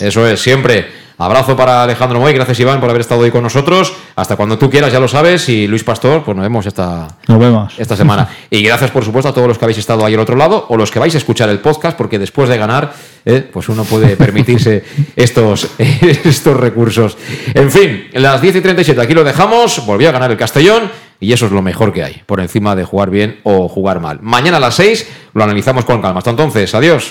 Eso 0.00 0.28
es, 0.28 0.38
siempre. 0.38 1.07
Abrazo 1.20 1.56
para 1.56 1.82
Alejandro 1.82 2.20
Moy, 2.20 2.32
gracias 2.32 2.60
Iván 2.60 2.78
por 2.78 2.88
haber 2.88 3.00
estado 3.00 3.22
hoy 3.22 3.32
con 3.32 3.42
nosotros. 3.42 3.92
Hasta 4.14 4.36
cuando 4.36 4.56
tú 4.56 4.70
quieras, 4.70 4.92
ya 4.92 5.00
lo 5.00 5.08
sabes. 5.08 5.48
Y 5.48 5.66
Luis 5.66 5.82
Pastor, 5.82 6.22
pues 6.22 6.36
nos 6.36 6.44
vemos 6.44 6.64
esta, 6.64 7.08
nos 7.26 7.40
vemos. 7.40 7.74
esta 7.76 7.96
semana. 7.96 8.28
y 8.50 8.62
gracias, 8.62 8.92
por 8.92 9.04
supuesto, 9.04 9.28
a 9.28 9.34
todos 9.34 9.48
los 9.48 9.58
que 9.58 9.64
habéis 9.64 9.78
estado 9.78 10.06
ahí 10.06 10.14
al 10.14 10.20
otro 10.20 10.36
lado 10.36 10.66
o 10.68 10.76
los 10.76 10.92
que 10.92 11.00
vais 11.00 11.12
a 11.16 11.18
escuchar 11.18 11.48
el 11.48 11.58
podcast, 11.58 11.98
porque 11.98 12.20
después 12.20 12.48
de 12.48 12.56
ganar, 12.56 12.92
eh, 13.24 13.44
pues 13.52 13.68
uno 13.68 13.82
puede 13.82 14.16
permitirse 14.16 14.84
estos, 15.16 15.68
estos 15.78 16.56
recursos. 16.56 17.18
En 17.52 17.72
fin, 17.72 18.06
las 18.12 18.40
10 18.40 18.54
y 18.54 18.60
37 18.60 19.00
aquí 19.00 19.12
lo 19.12 19.24
dejamos. 19.24 19.84
Volvió 19.84 20.10
a 20.10 20.12
ganar 20.12 20.30
el 20.30 20.36
Castellón. 20.36 20.88
Y 21.20 21.32
eso 21.32 21.46
es 21.46 21.52
lo 21.52 21.62
mejor 21.62 21.92
que 21.92 22.04
hay, 22.04 22.22
por 22.26 22.38
encima 22.38 22.76
de 22.76 22.84
jugar 22.84 23.10
bien 23.10 23.40
o 23.42 23.66
jugar 23.66 23.98
mal. 23.98 24.20
Mañana 24.22 24.58
a 24.58 24.60
las 24.60 24.76
6 24.76 25.08
lo 25.34 25.42
analizamos 25.42 25.84
con 25.84 26.00
calma. 26.00 26.18
Hasta 26.18 26.30
entonces, 26.30 26.72
adiós. 26.76 27.10